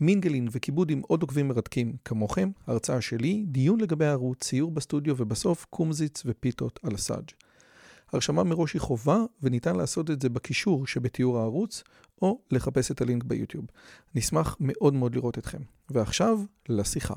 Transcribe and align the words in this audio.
מינגלין 0.00 0.48
וכיבוד 0.50 0.90
עם 0.90 1.00
עוד 1.00 1.22
עוקבים 1.22 1.48
מרתקים 1.48 1.96
כמוכם, 2.04 2.50
הרצאה 2.66 3.00
שלי, 3.00 3.44
דיון 3.46 3.80
לגבי 3.80 4.06
הערוץ, 4.06 4.44
ציור 4.44 4.70
בסטודיו 4.70 5.14
ובסוף 5.18 5.66
קומזיץ 5.70 6.22
ופיתות 6.26 6.80
על 6.82 6.94
הסאג'. 6.94 7.30
הרשמה 8.12 8.44
מראש 8.44 8.72
היא 8.74 8.80
חובה 8.80 9.24
וניתן 9.42 9.76
לעשות 9.76 10.10
את 10.10 10.22
זה 10.22 10.28
בקישור 10.28 10.86
שבתיאור 10.86 11.38
הערוץ 11.38 11.82
או 12.22 12.40
לחפש 12.50 12.90
את 12.90 13.00
הלינק 13.00 13.24
ביוטיוב. 13.24 13.64
נשמח 14.14 14.56
מאוד 14.60 14.94
מאוד 14.94 15.14
לראות 15.14 15.38
אתכם. 15.38 15.62
ועכשיו, 15.90 16.40
לשיחה. 16.68 17.14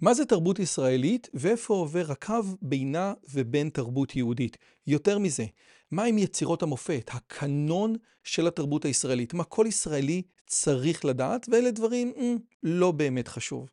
מה 0.00 0.14
זה 0.14 0.24
תרבות 0.24 0.58
ישראלית 0.58 1.28
ואיפה 1.34 1.74
עובר 1.74 2.12
הקו 2.12 2.34
בינה 2.62 3.14
ובין 3.34 3.68
תרבות 3.68 4.16
יהודית? 4.16 4.56
יותר 4.86 5.18
מזה, 5.18 5.44
מה 5.90 6.04
עם 6.04 6.18
יצירות 6.18 6.62
המופת, 6.62 7.10
הקנון 7.12 7.96
של 8.24 8.46
התרבות 8.46 8.84
הישראלית? 8.84 9.34
מה 9.34 9.44
כל 9.44 9.64
ישראלי 9.68 10.22
צריך 10.46 11.04
לדעת? 11.04 11.46
ואלה 11.50 11.70
דברים 11.70 12.12
mm, 12.16 12.40
לא 12.62 12.90
באמת 12.90 13.28
חשוב. 13.28 13.70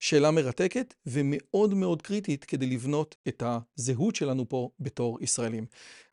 שאלה 0.00 0.30
מרתקת 0.30 0.94
ומאוד 1.06 1.74
מאוד 1.74 2.02
קריטית 2.02 2.44
כדי 2.44 2.66
לבנות 2.66 3.16
את 3.28 3.42
הזהות 3.46 4.14
שלנו 4.16 4.48
פה 4.48 4.70
בתור 4.80 5.18
ישראלים. 5.20 5.66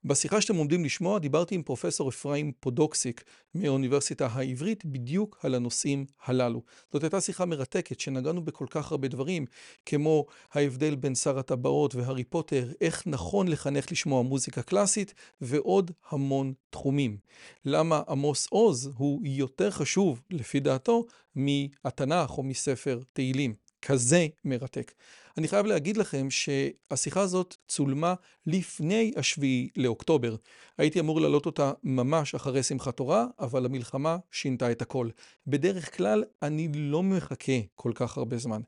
בשיחה 0.04 0.42
שאתם 0.42 0.56
עומדים 0.56 0.86
לשמוע 0.86 1.20
דיברתי 1.20 1.56
עם 1.56 1.64
פרופסור 1.64 2.10
אפרים 2.10 2.52
פודוקסיק 2.60 3.24
מהאוניברסיטה 3.54 4.28
העברית 4.32 4.86
בדיוק 4.86 5.40
על 5.44 5.56
הנושאים 5.56 6.06
הללו. 6.26 6.62
זאת 6.94 7.04
הייתה 7.04 7.22
שיחה 7.22 7.46
מרתקת 7.46 8.00
שנגענו 8.00 8.46
בכל 8.46 8.66
כך 8.70 8.92
הרבה 8.92 9.08
דברים, 9.08 9.46
כמו 9.86 10.26
ההבדל 10.54 10.96
בין 10.96 11.16
שר 11.16 11.40
הטבעות 11.40 11.96
והארי 11.96 12.24
פוטר, 12.24 12.72
איך 12.82 13.04
נכון 13.06 13.48
לחנך 13.48 13.92
לשמוע 13.92 14.22
מוזיקה 14.22 14.62
קלאסית, 14.62 15.14
ועוד 15.42 15.92
המון 16.10 16.54
תחומים. 16.70 17.18
למה 17.66 18.02
עמוס 18.10 18.48
עוז 18.50 18.92
הוא 18.96 19.22
יותר 19.26 19.72
חשוב, 19.72 20.22
לפי 20.30 20.60
דעתו, 20.60 21.06
מהתנ"ך 21.36 22.38
או 22.38 22.44
מספר 22.44 23.00
תהילים. 23.14 23.54
כזה 23.82 24.28
מרתק. 24.46 24.92
אני 25.38 25.48
חייב 25.48 25.66
להגיד 25.66 25.98
לכם 25.98 26.28
שהשיחה 26.30 27.22
הזאת 27.22 27.56
צולמה 27.68 28.14
לפני 28.46 29.14
השביעי 29.18 29.70
לאוקטובר. 29.78 30.36
הייתי 30.78 31.00
אמור 31.00 31.22
להעלות 31.22 31.46
אותה 31.46 31.72
ממש 31.84 32.36
אחרי 32.36 32.64
שמחת 32.64 32.98
תורה, 32.98 33.26
אבל 33.40 33.66
המלחמה 33.66 34.18
שינתה 34.32 34.72
את 34.72 34.82
הכל. 34.82 35.10
בדרך 35.48 35.98
כלל 35.98 36.24
אני 36.42 36.68
לא 36.74 37.04
מחכה 37.04 37.60
כל 37.76 37.92
כך 37.96 38.18
הרבה 38.18 38.38
זמן. 38.38 38.62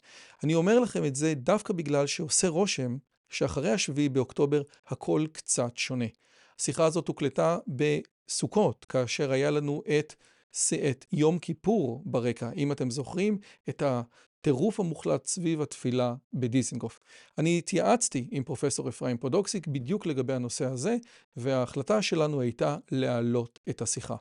אני 0.44 0.56
אומר 0.56 0.80
לכם 0.80 1.06
את 1.06 1.16
זה 1.16 1.34
דווקא 1.34 1.73
בגלל 1.73 2.08
שעושה 2.08 2.48
רושם 2.48 2.98
שאחרי 3.30 3.72
השביעי 3.72 4.09
באוקטובר 4.09 4.62
הכל 4.88 5.25
קצת 5.31 5.78
שונה. 5.78 6.06
השיחה 6.59 6.86
הזאת 6.86 7.08
הוקלטה 7.08 7.58
בסוכות, 7.68 8.86
כאשר 8.86 9.31
היה 9.31 9.52
לנו 9.52 9.84
את... 10.00 10.16
את 10.92 11.06
יום 11.12 11.40
כיפור 11.40 12.03
ברקע, 12.06 12.52
אם 12.56 12.72
אתם 12.72 12.90
זוכרים, 12.90 13.38
את 13.70 13.84
הטירוף 14.42 14.80
המוחלט 14.80 15.25
סביב 15.25 15.61
התפילה 15.61 16.16
בדיזינגוף. 16.34 17.00
אני 17.38 17.58
התייעצתי 17.58 18.28
עם 18.31 18.44
פרופסור 18.44 18.89
אפרים 18.89 19.17
פודוקסיק 19.17 19.67
בדיוק 19.67 20.06
לגבי 20.06 20.34
הנושא 20.34 20.66
הזה, 20.66 20.97
וההחלטה 21.38 22.02
שלנו 22.02 22.42
הייתה 22.42 22.78
להעלות 22.92 23.59
את 23.69 23.81
השיחה. 23.81 24.16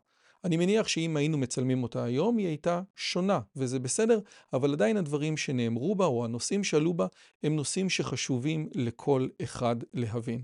אני 0.45 0.57
מניח 0.57 0.89
שאם 0.89 1.17
היינו 1.17 1.39
מצלמים 1.39 1.83
אותה 1.83 2.05
היום, 2.05 2.37
היא 2.37 2.47
הייתה 2.47 2.83
שונה, 2.97 3.41
וזה 3.57 3.79
בסדר, 3.79 4.19
אבל 4.53 4.73
עדיין 4.73 4.97
הדברים 4.97 5.37
שנאמרו 5.37 5.95
בה, 5.95 6.05
או 6.05 6.25
הנושאים 6.25 6.65
שעלו 6.65 6.95
בה, 6.95 7.07
הם 7.43 7.57
נושאים 7.57 7.91
שחשובים 7.91 8.69
לכל 8.75 9.29
אחד 9.43 9.77
להבין. 9.95 10.43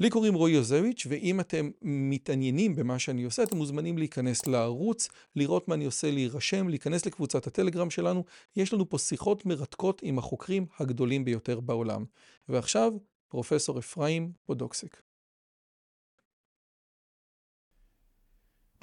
לי 0.00 0.10
קוראים 0.10 0.34
רועי 0.34 0.52
יוזביץ', 0.52 1.06
ואם 1.08 1.40
אתם 1.40 1.70
מתעניינים 1.82 2.76
במה 2.76 2.98
שאני 2.98 3.24
עושה, 3.24 3.42
אתם 3.42 3.56
מוזמנים 3.56 3.98
להיכנס 3.98 4.46
לערוץ, 4.46 5.08
לראות 5.36 5.68
מה 5.68 5.74
אני 5.74 5.84
עושה, 5.84 6.10
להירשם, 6.10 6.68
להיכנס 6.68 7.06
לקבוצת 7.06 7.46
הטלגרם 7.46 7.90
שלנו. 7.90 8.24
יש 8.56 8.72
לנו 8.72 8.88
פה 8.88 8.98
שיחות 8.98 9.46
מרתקות 9.46 10.00
עם 10.02 10.18
החוקרים 10.18 10.66
הגדולים 10.78 11.24
ביותר 11.24 11.60
בעולם. 11.60 12.04
ועכשיו, 12.48 12.92
פרופסור 13.28 13.78
אפרים 13.78 14.32
פודוקסיק. 14.46 15.02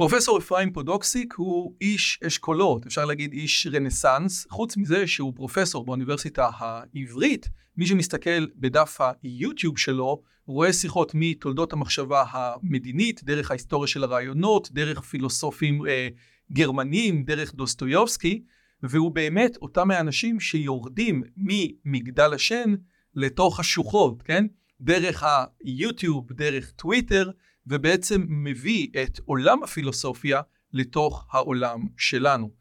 פרופסור 0.02 0.38
אפרים 0.38 0.74
פודוקסיק 0.74 1.34
הוא 1.38 1.74
איש 1.82 2.20
אשכולות, 2.28 2.86
אפשר 2.86 3.06
להגיד 3.06 3.34
איש 3.34 3.68
רנסאנס, 3.74 4.48
חוץ 4.50 4.78
מזה 4.78 5.08
שהוא 5.08 5.34
פרופסור 5.36 5.86
באוניברסיטה 5.86 6.50
העברית, 6.58 7.50
מי 7.78 7.86
שמסתכל 7.86 8.46
בדף 8.56 8.98
היוטיוב 9.24 9.78
שלו 9.78 10.22
רואה 10.46 10.74
שיחות 10.74 11.12
מתולדות 11.16 11.74
המחשבה 11.74 12.24
המדינית, 12.32 13.24
דרך 13.24 13.52
ההיסטוריה 13.52 13.88
של 13.88 14.04
הרעיונות, 14.04 14.72
דרך 14.72 15.02
פילוסופים 15.02 15.88
אה, 15.88 16.08
גרמנים, 16.52 17.24
דרך 17.24 17.56
דוסטויובסקי, 17.56 18.44
והוא 18.84 19.12
באמת 19.12 19.58
אותם 19.62 19.92
האנשים 19.92 20.40
שיורדים 20.40 21.24
ממגדל 21.38 22.34
השן 22.34 22.74
לתוך 23.16 23.60
השוחות, 23.60 24.22
כן? 24.22 24.46
דרך 24.82 25.24
היוטיוב, 25.64 26.34
דרך 26.34 26.72
טוויטר, 26.72 27.30
ובעצם 27.68 28.26
מביא 28.28 28.88
את 29.04 29.20
עולם 29.26 29.64
הפילוסופיה 29.64 30.42
לתוך 30.74 31.28
העולם 31.32 31.88
שלנו. 31.98 32.52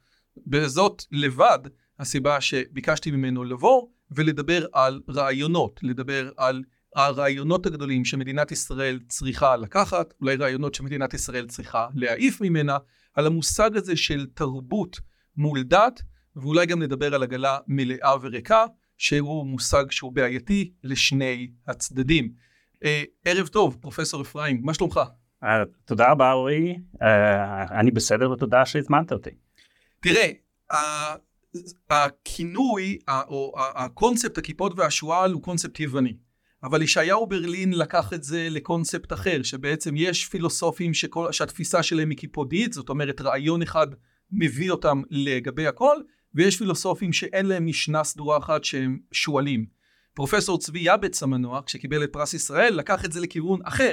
וזאת 0.53 1.03
לבד 1.12 1.59
הסיבה 1.99 2.41
שביקשתי 2.41 3.10
ממנו 3.10 3.44
לבוא 3.44 3.87
ולדבר 4.10 4.66
על 4.72 5.00
רעיונות, 5.09 5.81
לדבר 5.83 6.31
על 6.37 6.62
הרעיונות 6.97 7.66
הגדולים 7.66 8.05
שמדינת 8.05 8.53
ישראל 8.53 9.00
צריכה 9.09 9.56
לקחת, 9.56 10.15
אולי 10.21 10.37
רעיונות 10.37 10.75
שמדינת 10.75 11.15
ישראל 11.15 11.47
צריכה 11.47 11.87
להעיף 11.94 12.41
ממנה, 12.41 12.78
על 13.15 13.27
המושג 13.27 13.77
הזה 13.77 13.97
של 13.97 14.27
תרבות 14.34 15.00
מול 15.37 15.62
דת, 15.62 16.03
ואולי 16.37 16.66
גם 16.66 16.83
נדבר 16.83 17.15
על 17.15 17.22
עגלה 17.22 17.59
מלאה 17.66 18.15
וריקה, 18.22 18.65
שהוא 18.97 19.47
מושג 19.47 19.91
שהוא 19.91 20.12
בעייתי 20.12 20.72
לשני 20.84 21.50
הצדדים. 21.66 22.33
אה, 22.84 23.02
ערב 23.24 23.46
טוב, 23.46 23.78
פרופסור 23.80 24.22
אפרים, 24.22 24.60
מה 24.62 24.74
שלומך? 24.74 25.00
Uh, 25.44 25.46
תודה 25.84 26.10
רבה 26.10 26.32
רועי, 26.32 26.76
uh, 26.94 27.04
אני 27.70 27.91
בסדר 27.91 28.30
ותודה 28.30 28.66
שהזמנת 28.66 29.12
אותי. 29.12 29.30
תראה, 30.00 30.30
הכינוי 31.91 32.98
או 33.08 33.54
הקונספט 33.58 34.38
הכיפות 34.38 34.72
והשועל 34.76 35.32
הוא 35.32 35.42
קונספט 35.42 35.80
יווני. 35.80 36.16
אבל 36.62 36.82
ישעיהו 36.82 37.26
ברלין 37.26 37.72
לקח 37.72 38.12
את 38.12 38.24
זה 38.24 38.48
לקונספט 38.50 39.12
אחר, 39.12 39.42
שבעצם 39.42 39.94
יש 39.97 40.24
פילוסופים 40.24 40.94
שכל, 40.94 41.32
שהתפיסה 41.32 41.82
שלהם 41.82 42.10
היא 42.10 42.18
קיפודית, 42.18 42.72
זאת 42.72 42.88
אומרת 42.88 43.20
רעיון 43.20 43.62
אחד 43.62 43.86
מביא 44.32 44.70
אותם 44.70 45.02
לגבי 45.10 45.66
הכל, 45.66 45.97
ויש 46.34 46.58
פילוסופים 46.58 47.12
שאין 47.12 47.47
להם 47.47 47.66
משנה 47.66 48.04
סדורה 48.04 48.38
אחת 48.38 48.64
שהם 48.64 48.98
שועלים. 49.12 49.66
פרופסור 50.20 50.58
צבי 50.58 50.81
יבץ 50.82 51.22
המנוח, 51.22 51.64
כשקיבל 51.64 52.04
את 52.04 52.12
פרס 52.12 52.34
ישראל, 52.34 52.75
לקח 52.75 53.04
את 53.04 53.12
זה 53.12 53.20
לכיוון 53.20 53.60
אחר, 53.64 53.92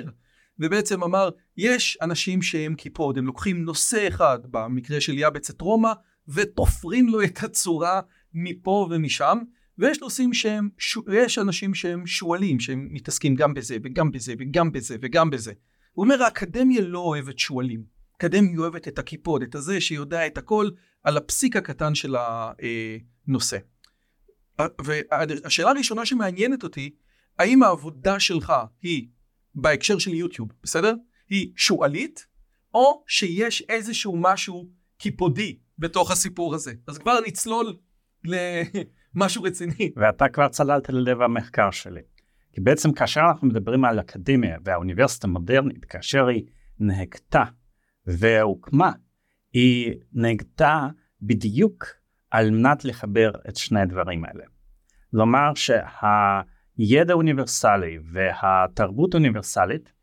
ובעצם 0.60 1.04
אמר, 1.04 1.30
יש 1.58 1.98
אנשים 2.02 2.42
שהם 2.42 2.76
קיפוד, 2.76 3.18
הם 3.18 3.26
לוקחים 3.26 3.64
נושא 3.64 4.08
אחד, 4.08 4.40
במקרה 4.52 5.02
של 5.02 5.18
יבץ 5.18 5.50
את 5.50 5.62
רומא, 5.62 5.92
ותופרים 6.28 7.10
לו 7.10 7.24
את 7.24 7.44
הצורה 7.44 8.02
מפה 8.34 8.88
ומשם, 8.92 9.38
ויש 9.78 10.00
נושאים 10.02 10.34
שהם, 10.34 10.70
יש 11.14 11.38
אנשים 11.38 11.74
שהם 11.74 12.08
שועלים, 12.08 12.60
שהם 12.60 12.88
מתעסקים 12.92 13.36
גם 13.36 13.54
בזה 13.54 13.78
וגם 13.84 14.12
בזה 14.12 14.34
וגם 14.40 14.72
בזה 14.72 14.96
וגם 15.02 15.30
בזה. 15.30 15.54
הוא 15.94 16.04
אומר 16.04 16.24
האקדמיה 16.24 16.82
לא 16.82 17.00
אוהבת 17.00 17.40
שועלים, 17.40 17.84
האקדמיה 18.14 18.60
אוהבת 18.60 18.88
את 18.88 19.00
הקיפוד, 19.00 19.42
את 19.42 19.56
הזה 19.56 19.82
שיודע 19.82 20.28
את 20.28 20.38
הכל 20.38 20.70
על 21.04 21.18
הפסיק 21.18 21.56
הקטן 21.56 21.96
של 21.96 22.16
הנושא. 23.28 23.58
והשאלה 24.84 25.70
הראשונה 25.70 26.06
שמעניינת 26.06 26.64
אותי, 26.64 26.96
האם 27.40 27.64
העבודה 27.64 28.20
שלך 28.20 28.54
היא 28.82 29.08
בהקשר 29.56 29.98
של 29.98 30.14
יוטיוב, 30.14 30.50
בסדר? 30.64 30.94
היא 31.30 31.52
שועלית, 31.56 32.28
או 32.74 33.04
שיש 33.08 33.62
איזשהו 33.62 34.18
משהו 34.18 34.70
קיפודי 34.98 35.58
בתוך 35.80 36.12
הסיפור 36.12 36.56
הזה. 36.56 36.74
אז 36.88 36.98
כבר 36.98 37.20
נצלול 37.28 37.78
ל... 38.26 38.36
משהו 39.16 39.44
רציני. 39.44 39.92
ואתה 39.96 40.30
כבר 40.30 40.48
צללת 40.48 40.90
ללב 40.90 41.22
המחקר 41.22 41.72
שלי. 41.72 42.02
כי 42.54 42.62
בעצם 42.62 42.92
כאשר 42.92 43.22
אנחנו 43.30 43.48
מדברים 43.48 43.86
על 43.86 44.00
אקדמיה 44.00 44.58
והאוניברסיטה 44.64 45.28
המודרנית, 45.28 45.86
כאשר 45.86 46.28
היא 46.28 46.44
נהגתה 46.80 47.44
והוקמה, 48.06 48.92
היא 49.54 49.94
נהגתה 50.14 50.88
בדיוק 51.22 51.86
על 52.32 52.52
מנת 52.52 52.86
לחבר 52.86 53.32
את 53.50 53.58
שני 53.58 53.82
הדברים 53.82 54.26
האלה. 54.26 54.44
כלומר 55.12 55.52
הידע 56.78 57.14
אוניברסלי 57.14 57.98
והתרבות 58.12 59.14
אוניברסלית 59.14 59.94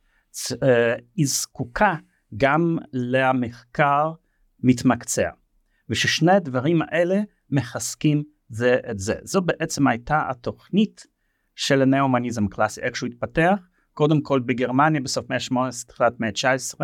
אה, 0.62 0.94
היא 1.16 1.26
זקוקה 1.26 1.94
גם 2.36 2.78
למחקר 2.92 4.12
מתמקצע, 4.60 5.30
וששני 5.88 6.32
הדברים 6.32 6.82
האלה 6.82 7.20
מחזקים 7.50 8.22
זה 8.48 8.76
את 8.90 8.98
זה. 8.98 9.14
זו 9.22 9.42
בעצם 9.42 9.86
הייתה 9.86 10.22
התוכנית 10.30 11.06
של 11.56 11.82
הנאו-הומניזם 11.82 12.48
קלאסי, 12.48 12.80
איך 12.80 12.96
שהוא 12.96 13.06
התפתח, 13.06 13.58
קודם 13.92 14.22
כל 14.22 14.40
בגרמניה 14.40 15.00
בסוף 15.00 15.30
מאה 15.30 15.38
ה-18, 15.38 15.86
תחילת 15.86 16.20
מאה 16.20 16.28
ה-19, 16.28 16.80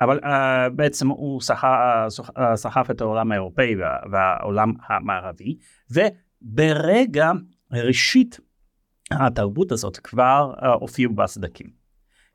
אבל 0.00 0.18
uh, 0.18 0.70
בעצם 0.76 1.08
הוא 1.08 1.40
אה, 2.36 2.56
סחף 2.56 2.90
את 2.90 3.00
העולם 3.00 3.32
האירופאי 3.32 3.76
וה, 3.76 3.96
והעולם 4.12 4.72
המערבי, 4.88 5.56
וברגע 5.90 7.32
ראשית 7.72 8.40
התרבות 9.10 9.72
הזאת 9.72 9.96
כבר 9.96 10.54
uh, 10.56 10.66
הופיעו 10.66 11.14
בסדקים. 11.14 11.66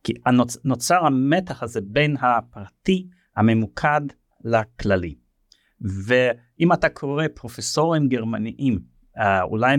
כי 0.03 0.13
הנוצ, 0.25 0.57
נוצר 0.65 1.06
המתח 1.06 1.63
הזה 1.63 1.79
בין 1.83 2.17
הפרטי 2.17 3.07
הממוקד 3.35 4.01
לכללי. 4.44 5.15
ואם 5.81 6.73
אתה 6.73 6.89
קורא 6.89 7.25
פרופסורים 7.35 8.07
גרמניים, 8.07 8.79
uh, 9.17 9.21
אולי 9.44 9.75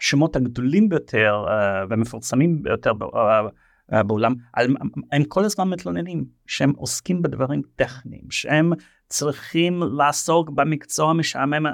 השמות 0.00 0.36
הגדולים 0.36 0.88
ביותר 0.88 1.44
uh, 1.46 1.50
והמפורסמים 1.90 2.62
ביותר 2.62 2.90
uh, 2.90 3.16
בעולם, 3.90 4.34
הם 5.12 5.24
כל 5.24 5.44
הזמן 5.44 5.68
מתלוננים 5.68 6.24
שהם 6.46 6.72
עוסקים 6.76 7.22
בדברים 7.22 7.62
טכניים, 7.76 8.30
שהם 8.30 8.72
צריכים 9.08 9.82
לעסוק 9.96 10.50
במקצוע 10.50 11.10
המשעמם 11.10 11.66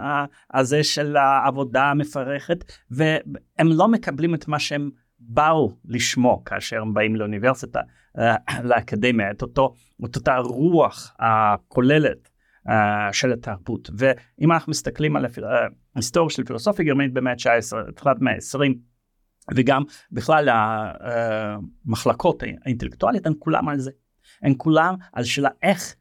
הזה 0.55 0.85
של 0.85 1.17
העבודה 1.17 1.91
המפרכת, 1.91 2.73
והם 2.91 3.69
לא 3.73 3.89
מקבלים 3.89 4.35
את 4.35 4.49
מה 4.49 4.59
שהם 4.59 4.91
באו 5.19 5.77
לשמו 5.85 6.45
כאשר 6.45 6.83
הם 6.83 6.95
באים 6.95 7.17
לאוניברסיטה, 7.17 7.81
לאקדמיה, 8.65 9.31
את, 9.31 9.43
אותו, 9.43 9.75
את 10.05 10.17
אותה 10.17 10.37
רוח 10.37 11.15
הכוללת 11.19 12.31
uh, 12.69 12.71
של 13.13 13.33
התרבות. 13.33 13.91
ואם 13.99 14.53
אנחנו 14.53 14.71
מסתכלים 14.71 15.17
על 15.17 15.27
ההיסטוריה 15.95 16.31
של 16.31 16.45
פילוסופיה 16.45 16.85
גרמנית 16.85 17.13
במאה 17.13 17.33
ה-19, 17.33 17.93
תחילת 17.93 18.17
מאה 18.21 18.35
ה-20, 18.35 18.73
וגם 19.55 19.83
בכלל 20.13 20.49
המחלקות 21.87 22.43
האינטלקטואליות, 22.65 23.27
הן 23.27 23.33
כולם 23.39 23.69
על 23.69 23.79
זה. 23.79 23.91
הן 24.43 24.55
כולם 24.57 24.95
על 25.13 25.25
שאלה 25.25 25.49
איך 25.63 25.95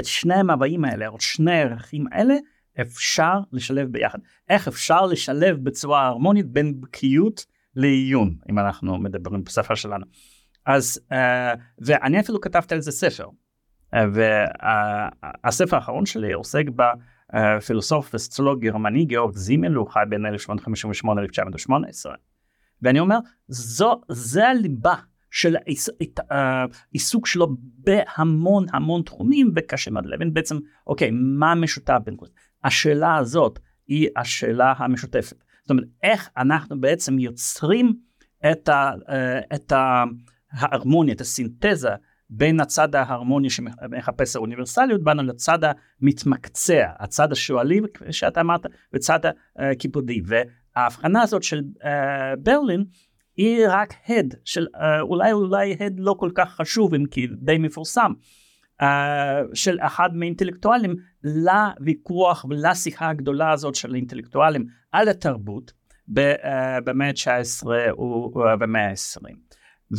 את 0.00 0.04
שני 0.04 0.34
המבעים 0.34 0.84
האלה, 0.84 1.08
או 1.08 1.20
שני 1.20 1.52
הערכים 1.52 2.04
האלה, 2.12 2.34
אפשר 2.80 3.40
לשלב 3.52 3.92
ביחד. 3.92 4.18
איך 4.48 4.68
אפשר 4.68 5.06
לשלב 5.06 5.64
בצורה 5.64 6.06
הרמונית 6.06 6.46
בין 6.46 6.80
בקיאות 6.80 7.46
לעיון, 7.76 8.36
אם 8.50 8.58
אנחנו 8.58 8.98
מדברים 8.98 9.44
בספר 9.44 9.74
שלנו. 9.74 10.04
אז, 10.66 11.00
uh, 11.12 11.14
ואני 11.78 12.20
אפילו 12.20 12.40
כתבתי 12.40 12.74
על 12.74 12.80
זה 12.80 12.92
ספר. 12.92 13.26
Uh, 13.26 13.96
והספר 15.44 15.76
האחרון 15.76 16.06
שלי 16.06 16.32
עוסק 16.32 16.64
בפילוסוף 16.76 18.14
וסוציולוג 18.14 18.60
גרמני 18.60 19.04
גיאורג 19.04 19.36
זימל, 19.36 19.74
הוא 19.74 19.88
חי 19.88 20.00
בין 20.08 20.26
1858-1918. 20.26 20.28
ואני 22.82 23.00
אומר, 23.00 23.18
זו, 23.48 24.00
זה 24.08 24.48
הליבה 24.48 24.94
של 25.30 25.56
העיסוק 26.30 27.26
שלו 27.26 27.48
בהמון 27.78 28.66
המון 28.72 29.02
תחומים, 29.02 29.52
וקשה 29.56 29.90
מאוד 29.90 30.06
להבין 30.06 30.34
בעצם, 30.34 30.58
אוקיי, 30.86 31.10
מה 31.12 31.54
משותף 31.54 31.98
בין 32.04 32.14
כולם? 32.18 32.30
השאלה 32.64 33.16
הזאת 33.16 33.58
היא 33.86 34.08
השאלה 34.16 34.74
המשותפת. 34.76 35.36
זאת 35.62 35.70
אומרת, 35.70 35.84
איך 36.02 36.28
אנחנו 36.36 36.80
בעצם 36.80 37.18
יוצרים 37.18 37.92
את, 38.52 38.68
ה, 38.68 38.92
את 39.54 39.72
ההרמוניה, 40.52 41.14
את 41.14 41.20
הסינתזה 41.20 41.90
בין 42.30 42.60
הצד 42.60 42.94
ההרמוני 42.94 43.50
שמחפש 43.50 44.36
האוניברסליות 44.36 45.02
בנו 45.02 45.22
לצד 45.22 45.58
המתמקצע, 46.00 46.90
הצד 46.98 47.32
השואלי 47.32 47.80
שאתה 48.10 48.40
אמרת, 48.40 48.66
וצד 48.92 49.20
הקיפודי. 49.56 50.22
וההבחנה 50.76 51.22
הזאת 51.22 51.42
של 51.42 51.62
uh, 51.82 51.86
ברלין 52.42 52.84
היא 53.36 53.66
רק 53.68 53.94
הד 54.08 54.34
של 54.44 54.66
uh, 54.76 55.00
אולי 55.00 55.32
אולי 55.32 55.76
הד 55.80 55.94
לא 55.98 56.14
כל 56.18 56.30
כך 56.34 56.54
חשוב 56.54 56.94
אם 56.94 57.06
כי 57.06 57.26
די 57.26 57.58
מפורסם 57.58 58.12
uh, 58.82 58.84
של 59.54 59.78
אחד 59.80 60.08
מהאינטלקטואלים 60.14 60.96
לוויכוח 61.24 62.44
ולשיחה 62.48 63.08
הגדולה 63.08 63.50
הזאת 63.50 63.74
של 63.74 63.92
האינטלקטואלים 63.92 64.66
על 64.92 65.08
התרבות 65.08 65.72
במאה 66.84 67.08
ה-19 67.08 67.66
ובמאה 68.36 68.88
ה-20. 68.88 69.36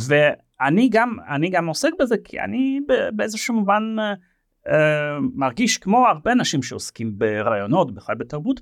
ואני 0.08 0.88
גם, 0.92 1.16
אני 1.34 1.50
גם 1.50 1.66
עוסק 1.66 1.90
בזה 2.00 2.16
כי 2.24 2.40
אני 2.40 2.80
באיזשהו 3.16 3.54
מובן 3.54 3.96
uh, 4.66 4.72
מרגיש 5.34 5.78
כמו 5.78 6.06
הרבה 6.06 6.32
אנשים 6.32 6.62
שעוסקים 6.62 7.18
ברעיונות, 7.18 7.94
בכלל 7.94 8.14
בתרבות, 8.14 8.60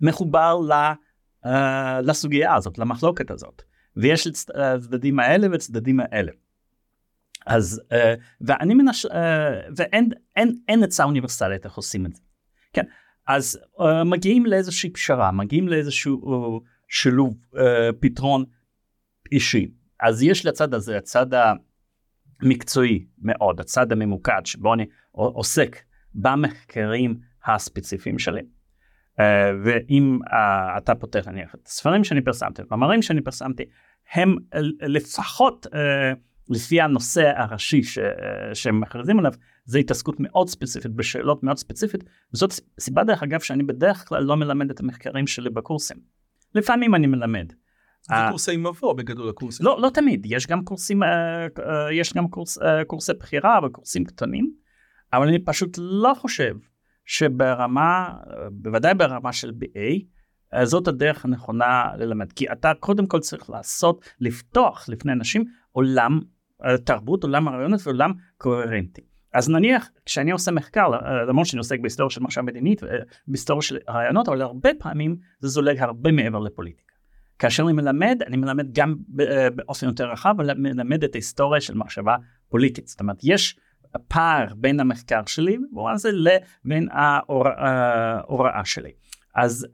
מחובר 0.00 0.60
ל, 0.68 0.72
uh, 1.44 1.48
לסוגיה 2.02 2.54
הזאת, 2.54 2.78
למחלוקת 2.78 3.30
הזאת. 3.30 3.62
ויש 3.96 4.28
צדדים 4.28 5.18
האלה 5.18 5.46
וצדדים 5.52 6.00
האלה. 6.00 6.32
אז 7.46 7.80
uh, 7.92 7.96
ואני 8.40 8.74
מנש... 8.74 9.06
uh, 9.06 9.08
ואין 9.76 10.10
אין, 10.36 10.54
אין 10.68 10.82
עצה 10.82 11.04
אוניברסלית 11.04 11.64
איך 11.64 11.74
עושים 11.74 12.06
את 12.06 12.14
זה. 12.14 12.22
כן, 12.72 12.84
אז 13.26 13.60
uh, 13.78 13.84
מגיעים 14.04 14.46
לאיזושהי 14.46 14.90
פשרה, 14.90 15.32
מגיעים 15.32 15.68
לאיזשהו 15.68 16.60
uh, 16.60 16.64
שילוב 16.88 17.36
uh, 17.54 17.58
פתרון 18.00 18.44
אישי. 19.32 19.70
אז 20.00 20.22
יש 20.22 20.46
לצד 20.46 20.74
הזה, 20.74 20.98
הצד 20.98 21.26
המקצועי 22.42 23.06
מאוד, 23.18 23.60
הצד 23.60 23.92
הממוקד, 23.92 24.40
שבו 24.44 24.74
אני 24.74 24.86
עוסק 25.12 25.76
במחקרים 26.14 27.20
הספציפיים 27.46 28.18
שלי. 28.18 28.40
Uh, 29.20 29.22
ואם 29.64 30.18
uh, 30.24 30.78
אתה 30.78 30.94
פותח 30.94 31.28
נניח 31.28 31.54
את 31.54 31.66
הספרים 31.66 32.04
שאני 32.04 32.20
פרסמתי, 32.20 32.62
את 32.62 32.72
המאמרים 32.72 33.02
שאני 33.02 33.20
פרסמתי, 33.20 33.62
הם 34.12 34.36
לפחות 34.82 35.66
uh, 35.66 35.70
לפי 36.48 36.80
הנושא 36.80 37.32
הראשי 37.36 37.82
ש, 37.82 37.98
שהם 38.54 38.80
מכריזים 38.80 39.18
עליו, 39.18 39.32
זה 39.64 39.78
התעסקות 39.78 40.16
מאוד 40.18 40.48
ספציפית 40.48 40.92
בשאלות 40.92 41.42
מאוד 41.42 41.58
ספציפית, 41.58 42.04
וזאת 42.34 42.52
סיבה 42.80 43.04
דרך 43.04 43.22
אגב 43.22 43.40
שאני 43.40 43.62
בדרך 43.62 44.08
כלל 44.08 44.22
לא 44.22 44.36
מלמד 44.36 44.70
את 44.70 44.80
המחקרים 44.80 45.26
שלי 45.26 45.50
בקורסים. 45.50 45.96
לפעמים 46.54 46.94
אני 46.94 47.06
מלמד. 47.06 47.52
זה 48.02 48.14
uh, 48.14 48.28
קורסי 48.28 48.56
מבוא 48.56 48.92
בגדול 48.92 49.28
הקורסים. 49.28 49.66
לא, 49.66 49.80
לא 49.80 49.90
תמיד, 49.90 50.26
יש 50.26 50.46
גם 50.46 50.64
קורסים, 50.64 51.02
uh, 51.02 51.06
uh, 51.58 51.62
יש 51.92 52.14
גם 52.14 52.28
קורס, 52.28 52.58
uh, 52.58 52.62
קורסי 52.86 53.12
בחירה 53.12 53.58
וקורסים 53.66 54.04
קטנים, 54.04 54.50
אבל 55.12 55.28
אני 55.28 55.44
פשוט 55.44 55.78
לא 55.78 56.12
חושב 56.14 56.54
שברמה, 57.06 58.14
בוודאי 58.50 58.94
ברמה 58.94 59.32
של 59.32 59.52
BA, 59.62 60.04
זאת 60.64 60.88
הדרך 60.88 61.24
הנכונה 61.24 61.84
ללמד, 61.98 62.32
כי 62.32 62.52
אתה 62.52 62.72
קודם 62.80 63.06
כל 63.06 63.20
צריך 63.20 63.50
לעשות, 63.50 64.04
לפתוח 64.20 64.88
לפני 64.88 65.12
אנשים 65.12 65.44
עולם 65.72 66.20
תרבות, 66.84 67.24
עולם 67.24 67.48
הרעיונות 67.48 67.80
ועולם 67.84 68.12
קוהרנטי. 68.38 69.02
אז 69.34 69.50
נניח 69.50 69.88
כשאני 70.06 70.30
עושה 70.30 70.50
מחקר, 70.50 70.90
למרות 71.28 71.46
שאני 71.46 71.58
עוסק 71.58 71.80
בהיסטוריה 71.80 72.10
של 72.10 72.22
מחשב 72.22 72.40
מדינית 72.40 72.82
ובהיסטוריה 72.82 73.62
של 73.62 73.78
רעיונות, 73.88 74.28
אבל 74.28 74.42
הרבה 74.42 74.70
פעמים 74.78 75.16
זה 75.40 75.48
זולג 75.48 75.78
הרבה 75.78 76.12
מעבר 76.12 76.38
לפוליטיקה. 76.38 76.92
כאשר 77.38 77.62
אני 77.62 77.72
מלמד, 77.72 78.18
אני 78.26 78.36
מלמד 78.36 78.66
גם 78.72 78.94
באופן 79.54 79.86
יותר 79.86 80.10
רחב, 80.10 80.34
אבל 80.38 80.54
מלמד 80.54 81.04
את 81.04 81.14
ההיסטוריה 81.14 81.60
של 81.60 81.74
מחשבה 81.74 82.16
פוליטית. 82.48 82.86
זאת 82.86 83.00
אומרת, 83.00 83.16
יש 83.22 83.58
פער 84.08 84.46
בין 84.56 84.80
המחקר 84.80 85.20
שלי, 85.26 85.58
במובן 85.58 85.96
זה, 85.96 86.10
לבין 86.12 86.88
ההוראה 86.90 88.64
שלי. 88.64 88.90
אז, 89.34 89.66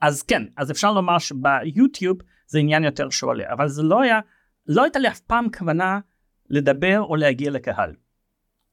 אז 0.00 0.22
כן, 0.22 0.42
אז 0.56 0.70
אפשר 0.70 0.92
לומר 0.92 1.18
שביוטיוב 1.18 2.18
זה 2.46 2.58
עניין 2.58 2.84
יותר 2.84 3.10
שואלי, 3.10 3.44
אבל 3.48 3.68
זה 3.68 3.82
לא 3.82 4.02
היה 4.02 4.20
לא 4.66 4.82
הייתה 4.82 4.98
לי 4.98 5.08
אף 5.08 5.20
פעם 5.20 5.46
כוונה 5.58 5.98
לדבר 6.50 7.00
או 7.00 7.16
להגיע 7.16 7.50
לקהל. 7.50 7.92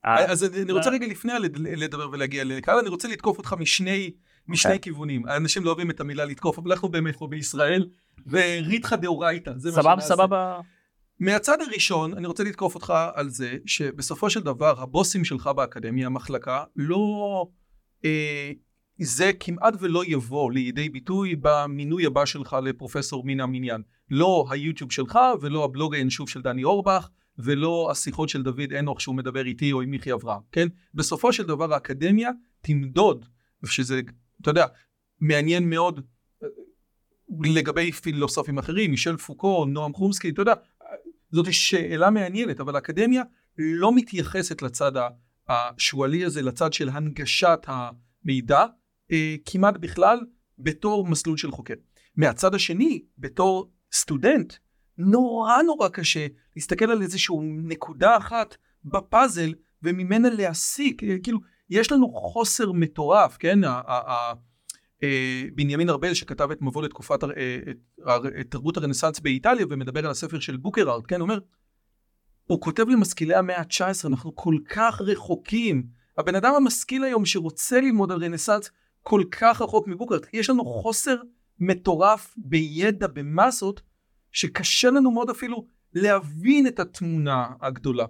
אז 0.04 0.44
אני 0.64 0.72
רוצה 0.72 0.90
רגע 0.90 1.08
לפני 1.08 1.34
לדבר 1.58 2.10
ולהגיע 2.12 2.44
לקהל, 2.44 2.80
אני 2.80 2.90
רוצה 2.90 3.08
לתקוף 3.08 3.38
אותך 3.38 3.56
משני, 3.60 4.12
משני 4.48 4.72
okay. 4.72 4.76
אוקיי. 4.76 4.82
כיוונים. 4.82 5.28
האנשים 5.28 5.64
לא 5.64 5.70
אוהבים 5.70 5.90
את 5.90 6.00
המילה 6.00 6.26
לתקוף, 6.26 6.60
אבל 6.60 6.72
אנחנו 6.72 6.90
באמת 6.90 7.16
פה 7.16 7.28
בישראל, 7.28 7.90
וריתחא 8.28 8.96
דאורייתא, 8.96 9.52
זה 9.56 9.70
מה 9.70 9.74
שנעשה. 9.74 10.00
סבבה, 10.00 10.02
סבבה. 10.02 10.60
מהצד 11.20 11.58
הראשון, 11.62 12.14
אני 12.14 12.28
רוצה 12.28 12.44
לתקוף 12.44 12.76
אותך 12.76 12.94
על 13.14 13.30
זה, 13.30 13.58
שבסופו 13.66 14.30
של 14.30 14.40
דבר, 14.40 14.82
הבוסים 14.82 15.26
שלך 15.26 15.48
באקדמיה, 15.48 16.08
המחלקה, 16.08 16.64
לא... 16.76 17.46
אה, 18.06 18.52
זה 19.02 19.32
כמעט 19.40 19.74
ולא 19.80 20.06
יבוא 20.06 20.52
לידי 20.52 20.90
ביטוי 20.90 21.36
במינוי 21.42 22.06
הבא 22.06 22.26
שלך 22.26 22.58
לפרופסור 22.64 23.24
מן 23.26 23.40
המניין. 23.40 23.82
לא 24.10 24.46
היוטיוב 24.50 24.92
שלך 24.92 25.20
ולא 25.42 25.64
הבלוג 25.64 25.96
האנשוף 25.96 26.30
של 26.30 26.42
דני 26.42 26.64
אורבך 26.64 27.10
ולא 27.38 27.88
השיחות 27.92 28.30
של 28.30 28.44
דוד 28.44 28.74
אנוך 28.80 29.02
שהוא 29.02 29.16
מדבר 29.16 29.46
איתי 29.46 29.72
או 29.72 29.82
עם 29.82 29.92
מיכי 29.92 30.14
אברהם, 30.14 30.42
כן? 30.52 30.68
בסופו 30.94 31.34
של 31.34 31.44
דבר 31.44 31.74
האקדמיה 31.74 32.30
תמדוד, 32.62 33.26
שזה, 33.66 34.02
אתה 34.42 34.50
יודע, 34.50 34.66
מעניין 35.20 35.70
מאוד, 35.70 36.02
לגבי 37.44 37.92
פילוסופים 37.92 38.58
אחרים, 38.58 38.92
מישל 38.92 39.18
פוקו, 39.18 39.66
נועם 39.66 39.94
חומסקי, 39.94 40.30
אתה 40.30 40.42
יודע, 40.42 40.54
זאת 41.34 41.54
שאלה 41.54 42.10
מעניינת, 42.10 42.60
אבל 42.60 42.76
האקדמיה 42.76 43.24
לא 43.58 43.96
מתייחסת 43.96 44.62
לצד 44.62 44.92
השועלי 45.50 46.26
הזה, 46.26 46.42
לצד 46.42 46.74
של 46.74 46.90
הנגשת 46.90 47.60
המידע, 47.68 48.66
אה, 49.12 49.36
כמעט 49.46 49.78
בכלל 49.78 50.20
בתור 50.60 51.08
מסלול 51.08 51.38
של 51.38 51.52
חוקר. 51.52 51.74
מהצד 52.16 52.56
השני, 52.56 53.04
בתור 53.18 53.72
סטודנט, 53.94 54.54
נורא 54.98 55.62
נורא 55.62 55.90
קשה 55.90 56.28
להסתכל 56.56 56.92
על 56.92 57.02
איזושהי 57.02 57.36
נקודה 57.42 58.18
אחת 58.18 58.58
בפאזל 58.86 59.54
וממנה 59.84 60.30
להסיק, 60.30 61.02
כאילו, 61.24 61.40
יש 61.70 61.92
לנו 61.92 62.14
חוסר 62.14 62.72
מטורף, 62.72 63.38
כן? 63.38 63.60
בנימין 65.56 65.90
ארבל 65.90 66.14
שכתב 66.14 66.52
את 66.52 66.62
מבוא 66.62 66.84
לתקופת 66.84 67.24
אה, 67.24 68.44
תרבות 68.50 68.78
הרנסאנס 68.78 69.20
באיטליה 69.20 69.66
ומדבר 69.70 70.06
על 70.06 70.12
הספר 70.12 70.40
של 70.40 70.58
בוקרארד, 70.58 71.06
כן? 71.06 71.22
אומר, 71.22 71.40
הוא 72.44 72.62
כותב 72.62 72.90
למשכילי 72.90 73.36
המאה 73.36 73.60
ה-19, 73.60 74.08
אנחנו 74.08 74.36
כל 74.36 74.56
כך 74.70 75.02
רחוקים. 75.02 75.84
הבן 76.18 76.36
אדם 76.36 76.54
המשכיל 76.56 77.04
היום 77.04 77.26
שרוצה 77.26 77.82
ללמוד 77.82 78.12
על 78.12 78.24
רנסאנס 78.24 78.72
כל 79.04 79.24
כך 79.32 79.62
רחוק 79.62 79.88
מבוקרארד. 79.88 80.26
יש 80.34 80.50
לנו 80.50 80.66
חוסר 80.66 81.16
מטורף 81.60 82.34
בידע, 82.38 83.08
במסות, 83.08 83.82
שקשה 84.32 84.90
לנו 84.90 85.12
מאוד 85.12 85.30
אפילו 85.30 85.66
להבין 85.94 86.68
את 86.68 86.80
התמונה 86.80 87.48
הגדולה. 87.62 88.06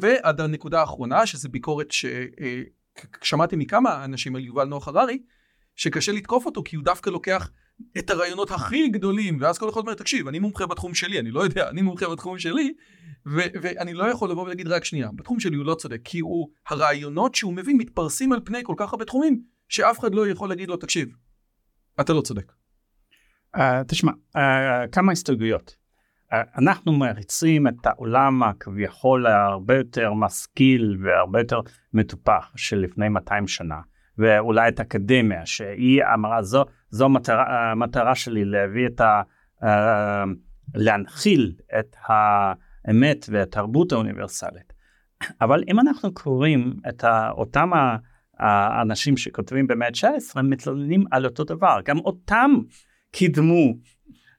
ועד 0.00 0.40
הנקודה 0.40 0.80
האחרונה, 0.80 1.26
שזו 1.26 1.48
ביקורת 1.48 1.90
ששמעתי 1.90 3.56
אה, 3.56 3.60
מכמה 3.60 4.04
אנשים 4.04 4.36
על 4.36 4.44
יובל 4.44 4.64
נוח 4.64 4.88
הררי, 4.88 5.18
שקשה 5.78 6.12
לתקוף 6.12 6.46
אותו 6.46 6.62
כי 6.64 6.76
הוא 6.76 6.84
דווקא 6.84 7.10
לוקח 7.10 7.50
את 7.98 8.10
הרעיונות 8.10 8.50
הכי 8.50 8.88
גדולים 8.88 9.38
ואז 9.40 9.58
כל 9.58 9.68
אחד 9.68 9.80
אומר 9.80 9.94
תקשיב 9.94 10.28
אני 10.28 10.38
מומחה 10.38 10.66
בתחום 10.66 10.94
שלי 10.94 11.20
אני 11.20 11.30
לא 11.30 11.40
יודע 11.40 11.68
אני 11.68 11.82
מומחה 11.82 12.08
בתחום 12.08 12.38
שלי 12.38 12.74
ו- 13.26 13.50
ואני 13.62 13.94
לא 13.94 14.04
יכול 14.04 14.30
לבוא 14.30 14.42
ולהגיד 14.42 14.68
רק 14.68 14.84
שנייה 14.84 15.08
בתחום 15.14 15.40
שלי 15.40 15.56
הוא 15.56 15.66
לא 15.66 15.74
צודק 15.74 16.00
כי 16.04 16.18
הוא 16.18 16.48
הרעיונות 16.68 17.34
שהוא 17.34 17.52
מבין 17.54 17.76
מתפרסים 17.76 18.32
על 18.32 18.40
פני 18.44 18.58
כל 18.64 18.74
כך 18.76 18.92
הרבה 18.92 19.04
תחומים 19.04 19.42
שאף 19.68 19.98
אחד 19.98 20.14
לא 20.14 20.28
יכול 20.28 20.48
להגיד 20.48 20.68
לו 20.68 20.76
תקשיב 20.76 21.08
אתה 22.00 22.12
לא 22.12 22.20
צודק. 22.20 22.52
Uh, 23.56 23.60
תשמע 23.88 24.12
uh, 24.36 24.40
כמה 24.92 25.12
הסתייגויות 25.12 25.76
uh, 26.32 26.36
אנחנו 26.58 26.92
מריצים 26.92 27.68
את 27.68 27.86
העולם 27.86 28.42
הכביכול 28.42 29.26
הרבה 29.26 29.76
יותר 29.76 30.12
משכיל 30.12 30.96
והרבה 31.04 31.40
יותר 31.40 31.60
מטופח 31.92 32.52
של 32.56 32.76
לפני 32.78 33.08
200 33.08 33.48
שנה. 33.48 33.80
ואולי 34.18 34.68
את 34.68 34.80
האקדמיה, 34.80 35.46
שהיא 35.46 36.02
אמרה 36.14 36.42
זו, 36.42 36.64
זו 36.90 37.04
המטרה, 37.04 37.70
המטרה 37.70 38.14
שלי 38.14 38.44
להביא 38.44 38.86
את 38.86 39.00
ה... 39.00 39.22
אה, 39.62 40.24
להנחיל 40.74 41.54
את 41.78 41.96
האמת 42.06 43.26
והתרבות 43.28 43.92
האוניברסלית. 43.92 44.72
אבל 45.40 45.62
אם 45.68 45.80
אנחנו 45.80 46.14
קוראים 46.14 46.74
את 46.88 47.04
אותם 47.30 47.70
האנשים 48.38 49.16
שכותבים 49.16 49.66
במאה 49.66 49.88
ה-19, 49.88 50.38
הם 50.38 50.50
מתלוננים 50.50 51.04
על 51.10 51.24
אותו 51.24 51.44
דבר, 51.44 51.78
גם 51.84 51.98
אותם 51.98 52.50
קידמו 53.12 53.74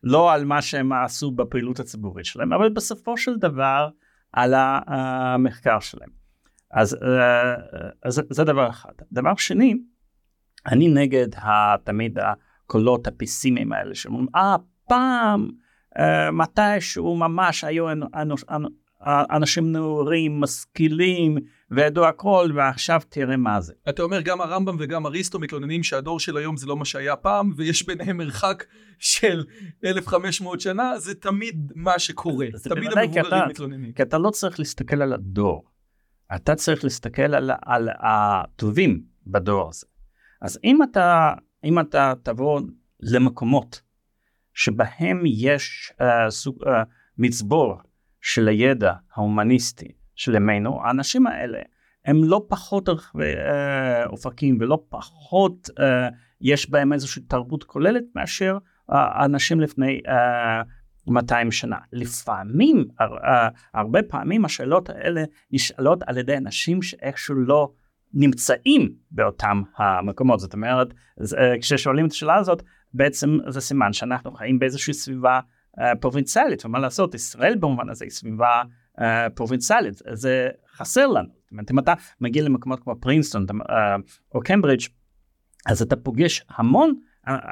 לא 0.03 0.33
על 0.33 0.45
מה 0.45 0.61
שהם 0.61 0.93
עשו 0.93 1.31
בפעילות 1.31 1.79
הציבורית 1.79 2.25
שלהם, 2.25 2.53
אבל 2.53 2.69
בסופו 2.69 3.17
של 3.17 3.35
דבר 3.35 3.89
על 4.33 4.53
המחקר 4.57 5.79
שלהם. 5.79 6.18
אז, 6.71 6.97
אה, 7.03 7.55
אז 8.03 8.21
זה 8.29 8.43
דבר 8.43 8.69
אחד. 8.69 8.93
דבר 9.11 9.35
שני, 9.35 9.75
אני 10.67 10.87
נגד 10.87 11.27
תמיד 11.83 12.19
הקולות 12.19 13.07
הפסימיים 13.07 13.73
האלה 13.73 13.95
שאומרים, 13.95 14.27
אה, 14.35 14.55
פעם, 14.87 15.49
אה, 15.99 16.31
מתישהו 16.31 17.17
ממש 17.17 17.63
היו 17.63 17.85
אנשים 19.07 19.71
נאורים, 19.71 20.41
משכילים, 20.41 21.37
וידעו 21.71 22.05
הכל, 22.05 22.51
ועכשיו 22.55 23.01
תראה 23.09 23.37
מה 23.37 23.61
זה. 23.61 23.73
אתה 23.89 24.01
אומר, 24.01 24.21
גם 24.21 24.41
הרמב"ם 24.41 24.75
וגם 24.79 25.05
אריסטו 25.05 25.39
מתלוננים 25.39 25.83
שהדור 25.83 26.19
של 26.19 26.37
היום 26.37 26.57
זה 26.57 26.67
לא 26.67 26.77
מה 26.77 26.85
שהיה 26.85 27.15
פעם, 27.15 27.53
ויש 27.55 27.85
ביניהם 27.87 28.17
מרחק 28.17 28.63
של 28.99 29.43
1,500 29.85 30.59
שנה, 30.59 30.99
זה 30.99 31.15
תמיד 31.15 31.71
מה 31.75 31.99
שקורה. 31.99 32.47
תמיד 32.63 32.97
המבוגרים 32.97 33.49
מתלוננים. 33.49 33.91
כי 33.91 34.01
אתה 34.01 34.17
לא 34.17 34.29
צריך 34.29 34.59
להסתכל 34.59 35.01
על 35.01 35.13
הדור. 35.13 35.68
אתה 36.35 36.55
צריך 36.55 36.83
להסתכל 36.83 37.35
על, 37.35 37.51
על 37.65 37.89
הטובים 37.99 39.01
בדור 39.27 39.69
הזה. 39.69 39.85
אז 40.41 40.59
אם 40.63 40.83
אתה, 40.83 41.33
אם 41.63 41.79
אתה 41.79 42.13
תבוא 42.23 42.61
למקומות 42.99 43.81
שבהם 44.53 45.23
יש 45.25 45.93
uh, 46.01 46.29
סוג, 46.29 46.63
uh, 46.63 46.67
מצבור 47.17 47.77
של 48.21 48.47
הידע 48.47 48.93
ההומניסטי 49.15 49.91
של 50.15 50.35
ימינו, 50.35 50.85
האנשים 50.85 51.27
האלה 51.27 51.59
הם 52.05 52.23
לא 52.23 52.45
פחות 52.47 52.89
רחבי 52.89 53.33
uh, 53.33 54.09
אופקים 54.09 54.57
ולא 54.59 54.83
פחות 54.89 55.69
uh, 55.69 55.83
יש 56.41 56.69
בהם 56.69 56.93
איזושהי 56.93 57.21
תרבות 57.21 57.63
כוללת 57.63 58.03
מאשר 58.15 58.57
האנשים 58.89 59.59
uh, 59.59 59.63
לפני 59.63 60.01
uh, 60.07 60.09
200 61.09 61.51
שנה. 61.51 61.77
לפעמים, 61.93 62.85
הרבה 63.73 63.99
פעמים 64.03 64.45
השאלות 64.45 64.89
האלה 64.89 65.23
נשאלות 65.51 66.03
על 66.07 66.17
ידי 66.17 66.37
אנשים 66.37 66.81
שאיכשהו 66.81 67.35
לא 67.35 67.71
נמצאים 68.13 68.93
באותם 69.11 69.61
המקומות. 69.77 70.39
זאת 70.39 70.53
אומרת, 70.53 70.93
אה, 71.37 71.59
כששואלים 71.61 72.05
את 72.05 72.11
השאלה 72.11 72.35
הזאת, 72.35 72.63
בעצם 72.93 73.37
זה 73.47 73.61
סימן 73.61 73.93
שאנחנו 73.93 74.31
חיים 74.31 74.59
באיזושהי 74.59 74.93
סביבה 74.93 75.39
uh, 75.79 75.81
פרובינציאלית, 75.99 76.65
ומה 76.65 76.79
לעשות, 76.79 77.15
ישראל 77.15 77.55
במובן 77.59 77.89
הזה 77.89 78.05
היא 78.05 78.11
סביבה 78.11 78.61
פרובינציאלית, 79.35 79.93
זה 80.13 80.49
חסר 80.75 81.07
לנו. 81.07 81.29
זאת 81.43 81.51
אומרת, 81.51 81.71
אם 81.71 81.79
אתה 81.79 81.93
מגיע 82.21 82.43
למקומות 82.43 82.79
כמו 82.79 82.95
פרינסטון 83.01 83.45
או 84.35 84.39
קמברידג', 84.39 84.83
אז 85.65 85.81
אתה 85.81 85.95
פוגש 85.95 86.45
המון 86.49 86.93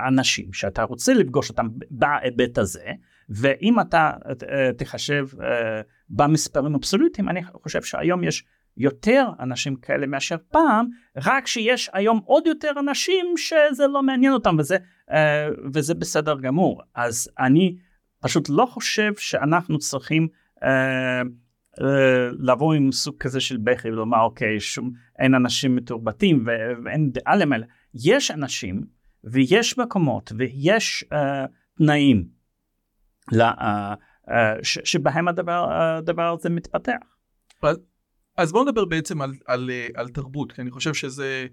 אנשים 0.08 0.54
שאתה 0.54 0.84
רוצה 0.84 1.14
לפגוש 1.14 1.50
אותם 1.50 1.68
בהיבט 1.90 2.58
הזה, 2.58 2.92
ואם 3.30 3.80
אתה 3.80 4.12
אה, 4.50 4.70
תחשב 4.78 5.28
אה, 5.42 5.82
במספרים 6.10 6.76
אבסולוטיים, 6.76 7.30
אני 7.30 7.42
חושב 7.44 7.82
שהיום 7.82 8.24
יש 8.24 8.44
יותר 8.78 9.30
אנשים 9.40 9.76
כאלה 9.76 10.08
מאשר 10.08 10.36
פעם, 10.52 10.88
רק 11.18 11.48
שיש 11.48 11.90
היום 11.94 12.20
עוד 12.26 12.48
יותר 12.48 12.72
אנשים 12.80 13.26
שזה 13.38 13.88
לא 13.88 14.04
מעניין 14.04 14.34
אותם 14.34 14.56
וזה, 14.60 14.78
אה, 15.12 15.48
וזה 15.74 15.94
בסדר 15.94 16.40
גמור. 16.40 16.82
אז 16.96 17.30
אני 17.40 17.76
פשוט 18.22 18.50
לא 18.50 18.66
חושב 18.66 19.12
שאנחנו 19.18 19.78
צריכים 19.80 20.28
לבוא 22.40 22.74
עם 22.74 22.92
סוג 22.92 23.18
כזה 23.20 23.40
של 23.40 23.58
בכי 23.58 23.88
ולומר 23.88 24.22
אוקיי 24.22 24.60
שום 24.60 24.92
אין 25.20 25.36
אנשים 25.36 25.76
מתורבתים 25.76 26.46
ואין 26.86 27.12
דעה 27.12 27.36
למעלה. 27.36 27.66
יש 27.94 28.32
אנשים 28.32 28.82
ויש 29.24 29.78
מקומות 29.78 30.32
ויש 30.38 31.04
תנאים 31.78 32.37
ש, 34.64 34.80
שבהם 34.84 35.28
הדבר, 35.28 35.68
הדבר 35.72 36.36
הזה 36.40 36.50
מתפתח. 36.50 37.18
אז 38.38 38.52
בואו 38.52 38.64
נדבר 38.64 38.86
בעצם 38.86 39.22
על, 39.22 39.34
על, 39.46 39.70
על 39.96 40.10
תרבות, 40.10 40.52
כי 40.52 40.62
אני 40.62 40.72
חושב 40.72 40.94
שזה, 40.94 41.48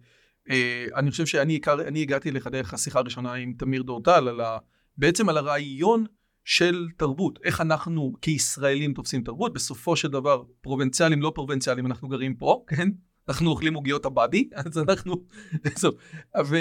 אני 0.96 1.10
חושב 1.10 1.26
שאני 1.26 1.52
עיקר, 1.52 1.76
הגעתי 2.02 2.30
לך 2.30 2.46
דרך 2.46 2.74
השיחה 2.74 2.98
הראשונה 2.98 3.32
עם 3.32 3.52
תמיר 3.58 3.82
דורטל, 3.82 4.28
על 4.28 4.40
ה, 4.40 4.58
בעצם 4.98 5.28
על 5.28 5.36
הרעיון 5.36 6.04
של 6.44 6.88
תרבות, 6.96 7.38
איך 7.44 7.60
אנחנו 7.60 8.12
כישראלים 8.22 8.94
תופסים 8.94 9.22
תרבות, 9.22 9.52
בסופו 9.52 9.96
של 9.96 10.08
דבר 10.08 10.42
פרובינציאלים 10.60 11.22
לא 11.22 11.32
פרובינציאלים 11.34 11.86
אנחנו 11.86 12.08
גרים 12.08 12.34
פה, 12.34 12.64
כן? 12.66 12.88
אנחנו 13.28 13.50
אוכלים 13.50 13.74
עוגיות 13.74 14.06
הבאדי, 14.06 14.48
אז 14.54 14.78
אנחנו, 14.78 15.24
ו... 16.46 16.56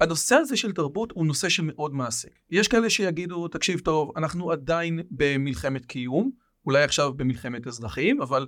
הנושא 0.00 0.34
הזה 0.34 0.56
של 0.56 0.72
תרבות 0.72 1.12
הוא 1.12 1.26
נושא 1.26 1.48
שמאוד 1.48 1.94
מעסיק. 1.94 2.38
יש 2.50 2.68
כאלה 2.68 2.90
שיגידו, 2.90 3.48
תקשיב 3.48 3.80
טוב, 3.80 4.12
אנחנו 4.16 4.52
עדיין 4.52 5.00
במלחמת 5.10 5.84
קיום, 5.84 6.30
אולי 6.66 6.82
עכשיו 6.82 7.14
במלחמת 7.14 7.66
אזרחים, 7.66 8.22
אבל 8.22 8.46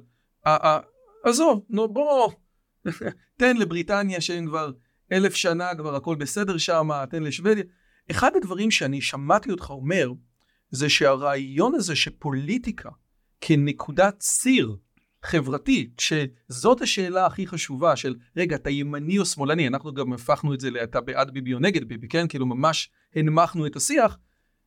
עזוב, 1.24 1.64
נו 1.70 1.88
בוא, 1.88 2.32
תן 3.38 3.56
לבריטניה 3.56 4.20
שהם 4.20 4.46
כבר 4.46 4.70
אלף 5.12 5.34
שנה, 5.34 5.74
כבר 5.74 5.94
הכל 5.94 6.16
בסדר 6.16 6.58
שם, 6.58 6.88
תן 7.10 7.22
לשוודיה. 7.22 7.64
אחד 8.10 8.36
הדברים 8.36 8.70
שאני 8.70 9.00
שמעתי 9.00 9.50
אותך 9.50 9.70
אומר, 9.70 10.12
זה 10.70 10.88
שהרעיון 10.88 11.74
הזה 11.74 11.96
שפוליטיקה 11.96 12.90
כנקודת 13.40 14.18
ציר 14.18 14.76
חברתית, 15.28 16.00
שזאת 16.00 16.80
השאלה 16.80 17.26
הכי 17.26 17.46
חשובה 17.46 17.96
של 17.96 18.14
רגע 18.36 18.56
אתה 18.56 18.70
ימני 18.70 19.18
או 19.18 19.24
שמאלני, 19.24 19.68
אנחנו 19.68 19.94
גם 19.94 20.12
הפכנו 20.12 20.54
את 20.54 20.60
זה 20.60 20.70
לאתה 20.70 21.00
בעד 21.00 21.30
ביבי 21.30 21.54
או 21.54 21.58
נגד 21.58 21.84
ביבי, 21.84 22.08
כן? 22.08 22.28
כאילו 22.28 22.46
ממש 22.46 22.90
הנמכנו 23.14 23.66
את 23.66 23.76
השיח, 23.76 24.18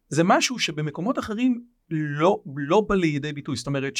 זה 0.09 0.23
משהו 0.23 0.59
שבמקומות 0.59 1.19
אחרים 1.19 1.63
לא, 1.89 2.43
לא 2.55 2.81
בא 2.81 2.95
לידי 2.95 3.33
ביטוי, 3.33 3.55
זאת 3.55 3.67
אומרת 3.67 3.93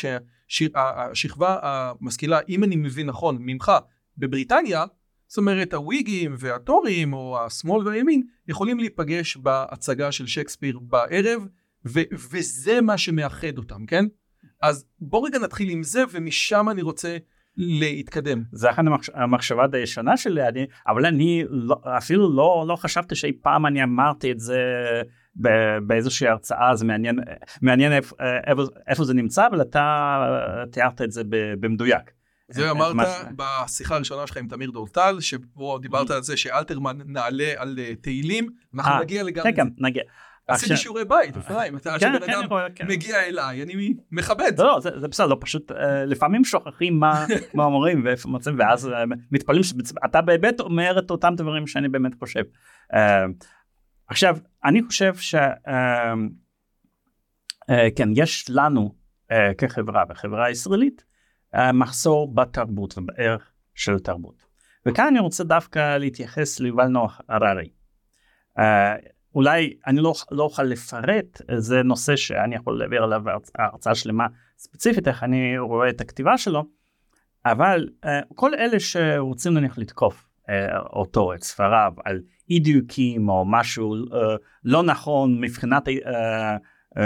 שהשכבה 0.48 1.58
המשכילה, 1.62 2.40
אם 2.50 2.64
אני 2.64 2.76
מבין 2.76 3.08
נכון 3.08 3.38
ממך, 3.40 3.72
בבריטניה, 4.18 4.86
זאת 5.28 5.38
אומרת 5.38 5.74
הוויגים 5.74 6.36
והטורים 6.38 7.14
או 7.14 7.40
השמאל 7.46 7.88
והימין 7.88 8.24
יכולים 8.48 8.80
להיפגש 8.80 9.38
בהצגה 9.38 10.12
של 10.12 10.28
שייקספיר 10.28 10.80
בערב 10.80 11.48
ו- 11.86 12.10
וזה 12.32 12.82
מה 12.82 12.98
שמאחד 12.98 13.58
אותם 13.58 13.86
כן 13.86 14.06
אז 14.62 14.86
בוא 15.00 15.28
רגע 15.28 15.40
נתחיל 15.40 15.70
עם 15.70 15.84
זה 15.84 16.04
ומשם 16.12 16.70
אני 16.70 16.82
רוצה 16.82 17.18
להתקדם. 17.58 18.44
זה 18.52 18.70
אחת 18.70 18.80
המחש... 18.80 19.10
המחשבה 19.14 19.68
די 19.68 19.78
ישנה 19.78 20.18
שלי, 20.18 20.48
אני, 20.48 20.66
אבל 20.88 21.06
אני 21.06 21.44
לא, 21.50 21.76
אפילו 21.98 22.36
לא, 22.36 22.66
לא 22.68 22.76
חשבתי 22.76 23.16
שאי 23.16 23.32
פעם 23.42 23.66
אני 23.66 23.84
אמרתי 23.84 24.32
את 24.32 24.40
זה 24.40 24.62
באיזושהי 25.88 26.28
הרצאה, 26.28 26.76
זה 26.76 26.86
מעניין, 26.86 27.20
מעניין 27.62 27.92
איפה, 27.92 28.16
איפה, 28.48 28.64
איפה 28.88 29.04
זה 29.04 29.14
נמצא, 29.14 29.48
אבל 29.48 29.62
אתה 29.62 30.18
תיארת 30.72 31.02
את 31.02 31.12
זה 31.12 31.22
במדויק. 31.60 32.12
זה 32.50 32.72
אמרת 32.72 32.96
בשיחה 33.36 33.96
הראשונה 33.96 34.28
שלך 34.28 34.38
עם 34.38 34.48
תמיר 34.48 34.72
דורטל, 34.72 35.18
שבו 35.20 35.78
דיברת 35.78 36.10
על 36.10 36.24
זה 36.24 36.38
שאלתרמן 36.38 36.98
נעלה 37.06 37.54
על 37.58 37.80
אה, 37.80 37.96
תהילים, 37.96 38.48
אנחנו 38.76 38.92
אה, 38.92 39.02
נגיע 39.02 39.24
לגמרי. 39.24 39.54
כן, 39.54 39.64
כן, 39.64 39.68
נגיע. 39.78 40.04
עשיתי 40.48 40.78
שיעורי 40.78 41.06
בית, 41.06 41.38
אפרים, 41.38 41.78
אתה 41.78 42.00
כן, 42.00 42.14
שבן 42.18 42.26
כן, 42.28 42.34
אדם 42.34 42.50
כן. 42.76 42.88
מגיע 42.88 43.20
אליי, 43.20 43.64
אני 43.64 43.94
מכבד. 44.12 44.52
לא, 44.58 44.80
זה 44.80 45.08
בסדר, 45.08 45.28
לא, 45.28 45.38
פשוט 45.40 45.72
אה, 45.72 46.06
לפעמים 46.06 46.46
שוכחים 46.46 47.00
מה 47.00 47.26
אומרים 47.66 48.06
ואיפה 48.06 48.30
מוצאים, 48.30 48.60
ואז 48.60 48.90
מתפלאים 49.32 49.64
שאתה 49.64 50.22
באמת 50.22 50.60
אומר 50.60 51.00
את 51.00 51.12
אותם 51.12 51.34
דברים 51.38 51.68
שאני 51.68 51.90
באמת 51.90 52.12
חושב. 52.20 52.44
עכשיו, 54.08 54.38
אני 54.66 54.84
חושב 54.84 55.16
שכן, 55.16 55.50
יש 58.16 58.50
לנו 58.50 58.96
כחברה, 59.58 60.06
בחברה 60.06 60.46
הישראלית, 60.46 61.04
מחסור 61.74 62.36
בתרבות 62.36 62.98
ובערך 62.98 63.52
של 63.76 64.00
תרבות. 64.00 64.46
וכאן 64.86 65.08
אני 65.08 65.20
רוצה 65.20 65.44
דווקא 65.44 65.98
להתייחס 65.98 66.60
ליובל 66.60 66.88
נוח 66.88 67.22
הררי. 67.30 67.70
Uh, 68.60 68.62
אולי 69.36 69.74
אני 69.88 70.02
לא, 70.02 70.14
לא 70.32 70.44
אוכל 70.44 70.64
לפרט, 70.64 71.42
זה 71.58 71.84
נושא 71.84 72.16
שאני 72.16 72.56
יכול 72.56 72.80
להעביר 72.80 73.04
עליו 73.04 73.22
הרצאה 73.56 73.96
שלמה 73.96 74.28
ספציפית, 74.58 75.08
איך 75.08 75.24
אני 75.24 75.58
רואה 75.58 75.90
את 75.90 76.02
הכתיבה 76.02 76.38
שלו, 76.38 76.66
אבל 77.46 77.88
uh, 78.06 78.08
כל 78.36 78.56
אלה 78.56 78.80
שרוצים 78.80 79.54
נניח 79.54 79.78
לתקוף 79.78 80.28
uh, 80.40 80.52
אותו, 80.94 81.34
את 81.34 81.44
ספריו, 81.44 81.94
על 82.06 82.22
אי 82.50 82.60
דיוקים 82.60 83.30
או 83.30 83.46
משהו 83.48 83.96
uh, 83.96 84.16
לא 84.64 84.84
נכון 84.84 85.42
מבחינת 85.42 85.88
uh, 85.88 85.92
uh, 86.98 87.02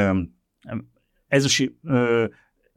איזושהי 1.32 1.67
uh, 1.86 1.89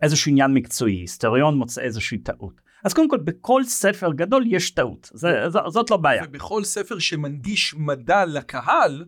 איזשהו 0.03 0.31
עניין 0.31 0.55
מקצועי, 0.55 0.95
היסטוריון 0.95 1.59
מוצא 1.59 1.81
איזושהי 1.81 2.19
טעות. 2.19 2.61
אז 2.85 2.95
קודם 2.95 3.09
כל 3.09 3.19
בכל 3.19 3.65
ספר 3.65 4.13
גדול 4.13 4.45
יש 4.47 4.71
טעות, 4.71 5.11
זה, 5.15 5.49
זאת 5.49 5.91
לא 5.91 5.97
בעיה. 5.97 6.23
ובכל 6.29 6.65
ספר 6.65 6.99
שמנגיש 6.99 7.75
מדע 7.75 8.25
לקהל, 8.25 9.05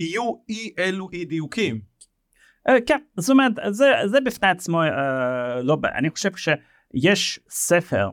יהיו 0.00 0.32
אי 0.48 0.72
אלו 0.78 1.08
אי 1.12 1.24
דיוקים. 1.24 1.80
כן, 2.86 2.98
זאת 3.16 3.30
אומרת, 3.30 3.52
זה, 3.70 3.86
זה 4.06 4.20
בפני 4.20 4.48
עצמו 4.48 4.82
uh, 4.82 4.86
לא 5.62 5.76
אני 5.98 6.10
חושב 6.10 6.30
שיש 6.36 7.40
ספר 7.50 8.10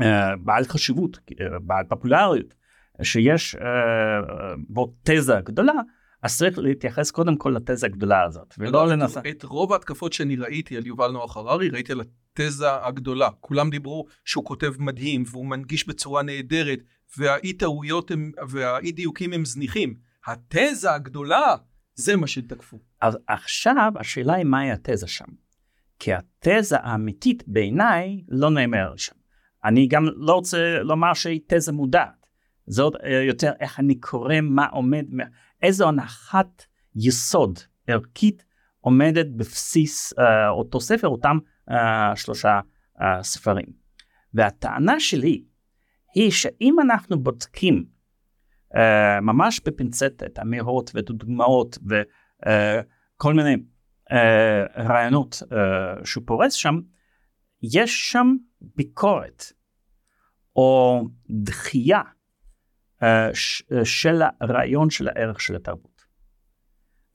uh, 0.00 0.04
בעל 0.40 0.64
חשיבות, 0.64 1.16
uh, 1.16 1.42
בעל 1.62 1.84
פופולריות, 1.88 2.54
שיש 3.02 3.54
uh, 3.54 3.58
בו 4.68 4.94
תזה 5.02 5.34
גדולה, 5.44 5.72
אז 6.22 6.38
צריך 6.38 6.58
להתייחס 6.58 7.10
קודם 7.10 7.36
כל 7.36 7.54
לתזה 7.56 7.86
הגדולה 7.86 8.22
הזאת, 8.22 8.54
ולא 8.58 8.88
לנסות. 8.88 9.26
את 9.26 9.42
רוב 9.42 9.72
ההתקפות 9.72 10.12
שאני 10.12 10.36
ראיתי 10.36 10.76
על 10.76 10.86
יובל 10.86 11.10
נוח 11.10 11.36
הררי, 11.36 11.68
ראיתי 11.68 11.92
על 11.92 12.00
התזה 12.00 12.74
הגדולה. 12.86 13.28
כולם 13.40 13.70
דיברו 13.70 14.06
שהוא 14.24 14.44
כותב 14.44 14.72
מדהים, 14.78 15.24
והוא 15.30 15.46
מנגיש 15.46 15.88
בצורה 15.88 16.22
נהדרת, 16.22 16.78
והאי 17.18 17.52
טעויות 17.52 18.10
והאי 18.48 18.92
דיוקים 18.92 19.32
הם 19.32 19.44
זניחים. 19.44 20.11
התזה 20.26 20.92
הגדולה, 20.92 21.56
זה 21.94 22.16
מה 22.16 22.26
שתקפו. 22.26 22.78
אז 23.00 23.18
עכשיו 23.26 23.92
השאלה 24.00 24.34
היא 24.34 24.44
מהי 24.44 24.70
התזה 24.70 25.06
שם. 25.06 25.24
כי 25.98 26.10
התזה 26.12 26.76
האמיתית 26.78 27.44
בעיניי 27.46 28.24
לא 28.28 28.50
נאמר 28.50 28.96
שם. 28.96 29.16
אני 29.64 29.86
גם 29.86 30.04
לא 30.16 30.32
רוצה 30.32 30.78
לומר 30.82 31.14
שהיא 31.14 31.40
תזה 31.46 31.72
מודעת. 31.72 32.26
זאת 32.66 32.94
אה, 33.04 33.22
יותר 33.22 33.52
איך 33.60 33.80
אני 33.80 34.00
קורא 34.00 34.40
מה 34.42 34.66
עומד, 34.66 35.04
איזו 35.62 35.88
הנחת 35.88 36.64
יסוד 36.96 37.58
ערכית 37.86 38.44
עומדת 38.80 39.26
בבסיס 39.36 40.12
uh, 40.12 40.22
אותו 40.50 40.80
ספר, 40.80 41.08
אותם 41.08 41.38
uh, 41.70 41.74
שלושה 42.14 42.60
uh, 42.98 43.02
ספרים. 43.22 43.66
והטענה 44.34 45.00
שלי 45.00 45.44
היא 46.14 46.30
שאם 46.30 46.76
אנחנו 46.80 47.22
בודקים 47.22 47.84
uh, 48.74 49.20
ממש 49.22 49.60
בפינצטת 49.64 50.38
אמירות 50.38 50.90
ודוגמאות 50.94 51.78
וכל 51.88 53.32
uh, 53.32 53.36
מיני 53.36 53.56
uh, 54.10 54.14
רעיונות 54.80 55.42
שהוא 56.04 56.24
פורס 56.26 56.52
שם, 56.52 56.80
יש 57.62 58.10
שם 58.10 58.36
ביקורת 58.60 59.52
או 60.56 61.02
דחייה 61.30 62.00
אה, 63.02 63.26
אה, 63.72 63.84
של 63.84 64.22
הרעיון 64.40 64.90
של 64.90 65.08
הערך 65.08 65.40
של 65.40 65.56
התרבות. 65.56 66.02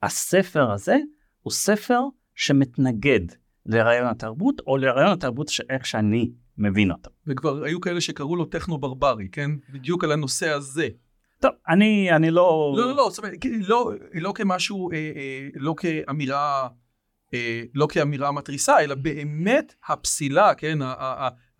הספר 0.03 0.71
הזה 0.71 0.97
הוא 1.41 1.51
ספר 1.51 2.01
שמתנגד 2.35 3.19
לרעיון 3.65 4.07
התרבות 4.07 4.61
או 4.67 4.77
לרעיון 4.77 5.11
התרבות 5.11 5.49
שאיך 5.49 5.85
שאני 5.85 6.31
מבין 6.57 6.91
אותו. 6.91 7.11
וכבר 7.27 7.63
היו 7.63 7.81
כאלה 7.81 8.01
שקראו 8.01 8.35
לו 8.35 8.45
טכנו 8.45 8.77
ברברי, 8.77 9.29
כן? 9.31 9.51
בדיוק 9.73 10.03
על 10.03 10.11
הנושא 10.11 10.49
הזה. 10.49 10.87
טוב, 11.39 11.51
אני, 11.67 12.11
אני 12.11 12.31
לא... 12.31 12.73
לא, 12.77 12.85
לא, 12.85 12.95
לא, 12.95 13.09
זאת 13.09 13.17
אומרת, 13.17 13.33
לא, 13.67 13.91
לא 14.13 14.31
כמשהו, 14.35 14.91
אה, 14.91 14.95
אה, 14.95 15.47
לא 15.55 15.73
כאמירה, 15.77 16.67
אה, 17.33 17.63
לא 17.75 17.87
כאמירה 17.89 18.31
מתריסה, 18.31 18.79
אלא 18.79 18.95
באמת 18.95 19.73
הפסילה, 19.87 20.55
כן, 20.55 20.79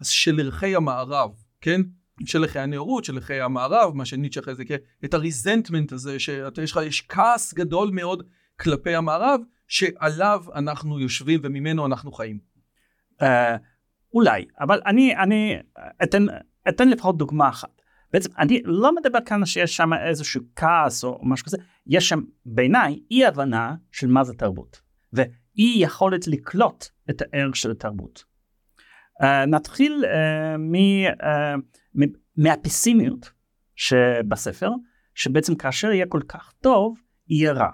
של 0.04 0.40
ערכי 0.40 0.76
המערב, 0.76 1.32
כן? 1.62 1.82
של 2.26 2.44
ערכי 2.44 2.60
הנאורות, 2.60 3.06
של 3.06 3.16
ערכי 3.16 3.42
המערב, 3.42 3.96
מה 3.96 4.06
שניטשה 4.06 4.40
אחרי 4.40 4.56
זה, 4.56 4.64
את 5.06 5.14
הריזנטמנט 5.14 5.92
הזה, 5.92 6.20
שיש 6.20 6.72
לך, 6.72 6.80
יש 6.86 7.06
כעס 7.10 7.54
גדול 7.54 7.90
מאוד 7.94 8.24
כלפי 8.60 8.96
המערב, 8.96 9.42
שעליו 9.68 10.44
אנחנו 10.56 11.00
יושבים 11.00 11.40
וממנו 11.44 11.86
אנחנו 11.86 12.12
חיים. 12.12 12.40
Uh, 13.22 13.26
אולי, 14.14 14.46
אבל 14.60 14.82
אני, 14.86 15.18
אני 15.18 15.58
אתן, 16.04 16.26
אתן 16.70 16.90
לפחות 16.90 17.18
דוגמה 17.18 17.50
אחת. 17.50 17.82
בעצם 18.14 18.30
אני 18.38 18.62
לא 18.66 18.96
מדבר 18.96 19.20
כאן 19.26 19.46
שיש 19.46 19.76
שם 19.76 19.94
איזשהו 19.94 20.42
כעס 20.56 21.04
או 21.04 21.20
משהו 21.24 21.46
כזה, 21.46 21.58
יש 21.88 22.10
שם 22.10 22.20
בעיניי 22.46 23.00
אי 23.12 23.26
הבנה 23.26 23.76
של 23.92 24.08
מה 24.08 24.24
זה 24.24 24.34
תרבות, 24.34 24.82
ואי 25.14 25.76
יכולת 25.78 26.28
לקלוט 26.28 26.86
את 27.10 27.22
הערך 27.22 27.56
של 27.56 27.72
התרבות. 27.72 28.24
Uh, 29.22 29.26
נתחיל 29.48 30.04
uh, 30.06 30.58
מ... 30.58 30.76
Uh, 31.06 32.08
מהפסימיות 32.38 33.32
שבספר, 33.76 34.72
שבעצם 35.16 35.56
כאשר 35.56 35.92
יהיה 35.92 36.06
כל 36.10 36.22
כך 36.28 36.54
טוב, 36.62 37.00
יהיה 37.28 37.52
רע. 37.52 37.70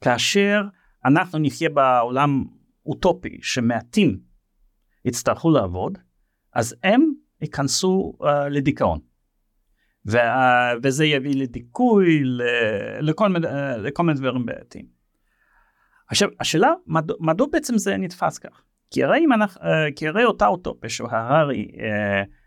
כאשר 0.00 0.62
אנחנו 1.04 1.38
נחיה 1.38 1.70
בעולם 1.70 2.44
אוטופי 2.86 3.38
שמעטים 3.42 4.20
יצטרכו 5.04 5.50
לעבוד, 5.50 5.98
אז 6.52 6.76
הם 6.82 7.12
ייכנסו 7.44 8.12
uh, 8.20 8.26
לדיכאון. 8.50 8.98
ו, 10.06 10.16
uh, 10.16 10.20
וזה 10.82 11.04
יביא 11.04 11.34
לדיכוי, 11.34 12.24
ל, 12.24 12.42
לכל, 13.00 13.36
uh, 13.36 13.48
לכל 13.78 14.02
מיני 14.02 14.18
דברים 14.18 14.46
בעייתיים. 14.46 14.86
עכשיו, 16.08 16.28
השאלה, 16.40 16.72
מדוע, 16.86 17.16
מדוע 17.20 17.46
בעצם 17.52 17.78
זה 17.78 17.96
נתפס 17.96 18.38
כך? 18.38 18.62
כי 18.90 19.04
הרי, 19.04 19.24
אנחנו, 19.34 19.60
uh, 19.60 19.64
כי 19.96 20.08
הרי 20.08 20.24
אותה 20.24 20.46
אוטופיה 20.46 20.90
שהררי 20.90 21.68
uh, 21.74 21.80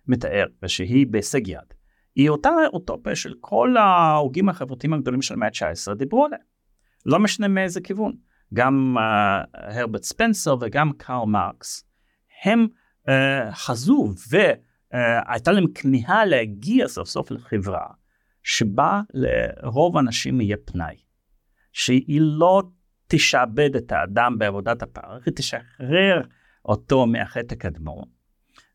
מתאר, 0.07 0.45
ושהיא 0.63 1.07
בהישג 1.09 1.47
יד, 1.47 1.73
היא 2.15 2.29
אותה 2.29 2.49
אוטופיה 2.73 3.15
של 3.15 3.33
כל 3.39 3.77
ההוגים 3.77 4.49
החברתיים 4.49 4.93
הגדולים 4.93 5.21
של 5.21 5.33
המאה 5.33 5.47
ה-19 5.47 5.93
דיברו 5.93 6.25
עליה. 6.25 6.39
לא 7.05 7.19
משנה 7.19 7.47
מאיזה 7.47 7.81
כיוון. 7.81 8.13
גם 8.53 8.95
uh, 8.97 9.01
הרברט 9.53 10.03
ספנסר 10.03 10.55
וגם 10.61 10.91
קארל 10.97 11.25
מרקס, 11.25 11.83
הם 12.43 12.67
uh, 13.07 13.11
חזו 13.51 14.09
והייתה 14.29 14.66
uh, 14.93 15.51
להם 15.51 15.65
כמיהה 15.75 16.25
להגיע 16.25 16.87
סוף 16.87 17.07
סוף 17.07 17.31
לחברה 17.31 17.87
שבה 18.43 19.01
לרוב 19.13 19.97
האנשים 19.97 20.41
יהיה 20.41 20.57
פנאי. 20.65 20.95
שהיא 21.71 22.21
לא 22.21 22.63
תשעבד 23.07 23.75
את 23.75 23.91
האדם 23.91 24.37
בעבודת 24.37 24.81
הפרך, 24.81 25.25
היא 25.25 25.33
תשחרר 25.35 26.21
אותו 26.65 27.05
מהחטא 27.05 27.53
הקדמון. 27.53 28.03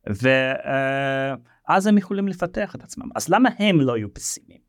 ואז 0.06 1.86
הם 1.86 1.98
יכולים 1.98 2.28
לפתח 2.28 2.74
את 2.74 2.82
עצמם. 2.82 3.08
אז 3.14 3.28
למה 3.28 3.48
הם 3.58 3.80
לא 3.80 3.96
יהיו 3.96 4.14
פסימיים? 4.14 4.60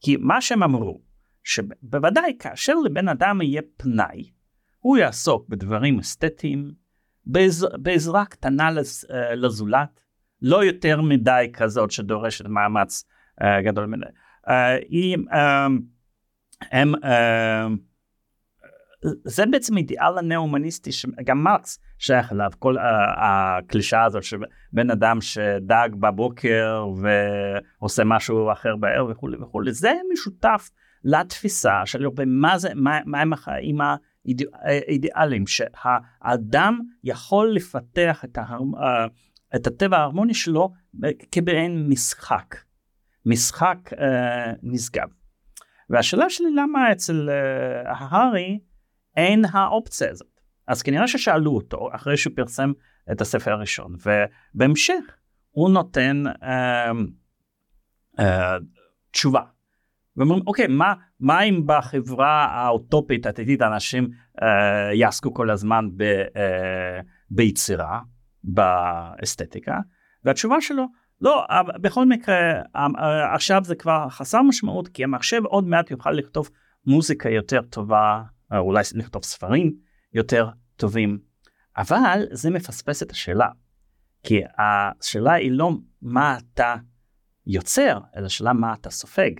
כי 0.00 0.16
מה 0.16 0.40
שהם 0.40 0.62
אמרו, 0.62 1.02
שבוודאי 1.44 2.36
כאשר 2.38 2.74
לבן 2.74 3.08
אדם 3.08 3.42
יהיה 3.42 3.62
פנאי, 3.76 4.30
הוא 4.78 4.96
יעסוק 4.96 5.48
בדברים 5.48 5.98
אסתטיים, 5.98 6.72
בעז, 7.26 7.66
בעזרה 7.82 8.24
קטנה 8.24 8.70
לז, 8.70 9.06
לזולת, 9.36 10.04
לא 10.42 10.64
יותר 10.64 11.00
מדי 11.00 11.50
כזאת 11.52 11.90
שדורשת 11.90 12.46
מאמץ 12.46 13.04
uh, 13.40 13.44
גדול 13.64 13.86
מדי. 13.86 14.04
Uh, 14.46 14.50
אם, 14.90 15.24
um, 15.28 15.82
הם, 16.72 16.94
uh, 16.94 17.08
זה 19.24 19.46
בעצם 19.50 19.76
אידיאל 19.76 20.18
הנאו-הומניסטי 20.18 20.92
שגם 20.92 21.44
מרקס 21.44 21.78
שייך 21.98 22.32
אליו, 22.32 22.50
כל 22.58 22.78
uh, 22.78 22.80
הקלישה 23.16 24.04
הזאת 24.04 24.22
שבן 24.22 24.90
אדם 24.92 25.20
שדג 25.20 25.88
בבוקר 26.00 26.86
ועושה 27.80 28.04
משהו 28.04 28.52
אחר 28.52 28.76
בערב 28.76 29.08
וכולי 29.10 29.36
וכולי, 29.36 29.72
זה 29.72 29.92
משותף 30.12 30.70
לתפיסה 31.04 31.86
של 31.86 32.06
מה 32.26 32.58
זה, 32.58 32.68
מה, 32.74 32.98
מה 33.06 33.20
הם 33.20 33.32
החיים 33.32 33.78
האידיאליים, 34.62 35.44
שהאדם 35.46 36.80
יכול 37.04 37.52
לפתח 37.54 38.24
את, 38.24 38.38
ההר, 38.38 38.60
את 39.56 39.66
הטבע 39.66 39.98
ההרמוני 39.98 40.34
שלו 40.34 40.72
כבעין 41.32 41.88
משחק, 41.88 42.56
משחק 43.26 43.78
uh, 43.92 43.96
נשגב. 44.62 45.08
והשאלה 45.90 46.30
שלי 46.30 46.50
למה 46.56 46.92
אצל 46.92 47.28
uh, 47.28 47.88
ההארי 47.88 48.60
אין 49.16 49.44
האופציה 49.52 50.10
הזאת. 50.10 50.40
אז 50.66 50.82
כנראה 50.82 51.08
ששאלו 51.08 51.50
אותו 51.54 51.88
אחרי 51.94 52.16
שהוא 52.16 52.32
פרסם 52.36 52.72
את 53.12 53.20
הספר 53.20 53.52
הראשון, 53.52 53.96
ובהמשך 54.54 55.04
הוא 55.50 55.70
נותן 55.70 56.22
uh, 56.26 58.20
uh, 58.20 58.22
תשובה. 59.10 59.42
ואומרים 60.16 60.42
אוקיי 60.46 60.66
מה 60.66 60.94
מה 61.20 61.42
אם 61.42 61.62
בחברה 61.66 62.44
האוטופית 62.44 63.26
העתידית 63.26 63.62
אנשים 63.62 64.08
uh, 64.40 64.44
יעסקו 64.94 65.34
כל 65.34 65.50
הזמן 65.50 65.88
ב, 65.96 66.02
uh, 66.02 67.06
ביצירה 67.30 68.00
באסתטיקה 68.48 69.78
והתשובה 70.24 70.60
שלו 70.60 70.86
לא 71.20 71.46
בכל 71.80 72.06
מקרה 72.06 72.62
עכשיו 73.34 73.64
זה 73.64 73.74
כבר 73.74 74.08
חסר 74.08 74.42
משמעות 74.42 74.88
כי 74.88 75.04
המחשב 75.04 75.44
עוד 75.44 75.64
מעט 75.64 75.90
יוכל 75.90 76.10
לכתוב 76.10 76.50
מוזיקה 76.86 77.30
יותר 77.30 77.62
טובה 77.62 78.22
אולי 78.52 78.82
לכתוב 78.94 79.24
ספרים 79.24 79.74
יותר 80.14 80.48
טובים 80.76 81.18
אבל 81.76 82.22
זה 82.30 82.50
מפספס 82.50 83.02
את 83.02 83.10
השאלה 83.10 83.48
כי 84.22 84.40
השאלה 84.58 85.32
היא 85.32 85.52
לא 85.52 85.70
מה 86.02 86.38
אתה 86.38 86.74
יוצר 87.46 87.98
אלא 88.16 88.28
שאלה 88.28 88.52
מה 88.52 88.74
אתה 88.74 88.90
סופג. 88.90 89.30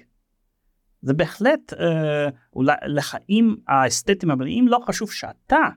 זה 1.03 1.15
בהחלט 1.15 1.73
אה, 1.73 2.29
אולי 2.53 2.77
לחיים 2.87 3.57
האסתטיים 3.69 4.31
הבריאים 4.31 4.69
לא 4.69 4.79
חשוב 4.87 5.13
שאתה 5.13 5.69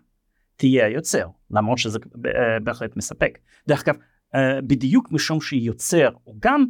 תהיה 0.61 0.87
יוצר 0.87 1.27
למרות 1.51 1.77
שזה 1.77 1.99
אה, 2.25 2.59
בהחלט 2.59 2.97
מספק. 2.97 3.37
דרך 3.67 3.83
אגב 3.87 3.95
אה, 4.35 4.61
בדיוק 4.61 5.11
משום 5.11 5.41
שיוצר 5.41 6.09
הוא 6.23 6.35
גם 6.39 6.65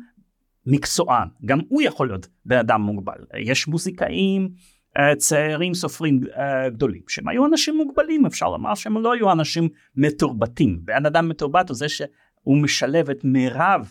מקצוען 0.66 1.28
גם 1.46 1.60
הוא 1.68 1.82
יכול 1.82 2.08
להיות 2.08 2.28
בן 2.46 2.58
אדם 2.58 2.82
מוגבל. 2.82 3.26
יש 3.38 3.68
מוזיקאים 3.68 4.50
אה, 4.98 5.16
צעירים 5.16 5.74
סופרים 5.74 6.22
גדולים 6.68 7.02
שהם 7.08 7.28
היו 7.28 7.46
אנשים 7.46 7.78
מוגבלים 7.78 8.26
אפשר 8.26 8.50
לומר 8.50 8.76
שהם 8.76 8.98
לא 8.98 9.14
היו 9.14 9.32
אנשים 9.32 9.70
מתורבתים. 9.96 10.80
בן 10.84 11.06
אדם 11.06 11.30
מתורבת 11.30 11.70
הוא 11.70 11.78
זה 11.78 11.90
שהוא 11.90 12.58
משלב 12.58 13.10
את 13.10 13.24
מירב 13.24 13.90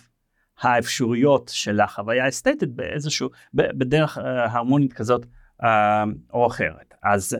האפשרויות 0.60 1.50
של 1.54 1.80
החוויה 1.80 2.24
האסתטית 2.24 2.68
באיזשהו 2.74 3.28
בדרך 3.54 4.18
הרמונית 4.22 4.92
כזאת 4.92 5.26
או 6.32 6.46
אחרת. 6.46 6.94
אז 7.02 7.36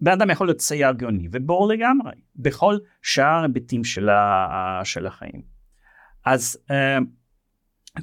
בן 0.00 0.12
אדם 0.12 0.30
יכול 0.30 0.46
להיות 0.46 0.58
צייר 0.58 0.92
גאוני 0.92 1.28
ובור 1.32 1.68
לגמרי 1.68 2.12
בכל 2.36 2.78
שאר 3.02 3.24
ההיבטים 3.24 3.84
של, 3.84 4.08
של 4.84 5.06
החיים. 5.06 5.42
אז 6.24 6.58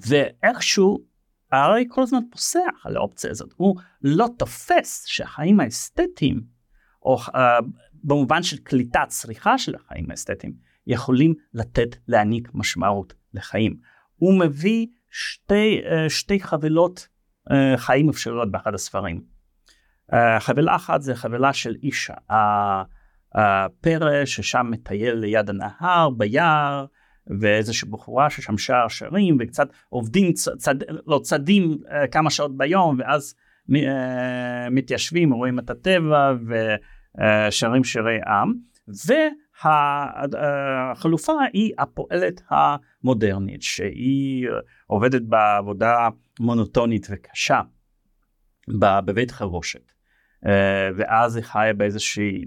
ואיכשהו 0.08 1.08
הרי 1.52 1.86
כל 1.90 2.02
הזמן 2.02 2.20
פוסח 2.32 2.86
על 2.86 2.98
האופציה 2.98 3.32
הזאת 3.32 3.54
הוא 3.56 3.76
לא 4.02 4.28
תופס 4.38 5.06
שהחיים 5.08 5.60
האסתטיים 5.60 6.42
או 7.04 7.18
uh, 7.18 7.32
במובן 7.94 8.44
של 8.44 8.58
קליטת 8.58 9.08
צריכה 9.08 9.58
של 9.58 9.76
החיים 9.76 10.12
האסתטיים 10.12 10.54
יכולים 10.88 11.34
לתת 11.54 11.96
להעניק 12.08 12.50
משמעות 12.54 13.14
לחיים. 13.34 13.78
הוא 14.16 14.40
מביא 14.40 14.88
שתי, 15.12 15.80
uh, 15.84 16.10
שתי 16.10 16.40
חבילות 16.40 17.08
חיים 17.78 18.10
אפשריות 18.10 18.52
באחד 18.52 18.74
הספרים. 18.74 19.37
Uh, 20.12 20.40
חבילה 20.40 20.76
אחת 20.76 21.02
זה 21.02 21.16
חבילה 21.16 21.54
של 21.54 21.76
אישה, 21.84 22.14
הפרא 23.36 24.26
ששם 24.26 24.68
מטייל 24.72 25.14
ליד 25.16 25.50
הנהר 25.50 26.10
ביער 26.10 26.86
ואיזושהי 27.40 27.90
בחורה 27.90 28.30
ששם 28.30 28.58
שר 28.58 28.88
שרים 28.88 29.38
וקצת 29.40 29.68
עובדים 29.90 30.34
צד, 30.34 30.76
לא 31.08 31.20
צדים 31.24 31.78
uh, 31.84 32.08
כמה 32.12 32.30
שעות 32.30 32.58
ביום 32.58 33.00
ואז 33.00 33.36
uh, 33.70 33.74
מתיישבים 34.72 35.34
רואים 35.34 35.60
את 35.60 35.70
הטבע 35.70 36.34
ושרים 36.48 37.84
שירי 37.84 38.20
עם. 38.28 38.54
והחלופה 39.64 41.34
היא 41.54 41.74
הפועלת 41.78 42.42
המודרנית 42.50 43.62
שהיא 43.62 44.48
עובדת 44.88 45.22
בעבודה 45.22 46.10
מונוטונית 46.40 47.08
וקשה 47.10 47.62
בבית 49.06 49.32
חרושת 49.32 49.97
ואז 50.98 51.36
היא 51.36 51.44
חיה 51.44 51.74
באיזושהי 51.74 52.46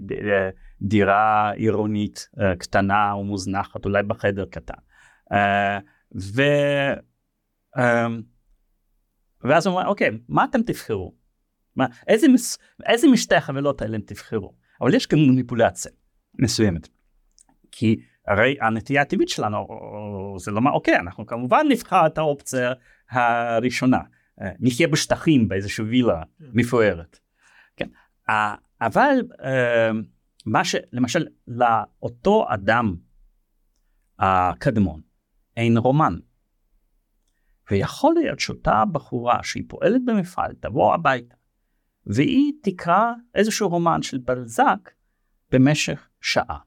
דירה 0.81 1.51
עירונית 1.51 2.29
קטנה 2.59 3.15
ומוזנחת 3.15 3.85
אולי 3.85 4.03
בחדר 4.03 4.45
קטן 4.45 4.73
ו... 6.15 6.41
ואז 9.43 9.67
הוא 9.67 9.75
אומר 9.75 9.87
אוקיי 9.87 10.09
מה 10.29 10.43
אתם 10.43 10.61
תבחרו 10.61 11.13
מה, 11.75 11.85
איזה, 12.07 12.27
מס, 12.27 12.57
איזה 12.85 13.07
משתי 13.07 13.35
החבילות 13.35 13.81
האלה 13.81 13.95
הם 13.95 14.01
תבחרו 14.01 14.53
אבל 14.81 14.93
יש 14.93 15.05
כאן 15.05 15.19
מניפולציה 15.19 15.91
מסוימת. 16.39 16.87
כי 17.71 17.99
הרי 18.27 18.57
הנטייה 18.61 19.01
הטבעית 19.01 19.29
שלנו 19.29 19.67
זה 20.37 20.51
לומר 20.51 20.71
אוקיי 20.71 20.95
אנחנו 20.95 21.25
כמובן 21.25 21.65
נבחר 21.69 22.07
את 22.07 22.17
האופציה 22.17 22.73
הראשונה 23.09 23.99
אה, 24.41 24.49
נחיה 24.59 24.87
בשטחים 24.87 25.47
באיזושהי 25.47 25.85
וילה 25.85 26.21
כן. 26.39 26.45
מפוארת. 26.53 27.19
כן. 28.27 28.33
אבל 28.81 29.21
אה, 29.43 29.89
מה 30.45 30.65
שלמשל 30.65 31.25
לאותו 31.47 32.45
אדם 32.49 32.95
הקדמון 34.19 35.01
אין 35.57 35.77
רומן. 35.77 36.15
ויכול 37.71 38.13
להיות 38.13 38.39
שאותה 38.39 38.83
בחורה 38.91 39.43
שהיא 39.43 39.63
פועלת 39.67 40.01
במפעל 40.05 40.53
תבוא 40.59 40.93
הביתה 40.93 41.35
והיא 42.05 42.53
תקרא 42.63 43.13
איזשהו 43.35 43.69
רומן 43.69 44.01
של 44.01 44.17
בלזק 44.17 44.89
במשך 45.51 46.09
שעה. 46.21 46.57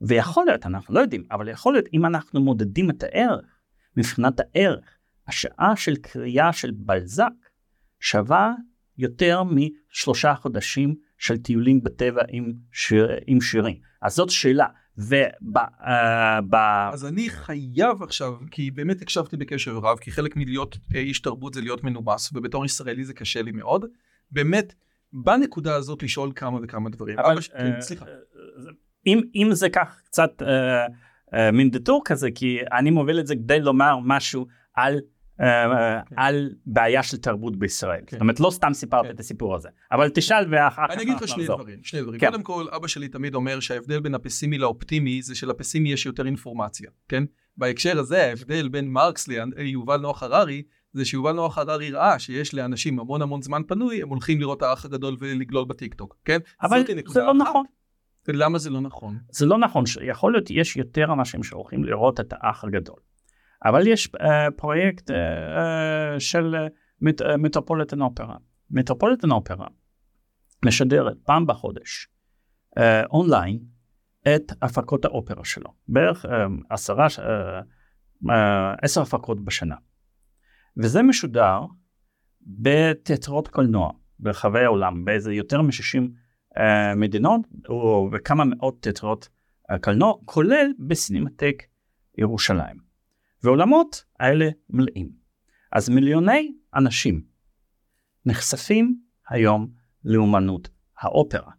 ויכול 0.00 0.44
להיות, 0.46 0.66
אנחנו 0.66 0.94
לא 0.94 1.00
יודעים, 1.00 1.24
אבל 1.30 1.48
יכול 1.48 1.72
להיות 1.72 1.86
אם 1.92 2.06
אנחנו 2.06 2.40
מודדים 2.40 2.90
את 2.90 3.02
הערך, 3.02 3.60
מבחינת 3.96 4.40
הערך, 4.40 4.98
השעה 5.26 5.76
של 5.76 5.96
קריאה 5.96 6.52
של 6.52 6.70
בלזק 6.70 7.32
שווה 8.00 8.54
יותר 8.98 9.42
משלושה 9.42 10.34
חודשים 10.34 10.94
של 11.18 11.36
טיולים 11.36 11.82
בטבע 11.82 12.22
עם, 12.28 12.52
שיר, 12.72 13.08
עם 13.26 13.40
שירים. 13.40 13.76
אז 14.02 14.14
זאת 14.14 14.30
שאלה. 14.30 14.66
וב... 14.98 15.12
Uh. 15.56 16.56
אז 16.92 17.06
אני 17.06 17.30
חייב 17.30 18.02
עכשיו, 18.02 18.32
כי 18.50 18.70
באמת 18.70 19.02
הקשבתי 19.02 19.36
בקשר 19.36 19.72
רב, 19.72 19.98
כי 19.98 20.10
חלק 20.10 20.36
מלהיות 20.36 20.78
איש 20.94 21.20
תרבות 21.20 21.54
זה 21.54 21.60
להיות 21.60 21.84
מנומס, 21.84 22.30
ובתור 22.34 22.64
ישראלי 22.64 23.04
זה 23.04 23.14
קשה 23.14 23.42
לי 23.42 23.52
מאוד. 23.52 23.84
באמת, 24.30 24.74
בנקודה 25.12 25.74
הזאת 25.74 26.02
לשאול 26.02 26.32
כמה 26.36 26.58
וכמה 26.62 26.90
דברים. 26.90 27.18
אבל, 27.18 27.40
ש... 27.40 27.48
כן, 27.48 27.80
סליחה. 27.80 28.04
אם, 29.06 29.20
אם 29.34 29.48
זה 29.52 29.68
כך 29.68 30.02
קצת 30.04 30.42
אה, 30.42 30.86
אה, 31.34 31.50
מין 31.50 31.70
דטור 31.70 32.02
כזה, 32.04 32.28
כי 32.34 32.58
אני 32.72 32.90
מוביל 32.90 33.20
את 33.20 33.26
זה 33.26 33.34
כדי 33.34 33.60
לומר 33.60 33.98
משהו 34.04 34.46
על, 34.74 34.94
אה. 34.94 35.00
על 36.16 36.50
בעיה 36.66 37.02
של 37.02 37.16
תרבות 37.16 37.56
בישראל. 37.56 38.00
כן. 38.06 38.16
זאת 38.16 38.20
אומרת, 38.20 38.40
לא 38.40 38.50
סתם 38.50 38.74
סיפרת 38.74 39.04
כן. 39.04 39.10
את 39.10 39.20
הסיפור 39.20 39.54
הזה, 39.54 39.68
אבל 39.92 40.08
תשאל 40.08 40.44
ואחר 40.50 40.88
כך 40.88 40.94
אני 40.94 41.02
אגיד 41.02 41.14
לך 41.16 41.28
שני 41.28 41.44
דברים, 41.44 41.78
שני 41.82 42.02
דברים. 42.02 42.20
כן. 42.20 42.30
קודם 42.30 42.42
כל, 42.42 42.66
אבא 42.76 42.86
שלי 42.86 43.08
תמיד 43.08 43.34
אומר 43.34 43.60
שההבדל 43.60 44.00
בין 44.00 44.14
הפסימי 44.14 44.58
לאופטימי 44.58 45.22
זה 45.22 45.34
שלפסימי 45.34 45.92
יש 45.92 46.06
יותר 46.06 46.26
אינפורמציה, 46.26 46.90
כן? 47.08 47.24
בהקשר 47.56 47.98
הזה 47.98 48.24
ההבדל 48.24 48.68
בין 48.68 48.88
מרקס 48.88 49.28
ליובל 49.28 49.96
נוח 49.96 50.22
הררי 50.22 50.62
זה 50.92 51.04
שיובל 51.04 51.32
נוח 51.32 51.58
הררי 51.58 51.90
ראה 51.90 52.18
שיש 52.18 52.54
לאנשים 52.54 53.00
המון 53.00 53.22
המון 53.22 53.42
זמן 53.42 53.62
פנוי 53.68 54.02
הם 54.02 54.08
הולכים 54.08 54.40
לראות 54.40 54.62
האח 54.62 54.84
הגדול 54.84 55.16
ולגלול 55.18 55.64
בטיק 55.64 55.94
טוק 55.94 56.16
כן 56.24 56.38
אבל 56.62 56.84
זה 57.06 57.20
לא. 57.20 57.34
נכון 57.34 57.64
למה 58.28 58.58
זה 58.58 58.70
לא 58.70 58.80
נכון? 58.80 59.18
זה 59.30 59.46
לא 59.46 59.58
נכון, 59.58 59.84
יכול 60.08 60.32
להיות 60.32 60.50
יש 60.50 60.76
יותר 60.76 61.12
אנשים 61.12 61.42
שהולכים 61.42 61.84
לראות 61.84 62.20
את 62.20 62.32
האח 62.32 62.64
הגדול. 62.64 62.96
אבל 63.64 63.86
יש 63.86 64.06
uh, 64.06 64.50
פרויקט 64.56 65.10
uh, 65.10 65.14
uh, 65.14 66.20
של 66.20 66.54
מט, 67.00 67.22
uh, 67.22 67.24
מטרופוליטן 67.38 68.00
אופרה. 68.00 68.36
מטרופוליטן 68.70 69.30
אופרה 69.30 69.66
משדרת 70.64 71.16
פעם 71.24 71.46
בחודש 71.46 72.08
uh, 72.78 72.82
אונליין 73.10 73.58
את 74.34 74.52
הפקות 74.62 75.04
האופרה 75.04 75.44
שלו, 75.44 75.70
בערך 75.88 76.26
אה, 76.26 76.46
עשרה, 76.70 77.06
אה, 77.18 77.60
אה, 78.30 78.74
עשר 78.82 79.02
הפקות 79.02 79.44
בשנה. 79.44 79.76
וזה 80.76 81.02
משודר 81.02 81.60
בתיאטרות 82.40 83.48
קולנוע 83.48 83.90
ברחבי 84.18 84.64
העולם, 84.64 85.04
באיזה 85.04 85.32
יותר 85.32 85.62
מ-60 85.62 86.00
אה, 86.58 86.94
מדינות 86.94 87.40
וכמה 88.12 88.44
מאות 88.44 88.82
תיאטרות 88.82 89.28
אה, 89.70 89.78
קולנוע, 89.78 90.14
כולל 90.24 90.66
בסינמטק 90.78 91.62
ירושלים. 92.18 92.85
והעולמות 93.42 94.04
האלה 94.20 94.48
מלאים. 94.70 95.10
אז 95.72 95.88
מיליוני 95.88 96.52
אנשים 96.74 97.22
נחשפים 98.26 98.96
היום 99.28 99.68
לאומנות 100.04 100.68
האופרה. 101.00 101.52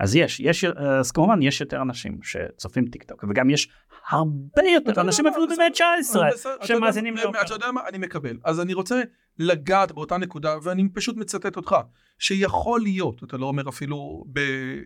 אז 0.00 0.16
יש, 0.16 0.40
יש, 0.40 0.64
אז 0.64 1.10
כמובן 1.10 1.42
יש 1.42 1.60
יותר 1.60 1.82
אנשים 1.82 2.18
שצופים 2.22 2.86
טיק 2.86 3.02
טוק, 3.02 3.24
וגם 3.30 3.50
יש 3.50 3.68
הרבה 4.08 4.62
יותר 4.74 5.00
אנשים 5.00 5.26
אפילו 5.26 5.46
במאה 5.48 5.70
19 5.70 6.28
שמאזינים 6.64 7.16
לאופרה. 7.16 7.42
אתה 7.42 7.54
יודע 7.54 7.70
מה? 7.70 7.80
אני 7.88 7.98
מקבל. 7.98 8.38
אז 8.44 8.60
אני 8.60 8.74
רוצה 8.74 9.02
לגעת 9.38 9.92
באותה 9.92 10.16
נקודה, 10.16 10.56
ואני 10.62 10.88
פשוט 10.88 11.16
מצטט 11.16 11.56
אותך, 11.56 11.76
שיכול 12.18 12.80
להיות, 12.80 13.24
אתה 13.24 13.36
לא 13.36 13.46
אומר 13.46 13.68
אפילו 13.68 14.24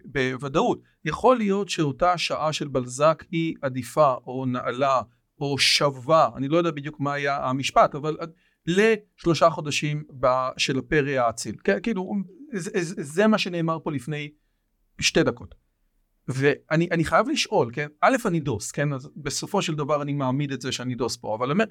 בוודאות, 0.04 0.83
יכול 1.04 1.37
להיות 1.37 1.68
שאותה 1.68 2.18
שעה 2.18 2.52
של 2.52 2.68
בלזק 2.68 3.24
היא 3.30 3.54
עדיפה 3.62 4.14
או 4.26 4.46
נעלה 4.46 5.02
או 5.40 5.59
שווה, 5.59 6.29
אני 6.37 6.49
לא 6.49 6.57
יודע 6.57 6.70
בדיוק 6.70 7.01
מה 7.01 7.12
היה 7.12 7.49
המשפט, 7.49 7.94
אבל 7.94 8.16
לשלושה 8.66 9.51
חודשים 9.51 10.05
של 10.57 10.79
הפרי 10.79 11.18
האציל. 11.18 11.57
כאילו, 11.83 12.12
זה, 12.53 12.70
זה, 12.83 13.03
זה 13.03 13.27
מה 13.27 13.38
שנאמר 13.38 13.79
פה 13.85 13.92
לפני 13.92 14.31
שתי 15.01 15.23
דקות. 15.23 15.55
ואני 16.29 17.05
חייב 17.05 17.29
לשאול, 17.29 17.70
כן? 17.73 17.88
א', 18.01 18.16
אני 18.27 18.40
דוס, 18.40 18.73
כן? 18.73 18.92
אז 18.92 19.11
בסופו 19.16 19.62
של 19.62 19.75
דבר 19.75 20.03
אני 20.03 20.12
מעמיד 20.12 20.53
את 20.53 20.61
זה 20.61 20.73
שאני 20.73 20.94
דוס 20.94 21.16
פה, 21.16 21.35
אבל 21.35 21.51
אומר, 21.51 21.64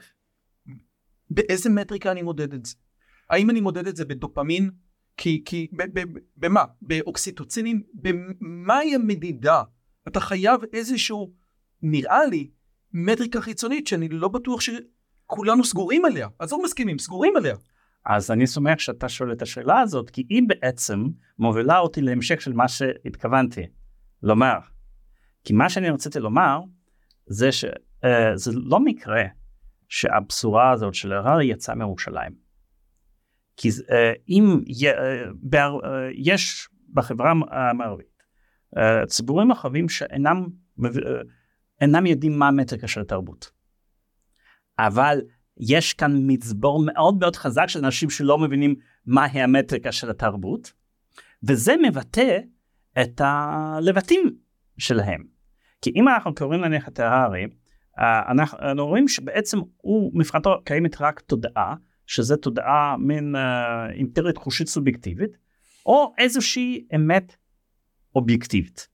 באיזה 1.30 1.70
מטריקה 1.70 2.12
אני 2.12 2.22
מודד 2.22 2.54
את 2.54 2.66
זה? 2.66 2.76
האם 3.30 3.50
אני 3.50 3.62
מודד 3.62 3.88
את 3.88 3.96
זה 3.96 4.06
בדופמין? 4.06 4.72
כי, 5.18 5.42
כי, 5.46 5.68
במה? 6.38 6.64
באוקסיטוצינים? 6.82 7.84
במהי 7.94 8.96
המדידה? 8.96 9.64
אתה 10.08 10.20
חייב 10.20 10.62
איזשהו, 10.74 11.34
נראה 11.82 12.26
לי, 12.26 12.52
מטריקה 12.94 13.42
חיצונית 13.42 13.88
שאני 13.88 14.10
לא 14.10 14.28
בטוח 14.28 14.62
שכולנו 14.62 15.64
סגורים 15.64 16.06
עליה. 16.06 16.28
עזוב 16.40 16.62
מסכימים, 16.64 17.00
סגורים 17.00 17.36
עליה. 17.36 17.56
אז 18.06 18.32
אני 18.32 18.48
שמח 18.48 18.80
שאתה 18.80 19.10
שואל 19.10 19.32
את 19.32 19.42
השאלה 19.42 19.80
הזאת, 19.80 20.10
כי 20.10 20.26
היא 20.30 20.42
בעצם 20.48 21.04
מובילה 21.40 21.80
אותי 21.80 22.02
להמשך 22.02 22.42
של 22.42 22.54
מה 22.54 22.68
שהתכוונתי 22.68 23.62
לומר. 24.24 24.58
כי 25.44 25.54
מה 25.54 25.70
שאני 25.70 25.90
רציתי 25.90 26.20
לומר, 26.20 26.60
זה 27.26 27.52
שזה 27.52 28.52
uh, 28.52 28.54
לא 28.54 28.80
מקרה 28.80 29.24
שהבשורה 29.90 30.72
הזאת 30.72 30.94
של 30.94 31.14
הררי 31.14 31.46
יצאה 31.46 31.76
מירושלים. 31.76 32.34
כי 33.58 33.70
uh, 33.70 33.94
אם 34.30 34.60
uh, 34.68 35.88
יש 36.14 36.70
בחברה 36.94 37.34
המערבית 37.52 38.24
ציבורים 39.08 39.52
רחבים 39.52 39.90
שאינם 39.90 40.48
אינם 41.82 42.06
יודעים 42.06 42.40
מה 42.40 42.48
המטריקה 42.48 42.88
של 42.88 43.02
התרבות. 43.02 43.52
אבל 44.80 45.22
יש 45.58 45.94
כאן 45.94 46.12
מצבור 46.28 46.84
מאוד 46.86 47.20
מאוד 47.20 47.36
חזק 47.36 47.66
של 47.68 47.86
אנשים 47.86 48.10
שלא 48.10 48.38
מבינים 48.38 48.76
מהי 49.06 49.42
המטריקה 49.42 49.92
של 49.92 50.10
התרבות, 50.10 50.74
וזה 51.44 51.76
מבטא 51.88 52.38
את 53.02 53.22
הלבטים 53.24 54.36
שלהם. 54.78 55.24
כי 55.82 55.92
אם 55.96 56.08
אנחנו 56.08 56.36
קוראים 56.36 56.62
נניח 56.62 56.88
את 56.88 57.00
ההארי, 57.00 57.46
אה, 58.00 58.32
אנחנו 58.32 58.88
רואים 58.88 59.08
שבעצם 59.08 59.58
הוא, 59.78 60.12
מבחינתו 60.16 60.62
קיימת 60.64 61.02
רק 61.02 61.20
תודעה, 61.20 61.76
שזה 62.08 62.38
תודעה 62.38 62.96
מין 63.00 63.36
אה, 63.36 63.92
אימפרית 63.92 64.38
חושית 64.38 64.68
סובייקטיבית, 64.68 65.38
או 65.86 66.14
איזושהי 66.18 66.88
אמת 66.96 67.36
אובייקטיבית. 68.16 68.88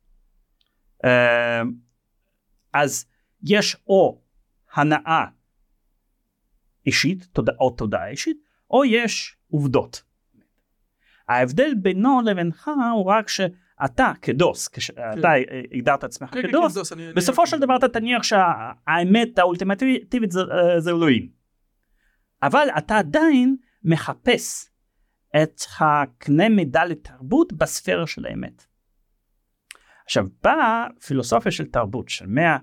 אז 2.73 3.05
יש 3.43 3.77
או 3.87 4.21
הנאה 4.73 5.25
אישית, 6.85 7.27
תודע, 7.33 7.53
או 7.59 7.69
תודעה 7.69 8.09
אישית, 8.09 8.37
או 8.71 8.85
יש 8.85 9.35
עובדות. 9.51 10.03
ההבדל 11.29 11.73
בינו 11.81 12.21
לבינך 12.25 12.71
הוא 12.93 13.05
רק 13.05 13.29
שאתה 13.29 14.11
כדוס, 14.21 14.67
כשאתה 14.67 15.01
כן. 15.21 15.77
הגדרת 15.77 16.03
עצמך 16.03 16.29
כן, 16.29 16.41
כן 16.41 16.47
כדוס, 16.47 16.77
כן, 16.77 16.95
כדוס 16.95 17.15
בסופו 17.15 17.47
של 17.47 17.59
דבר 17.59 17.75
אתה 17.75 17.87
תניח 17.87 18.23
שהאמת 18.23 19.39
האולטימטיבית 19.39 20.31
זה, 20.31 20.39
אה, 20.41 20.79
זה 20.79 20.89
אלוהים. 20.89 21.29
אבל 22.43 22.67
אתה 22.77 22.97
עדיין 22.97 23.55
מחפש 23.83 24.71
את 25.43 25.61
הקנה 25.79 26.49
מידה 26.49 26.85
לתרבות 26.85 27.53
בספירה 27.53 28.07
של 28.07 28.25
האמת. 28.25 28.65
עכשיו 30.09 30.25
באה 30.43 30.87
פילוסופיה 31.05 31.51
של 31.51 31.65
תרבות 31.65 32.09
של 32.09 32.27
מאה 32.27 32.57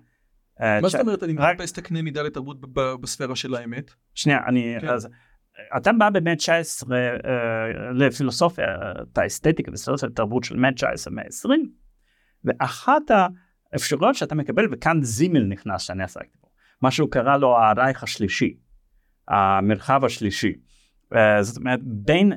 אה, 0.61 0.81
מה 0.81 0.89
זאת 0.89 1.01
אומרת 1.01 1.23
אני 1.23 1.33
מחפש 1.33 1.73
את 1.73 1.79
הקנה 1.79 2.03
מידה 2.03 2.23
לתרבות 2.23 2.73
בספירה 3.01 3.37
של 3.37 3.55
האמת? 3.55 3.91
שנייה, 4.15 4.39
אני... 4.49 4.77
כן. 4.81 4.89
אז 4.89 5.09
אתה 5.77 5.93
בא 5.93 6.11
במאה 6.11 6.37
19 6.37 6.99
אה, 6.99 7.13
לפילוסופיה, 7.95 8.65
את 9.13 9.19
האסתטיקה 9.19 9.71
ופילוסופיה 9.71 10.09
לתרבות 10.09 10.45
של 10.45 10.57
מאה 10.57 10.73
19 10.73 11.15
מאה 11.15 11.25
20 11.25 11.73
ואחת 12.45 13.03
האפשרויות 13.73 14.15
שאתה 14.15 14.35
מקבל 14.35 14.65
וכאן 14.73 15.03
זימל 15.03 15.45
נכנס 15.45 15.83
שאני 15.83 16.03
עסקתי 16.03 16.39
בו, 16.41 16.49
מה 16.83 16.91
שהוא 16.91 17.11
קרא 17.11 17.37
לו 17.37 17.57
הרייך 17.57 18.03
השלישי, 18.03 18.57
המרחב 19.29 20.05
השלישי. 20.05 20.53
אה, 21.15 21.43
זאת 21.43 21.57
אומרת 21.57 21.81
בין, 21.83 22.33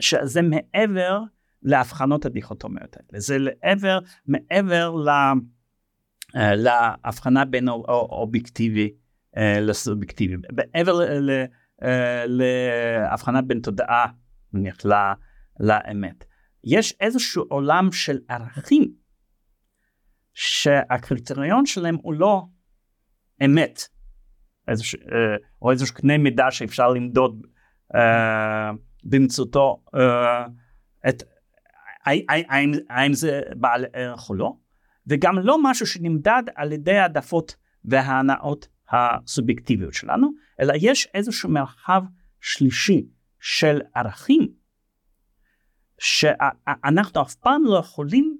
שזה 0.00 0.42
מעבר 0.42 1.20
להבחנות 1.62 2.26
הדיכוטומיות 2.26 2.96
האלה, 2.96 3.20
זה 3.20 3.38
לעבר, 3.38 3.98
מעבר 4.26 4.94
ל... 4.94 5.08
אה, 6.36 6.54
להבחנה 6.54 7.44
בין 7.44 7.68
אובייקטיבי 7.68 8.90
אה, 9.36 9.60
לסובייקטיבי. 9.60 10.36
מעבר 10.52 11.00
אה, 11.82 12.24
להבחנה 12.26 13.42
בין 13.42 13.60
תודעה, 13.60 14.06
נניח, 14.52 14.76
לאמת. 15.60 16.24
יש 16.64 16.94
איזשהו 17.00 17.44
עולם 17.48 17.92
של 17.92 18.18
ערכים 18.28 18.92
שהקריטריון 20.34 21.66
שלהם 21.66 21.96
הוא 22.02 22.14
לא 22.14 22.42
אמת, 23.44 23.88
איזוש, 24.68 24.96
או 25.62 25.70
איזשהו 25.70 25.94
קנה 25.94 26.18
מידע 26.18 26.50
שאפשר 26.50 26.88
למדוד 26.88 27.46
באמצעותו 29.04 29.84
את 31.08 31.22
האם, 32.06 32.72
האם 32.88 33.12
זה 33.12 33.40
בעל 33.56 33.84
ערך 33.92 34.30
או 34.30 34.34
לא, 34.34 34.52
וגם 35.06 35.38
לא 35.38 35.58
משהו 35.62 35.86
שנמדד 35.86 36.42
על 36.54 36.72
ידי 36.72 36.96
העדפות 36.96 37.56
וההנאות 37.84 38.68
הסובייקטיביות 38.90 39.94
שלנו, 39.94 40.30
אלא 40.60 40.74
יש 40.76 41.08
איזשהו 41.14 41.50
מרחב 41.50 42.02
שלישי 42.40 43.06
של 43.40 43.80
ערכים 43.94 44.48
שאנחנו 45.98 47.22
אף 47.22 47.34
פעם 47.34 47.64
לא 47.64 47.78
יכולים 47.78 48.36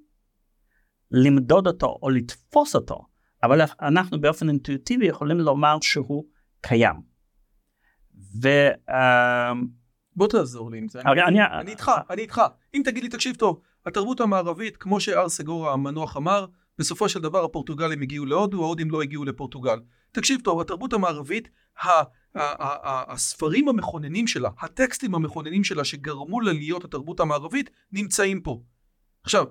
למדוד 1.11 1.67
אותו 1.67 1.99
או 2.03 2.11
לתפוס 2.11 2.75
אותו, 2.75 3.07
אבל 3.43 3.61
אנחנו 3.83 4.21
באופן 4.21 4.49
אינטואיטיבי 4.49 5.07
יכולים 5.07 5.39
לומר 5.39 5.79
שהוא 5.81 6.25
קיים. 6.61 6.97
ו... 8.43 8.49
אמ, 8.91 9.80
בוא 10.21 10.29
תעזור 10.29 10.71
לי 10.71 10.79
עם 10.79 10.89
זה, 10.89 11.01
אני, 11.01 11.23
אני, 11.23 11.39
אני 11.61 11.71
איתך, 11.71 11.91
אני 12.11 12.23
איתך, 12.23 12.41
אם 12.75 12.83
תגיד 12.85 13.03
לי 13.03 13.09
תקשיב 13.09 13.37
טוב, 13.37 13.61
התרבות 13.87 14.21
המערבית 14.21 14.77
כמו 14.77 15.01
שאר 15.01 15.29
סגור 15.29 15.71
המנוח 15.71 16.17
אמר 16.17 16.47
בסופו 16.79 17.09
של 17.09 17.21
דבר 17.21 17.45
הפורטוגלים 17.45 18.03
הגיעו 18.03 18.27
להודו, 18.27 18.65
ההודים 18.65 18.91
לא 18.91 19.03
הגיעו 19.03 19.25
לפורטוגל. 19.25 19.81
תקשיב 20.13 20.41
טוב, 20.41 20.61
התרבות 20.61 20.93
המערבית, 20.93 21.49
הספרים 22.35 23.69
המכוננים 23.69 24.27
שלה, 24.27 24.51
הטקסטים 24.59 25.15
המכוננים 25.15 25.65
שלה 25.65 25.85
שגרמו 25.85 26.41
לה 26.41 26.53
להיות 26.53 26.85
התרבות 26.85 27.21
המערבית, 27.21 27.71
נמצאים 27.93 28.41
פה. 28.41 28.63
עכשיו, 29.23 29.45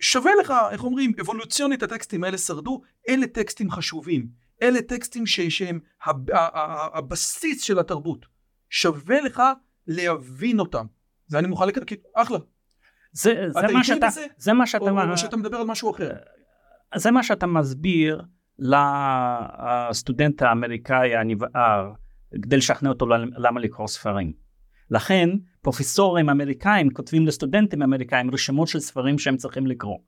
שווה 0.00 0.32
לך, 0.40 0.54
איך 0.70 0.84
אומרים, 0.84 1.12
אבולוציונית 1.20 1.82
הטקסטים 1.82 2.24
האלה 2.24 2.38
שרדו, 2.38 2.80
אלה 3.08 3.26
טקסטים 3.26 3.70
חשובים. 3.70 4.28
אלה 4.62 4.82
טקסטים 4.82 5.26
ש- 5.26 5.40
שהם 5.40 5.80
הבסיס 6.94 7.62
של 7.62 7.78
התרבות. 7.78 8.26
שווה 8.68 9.20
לך 9.20 9.42
להבין 9.86 10.60
אותם. 10.60 10.86
זה 11.26 11.38
אני 11.38 11.48
מוכן 11.48 11.68
לקרוא, 11.68 11.84
אחלה. 12.14 12.38
זה, 13.12 13.46
זה 13.48 13.72
מה 13.72 13.84
שאתה, 13.84 14.08
זה, 14.08 14.26
זה 14.36 14.52
מה 14.52 14.66
שאתה, 14.66 14.90
או, 14.90 15.10
או 15.10 15.18
שאתה 15.18 15.36
מדבר 15.36 15.56
על 15.56 15.66
משהו 15.66 15.90
אחר. 15.90 16.10
זה 16.96 17.10
מה 17.10 17.22
שאתה 17.22 17.46
מסביר 17.46 18.22
לסטודנט 19.90 20.42
האמריקאי 20.42 21.16
הנבער 21.16 21.92
כדי 22.42 22.56
לשכנע 22.56 22.88
אותו 22.88 23.06
למה 23.36 23.60
לקרוא 23.60 23.86
ספרים. 23.86 24.32
לכן 24.90 25.28
פרופסורים 25.62 26.28
אמריקאים 26.28 26.90
כותבים 26.90 27.26
לסטודנטים 27.26 27.82
אמריקאים 27.82 28.30
רשימות 28.30 28.68
של 28.68 28.80
ספרים 28.80 29.18
שהם 29.18 29.36
צריכים 29.36 29.66
לקרוא. 29.66 29.98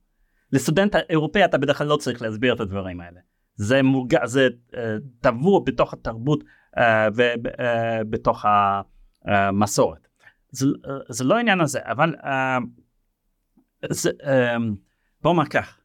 לסטודנט 0.52 0.96
אירופאי 1.10 1.44
אתה 1.44 1.58
בדרך 1.58 1.78
כלל 1.78 1.86
לא 1.86 1.96
צריך 1.96 2.22
להסביר 2.22 2.54
את 2.54 2.60
הדברים 2.60 3.00
האלה. 3.00 3.20
זה 3.56 3.82
מורגע, 3.82 4.26
זה 4.26 4.48
uh, 4.70 4.76
טבוע 5.20 5.60
בתוך 5.66 5.92
התרבות 5.92 6.44
uh, 6.76 6.80
ובתוך 7.16 8.44
uh, 8.44 8.48
המסורת. 9.24 10.08
זה, 10.50 10.66
uh, 10.66 10.88
זה 11.08 11.24
לא 11.24 11.36
העניין 11.36 11.60
הזה, 11.60 11.80
אבל 11.82 12.14
uh, 12.14 12.26
זה, 13.90 14.10
בוא 15.22 15.32
נאמר 15.32 15.46
כך, 15.46 15.78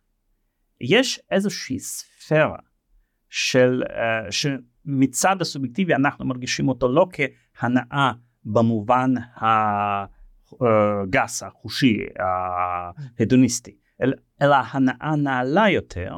יש 0.82 1.20
איזושהי 1.32 1.80
ספירה 1.80 2.58
של, 3.30 3.84
שמצד 4.30 5.42
הסובייקטיבי 5.42 5.96
אנחנו 5.96 6.26
מרגישים 6.26 6.70
אותו 6.70 6.88
לא 6.88 7.08
כהנאה 7.14 8.12
במובן 8.46 9.14
הגס, 9.42 11.44
החושי, 11.44 12.00
ההדוניסטי, 13.20 13.78
אלא 14.42 14.56
הנאה 14.72 15.16
נעלה 15.16 15.70
יותר, 15.70 16.18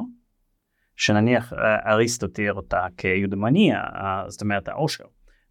שנניח 0.95 1.53
אה, 1.53 1.91
אריסטו 1.91 2.27
תיאר 2.27 2.53
אותה 2.53 2.87
כיודמניה, 2.97 3.83
זאת 4.27 4.41
אומרת 4.41 4.67
העושר, 4.67 5.03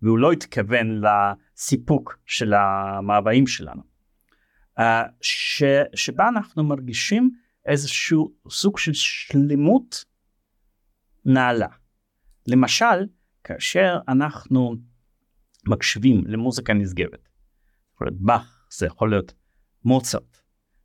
והוא 0.03 0.19
לא 0.19 0.33
התכוון 0.33 1.01
לסיפוק 1.01 2.19
של 2.27 2.55
המאוויים 2.55 3.47
שלנו, 3.47 3.83
אה, 4.79 5.03
ש, 5.21 5.63
שבה 5.95 6.29
אנחנו 6.29 6.65
מרגישים 6.65 7.31
איזשהו 7.67 8.33
סוג 8.51 8.79
של 8.79 8.93
שלמות 8.93 10.05
נעלה. 11.25 11.69
למשל, 12.47 13.07
כאשר 13.45 13.99
אנחנו 14.09 14.75
מקשיבים 15.67 16.23
למוזיקה 16.27 16.75
נשגבת, 16.75 17.29
יכול 17.95 18.07
להיות 18.07 18.21
באך, 18.21 18.67
זה 18.71 18.87
יכול 18.87 19.11
להיות 19.11 19.33
מוצרט, 19.85 20.39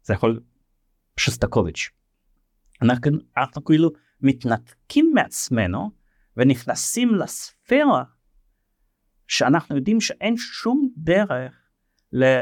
זה 0.04 0.14
יכול 0.14 0.30
להיות 0.30 0.44
שסטקוביץ'. 1.18 1.90
אנחנו, 2.82 3.18
אנחנו 3.38 3.64
כאילו 3.64 3.90
מתנתקים 4.22 5.12
מעצמנו 5.14 5.92
ונכנסים 6.38 7.16
לספירה 7.16 8.04
שאנחנו 9.28 9.76
יודעים 9.76 10.02
שאין 10.02 10.38
שום 10.38 10.90
דרך 10.98 11.54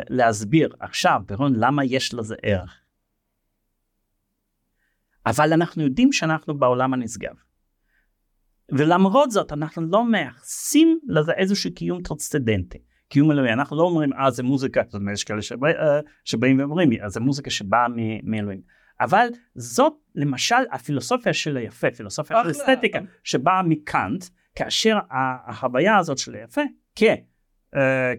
להסביר 0.09 0.69
עכשיו, 0.79 1.21
ברון, 1.27 1.53
למה 1.55 1.85
יש 1.85 2.13
לזה 2.13 2.35
ערך. 2.43 2.81
אבל 5.25 5.53
אנחנו 5.53 5.83
יודעים 5.83 6.11
שאנחנו 6.11 6.59
בעולם 6.59 6.93
הנשגב. 6.93 7.35
ולמרות 8.71 9.31
זאת 9.31 9.51
אנחנו 9.51 9.87
לא 9.87 10.05
מייחסים 10.05 10.99
לזה 11.07 11.31
איזשהו 11.31 11.73
קיום 11.73 12.01
טרנסצדנטי. 12.01 12.77
קיום 13.07 13.31
אלוהי, 13.31 13.53
אנחנו 13.53 13.77
לא 13.77 13.83
אומרים 13.83 14.13
אה 14.13 14.31
זה 14.31 14.43
מוזיקה, 14.43 14.81
זאת 14.85 15.01
אומרת 15.01 15.13
יש 15.13 15.23
כאלה 15.23 15.41
שבא, 15.41 15.67
אה, 15.67 15.99
שבאים 16.25 16.59
ואומרים 16.59 16.89
אה 17.03 17.09
זה 17.09 17.19
מוזיקה 17.19 17.49
שבאה 17.49 17.87
מאלוהים. 18.23 18.61
אבל 19.01 19.27
זאת 19.55 19.93
למשל 20.15 20.55
הפילוסופיה 20.71 21.33
של 21.33 21.57
היפה, 21.57 21.91
פילוסופיה 21.91 22.43
של 22.43 22.51
אסתטיקה 22.51 22.99
שבאה 23.23 23.63
מקאנט, 23.63 24.25
כאשר 24.55 24.97
החוויה 25.47 25.97
הזאת 25.97 26.17
של 26.17 26.35
היפה 26.35 26.61
כ, 26.95 27.03
אה, 27.75 28.13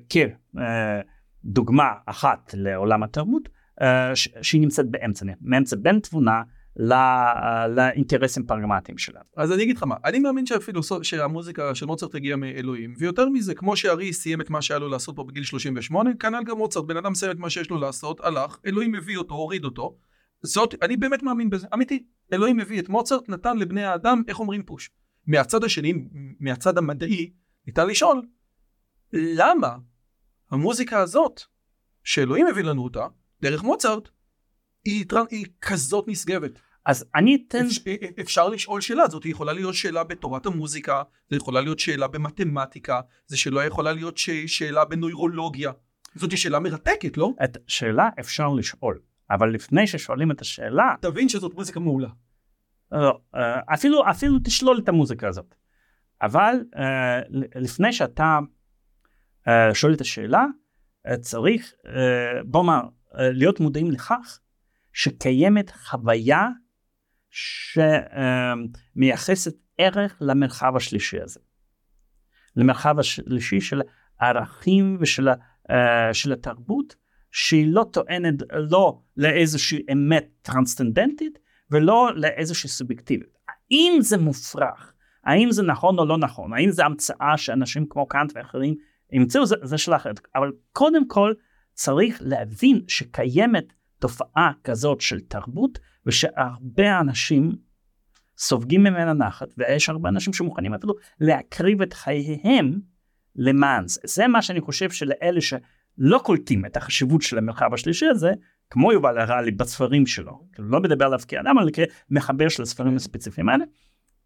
כדוגמה 1.44 1.92
אחת 2.06 2.54
לעולם 2.56 3.02
התרבות, 3.02 3.48
אה, 3.82 4.12
שהיא 4.42 4.60
נמצאת 4.60 4.90
באמצע, 4.90 5.26
באמצע 5.40 5.76
בין 5.76 6.00
תבונה 6.00 6.42
לא, 6.76 6.96
לאינטרסים 7.76 8.46
פרגמטיים 8.46 8.98
שלנו. 8.98 9.24
אז 9.36 9.52
אני 9.52 9.62
אגיד 9.62 9.76
לך 9.76 9.82
מה, 9.82 9.94
אני 10.04 10.18
מאמין 10.18 10.46
שהפילוסופ... 10.46 11.02
שהמוזיקה 11.02 11.74
של 11.74 11.86
מוצרט 11.86 12.14
הגיעה 12.14 12.36
מאלוהים, 12.36 12.94
ויותר 12.98 13.28
מזה, 13.28 13.54
כמו 13.54 13.76
שארי 13.76 14.12
סיים 14.12 14.40
את 14.40 14.50
מה 14.50 14.62
שהיה 14.62 14.78
לו 14.78 14.88
לעשות 14.88 15.16
פה 15.16 15.24
בגיל 15.24 15.44
38, 15.44 16.10
כנ"ל 16.20 16.44
גם 16.44 16.58
מוצרט, 16.58 16.84
בן 16.84 16.96
אדם 16.96 17.14
סיים 17.14 17.32
את 17.32 17.38
מה 17.38 17.50
שיש 17.50 17.70
לו 17.70 17.80
לעשות, 17.80 18.20
הלך, 18.20 18.58
אלוהים 18.66 18.94
הביא 18.94 19.16
אותו, 19.16 19.34
הוריד 19.34 19.64
אותו, 19.64 19.96
זאת, 20.42 20.74
אני 20.82 20.96
באמת 20.96 21.22
מאמין 21.22 21.50
בזה, 21.50 21.66
אמיתי, 21.74 22.04
אלוהים 22.32 22.60
הביא 22.60 22.80
את 22.80 22.88
מוצרט, 22.88 23.28
נתן 23.28 23.56
לבני 23.56 23.84
האדם, 23.84 24.22
איך 24.28 24.40
אומרים 24.40 24.62
פוש. 24.62 24.90
מהצד 25.26 25.64
השני, 25.64 25.92
מהצד 26.40 26.78
המדעי, 26.78 27.32
ניתן 27.66 27.86
לשאול, 27.86 28.22
למה 29.12 29.76
המוזיקה 30.50 30.98
הזאת, 30.98 31.40
שאלוהים 32.04 32.46
הביא 32.46 32.64
לנו 32.64 32.84
אותה, 32.84 33.06
דרך 33.42 33.62
מוצרט, 33.62 34.08
היא, 34.84 35.04
היא 35.30 35.46
כזאת 35.60 36.08
נשגבת. 36.08 36.50
אז 36.86 37.04
אני 37.14 37.44
אתן... 37.48 37.66
אפ, 37.66 38.18
אפשר 38.20 38.48
לשאול 38.48 38.80
שאלה, 38.80 39.08
זאת 39.08 39.26
יכולה 39.26 39.52
להיות 39.52 39.74
שאלה 39.74 40.04
בתורת 40.04 40.46
המוזיקה, 40.46 41.02
זה 41.30 41.36
יכולה 41.36 41.60
להיות 41.60 41.78
שאלה 41.78 42.08
במתמטיקה, 42.08 43.00
זה 43.26 43.36
שאלה 43.36 43.66
יכולה 43.66 43.92
להיות 43.92 44.18
ש... 44.18 44.30
שאלה 44.30 44.84
בנוירולוגיה. 44.84 45.72
זאת 46.14 46.38
שאלה 46.38 46.60
מרתקת, 46.60 47.16
לא? 47.16 47.30
את 47.44 47.58
שאלה 47.66 48.08
אפשר 48.20 48.48
לשאול, 48.48 49.00
אבל 49.30 49.50
לפני 49.50 49.86
ששואלים 49.86 50.30
את 50.30 50.40
השאלה... 50.40 50.94
תבין 51.00 51.28
שזאת 51.28 51.54
מוזיקה 51.54 51.80
מעולה. 51.80 52.08
לא, 52.92 53.20
אפילו, 53.74 54.10
אפילו 54.10 54.38
תשלול 54.44 54.78
את 54.78 54.88
המוזיקה 54.88 55.28
הזאת. 55.28 55.54
אבל 56.22 56.54
אה, 56.76 57.20
לפני 57.54 57.92
שאתה 57.92 58.38
שואל 59.72 59.94
את 59.94 60.00
השאלה, 60.00 60.44
צריך, 61.20 61.72
בוא 62.44 62.62
נאמר, 62.62 62.82
להיות 63.14 63.60
מודעים 63.60 63.90
לכך 63.90 64.38
שקיימת 64.92 65.70
חוויה 65.70 66.48
שמייחסת 68.94 69.54
ערך 69.78 70.16
למרחב 70.20 70.76
השלישי 70.76 71.20
הזה. 71.20 71.40
למרחב 72.56 72.98
השלישי 72.98 73.60
של 73.60 73.80
הערכים 74.20 74.98
ושל 75.00 75.28
של 76.12 76.32
התרבות, 76.32 76.96
שהיא 77.30 77.66
לא 77.72 77.86
טוענת 77.92 78.34
לא 78.52 79.00
לאיזושהי 79.16 79.82
אמת 79.92 80.26
טרנסצנדנטית 80.42 81.38
ולא 81.72 82.10
לאיזושהי 82.16 82.68
סובייקטיבית. 82.68 83.38
האם 83.48 83.98
זה 84.00 84.18
מופרך? 84.18 84.92
האם 85.24 85.50
זה 85.50 85.62
נכון 85.62 85.98
או 85.98 86.04
לא 86.04 86.18
נכון? 86.18 86.52
האם 86.52 86.70
זה 86.70 86.84
המצאה 86.84 87.36
שאנשים 87.36 87.86
כמו 87.88 88.06
קאנט 88.06 88.32
ואחרים 88.34 88.74
ימצאו? 89.12 89.46
זה, 89.46 89.56
זה 89.62 89.78
שאלה 89.78 89.96
אחרת. 89.96 90.20
אבל 90.34 90.52
קודם 90.72 91.08
כל 91.08 91.32
צריך 91.72 92.18
להבין 92.20 92.80
שקיימת 92.88 93.72
תופעה 93.98 94.52
כזאת 94.64 95.00
של 95.00 95.20
תרבות 95.20 95.78
ושהרבה 96.06 97.00
אנשים 97.00 97.52
סופגים 98.38 98.80
ממנה 98.80 99.12
נחת 99.12 99.48
ויש 99.58 99.88
הרבה 99.88 100.08
אנשים 100.08 100.32
שמוכנים 100.32 100.74
אפילו 100.74 100.94
להקריב 101.20 101.82
את 101.82 101.92
חייהם 101.92 102.80
למען 103.36 103.88
זה. 103.88 104.00
זה 104.04 104.28
מה 104.28 104.42
שאני 104.42 104.60
חושב 104.60 104.90
שלאלה 104.90 105.40
שלא 105.40 106.20
קולטים 106.24 106.66
את 106.66 106.76
החשיבות 106.76 107.22
של 107.22 107.38
המרחב 107.38 107.74
השלישי 107.74 108.06
הזה 108.06 108.32
כמו 108.72 108.92
יובל 108.92 109.18
הרלי 109.18 109.50
בספרים 109.50 110.06
שלו, 110.06 110.40
כאילו 110.52 110.68
לא 110.68 110.80
מדבר 110.80 111.04
עליו 111.04 111.18
כאדם 111.28 111.58
אלא 111.58 111.70
כמחבר 111.70 112.48
של 112.48 112.62
הספרים 112.62 112.96
הספציפיים 112.96 113.48
האלה, 113.48 113.64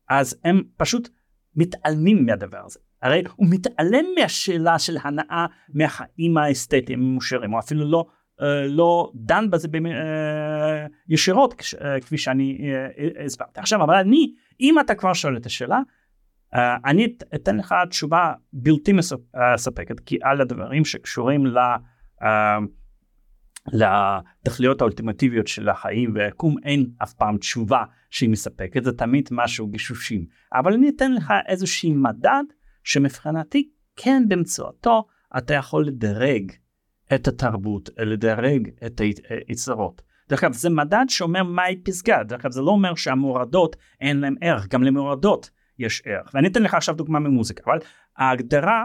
אז 0.08 0.40
הם 0.44 0.62
פשוט 0.76 1.08
מתעלמים 1.56 2.26
מהדבר 2.26 2.62
הזה. 2.64 2.78
הרי 3.02 3.22
הוא 3.36 3.46
מתעלם 3.50 4.04
מהשאלה 4.20 4.78
של 4.78 4.96
הנאה 5.02 5.46
מהחיים 5.68 6.38
האסתטיים 6.38 7.02
המאושרים, 7.02 7.54
או 7.54 7.58
אפילו 7.58 7.90
לא 7.90 8.06
אה, 8.42 8.66
לא 8.66 9.12
דן 9.14 9.50
בזה 9.50 9.68
אה, 9.86 10.86
ישירות 11.08 11.54
אה, 11.80 12.00
כפי 12.00 12.18
שאני 12.18 12.70
הסברתי. 13.24 13.60
עכשיו 13.60 13.84
אבל 13.84 13.94
אני 13.94 14.32
אם 14.60 14.80
אתה 14.80 14.94
כבר 14.94 15.12
שואל 15.12 15.36
את 15.36 15.46
השאלה 15.46 15.80
אני 16.84 17.16
אתן 17.34 17.56
לך 17.56 17.74
תשובה 17.90 18.32
בלתי 18.52 18.92
מספקת 18.92 20.00
כי 20.00 20.18
על 20.22 20.40
הדברים 20.40 20.84
שקשורים 20.84 21.46
ל... 21.46 21.58
לתכליות 23.72 24.80
האולטימטיביות 24.80 25.46
של 25.46 25.68
החיים 25.68 26.12
והיקום 26.14 26.56
אין 26.64 26.86
אף 27.02 27.12
פעם 27.12 27.38
תשובה 27.38 27.84
שהיא 28.10 28.30
מספקת 28.30 28.84
זה 28.84 28.92
תמיד 28.92 29.28
משהו 29.32 29.66
גישושים 29.66 30.26
אבל 30.52 30.72
אני 30.72 30.88
אתן 30.88 31.12
לך 31.12 31.32
איזושהי 31.46 31.92
מדד 31.92 32.44
שמבחינתי 32.84 33.68
כן 33.96 34.22
באמצעותו 34.28 35.04
אתה 35.38 35.54
יכול 35.54 35.86
לדרג 35.86 36.52
את 37.14 37.28
התרבות, 37.28 37.90
לדרג 37.98 38.70
את 38.86 39.00
היצרות. 39.28 40.02
דרך 40.28 40.44
אגב 40.44 40.52
זה 40.52 40.70
מדד 40.70 41.04
שאומר 41.08 41.42
מהי 41.42 41.76
פסגה, 41.76 42.22
דרך 42.22 42.40
אגב 42.40 42.52
זה 42.52 42.60
לא 42.60 42.70
אומר 42.70 42.94
שהמורדות 42.94 43.76
אין 44.00 44.20
להם 44.20 44.34
ערך, 44.40 44.68
גם 44.68 44.82
למורדות 44.82 45.50
יש 45.78 46.02
ערך. 46.04 46.30
ואני 46.34 46.48
אתן 46.48 46.62
לך 46.62 46.74
עכשיו 46.74 46.94
דוגמה 46.94 47.18
ממוזיקה, 47.18 47.62
אבל 47.66 47.78
ההגדרה 48.16 48.84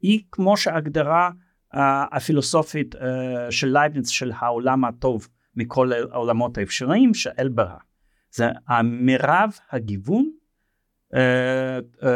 היא 0.00 0.20
כמו 0.32 0.56
שההגדרה 0.56 1.30
הפילוסופית 1.72 2.94
uh, 2.94 2.98
של 3.50 3.68
לייבניץ 3.68 4.08
של 4.08 4.32
העולם 4.38 4.84
הטוב 4.84 5.28
מכל 5.54 5.92
העולמות 5.92 6.58
האפשריים 6.58 7.14
שאל 7.14 7.48
ברא. 7.48 7.76
זה 8.30 8.48
המרב 8.68 9.50
הגיוון 9.70 10.30
uh, 11.14 11.16
uh, 12.02 12.06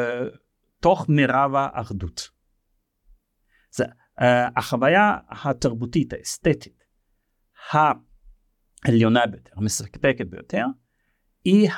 תוך 0.80 1.06
מרב 1.08 1.54
האחדות. 1.54 2.30
זה 3.70 3.84
החוויה 4.56 5.16
התרבותית 5.28 6.12
האסתטית 6.12 6.84
העליונה 8.84 9.26
ביותר, 9.26 9.52
המספקת 9.56 10.26
ביותר, 10.26 10.64
היא 11.44 11.70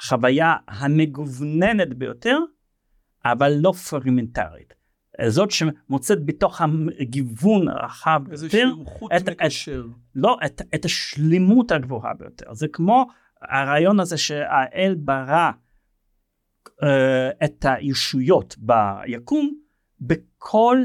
החוויה 0.00 0.56
המגווננת 0.68 1.94
ביותר, 1.98 2.38
אבל 3.24 3.52
לא 3.56 3.72
פרגמנטרית. 3.72 4.81
זאת 5.28 5.50
שמוצאת 5.50 6.24
בתוך 6.26 6.60
הגיוון 7.00 7.68
הרחב 7.68 8.20
ביותר, 8.24 8.32
איזשהו 8.44 8.86
חוט 8.86 9.12
את- 9.16 9.28
מקשר. 9.28 9.86
לא, 10.14 10.38
את, 10.46 10.62
את 10.74 10.84
השלימות 10.84 11.70
הגבוהה 11.72 12.14
ביותר. 12.14 12.54
זה 12.54 12.68
כמו 12.68 13.06
הרעיון 13.42 14.00
הזה 14.00 14.16
שהאל 14.16 14.94
ברא 14.98 15.50
אה, 16.82 17.30
את 17.44 17.64
הישויות 17.68 18.56
ביקום 18.58 19.54
בכל 20.00 20.78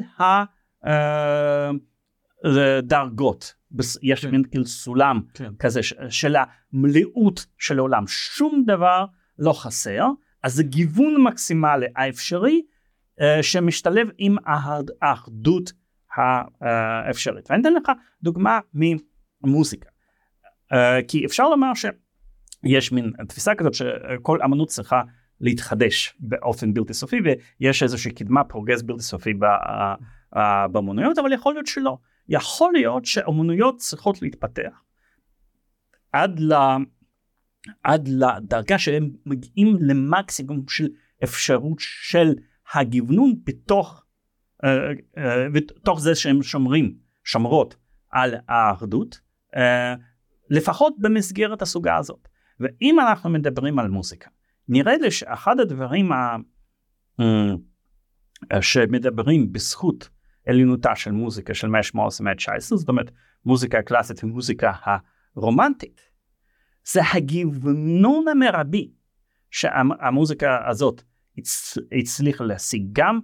הדרגות. 2.44 3.54
יש 4.02 4.26
כן. 4.26 4.32
מין 4.32 4.44
כאילו 4.52 4.66
סולם 4.66 5.22
כן. 5.34 5.52
כזה 5.60 5.84
ש- 5.84 5.94
של 6.10 6.36
המלאות 6.74 7.46
של 7.58 7.78
העולם. 7.80 8.04
שום 8.08 8.64
דבר 8.68 9.06
לא 9.40 9.54
חסר, 9.54 10.06
אז 10.44 10.54
זה 10.54 10.64
גיוון 10.64 11.24
מקסימלי 11.24 11.86
האפשרי 11.96 12.62
אה, 12.62 12.77
שמשתלב 13.42 14.08
עם 14.18 14.36
האחדות 15.02 15.72
האפשרית. 16.62 17.52
ואני 17.52 17.62
אתן 17.62 17.74
לך 17.74 17.92
דוגמה 18.24 18.60
ממוזיקה. 19.44 19.90
אה, 20.74 21.00
כי 21.08 21.26
אפשר 21.26 21.50
לומר 21.50 21.72
שיש 21.74 22.92
מין 22.92 23.12
תפיסה 23.28 23.56
כזאת 23.56 23.74
שכל 23.74 24.42
אמנות 24.42 24.68
צריכה 24.68 25.02
להתחדש 25.42 26.16
באופן 26.20 26.74
בלתי 26.74 26.94
סופי 26.94 27.18
ויש 27.60 27.84
איזושהי 27.84 28.12
קדמה 28.12 28.44
progress 28.44 28.82
בלתי 28.82 29.04
סופי 29.04 29.34
אה, 30.36 30.68
באמנויות 30.68 31.18
אבל 31.18 31.34
יכול 31.34 31.54
להיות 31.54 31.68
שלא. 31.68 31.98
יכול 32.30 32.74
להיות 32.74 33.06
שאמנויות 33.06 33.78
צריכות 33.78 34.22
להתפתח 34.22 34.82
עד, 36.12 36.40
ל, 36.40 36.54
עד 37.84 38.08
לדרגה 38.08 38.80
שהם 38.80 39.10
מגיעים 39.26 39.78
למקסימום 39.82 40.64
של 40.70 40.88
אפשרות 41.24 41.78
של 41.80 42.34
הגוונון 42.74 43.34
בתוך, 43.44 44.06
אה, 44.64 44.70
אה, 45.18 45.50
בתוך 45.50 46.00
זה 46.00 46.16
שהם 46.16 46.44
שומרים, 46.44 46.98
שומרות 47.24 47.76
על 48.10 48.36
האחדות, 48.48 49.20
אה, 49.56 49.96
לפחות 50.50 50.94
במסגרת 51.00 51.62
הסוגה 51.62 51.96
הזאת. 51.96 52.28
ואם 52.60 53.00
אנחנו 53.00 53.30
מדברים 53.30 53.80
על 53.80 53.88
מוזיקה, 53.88 54.30
נראה 54.68 54.98
לי 54.98 55.12
שאחד 55.12 55.60
הדברים 55.60 56.12
ה... 56.12 56.36
שמדברים 58.62 59.54
בזכות 59.54 60.10
עליונותה 60.48 60.96
של 60.96 61.12
מוזיקה 61.12 61.54
של 61.54 61.68
מאה 61.68 61.80
ה-18 61.80 62.22
ומאה 62.22 62.32
ה-19, 62.32 62.60
זאת 62.60 62.90
אומרת 62.90 63.12
מוזיקה 63.46 63.82
קלאסית 63.82 64.24
ומוזיקה 64.24 64.74
הרומנטית, 65.36 66.02
זה 66.92 67.02
הגוונון 67.14 68.28
המרבי 68.28 68.92
שהמוזיקה 69.52 70.70
הזאת 70.70 71.04
הצליחה 72.00 72.44
להשיג. 72.44 72.88
גם 72.92 73.20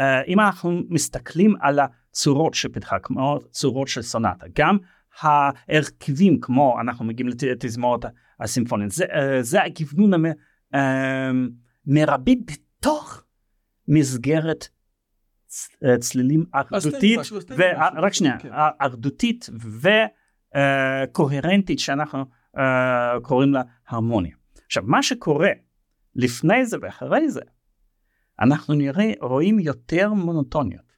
uh, 0.00 0.02
אם 0.28 0.40
אנחנו 0.40 0.82
מסתכלים 0.88 1.54
על 1.60 1.78
הצורות 1.78 2.54
שפיתחה, 2.54 2.98
כמו 2.98 3.38
צורות 3.50 3.88
של 3.88 4.02
סונטה, 4.02 4.46
גם 4.58 4.78
ההרכבים 5.20 6.40
כמו 6.40 6.80
אנחנו 6.80 7.04
מגיעים 7.04 7.30
לתזמורת 7.42 8.04
הסימפונית, 8.40 8.90
זה, 8.90 9.04
uh, 9.04 9.08
זה 9.40 9.62
הגוונון 9.62 10.12
המרבי 10.72 12.36
בתוך 12.36 13.24
מסגרת 13.88 14.68
אה, 15.84 15.98
צלילים 15.98 16.44
אחדותית, 16.52 17.18
אז 17.18 17.44
תן 17.46 17.54
לי 17.54 17.64
ו- 17.64 17.80
משהו. 17.80 18.02
רק 18.02 18.12
שנייה, 18.12 18.38
כן. 18.38 18.50
אחדותית 18.78 19.50
וקוהרנטית 21.08 21.78
שאנחנו 21.78 22.24
קוראים 23.22 23.52
לה 23.52 23.62
הרמוניה. 23.88 24.36
עכשיו 24.66 24.82
מה 24.86 25.02
שקורה 25.02 25.50
לפני 26.16 26.66
זה 26.66 26.76
ואחרי 26.82 27.30
זה, 27.30 27.40
אנחנו 28.40 28.74
נראה, 28.74 29.12
רואים 29.20 29.58
יותר 29.58 30.12
מונוטוניות. 30.12 30.88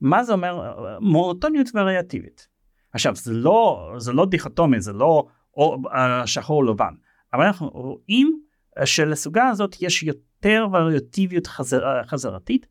מה 0.00 0.24
זה 0.24 0.32
אומר? 0.32 0.74
מונוטוניות 1.00 1.68
וריאטיבית. 1.74 2.48
עכשיו 2.92 3.16
זה 3.16 3.32
לא, 3.32 3.92
זה 3.98 4.12
לא 4.12 4.26
דיכוטומי, 4.26 4.80
זה 4.80 4.92
לא 4.92 5.26
או, 5.56 5.76
אה, 5.94 6.26
שחור 6.26 6.64
לבן, 6.64 6.94
אבל 7.34 7.44
אנחנו 7.44 7.68
רואים 7.68 8.40
אה, 8.78 8.86
שלסוגה 8.86 9.48
הזאת 9.48 9.76
יש 9.80 10.02
יותר 10.02 10.66
וריאטיביות 10.72 11.46
חזר, 11.46 11.84
אה, 11.84 12.04
חזרתית. 12.04 12.66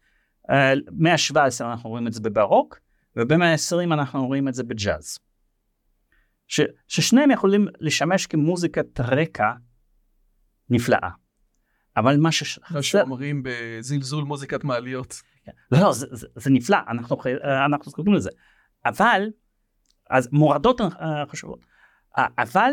אה, 0.50 0.74
מאה 0.92 1.14
ה-17 1.14 1.66
אנחנו 1.66 1.90
רואים 1.90 2.08
את 2.08 2.14
זה 2.14 2.22
בברוק, 2.22 2.80
ובמאה 3.16 3.52
ה-20 3.52 3.94
אנחנו 3.94 4.28
רואים 4.28 4.48
את 4.48 4.54
זה 4.54 4.64
בג'אז. 4.64 5.20
ששניהם 6.88 7.32
יכולים 7.32 7.68
לשמש 7.80 8.28
כמוזיקת 8.28 9.00
רקע 9.00 9.52
נפלאה. 10.70 11.10
אבל 11.98 12.18
מה 12.18 12.32
ש... 12.32 12.60
מה 12.72 12.84
שאומרים 12.84 13.44
בזלזול 13.46 14.24
מוזיקת 14.24 14.64
מעליות. 14.64 15.22
לא, 15.72 15.80
לא, 15.80 15.94
זה, 15.94 16.06
זה, 16.12 16.28
זה 16.36 16.50
נפלא, 16.50 16.78
אנחנו, 16.90 17.18
אנחנו 17.66 17.92
זקוקים 17.92 18.14
לזה. 18.14 18.30
אבל, 18.86 19.22
אז 20.10 20.30
מורדות 20.32 20.82
אה, 20.82 21.24
חשובות, 21.28 21.66
אבל 22.18 22.72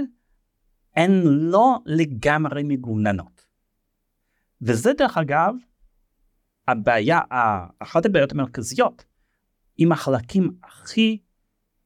הן 0.97 1.11
לא 1.25 1.79
לגמרי 1.87 2.63
מגוננות. 2.65 3.47
וזה 4.63 4.93
דרך 4.99 5.19
אגב, 5.19 5.55
הבעיה, 6.69 7.21
אחת 7.79 8.07
הבעיות 8.07 8.33
המרכזיות 8.33 9.05
עם 9.77 9.93
החלקים 9.93 10.53
הכי 10.65 11.19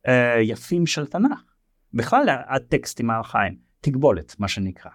אה, 0.08 0.40
יפים 0.40 0.86
של 0.86 1.06
תנ"ך. 1.06 1.42
בכלל 1.94 2.26
הטקסטים 2.48 3.10
הארכאיים, 3.10 3.58
תגבולת, 3.80 4.34
מה 4.38 4.48
שנקרא. 4.48 4.90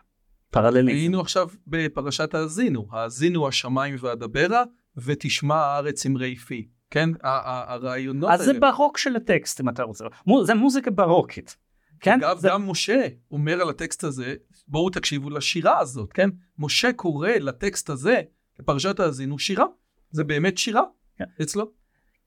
פרלליזם. 0.53 0.87
היינו 0.87 1.21
עכשיו 1.21 1.47
בפרשת 1.67 2.33
האזינו, 2.33 2.87
האזינו 2.91 3.47
השמיים 3.47 3.95
ואדברה, 3.99 4.63
ותשמע 4.97 5.55
הארץ 5.55 6.05
אמרי 6.05 6.35
פי. 6.35 6.67
כן? 6.91 7.09
הרעיונות 7.21 8.29
אז 8.31 8.39
זה 8.41 8.51
האלה. 8.51 8.59
ברוק 8.59 8.97
של 8.97 9.15
הטקסט 9.15 9.61
אם 9.61 9.69
אתה 9.69 9.83
רוצה. 9.83 10.05
זה 10.43 10.53
מוזיקה 10.53 10.91
ברוקית. 10.91 11.57
כן? 11.99 12.13
אגב, 12.13 12.37
זה... 12.37 12.47
גם 12.47 12.69
משה 12.69 13.07
אומר 13.31 13.61
על 13.61 13.69
הטקסט 13.69 14.03
הזה, 14.03 14.35
בואו 14.67 14.89
תקשיבו 14.89 15.29
לשירה 15.29 15.79
הזאת, 15.79 16.13
כן? 16.13 16.29
משה 16.59 16.93
קורא 16.93 17.29
לטקסט 17.29 17.89
הזה, 17.89 18.21
לפרשת 18.59 18.99
האזינו, 18.99 19.39
שירה. 19.39 19.65
זה 20.11 20.23
באמת 20.23 20.57
שירה 20.57 20.81
כן. 21.17 21.25
אצלו. 21.41 21.82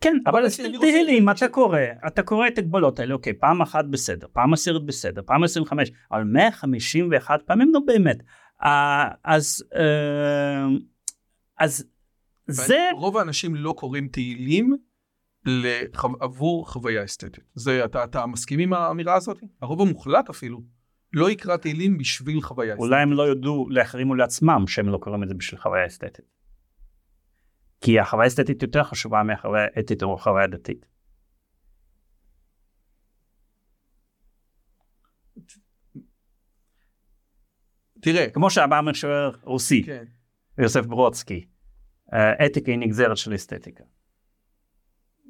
כן, 0.06 0.16
אבל 0.26 0.38
אני 0.38 0.76
רוצה- 0.76 0.86
תהילים, 0.86 1.30
אתה 1.30 1.48
קורא, 1.48 1.78
אתה 2.06 2.22
קורא 2.22 2.48
את 2.48 2.58
הגבולות 2.58 3.00
האלה, 3.00 3.14
אוקיי, 3.14 3.32
פעם 3.32 3.62
אחת 3.62 3.84
בסדר, 3.84 4.26
פעם 4.32 4.52
עשירת 4.52 4.84
בסדר, 4.84 5.22
פעם 5.26 5.44
25, 5.44 5.90
אבל 6.12 6.24
151 6.24 7.42
פעמים, 7.46 7.70
נו 7.72 7.84
באמת. 7.84 8.16
אה, 8.62 9.08
אז, 9.24 9.64
אה, 9.74 10.66
אז 11.58 11.84
זה, 12.46 12.88
רוב 12.94 13.16
האנשים 13.16 13.54
לא 13.54 13.74
קוראים 13.78 14.08
תהילים 14.08 14.76
לחו... 15.46 16.08
עבור 16.20 16.68
חוויה 16.68 17.04
אסתטית. 17.04 17.44
זה, 17.54 17.84
אתה, 17.84 18.04
אתה 18.04 18.26
מסכים 18.26 18.58
עם 18.58 18.72
האמירה 18.72 19.14
הזאת? 19.14 19.38
הרוב 19.62 19.82
המוחלט 19.82 20.30
אפילו 20.30 20.62
לא 21.12 21.30
יקרא 21.30 21.56
תהילים 21.56 21.98
בשביל 21.98 22.40
חוויה 22.40 22.74
אסתטית. 22.74 22.86
אולי 22.88 23.02
הם 23.02 23.12
לא 23.12 23.22
יודו 23.22 23.66
לאחרים 23.70 24.10
ולעצמם 24.10 24.64
שהם 24.66 24.88
לא 24.88 24.98
קוראים 24.98 25.22
את 25.22 25.28
זה 25.28 25.34
בשביל 25.34 25.60
חוויה 25.60 25.86
אסתטית. 25.86 26.24
כי 27.86 28.00
החוויה 28.00 28.24
האסתטית 28.24 28.62
יותר 28.62 28.84
חשובה 28.84 29.22
מהחוויה 29.22 29.66
האתית 29.76 30.02
או 30.02 30.14
החוויה 30.14 30.44
הדתית. 30.44 30.86
תראה, 38.00 38.30
כמו 38.30 38.50
שאמר 38.50 38.80
משורר 38.80 39.30
רוסי, 39.42 39.82
כן. 39.82 40.04
יוסף 40.58 40.86
ברודסקי, 40.86 41.46
אה, 42.12 42.46
אתיקה 42.46 42.70
היא 42.70 42.78
נגזרת 42.78 43.16
של 43.16 43.34
אסתטיקה. 43.34 43.84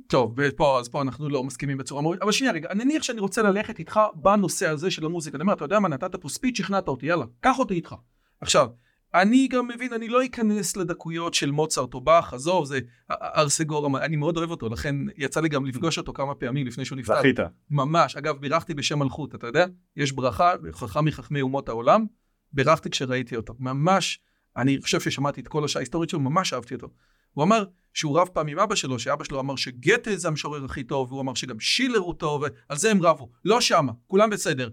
טוב, 0.07 0.35
ופה, 0.37 0.79
אז 0.81 0.89
פה 0.89 1.03
אנחנו 1.03 1.29
לא 1.29 1.45
מסכימים 1.45 1.79
בצורה 1.79 2.03
מאוד, 2.03 2.19
אבל 2.23 2.33
שנייה 2.33 2.53
רגע, 2.53 2.75
נניח 2.75 3.03
שאני 3.03 3.21
רוצה 3.21 3.43
ללכת 3.43 3.79
איתך 3.79 4.01
בנושא 4.15 4.69
הזה 4.69 4.91
של 4.91 5.07
המוזיקה, 5.07 5.37
אני 5.37 5.43
אומר, 5.43 5.53
אתה 5.53 5.65
יודע 5.65 5.79
מה, 5.79 5.89
נתת 5.89 6.17
פה 6.17 6.29
ספיץ', 6.29 6.59
שכנעת 6.59 6.89
אותי, 6.89 7.07
יאללה, 7.07 7.25
קח 7.41 7.59
אותי 7.59 7.75
איתך. 7.75 7.95
עכשיו, 8.41 8.69
אני 9.15 9.49
גם 9.49 9.69
מבין, 9.69 9.93
אני 9.93 10.09
לא 10.09 10.25
אכנס 10.25 10.77
לדקויות 10.77 11.35
של 11.35 11.51
מוצרט 11.51 11.95
או 11.95 12.01
באך, 12.01 12.35
עזוב, 12.35 12.65
זה 12.65 12.79
ארסגור, 13.11 13.99
אני 13.99 14.17
מאוד 14.17 14.37
אוהב 14.37 14.51
אותו, 14.51 14.69
לכן 14.69 14.97
יצא 15.17 15.41
לי 15.41 15.49
גם 15.49 15.67
לפגוש 15.67 15.99
אותו 15.99 16.13
כמה 16.13 16.35
פעמים 16.35 16.67
לפני 16.67 16.85
שהוא 16.85 16.99
נפטר. 16.99 17.19
זכית. 17.19 17.41
ממש, 17.71 18.17
אגב, 18.17 18.37
בירכתי 18.37 18.75
בשם 18.75 18.99
מלכות, 18.99 19.35
אתה 19.35 19.47
יודע? 19.47 19.67
יש 19.97 20.13
ברכה, 20.13 20.55
חכם 20.73 21.05
מחכמי 21.05 21.41
אומות 21.41 21.69
העולם, 21.69 22.07
בירכתי 22.53 22.91
כשראיתי 22.91 23.37
אותו. 23.37 23.55
ממש, 23.59 24.21
אני 24.57 24.81
חושב 24.81 25.01
ששמעתי 25.01 25.41
את 25.41 25.49
כל 25.49 25.65
השעה 25.65 25.81
ההיסטורית 25.81 26.11
שלו, 26.11 26.21
ממש 26.21 26.53
אהבתי 26.53 26.75
אותו. 26.75 26.89
הוא 27.33 27.45
אמר 27.45 27.65
שהוא 27.95 28.21
רב 28.21 28.29
פעם 28.29 28.49
עם 28.49 28.59
אבא 28.59 28.75
שלו, 28.75 28.99
שאבא 28.99 29.25
שלו 29.25 29.41
אמר 29.41 29.57
שגתה 29.57 30.17
זה 30.17 30.29
המשורר 30.29 30.65
הכי 30.65 30.85
טוב, 30.85 31.13
והוא 31.13 31.21
אמר 31.21 31.35
שגם 31.35 31.61
שילר 31.61 31.99
הוא 31.99 32.15
טוב, 32.15 32.43
ועל 32.43 32.79
זה 32.79 32.91
הם 32.91 33.03
רבו. 33.03 33.31
לא 33.45 33.61
שמה, 33.61 33.93
כולם 34.07 34.31
בסדר. 34.31 34.69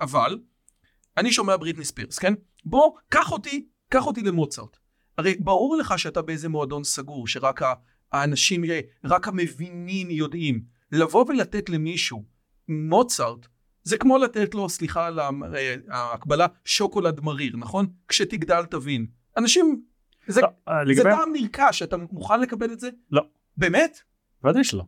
אבל, 0.00 0.38
אני 1.16 1.32
שומע 1.32 1.56
בריטני 1.56 1.84
ספירס, 1.84 2.18
כן? 2.18 2.34
בוא, 2.64 2.92
קח 3.08 3.32
אותי, 3.32 3.66
קח 3.92 4.06
אותי 4.06 4.22
למוצרט. 4.22 4.76
הרי 5.18 5.34
ברור 5.40 5.76
לך 5.76 5.98
שאתה 5.98 6.22
באיזה 6.22 6.48
מועדון 6.48 6.84
סגור, 6.84 7.26
שרק 7.28 7.60
האנשים, 8.12 8.64
רק 9.04 9.28
המבינים 9.28 10.10
יודעים. 10.10 10.62
לבוא 10.92 11.24
ולתת 11.28 11.70
למישהו 11.70 12.24
מוצרט, 12.68 13.46
זה 13.82 13.98
כמו 13.98 14.18
לתת 14.18 14.54
לו, 14.54 14.68
סליחה 14.68 15.06
על 15.06 15.18
ה- 15.18 15.30
ההקבלה, 15.90 16.46
שוקולד 16.64 17.20
מריר, 17.20 17.56
נכון? 17.56 17.86
כשתגדל 18.08 18.64
תבין. 18.64 19.06
אנשים, 19.36 19.82
זה, 20.26 20.40
לא, 20.40 20.46
אה, 20.68 20.74
זה 20.86 20.90
לגבי- 20.92 21.10
טעם 21.10 21.32
נרכש, 21.32 21.82
אתה 21.82 21.96
מוכן 21.96 22.40
לקבל 22.40 22.72
את 22.72 22.80
זה? 22.80 22.88
לא. 23.10 23.22
באמת? 23.56 23.98
ודאי 24.44 24.64
שלא. 24.64 24.84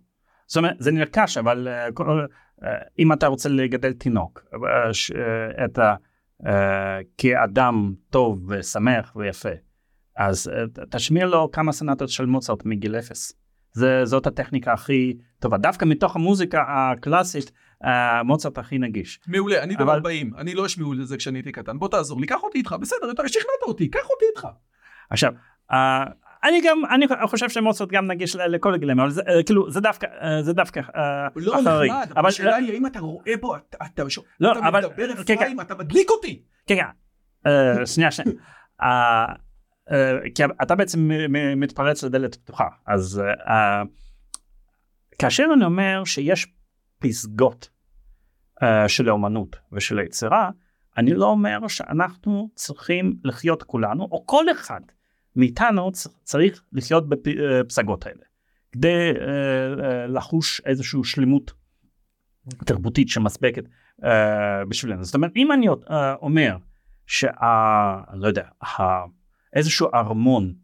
זאת 0.46 0.56
אומרת, 0.56 0.76
זה 0.78 0.90
נרכש, 0.92 1.36
אבל 1.36 1.68
uh, 1.98 2.66
אם 2.98 3.12
אתה 3.12 3.26
רוצה 3.26 3.48
לגדל 3.48 3.92
תינוק, 3.92 4.44
את 5.64 5.78
ה... 5.78 5.94
uh, 6.44 6.48
כאדם 7.18 7.94
טוב 8.10 8.44
ושמח 8.48 9.16
ויפה, 9.16 9.48
אז 10.16 10.50
uh, 10.78 10.80
תשמיע 10.90 11.26
לו 11.26 11.50
כמה 11.52 11.72
סנטות 11.72 12.08
של 12.08 12.26
מוצרט 12.26 12.64
מגיל 12.64 12.96
אפס. 12.96 13.32
זה, 13.72 14.04
זאת 14.04 14.26
הטכניקה 14.26 14.72
הכי 14.72 15.16
טובה. 15.38 15.58
דווקא 15.58 15.84
מתוך 15.84 16.16
המוזיקה 16.16 16.64
הקלאסית, 16.68 17.50
uh, 17.84 17.86
מוצרט 18.24 18.58
הכי 18.58 18.78
נגיש. 18.78 19.20
מעולה, 19.26 19.62
אני 19.62 19.74
אבל- 19.74 19.84
דבר 19.84 19.94
40, 19.94 20.30
אני 20.36 20.54
לא 20.54 20.66
אשמיעו 20.66 20.92
לזה 20.94 21.16
כשאני 21.16 21.38
הייתי 21.38 21.52
קטן. 21.52 21.78
בוא 21.78 21.88
תעזור 21.88 22.20
לי, 22.20 22.26
קח 22.26 22.42
אותי 22.42 22.58
איתך, 22.58 22.76
בסדר, 22.80 23.10
אתה 23.10 23.28
שכנעת 23.28 23.62
אותי, 23.62 23.88
קח 23.88 24.10
אותי 24.10 24.24
איתך. 24.30 24.48
עכשיו, 25.10 25.32
אני 26.44 26.60
גם, 26.64 26.82
אני 26.94 27.06
חושב 27.26 27.48
שמוצרט 27.48 27.88
גם 27.88 28.06
נגיש 28.06 28.36
לכל 28.36 28.74
הגילאים, 28.74 29.00
אבל 29.00 29.10
זה, 29.10 29.20
uh, 29.22 29.42
כאילו, 29.46 29.70
זה 29.70 29.80
דווקא, 29.80 30.06
uh, 30.06 30.42
זה 30.42 30.52
דווקא 30.52 30.80
uh, 30.80 30.90
לא 31.36 31.60
אחרי. 31.60 31.88
נחמד, 31.88 32.12
אבל 32.16 32.28
השאלה 32.28 32.56
היא 32.56 32.72
האם 32.72 32.86
אתה 32.86 33.00
רואה 33.00 33.32
בו, 33.40 33.56
אתה- 33.56 33.76
לא, 34.40 34.54
מדבר 34.62 35.08
כן, 35.26 35.34
אפרים, 35.34 35.60
אתה 35.60 35.74
מדליק 35.74 36.10
אותי. 36.10 36.42
כן, 36.66 36.76
כן. 36.76 36.82
אה, 37.46 37.86
שנייה, 37.86 38.10
שנייה. 38.10 38.38
אה, 38.82 39.26
אה, 39.90 40.12
כי 40.34 40.42
אתה 40.62 40.74
בעצם 40.74 41.10
מתפרץ 41.56 42.04
לדלת 42.04 42.34
פתוחה. 42.34 42.68
אז 42.86 43.22
אה, 43.48 43.82
כאשר 45.18 45.46
אני 45.56 45.64
אומר 45.64 46.02
שיש 46.04 46.46
פסגות 46.98 47.68
אה, 48.62 48.88
של 48.88 49.08
האומנות 49.08 49.56
ושל 49.72 49.98
היצירה, 49.98 50.50
אני 50.98 51.14
לא 51.14 51.26
אומר 51.26 51.68
שאנחנו 51.68 52.50
צריכים 52.54 53.16
לחיות 53.24 53.62
כולנו, 53.62 54.08
או 54.10 54.26
כל 54.26 54.44
אחד 54.52 54.80
מאיתנו 55.36 55.90
צריך 56.22 56.62
לחיות 56.72 57.04
בפסגות 57.08 58.06
האלה, 58.06 58.22
כדי 58.72 58.88
אה, 58.88 59.84
אה, 59.84 60.06
לחוש 60.06 60.60
איזושהי 60.66 61.00
שלמות 61.04 61.52
תרבותית 62.66 63.08
שמספקת 63.08 63.64
אה, 64.04 64.64
בשבילנו. 64.68 65.04
זאת 65.04 65.14
אומרת, 65.14 65.32
אם 65.36 65.52
אני 65.52 65.68
אה, 65.90 66.14
אומר 66.14 66.56
שה... 67.06 67.30
לא 68.14 68.28
יודע, 68.28 68.48
איזשהו 69.52 69.88
ארמון 69.94 70.54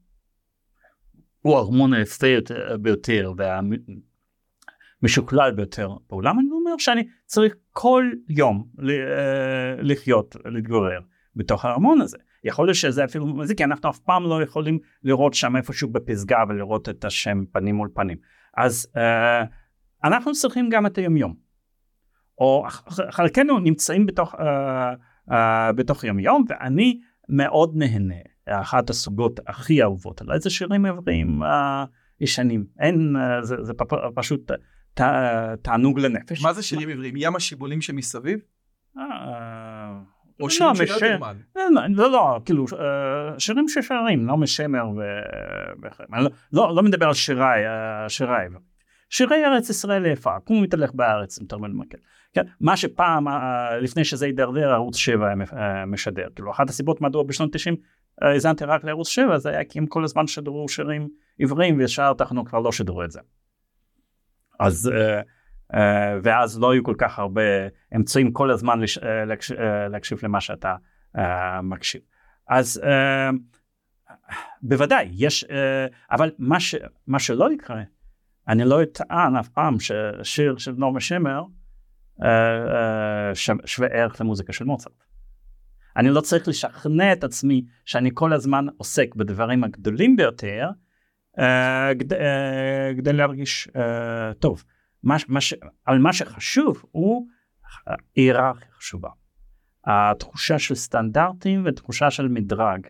הוא 1.40 1.56
הארמון 1.56 1.94
היפה 1.94 2.26
יותר- 2.26 2.76
ביותר 2.80 3.32
והמשוקלל 5.02 5.52
ביותר 5.52 5.90
בעולם, 6.10 6.38
אני 6.38 6.48
אומר 6.50 6.78
שאני 6.78 7.08
צריך 7.26 7.54
כל 7.70 8.10
יום 8.28 8.68
אה, 8.82 9.82
לחיות, 9.82 10.36
להתגורר 10.44 11.00
בתוך 11.36 11.64
הארמון 11.64 12.00
הזה. 12.00 12.18
יכול 12.44 12.66
להיות 12.66 12.76
שזה 12.76 13.04
אפילו 13.04 13.26
מזיק, 13.26 13.58
כי 13.58 13.64
אנחנו 13.64 13.90
אף 13.90 13.98
פעם 13.98 14.24
לא 14.24 14.42
יכולים 14.42 14.78
לראות 15.02 15.34
שם 15.34 15.56
איפשהו 15.56 15.88
בפסגה 15.88 16.38
ולראות 16.48 16.88
את 16.88 17.04
השם 17.04 17.44
פנים 17.52 17.74
מול 17.74 17.88
פנים. 17.94 18.16
אז 18.56 18.86
אה, 18.96 19.44
אנחנו 20.04 20.32
צריכים 20.32 20.68
גם 20.68 20.86
את 20.86 20.98
היומיום. 20.98 21.34
או 22.38 22.66
חלקנו 23.10 23.58
נמצאים 23.58 24.06
בתוך, 24.06 24.34
אה, 24.34 24.94
אה, 25.30 25.72
בתוך 25.72 26.04
יומיום 26.04 26.44
ואני 26.48 27.00
מאוד 27.28 27.72
נהנה. 27.76 28.14
אחת 28.46 28.90
הסוגות 28.90 29.40
הכי 29.46 29.82
אהובות 29.82 30.20
עליי 30.20 30.40
זה 30.40 30.50
שירים 30.50 30.86
עבריים 30.86 31.42
אה, 31.42 31.84
ישנים. 32.20 32.64
אין, 32.78 33.16
אה, 33.16 33.42
זה, 33.42 33.56
זה 33.62 33.74
פ- 33.74 34.14
פשוט 34.14 34.50
ת, 34.94 35.00
תענוג 35.62 35.98
לנפש. 36.00 36.42
מה 36.42 36.52
זה 36.52 36.62
שירים 36.62 36.88
עבריים? 36.88 37.14
ים 37.16 37.36
השיבולים 37.36 37.80
שמסביב? 37.80 38.38
או 40.40 40.46
לא, 40.46 40.50
שירים 40.50 40.74
של. 40.74 41.04
אלתרמן? 41.04 41.36
לא, 41.56 41.64
לא, 41.90 42.10
לא, 42.10 42.40
כאילו, 42.44 42.64
אה, 42.78 43.40
שירים 43.40 43.68
ששרים, 43.68 44.26
לא 44.26 44.36
משמר 44.36 44.88
ו... 44.96 45.00
אני 46.12 46.24
לא, 46.24 46.30
לא, 46.52 46.74
לא 46.74 46.82
מדבר 46.82 47.06
על 47.06 47.14
שיריי, 47.14 47.66
אה, 47.66 48.08
שיריי. 48.08 48.48
שירי 49.10 49.44
ארץ 49.44 49.70
ישראל 49.70 50.04
היפה, 50.04 50.40
קום 50.44 50.62
מתהלך 50.62 50.94
בארץ, 50.94 51.38
עם 51.40 51.46
תרמל 51.46 51.68
מקל. 51.68 51.98
כן, 52.32 52.42
מה 52.60 52.76
שפעם, 52.76 53.28
אה, 53.28 53.78
לפני 53.78 54.04
שזה 54.04 54.26
הידרדר, 54.26 54.72
ערוץ 54.72 54.96
7 54.96 55.26
היה 55.26 55.86
משדר. 55.86 56.28
כאילו, 56.34 56.50
אחת 56.50 56.68
הסיבות 56.68 57.00
מדוע 57.00 57.22
בשנות 57.22 57.52
90 57.52 57.76
אה, 58.22 58.28
האזנתי 58.28 58.64
רק 58.64 58.84
לערוץ 58.84 59.08
7, 59.08 59.38
זה 59.38 59.48
היה 59.48 59.64
כי 59.64 59.78
הם 59.78 59.86
כל 59.86 60.04
הזמן 60.04 60.26
שדרו 60.26 60.68
שירים 60.68 61.08
עבריים, 61.40 61.80
ושאר 61.84 62.10
התחנות 62.10 62.48
כבר 62.48 62.58
לא 62.58 62.72
שדרו 62.72 63.04
את 63.04 63.10
זה. 63.10 63.20
אז... 64.60 64.92
אה, 64.94 65.20
ואז 66.22 66.60
לא 66.60 66.72
היו 66.72 66.84
כל 66.84 66.94
כך 66.98 67.18
הרבה 67.18 67.42
אמצעים 67.96 68.32
כל 68.32 68.50
הזמן 68.50 68.80
לש, 68.80 68.98
אה, 68.98 69.24
להקש, 69.24 69.52
אה, 69.52 69.88
להקשיב 69.88 70.18
למה 70.22 70.40
שאתה 70.40 70.76
אה, 71.18 71.62
מקשיב. 71.62 72.00
אז 72.48 72.82
אה, 72.84 73.30
בוודאי 74.62 75.08
יש, 75.12 75.44
אה, 75.44 75.86
אבל 76.10 76.30
מה, 76.38 76.60
ש, 76.60 76.74
מה 77.06 77.18
שלא 77.18 77.52
יקרה, 77.52 77.82
אני 78.48 78.64
לא 78.64 78.82
אטען 78.82 79.36
אף 79.36 79.48
פעם 79.48 79.76
ששיר 79.80 80.56
של 80.56 80.72
נורמה 80.76 81.00
שמר 81.00 81.42
אה, 82.22 83.28
אה, 83.28 83.34
שווה 83.64 83.88
ערך 83.88 84.20
למוזיקה 84.20 84.52
של 84.52 84.64
מוצרט. 84.64 85.04
אני 85.96 86.10
לא 86.10 86.20
צריך 86.20 86.48
לשכנע 86.48 87.12
את 87.12 87.24
עצמי 87.24 87.64
שאני 87.84 88.10
כל 88.14 88.32
הזמן 88.32 88.66
עוסק 88.76 89.14
בדברים 89.14 89.64
הגדולים 89.64 90.16
ביותר 90.16 90.70
אה, 91.38 91.90
כדי, 91.98 92.14
אה, 93.06 93.12
להרגיש 93.12 93.68
אה, 93.76 94.34
טוב. 94.34 94.64
מה, 95.02 95.16
מה 95.28 95.40
ש, 95.40 95.54
אבל 95.88 95.98
מה 95.98 96.12
שחשוב 96.12 96.82
הוא 96.90 97.26
היררכיה 98.16 98.68
חשובה. 98.78 99.08
התחושה 99.86 100.58
של 100.58 100.74
סטנדרטים 100.74 101.64
ותחושה 101.66 102.10
של 102.10 102.28
מדרג 102.28 102.86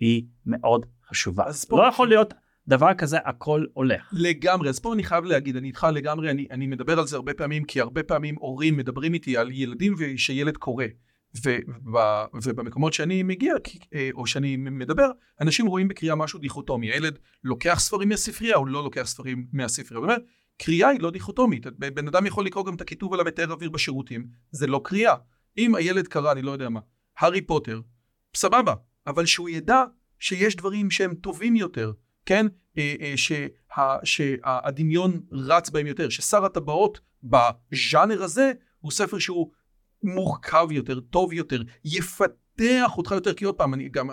היא 0.00 0.24
מאוד 0.46 0.86
חשובה. 1.08 1.44
אז 1.46 1.64
פה- 1.64 1.78
לא 1.82 1.88
יכול 1.88 2.08
להיות 2.08 2.34
דבר 2.68 2.94
כזה 2.94 3.18
הכל 3.24 3.64
הולך. 3.72 4.10
לגמרי, 4.12 4.68
אז 4.68 4.80
פה 4.80 4.94
אני 4.94 5.02
חייב 5.04 5.24
להגיד, 5.24 5.56
אני 5.56 5.68
איתך 5.68 5.86
לגמרי, 5.92 6.30
אני, 6.30 6.46
אני 6.50 6.66
מדבר 6.66 6.98
על 6.98 7.06
זה 7.06 7.16
הרבה 7.16 7.34
פעמים, 7.34 7.64
כי 7.64 7.80
הרבה 7.80 8.02
פעמים 8.02 8.34
הורים 8.38 8.76
מדברים 8.76 9.14
איתי 9.14 9.36
על 9.36 9.50
ילדים 9.52 9.94
ושילד 9.98 10.56
קורא. 10.56 10.84
וב, 11.44 11.96
ובמקומות 12.44 12.92
שאני 12.92 13.22
מגיע, 13.22 13.54
אה, 13.94 14.10
או 14.14 14.26
שאני 14.26 14.56
מדבר, 14.56 15.10
אנשים 15.40 15.66
רואים 15.66 15.88
בקריאה 15.88 16.14
משהו 16.14 16.38
דיכוטומי. 16.38 16.86
הילד 16.90 17.18
לוקח 17.44 17.78
ספרים 17.80 18.08
מהספרייה, 18.08 18.56
או 18.56 18.66
לא 18.66 18.84
לוקח 18.84 19.02
ספרים 19.02 19.46
מהספרייה. 19.52 20.02
אומר, 20.02 20.16
קריאה 20.56 20.88
היא 20.88 21.00
לא 21.00 21.10
דיכוטומית. 21.10 21.66
בן 21.66 22.08
אדם 22.08 22.26
יכול 22.26 22.46
לקרוא 22.46 22.64
גם 22.66 22.74
את 22.74 22.80
הכיתוב 22.80 23.14
על 23.14 23.20
המתאר 23.20 23.52
אוויר 23.52 23.70
בשירותים, 23.70 24.26
זה 24.50 24.66
לא 24.66 24.80
קריאה. 24.84 25.14
אם 25.58 25.74
הילד 25.74 26.08
קרא, 26.08 26.32
אני 26.32 26.42
לא 26.42 26.50
יודע 26.50 26.68
מה, 26.68 26.80
הארי 27.18 27.40
פוטר, 27.40 27.80
סבבה, 28.36 28.74
אבל 29.06 29.26
שהוא 29.26 29.48
ידע 29.48 29.84
שיש 30.18 30.56
דברים 30.56 30.90
שהם 30.90 31.14
טובים 31.14 31.56
יותר, 31.56 31.92
כן? 32.26 32.46
אה, 32.78 32.94
אה, 33.00 33.12
שה, 33.16 33.46
שהדמיון 34.04 35.20
רץ 35.32 35.70
בהם 35.70 35.86
יותר, 35.86 36.08
ששר 36.08 36.44
הטבעות 36.44 37.00
בז'אנר 37.22 38.22
הזה 38.22 38.52
הוא 38.80 38.92
ספר 38.92 39.18
שהוא 39.18 39.50
מורכב 40.02 40.66
יותר, 40.70 41.00
טוב 41.00 41.32
יותר, 41.32 41.62
יפתח 42.58 42.96
אותך 42.96 43.10
יותר, 43.10 43.34
כי 43.34 43.44
עוד 43.44 43.54
פעם, 43.54 43.74
אני 43.74 43.88
גם, 43.88 44.08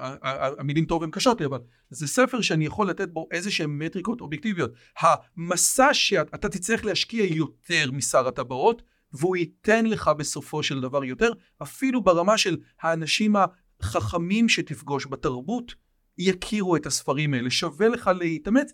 המילים 0.60 0.86
טוב 0.86 1.04
הן 1.04 1.12
קשות 1.12 1.39
לי, 1.39 1.46
אבל 1.46 1.60
זה 1.89 2.08
ספר 2.08 2.42
שאני 2.42 2.66
יכול 2.66 2.89
לתת 2.89 3.10
בו 3.10 3.28
איזה 3.32 3.52
שהן 3.52 3.70
מטריקות 3.70 4.22
אובייקטיביות. 4.22 4.72
המסע 5.00 5.94
שאתה 5.94 6.50
תצטרך 6.50 6.86
להשקיע 6.86 7.26
יותר 7.26 7.92
משר 7.92 8.28
הטבעות, 8.28 8.82
והוא 9.14 9.36
ייתן 9.36 9.86
לך 9.86 10.08
בסופו 10.08 10.64
של 10.64 10.82
דבר 10.82 11.04
יותר, 11.04 11.32
אפילו 11.62 12.04
ברמה 12.04 12.38
של 12.38 12.58
האנשים 12.82 13.36
החכמים 13.80 14.50
שתפגוש 14.50 15.08
בתרבות, 15.08 15.76
יכירו 16.18 16.76
את 16.76 16.86
הספרים 16.86 17.34
האלה. 17.34 17.50
שווה 17.50 17.88
לך 17.88 18.10
להתאמץ, 18.20 18.72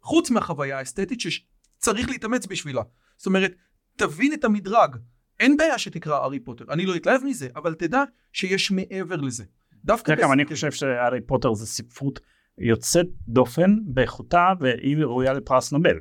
חוץ 0.00 0.30
מהחוויה 0.30 0.78
האסתטית 0.78 1.20
שצריך 1.20 2.08
להתאמץ 2.08 2.46
בשבילה. 2.46 2.82
זאת 3.16 3.26
אומרת, 3.26 3.52
תבין 3.96 4.32
את 4.32 4.44
המדרג. 4.44 4.96
אין 5.40 5.56
בעיה 5.56 5.78
שתקרא 5.78 6.14
הארי 6.14 6.40
פוטר, 6.40 6.64
אני 6.70 6.86
לא 6.86 6.96
אתלהב 6.96 7.24
מזה, 7.24 7.48
אבל 7.56 7.74
תדע 7.74 8.02
שיש 8.32 8.70
מעבר 8.70 9.16
לזה. 9.16 9.44
דווקא... 9.84 10.14
בס- 10.14 10.30
אני 10.32 10.44
חושב 10.44 10.70
שהארי 10.72 11.20
פוטר 11.20 11.54
זה 11.54 11.66
ספרות 11.66 12.20
יוצאת 12.58 13.06
דופן 13.28 13.76
באיכותה 13.84 14.48
והיא 14.60 14.96
ראויה 14.96 15.32
לפרס 15.32 15.72
נובל. 15.72 15.96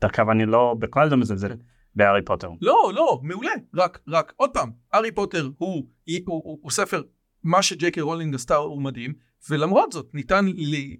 דרך 0.00 0.18
אגב, 0.18 0.28
אני 0.30 0.46
לא, 0.46 0.74
בכלל 0.78 1.08
לא 1.10 1.16
מזלזל 1.16 1.52
בהארי 1.94 2.22
פוטר. 2.24 2.48
לא, 2.60 2.90
לא, 2.94 3.20
מעולה. 3.22 3.50
רק, 3.74 3.98
רק, 4.08 4.32
עוד 4.36 4.50
פעם, 4.54 4.70
הארי 4.92 5.12
פוטר 5.12 5.50
הוא, 5.58 5.88
הוא, 6.26 6.42
הוא, 6.44 6.58
הוא, 6.62 6.70
ספר, 6.70 7.02
מה 7.42 7.62
שג'יי 7.62 7.90
קיי 7.90 8.02
רולינג 8.02 8.34
עשתה 8.34 8.56
הוא 8.56 8.82
מדהים, 8.82 9.14
ולמרות 9.50 9.92
זאת 9.92 10.14
ניתן 10.14 10.44
לי, 10.44 10.96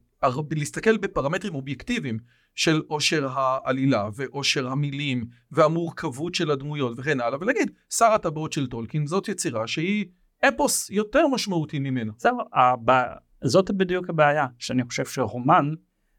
להסתכל 0.57 0.97
בפרמטרים 0.97 1.55
אובייקטיביים 1.55 2.19
של 2.55 2.83
עושר 2.89 3.29
העלילה 3.33 4.09
ועושר 4.15 4.69
המילים 4.69 5.25
והמורכבות 5.51 6.35
של 6.35 6.51
הדמויות 6.51 6.99
וכן 6.99 7.21
הלאה, 7.21 7.39
ולהגיד, 7.41 7.71
שר 7.95 8.13
הטבעות 8.13 8.53
של 8.53 8.67
טולקין 8.67 9.07
זאת 9.07 9.29
יצירה 9.29 9.67
שהיא 9.67 10.07
אפוס 10.49 10.91
יותר 10.91 11.27
משמעותי 11.27 11.79
ממנה. 11.79 12.13
זהו, 12.19 12.39
הבע... 12.53 13.03
זאת 13.45 13.71
בדיוק 13.71 14.11
הבעיה, 14.11 14.47
שאני 14.59 14.85
חושב 14.85 15.05
שרומן 15.05 15.75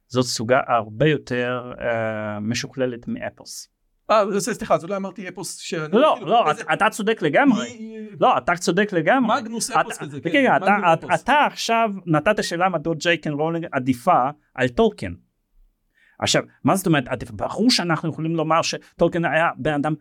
זאת 0.07 0.25
סוגה 0.25 0.59
הרבה 0.67 1.07
יותר 1.07 1.73
אה, 1.81 2.39
משוכללת 2.39 3.07
מאפוס. 3.07 3.69
אה, 4.11 4.39
סליחה, 4.39 4.75
אז 4.75 4.83
אולי 4.83 4.95
אמרתי 4.95 5.29
אפוס 5.29 5.57
שאני... 5.57 5.91
לא, 5.91 6.13
כאילו, 6.17 6.31
לא, 6.31 6.51
אתה- 6.73 6.89
צודק 6.89 7.21
לגמרי. 7.21 7.67
לא, 8.19 8.37
אתה 8.37 8.55
צודק 8.55 8.93
לגמרי. 8.93 9.41
מגנוס 9.41 9.71
אפוס 9.71 9.97
כזה, 9.97 10.21
כן, 10.21 10.29
כן. 10.31 10.55
אתה- 10.55 10.65
מגנוס 11.05 11.21
אתה- 11.23 11.45
עכשיו 11.45 11.89
נתת 12.05 12.43
שאלה 12.43 12.69
מדוע 12.69 12.93
ג'יי 12.95 13.16
קיי 13.16 13.31
רולינג 13.31 13.65
עדיפה 13.71 14.29
על 14.55 14.67
טולקין. 14.67 15.15
עכשיו, 16.19 16.43
מה 16.63 16.75
זאת 16.75 16.87
אומרת 16.87 17.07
עדיף? 17.07 17.31
ברור 17.31 17.69
שאנחנו 17.71 18.09
יכולים 18.09 18.35
לומר 18.35 18.61
שטולקין 18.61 19.25
היה 19.25 19.49
בן 19.57 19.73
אדם 19.73 19.93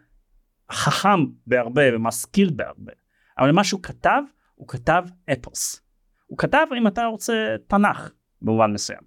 חכם 0.72 1.26
בהרבה 1.46 1.82
ומשכיל 1.96 2.50
בהרבה, 2.56 2.92
אבל 3.38 3.52
מה 3.52 3.64
שהוא 3.64 3.82
כתב, 3.82 4.22
הוא 4.54 4.68
כתב 4.68 5.04
אפוס. 5.32 5.82
הוא 6.26 6.38
כתב, 6.38 6.66
אם 6.78 6.86
אתה 6.86 7.04
רוצה, 7.04 7.56
תנ"ך 7.68 8.10
במובן 8.42 8.72
מסוים. 8.72 9.00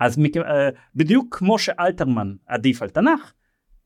אז 0.00 0.18
אה, 0.18 0.68
בדיוק 0.94 1.36
כמו 1.38 1.58
שאלתרמן 1.58 2.32
עדיף 2.46 2.82
על 2.82 2.88
תנ"ך, 2.90 3.32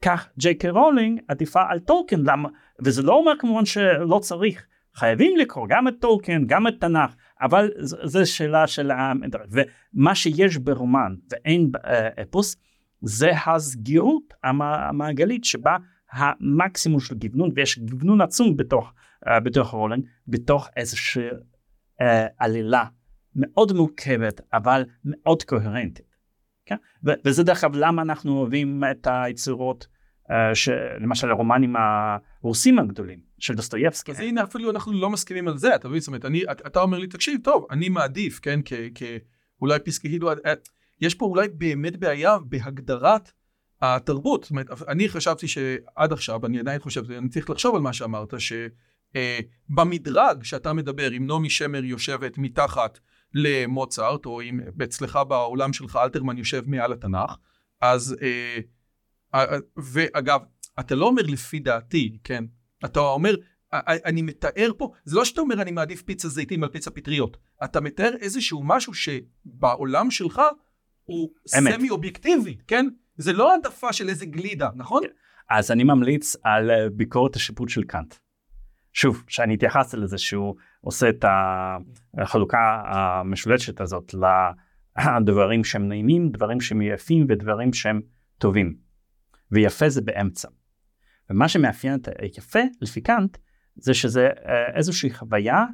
כך 0.03 0.29
ג'יי 0.39 0.55
קיי 0.55 0.71
רולינג 0.71 1.21
עדיפה 1.29 1.63
על 1.69 1.79
טולקין, 1.79 2.21
למה? 2.27 2.49
וזה 2.85 3.03
לא 3.03 3.13
אומר 3.13 3.33
כמובן 3.39 3.65
שלא 3.65 4.19
צריך, 4.19 4.67
חייבים 4.95 5.37
לקרוא 5.37 5.67
גם 5.69 5.89
את 5.89 5.95
טולקין, 6.01 6.47
גם 6.47 6.67
את 6.67 6.75
תנ"ך, 6.81 7.15
אבל 7.41 7.71
זו 7.83 8.31
שאלה 8.31 8.67
של 8.67 8.91
המדרג. 8.91 9.49
ומה 9.51 10.15
שיש 10.15 10.59
ברומן 10.59 11.15
ואין 11.31 11.73
באפוס, 11.73 12.57
זה 13.01 13.31
הסגירות 13.47 14.35
המעגלית 14.45 15.45
שבה 15.45 15.77
המקסימום 16.13 17.01
של 17.01 17.15
גוונון, 17.15 17.51
ויש 17.55 17.79
גוונון 17.79 18.21
עצום 18.21 18.57
בתוך, 18.57 18.93
אה, 19.25 19.41
בתוך 19.41 19.71
רולינג, 19.71 20.05
בתוך 20.29 20.69
איזושהי 20.77 21.29
אה, 21.31 22.05
עלילה 22.39 22.85
מאוד 23.35 23.73
מורכבת, 23.73 24.41
אבל 24.53 24.85
מאוד 25.05 25.43
קוהרנטית. 25.43 26.06
כן? 26.67 26.77
וזה 27.25 27.43
דרך 27.43 27.65
אגב 27.65 27.77
למה 27.77 28.03
אנחנו 28.03 28.39
אוהבים 28.39 28.83
את 28.91 29.07
היצירות 29.11 29.87
uh, 30.25 30.31
למשל 31.01 31.31
הרומנים 31.31 31.75
הרוסים 31.77 32.79
הגדולים 32.79 33.21
של 33.39 33.55
דוסטויבסקי. 33.55 34.11
אז 34.11 34.21
הנה 34.21 34.43
אפילו 34.43 34.71
אנחנו 34.71 34.93
לא 34.93 35.11
מסכימים 35.11 35.49
על 35.49 35.59
זה, 35.59 35.75
אתה 35.75 35.89
מבין? 35.89 36.01
זאת 36.01 36.09
אומרת, 36.09 36.25
אני, 36.25 36.43
אתה 36.67 36.81
אומר 36.81 36.99
לי, 36.99 37.07
תקשיב, 37.07 37.41
טוב, 37.45 37.67
אני 37.71 37.89
מעדיף, 37.89 38.41
כן, 38.41 38.61
כאולי 38.95 39.79
פסקי 39.85 40.09
הידו, 40.09 40.31
יש 41.01 41.15
פה 41.15 41.27
אולי 41.27 41.49
באמת 41.49 41.97
בעיה 41.97 42.37
בהגדרת 42.39 43.33
התרבות. 43.83 44.43
זאת 44.43 44.51
אומרת, 44.51 44.67
אני 44.89 45.09
חשבתי 45.09 45.49
שעד 45.49 46.13
עכשיו, 46.13 46.47
אני 46.47 46.61
עדיין 46.61 46.81
חושב, 46.81 47.11
אני 47.11 47.29
צריך 47.29 47.51
לחשוב 47.51 47.75
על 47.75 47.83
מה 47.83 47.93
שאמרת, 47.93 48.35
שבמדרג 49.69 50.43
שאתה 50.43 50.73
מדבר, 50.73 51.17
אם 51.17 51.27
נעמי 51.27 51.51
שמר 51.51 51.85
יושבת 51.85 52.39
מתחת 52.39 52.99
למוצרט, 53.37 54.27
או 54.27 54.43
אם 54.43 54.61
אצלך 54.85 55.19
בעולם 55.29 55.73
שלך 55.73 55.97
אלתרמן 55.97 56.39
יושב 56.39 56.63
מעל 56.67 56.93
התנ"ך, 56.93 57.37
אז, 57.81 58.17
אה, 58.23 58.59
אה, 59.35 59.59
ואגב, 59.77 60.41
אתה 60.81 60.95
לא 60.95 61.07
אומר 61.07 61.23
לפי 61.23 61.59
דעתי, 61.59 62.19
כן? 62.25 62.45
אתה 62.85 63.01
אומר, 63.01 63.35
אני 63.83 64.23
מתאר 64.23 64.71
פה, 64.79 64.93
זה 65.05 65.17
לא 65.17 65.25
שאתה 65.25 65.41
אומר 65.41 65.63
אני 65.63 65.71
מעדיף 65.71 66.03
פיצה 66.03 66.29
זיתים 66.29 66.63
על 66.63 66.69
פיצה 66.69 66.91
פטריות, 66.91 67.37
אתה 67.65 67.81
מתאר 67.81 68.15
איזשהו 68.21 68.63
משהו 68.65 68.93
שבעולם 68.95 70.11
שלך 70.11 70.43
הוא 71.05 71.31
אמת. 71.59 71.75
סמי 71.75 71.91
אובייקטיבי, 71.91 72.57
כן? 72.67 72.87
זה 73.17 73.33
לא 73.33 73.53
העדפה 73.53 73.93
של 73.93 74.09
איזה 74.09 74.27
גלידה, 74.27 74.69
נכון? 74.77 75.03
כן. 75.03 75.09
אז 75.51 75.71
אני 75.71 75.85
ממליץ 75.85 76.37
על 76.43 76.71
אה, 76.71 76.91
ביקורת 76.91 77.37
השיפוט 77.37 77.69
של 77.69 77.85
קאנט. 77.85 78.15
שוב, 78.97 79.25
שאני 79.29 79.55
התייחסתי 79.55 79.97
לזה 79.97 80.19
שהוא 80.19 80.55
עושה 80.81 81.09
את 81.09 81.25
החלוקה 82.19 82.83
המשולשת 82.87 83.81
הזאת 83.81 84.15
לדברים 84.15 85.65
שהם 85.65 85.89
נעימים, 85.89 86.31
דברים 86.31 86.61
שהם 86.61 86.83
יפים 86.83 87.27
ודברים 87.29 87.73
שהם 87.73 88.01
טובים. 88.39 88.77
ויפה 89.53 89.89
זה 89.89 90.01
באמצע. 90.01 90.49
ומה 91.31 91.49
שמאפיין 91.49 91.95
את 91.95 92.09
היפה 92.19 92.59
לפי 92.81 93.01
קאנט 93.01 93.39
זה 93.75 93.95
שזה 93.95 94.27
אה, 94.27 94.77
איזושהי 94.77 95.15
חוויה 95.15 95.65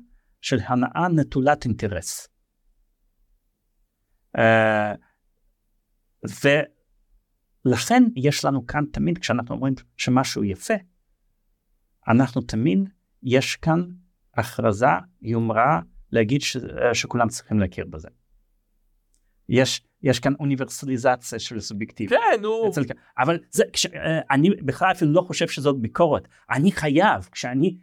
של 0.40 0.58
הנאה 0.66 1.08
נטולת 1.08 1.64
אינטרס. 1.64 2.28
אה, 4.38 4.94
ולכן 7.66 8.02
יש 8.16 8.44
לנו 8.44 8.66
כאן 8.66 8.84
תמיד 8.92 9.18
כשאנחנו 9.18 9.54
אומרים 9.54 9.74
שמשהו 9.96 10.44
יפה, 10.44 10.74
אנחנו 12.08 12.40
תמיד 12.40 12.88
יש 13.22 13.56
כאן 13.56 13.84
הכרזה, 14.34 14.86
יומרה, 15.22 15.80
להגיד 16.12 16.40
ש, 16.42 16.56
שכולם 16.92 17.28
צריכים 17.28 17.60
להכיר 17.60 17.84
בזה. 17.90 18.08
יש, 19.48 19.82
יש 20.02 20.20
כאן 20.20 20.32
אוניברסליזציה 20.40 21.38
של 21.38 21.60
סובייקטיביות. 21.60 22.22
כן, 22.32 22.42
נו. 22.42 22.68
אצל, 22.68 22.82
אבל 23.18 23.38
זה, 23.50 23.64
כש, 23.72 23.86
אה, 23.86 24.20
אני 24.30 24.50
בכלל 24.50 24.92
אפילו 24.92 25.12
לא 25.12 25.20
חושב 25.20 25.48
שזאת 25.48 25.80
ביקורת. 25.80 26.28
אני 26.50 26.72
חייב, 26.72 27.28
כשאני, 27.32 27.76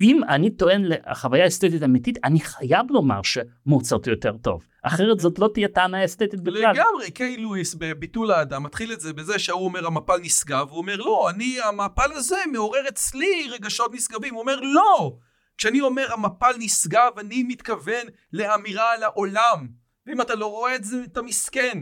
אם 0.00 0.20
אני 0.28 0.50
טוען 0.50 0.84
לחוויה 0.84 1.46
אסתטית 1.46 1.82
אמיתית, 1.82 2.18
אני 2.24 2.40
חייב 2.40 2.86
לומר 2.90 3.20
שמוצרט 3.22 4.06
יותר 4.06 4.36
טוב. 4.36 4.64
אחרת 4.82 5.20
זאת 5.20 5.38
לא 5.38 5.50
תהיה 5.54 5.68
טענה 5.68 6.04
אסתטית 6.04 6.40
בכלל. 6.40 6.72
לגמרי, 6.72 7.10
קיי 7.10 7.36
לואיס 7.36 7.74
בביטול 7.74 8.30
האדם 8.30 8.62
מתחיל 8.62 8.92
את 8.92 9.00
זה 9.00 9.12
בזה 9.12 9.38
שההוא 9.38 9.64
אומר 9.64 9.86
המפל 9.86 10.18
נשגב, 10.22 10.66
הוא 10.70 10.78
אומר 10.78 10.96
לא, 10.96 11.30
אני, 11.30 11.56
המפל 11.64 12.12
הזה 12.12 12.36
מעורר 12.52 12.88
אצלי 12.88 13.48
רגשות 13.50 13.94
נשגבים, 13.94 14.34
הוא 14.34 14.40
אומר 14.40 14.60
לא. 14.60 15.16
כשאני 15.58 15.80
אומר 15.80 16.12
המפל 16.12 16.52
נשגב, 16.58 17.10
אני 17.18 17.42
מתכוון 17.42 18.06
לאמירה 18.32 18.92
על 18.92 19.02
העולם. 19.02 19.68
ואם 20.06 20.20
אתה 20.20 20.34
לא 20.34 20.46
רואה 20.46 20.74
את 20.74 20.84
זה, 20.84 20.96
אתה 21.12 21.22
מסכן. 21.22 21.78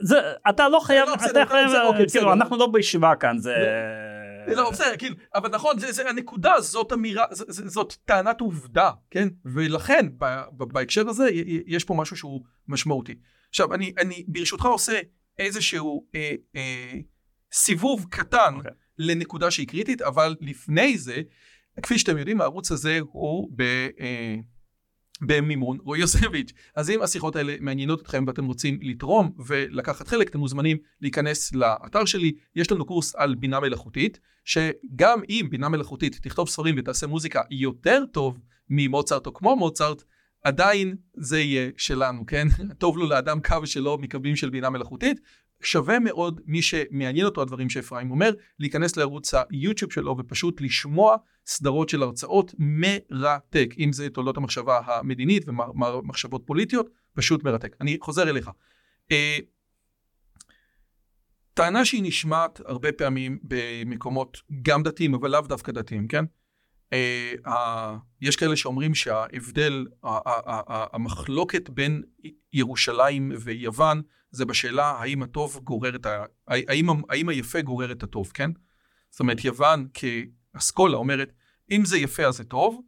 זה, 0.00 0.16
אתה 0.48 0.68
לא 0.68 0.80
חייב, 0.80 1.08
לא, 1.08 1.14
אתה 1.14 1.46
חייב, 1.46 1.70
כאילו, 2.12 2.32
אנחנו 2.32 2.56
לא 2.56 2.66
בישיבה 2.66 3.16
כאן, 3.16 3.38
זה... 3.38 3.54
לא, 4.56 4.70
בסדר, 4.70 4.96
כאילו, 4.98 5.16
אבל 5.34 5.50
נכון, 5.50 5.78
זה, 5.78 5.92
זה 5.92 6.08
הנקודה, 6.08 6.60
זאת 6.60 6.92
אמירה, 6.92 7.24
זה, 7.30 7.44
זה, 7.48 7.68
זאת 7.68 7.96
טענת 8.04 8.40
עובדה, 8.40 8.90
כן? 9.10 9.28
ולכן, 9.44 10.06
ב, 10.18 10.24
ב, 10.56 10.64
בהקשר 10.64 11.08
הזה, 11.08 11.28
יש 11.66 11.84
פה 11.84 11.94
משהו 11.94 12.16
שהוא 12.16 12.44
משמעותי. 12.68 13.14
עכשיו, 13.48 13.74
אני, 13.74 13.92
אני 13.98 14.24
ברשותך 14.28 14.64
עושה 14.64 15.00
איזשהו 15.38 16.06
אה, 16.14 16.34
אה, 16.56 16.94
סיבוב 17.52 18.06
קטן 18.10 18.54
okay. 18.54 18.56
אוקיי. 18.56 18.72
לנקודה 18.98 19.50
שהיא 19.50 19.68
קריטית, 19.68 20.02
אבל 20.02 20.36
לפני 20.40 20.98
זה, 20.98 21.22
כפי 21.82 21.98
שאתם 21.98 22.18
יודעים, 22.18 22.40
הערוץ 22.40 22.70
הזה 22.70 22.98
הוא 23.02 23.50
ב... 23.56 23.62
אה, 24.00 24.36
במימון 25.20 25.78
רועי 25.84 26.00
יוסביץ'. 26.00 26.52
אז 26.76 26.90
אם 26.90 27.02
השיחות 27.02 27.36
האלה 27.36 27.54
מעניינות 27.60 28.00
אתכם 28.02 28.24
ואתם 28.26 28.44
רוצים 28.44 28.78
לתרום 28.82 29.32
ולקחת 29.46 30.08
חלק, 30.08 30.28
אתם 30.28 30.38
מוזמנים 30.38 30.76
להיכנס 31.00 31.54
לאתר 31.54 32.04
שלי. 32.04 32.32
יש 32.56 32.72
לנו 32.72 32.84
קורס 32.84 33.14
על 33.14 33.34
בינה 33.34 33.60
מלאכותית, 33.60 34.20
שגם 34.44 35.20
אם 35.28 35.46
בינה 35.50 35.68
מלאכותית 35.68 36.18
תכתוב 36.22 36.48
ספרים 36.48 36.74
ותעשה 36.78 37.06
מוזיקה 37.06 37.42
יותר 37.50 38.04
טוב 38.12 38.38
ממוצרט 38.70 39.26
או 39.26 39.34
כמו 39.34 39.56
מוצרט, 39.56 40.02
עדיין 40.44 40.96
זה 41.16 41.40
יהיה 41.40 41.70
שלנו, 41.76 42.26
כן? 42.26 42.48
טוב 42.78 42.98
לו 42.98 43.08
לאדם 43.08 43.40
קו 43.40 43.66
שלו 43.66 43.98
מקווים 43.98 44.36
של 44.36 44.50
בינה 44.50 44.70
מלאכותית, 44.70 45.20
שווה 45.62 45.98
מאוד 45.98 46.40
מי 46.46 46.62
שמעניין 46.62 47.26
אותו 47.26 47.42
הדברים 47.42 47.70
שאפרים 47.70 48.10
אומר, 48.10 48.32
להיכנס 48.58 48.96
לערוץ 48.96 49.34
היוטיוב 49.34 49.92
שלו 49.92 50.16
ופשוט 50.18 50.60
לשמוע 50.60 51.16
סדרות 51.46 51.88
של 51.88 52.02
הרצאות 52.02 52.54
מרתק, 52.58 53.74
אם 53.78 53.92
זה 53.92 54.10
תולדות 54.10 54.36
המחשבה 54.36 54.80
המדינית 54.84 55.44
ומחשבות 55.48 56.42
פוליטיות, 56.46 56.90
פשוט 57.14 57.44
מרתק. 57.44 57.76
אני 57.80 57.96
חוזר 58.00 58.30
אליך. 58.30 58.50
אה, 59.12 59.38
טענה 61.54 61.84
שהיא 61.84 62.02
נשמעת 62.02 62.60
הרבה 62.64 62.92
פעמים 62.92 63.38
במקומות 63.42 64.42
גם 64.62 64.82
דתיים 64.82 65.14
אבל 65.14 65.30
לאו 65.30 65.40
דווקא 65.40 65.72
דתיים, 65.72 66.08
כן? 66.08 66.24
Uh, 66.94 67.50
יש 68.20 68.36
כאלה 68.36 68.56
שאומרים 68.56 68.94
שההבדל, 68.94 69.86
המחלוקת 70.92 71.70
בין 71.70 72.02
ירושלים 72.52 73.32
ויוון 73.40 74.02
זה 74.30 74.44
בשאלה 74.44 74.90
האם 74.90 75.22
הטוב 75.22 75.60
גורר 75.64 75.96
את 75.96 76.06
ה... 76.06 76.24
האם, 76.48 76.86
האם 77.08 77.28
היפה 77.28 77.60
גורר 77.60 77.92
את 77.92 78.02
הטוב, 78.02 78.30
כן? 78.34 78.50
זאת 79.10 79.20
אומרת, 79.20 79.44
יוון 79.44 79.88
כאסכולה 79.94 80.96
אומרת, 80.96 81.32
אם 81.70 81.84
זה 81.84 81.98
יפה 81.98 82.26
אז 82.26 82.36
זה 82.36 82.44
טוב, 82.44 82.80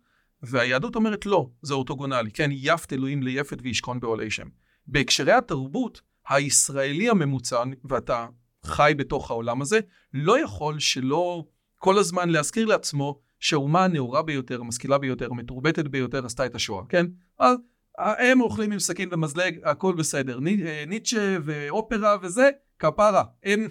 והיהדות 0.43 0.97
אומרת 0.97 1.27
לא, 1.27 1.51
זה 1.63 1.75
אורתוגונלי, 1.75 2.31
כן? 2.31 2.51
יפת 2.53 2.93
אלוהים 2.93 3.23
ליפת 3.23 3.59
וישכון 3.63 4.01
בעולי 4.01 4.31
שם. 4.31 4.49
בהקשרי 4.87 5.33
התרבות, 5.33 6.01
הישראלי 6.29 7.09
הממוצע, 7.09 7.63
ואתה 7.85 8.27
חי 8.65 8.93
בתוך 8.97 9.31
העולם 9.31 9.63
הזה, 9.63 9.81
לא 10.15 10.41
יכול 10.41 10.79
שלא 10.79 11.45
כל 11.77 11.99
הזמן 11.99 12.29
להזכיר 12.29 12.67
לעצמו 12.67 13.21
שהאומה 13.41 13.85
הנאורה 13.85 14.23
ביותר, 14.23 14.61
המשכילה 14.61 14.99
ביותר, 14.99 15.29
המתורבתת 15.31 15.89
ביותר, 15.89 16.27
עשתה 16.27 16.47
את 16.47 16.55
השואה, 16.55 16.85
כן? 16.89 17.07
אז 17.39 17.57
הם 17.99 18.41
אוכלים 18.41 18.73
עם 18.73 18.79
סכין 18.79 19.09
ומזלג, 19.13 19.59
הכל 19.65 19.95
בסדר. 19.95 20.39
אה, 20.47 20.85
ניטשה 20.87 21.37
ואופרה 21.45 22.17
וזה, 22.23 22.51
כפרה. 22.79 23.25
הם, 23.45 23.69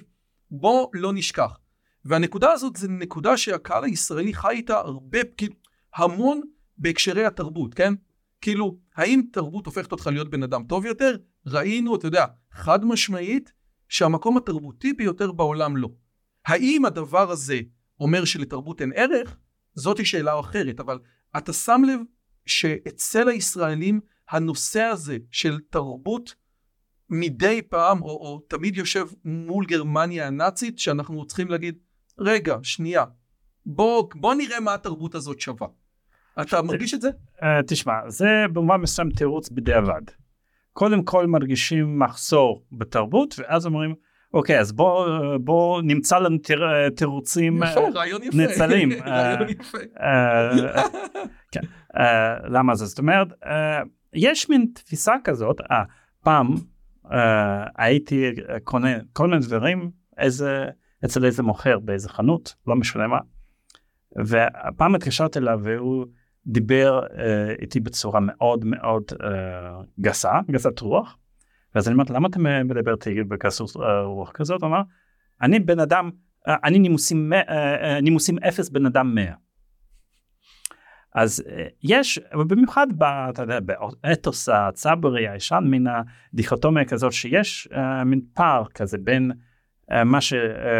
בוא 0.52 0.88
לא 0.94 1.14
נשכח. 1.14 1.60
והנקודה 2.06 2.52
הזאת 2.52 2.76
זה 2.76 2.88
נקודה 2.88 3.38
שהקהל 3.38 3.84
הישראלי 3.84 4.34
חי 4.34 4.50
איתה 4.50 4.78
הרבה, 4.78 5.20
כאילו, 5.38 5.54
המון 5.96 6.42
בהקשרי 6.78 7.26
התרבות, 7.26 7.74
כן? 7.74 7.94
כאילו, 8.42 8.78
האם 8.96 9.22
תרבות 9.32 9.66
הופכת 9.66 9.92
אותך 9.92 10.08
להיות 10.08 10.30
בן 10.30 10.44
אדם 10.44 10.64
טוב 10.64 10.86
יותר? 10.86 11.16
ראינו, 11.46 11.96
אתה 11.96 12.08
יודע, 12.08 12.26
חד 12.52 12.86
משמעית, 12.86 13.52
שהמקום 13.90 14.38
התרבותי 14.38 14.94
ביותר 14.94 15.32
בעולם 15.32 15.78
לא. 15.78 15.90
האם 16.46 16.86
הדבר 16.86 17.32
הזה 17.32 17.60
אומר 18.00 18.26
שלתרבות 18.26 18.82
אין 18.82 18.92
ערך? 18.96 19.38
זאתי 19.80 20.06
שאלה 20.06 20.40
אחרת, 20.40 20.80
אבל 20.80 21.00
אתה 21.38 21.54
שם 21.54 21.82
לב 21.88 22.00
שאצל 22.46 23.30
הישראלים 23.30 24.00
הנושא 24.30 24.82
הזה 24.82 25.18
של 25.32 25.60
תרבות 25.70 26.36
מדי 27.10 27.62
פעם, 27.62 28.02
או, 28.02 28.08
או 28.08 28.40
תמיד 28.48 28.78
יושב 28.78 29.08
מול 29.26 29.66
גרמניה 29.66 30.28
הנאצית, 30.28 30.80
שאנחנו 30.80 31.26
צריכים 31.26 31.48
להגיד, 31.48 31.78
רגע, 32.20 32.58
שנייה, 32.64 33.06
בוא, 33.66 34.10
בוא 34.16 34.36
נראה 34.36 34.60
מה 34.60 34.74
התרבות 34.74 35.16
הזאת 35.16 35.40
שווה. 35.40 35.68
אתה 36.42 36.62
מרגיש 36.62 36.94
את 36.94 37.02
זה? 37.02 37.10
Uh, 37.36 37.44
תשמע, 37.68 37.94
זה 38.08 38.28
במובן 38.54 38.78
מסוים 38.78 39.10
תירוץ 39.10 39.50
בדיעבד. 39.50 40.02
קודם 40.74 41.04
כל 41.04 41.28
מרגישים 41.28 42.00
מחסור 42.00 42.66
בתרבות, 42.72 43.36
ואז 43.38 43.66
אומרים, 43.66 43.96
אוקיי, 44.34 44.60
אז 44.60 44.72
בוא, 44.72 45.08
בוא 45.38 45.82
נמצא 45.82 46.20
לנו 46.20 46.38
תיר, 46.38 46.90
תירוצים. 46.90 47.60
נצלים. 48.34 48.90
למה 52.44 52.76
זה? 52.76 52.86
זאת 52.86 53.00
אומרת, 53.00 53.28
יש 54.14 54.50
מין 54.50 54.66
תפיסה 54.76 55.14
כזאת, 55.24 55.58
פעם 56.24 56.48
הייתי 57.78 58.32
קונה 58.64 58.90
כל 59.14 59.28
מיני 59.28 59.42
דברים 59.42 59.92
איזה, 60.18 60.66
אצל 61.06 61.26
איזה 61.26 61.44
מוכר 61.44 61.80
באיזה 61.80 62.10
חנות, 62.10 62.56
לא 62.68 62.76
משנה 62.76 63.08
מה, 63.08 63.20
ופעם 64.20 64.96
התקשרתי 64.96 65.40
אליו 65.40 65.60
והוא 65.64 66.06
דיבר 66.48 67.02
איתי 67.62 67.80
בצורה 67.80 68.20
מאוד 68.20 68.66
מאוד 68.66 69.04
גסה, 70.00 70.32
גסת 70.52 70.80
רוח. 70.80 71.18
ואז 71.76 71.88
אני 71.88 71.94
אומרת, 71.94 72.10
למה 72.10 72.28
אתה 72.28 72.40
מדבר 72.40 72.94
איתי 72.94 73.24
בגסות 73.24 73.72
רוח 74.06 74.32
כזאת? 74.32 74.64
אמר, 74.64 74.82
אני 75.42 75.60
בן 75.60 75.80
אדם, 75.80 76.10
אני 76.48 76.80
נימוסים, 76.80 77.32
נימוסים 78.02 78.40
אפס 78.40 78.70
בן 78.70 78.86
אדם 78.86 79.16
מאה. 79.16 79.34
אז 81.16 81.44
יש, 81.84 82.20
ובמיוחד 82.40 82.88
באתוס 83.66 84.50
הצברי 84.50 85.28
הישן, 85.28 85.64
מן 85.68 85.84
הדיכוטומיה 85.88 86.86
כזאת 86.86 87.14
שיש 87.14 87.70
מין 88.06 88.22
פער 88.34 88.64
כזה 88.74 88.98
בין 88.98 89.32
מה 90.06 90.20
שבאנגלית 90.22 90.74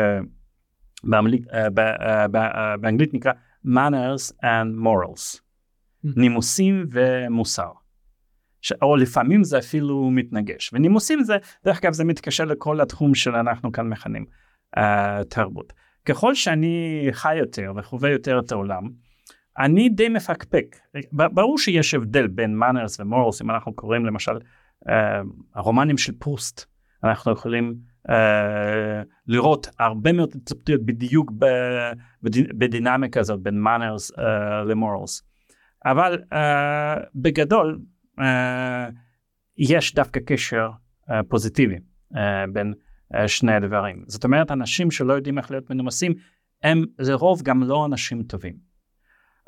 נקרא 3.14 3.32
manners 3.66 4.34
and 4.42 4.84
morals, 4.84 5.36
mm-hmm. 5.36 6.10
נימוסים 6.16 6.86
ומוסר. 6.92 7.72
ש... 8.62 8.74
או 8.82 8.96
לפעמים 8.96 9.44
זה 9.44 9.58
אפילו 9.58 10.12
מתנגש. 10.12 10.74
ונימוסים 10.74 11.24
זה 11.24 11.38
דרך 11.66 11.80
אגב 11.84 11.94
זה 11.94 12.04
מתקשר 12.04 12.46
לכל 12.46 12.82
התחום 12.82 13.16
שאנחנו 13.16 13.72
כאן 13.72 13.88
מכנים 13.88 14.26
uh, 14.78 14.82
תרבות. 15.30 15.74
ככל 16.06 16.36
שאני 16.36 17.08
חי 17.12 17.36
יותר 17.36 17.74
וחווה 17.76 18.10
יותר 18.10 18.40
את 18.40 18.52
העולם 18.52 18.84
אני 19.60 19.90
די 19.90 20.10
מפקפק. 20.10 20.76
ברור 21.12 21.58
שיש 21.58 21.94
הבדל 21.94 22.28
בין 22.28 22.56
מאנרס 22.56 23.00
ומורלס 23.00 23.42
אם 23.42 23.52
אנחנו 23.52 23.74
קוראים 23.74 24.06
למשל 24.06 24.32
uh, 24.32 24.92
הרומנים 25.56 25.98
של 25.98 26.14
פוסט 26.20 26.66
אנחנו 27.04 27.32
יכולים 27.32 27.74
uh, 28.08 28.12
לראות 29.28 29.68
הרבה 29.80 30.12
מאוד 30.12 30.30
התלבטויות 30.36 30.86
בדיוק 30.86 31.32
בדינמיקה 32.58 33.20
הזאת 33.20 33.40
בין 33.42 33.60
מאנרס 33.60 34.12
uh, 34.12 34.22
למורלס 34.66 35.24
אבל 35.86 36.22
uh, 36.34 36.38
בגדול 37.16 37.80
יש 39.58 39.94
דווקא 39.94 40.20
קשר 40.26 40.70
uh, 41.10 41.14
פוזיטיבי 41.30 41.76
uh, 42.14 42.18
בין 42.54 42.74
שני 43.28 43.54
הדברים. 43.54 44.04
זאת 44.08 44.24
אומרת, 44.24 44.52
אנשים 44.52 44.92
שלא 44.92 45.14
יודעים 45.14 45.38
איך 45.38 45.52
להיות 45.52 45.70
מנומסים, 45.70 46.14
הם 46.64 46.86
לרוב 47.00 47.42
גם 47.42 47.64
לא 47.64 47.86
אנשים 47.86 48.24
טובים. 48.24 48.56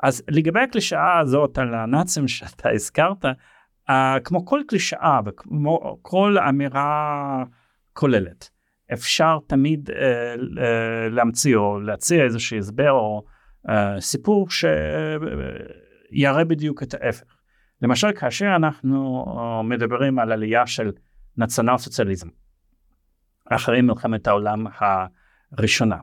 אז 0.02 0.22
לגבי 0.28 0.60
הקלישאה 0.60 1.18
הזאת 1.18 1.58
על 1.58 1.74
הנאצים 1.74 2.28
שאתה 2.34 2.70
הזכרת, 2.70 3.24
uh, 3.24 3.92
כמו 4.24 4.46
כל 4.46 4.60
קלישאה 4.68 5.20
וכמו 5.26 5.98
כל 6.02 6.36
אמירה 6.48 7.44
כוללת, 7.92 8.50
אפשר 8.92 9.38
תמיד 9.46 9.90
uh, 9.90 9.92
uh, 9.92 10.60
להמציא 11.10 11.56
או 11.56 11.80
להציע 11.80 12.24
איזשהו 12.24 12.58
הסבר 12.58 12.90
או 12.90 13.24
uh, 13.68 13.72
סיפור 14.00 14.46
שיראה 14.50 16.44
בדיוק 16.44 16.82
את 16.82 16.94
ההפך. 16.94 17.31
למשל 17.82 18.12
כאשר 18.12 18.56
אנחנו 18.56 19.24
אה, 19.38 19.62
מדברים 19.62 20.18
על 20.18 20.32
עלייה 20.32 20.66
של 20.66 20.90
נציונל 21.36 21.78
סוציאליזם 21.78 22.28
אחרי 23.50 23.80
מלחמת 23.80 24.26
העולם 24.26 24.66
הראשונה 25.52 25.96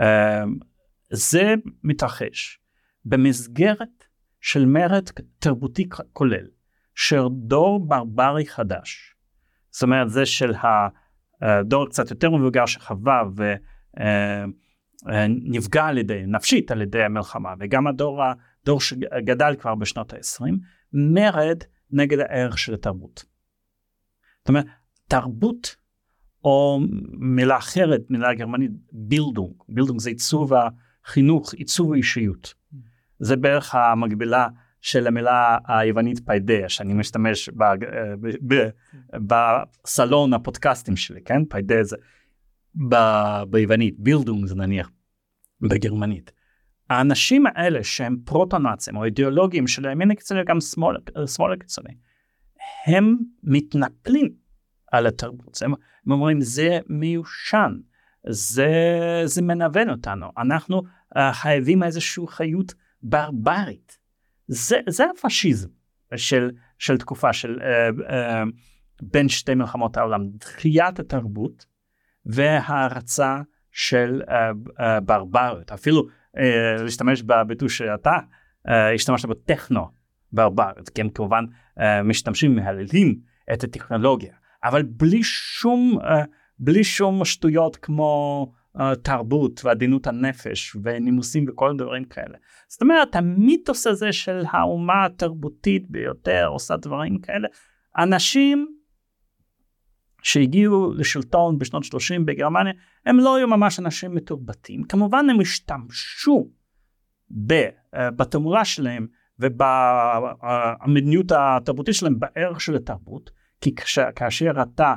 אה, 0.00 0.44
זה 1.10 1.54
מתרחש 1.84 2.58
במסגרת 3.04 4.04
של 4.40 4.66
מרד 4.66 5.04
תרבותי 5.38 5.88
כולל 6.12 6.46
של 6.94 7.22
דור 7.32 7.88
ברברי 7.88 8.46
חדש. 8.46 9.14
זאת 9.70 9.82
אומרת 9.82 10.10
זה 10.10 10.26
של 10.26 10.54
הדור 11.40 11.86
קצת 11.88 12.10
יותר 12.10 12.30
מבוגר 12.30 12.66
שחווה 12.66 13.22
ונפגע 15.06 15.82
אה, 15.82 15.88
על 15.88 15.98
ידי 15.98 16.22
נפשית 16.26 16.70
על 16.70 16.82
ידי 16.82 17.02
המלחמה 17.02 17.54
וגם 17.58 17.86
הדור 17.86 18.22
דור 18.64 18.80
שגדל 18.80 19.54
כבר 19.58 19.74
בשנות 19.74 20.12
ה-20, 20.12 20.44
מרד 20.92 21.58
נגד 21.90 22.18
הערך 22.18 22.58
של 22.58 22.74
התרבות. 22.74 23.24
זאת 24.38 24.48
אומרת, 24.48 24.66
תרבות, 25.08 25.76
או 26.44 26.80
מילה 27.18 27.56
אחרת, 27.56 28.00
מילה 28.10 28.34
גרמנית, 28.34 28.70
בילדונג, 28.92 29.54
בילדונג 29.68 30.00
זה 30.00 30.10
עיצוב 30.10 30.52
החינוך, 30.54 31.54
עיצוב 31.54 31.92
האישיות. 31.92 32.54
זה 33.18 33.36
בערך 33.36 33.74
המקבילה 33.74 34.48
של 34.80 35.06
המילה 35.06 35.58
היוונית 35.68 36.20
פיידאה, 36.26 36.68
שאני 36.68 36.94
משתמש 36.94 37.48
ב, 37.48 37.64
ב, 38.20 38.28
ב, 38.46 38.70
בסלון 39.26 40.34
הפודקאסטים 40.34 40.96
שלי, 40.96 41.20
כן? 41.24 41.44
פיידאה 41.44 41.84
זה 41.84 41.96
ב, 42.88 42.96
ביוונית, 43.50 43.94
בילדונג 43.98 44.46
זה 44.46 44.54
נניח 44.54 44.90
בגרמנית. 45.60 46.32
האנשים 46.94 47.44
האלה 47.46 47.84
שהם 47.84 48.16
פרוטו-נאצים 48.24 48.96
או 48.96 49.04
אידיאולוגים 49.04 49.66
של 49.66 49.86
הימין 49.86 50.10
הקיצוני 50.10 50.40
וגם 50.40 50.60
שמאל, 50.60 50.96
שמאל 51.26 51.52
הקיצוני, 51.52 51.94
הם 52.86 53.16
מתנפלים 53.42 54.32
על 54.92 55.06
התרבות, 55.06 55.62
הם, 55.62 55.72
הם 56.06 56.12
אומרים 56.12 56.40
זה 56.40 56.78
מיושן, 56.88 57.72
זה, 58.26 58.72
זה 59.24 59.42
מנוון 59.42 59.90
אותנו, 59.90 60.26
אנחנו 60.38 60.82
uh, 60.82 61.18
חייבים 61.32 61.82
איזושהי 61.82 62.24
חיות 62.28 62.74
ברברית. 63.02 63.98
זה, 64.48 64.80
זה 64.88 65.04
הפשיזם 65.10 65.68
של, 66.16 66.50
של 66.78 66.98
תקופה 66.98 67.32
של 67.32 67.58
uh, 67.60 68.00
uh, 68.00 68.12
בין 69.02 69.28
שתי 69.28 69.54
מלחמות 69.54 69.96
העולם, 69.96 70.20
דחיית 70.28 71.00
התרבות 71.00 71.66
וההרצה 72.26 73.40
של 73.72 74.22
uh, 74.26 74.30
uh, 74.80 74.82
ברבריות, 75.04 75.72
אפילו 75.72 76.06
להשתמש 76.82 77.22
בביטוי 77.22 77.68
שאתה 77.68 78.16
אה, 78.68 78.94
השתמשת 78.94 79.28
בטכנו 79.28 79.86
ברברת, 80.32 80.90
הם 80.98 81.08
כמובן 81.08 81.44
אה, 81.80 82.02
משתמשים, 82.02 82.56
מהללים 82.56 83.18
את 83.52 83.64
הטכנולוגיה, 83.64 84.34
אבל 84.64 84.82
בלי 84.82 85.22
שום, 85.22 85.98
בלי 86.58 86.84
שום 86.84 87.24
שטויות 87.24 87.76
כמו 87.76 88.52
תרבות 89.02 89.64
ועדינות 89.64 90.06
הנפש 90.06 90.76
ונימוסים 90.82 91.44
וכל 91.48 91.70
הדברים 91.70 92.04
כאלה. 92.04 92.38
זאת 92.68 92.82
אומרת 92.82 93.16
המיתוס 93.16 93.86
הזה 93.86 94.12
של 94.12 94.42
האומה 94.50 95.04
התרבותית 95.04 95.90
ביותר 95.90 96.46
עושה 96.46 96.76
דברים 96.76 97.18
כאלה, 97.18 97.48
אנשים 97.98 98.73
שהגיעו 100.24 100.92
לשלטון 100.92 101.58
בשנות 101.58 101.84
30 101.84 102.26
בגרמניה, 102.26 102.72
הם 103.06 103.18
לא 103.18 103.36
היו 103.36 103.48
ממש 103.48 103.78
אנשים 103.78 104.14
מתורבתים. 104.14 104.84
כמובן 104.84 105.30
הם 105.30 105.40
השתמשו 105.40 106.48
אה, 107.94 108.10
בתמורה 108.10 108.64
שלהם 108.64 109.06
ובמדיניות 109.38 111.32
התרבותית 111.32 111.94
שלהם 111.94 112.18
בערך 112.18 112.60
של 112.60 112.76
התרבות, 112.76 113.30
כי 113.60 113.74
כאשר, 114.16 114.62
אתה 114.62 114.94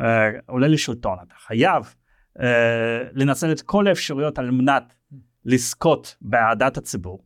uh, 0.00 0.04
עולה 0.46 0.68
לשלטון 0.68 1.18
אתה 1.26 1.34
חייב 1.38 1.94
לנצל 3.12 3.52
את 3.52 3.62
כל 3.62 3.86
האפשרויות 3.86 4.38
על 4.38 4.50
מנת 4.50 4.94
לזכות 5.44 6.16
באהדת 6.20 6.76
הציבור. 6.76 7.24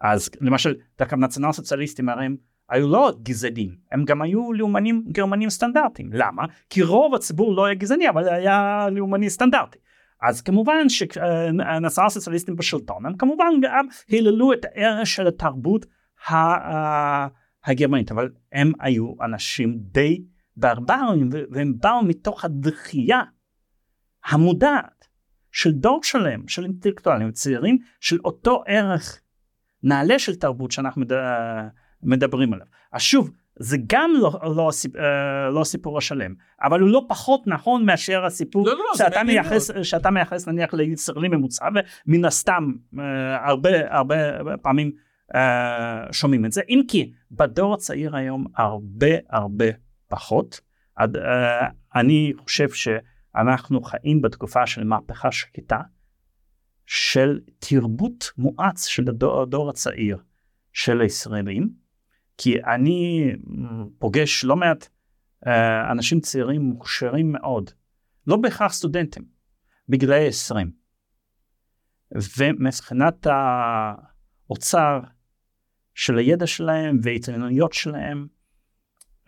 אז 0.00 0.30
למשל, 0.40 0.74
דווקא 0.98 1.16
נציונל 1.16 1.52
סוציאליסטים 1.52 2.08
הרי 2.08 2.24
הם 2.24 2.36
היו 2.70 2.88
לא 2.88 3.12
גזענים, 3.22 3.76
הם 3.92 4.04
גם 4.04 4.22
היו 4.22 4.52
לאומנים 4.52 5.04
גרמנים 5.12 5.50
סטנדרטיים. 5.50 6.10
למה? 6.12 6.42
כי 6.70 6.82
רוב 6.82 7.14
הציבור 7.14 7.56
לא 7.56 7.64
היה 7.64 7.74
גזעני, 7.74 8.08
אבל 8.08 8.28
היה 8.28 8.86
לאומני 8.90 9.30
סטנדרטי. 9.30 9.78
אז 10.22 10.42
כמובן 10.42 10.88
שנסעה 10.88 12.08
סוציאליסטים 12.08 12.56
בשלטון, 12.56 13.06
הם 13.06 13.16
כמובן 13.16 13.48
גם 13.62 13.86
היללו 14.08 14.52
את 14.52 14.64
הערך 14.64 15.06
של 15.06 15.26
התרבות 15.26 15.86
הגרמנית, 17.64 18.12
אבל 18.12 18.30
הם 18.52 18.72
היו 18.80 19.14
אנשים 19.24 19.78
די 19.78 20.22
ברברים, 20.56 21.30
והם 21.50 21.74
באו 21.82 22.04
מתוך 22.04 22.44
הדחייה 22.44 23.20
המודעת 24.24 25.08
של 25.52 25.72
דור 25.72 26.00
שלם, 26.02 26.48
של 26.48 26.64
אינטלקטואלים 26.64 27.32
צעירים, 27.32 27.78
של 28.00 28.18
אותו 28.24 28.62
ערך 28.66 29.20
נעלה 29.82 30.18
של 30.18 30.34
תרבות 30.34 30.70
שאנחנו 30.70 31.00
מדברים 31.00 31.83
עליו. 32.52 32.66
אז 32.92 33.02
שוב, 33.02 33.30
זה 33.58 33.76
גם 33.86 34.10
לא, 34.20 34.38
לא, 34.42 34.56
לא, 34.56 34.70
לא 35.54 35.64
סיפור 35.64 35.98
השלם, 35.98 36.34
אבל 36.62 36.80
הוא 36.80 36.88
לא 36.88 37.04
פחות 37.08 37.46
נכון 37.46 37.86
מאשר 37.86 38.24
הסיפור 38.24 38.66
לא, 38.66 38.72
לא, 38.72 38.84
שאתה, 38.96 39.22
מייחס, 39.22 39.70
שאתה 39.82 40.10
מייחס 40.10 40.48
נניח 40.48 40.74
לישראלי 40.74 41.28
ממוצע, 41.28 41.68
ומן 42.06 42.24
הסתם 42.24 42.72
הרבה 43.46 43.70
הרבה 43.98 44.16
פעמים 44.62 44.92
שומעים 46.12 46.44
את 46.44 46.52
זה, 46.52 46.62
אם 46.68 46.80
כי 46.88 47.12
בדור 47.30 47.74
הצעיר 47.74 48.16
היום 48.16 48.44
הרבה 48.56 49.08
הרבה 49.30 49.66
פחות. 50.08 50.60
עד, 50.96 51.16
אני 51.94 52.32
חושב 52.38 52.68
שאנחנו 52.70 53.82
חיים 53.82 54.22
בתקופה 54.22 54.66
של 54.66 54.84
מהפכה 54.84 55.32
שקטה, 55.32 55.80
של 56.86 57.40
תרבות 57.58 58.32
מואץ 58.38 58.86
של 58.86 59.08
הדור, 59.08 59.42
הדור 59.42 59.70
הצעיר 59.70 60.18
של 60.72 61.00
הישראלים, 61.00 61.83
כי 62.38 62.64
אני 62.64 63.30
פוגש 63.98 64.44
לא 64.44 64.56
מעט 64.56 64.88
uh, 65.44 65.48
אנשים 65.90 66.20
צעירים 66.20 66.62
מוכשרים 66.62 67.32
מאוד, 67.32 67.70
לא 68.26 68.36
בהכרח 68.36 68.72
סטודנטים, 68.72 69.24
בגילאי 69.88 70.26
20. 70.26 70.70
ומבחינת 72.38 73.26
האוצר 73.26 75.00
של 75.94 76.18
הידע 76.18 76.46
שלהם 76.46 76.98
וההתעניינויות 77.02 77.72
שלהם, 77.72 78.26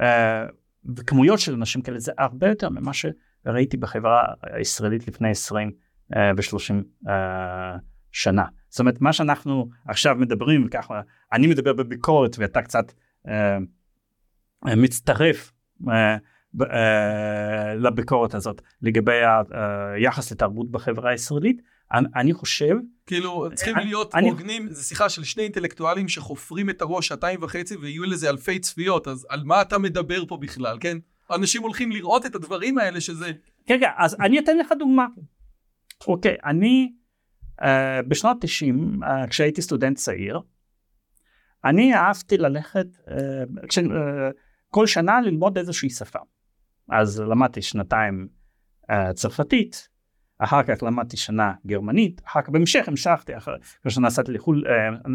uh, 0.03 0.05
וכמויות 0.97 1.39
של 1.39 1.55
אנשים 1.55 1.83
כאלה 1.83 1.99
זה 1.99 2.13
הרבה 2.19 2.49
יותר 2.49 2.69
ממה 2.69 2.93
שראיתי 2.95 3.77
בחברה 3.77 4.25
הישראלית 4.43 5.09
לפני 5.09 5.31
20 5.31 5.71
uh, 6.13 6.17
ו-30 6.37 7.07
uh, 7.07 7.11
שנה. 8.13 8.45
זאת 8.69 8.81
אומרת 8.81 9.01
מה 9.01 9.13
שאנחנו 9.13 9.69
עכשיו 9.89 10.17
מדברים 10.19 10.65
וככה 10.67 11.01
אני 11.33 11.47
מדבר 11.47 11.73
בביקורת 11.73 12.37
ואתה 12.39 12.63
קצת 12.63 12.93
uh, 13.27 13.31
מצטרף 14.77 15.53
uh, 15.83 15.87
uh, 16.61 16.65
לביקורת 17.77 18.35
הזאת 18.35 18.63
לגבי 18.83 19.21
היחס 19.95 20.33
לתרבות 20.33 20.71
בחברה 20.71 21.11
הישראלית 21.11 21.63
אני, 21.93 22.09
אני 22.17 22.33
חושב 22.33 22.77
כאילו 23.07 23.49
צריכים 23.55 23.77
להיות 23.77 24.15
הוגנים 24.15 24.69
זה 24.71 24.85
שיחה 24.85 25.09
של 25.09 25.25
שני 25.25 25.43
אינטלקטואלים 25.43 26.09
שחופרים 26.09 26.71
את 26.71 26.83
הראש 26.83 27.09
שעתיים 27.09 27.43
וחצי 27.43 27.77
ויהיו 27.77 28.05
לזה 28.05 28.31
אלפי 28.31 28.59
צפיות 28.59 29.09
אז 29.09 29.27
על 29.31 29.43
מה 29.45 29.63
אתה 29.63 29.79
מדבר 29.79 30.27
פה 30.27 30.37
בכלל 30.37 30.79
כן? 30.81 30.99
אנשים 31.31 31.63
הולכים 31.63 31.93
לראות 31.93 32.27
את 32.27 32.35
הדברים 32.35 32.79
האלה 32.79 33.01
שזה 33.01 33.33
כן 33.67 33.81
כן 33.81 33.91
אז 33.97 34.17
אני 34.21 34.39
אתן 34.39 34.59
לך 34.59 34.73
דוגמה. 34.79 35.07
אוקיי 36.07 36.37
אני 36.45 36.93
בשנות 38.09 38.37
90 38.41 39.03
uh, 39.03 39.29
כשהייתי 39.29 39.63
סטודנט 39.63 39.97
צעיר 39.97 40.41
אני 41.65 41.95
אהבתי 41.95 42.37
ללכת 42.39 42.87
uh, 42.97 43.67
כש, 43.69 43.79
uh, 43.79 43.83
כל 44.71 44.87
שנה 44.87 45.21
ללמוד 45.21 45.59
איזושהי 45.59 45.91
שפה. 45.91 46.19
אז 46.91 47.21
למדתי 47.21 47.63
שנתיים 47.63 48.29
uh, 48.91 49.13
צרפתית 49.13 49.89
אחר 50.39 50.63
כך 50.63 50.83
למדתי 50.83 51.17
שנה 51.17 51.53
גרמנית, 51.67 52.21
אחר 52.27 52.43
כך 52.43 52.49
בהמשך 52.49 52.89
המשכתי, 52.89 53.37
אחרי 53.37 53.55
שנסעתי 53.89 54.33
לחו"ל 54.33 54.65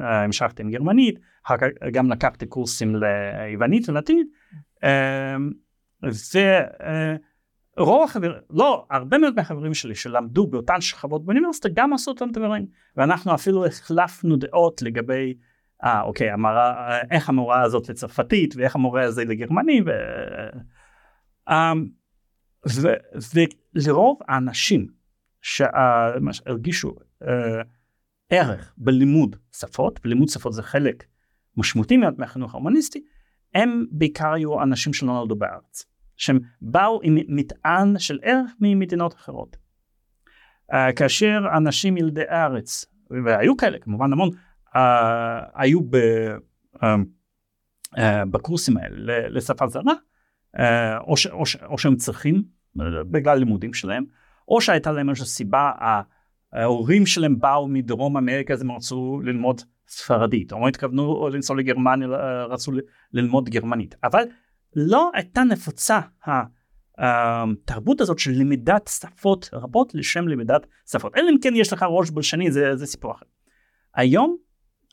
המשכתי 0.03 0.63
עם 0.63 0.71
גרמנית, 0.71 1.19
אחר 1.45 1.57
כך 1.57 1.67
גם 1.91 2.11
לקחתי 2.11 2.45
קורסים 2.45 2.95
ליוונית 2.95 3.89
ולטינית, 3.89 4.27
ורוב 7.77 8.03
החברים, 8.03 8.31
לא, 8.49 8.85
הרבה 8.89 9.17
מאוד 9.17 9.35
מהחברים 9.35 9.73
שלי 9.73 9.95
שלמדו 9.95 10.47
באותן 10.47 10.81
שכבות 10.81 11.25
באוניברסיטה 11.25 11.69
גם 11.73 11.93
עשו 11.93 12.11
אותם 12.11 12.29
דברים, 12.31 12.65
ואנחנו 12.97 13.33
אפילו 13.33 13.65
החלפנו 13.65 14.35
דעות 14.35 14.81
לגבי 14.81 15.33
אה 15.83 16.01
אוקיי 16.01 16.31
המורה, 16.31 16.97
איך 17.11 17.29
המורה 17.29 17.61
הזאת 17.61 17.89
לצרפתית 17.89 18.55
ואיך 18.55 18.75
המורה 18.75 19.03
הזה 19.03 19.25
לגרמני 19.25 19.81
ו... 19.85 19.91
ולרוב 23.75 24.19
האנשים 24.27 24.87
שהרגישו 25.41 26.95
אה, 27.27 27.61
ערך 28.29 28.73
בלימוד 28.77 29.35
שפות, 29.51 29.99
ולימוד 30.05 30.29
שפות 30.29 30.53
זה 30.53 30.63
חלק 30.63 31.03
משמעותי 31.57 31.97
מאוד 31.97 32.13
מהחינוך 32.17 32.53
ההומניסטי, 32.53 33.03
הם 33.55 33.85
בעיקר 33.91 34.33
היו 34.33 34.61
אנשים 34.63 34.93
שלא 34.93 35.13
נולדו 35.13 35.35
בארץ, 35.35 35.85
שהם 36.21 36.39
באו 36.61 36.99
עם 37.03 37.17
מטען 37.27 37.99
של 37.99 38.19
ערך 38.23 38.51
ממדינות 38.59 39.13
אחרות. 39.13 39.57
אה, 40.73 40.93
כאשר 40.93 41.39
אנשים 41.57 41.97
ילידי 41.97 42.23
הארץ, 42.29 42.85
והיו 43.25 43.57
כאלה 43.57 43.79
כמובן 43.79 44.13
המון, 44.13 44.29
אה, 44.75 45.39
היו 45.55 45.79
ב, 45.89 45.97
בקורסים 48.31 48.77
האלה 48.77 49.29
לשפה 49.29 49.67
זרה, 49.67 49.93
או, 51.07 51.17
ש, 51.17 51.27
או, 51.27 51.45
ש, 51.45 51.55
או 51.55 51.77
שהם 51.77 51.95
צריכים 51.95 52.43
בגלל 53.11 53.37
לימודים 53.37 53.73
שלהם, 53.73 54.03
או 54.47 54.61
שהייתה 54.61 54.91
להם 54.91 55.09
איזושהי 55.09 55.27
סיבה, 55.27 55.71
ההורים 56.53 57.05
שלהם 57.05 57.39
באו 57.39 57.67
מדרום 57.67 58.17
אמריקה 58.17 58.53
אז 58.53 58.61
הם 58.61 58.71
רצו 58.71 59.21
ללמוד 59.23 59.61
ספרדית, 59.87 60.53
או 60.53 60.67
התכוונו 60.67 61.29
לנסוע 61.29 61.55
לגרמניה, 61.57 62.07
רצו 62.49 62.71
ללמוד 63.13 63.49
גרמנית, 63.49 63.95
אבל 64.03 64.23
לא 64.75 65.11
הייתה 65.13 65.43
נפוצה 65.43 65.99
התרבות 66.97 68.01
הזאת 68.01 68.19
של 68.19 68.31
למידת 68.31 68.87
שפות 68.87 69.49
רבות 69.53 69.95
לשם 69.95 70.27
למידת 70.27 70.61
שפות, 70.91 71.15
אלא 71.17 71.29
אם 71.29 71.37
כן 71.41 71.55
יש 71.55 71.73
לך 71.73 71.85
ראש 71.89 72.09
בלשני 72.09 72.51
זה, 72.51 72.75
זה 72.75 72.85
סיפור 72.85 73.11
אחר. 73.11 73.25
היום 73.95 74.37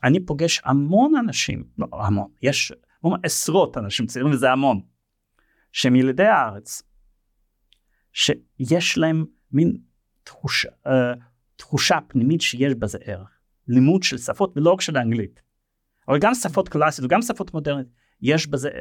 אני 0.04 0.26
פוגש 0.26 0.60
המון 0.64 1.16
אנשים, 1.16 1.64
לא 1.78 1.86
המון, 1.92 2.28
יש 2.42 2.72
עשרות 3.22 3.78
אנשים 3.78 4.06
צעירים 4.06 4.32
וזה 4.32 4.50
המון, 4.50 4.80
שהם 5.72 5.96
ילידי 5.96 6.26
הארץ, 6.26 6.82
שיש 8.12 8.98
להם 8.98 9.24
מין 9.52 9.76
תחושה, 10.24 10.68
uh, 10.86 10.90
תחושה 11.56 11.98
פנימית 12.08 12.40
שיש 12.40 12.74
בזה 12.74 12.98
ערך. 13.04 13.38
לימוד 13.68 14.02
של 14.02 14.18
שפות 14.18 14.56
ולא 14.56 14.72
רק 14.72 14.80
של 14.80 14.96
האנגלית. 14.96 15.42
אבל 16.08 16.18
גם 16.18 16.34
שפות 16.34 16.68
קלאסיות 16.68 17.04
וגם 17.04 17.22
שפות 17.22 17.54
מודרניות, 17.54 17.86
יש 18.22 18.46
בזה 18.46 18.68
uh, 18.68 18.72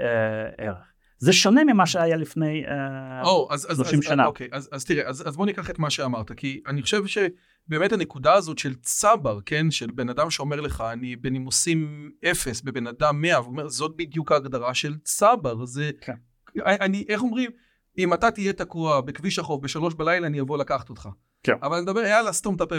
ערך. 0.58 0.78
זה 1.20 1.34
שונה 1.34 1.64
ממה 1.64 1.86
שהיה 1.86 2.18
לפני 2.18 2.64
uh, 2.66 3.26
oh, 3.26 3.54
אז, 3.54 3.68
30 3.76 4.00
אז, 4.00 4.06
שנה. 4.06 4.26
אוקיי, 4.26 4.48
אז, 4.52 4.70
אז 4.72 4.86
תראה, 4.86 5.08
אז, 5.08 5.28
אז 5.28 5.38
בוא 5.38 5.46
ניקח 5.46 5.70
את 5.70 5.80
מה 5.80 5.90
שאמרת, 5.90 6.32
כי 6.32 6.62
אני 6.68 6.82
חושב 6.82 7.04
שבאמת 7.06 7.92
הנקודה 7.92 8.34
הזאת 8.34 8.58
של 8.58 8.76
צבר, 8.76 9.40
כן, 9.46 9.72
של 9.72 9.88
בן 9.96 10.10
אדם 10.10 10.30
שאומר 10.30 10.62
לך, 10.62 10.84
אני 10.94 11.16
בנימוסים 11.16 12.12
אפס, 12.32 12.62
בבן 12.62 12.88
אדם 12.88 13.22
מאה, 13.22 13.42
ואומר, 13.42 13.68
זאת 13.70 13.98
בדיוק 13.98 14.32
ההגדרה 14.32 14.74
של 14.74 14.96
צבר, 15.04 15.66
זה, 15.66 15.92
כן. 16.02 16.14
אני, 16.66 17.06
איך 17.10 17.22
אומרים, 17.22 17.52
אם 17.98 18.14
אתה 18.14 18.32
תהיה 18.32 18.54
תקוע 18.54 19.02
בכביש 19.02 19.40
החוף 19.40 19.62
בשלוש 19.64 19.94
בלילה, 19.94 20.28
אני 20.28 20.42
אבוא 20.42 20.58
לקחת 20.58 20.90
אותך. 20.90 21.10
כן. 21.44 21.54
אבל 21.64 21.82
נדבר, 21.82 22.00
יאללה, 22.00 22.34
סתום 22.34 22.56
את 22.56 22.62
הפה. 22.62 22.76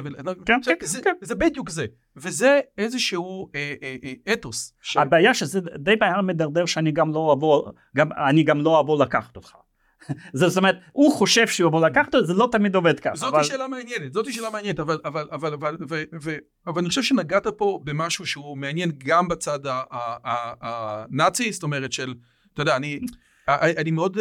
כן, 0.46 0.60
כן, 0.64 0.76
זה, 0.82 1.02
כן. 1.02 1.12
זה 1.20 1.34
בדיוק 1.34 1.70
זה. 1.70 1.86
וזה 2.16 2.60
איזשהו 2.78 3.50
אה, 3.54 3.74
אה, 3.82 3.96
אה, 4.04 4.32
אתוס. 4.32 4.74
ש... 4.82 4.96
הבעיה 4.96 5.34
שזה 5.34 5.60
די 5.78 5.96
בעיה 5.96 6.22
מדרדר 6.22 6.66
שאני 6.66 6.92
גם 6.92 7.12
לא 7.12 7.34
אבוא, 7.38 7.70
גם, 7.96 8.08
אני 8.28 8.42
גם 8.42 8.60
לא 8.60 8.80
אבוא 8.80 9.04
לקחת 9.04 9.36
אותך. 9.36 9.56
זאת 10.34 10.56
אומרת, 10.56 10.76
הוא 10.92 11.12
חושב 11.12 11.46
שהוא 11.46 11.68
יבוא 11.68 11.86
לקחת 11.86 12.14
אותו, 12.14 12.26
זה 12.26 12.34
לא 12.34 12.48
תמיד 12.52 12.74
עובד 12.74 13.00
ככה. 13.00 13.16
זאת 13.16 13.34
אבל... 13.34 13.44
שאלה 13.44 13.68
מעניינת, 13.68 14.12
זאת 14.12 14.32
שאלה 14.32 14.50
מעניינת, 14.50 14.80
אבל, 14.80 14.98
אבל, 15.04 15.28
אבל, 15.32 15.54
אבל, 15.54 15.76
ו, 15.88 16.02
ו, 16.22 16.36
אבל 16.66 16.80
אני 16.80 16.88
חושב 16.88 17.02
שנגעת 17.02 17.46
פה 17.46 17.80
במשהו 17.84 18.26
שהוא 18.26 18.58
מעניין 18.58 18.92
גם 18.98 19.28
בצד 19.28 19.58
הנאצי, 20.60 21.52
זאת 21.52 21.62
אומרת 21.62 21.92
של, 21.92 22.14
אתה 22.54 22.62
יודע, 22.62 22.76
אני, 22.76 23.00
אני 23.48 23.90
מאוד... 23.90 24.18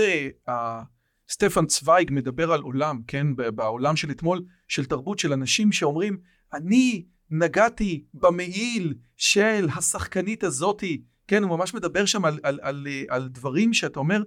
סטפן 1.30 1.66
צוויג 1.66 2.12
מדבר 2.12 2.52
על 2.52 2.62
עולם, 2.62 3.02
כן, 3.08 3.36
בעולם 3.36 3.96
של 3.96 4.12
אתמול, 4.12 4.46
של 4.68 4.86
תרבות 4.86 5.20
של 5.20 5.34
אנשים 5.34 5.72
שאומרים, 5.72 6.18
אני 6.54 7.06
נגעתי 7.32 8.04
במעיל 8.14 8.94
של 9.18 9.68
השחקנית 9.78 10.44
הזאתי, 10.44 11.02
כן, 11.28 11.44
הוא 11.44 11.58
ממש 11.58 11.74
מדבר 11.74 12.06
שם 12.06 12.26
על, 12.26 12.40
על, 12.44 12.60
על, 12.62 12.88
על 13.10 13.28
דברים 13.28 13.74
שאתה 13.74 14.00
אומר, 14.00 14.24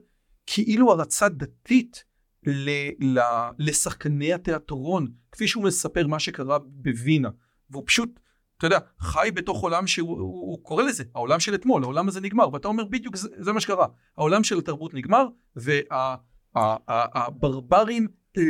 כאילו 0.47 0.93
הרצה 0.93 1.29
דתית 1.29 2.05
ל, 2.47 2.71
ל, 3.01 3.21
לשחקני 3.59 4.33
התיאטרון, 4.33 5.07
כפי 5.33 5.49
שהוא 5.49 5.65
מספר 5.65 6.07
מה 6.07 6.19
שקרה 6.19 6.59
בווינה, 6.59 7.29
והוא 7.71 7.83
פשוט, 7.87 8.21
אתה 8.59 8.67
יודע, 8.67 8.79
חי 9.01 9.31
בתוך 9.35 9.63
עולם 9.63 9.87
שהוא 9.87 10.11
הוא, 10.11 10.21
הוא 10.21 10.65
קורא 10.65 10.83
לזה, 10.83 11.05
העולם 11.15 11.41
של 11.41 11.55
אתמול, 11.55 11.83
העולם 11.83 12.09
הזה 12.09 12.21
נגמר, 12.21 12.53
ואתה 12.53 12.69
אומר 12.69 12.85
בדיוק 12.85 13.17
זה, 13.17 13.29
זה 13.39 13.53
מה 13.53 13.61
שקרה, 13.61 13.87
העולם 14.19 14.45
של 14.45 14.59
התרבות 14.59 14.95
נגמר, 14.95 15.27
וה... 15.57 16.15
הברברים 16.57 18.09
אה, 18.39 18.43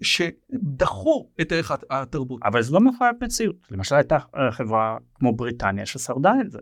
שדחו 0.00 1.30
את 1.40 1.52
ערך 1.52 1.72
התרבות. 1.90 2.40
אבל 2.44 2.62
זה 2.62 2.72
לא 2.72 2.80
מחויב 2.80 3.14
מציאות. 3.22 3.56
למשל 3.70 3.94
הייתה 3.94 4.18
אה, 4.36 4.52
חברה 4.52 4.96
כמו 5.14 5.36
בריטניה 5.36 5.86
ששרדה 5.86 6.32
את 6.40 6.50
זה, 6.50 6.58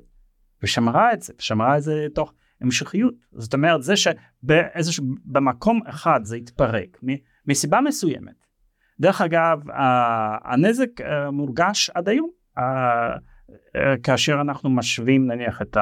ושמרה 0.62 1.12
את 1.12 1.22
זה, 1.22 1.32
ושמרה 1.38 1.76
את 1.76 1.82
זה 1.82 2.06
תוך 2.14 2.32
המשכיות. 2.60 3.14
זאת 3.32 3.54
אומרת, 3.54 3.82
זה 3.82 3.94
שבאיזשהו, 3.96 5.04
במקום 5.24 5.80
אחד 5.86 6.20
זה 6.24 6.36
התפרק, 6.36 7.00
מסיבה 7.46 7.80
מסוימת. 7.80 8.46
דרך 9.00 9.20
אגב, 9.20 9.60
הנזק 10.44 11.00
אה, 11.00 11.30
מורגש 11.30 11.90
עד 11.90 12.08
היום, 12.08 12.30
כאשר 14.02 14.40
אנחנו 14.40 14.70
משווים 14.70 15.26
נניח 15.26 15.62
את 15.62 15.76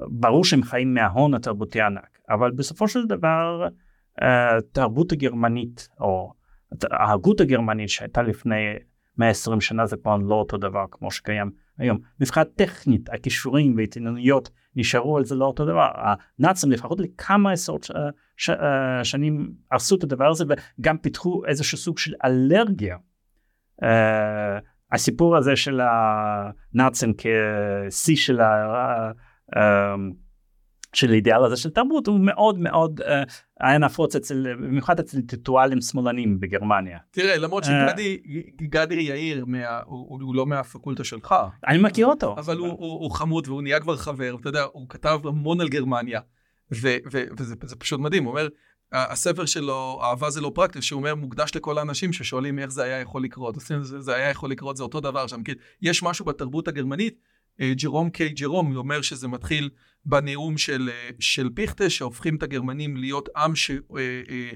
ברור 0.00 0.44
שהם 0.44 0.62
חיים 0.62 0.94
מההון 0.94 1.34
התרבותי 1.34 1.80
הענק, 1.80 2.17
אבל 2.30 2.50
בסופו 2.50 2.88
של 2.88 3.06
דבר 3.06 3.68
התרבות 4.18 5.12
הגרמנית 5.12 5.88
או 6.00 6.32
ההגות 6.90 7.40
הגרמנית 7.40 7.88
שהייתה 7.88 8.22
לפני 8.22 8.74
120 9.18 9.60
שנה 9.60 9.86
זה 9.86 9.96
כבר 9.96 10.16
לא 10.16 10.34
אותו 10.34 10.56
דבר 10.56 10.84
כמו 10.90 11.10
שקיים 11.10 11.50
היום. 11.78 11.98
מבחינת 12.20 12.48
טכנית 12.56 13.08
הכישורים 13.12 13.76
והתעניינויות 13.76 14.50
נשארו 14.76 15.16
על 15.16 15.24
זה 15.24 15.34
לא 15.34 15.44
אותו 15.44 15.64
דבר. 15.64 15.88
הנאצים 15.94 16.72
לפחות 16.72 17.00
לכמה 17.00 17.52
עשרות 17.52 17.84
ש... 17.84 17.90
ש... 18.36 18.50
שנים 19.02 19.52
עשו 19.70 19.96
את 19.96 20.04
הדבר 20.04 20.30
הזה 20.30 20.44
וגם 20.48 20.98
פיתחו 20.98 21.42
איזשהו 21.46 21.78
סוג 21.78 21.98
של 21.98 22.12
אלרגיה. 22.24 22.96
Uh, 23.82 23.86
הסיפור 24.92 25.36
הזה 25.36 25.56
של 25.56 25.80
הנאצים 25.80 27.12
כשיא 27.18 28.16
של 28.16 28.40
ה... 28.40 29.10
Uh, 29.54 29.58
של 30.92 31.10
האידיאל 31.10 31.44
הזה 31.44 31.56
של 31.56 31.70
תרבות 31.70 32.06
הוא 32.06 32.20
מאוד 32.20 32.58
מאוד 32.58 33.00
uh, 33.00 33.04
היה 33.60 33.78
נפוץ 33.78 34.16
אצל 34.16 34.54
במיוחד 34.54 35.00
אצל 35.00 35.20
טיטואלים 35.20 35.80
שמאלנים 35.80 36.40
בגרמניה. 36.40 36.98
תראה 37.10 37.36
למרות 37.36 37.64
אה, 37.64 37.88
שגדי 37.88 38.18
גדי 38.62 38.94
יאיר 38.94 39.44
מה, 39.44 39.80
הוא, 39.84 40.20
הוא 40.22 40.34
לא 40.34 40.46
מהפקולטה 40.46 41.04
שלך. 41.04 41.34
אני 41.68 41.78
מכיר 41.78 42.06
אותו. 42.06 42.34
אבל 42.38 42.56
הוא, 42.56 42.68
הוא, 42.68 42.76
הוא 42.78 43.10
חמוד 43.10 43.48
והוא 43.48 43.62
נהיה 43.62 43.80
כבר 43.80 43.96
חבר 43.96 44.36
אתה 44.40 44.48
יודע 44.48 44.62
הוא 44.72 44.88
כתב 44.88 45.20
המון 45.24 45.60
על 45.60 45.68
גרמניה 45.68 46.20
ו, 46.72 46.96
ו, 47.12 47.22
וזה 47.38 47.76
פשוט 47.78 48.00
מדהים 48.00 48.24
הוא 48.24 48.30
אומר 48.30 48.48
הספר 48.92 49.46
שלו 49.46 50.00
אהבה 50.02 50.30
זה 50.30 50.40
לא 50.40 50.52
פרקטי 50.54 50.82
שהוא 50.82 50.98
אומר 50.98 51.14
מוקדש 51.14 51.50
לכל 51.54 51.78
האנשים 51.78 52.12
ששואלים 52.12 52.58
איך 52.58 52.70
זה 52.70 52.84
היה 52.84 53.00
יכול 53.00 53.24
לקרות 53.24 53.54
זה, 53.60 54.00
זה 54.00 54.14
היה 54.14 54.30
יכול 54.30 54.50
לקרות 54.50 54.76
זה 54.76 54.82
אותו 54.82 55.00
דבר 55.00 55.26
שם 55.26 55.42
כי 55.42 55.52
יש 55.82 56.02
משהו 56.02 56.24
בתרבות 56.24 56.68
הגרמנית 56.68 57.14
אה, 57.14 57.20
ג'רום 57.60 58.10
קיי 58.10 58.28
ג'רום 58.28 58.76
אומר 58.76 59.02
שזה 59.02 59.28
מתחיל 59.28 59.70
בנאום 60.04 60.58
של, 60.58 60.90
אה, 60.92 61.10
של 61.20 61.48
פיכטה 61.54 61.90
שהופכים 61.90 62.36
את 62.36 62.42
הגרמנים 62.42 62.96
להיות 62.96 63.28
עם 63.36 63.56
ש... 63.56 63.70
אה, 63.70 64.50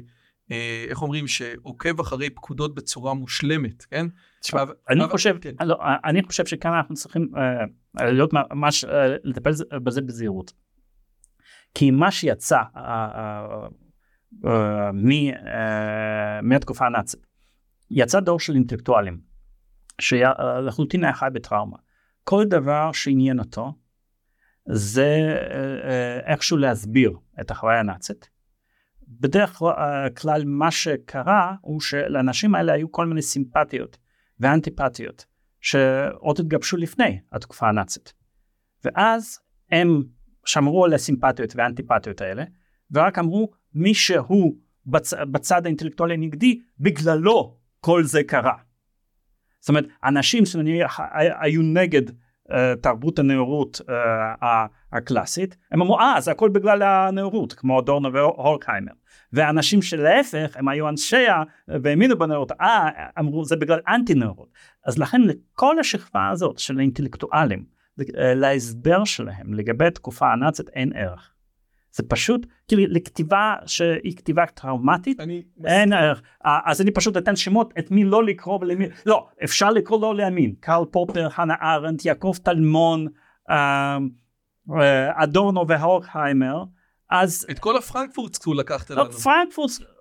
איך 0.89 1.03
אומרים 1.03 1.27
שעוקב 1.27 2.01
אחרי 2.01 2.31
פקודות 2.31 2.75
בצורה 2.75 3.15
מושלמת 3.15 3.85
כן? 3.85 4.07
תשמע, 4.41 4.63
אני 4.91 5.09
חושב 5.09 5.37
כן. 5.41 5.55
לא, 5.65 5.79
אני 6.05 6.23
חושב 6.23 6.47
שכאן 6.47 6.73
אנחנו 6.73 6.95
צריכים 6.95 7.29
להיות 8.01 8.31
ממש 8.33 8.85
לטפל 9.25 9.51
בזה 9.85 10.01
בזהירות 10.01 10.53
כי 11.75 11.91
מה 11.91 12.11
שיצא 12.11 12.61
מהתקופה 16.43 16.87
הנאצית 16.87 17.27
יצא 17.91 18.21
דור 18.21 18.41
של 18.41 18.55
אינטלקטואלים 18.55 19.21
שלחלוטין 20.01 21.05
היה 21.05 21.15
חי 21.15 21.29
בטראומה 21.33 21.77
כל 22.25 22.45
דבר 22.45 22.93
שעניין 22.93 23.39
אותו 23.39 23.73
זה 24.67 25.37
אה, 25.51 25.91
אה, 25.91 26.33
איכשהו 26.33 26.57
להסביר 26.57 27.13
את 27.41 27.51
החוויה 27.51 27.81
הנאצית. 27.81 28.31
בדרך 29.09 29.63
אה, 29.63 30.11
כלל 30.11 30.43
מה 30.45 30.71
שקרה 30.71 31.55
הוא 31.61 31.81
שלאנשים 31.81 32.55
האלה 32.55 32.73
היו 32.73 32.93
כל 32.93 33.07
מיני 33.07 33.23
סימפטיות 33.23 33.99
ואנטיפטיות 34.41 35.27
שעוד 35.61 36.41
התגבשו 36.41 36.77
לפני 36.77 37.21
התקופה 37.33 37.69
הנאצית. 37.69 38.13
ואז 38.85 39.41
הם 39.71 40.03
שמרו 40.47 40.85
על 40.85 40.95
הסימפטיות 40.95 41.57
והאנטיפטיות 41.57 42.21
האלה 42.21 42.45
ורק 42.91 43.19
אמרו 43.19 43.51
מי 43.75 43.95
שהוא 43.95 44.57
בצ... 44.87 45.15
בצד 45.15 45.67
האינטלקטואלי 45.67 46.15
הנגדי 46.15 46.61
בגללו 46.79 47.57
כל 47.81 48.05
זה 48.05 48.25
קרה. 48.25 48.57
זאת 49.63 49.69
אומרת 49.69 49.87
אנשים 50.05 50.47
שנניח 50.47 51.01
היו 51.41 51.63
נגד 51.63 52.11
uh, 52.11 52.55
תרבות 52.83 53.19
הנאורות 53.19 53.81
uh, 53.81 53.93
הקלאסית 54.93 55.57
הם 55.71 55.83
אמרו 55.83 56.01
אה 56.01 56.21
זה 56.21 56.31
הכל 56.31 56.49
בגלל 56.49 56.83
הנאורות 56.83 57.53
כמו 57.53 57.81
דורנו 57.81 58.13
והורקהיימר. 58.13 58.93
ואנשים 59.33 59.83
שלהפך 59.83 60.57
הם 60.57 60.69
היו 60.69 60.89
אנשי 60.89 61.27
והאמינו 61.83 62.19
בנאורות 62.19 62.53
אה 62.53 62.89
אמרו 63.19 63.45
זה 63.45 63.57
בגלל 63.57 63.81
אנטי 63.89 64.15
נאורות 64.15 64.49
אז 64.87 64.99
לכן 64.99 65.21
לכל 65.21 65.79
השכבה 65.79 66.29
הזאת 66.29 66.59
של 66.59 66.79
האינטלקטואלים 66.79 67.65
להסבר 68.17 69.05
שלהם 69.05 69.55
לגבי 69.55 69.87
התקופה 69.87 70.33
הנאצית 70.33 70.69
אין 70.69 70.93
ערך 70.95 71.33
זה 71.93 72.03
פשוט 72.09 72.47
כאילו 72.69 72.83
לכתיבה 72.89 73.55
שהיא 73.67 74.17
כתיבה 74.17 74.47
טראומטית 74.47 75.21
אין 75.65 75.93
ערך 75.93 76.23
אז 76.45 76.81
אני 76.81 76.91
פשוט 76.91 77.17
אתן 77.17 77.37
שמות 77.37 77.75
את 77.79 77.91
מי 77.91 78.05
לא 78.05 78.25
לקרוא 78.25 78.59
ולמי 78.61 78.87
לא 79.07 79.27
אפשר 79.45 79.71
לקרוא 79.71 80.01
לא 80.01 80.15
להאמין 80.17 80.55
קרל 80.61 80.85
פופר 80.85 81.29
חנה 81.31 81.55
ארנט 81.63 82.05
יעקב 82.05 82.35
טלמון 82.43 83.07
אה, 83.51 83.99
אה, 84.81 85.25
אדורנו 85.25 85.69
והורקהיימר 85.69 86.65
אז 87.11 87.47
את 87.51 87.59
כל 87.59 87.77
ה 87.77 87.83
Frankfurt 87.83 88.35
School 88.35 88.59
לקחת 88.59 88.91
לא, 88.91 89.03
לנו. 89.03 89.13
פרנקפורט 89.13 89.71
אה, 89.71 89.77
כאילו, 89.77 89.92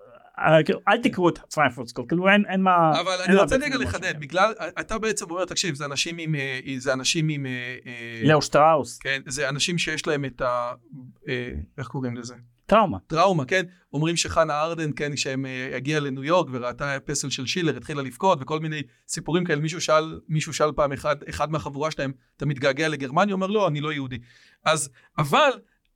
אל 0.88 0.98
תקראו 1.02 1.28
את 1.28 1.38
Frankfurt 1.38 1.88
School, 1.88 2.04
כאילו 2.08 2.28
אין, 2.28 2.44
אין 2.48 2.62
מה... 2.62 3.00
אבל 3.00 3.16
אני 3.26 3.36
רוצה 3.36 3.56
רגע 3.56 3.76
לחדד, 3.76 4.14
בגלל, 4.20 4.52
אתה 4.80 4.98
בעצם 4.98 5.30
אומר, 5.30 5.44
תקשיב, 5.44 5.74
זה 5.74 5.84
אנשים 5.84 6.18
עם, 6.18 6.34
אה, 6.34 6.60
זה 6.78 6.92
אנשים 6.92 7.28
עם... 7.28 7.46
אה, 7.46 8.22
לאו 8.24 8.42
שטראוס. 8.42 8.98
כן, 8.98 9.22
זה 9.26 9.48
אנשים 9.48 9.78
שיש 9.78 10.06
להם 10.06 10.24
את 10.24 10.40
ה... 10.40 10.72
איך 11.78 11.86
קוראים 11.86 12.16
לזה? 12.16 12.34
טראומה. 12.66 12.98
טראומה, 13.06 13.44
כן? 13.44 13.62
אומרים 13.92 14.16
שחנה 14.16 14.60
ארדן, 14.60 14.90
כן, 14.96 15.14
כשהם 15.14 15.46
הגיעה 15.74 16.00
לניו 16.00 16.24
יורק 16.24 16.48
וראתה 16.52 16.96
פסל 17.04 17.30
של 17.30 17.46
שילר, 17.46 17.76
התחילה 17.76 18.02
לבכות 18.02 18.38
וכל 18.42 18.60
מיני 18.60 18.82
סיפורים 19.08 19.44
כאלה. 19.44 19.60
מישהו 19.60 19.80
שאל, 19.80 20.20
מישהו 20.28 20.52
שאל 20.52 20.72
פעם 20.72 20.92
אחד, 20.92 21.16
אחד 21.28 21.50
מהחבורה 21.50 21.90
שלהם, 21.90 22.12
אתה 22.36 22.46
מתגעגע 22.46 22.88
לגרמניה? 22.88 23.34
הוא 23.34 23.36
אומר, 23.36 23.46
לא, 23.46 23.68
אני 23.68 23.80
לא 23.80 23.92
יהודי. 23.92 24.18
אז, 24.64 24.90
אבל... 25.18 25.50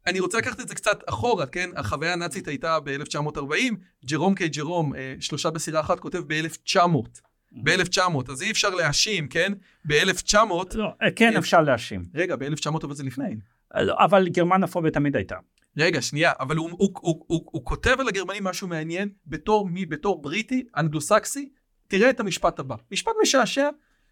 אני 0.06 0.20
רוצה 0.20 0.38
לקחת 0.38 0.60
את 0.60 0.68
זה 0.68 0.74
קצת 0.74 1.00
אחורה, 1.08 1.46
כן? 1.46 1.70
החוויה 1.76 2.12
הנאצית 2.12 2.48
הייתה 2.48 2.80
ב-1940, 2.80 3.74
ג'רום 4.04 4.34
קיי 4.34 4.48
ג'רום, 4.48 4.94
אה, 4.94 5.14
שלושה 5.20 5.50
בסירה 5.50 5.80
אחת, 5.80 6.00
כותב 6.00 6.22
ב-1900. 6.26 7.20
ב-1900, 7.52 8.32
אז 8.32 8.42
אי 8.42 8.50
אפשר 8.50 8.70
להאשים, 8.70 9.28
כן? 9.28 9.52
ב-1900... 9.84 10.36
לא, 10.74 10.88
אה, 11.02 11.10
כן 11.16 11.32
אה, 11.32 11.38
אפשר 11.38 11.62
להאשים. 11.62 12.04
רגע, 12.14 12.36
ב-1900 12.36 12.84
אבל 12.84 12.94
זה 12.94 13.04
לפני. 13.04 13.36
לא, 13.80 13.94
אבל 13.98 14.28
גרמנופוביה 14.28 14.90
תמיד 14.90 15.16
הייתה. 15.16 15.36
רגע, 15.76 16.02
שנייה, 16.02 16.32
אבל 16.40 16.56
הוא, 16.56 16.70
הוא, 16.70 16.90
הוא, 17.00 17.24
הוא, 17.26 17.44
הוא 17.52 17.64
כותב 17.64 17.96
על 18.00 18.08
הגרמנים 18.08 18.44
משהו 18.44 18.68
מעניין, 18.68 19.08
בתור 19.26 19.68
מי? 19.68 19.86
בתור 19.86 20.22
בריטי, 20.22 20.64
אנגלוסקסי, 20.76 21.48
תראה 21.88 22.10
את 22.10 22.20
המשפט 22.20 22.58
הבא. 22.58 22.74
משפט 22.92 23.12
משעשע, 23.22 23.68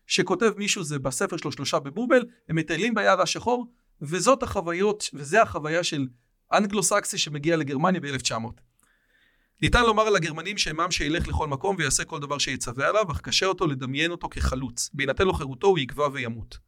שכותב 0.07 0.53
מישהו, 0.57 0.83
זה 0.83 0.99
בספר 0.99 1.37
שלו 1.37 1.53
שלושה 1.53 1.79
בבובל, 1.79 2.25
הם 2.49 2.57
מטיילים 2.57 2.95
ביער 2.95 3.23
השחור, 3.23 3.67
וזאת 4.03 4.43
החוויות, 4.43 5.11
וזה 5.15 5.43
החוויה 5.43 5.85
של 5.85 6.07
אנגלו-סקסי 6.53 7.19
שמגיע 7.19 7.57
לגרמניה 7.57 8.01
ב-1900. 8.01 8.61
ניתן 9.63 9.83
לומר 9.83 10.03
על 10.03 10.17
הגרמנים 10.17 10.59
שהם 10.59 10.81
עם 10.81 10.91
שילך 10.91 11.29
לכל 11.29 11.49
מקום 11.49 11.77
ויעשה 11.79 12.05
כל 12.05 12.21
דבר 12.21 12.39
שיצווה 12.39 12.89
עליו, 12.89 13.13
אך 13.13 13.21
קשה 13.21 13.47
אותו 13.47 13.67
לדמיין 13.67 14.11
אותו 14.11 14.29
כחלוץ. 14.29 14.91
בהינתן 14.95 15.25
לו 15.25 15.33
חירותו 15.35 15.67
הוא 15.67 15.79
יגבע 15.79 16.09
וימות. 16.13 16.59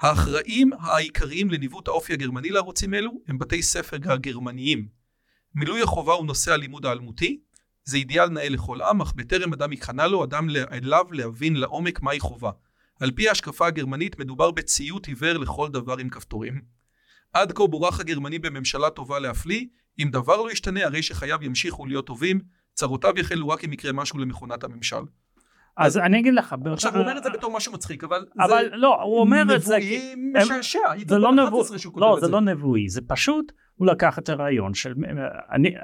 האחראים 0.00 0.70
העיקריים 0.80 1.50
לניווט 1.50 1.88
האופי 1.88 2.12
הגרמני 2.12 2.50
לערוצים 2.50 2.94
אלו 2.94 3.10
הם 3.28 3.38
בתי 3.38 3.62
ספר 3.62 3.96
הגרמניים. 4.04 4.88
מילוי 5.54 5.82
החובה 5.82 6.12
הוא 6.12 6.26
נושא 6.26 6.52
הלימוד 6.52 6.86
האלמותי, 6.86 7.40
זה 7.84 7.96
אידיאל 7.96 8.28
נאה 8.28 8.48
לכל 8.48 8.82
עם, 8.82 9.02
אך 9.02 9.12
בטרם 9.16 9.52
אדם 9.52 9.72
ייכנע 9.72 10.06
לו, 10.06 10.24
אדם 10.24 10.48
אליו 10.72 11.04
להבין 11.10 11.56
לעומק 11.56 12.02
מהי 12.02 12.20
חובה. 12.20 12.50
על 13.00 13.10
פי 13.10 13.28
ההשקפה 13.28 13.66
הגרמנית 13.66 14.18
מדובר 14.18 14.50
בציות 14.50 15.06
עיוור 15.06 15.38
לכל 15.38 15.68
דבר 15.68 15.98
עם 15.98 16.08
כפתורים. 16.08 16.60
עד 17.32 17.52
כה 17.52 17.66
בורח 17.66 18.00
הגרמני 18.00 18.38
בממשלה 18.38 18.90
טובה 18.90 19.18
להפליא, 19.18 19.66
אם 20.02 20.08
דבר 20.12 20.36
לא 20.36 20.50
ישתנה 20.50 20.84
הרי 20.84 21.02
שחייו 21.02 21.38
ימשיכו 21.42 21.86
להיות 21.86 22.06
טובים, 22.06 22.40
צרותיו 22.74 23.12
יחלו 23.16 23.48
רק 23.48 23.64
אם 23.64 23.72
יקרה 23.72 23.92
משהו 23.92 24.18
למכונת 24.18 24.64
הממשל. 24.64 25.02
אז 25.76 25.98
אני 25.98 26.20
אגיד 26.20 26.34
לך, 26.34 26.54
עכשיו 26.72 26.94
הוא 26.94 27.00
אומר 27.00 27.18
את 27.18 27.22
זה 27.22 27.30
בתור 27.30 27.56
משהו 27.56 27.72
מצחיק, 27.72 28.04
אבל 28.04 28.26
אבל 28.38 28.68
לא, 28.72 29.02
הוא 29.02 29.20
אומר 29.20 29.42
את 29.56 29.62
זה, 29.62 29.76
נבואי 29.76 30.14
משעשע, 30.34 30.78
זה 31.08 31.18
לא 31.18 31.32
נבואי, 31.32 31.68
לא, 31.96 32.16
זה 32.20 32.28
לא 32.28 32.40
נבואי, 32.40 32.88
זה 32.88 33.00
פשוט, 33.08 33.52
הוא 33.74 33.86
לקח 33.86 34.18
את 34.18 34.28
הרעיון 34.28 34.74
של, 34.74 34.94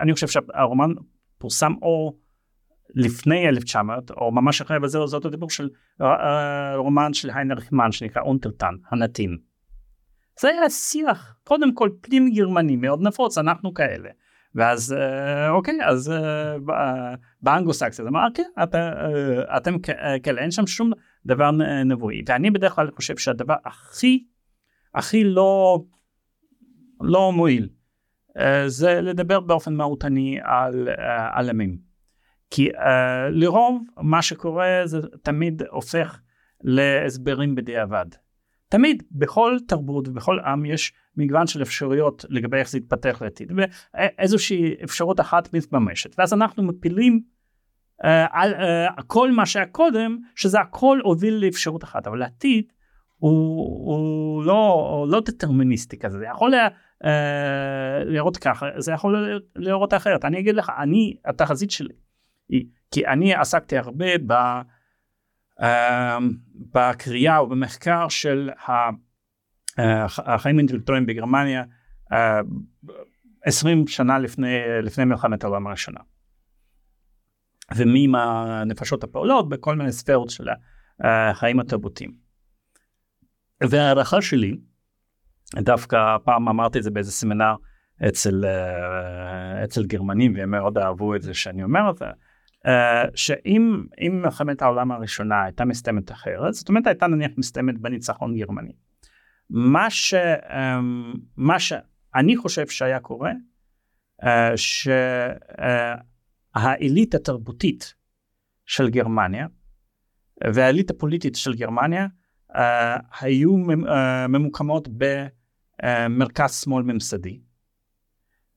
אני 0.02 0.12
חושב 0.12 0.26
שהרומן 0.26 0.90
פורסם 1.38 1.72
או 1.82 2.16
לפני 2.94 3.48
1900 3.48 4.10
או 4.10 4.32
ממש 4.32 4.60
אחרי 4.60 4.76
וזה 4.82 5.06
זאת 5.06 5.24
הדיבור 5.24 5.50
של 5.50 5.68
אה, 6.02 6.06
אה, 6.06 6.76
רומן 6.76 7.12
של 7.12 7.30
היינריך 7.30 7.72
מן 7.72 7.92
שנקרא 7.92 8.22
אונטרטן 8.22 8.74
הנתין. 8.90 9.36
זה 10.40 10.48
היה 10.48 10.70
שיח 10.70 11.36
קודם 11.44 11.74
כל 11.74 11.90
פנים 12.00 12.30
גרמני 12.34 12.76
מאוד 12.76 13.02
נפוץ 13.02 13.38
אנחנו 13.38 13.74
כאלה 13.74 14.10
ואז 14.54 14.92
אה, 14.92 15.50
אוקיי 15.50 15.78
אז 15.84 16.12
באנגלוסקסיה 17.42 18.04
זה 18.04 18.08
אמר 18.08 18.26
כן 18.34 18.50
אתם 19.56 19.74
כאלה 20.22 20.40
אין 20.40 20.50
שם 20.50 20.66
שום 20.66 20.90
דבר 21.26 21.50
נבואי 21.84 22.22
ואני 22.26 22.50
בדרך 22.50 22.72
כלל 22.72 22.90
חושב 22.90 23.16
שהדבר 23.16 23.54
הכי 23.64 24.24
הכי 24.94 25.24
לא 25.24 25.82
לא 27.00 27.32
מועיל 27.32 27.68
זה 28.66 29.00
לדבר 29.00 29.40
באופן 29.40 29.74
מהותני 29.74 30.38
על, 30.42 30.88
על 31.32 31.50
עמים. 31.50 31.93
כי 32.54 32.68
uh, 32.68 32.78
לרוב 33.30 33.82
מה 33.96 34.22
שקורה 34.22 34.80
זה 34.84 34.98
תמיד 35.22 35.62
הופך 35.70 36.20
להסברים 36.62 37.54
בדיעבד. 37.54 38.06
תמיד 38.68 39.02
בכל 39.12 39.56
תרבות 39.68 40.08
ובכל 40.08 40.38
עם 40.40 40.64
יש 40.64 40.92
מגוון 41.16 41.46
של 41.46 41.62
אפשרויות 41.62 42.24
לגבי 42.28 42.56
איך 42.56 42.70
זה 42.70 42.78
יתפתח 42.78 43.22
לעתיד 43.22 43.52
ואיזושהי 43.56 44.74
אפשרות 44.84 45.20
אחת 45.20 45.54
מתממשת. 45.54 46.18
ואז 46.18 46.32
אנחנו 46.32 46.62
מפילים 46.62 47.20
uh, 48.02 48.06
על 48.30 48.54
uh, 48.54 49.02
כל 49.06 49.32
מה 49.32 49.46
שהיה 49.46 49.66
קודם 49.66 50.18
שזה 50.34 50.60
הכל 50.60 51.00
הוביל 51.04 51.34
לאפשרות 51.34 51.84
אחת. 51.84 52.06
אבל 52.06 52.18
לעתיד 52.18 52.64
הוא, 53.16 53.30
הוא 53.94 54.44
לא, 54.44 55.06
לא 55.08 55.20
דטרמיניסטי 55.20 55.98
כזה. 55.98 56.18
זה 56.18 56.24
יכול 56.24 56.50
לה, 56.50 56.68
uh, 57.02 57.06
לראות 58.04 58.36
ככה 58.36 58.66
זה 58.76 58.92
יכול 58.92 59.40
לראות 59.56 59.94
אחרת. 59.94 60.24
אני 60.24 60.38
אגיד 60.38 60.54
לך 60.54 60.72
אני 60.78 61.16
התחזית 61.24 61.70
שלי 61.70 62.03
כי 62.90 63.06
אני 63.06 63.34
עסקתי 63.34 63.78
הרבה 63.78 64.18
ב... 64.26 64.32
אמ, 65.62 66.30
בקריאה 66.72 67.42
ובמחקר 67.42 68.08
של 68.08 68.50
אה, 68.68 68.90
החיים 70.04 70.56
האינטלקטואליים 70.56 71.06
בגרמניה 71.06 71.64
20 73.44 73.86
שנה 73.86 74.18
לפני, 74.18 74.58
לפני 74.82 75.04
מלחמת 75.04 75.44
העולם 75.44 75.66
הראשונה. 75.66 76.00
ומי 77.76 78.06
מהנפשות 78.06 79.04
הפעולות 79.04 79.48
בכל 79.48 79.76
מיני 79.76 79.92
ספרות 79.92 80.30
של 80.30 80.48
החיים 81.00 81.60
התרבותיים. 81.60 82.14
וההערכה 83.60 84.22
שלי, 84.22 84.56
דווקא 85.56 86.16
פעם 86.24 86.48
אמרתי 86.48 86.78
את 86.78 86.82
זה 86.82 86.90
באיזה 86.90 87.12
סמינר 87.12 87.54
אצל, 88.08 88.44
אה, 88.44 89.64
אצל 89.64 89.86
גרמנים 89.86 90.34
והם 90.36 90.50
מאוד 90.50 90.78
אהבו 90.78 91.14
את 91.14 91.22
זה 91.22 91.34
שאני 91.34 91.62
אומר 91.62 91.90
את 91.90 91.96
זה, 91.96 92.04
אה, 92.66 93.04
שאם 93.14 93.84
מלחמת 94.10 94.62
העולם 94.62 94.92
הראשונה 94.92 95.42
הייתה 95.42 95.64
מסתיימת 95.64 96.12
אחרת, 96.12 96.54
זאת 96.54 96.68
אומרת 96.68 96.86
הייתה 96.86 97.06
נניח 97.06 97.30
מסתיימת 97.38 97.78
בניצחון 97.78 98.36
גרמני. 98.36 98.72
מה, 99.50 99.90
ש, 99.90 100.14
אמ, 100.14 101.14
מה 101.36 101.60
שאני 101.60 102.36
חושב 102.36 102.68
שהיה 102.68 103.00
קורה, 103.00 103.32
אה, 104.24 104.52
שהעילית 106.56 107.14
התרבותית 107.14 107.94
של 108.66 108.90
גרמניה 108.90 109.46
והעילית 110.54 110.90
הפוליטית 110.90 111.36
של 111.36 111.54
גרמניה 111.54 112.06
אה, 112.56 112.96
היו 113.20 113.56
ממוקמות 114.28 114.88
במרכז 114.88 116.60
שמאל 116.60 116.84
ממסדי. 116.84 117.40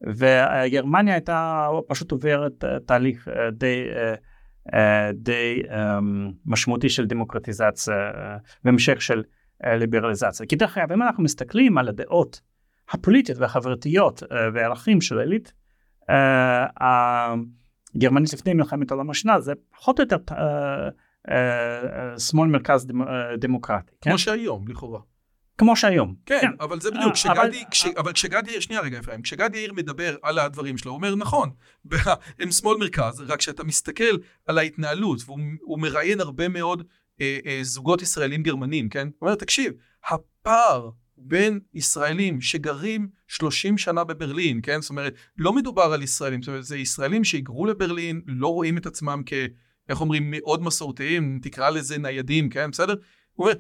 וגרמניה 0.06 1.14
הייתה 1.14 1.68
פשוט 1.88 2.12
עוברת 2.12 2.64
אה, 2.64 2.80
תהליך 2.80 3.28
אה, 3.28 3.52
די, 3.52 3.84
אה, 4.74 5.12
די 5.14 5.62
אמ, 5.70 6.32
משמעותי 6.46 6.90
של 6.90 7.06
דמוקרטיזציה 7.06 7.96
והמשך 8.66 9.02
של 9.02 9.24
ליברליזציה. 9.64 10.46
כי 10.46 10.56
דרך 10.56 10.78
אגב 10.78 10.92
אם 10.92 11.02
אנחנו 11.02 11.24
מסתכלים 11.24 11.78
על 11.78 11.88
הדעות 11.88 12.42
הפוליטיות 12.92 13.40
והחברתיות 13.40 14.24
והערכים 14.54 15.02
של 15.02 15.20
העילית 15.20 15.54
הגרמנית 17.96 18.34
לפני 18.34 18.54
מלחמת 18.54 18.92
העולם 18.92 19.10
השנייה 19.10 19.40
זה 19.40 19.54
פחות 19.72 20.00
או 20.00 20.04
יותר 20.04 20.18
שמאל 22.18 22.50
מרכז 22.50 22.88
דמוקרטי. 23.40 23.94
כמו 24.02 24.12
כן? 24.12 24.18
שהיום 24.18 24.68
לכאורה. 24.68 25.00
כמו 25.58 25.76
שהיום. 25.76 26.16
כן, 26.26 26.40
כן. 26.42 26.52
אבל 26.60 26.80
זה 26.82 26.92
בדיוק, 26.92 27.14
כשגדי, 27.14 27.40
אבל... 27.40 27.52
כש, 27.72 27.86
אבל 27.86 28.14
כשגדי, 28.14 28.62
שנייה 28.62 28.82
רגע 28.82 29.00
אפרים, 29.00 29.22
כשגדי 29.22 29.58
יאיר 29.58 29.74
מדבר 29.74 30.16
על 30.22 30.40
הדברים 30.40 30.78
שלו, 30.78 30.92
הוא 30.92 30.98
אומר 30.98 31.16
נכון, 31.16 31.50
הם 32.40 32.52
שמאל 32.52 32.78
מרכז, 32.78 33.22
רק 33.28 33.40
כשאתה 33.40 33.64
מסתכל 33.64 34.18
על 34.46 34.58
ההתנהלות, 34.58 35.20
והוא 35.26 35.80
מראיין 35.80 36.20
הרבה 36.20 36.48
מאוד 36.48 36.84
אה, 37.22 37.40
אה, 37.46 37.60
זוגות 37.62 38.02
ישראלים 38.02 38.44
גרמנים, 38.44 38.90
כן? 38.90 39.08
הוא 39.20 39.28
אומר, 39.28 39.36
תקשיב, 39.36 39.74
הפער 40.10 40.90
בין 41.18 41.60
ישראלים 41.74 42.42
שגרים 42.42 43.08
30 43.28 43.78
שנה 43.78 44.04
בברלין, 44.04 44.60
כן? 44.64 44.82
זאת 44.82 44.90
אומרת, 44.90 45.14
לא 45.38 45.54
מדובר 45.54 45.94
על 45.94 46.04
ישראלים, 46.04 46.42
זאת 46.42 46.48
אומרת, 46.48 46.64
זה 46.64 46.78
ישראלים 46.78 47.24
שהיגרו 47.24 47.66
לברלין, 47.66 48.22
לא 48.26 48.48
רואים 48.48 48.78
את 48.78 48.86
עצמם 48.86 49.22
כ... 49.26 49.34
איך 49.90 50.02
אומרים, 50.02 50.32
מאוד 50.32 50.64
מסורתיים, 50.64 51.40
תקרא 51.42 51.70
לזה 51.70 51.98
ניידים, 51.98 52.50
כן? 52.50 52.72
בסדר? 52.72 52.96
הוא 53.34 53.48
אומר, 53.48 53.60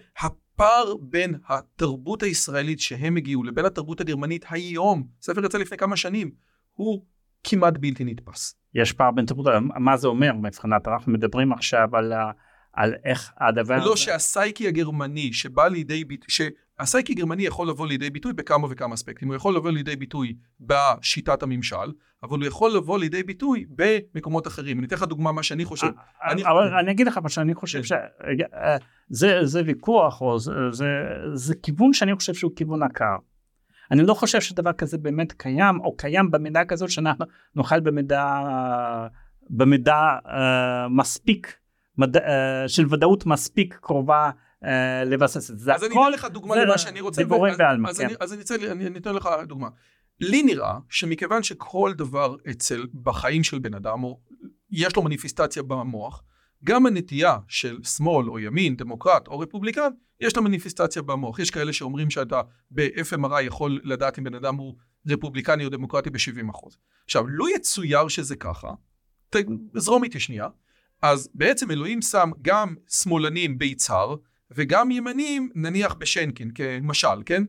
הפער 0.58 0.94
בין 1.02 1.36
התרבות 1.48 2.24
הישראלית 2.24 2.80
שהם 2.80 3.18
הגיעו 3.18 3.44
לבין 3.44 3.66
התרבות 3.66 4.02
הגרמנית 4.02 4.46
היום, 4.50 5.08
ספר 5.22 5.46
יצא 5.46 5.58
לפני 5.58 5.78
כמה 5.78 5.98
שנים, 5.98 6.32
הוא 6.74 7.06
כמעט 7.44 7.74
בלתי 7.80 8.04
נתפס. 8.04 8.56
יש 8.74 8.94
פער 8.94 9.12
בין 9.12 9.26
תרבות, 9.26 9.46
מה 9.80 9.98
זה 9.98 10.08
אומר 10.08 10.34
מבחינת, 10.34 10.88
אנחנו 10.88 11.12
מדברים 11.12 11.54
עכשיו 11.54 11.88
על, 11.94 12.14
על 12.74 12.94
איך 13.06 13.32
הדבר... 13.40 13.86
לא, 13.86 13.96
שהסייקי 13.96 14.68
הגרמני 14.68 15.34
שבא 15.34 15.68
לידי 15.68 16.04
ביטוי, 16.04 16.50
הסייקי 16.80 17.14
הגרמני 17.14 17.44
יכול 17.44 17.70
לבוא 17.70 17.88
לידי 17.88 18.10
ביטוי 18.10 18.34
בכמה 18.34 18.68
וכמה 18.70 18.96
אספקטים, 18.96 19.28
הוא 19.28 19.36
יכול 19.36 19.56
לבוא 19.56 19.72
לידי 19.72 19.96
ביטוי 19.96 20.36
בשיטת 20.60 21.44
הממשל, 21.44 21.92
אבל 22.24 22.38
הוא 22.38 22.46
יכול 22.46 22.72
לבוא 22.76 23.00
לידי 23.00 23.24
ביטוי 23.24 23.66
במקומות 23.70 24.48
אחרים. 24.48 24.80
אני 24.80 24.88
אתן 24.88 24.96
לך 24.96 25.04
דוגמה 25.04 25.32
מה 25.32 25.44
שאני 25.44 25.66
חושב. 25.66 25.88
אה, 25.88 26.32
אני... 26.32 26.44
אבל 26.46 26.74
אני 26.80 26.92
אגיד 26.92 27.08
לך 27.08 27.18
מה 27.18 27.30
שאני 27.30 27.56
חושב, 27.56 27.82
כן. 27.82 27.96
שזה 29.12 29.40
זה 29.44 29.62
ויכוח, 29.66 30.22
או 30.22 30.40
זה, 30.40 30.52
זה, 30.72 30.86
זה 31.34 31.56
כיוון 31.64 31.94
שאני 31.94 32.16
חושב 32.16 32.34
שהוא 32.34 32.52
כיוון 32.56 32.84
עקר. 32.84 33.16
אני 33.92 34.04
לא 34.04 34.14
חושב 34.14 34.42
שדבר 34.42 34.74
כזה 34.74 34.98
באמת 34.98 35.32
קיים, 35.32 35.80
או 35.80 35.98
קיים 35.98 36.32
במידה 36.32 36.66
כזאת 36.66 36.90
שאנחנו 36.90 37.26
נוכל 37.56 37.80
במידה, 37.80 38.44
במידה 39.50 40.18
uh, 40.26 40.30
מספיק, 40.90 41.56
מד, 41.98 42.18
uh, 42.18 42.22
של 42.68 42.86
ודאות 42.90 43.26
מספיק 43.26 43.78
קרובה 43.82 44.30
אה, 44.68 45.04
לבסס 45.04 45.52
את 45.52 45.60
זה. 45.60 45.74
אז 45.76 45.84
אני 45.84 45.94
אתן 45.94 46.12
לך 46.12 46.26
דוגמה 46.26 46.56
למה 46.56 46.78
שאני 46.78 47.02
רוצה. 47.02 47.22
דיבורים 47.22 47.54
בעלמא, 47.58 47.94
כן. 47.94 48.08
אז 48.20 48.34
אני 48.34 48.98
אתן 48.98 49.16
לך 49.16 49.30
דוגמה. 49.48 49.68
לי 50.20 50.44
נראה 50.44 50.78
שמכיוון 50.90 51.44
שכל 51.44 51.94
דבר 51.98 52.36
אצל, 52.52 52.86
בחיים 53.04 53.44
של 53.44 53.60
בן 53.60 53.74
אדם, 53.74 54.04
או 54.04 54.20
יש 54.72 54.96
לו 54.96 55.02
מניפיסטציה 55.02 55.64
במוח, 55.64 56.24
גם 56.64 56.86
הנטייה 56.86 57.38
של 57.48 57.84
שמאל 57.84 58.30
או 58.30 58.40
ימין, 58.40 58.76
דמוקרט 58.76 59.28
או 59.28 59.40
רפובליקן, 59.40 59.90
יש 60.20 60.36
לה 60.36 60.42
מניפיסטציה 60.42 61.02
במוח. 61.02 61.40
יש 61.40 61.52
כאלה 61.52 61.74
שאומרים 61.74 62.10
שאתה 62.10 62.42
ב-FMRI 62.72 63.42
יכול 63.42 63.82
לדעת 63.84 64.20
אם 64.20 64.24
בן 64.24 64.34
אדם 64.34 64.56
הוא 64.56 64.76
רפובליקני 65.08 65.66
או 65.66 65.70
דמוקרטי 65.70 66.10
ב-70%. 66.10 66.76
עכשיו, 67.06 67.28
לא 67.28 67.46
יצויר 67.56 68.08
שזה 68.08 68.36
ככה, 68.36 68.72
תזרום 69.74 70.04
איתי 70.04 70.20
שנייה, 70.20 70.48
אז 71.02 71.30
בעצם 71.34 71.72
אלוהים 71.72 72.02
שם 72.02 72.30
גם 72.42 72.76
שמאלנים 72.90 73.58
ביצהר, 73.58 74.16
וגם 74.52 74.92
ימנים 74.92 75.50
נניח 75.56 75.94
בשנקין 75.94 76.52
כמשל, 76.52 77.24
כן? 77.26 77.44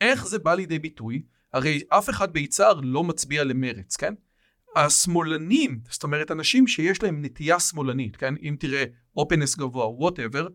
איך 0.00 0.26
זה 0.26 0.38
בא 0.38 0.54
לידי 0.54 0.78
ביטוי? 0.78 1.22
הרי 1.52 1.80
אף 1.88 2.10
אחד 2.10 2.32
ביצהר 2.32 2.80
לא 2.82 3.04
מצביע 3.04 3.44
למרץ, 3.44 3.96
כן? 3.96 4.14
השמאלנים, 4.76 5.80
זאת 5.90 6.02
אומרת 6.02 6.30
אנשים 6.30 6.66
שיש 6.66 7.02
להם 7.02 7.24
נטייה 7.24 7.60
שמאלנית, 7.60 8.16
כן? 8.16 8.34
אם 8.42 8.56
תראה 8.58 8.84
openness 9.16 9.56
גבוה, 9.56 9.88
whatever, 9.88 10.48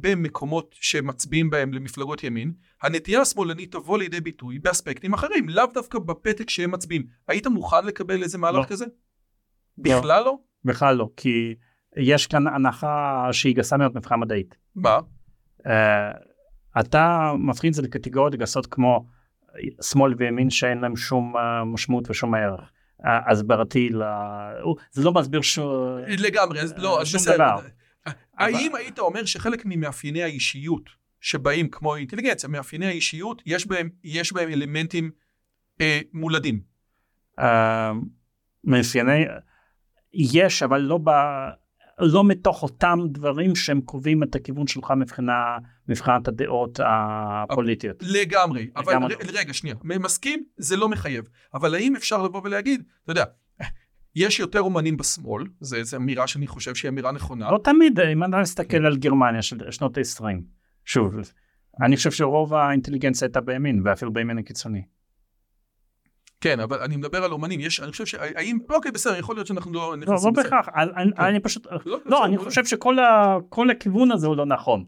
במקומות 0.00 0.74
שמצביעים 0.80 1.50
בהם 1.50 1.72
למפלגות 1.72 2.24
ימין, 2.24 2.52
הנטייה 2.82 3.20
השמאלנית 3.20 3.72
תבוא 3.72 3.98
לידי 3.98 4.20
ביטוי 4.20 4.58
באספקטים 4.58 5.12
אחרים, 5.12 5.48
לאו 5.48 5.66
דווקא 5.74 5.98
בפתק 5.98 6.50
שהם 6.50 6.70
מצביעים. 6.70 7.06
היית 7.28 7.46
מוכן 7.46 7.84
לקבל 7.86 8.22
איזה 8.22 8.38
מהלך 8.38 8.58
לא. 8.58 8.64
כזה? 8.64 8.84
לא. 8.84 9.98
בכלל 9.98 10.24
לא? 10.24 10.38
בכלל 10.64 10.96
לא, 10.96 11.10
כי 11.16 11.54
יש 11.96 12.26
כאן 12.26 12.46
הנחה 12.46 13.28
שהיא 13.32 13.56
גסה 13.56 13.76
מאוד 13.76 13.92
מבחינה 13.96 14.16
מדעית. 14.16 14.56
מה? 14.74 14.98
Uh, 15.58 15.70
אתה 16.80 17.32
מפחיד 17.38 17.68
את 17.68 17.74
זה 17.74 17.82
לקטגוריות 17.82 18.34
גסות 18.34 18.66
כמו 18.66 19.06
שמאל 19.82 20.14
וימין 20.18 20.50
שאין 20.50 20.78
להם 20.78 20.96
שום 20.96 21.36
uh, 21.36 21.64
משמעות 21.64 22.10
ושום 22.10 22.34
ערך. 22.34 22.60
uh, 22.60 23.30
הסברתי, 23.30 23.88
ל... 23.88 24.02
זה 24.90 25.04
לא 25.04 25.12
מסביר 25.12 25.40
שום... 25.40 25.98
לגמרי, 26.18 26.60
אז 26.60 26.74
לא, 26.76 27.00
אז 27.00 27.14
בסדר. 27.14 27.34
דבר. 27.34 27.60
האם 28.38 28.74
היית 28.74 28.98
אומר 28.98 29.24
שחלק 29.24 29.62
ממאפייני 29.64 30.22
האישיות 30.22 30.90
שבאים 31.20 31.68
כמו 31.68 31.96
אינטליגנציה, 31.96 32.48
מאפייני 32.48 32.86
האישיות, 32.86 33.42
יש 33.46 33.66
בהם, 33.66 33.88
יש 34.04 34.32
בהם 34.32 34.48
אלמנטים 34.48 35.10
אה, 35.80 36.00
מולדים? 36.12 36.60
Uh, 37.40 37.44
מאפייני, 38.64 39.24
יש, 40.14 40.62
אבל 40.62 40.80
לא 40.80 40.98
ב... 41.04 41.10
לא 41.98 42.24
מתוך 42.24 42.62
אותם 42.62 42.98
דברים 43.06 43.54
שהם 43.54 43.80
קובעים 43.80 44.22
את 44.22 44.34
הכיוון 44.34 44.66
שלך 44.66 44.92
מבחינה, 44.96 45.58
מבחינת 45.88 46.28
הדעות 46.28 46.80
הפוליטיות. 46.84 47.96
לגמרי, 48.02 48.70
אבל 48.76 48.92
לגמרי. 48.92 49.14
רגע 49.32 49.52
שנייה, 49.52 49.76
מסכים? 49.84 50.44
זה 50.56 50.76
לא 50.76 50.88
מחייב, 50.88 51.24
אבל 51.54 51.74
האם 51.74 51.96
אפשר 51.96 52.22
לבוא 52.22 52.40
ולהגיד, 52.44 52.82
אתה 53.04 53.12
יודע, 53.12 53.24
יש 54.16 54.40
יותר 54.40 54.60
אומנים 54.60 54.96
בשמאל, 54.96 55.44
זו 55.60 55.96
אמירה 55.96 56.26
שאני 56.26 56.46
חושב 56.46 56.74
שהיא 56.74 56.88
אמירה 56.88 57.12
נכונה. 57.12 57.50
לא 57.50 57.60
תמיד, 57.64 58.00
אם 58.00 58.24
אתה 58.24 58.40
מסתכל 58.40 58.86
על 58.86 58.96
גרמניה 58.96 59.42
של 59.42 59.70
שנות 59.70 59.98
ה-20, 59.98 60.24
שוב, 60.84 61.14
אני 61.82 61.96
חושב 61.96 62.10
שרוב 62.10 62.54
האינטליגנציה 62.54 63.26
הייתה 63.26 63.40
בימין, 63.40 63.82
ואפילו 63.84 64.12
בימין 64.12 64.38
הקיצוני. 64.38 64.82
כן, 66.42 66.60
אבל 66.60 66.78
אני 66.78 66.96
מדבר 66.96 67.24
על 67.24 67.32
אומנים, 67.32 67.60
יש, 67.60 67.80
אני 67.80 67.90
חושב 67.90 68.06
שהאם, 68.06 68.58
אוקיי, 68.70 68.90
בסדר, 68.92 69.18
יכול 69.18 69.36
להיות 69.36 69.46
שאנחנו 69.46 69.72
לא 69.72 69.96
נכנסים... 69.96 70.30
לא, 70.32 70.36
לא 70.36 70.42
בהכרח, 70.42 70.68
אני, 70.74 71.12
כן. 71.16 71.22
אני 71.22 71.40
פשוט, 71.40 71.66
לא, 71.86 71.98
לא 72.06 72.24
אני 72.24 72.38
חושב 72.38 72.64
שכל 72.64 73.70
הכיוון 73.70 74.12
הזה 74.12 74.26
הוא 74.26 74.36
לא 74.36 74.46
נכון. 74.46 74.84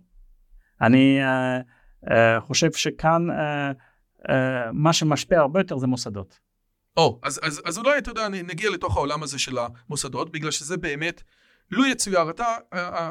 אני 0.80 1.20
uh, 1.22 2.06
uh, 2.08 2.10
חושב 2.40 2.72
שכאן 2.72 3.30
uh, 3.30 3.34
uh, 4.28 4.32
מה 4.72 4.92
שמשפיע 4.92 5.40
הרבה 5.40 5.60
יותר 5.60 5.78
זה 5.78 5.86
מוסדות. 5.86 6.38
או, 6.96 7.20
אז, 7.22 7.40
אז, 7.42 7.62
אז 7.64 7.78
אולי, 7.78 7.98
אתה 7.98 8.10
יודע, 8.10 8.28
נגיע 8.28 8.70
לתוך 8.70 8.96
העולם 8.96 9.22
הזה 9.22 9.38
של 9.38 9.58
המוסדות, 9.58 10.32
בגלל 10.32 10.50
שזה 10.50 10.76
באמת, 10.76 11.22
לו 11.70 11.86
יצויר, 11.86 12.30
אתה, 12.30 12.46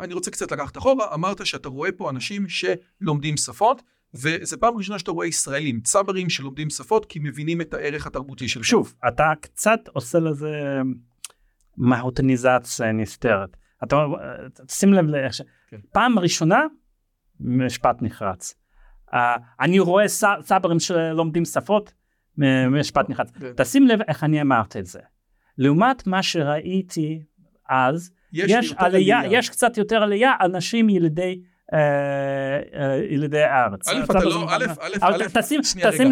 אני 0.04 0.14
רוצה 0.14 0.32
קצת 0.32 0.52
לקחת 0.52 0.78
אחורה, 0.78 1.14
אמרת 1.14 1.46
שאתה 1.46 1.70
רואה 1.70 1.92
פה 1.92 2.10
אנשים 2.10 2.46
שלומדים 2.50 3.38
שפות, 3.38 3.82
וזה 4.14 4.58
פעם 4.58 4.78
ראשונה 4.78 5.00
שאתה 5.00 5.12
רואה 5.12 5.28
ישראלים, 5.28 5.82
צברים 5.82 6.30
שלומדים 6.30 6.70
שפות, 6.70 7.06
כי 7.06 7.20
מבינים 7.20 7.62
את 7.62 7.74
הערך 7.74 8.08
התרבותי 8.08 8.48
של 8.48 8.64
שוב, 8.64 8.94
אתה 9.08 9.34
קצת 9.42 9.80
עושה 9.94 10.20
לזה 10.20 10.82
מהוטניזציה 11.78 12.92
נסתרת. 12.92 13.58
אתה 13.84 13.96
שים 14.70 14.94
לב 14.94 15.06
לאיך 15.06 15.34
ש... 15.34 15.42
כן. 15.68 15.78
פעם 15.92 16.20
ראשונה, 16.20 16.62
משפט 17.40 18.02
נחרץ. 18.02 18.54
Uh, 19.10 19.16
אני 19.60 19.80
רואה 19.80 20.06
צברים 20.44 20.80
שלומדים 20.80 21.46
שפות, 21.46 21.94
משפט 22.70 23.10
נחרץ. 23.10 23.32
כן. 23.32 23.52
תשים 23.56 23.88
לב 23.88 24.00
איך 24.08 24.24
אני 24.24 24.42
אמרתי 24.42 24.80
את 24.80 24.86
זה. 24.86 25.00
לעומת 25.58 26.08
מה 26.08 26.24
שראיתי 26.24 27.24
אז, 27.70 28.12
יש, 28.34 28.52
יש 28.52 28.74
עלייה, 28.78 29.20
עלייה, 29.20 29.40
יש 29.40 29.50
קצת 29.50 29.78
יותר 29.78 30.04
עלייה, 30.04 30.34
אנשים 30.42 30.90
ילידי 30.90 31.22
אה, 31.24 31.42
אה, 31.42 31.53
ילידי 33.10 33.44
הארץ. 33.44 33.88
א', 33.88 34.04
אתה 34.04 34.24
לא, 34.24 34.46
א', 34.50 34.66
א', 34.80 34.98
א', 35.02 35.24
תשים 35.42 35.62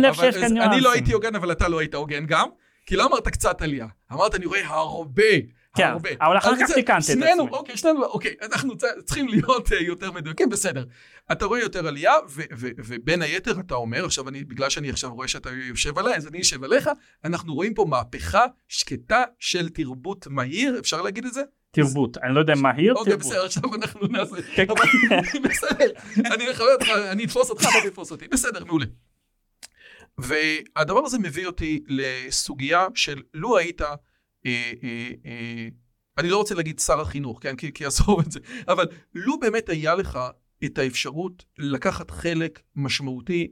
לב 0.02 0.14
שיש 0.14 0.38
כאן 0.38 0.54
ניואנסים. 0.54 0.62
אני 0.62 0.82
לא 0.82 0.92
הייתי 0.92 1.14
הוגן, 1.14 1.36
אבל 1.36 1.52
אתה 1.52 1.68
לא 1.68 1.80
היית 1.80 1.94
הוגן 1.94 2.26
גם, 2.26 2.48
כי 2.86 2.96
לא 2.96 3.06
אמרת 3.06 3.28
קצת 3.28 3.62
עלייה, 3.62 3.88
אמרת 4.14 4.36
אני 4.36 4.46
רואה 4.46 4.68
הרבה. 4.68 5.24
כן, 5.76 5.88
הרבה. 5.88 6.10
אבל 6.22 6.38
אחר 6.38 6.56
כך 6.60 6.72
תיקנתי 6.72 7.14
את 7.14 7.18
עצמי. 7.18 7.48
אוקיי, 7.52 7.78
שנינו, 7.78 8.06
אוקיי, 8.06 8.34
אנחנו 8.42 8.74
צריכים 9.06 9.28
להיות 9.28 9.74
אה, 9.74 9.82
יותר 9.82 10.12
מדויקים, 10.12 10.50
בסדר. 10.50 10.86
אתה 11.32 11.46
רואה 11.46 11.60
יותר 11.60 11.88
עלייה, 11.88 12.14
ובין 12.60 13.22
היתר 13.22 13.60
אתה 13.60 13.76
אומר, 13.76 14.06
עכשיו 14.06 14.30
אני, 14.30 14.44
בגלל 14.44 14.70
שאני 14.70 14.90
עכשיו 14.90 15.14
רואה 15.14 15.28
שאתה 15.28 15.50
יושב 15.50 15.98
עליי, 15.98 16.16
אז 16.16 16.28
אני 16.28 16.42
אשב 16.42 16.64
עליך, 16.64 16.90
אנחנו 17.26 17.54
רואים 17.54 17.74
פה 17.74 17.86
מהפכה 17.90 18.46
שקטה 18.68 19.24
של 19.40 19.70
תרבות 19.70 20.28
מהיר, 20.28 20.80
אפשר 20.80 21.02
להגיד 21.02 21.26
את 21.26 21.34
זה? 21.34 21.42
תרבות, 21.72 22.18
אני 22.18 22.36
לא 22.36 22.40
יודע 22.40 22.54
מה 22.56 22.72
היא, 22.72 22.92
אוקיי, 22.92 23.18
בסדר, 23.18 23.46
עכשיו 23.46 23.76
אנחנו 23.76 24.08
נעשה, 24.08 24.36
כן. 24.56 24.66
בסדר, 25.50 25.92
אני 26.18 26.50
מכבד 26.50 26.68
אותך, 26.74 26.90
אני 27.12 27.24
אתפוס 27.26 27.50
אותך, 27.50 27.62
אתה 27.62 27.90
תתפוס 27.90 28.12
אותי, 28.12 28.28
בסדר, 28.28 28.66
מעולה. 28.66 28.86
והדבר 30.18 31.06
הזה 31.06 31.20
מביא 31.20 31.48
אותי 31.48 31.84
לסוגיה 31.88 32.88
של 32.96 33.22
לו 33.34 33.58
היית, 33.58 33.82
אה, 33.82 33.96
אה, 34.46 34.72
אה, 35.26 35.68
אני 36.18 36.30
לא 36.30 36.38
רוצה 36.38 36.56
להגיד 36.56 36.80
שר 36.80 37.02
החינוך, 37.02 37.40
כן, 37.42 37.56
כי 37.56 37.86
עזוב 37.86 38.20
את 38.20 38.32
זה, 38.32 38.40
אבל 38.68 38.88
לו 39.14 39.40
באמת 39.40 39.70
היה 39.70 39.96
לך 39.96 40.20
את 40.66 40.78
האפשרות 40.78 41.46
לקחת 41.58 42.12
חלק 42.12 42.62
משמעותי 42.76 43.52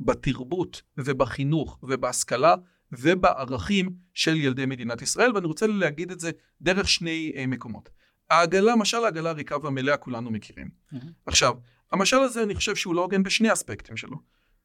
בתרבות 0.00 0.82
ובחינוך 0.98 1.78
ובהשכלה 1.82 2.54
ובערכים 2.92 3.90
של 4.14 4.36
ילדי 4.36 4.66
מדינת 4.66 5.02
ישראל, 5.02 5.32
ואני 5.34 5.46
רוצה 5.46 5.66
להגיד 5.66 6.10
את 6.10 6.20
זה 6.20 6.30
דרך 6.60 6.88
שני 6.88 7.32
uh, 7.34 7.46
מקומות. 7.46 7.88
העגלה, 8.30 8.76
משל 8.76 9.04
העגלה 9.04 9.30
הריקה 9.30 9.56
והמלאה 9.62 9.96
כולנו 9.96 10.30
מכירים. 10.30 10.68
Mm-hmm. 10.68 10.96
עכשיו, 11.26 11.54
המשל 11.92 12.16
הזה 12.16 12.42
אני 12.42 12.54
חושב 12.54 12.76
שהוא 12.76 12.94
לא 12.94 13.00
הוגן 13.00 13.22
בשני 13.22 13.52
אספקטים 13.52 13.96
שלו. 13.96 14.16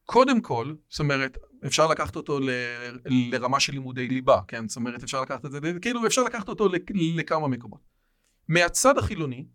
קודם 0.05 0.41
כל, 0.41 0.73
זאת 0.89 0.99
אומרת, 0.99 1.37
אפשר 1.65 1.87
לקחת 1.87 2.15
אותו 2.15 2.39
ל, 2.39 2.49
לרמה 3.05 3.59
של 3.59 3.73
לימודי 3.73 4.07
ליבה, 4.07 4.41
כן? 4.47 4.67
זאת 4.67 4.77
אומרת, 4.77 5.03
אפשר 5.03 5.21
לקחת 5.21 5.45
את 5.45 5.51
זה, 5.51 5.59
כאילו 5.81 6.07
אפשר 6.07 6.23
לקחת 6.23 6.49
אותו 6.49 6.69
לכמה 6.93 7.47
מקומות. 7.47 7.81
מהצד 8.47 8.97
החילוני, 8.97 9.45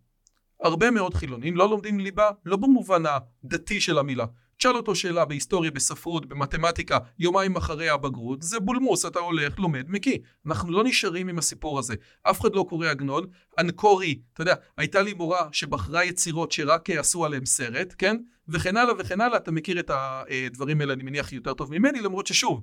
הרבה 0.63 0.91
מאוד 0.91 1.15
חילונים 1.15 1.57
לא 1.57 1.71
לומדים 1.71 2.01
ליבה, 2.01 2.31
לא 2.45 2.57
במובן 2.57 3.03
הדתי 3.07 3.81
של 3.81 3.99
המילה, 3.99 4.27
תשאל 4.59 4.77
אותו 4.77 4.95
שאלה 4.95 5.25
בהיסטוריה, 5.25 5.71
בספרות, 5.71 6.27
במתמטיקה, 6.27 6.99
יומיים 7.19 7.57
אחרי 7.57 7.89
הבגרות, 7.89 8.43
זה 8.43 8.61
בולמוס, 8.61 9.07
אתה 9.07 9.19
הולך, 9.19 9.59
לומד, 9.59 9.85
מקיא. 9.89 10.19
אנחנו 10.47 10.73
לא 10.73 10.85
נשארים 10.85 11.29
עם 11.29 11.39
הסיפור 11.39 11.79
הזה. 11.79 11.95
אף 12.23 12.41
אחד 12.41 12.55
לא 12.55 12.67
קורא 12.69 12.87
עגנון. 12.87 13.27
אנקורי, 13.61 14.21
אתה 14.33 14.43
יודע, 14.43 14.55
הייתה 14.77 15.03
לי 15.03 15.15
מורה 15.15 15.49
שבחרה 15.53 16.05
יצירות 16.05 16.53
שרק 16.53 16.91
עשו 16.91 17.25
עליהם 17.25 17.47
סרט, 17.47 17.95
כן? 17.99 18.17
וכן 18.49 18.77
הלאה 18.77 18.95
וכן 18.99 19.21
הלאה, 19.21 19.37
אתה 19.37 19.51
מכיר 19.51 19.81
את 19.81 19.91
הדברים 19.91 20.81
האלה, 20.81 20.93
אני 20.93 21.03
מניח, 21.03 21.33
יותר 21.33 21.55
טוב 21.55 21.71
ממני, 21.71 22.01
למרות 22.01 22.27
ששוב, 22.27 22.63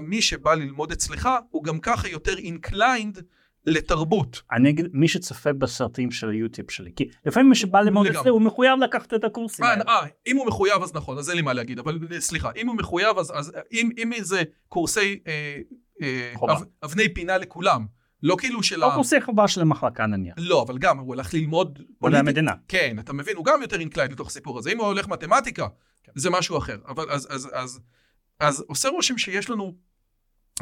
מי 0.00 0.22
שבא 0.22 0.54
ללמוד 0.54 0.92
אצלך, 0.92 1.28
הוא 1.50 1.64
גם 1.64 1.80
ככה 1.80 2.08
יותר 2.08 2.38
inclined 2.38 3.22
לתרבות. 3.66 4.42
אני 4.52 4.70
אגיד, 4.70 4.86
מי 4.92 5.08
שצופה 5.08 5.52
בסרטים 5.52 6.10
של 6.10 6.30
היוטיוב 6.30 6.70
שלי, 6.70 6.92
כי 6.96 7.08
לפעמים 7.26 7.48
מי 7.48 7.54
שבא 7.54 7.80
ללמוד 7.80 8.06
אצלי 8.06 8.30
הוא 8.30 8.40
מחויב 8.40 8.80
לקחת 8.80 9.14
את 9.14 9.24
הקורסים 9.24 9.64
האלה. 9.64 9.84
אה, 9.88 10.06
אם 10.26 10.36
הוא 10.36 10.46
מחויב 10.46 10.82
אז 10.82 10.94
נכון, 10.94 11.18
אז 11.18 11.30
אין 11.30 11.36
לי 11.36 11.42
מה 11.42 11.52
להגיד, 11.52 11.78
אבל 11.78 11.98
סליחה, 12.18 12.50
אם 12.56 12.68
הוא 12.68 12.76
מחויב 12.76 13.18
אז, 13.18 13.32
אז 13.34 13.52
אם, 13.72 13.90
אם 13.98 14.10
זה 14.20 14.42
קורסי 14.68 15.18
אה, 15.26 15.58
אה, 16.02 16.32
אב, 16.52 16.64
אבני 16.84 17.14
פינה 17.14 17.38
לכולם, 17.38 17.86
לא 18.22 18.36
כאילו 18.38 18.62
של 18.62 18.82
ה... 18.82 18.86
או 18.86 18.92
קורסי 18.94 19.20
חובה 19.20 19.48
של 19.48 19.60
המחלקה 19.60 20.06
נניח. 20.06 20.34
לא, 20.38 20.62
אבל 20.62 20.78
גם 20.78 20.98
הוא 20.98 21.06
הולך 21.06 21.34
ללמוד... 21.34 21.78
עולה 21.98 22.18
המדינה. 22.18 22.52
כן, 22.68 22.96
אתה 22.98 23.12
מבין, 23.12 23.36
הוא 23.36 23.44
גם 23.44 23.62
יותר 23.62 23.80
inclined 23.80 24.12
לתוך 24.12 24.28
הסיפור 24.28 24.58
הזה. 24.58 24.72
אם 24.72 24.78
הוא 24.78 24.86
הולך 24.86 25.08
מתמטיקה, 25.08 25.66
כן. 26.02 26.12
זה 26.14 26.30
משהו 26.30 26.58
אחר. 26.58 26.76
אבל 26.88 27.10
אז, 27.10 27.28
אז, 27.30 27.48
אז, 27.52 27.80
אז 28.40 28.64
עושה 28.68 28.88
רושם 28.88 29.18
שיש 29.18 29.50
לנו 29.50 29.74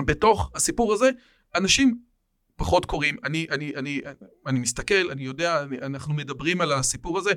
בתוך 0.01 0.51
הסיפור 0.55 0.93
הזה 0.93 1.10
אנשים 1.55 1.98
פחות 2.56 2.85
קוראים, 2.85 3.16
אני, 3.24 3.47
אני, 3.51 3.72
אני, 3.76 4.01
אני 4.47 4.59
מסתכל, 4.59 5.10
אני 5.10 5.22
יודע, 5.22 5.62
אני, 5.62 5.78
אנחנו 5.78 6.14
מדברים 6.14 6.60
על 6.60 6.72
הסיפור 6.72 7.18
הזה. 7.18 7.31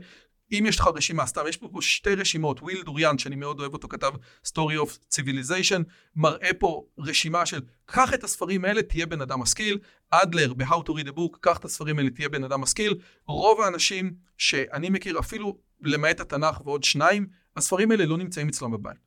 אם 0.52 0.64
יש 0.68 0.80
לך 0.80 0.90
רשימה, 0.96 1.26
סתם, 1.26 1.42
יש 1.50 1.58
פה, 1.58 1.70
פה 1.72 1.82
שתי 1.82 2.16
רשימות, 2.16 2.62
וויל 2.62 2.82
דוריאן, 2.84 3.18
שאני 3.18 3.36
מאוד 3.36 3.60
אוהב 3.60 3.74
אותו, 3.74 3.88
כתב 3.88 4.12
Story 4.48 4.86
of 4.86 5.16
Civilization, 5.16 5.84
מראה 6.16 6.54
פה 6.60 6.84
רשימה 6.98 7.46
של, 7.46 7.62
קח 7.86 8.14
את 8.14 8.24
הספרים 8.24 8.66
האלה, 8.66 8.82
תהיה 8.82 9.06
בן 9.06 9.22
אדם 9.22 9.40
משכיל, 9.40 9.78
אדלר 10.10 10.54
ב-How 10.54 10.84
to 10.88 10.90
read 10.90 11.08
a 11.08 11.18
book, 11.18 11.38
קח 11.42 11.58
את 11.58 11.66
הספרים 11.66 11.98
האלה, 11.98 12.10
תהיה 12.10 12.30
בן 12.30 12.44
אדם 12.44 12.62
משכיל. 12.62 12.96
רוב 13.28 13.62
האנשים 13.62 14.14
שאני 14.38 14.90
מכיר, 14.90 15.20
אפילו 15.20 15.58
למעט 15.82 16.20
התנ"ך 16.20 16.62
ועוד 16.66 16.84
שניים, 16.84 17.28
הספרים 17.56 17.92
האלה 17.92 18.06
לא 18.06 18.18
נמצאים 18.18 18.48
אצלם 18.48 18.72
בבית. 18.72 18.98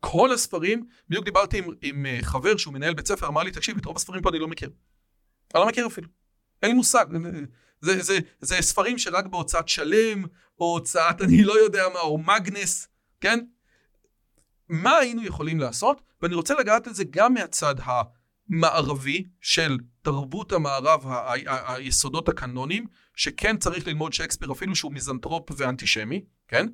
כל 0.00 0.32
הספרים, 0.32 0.86
בדיוק 1.08 1.24
דיברתי 1.24 1.58
עם, 1.58 1.64
עם 1.82 2.06
אה, 2.06 2.18
חבר 2.22 2.56
שהוא 2.56 2.74
מנהל 2.74 2.94
בית 2.94 3.06
ספר, 3.06 3.26
אמר 3.26 3.42
לי, 3.42 3.50
תקשיב, 3.50 3.76
את 3.76 3.84
רוב 3.84 3.96
הספרים 3.96 4.22
פה 4.22 4.30
אני 4.30 4.38
לא 4.38 4.48
מכיר. 4.48 4.70
אני 5.54 5.60
לא 5.60 5.68
מכיר 5.68 5.86
אפילו. 5.86 6.08
אין 6.62 6.70
לי 6.70 6.76
מושג. 6.76 7.06
זה, 7.80 8.02
זה, 8.02 8.18
זה 8.40 8.56
ספרים 8.60 8.98
שרק 8.98 9.26
בהוצאת 9.26 9.68
שלם, 9.68 10.24
או 10.60 10.72
הוצאת 10.72 11.22
אני 11.22 11.44
לא 11.44 11.52
יודע 11.52 11.84
מה, 11.94 12.00
או 12.00 12.18
מגנס, 12.18 12.88
כן? 13.20 13.38
מה 14.68 14.96
היינו 14.96 15.24
יכולים 15.24 15.60
לעשות? 15.60 16.02
ואני 16.22 16.34
רוצה 16.34 16.54
לגעת 16.54 16.88
את 16.88 16.94
זה 16.94 17.04
גם 17.10 17.34
מהצד 17.34 17.74
המערבי 18.50 19.24
של 19.40 19.78
תרבות 20.02 20.52
המערב, 20.52 21.06
ה- 21.06 21.10
ה- 21.10 21.50
ה- 21.50 21.74
היסודות 21.74 22.28
הקנונים, 22.28 22.86
שכן 23.16 23.56
צריך 23.56 23.86
ללמוד 23.86 24.12
שייקספיר 24.12 24.52
אפילו 24.52 24.76
שהוא 24.76 24.92
מיזנטרופ 24.92 25.48
ואנטישמי, 25.56 26.24
כן? 26.48 26.66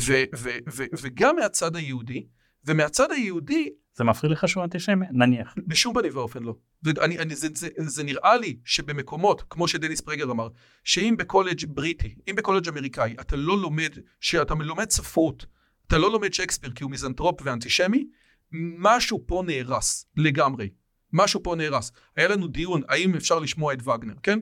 ו- 0.00 0.24
ו- 0.34 0.58
ו- 0.72 0.84
וגם 1.02 1.36
מהצד 1.36 1.76
היהודי, 1.76 2.26
ומהצד 2.64 3.10
היהודי 3.10 3.70
זה 3.94 4.04
מפריע 4.04 4.32
לך 4.32 4.48
שהוא 4.48 4.64
אנטישמי? 4.64 5.06
נניח. 5.12 5.54
בשום 5.66 5.94
פנים 5.94 6.12
ואופן 6.14 6.42
לא. 6.42 6.54
ואני, 6.82 7.18
אני, 7.18 7.36
זה, 7.36 7.48
זה, 7.54 7.68
זה 7.76 8.04
נראה 8.04 8.36
לי 8.36 8.56
שבמקומות, 8.64 9.42
כמו 9.50 9.68
שדניס 9.68 10.00
פרגר 10.00 10.30
אמר, 10.30 10.48
שאם 10.84 11.14
בקולג' 11.18 11.64
בריטי, 11.68 12.14
אם 12.30 12.34
בקולג' 12.36 12.68
אמריקאי, 12.68 13.14
אתה 13.20 13.36
לא 13.36 13.58
לומד, 13.58 13.90
שאתה 14.20 14.54
מלומד 14.54 14.90
ספרות, 14.90 15.46
אתה 15.86 15.98
לא 15.98 16.12
לומד 16.12 16.34
שייקספיר 16.34 16.70
כי 16.70 16.84
הוא 16.84 16.90
מיזנתרופ 16.90 17.40
ואנטישמי, 17.44 18.06
משהו 18.52 19.24
פה 19.26 19.42
נהרס 19.46 20.06
לגמרי. 20.16 20.70
משהו 21.12 21.42
פה 21.42 21.54
נהרס. 21.54 21.92
היה 22.16 22.28
לנו 22.28 22.46
דיון 22.46 22.82
האם 22.88 23.14
אפשר 23.14 23.38
לשמוע 23.38 23.72
את 23.72 23.86
וגנר, 23.86 24.14
כן? 24.22 24.38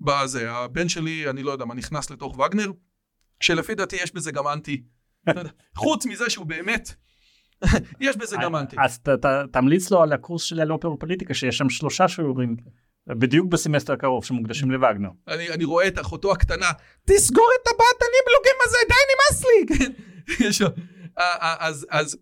בזה, 0.00 0.52
הבן 0.52 0.88
שלי, 0.88 1.30
אני 1.30 1.42
לא 1.42 1.50
יודע 1.50 1.64
מה, 1.64 1.74
נכנס 1.74 2.10
לתוך 2.10 2.38
וגנר, 2.38 2.72
שלפי 3.40 3.74
דעתי 3.74 3.96
יש 3.96 4.14
בזה 4.14 4.32
גם 4.32 4.48
אנטי. 4.48 4.82
חוץ 5.76 6.06
מזה 6.06 6.30
שהוא 6.30 6.46
באמת 6.46 6.94
יש 8.00 8.16
בזה 8.16 8.36
גם 8.42 8.56
אנטי. 8.56 8.76
אז 8.78 9.00
תמליץ 9.52 9.90
לו 9.90 10.02
על 10.02 10.12
הקורס 10.12 10.42
של 10.42 10.60
אלופר 10.60 10.96
פוליטיקה 10.96 11.34
שיש 11.34 11.58
שם 11.58 11.68
שלושה 11.70 12.08
שיעורים 12.08 12.56
בדיוק 13.08 13.46
בסמסטר 13.46 13.92
הקרוב 13.92 14.24
שמוקדשים 14.24 14.70
לווגנר. 14.70 15.08
אני, 15.28 15.50
אני 15.50 15.64
רואה 15.64 15.88
את 15.88 15.98
אחותו 15.98 16.32
הקטנה, 16.32 16.70
תסגור 17.04 17.48
את 17.62 17.68
הבת 17.68 18.02
הניבלוגים 18.02 18.56
הזה, 18.64 18.76
די 18.88 18.94
נמאס 19.12 19.44
לי! 20.60 20.66
אז, 21.16 21.86
אז... 21.90 22.16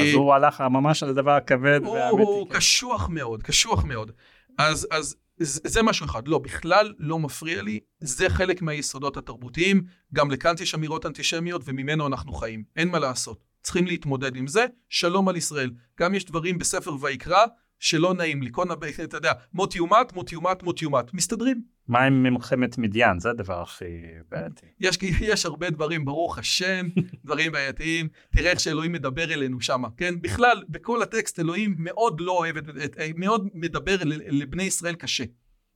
אז 0.00 0.14
הוא 0.14 0.34
הלך 0.34 0.60
ממש 0.60 1.02
על 1.02 1.08
הדבר 1.08 1.30
הכבד 1.30 1.80
והאמיתי. 1.84 2.22
הוא 2.22 2.48
כן. 2.48 2.56
קשוח 2.56 3.08
מאוד, 3.08 3.42
קשוח 3.42 3.84
מאוד. 3.84 4.12
אז, 4.58 4.88
אז 4.90 5.16
זה 5.46 5.82
משהו 5.82 6.06
אחד. 6.06 6.28
לא, 6.28 6.38
בכלל 6.38 6.92
לא 6.98 7.18
מפריע 7.18 7.62
לי, 7.62 7.80
זה 8.00 8.28
חלק 8.28 8.62
מהיסודות 8.62 9.16
התרבותיים. 9.16 9.82
גם 10.14 10.30
לקאנט 10.30 10.60
יש 10.60 10.74
אמירות 10.74 11.06
אנטישמיות 11.06 11.62
וממנו 11.64 12.06
אנחנו 12.06 12.32
חיים. 12.32 12.64
אין 12.76 12.88
מה 12.88 12.98
לעשות. 12.98 13.51
צריכים 13.62 13.86
להתמודד 13.86 14.36
עם 14.36 14.46
זה, 14.46 14.66
שלום 14.88 15.28
על 15.28 15.36
ישראל. 15.36 15.70
גם 16.00 16.14
יש 16.14 16.24
דברים 16.24 16.58
בספר 16.58 16.96
ויקרא 17.00 17.46
שלא 17.82 18.14
נעים 18.14 18.42
לי, 18.42 18.48
כל 18.52 18.64
אתה 19.04 19.16
יודע, 19.16 19.32
מות 19.52 19.74
יומת, 19.74 20.12
מות 20.12 20.32
יומת, 20.32 20.62
מות 20.62 20.82
יומת, 20.82 21.14
מסתדרים. 21.14 21.62
מה 21.88 22.02
עם 22.02 22.22
מלחמת 22.22 22.78
מדיין? 22.78 23.20
זה 23.20 23.30
הדבר 23.30 23.62
הכי 23.62 23.84
בעייתי. 24.30 24.66
יש, 24.80 24.98
יש 25.20 25.46
הרבה 25.46 25.70
דברים, 25.70 26.04
ברוך 26.04 26.38
השם, 26.38 26.88
דברים 27.24 27.52
בעייתיים. 27.52 28.08
תראה 28.30 28.50
איך 28.50 28.60
שאלוהים 28.60 28.92
מדבר 28.92 29.32
אלינו 29.32 29.60
שם, 29.60 29.82
כן? 29.96 30.20
בכלל, 30.20 30.62
בכל 30.68 31.02
הטקסט 31.02 31.40
אלוהים 31.40 31.74
מאוד 31.78 32.20
לא 32.20 32.32
אוהב, 32.32 32.56
את, 32.56 32.64
את, 32.84 32.96
מאוד 33.16 33.48
מדבר 33.54 33.96
לבני 34.04 34.62
ישראל 34.62 34.94
קשה, 34.94 35.24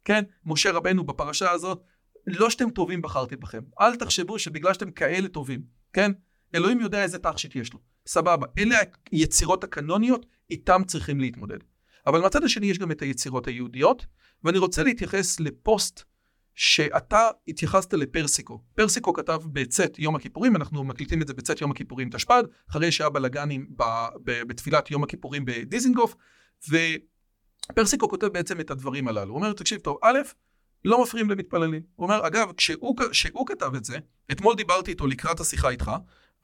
כן? 0.05 0.25
משה 0.45 0.71
רבנו 0.71 1.05
בפרשה 1.05 1.51
הזאת, 1.51 1.83
לא 2.27 2.51
שאתם 2.51 2.71
טובים 2.71 3.03
בחרתי 3.03 3.37
בכם. 3.37 3.63
אל 3.81 3.97
תחשבו 3.97 4.39
שבגלל 4.39 4.75
שאתם 4.75 4.91
כאלה 4.91 5.29
טובים, 5.29 5.61
כן? 5.93 6.13
אלוהים 6.55 6.81
יודע 6.81 7.03
איזה 7.03 7.19
תכשיט 7.19 7.57
יש 7.57 7.73
לו. 7.73 7.79
סבבה. 8.07 8.47
אלה 8.59 8.77
היצירות 9.13 9.65
הקנוניות, 9.65 10.27
איתם 10.51 10.83
צריכים 10.87 11.21
להתמודד. 11.21 11.59
אבל 12.07 12.21
מהצד 12.21 12.45
השני 12.45 12.67
יש 12.67 12.79
גם 12.79 12.91
את 12.91 13.03
היצירות 13.03 13.47
היהודיות, 13.47 14.07
ואני 14.45 14.59
רוצה 14.59 14.83
להתייחס 14.83 15.41
לפוסט 15.41 16.03
שאתה 16.55 17.29
התייחסת 17.49 17.95
לפרסיקו. 17.95 18.63
פרסיקו 18.75 19.13
כתב 19.13 19.41
בצאת 19.53 19.99
יום 19.99 20.17
הכיפורים, 20.17 20.57
אנחנו 20.57 20.85
מקליטים 20.85 21.23
את 21.23 21.29
זה 21.29 21.35
בצאת 21.35 21.61
יום 21.61 21.71
הכיפורים 21.71 22.11
תשפ"ד, 22.11 22.43
אחרי 22.71 22.93
שהיה 22.93 23.11
בלאגנים 23.11 23.67
בתפילת 24.25 24.91
יום 24.91 25.03
הכיפורים 25.03 25.45
בדיזינגוף, 25.45 26.15
ופרסיקו 27.73 28.09
כותב 28.09 28.27
בעצם 28.27 28.61
את 28.61 28.71
הדברים 28.71 29.09
הללו. 29.09 29.31
הוא 29.31 29.37
אומר, 29.37 29.53
תקשיב 29.53 29.81
טוב, 29.81 29.99
א', 30.03 30.19
לא 30.85 31.03
מפריעים 31.03 31.31
למתפללים. 31.31 31.83
הוא 31.97 32.05
אומר, 32.07 32.27
אגב, 32.27 32.53
כשהוא, 32.57 32.97
כשהוא 33.11 33.47
כתב 33.47 33.75
את 33.75 33.85
זה, 33.85 33.99
אתמול 34.33 34.55
דיברתי 34.57 34.91
איתו 34.91 35.07
לקראת 35.07 35.41
השיחה 35.41 35.69
איתך, 35.69 35.91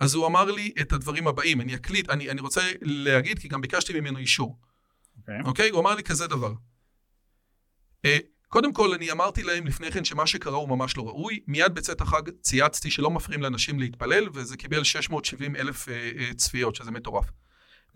אז 0.02 0.14
הוא 0.14 0.26
אמר 0.26 0.44
לי 0.50 0.72
את 0.80 0.92
הדברים 0.92 1.26
הבאים, 1.26 1.60
אני 1.60 1.74
אקליט, 1.74 2.10
אני, 2.10 2.30
אני 2.30 2.40
רוצה 2.40 2.60
להגיד, 2.80 3.38
כי 3.38 3.48
גם 3.48 3.60
ביקשתי 3.60 4.00
ממנו 4.00 4.18
אישור. 4.18 4.58
אוקיי? 5.18 5.40
Okay. 5.40 5.68
Okay? 5.68 5.72
הוא 5.72 5.80
אמר 5.80 5.94
לי 5.94 6.02
כזה 6.02 6.26
דבר. 6.26 6.52
אה, 8.06 8.08
קודם 8.48 8.72
כל, 8.72 8.94
אני 8.94 9.10
אמרתי 9.12 9.42
להם 9.42 9.66
לפני 9.66 9.90
כן 9.90 10.04
שמה 10.04 10.26
שקרה 10.26 10.56
הוא 10.56 10.68
ממש 10.68 10.96
לא 10.96 11.02
ראוי. 11.02 11.40
מיד 11.46 11.74
בצאת 11.74 12.00
החג 12.00 12.22
צייצתי 12.40 12.90
שלא 12.90 13.10
מפריעים 13.10 13.42
לאנשים 13.42 13.80
להתפלל, 13.80 14.28
וזה 14.34 14.56
קיבל 14.56 14.84
670 14.84 15.56
אלף 15.56 15.88
אה, 15.88 15.90
אה, 15.90 16.34
צפיות, 16.34 16.74
שזה 16.74 16.90
מטורף. 16.90 17.30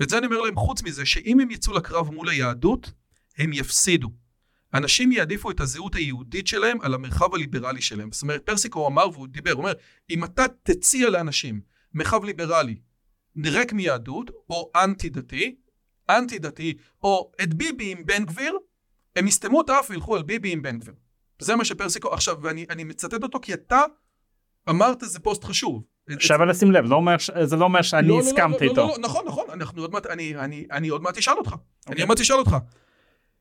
ואת 0.01 0.11
זה 0.11 0.19
אני 0.19 0.27
אומר 0.27 0.41
להם, 0.41 0.57
חוץ 0.57 0.83
מזה, 0.83 1.07
שאם 1.07 1.41
הם 1.41 1.51
יצאו 1.51 1.73
לקרב 1.73 2.11
מול 2.11 2.29
היהדות, 2.29 2.93
הם 3.39 3.53
יפסידו. 3.53 4.11
אנשים 4.75 5.13
יעדיפו 5.13 5.51
את 5.51 5.61
הזהות 5.61 5.95
היהודית 5.95 6.47
שלהם 6.47 6.81
על 6.81 6.95
המרחב 6.95 7.35
הליברלי 7.35 7.83
שלהם. 7.83 8.13
זאת 8.13 8.23
אומרת, 8.23 8.47
פרסיקו 8.47 8.87
אמר 8.87 9.11
והוא 9.13 9.27
דיבר, 9.27 9.53
הוא 9.53 9.59
אומר, 9.59 9.73
אם 10.11 10.25
אתה 10.25 10.45
תציע 10.63 11.11
לאנשים 11.11 11.76
מרחב 11.97 12.25
ליברלי 12.25 12.77
ריק 13.45 13.73
מיהדות, 13.73 14.31
או 14.51 14.71
אנטי 14.77 15.09
דתי, 15.09 15.57
אנטי 16.11 16.39
דתי, 16.39 16.75
או 17.03 17.31
את 17.43 17.55
ביבי 17.55 17.93
עם 17.93 18.07
בן 18.07 18.25
גביר, 18.25 18.59
הם 19.17 19.27
יסתמו 19.27 19.61
את 19.61 19.71
האף 19.71 19.91
וילכו 19.91 20.17
על 20.17 20.23
ביבי 20.23 20.53
עם 20.53 20.63
בן 20.63 20.79
גביר. 20.79 20.95
זה 21.39 21.57
מה 21.57 21.65
שפרסיקו, 21.65 22.13
עכשיו, 22.13 22.37
ואני 22.43 22.85
מצטט 22.85 23.23
אותו 23.23 23.41
כי 23.41 23.55
אתה 23.55 23.83
אמרת 24.69 25.01
זה 25.01 25.21
פוסט 25.21 25.45
חשוב. 25.45 25.83
שווה 26.19 26.47
לשים 26.47 26.73
לב, 26.73 26.85
לא 26.85 26.97
אומר, 26.97 27.17
זה 27.43 27.57
לא 27.57 27.65
אומר 27.65 27.83
שאני 27.83 28.09
לא, 28.09 28.19
הסכמתי 28.19 28.67
לא, 28.67 28.67
לא, 28.67 28.71
איתו. 28.71 28.81
לא, 28.81 28.89
לא, 28.89 28.99
נכון, 28.99 29.27
נכון, 29.27 29.45
אנחנו 29.53 29.83
עוד 29.83 29.93
מעט, 29.93 30.07
אני, 30.07 30.37
אני, 30.37 30.67
אני 30.73 30.89
עוד 30.89 31.03
מעט 31.03 31.19
אשאל 31.19 31.35
אותך. 31.39 31.53
Okay. 31.53 31.93
אני 31.93 32.01
עוד 32.01 32.09
מעט 32.09 32.21
אשאל 32.21 32.37
אותך. 32.37 32.57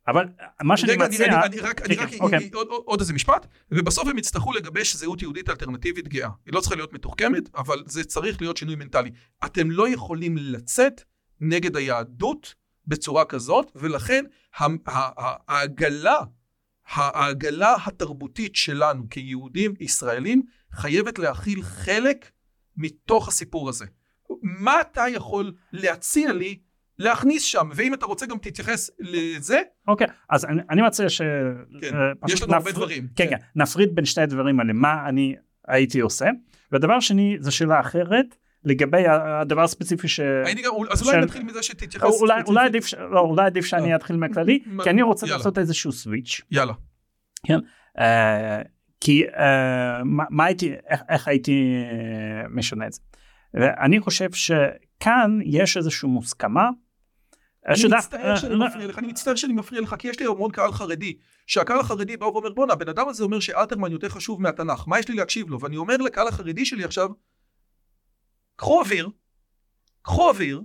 אבל 0.08 0.26
מה 0.64 0.78
שאני 0.78 0.92
רגע, 0.92 1.06
מציע... 1.06 1.28
רגע, 1.28 1.46
אני 1.46 1.60
רק, 1.60 1.82
אני 1.82 1.96
רק 1.96 2.10
אוקיי. 2.20 2.50
עוד, 2.54 2.68
עוד 2.86 3.00
איזה 3.00 3.14
משפט, 3.14 3.48
ובסוף 3.72 4.08
הם 4.08 4.18
יצטרכו 4.18 4.54
לגבש 4.54 4.96
זהות 4.96 5.22
יהודית 5.22 5.50
אלטרנטיבית 5.50 6.08
גאה. 6.08 6.30
היא 6.46 6.54
לא 6.54 6.60
צריכה 6.60 6.76
להיות 6.76 6.94
מתוחכמת, 6.94 7.56
אבל 7.56 7.84
זה 7.86 8.04
צריך 8.04 8.42
להיות 8.42 8.58
שינוי 8.58 8.76
מנטלי. 8.76 9.12
אתם 9.46 9.72
לא 9.72 9.90
יכולים 9.90 10.38
לצאת 10.38 11.02
נגד 11.42 11.76
היהדות 11.76 12.56
בצורה 12.88 13.26
כזאת, 13.26 13.72
ולכן 13.76 14.26
העגלה, 14.58 16.20
העגלה 16.88 17.76
התרבותית 17.86 18.56
שלנו 18.56 19.10
כיהודים 19.10 19.74
ישראלים 19.80 20.42
חייבת 20.72 21.20
להכיל 21.20 21.62
חלק 21.62 22.32
מתוך 22.78 23.28
הסיפור 23.28 23.70
הזה. 23.70 23.86
מה 24.44 24.82
אתה 24.82 25.06
יכול 25.10 25.54
להציע 25.72 26.34
לי 26.34 26.60
להכניס 27.00 27.44
שם, 27.44 27.70
ואם 27.76 27.94
אתה 27.94 28.06
רוצה 28.06 28.26
גם 28.26 28.38
תתייחס 28.38 28.90
לזה. 29.00 29.62
אוקיי, 29.88 30.08
okay, 30.08 30.12
אז 30.30 30.46
אני, 30.46 30.62
אני 30.70 30.82
מציע 30.82 31.10
ש... 31.10 31.22
כן, 31.82 31.94
uh, 31.94 32.32
יש 32.32 32.42
לנו 32.42 32.48
נפר... 32.48 32.56
הרבה 32.56 32.72
דברים. 32.72 33.08
כן, 33.16 33.26
כן, 33.30 33.38
כן, 33.38 33.44
נפריד 33.56 33.96
בין 33.96 34.06
שני 34.06 34.24
הדברים 34.24 34.60
האלה, 34.60 34.74
מה 34.74 35.10
אני 35.10 35.36
הייתי 35.68 36.00
עושה. 36.00 36.26
והדבר 36.72 37.00
שני, 37.00 37.38
זו 37.40 37.52
שאלה 37.52 37.80
אחרת, 37.80 38.26
לגבי 38.64 39.08
הדבר 39.08 39.62
הספציפי 39.62 40.08
ש... 40.08 40.20
הייתי 40.20 40.62
גם, 40.62 40.72
אז 40.90 41.08
אולי 41.08 41.18
נתחיל 41.18 41.44
מזה 41.44 41.64
שתתייחס... 41.64 42.22
אולי, 42.48 42.66
עדיף, 42.66 42.94
לא, 42.94 43.20
אולי 43.20 43.46
עדיף 43.46 43.66
שאני 43.66 43.92
אה. 43.92 43.96
אתחיל 43.96 44.16
מהכללי, 44.16 44.60
כי 44.84 44.90
אני 44.90 45.02
רוצה. 45.02 45.28
לעשות 45.28 45.58
איזשהו 45.58 45.92
סוויץ'. 45.92 46.42
יאללה. 46.52 46.74
כן, 47.48 47.60
uh, 47.98 48.02
כי 49.00 49.24
מה, 50.04 50.46
הייתי, 50.46 50.74
איך, 50.90 51.02
איך 51.10 51.28
הייתי 51.28 51.84
משנה 52.50 52.88
את 52.88 52.94
זה. 52.94 53.00
ואני 53.54 54.00
חושב 54.00 54.30
שכאן 54.32 55.40
יש 55.44 55.78
איזושהי 55.78 56.10
מוסכמה 56.10 56.70
אני 57.68 57.98
מצטער 57.98 58.36
שאני 58.36 58.56
מפריע 58.56 58.88
לך, 58.88 59.00
אני 59.00 59.08
מצטער 59.08 59.36
שאני 59.36 59.54
מפריע 59.54 59.82
לך, 59.82 59.96
כי 60.00 60.08
יש 60.08 60.20
לי 60.20 60.26
המון 60.26 60.52
קהל 60.52 60.72
חרדי, 60.72 61.18
שהקהל 61.48 61.80
החרדי 61.80 62.18
בא 62.18 62.26
ואומר, 62.26 62.54
בואנה, 62.54 62.74
הבן 62.74 62.90
אדם 62.90 63.10
הזה 63.10 63.24
אומר 63.24 63.40
שאלתרמן 63.40 63.92
יותר 63.92 64.10
חשוב 64.10 64.42
מהתנ"ך, 64.42 64.84
מה 64.88 65.00
יש 65.00 65.08
לי 65.08 65.16
להקשיב 65.16 65.50
לו? 65.50 65.60
ואני 65.60 65.78
אומר 65.78 65.98
לקהל 65.98 66.28
החרדי 66.28 66.66
שלי 66.66 66.84
עכשיו, 66.84 67.10
קחו 68.56 68.80
אוויר, 68.80 69.10
קחו 70.02 70.30
אוויר, 70.30 70.62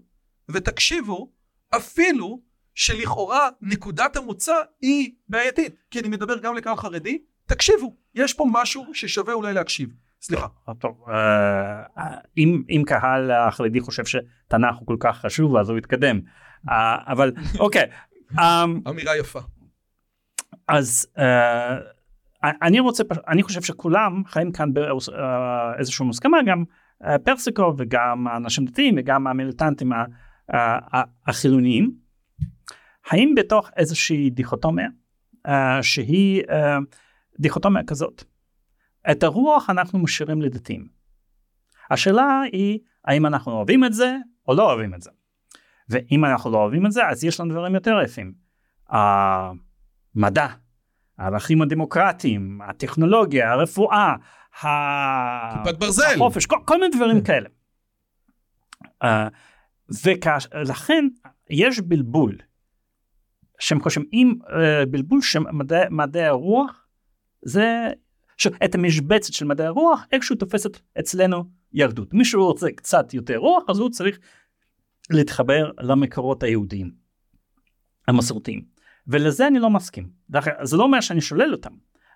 ותקשיבו, 0.49 1.33
אפילו 1.77 2.43
שלכאורה 2.75 3.49
נקודת 3.61 4.17
המוצא 4.17 4.55
היא 4.81 5.13
בעייתית. 5.29 5.75
כי 5.91 6.01
אני 6.01 6.09
מדבר 6.09 6.39
גם 6.39 6.57
לקהל 6.57 6.77
חרדי, 6.77 7.19
תקשיבו, 7.47 7.97
יש 8.15 8.35
פה 8.35 8.47
משהו 8.53 8.95
ששווה 8.95 9.35
אולי 9.35 9.55
להקשיב. 9.55 9.91
סליחה. 10.23 10.47
טוב, 10.79 11.05
אה, 11.09 12.17
אם, 12.39 12.63
אם 12.71 12.83
קהל 12.87 13.31
החרדי 13.31 13.81
חושב 13.81 14.05
שתנ"ך 14.05 14.77
הוא 14.77 14.87
כל 14.87 14.97
כך 15.01 15.19
חשוב 15.19 15.57
אז 15.57 15.71
הוא 15.71 15.79
יתקדם. 15.79 16.21
אה, 16.71 16.97
אבל 17.07 17.33
אוקיי. 17.59 17.91
אמ, 18.33 18.81
אמירה 18.89 19.17
יפה. 19.17 19.41
אז 20.69 21.07
אה, 21.19 21.77
אני 22.63 22.81
רוצה, 22.81 23.03
אני 23.29 23.43
חושב 23.43 23.63
שכולם 23.63 24.23
חיים 24.27 24.53
כאן 24.53 24.73
באיזושהי 24.73 26.07
מוסכמה, 26.07 26.39
גם 26.47 26.65
פרסיקו 27.25 27.75
וגם 27.79 28.27
האנשים 28.27 28.65
דתיים 28.65 28.95
וגם 28.99 29.27
המיליטנטים 29.27 29.93
החילוניים, 31.27 31.95
האם 33.11 33.35
בתוך 33.37 33.71
איזושהי 33.77 34.31
דיכוטומיה 34.31 34.89
שהיא 35.83 36.43
דיכוטומיה 37.41 37.83
כזאת. 37.87 38.25
את 39.11 39.23
הרוח 39.23 39.71
אנחנו 39.71 39.99
משאירים 39.99 40.43
לדתיים. 40.43 40.89
השאלה 41.91 42.41
היא 42.53 42.79
האם 43.05 43.27
אנחנו 43.27 43.53
אוהבים 43.53 43.85
את 43.85 43.93
זה 43.93 44.17
או 44.49 44.55
לא 44.55 44.73
אוהבים 44.73 44.95
את 44.95 45.03
זה. 45.03 45.11
ואם 45.89 46.25
אנחנו 46.25 46.51
לא 46.51 46.59
אוהבים 46.59 46.87
את 46.87 46.93
זה 46.93 47.09
אז 47.09 47.25
יש 47.25 47.41
לנו 47.41 47.55
דברים 47.55 47.75
יותר 47.75 48.01
יפים. 48.05 48.33
המדע, 48.89 50.47
הערכים 51.19 51.63
הדמוקרטיים, 51.63 52.61
הטכנולוגיה, 52.63 53.53
הרפואה, 53.53 54.15
כיפת 54.61 55.79
ברזל, 55.79 56.15
החופש, 56.15 56.47
כל, 56.47 56.57
כל 56.65 56.81
מיני 56.81 56.97
דברים 56.97 57.21
כן. 57.21 57.25
כאלה. 57.25 57.49
Uh, 59.05 59.07
ולכן 60.05 61.05
יש 61.51 61.81
בלבול 61.81 62.37
שהם 63.59 63.81
חושבים 63.81 64.07
אם 64.13 64.35
uh, 64.43 64.87
בלבול 64.91 65.21
שמדעי 65.23 66.25
הרוח 66.25 66.87
זה 67.43 67.91
את 68.65 68.75
המשבצת 68.75 69.33
של 69.33 69.45
מדעי 69.45 69.67
הרוח 69.67 70.07
איכשהו 70.13 70.37
תופסת 70.37 70.71
אצלנו 71.01 71.45
יהדות. 71.73 72.15
מישהו 72.15 72.47
רוצה 72.47 72.67
קצת 72.77 73.15
יותר 73.15 73.37
רוח 73.37 73.65
אז 73.69 73.79
הוא 73.79 73.91
צריך 73.91 74.19
להתחבר 75.11 75.71
למקורות 75.81 76.43
היהודיים 76.43 76.91
המסורתיים. 78.09 78.65
ולזה 79.07 79.47
אני 79.47 79.59
לא 79.59 79.71
מסכים. 79.71 80.11
זה 80.63 80.77
לא 80.77 80.83
אומר 80.83 81.01
שאני 81.01 81.21
שולל 81.21 81.53
אותם. 81.53 81.73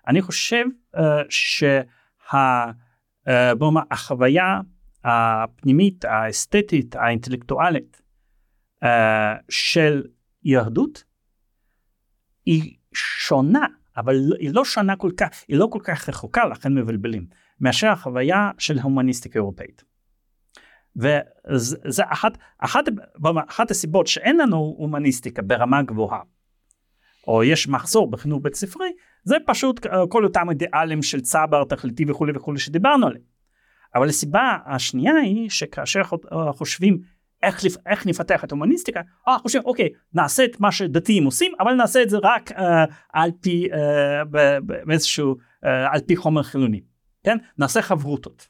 אני 0.07 0.21
חושב 0.21 0.65
uh, 0.95 0.99
שהחוויה 3.25 4.59
uh, 4.59 4.63
הפנימית, 5.03 6.05
האסתטית, 6.05 6.95
האינטלקטואלית 6.95 8.01
uh, 8.83 8.87
של 9.49 10.03
יהדות 10.43 11.03
היא 12.45 12.75
שונה 12.93 13.65
אבל 13.97 14.15
היא 14.39 14.49
לא 14.53 14.65
שונה 14.65 14.95
כל 14.95 15.11
כך, 15.17 15.29
היא 15.47 15.57
לא 15.57 15.67
כל 15.71 15.79
כך 15.83 16.09
רחוקה, 16.09 16.45
לכן 16.45 16.73
מבלבלים, 16.73 17.27
מאשר 17.61 17.87
החוויה 17.87 18.51
של 18.57 18.79
ההומניסטיקה 18.79 19.39
האירופאית. 19.39 19.83
וזה 20.95 22.03
אחת, 22.05 22.37
אחת, 22.59 22.83
אחת 23.49 23.71
הסיבות 23.71 24.07
שאין 24.07 24.37
לנו 24.37 24.57
הומניסטיקה 24.77 25.41
ברמה 25.41 25.81
גבוהה, 25.81 26.21
או 27.27 27.43
יש 27.43 27.67
מחסור 27.67 28.11
בחינוך 28.11 28.39
בית 28.43 28.55
ספרי, 28.55 28.89
זה 29.23 29.35
פשוט 29.45 29.85
כל 30.09 30.23
אותם 30.23 30.49
אידיאלים 30.49 31.03
של 31.03 31.21
צבר, 31.21 31.63
תכליתי 31.63 32.05
וכולי 32.07 32.31
וכולי 32.35 32.59
שדיברנו 32.59 33.07
עליהם. 33.07 33.23
אבל 33.95 34.09
הסיבה 34.09 34.57
השנייה 34.65 35.15
היא 35.15 35.49
שכאשר 35.49 36.01
חושבים 36.51 36.99
איך, 37.45 37.65
איך 37.85 38.05
נפתח 38.05 38.43
את 38.43 38.51
ההומניסטיקה, 38.51 39.01
אה, 39.27 39.37
חושבים, 39.39 39.63
אוקיי, 39.65 39.89
נעשה 40.13 40.45
את 40.45 40.59
מה 40.59 40.71
שדתיים 40.71 41.25
עושים, 41.25 41.51
אבל 41.59 41.73
נעשה 41.73 42.01
את 42.01 42.09
זה 42.09 42.17
רק 42.23 42.51
אה, 42.51 42.85
על 43.13 43.31
פי, 43.41 43.67
אה, 43.73 44.23
באיזשהו, 44.85 45.35
אה, 45.65 45.93
על 45.93 46.01
פי 46.01 46.15
חומר 46.15 46.43
חילוני, 46.43 46.81
כן? 47.23 47.37
נעשה 47.57 47.81
חברותות. 47.81 48.47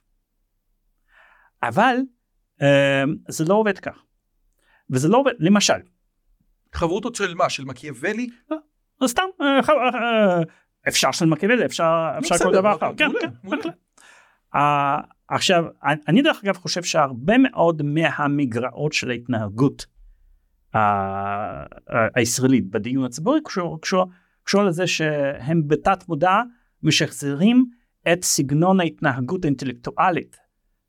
אבל 1.64 1.96
אה, 2.62 3.04
זה 3.28 3.46
לא 3.46 3.54
עובד 3.54 3.80
כך. 3.80 4.04
וזה 4.90 5.08
לא 5.08 5.18
עובד, 5.18 5.34
למשל. 5.40 5.74
חברותות 6.74 7.16
של 7.16 7.36
מה? 7.36 7.50
של 7.50 7.66
מקיאוולי? 7.66 8.30
לא, 9.02 9.08
סתם, 9.08 9.24
אה, 9.42 9.60
אה, 9.70 10.42
אפשר 10.88 11.12
של 11.12 11.26
מקיאוולי, 11.26 11.66
אפשר, 11.66 12.12
אפשר 12.20 12.38
כל 12.38 12.54
דבר 12.54 12.76
אחר. 12.76 12.92
כן, 12.98 13.10
כן, 13.22 13.50
עכשיו, 15.30 15.66
אני 16.08 16.22
דרך 16.22 16.44
אגב 16.44 16.58
חושב 16.58 16.84
שהרבה 16.84 17.38
מאוד 17.38 17.82
מהמגרעות 17.82 18.94
של 18.94 19.10
ההתנהגות 19.10 19.86
הישראלית 22.16 22.70
בדיון 22.70 23.06
הציבורי 23.06 23.40
קשור, 23.46 23.82
קשור, 23.82 24.06
קשור 24.44 24.64
לזה 24.64 24.88
שהם 24.88 25.68
בתת 25.68 26.08
מודע 26.08 26.42
משחזרים 26.84 27.66
את 28.14 28.24
סגנון 28.24 28.80
ההתנהגות 28.80 29.46
האינטלקטואלית 29.46 30.38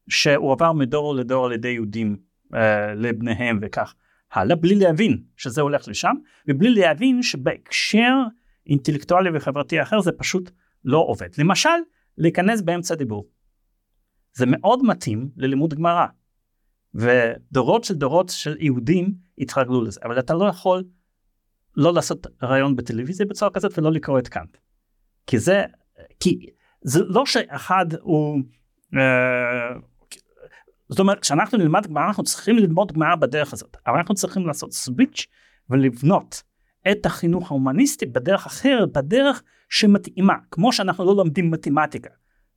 שהועבר 0.09 0.73
מדור 0.73 1.15
לדור 1.15 1.47
על 1.47 1.53
ידי 1.53 1.69
יהודים 1.69 2.17
אה, 2.55 2.95
לבניהם 2.95 3.59
וכך 3.63 3.95
הלאה, 4.33 4.57
בלי 4.57 4.75
להבין 4.75 5.23
שזה 5.37 5.61
הולך 5.61 5.89
לשם, 5.89 6.15
ובלי 6.49 6.71
להבין 6.71 7.23
שבהקשר 7.23 8.15
אינטלקטואלי 8.67 9.31
וחברתי 9.35 9.83
אחר 9.83 10.01
זה 10.01 10.13
פשוט 10.13 10.51
לא 10.85 10.99
עובד. 10.99 11.29
למשל, 11.39 11.69
להיכנס 12.19 12.61
באמצע 12.61 12.95
דיבור. 12.95 13.27
זה 14.37 14.47
מאוד 14.49 14.83
מתאים 14.83 15.31
ללימוד 15.37 15.75
גמרא. 15.75 16.07
ודורות 16.95 17.85
של 17.85 17.95
דורות 17.95 18.29
של 18.29 18.57
יהודים 18.61 19.15
התרגלו 19.39 19.85
לזה, 19.85 20.01
אבל 20.05 20.19
אתה 20.19 20.35
לא 20.35 20.45
יכול 20.45 20.85
לא 21.77 21.95
לעשות 21.95 22.27
רעיון 22.43 22.77
בטלוויזיה 22.77 23.27
בצורה 23.27 23.51
כזאת 23.51 23.79
ולא 23.79 23.93
לקרוא 23.93 24.19
את 24.19 24.29
קאנט. 24.29 24.57
כי 25.27 25.39
זה, 25.39 25.65
כי 26.21 26.47
זה 26.83 27.05
לא 27.05 27.27
שאחד 27.27 27.87
הוא, 28.01 28.39
אה, 28.97 29.79
זאת 30.89 30.99
אומרת 30.99 31.21
כשאנחנו 31.21 31.59
נלמד 31.59 31.87
גמרא 31.87 32.07
אנחנו 32.07 32.25
צריכים 32.25 32.57
ללמוד 32.57 32.93
גמרא 32.93 33.15
בדרך 33.15 33.53
הזאת, 33.53 33.77
אבל 33.87 33.97
אנחנו 33.99 34.15
צריכים 34.15 34.47
לעשות 34.47 34.73
סוויץ' 34.73 35.27
ולבנות 35.71 36.43
את 36.91 37.07
החינוך 37.07 37.51
ההומניסטי 37.51 38.07
בדרך 38.07 38.47
אחרת, 38.47 38.93
בדרך 38.93 39.43
שמתאימה, 39.69 40.35
כמו 40.51 40.73
שאנחנו 40.73 41.05
לא 41.05 41.17
לומדים 41.17 41.51
מתמטיקה, 41.51 42.11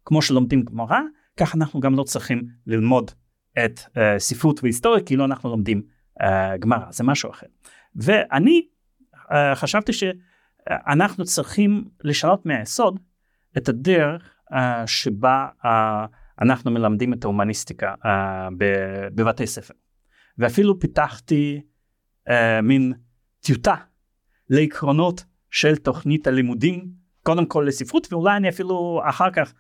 כמו 0.06 0.22
שלומדים 0.22 0.61
גמרא, 0.64 0.99
כך 1.39 1.55
אנחנו 1.55 1.79
גם 1.79 1.95
לא 1.95 2.03
צריכים 2.03 2.41
ללמוד 2.67 3.11
את 3.65 3.79
uh, 3.79 3.99
ספרות 4.17 4.63
והיסטוריה 4.63 5.03
כאילו 5.03 5.25
אנחנו 5.25 5.49
לומדים 5.49 5.81
uh, 6.21 6.25
גמרא 6.59 6.91
זה 6.91 7.03
משהו 7.03 7.31
אחר. 7.31 7.47
ואני 7.95 8.67
uh, 9.15 9.35
חשבתי 9.55 9.91
שאנחנו 9.93 11.25
צריכים 11.25 11.85
לשנות 12.03 12.45
מהיסוד 12.45 12.99
את 13.57 13.69
הדרך 13.69 14.35
uh, 14.51 14.55
שבה 14.85 15.47
uh, 15.63 15.67
אנחנו 16.41 16.71
מלמדים 16.71 17.13
את 17.13 17.23
ההומניסטיקה 17.23 17.93
uh, 18.03 18.07
בבתי 19.15 19.47
ספר. 19.47 19.73
ואפילו 20.37 20.79
פיתחתי 20.79 21.61
uh, 22.29 22.31
מין 22.63 22.93
טיוטה 23.39 23.75
לעקרונות 24.49 25.23
של 25.51 25.75
תוכנית 25.75 26.27
הלימודים 26.27 26.91
קודם 27.23 27.45
כל 27.45 27.65
לספרות 27.67 28.13
ואולי 28.13 28.37
אני 28.37 28.49
אפילו 28.49 29.01
אחר 29.05 29.31
כך 29.31 29.53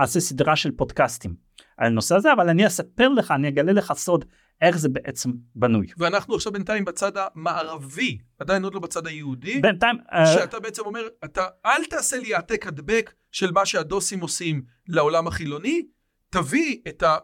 אעשה 0.00 0.20
סדרה 0.20 0.56
של 0.56 0.70
פודקאסטים 0.70 1.34
על 1.76 1.86
הנושא 1.86 2.14
הזה 2.14 2.32
אבל 2.32 2.48
אני 2.48 2.66
אספר 2.66 3.08
לך 3.08 3.30
אני 3.30 3.48
אגלה 3.48 3.72
לך 3.72 3.92
סוד 3.92 4.24
איך 4.62 4.78
זה 4.78 4.88
בעצם 4.88 5.30
בנוי. 5.54 5.86
ואנחנו 5.98 6.34
עכשיו 6.34 6.52
בינתיים 6.52 6.84
בצד 6.84 7.12
המערבי 7.16 8.18
עדיין 8.38 8.64
עוד 8.64 8.74
לא 8.74 8.80
בצד 8.80 9.06
היהודי 9.06 9.60
בינתיים 9.60 9.96
אה, 10.12 10.26
שאתה 10.26 10.60
בעצם 10.60 10.82
אומר 10.86 11.08
אתה 11.24 11.46
אל 11.66 11.84
תעשה 11.84 12.16
לי 12.18 12.34
העתק 12.34 12.66
הדבק 12.66 13.12
של 13.32 13.52
מה 13.52 13.66
שהדוסים 13.66 14.20
עושים 14.20 14.62
לעולם 14.88 15.26
החילוני 15.26 15.82
תביא 16.30 16.76
את 16.88 17.02
ה... 17.02 17.16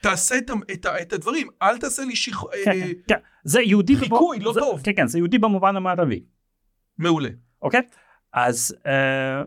תעשה 0.00 0.38
את, 0.38 0.50
את, 0.72 0.86
את 0.86 1.12
הדברים 1.12 1.48
אל 1.62 1.78
תעשה 1.78 2.04
לי 2.04 2.16
שיח... 2.16 2.42
כן, 2.64 2.70
אה, 2.70 2.90
כן. 3.08 3.18
זה 3.44 3.60
יהודי 3.60 3.96
חיקוי 3.96 4.38
לא 4.40 4.52
זה, 4.52 4.60
טוב 4.60 4.80
כן 4.84 4.92
כן 4.96 5.06
זה 5.06 5.18
יהודי 5.18 5.38
במובן 5.38 5.76
המערבי. 5.76 6.24
מעולה. 6.98 7.28
אוקיי 7.62 7.80
אז 8.32 8.74
אה, 8.86 9.42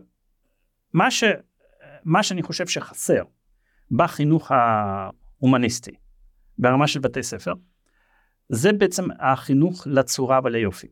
מה 0.92 1.10
ש... 1.10 1.24
מה 2.04 2.22
שאני 2.22 2.42
חושב 2.42 2.66
שחסר 2.66 3.22
בחינוך 3.90 4.50
ההומניסטי 4.52 5.90
ברמה 6.58 6.86
של 6.86 7.00
בתי 7.00 7.22
ספר 7.22 7.52
זה 8.48 8.72
בעצם 8.72 9.04
החינוך 9.20 9.86
לצורה 9.86 10.40
וליופי. 10.44 10.86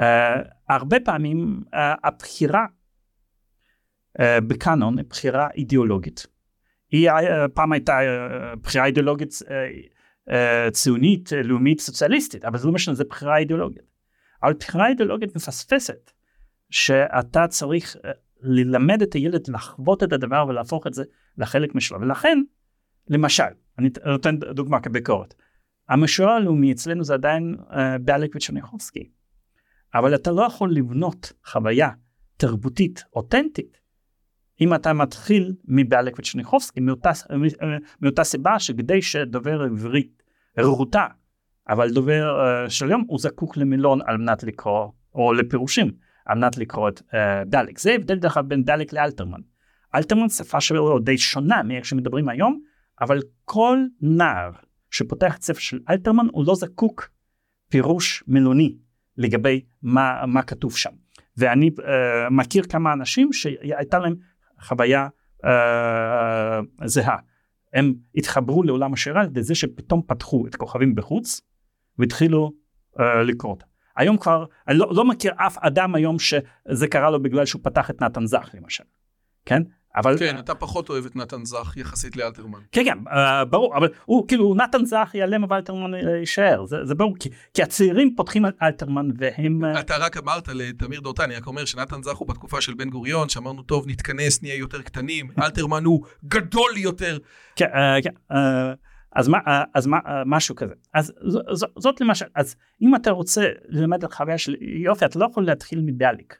Uh, 0.00 0.02
הרבה 0.68 0.96
פעמים 1.04 1.62
uh, 1.66 1.76
הבחירה 2.04 2.66
uh, 4.18 4.22
בקאנון 4.48 4.98
היא 4.98 5.06
בחירה 5.10 5.48
אידיאולוגית. 5.54 6.26
היא 6.90 7.10
uh, 7.10 7.14
פעם 7.54 7.72
הייתה 7.72 7.98
uh, 7.98 8.56
בחירה 8.56 8.86
אידיאולוגית 8.86 9.30
uh, 9.32 9.48
uh, 10.30 10.70
ציונית, 10.70 11.32
לאומית, 11.44 11.80
סוציאליסטית, 11.80 12.44
אבל 12.44 12.58
זה 12.58 12.66
לא 12.66 12.72
משנה, 12.72 12.94
זה 12.94 13.04
בחירה 13.04 13.38
אידיאולוגית. 13.38 13.82
אבל 14.42 14.52
בחירה 14.52 14.88
אידיאולוגית 14.88 15.36
מפספסת 15.36 16.10
שאתה 16.70 17.46
צריך 17.48 17.96
uh, 17.96 17.98
ללמד 18.40 19.02
את 19.02 19.12
הילד 19.12 19.48
לחוות 19.48 20.02
את 20.02 20.12
הדבר 20.12 20.46
ולהפוך 20.48 20.86
את 20.86 20.94
זה 20.94 21.04
לחלק 21.38 21.74
משלו. 21.74 22.00
ולכן 22.00 22.38
למשל 23.08 23.42
אני 23.78 23.88
נותן 24.06 24.36
דוגמה 24.36 24.80
כביקורת. 24.80 25.34
המשורר 25.88 26.30
הלאומי 26.30 26.72
אצלנו 26.72 27.04
זה 27.04 27.14
עדיין 27.14 27.56
uh, 27.58 27.74
ביאליק 28.00 28.36
וצ'רניחובסקי. 28.36 29.10
אבל 29.94 30.14
אתה 30.14 30.30
לא 30.30 30.42
יכול 30.42 30.72
לבנות 30.72 31.32
חוויה 31.46 31.90
תרבותית 32.36 33.04
אותנטית 33.12 33.78
אם 34.60 34.74
אתה 34.74 34.92
מתחיל 34.92 35.54
מביאליק 35.64 36.18
וצ'רניחובסקי 36.18 36.80
מאותה, 36.80 37.10
מאותה 38.02 38.24
סיבה 38.24 38.58
שכדי 38.58 39.02
שדובר 39.02 39.62
עברית 39.62 40.22
רהוטה 40.58 41.06
אבל 41.68 41.90
דובר 41.90 42.40
uh, 42.66 42.70
של 42.70 42.90
יום 42.90 43.04
הוא 43.08 43.18
זקוק 43.18 43.56
למילון 43.56 44.00
על 44.06 44.16
מנת 44.16 44.42
לקרוא 44.42 44.88
או 45.14 45.32
לפירושים 45.32 45.90
על 46.28 46.38
מנת 46.38 46.56
לקרוא 46.56 46.88
את 46.88 46.98
uh, 46.98 47.14
דלק. 47.46 47.78
זה 47.78 47.92
הבדל 47.92 48.18
דרך 48.18 48.36
אגב 48.36 48.48
בין 48.48 48.64
דלק 48.64 48.92
לאלתרמן. 48.92 49.40
אלתרמן 49.94 50.28
שפה 50.28 50.60
שלו 50.60 50.98
די 50.98 51.18
שונה 51.18 51.62
מאיך 51.62 51.84
שמדברים 51.84 52.28
היום, 52.28 52.60
אבל 53.00 53.20
כל 53.44 53.78
נער 54.00 54.50
שפותח 54.90 55.36
את 55.36 55.42
ספר 55.42 55.58
של 55.58 55.78
אלתרמן 55.90 56.26
הוא 56.32 56.44
לא 56.46 56.54
זקוק 56.54 57.08
פירוש 57.70 58.24
מילוני 58.26 58.76
לגבי 59.16 59.64
מה, 59.82 60.26
מה 60.26 60.42
כתוב 60.42 60.76
שם. 60.76 60.90
ואני 61.36 61.70
uh, 61.78 61.82
מכיר 62.30 62.62
כמה 62.62 62.92
אנשים 62.92 63.32
שהייתה 63.32 63.98
להם 63.98 64.14
חוויה 64.60 65.08
uh, 65.44 65.48
זהה. 66.84 67.16
הם 67.74 67.94
התחברו 68.14 68.62
לעולם 68.62 68.92
השירה 68.92 69.20
על 69.20 69.26
ידי 69.26 69.42
זה 69.42 69.54
שפתאום 69.54 70.02
פתחו 70.06 70.46
את 70.46 70.56
כוכבים 70.56 70.94
בחוץ 70.94 71.40
והתחילו 71.98 72.52
uh, 72.98 73.02
לקרוא 73.02 73.52
אותה. 73.52 73.64
היום 73.98 74.16
כבר, 74.16 74.44
אני 74.68 74.78
לא, 74.78 74.94
לא 74.94 75.04
מכיר 75.04 75.32
אף 75.36 75.58
אדם 75.58 75.94
היום 75.94 76.18
שזה 76.18 76.86
קרה 76.90 77.10
לו 77.10 77.22
בגלל 77.22 77.46
שהוא 77.46 77.60
פתח 77.64 77.90
את 77.90 78.02
נתן 78.02 78.26
זך 78.26 78.50
למשל, 78.54 78.84
כן? 79.44 79.62
אבל... 79.96 80.18
כן, 80.18 80.38
אתה 80.38 80.54
פחות 80.54 80.88
אוהב 80.88 81.06
את 81.06 81.16
נתן 81.16 81.44
זך 81.44 81.76
יחסית 81.76 82.16
לאלתרמן. 82.16 82.58
כן, 82.72 82.84
כן, 82.84 82.98
uh, 83.06 83.44
ברור, 83.50 83.76
אבל 83.76 83.88
הוא 84.04 84.28
כאילו, 84.28 84.54
נתן 84.54 84.84
זך 84.84 85.10
ייעלם 85.14 85.44
אבל 85.44 85.56
אלתרמן 85.56 85.94
יישאר, 85.94 86.66
זה, 86.66 86.76
זה 86.84 86.94
ברור, 86.94 87.16
כי, 87.20 87.28
כי 87.54 87.62
הצעירים 87.62 88.14
פותחים 88.16 88.44
על 88.44 88.52
אלתרמן 88.62 89.08
והם... 89.18 89.64
Uh... 89.64 89.80
אתה 89.80 89.96
רק 89.96 90.16
אמרת 90.16 90.48
לתמיר 90.48 91.00
דורטן, 91.00 91.22
אני 91.22 91.36
רק 91.36 91.46
אומר 91.46 91.64
שנתן 91.64 92.02
זך 92.02 92.16
הוא 92.16 92.28
בתקופה 92.28 92.60
של 92.60 92.74
בן 92.74 92.90
גוריון, 92.90 93.28
שאמרנו, 93.28 93.62
טוב, 93.62 93.84
נתכנס, 93.88 94.42
נהיה 94.42 94.54
יותר 94.54 94.82
קטנים, 94.82 95.28
אלתרמן 95.42 95.84
הוא 95.84 96.04
גדול 96.24 96.76
יותר. 96.76 97.18
כן, 97.56 97.66
uh, 97.66 98.02
כן. 98.02 98.14
Uh... 98.32 98.36
אז 99.18 99.28
מה 99.28 99.38
אז 99.74 99.86
מה 99.86 99.98
משהו 100.26 100.54
כזה. 100.54 100.74
אז 100.94 101.12
ז, 101.28 101.64
זאת 101.78 102.00
למשל 102.00 102.26
אז 102.34 102.56
אם 102.82 102.94
אתה 102.94 103.10
רוצה 103.10 103.46
ללמד 103.68 104.04
על 104.04 104.10
חוויה 104.10 104.38
של 104.38 104.56
יופי 104.60 105.04
אתה 105.04 105.18
לא 105.18 105.26
יכול 105.30 105.46
להתחיל 105.46 105.80
מביאליק 105.86 106.38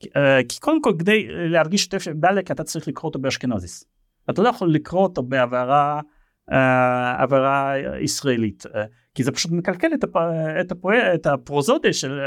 כי, 0.00 0.08
אה, 0.16 0.40
כי 0.48 0.60
קודם 0.60 0.82
כל 0.82 0.92
כדי 0.98 1.26
להרגיש 1.28 1.88
יותר 1.92 2.12
ביאליק 2.16 2.50
אתה 2.50 2.64
צריך 2.64 2.88
לקרוא 2.88 3.08
אותו 3.08 3.18
באשכנזיס. 3.18 3.84
אתה 4.30 4.42
לא 4.42 4.48
יכול 4.48 4.72
לקרוא 4.74 5.02
אותו 5.02 5.22
בעברה 5.22 6.00
אה, 6.52 7.22
עברה 7.22 7.74
ישראלית 8.00 8.64
אה, 8.74 8.84
כי 9.14 9.22
זה 9.22 9.32
פשוט 9.32 9.52
מקלקל 9.52 9.88
את, 9.94 10.04
הפ... 10.04 10.16
את, 10.60 10.72
הפ... 10.72 10.86
את 11.14 11.26
הפרוזודיה 11.26 11.92
של, 11.92 12.20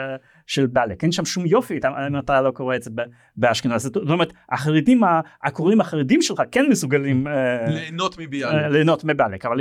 של 0.48 0.68
באלק, 0.68 1.04
אין 1.04 1.12
שם 1.12 1.26
שום 1.26 1.46
יופי 1.46 1.80
אם 2.08 2.20
אתה 2.20 2.42
לא 2.42 2.52
קורא 2.52 2.76
את 2.76 2.84
זה 2.84 2.92
באשכנז, 3.36 3.84
זאת 3.84 3.96
אומרת 3.96 4.34
החרדים, 4.50 5.02
הקוראים 5.44 5.82
החרדים 5.82 6.22
שלך 6.22 6.42
כן 6.52 6.66
מסוגלים 6.70 7.28
אה, 7.28 7.66
ליהנות 7.68 8.16
מביאליק, 8.20 8.72
ליהנות 8.72 9.04
מבאלק, 9.04 9.46
אבל 9.46 9.58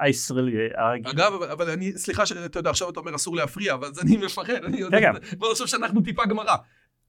הישראלי 0.00 0.68
אגב 1.04 1.42
אבל 1.42 1.70
אני 1.70 1.92
סליחה 1.92 2.26
שאתה 2.26 2.58
יודע 2.58 2.70
עכשיו 2.70 2.90
אתה 2.90 3.00
אומר 3.00 3.14
אסור 3.14 3.36
להפריע 3.36 3.74
אבל 3.74 3.88
אני 4.02 4.16
מפחד, 4.16 4.64
אני 4.64 4.80
יודע, 4.80 5.10
בוא 5.38 5.50
נחשוב 5.52 5.66
שאנחנו 5.66 6.00
טיפה 6.00 6.26
גמרא, 6.26 6.56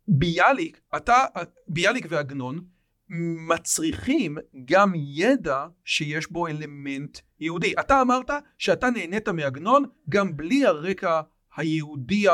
ביאליק, 0.07 0.82
אתה, 0.95 1.18
ביאליק 1.68 2.06
ועגנון 2.10 2.60
מצריכים 3.13 4.38
גם 4.65 4.93
ידע 4.95 5.67
שיש 5.85 6.31
בו 6.31 6.47
אלמנט 6.47 7.17
יהודי. 7.39 7.73
אתה 7.79 8.01
אמרת 8.01 8.29
שאתה 8.57 8.89
נהנית 8.89 9.29
מעגנון 9.29 9.85
גם 10.09 10.38
בלי 10.38 10.65
הרקע 10.65 11.21
היהודי, 11.55 12.25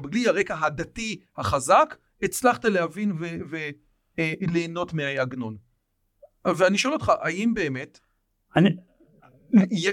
בלי 0.00 0.28
הרקע 0.28 0.56
הדתי 0.60 1.20
החזק, 1.36 1.96
הצלחת 2.22 2.64
להבין 2.64 3.12
וליהנות 4.18 4.92
מהעגנון. 4.92 5.56
ואני 6.44 6.78
שואל 6.78 6.94
אותך, 6.94 7.12
האם 7.20 7.54
באמת 7.54 8.00
אני... 8.56 8.70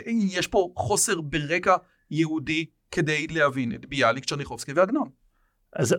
יש 0.07 0.47
פה 0.47 0.69
חוסר 0.75 1.21
ברקע 1.21 1.75
יהודי 2.11 2.65
כדי 2.91 3.27
להבין 3.27 3.75
את 3.75 3.85
ביאליק, 3.85 4.25
צ'רניחובסקי 4.25 4.73
ועגנון? 4.73 5.09
אז 5.73 5.95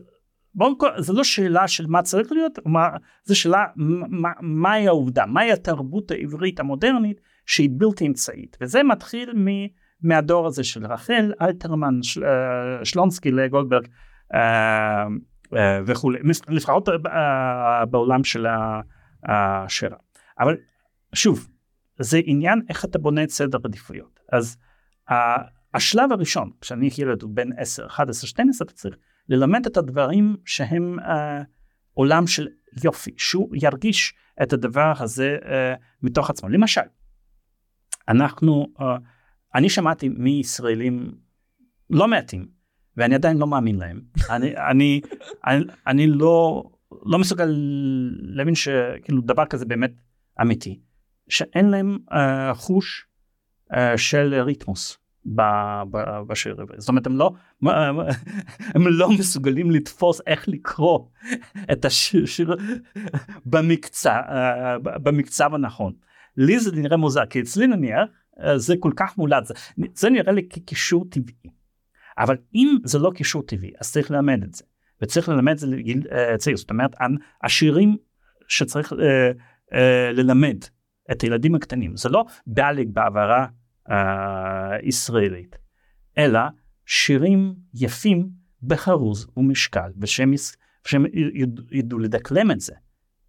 זה 0.98 1.12
לא 1.12 1.24
שאלה 1.24 1.68
של 1.68 1.86
מה 1.86 2.02
צריך 2.02 2.32
להיות, 2.32 2.58
מה, 2.66 2.88
זה 3.24 3.34
שאלה 3.34 3.64
מה, 3.76 4.30
מהי 4.40 4.88
העובדה, 4.88 5.26
מהי 5.26 5.52
התרבות 5.52 6.10
העברית 6.10 6.60
המודרנית 6.60 7.20
שהיא 7.46 7.70
בלתי 7.72 8.06
אמצעית, 8.06 8.56
וזה 8.60 8.82
מתחיל 8.82 9.32
מ, 9.36 9.46
מהדור 10.02 10.46
הזה 10.46 10.64
של 10.64 10.86
רחל, 10.86 11.32
אלתרמן, 11.42 12.02
של, 12.02 12.24
אה, 12.24 12.84
שלונסקי, 12.84 13.30
לגולדברג 13.30 13.84
uh, 13.84 14.36
uh, 15.46 15.56
וכולי, 15.86 16.18
לפחות 16.48 16.88
בעולם 17.90 18.24
של 18.24 18.46
השירה. 19.28 19.96
אבל 20.40 20.56
שוב, 21.14 21.48
זה 21.98 22.20
עניין 22.24 22.62
איך 22.68 22.84
אתה 22.84 22.98
בונה 22.98 23.22
את 23.22 23.30
סדר 23.30 23.58
עדיפויות. 23.64 24.20
אז 24.32 24.56
השלב 25.74 26.12
הראשון, 26.12 26.50
כשאני 26.60 26.90
ילד 26.98 27.24
בן 27.24 27.48
10, 27.58 27.86
11, 27.86 28.28
12, 28.28 28.66
אתה 28.66 28.74
צריך 28.74 28.96
ללמד 29.28 29.66
את 29.66 29.76
הדברים 29.76 30.36
שהם 30.44 30.98
uh, 30.98 31.02
עולם 31.92 32.26
של 32.26 32.48
יופי, 32.84 33.10
שהוא 33.16 33.56
ירגיש 33.62 34.14
את 34.42 34.52
הדבר 34.52 34.92
הזה 34.98 35.36
uh, 35.42 35.46
מתוך 36.02 36.30
עצמו. 36.30 36.48
למשל, 36.48 36.80
אנחנו, 38.08 38.66
uh, 38.78 38.82
אני 39.54 39.70
שמעתי 39.70 40.08
מישראלים 40.08 41.12
לא 41.90 42.08
מעטים, 42.08 42.48
ואני 42.96 43.14
עדיין 43.14 43.38
לא 43.38 43.46
מאמין 43.46 43.76
להם. 43.76 44.00
אני, 44.30 44.56
אני, 44.70 45.00
אני, 45.46 45.64
אני 45.86 46.06
לא, 46.06 46.64
לא 47.06 47.18
מסוגל 47.18 47.48
להבין 48.20 48.54
שכאילו 48.54 49.22
דבר 49.22 49.46
כזה 49.46 49.64
באמת 49.64 49.92
אמיתי, 50.40 50.80
שאין 51.28 51.70
להם 51.70 51.98
uh, 52.10 52.54
חוש 52.54 53.06
uh, 53.72 53.76
של 53.96 54.34
ריתמוס. 54.34 54.98
בשיר 56.26 56.56
הזה. 56.60 56.72
זאת 56.78 56.88
אומרת 56.88 57.06
הם 57.06 57.16
לא 57.16 57.32
הם 58.74 58.86
לא 58.86 59.10
מסוגלים 59.10 59.70
לתפוס 59.70 60.20
איך 60.26 60.48
לקרוא 60.48 60.98
את 61.72 61.84
השיר 61.84 62.56
במקצב 63.46 64.20
במקצב 64.82 65.54
הנכון. 65.54 65.92
לי 66.36 66.60
זה 66.60 66.72
נראה 66.72 66.96
מוזר 66.96 67.26
כי 67.26 67.40
אצלי 67.40 67.66
נניח 67.66 68.08
זה 68.56 68.74
כל 68.80 68.92
כך 68.96 69.18
מולד 69.18 69.44
זה, 69.44 69.54
זה 69.94 70.10
נראה 70.10 70.32
לי 70.32 70.48
כקישור 70.48 71.04
טבעי. 71.10 71.50
אבל 72.18 72.36
אם 72.54 72.76
זה 72.84 72.98
לא 72.98 73.10
קישור 73.14 73.42
טבעי 73.42 73.72
אז 73.80 73.92
צריך 73.92 74.10
ללמד 74.10 74.42
את 74.42 74.54
זה 74.54 74.64
וצריך 75.02 75.28
ללמד 75.28 75.52
את 75.52 75.58
זה 75.58 75.66
לגיל 75.66 76.02
uh, 76.02 76.36
צעיר 76.36 76.56
זאת 76.56 76.70
אומרת 76.70 76.96
השירים 77.42 77.96
שצריך 78.48 78.92
ללמד 80.12 80.56
את 81.10 81.20
הילדים 81.22 81.54
הקטנים 81.54 81.96
זה 81.96 82.08
לא 82.08 82.24
באליק 82.46 82.88
בעברה 82.92 83.46
הישראלית, 83.88 85.56
אלא 86.18 86.40
שירים 86.86 87.54
יפים 87.74 88.28
בחרוז 88.62 89.26
ומשקל, 89.36 89.90
ושהם, 90.00 90.32
ושהם 90.86 91.04
ידעו 91.70 91.98
לדקלם 91.98 92.50
את 92.50 92.60
זה 92.60 92.74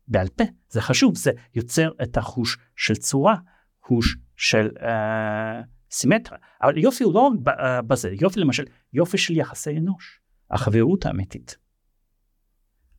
בעל 0.07 0.27
פה, 0.27 0.43
זה 0.69 0.81
חשוב, 0.81 1.17
זה 1.17 1.31
יוצר 1.55 1.91
את 2.03 2.17
החוש 2.17 2.57
של 2.75 2.95
צורה, 2.95 3.35
חוש 3.81 4.17
של 4.35 4.69
אה, 4.81 5.61
סימטריה. 5.91 6.39
אבל 6.61 6.77
יופי 6.77 7.03
הוא 7.03 7.13
לא 7.13 7.19
רק 7.19 7.59
אה, 7.59 7.81
בזה, 7.81 8.09
יופי 8.21 8.39
למשל, 8.39 8.63
יופי 8.93 9.17
של 9.17 9.37
יחסי 9.37 9.77
אנוש, 9.77 10.19
החברות 10.51 11.05
האמיתית, 11.05 11.57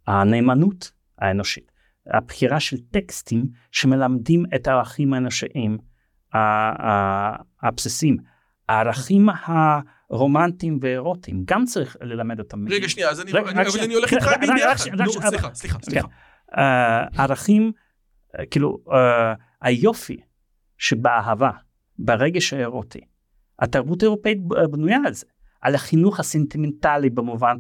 הנאמנות 0.07 0.93
האנושית, 1.19 1.73
הבחירה 2.07 2.61
של 2.61 2.77
טקסטים 2.81 3.47
שמלמדים 3.73 4.45
את 4.55 4.67
הערכים 4.67 5.15
האנושיים 5.15 5.79
הבסיסיים. 7.63 8.17
הערכים 8.69 9.27
הרומנטיים 10.11 10.79
ואירוטיים 10.83 11.43
גם 11.45 11.65
צריך 11.65 11.97
ללמד 12.01 12.39
אותם. 12.39 12.69
רגע 12.69 12.89
שנייה 12.89 13.11
אז 13.11 13.21
אני, 13.21 13.33
אני 13.85 13.95
הולך 13.95 14.13
איתך 14.13 14.31
ביחד. 14.41 15.01
נו 15.01 15.13
סליחה 15.13 15.55
סליחה 15.55 15.79
סליחה. 15.83 16.09
ערכים 17.17 17.73
כאילו 18.51 18.79
היופי 19.61 20.17
שבאהבה 20.79 21.51
ברגש 21.99 22.53
האירוטי. 22.53 23.01
התרבות 23.59 24.03
האירופאית 24.03 24.39
בנויה 24.71 24.99
על 25.07 25.13
זה 25.13 25.27
על 25.61 25.75
החינוך 25.75 26.21
הסנטימנטלי 26.21 27.11
במובן 27.11 27.57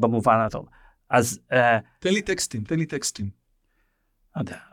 במובן 0.00 0.40
הטוב. 0.40 0.68
אז 1.10 1.40
תן 1.98 2.12
לי 2.12 2.22
טקסטים 2.22 2.64
תן 2.64 2.78
לי 2.78 2.86
טקסטים. 2.86 3.37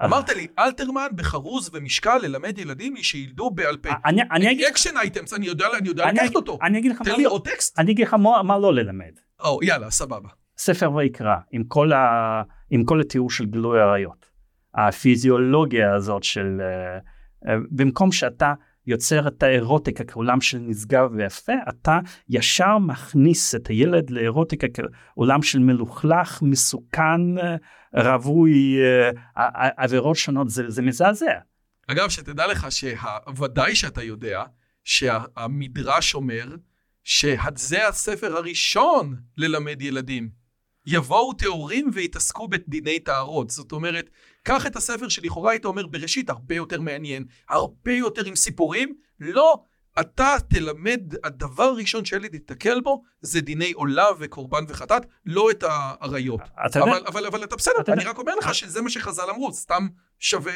אמרת 0.03 0.29
לי, 0.29 0.47
אלתרמן 0.59 1.07
בחרוז 1.15 1.69
ומשקל 1.73 2.17
ללמד 2.17 2.57
ילדים 2.57 2.97
שילמדו 2.97 3.49
בעל 3.49 3.77
פה. 3.77 3.89
אני 4.05 4.51
אגיד... 4.51 4.65
action 4.65 4.97
items, 4.97 5.33
אני 5.33 5.45
יודע 5.45 5.65
לקחת 6.13 6.35
אותו. 6.35 6.57
אני 6.61 6.79
אגיד 6.79 6.91
לך 6.91 7.01
תן 7.01 7.15
לי 7.15 7.23
עוד 7.23 7.45
טקסט. 7.45 7.79
אני 7.79 7.91
אגיד 7.91 8.07
לך 8.07 8.13
מה 8.43 8.57
לא 8.57 8.73
ללמד. 8.73 9.11
או, 9.39 9.59
יאללה, 9.63 9.91
סבבה. 9.91 10.29
ספר 10.57 10.91
ויקרא, 10.91 11.35
עם 12.69 12.83
כל 12.85 13.01
התיאור 13.01 13.29
של 13.29 13.45
גילוי 13.45 13.81
עריות. 13.81 14.25
הפיזיולוגיה 14.75 15.93
הזאת 15.93 16.23
של... 16.23 16.61
אה, 16.61 16.97
אה, 17.49 17.57
במקום 17.71 18.11
שאתה 18.11 18.53
יוצר 18.87 19.27
את 19.27 19.43
האירוטיקה 19.43 20.03
כעולם 20.03 20.41
של 20.41 20.57
נשגב 20.57 21.09
ויפה, 21.17 21.53
אתה 21.69 21.99
ישר 22.29 22.77
מכניס 22.77 23.55
את 23.55 23.67
הילד 23.67 24.09
לאירוטיקה 24.09 24.67
כעולם 24.73 25.41
של 25.41 25.59
מלוכלך, 25.59 26.41
מסוכן, 26.41 27.21
רווי 27.93 28.77
אה, 29.37 29.69
עבירות 29.77 30.15
שונות, 30.15 30.49
זה, 30.49 30.69
זה 30.69 30.81
מזעזע. 30.81 31.39
אגב, 31.87 32.09
שתדע 32.09 32.47
לך 32.47 32.67
שוודאי 32.69 33.75
שאתה 33.75 34.03
יודע 34.03 34.43
שהמדרש 34.83 36.15
אומר 36.15 36.55
שזה 37.03 37.87
הספר 37.87 38.37
הראשון 38.37 39.15
ללמד 39.37 39.81
ילדים. 39.81 40.29
יבואו 40.87 41.33
טהורים 41.33 41.89
ויתעסקו 41.93 42.47
בדיני 42.47 42.99
טהרות. 42.99 43.49
זאת 43.49 43.71
אומרת, 43.71 44.09
קח 44.45 44.67
את 44.67 44.75
הספר 44.75 45.09
שלכאורה 45.09 45.51
היית 45.51 45.65
אומר 45.65 45.87
בראשית, 45.87 46.29
הרבה 46.29 46.55
יותר 46.55 46.81
מעניין, 46.81 47.25
הרבה 47.49 47.91
יותר 47.91 48.25
עם 48.25 48.35
סיפורים. 48.35 48.95
לא, 49.19 49.63
אתה 49.99 50.35
תלמד, 50.49 51.01
הדבר 51.23 51.63
הראשון 51.63 52.05
שילד 52.05 52.35
יתקל 52.35 52.81
בו 52.81 53.01
זה 53.21 53.41
דיני 53.41 53.71
עולה 53.71 54.05
וקורבן 54.19 54.63
וחטאת, 54.67 55.05
לא 55.25 55.51
את 55.51 55.63
האריות. 55.67 56.41
אבל, 56.57 56.81
אבל, 56.81 57.01
אבל, 57.07 57.25
אבל 57.25 57.43
אתה 57.43 57.55
בסדר, 57.55 57.73
אתה 57.79 57.93
אני 57.93 58.03
רק 58.03 58.17
אומר 58.17 58.35
לך 58.35 58.55
שזה 58.55 58.81
מה 58.81 58.89
שחז"ל 58.89 59.29
אמרו, 59.29 59.53
סתם 59.53 59.87
שווה 60.19 60.53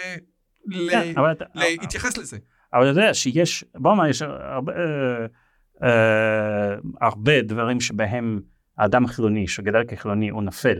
ל... 0.65 0.91
כן, 0.91 1.13
להתייחס 1.55 2.17
לזה. 2.17 2.37
אבל 2.73 2.91
אתה 2.91 2.99
יודע 2.99 3.13
שיש, 3.13 3.65
בוא 3.75 3.91
נאמר, 3.91 4.07
יש 4.07 4.21
הרבה, 4.21 4.73
אה, 4.73 5.25
אה, 5.83 6.75
הרבה 7.01 7.41
דברים 7.41 7.81
שבהם 7.81 8.39
האדם 8.77 9.05
החילוני 9.05 9.47
שגדל 9.47 9.83
כחילוני 9.87 10.29
הוא 10.29 10.43
נפל 10.43 10.79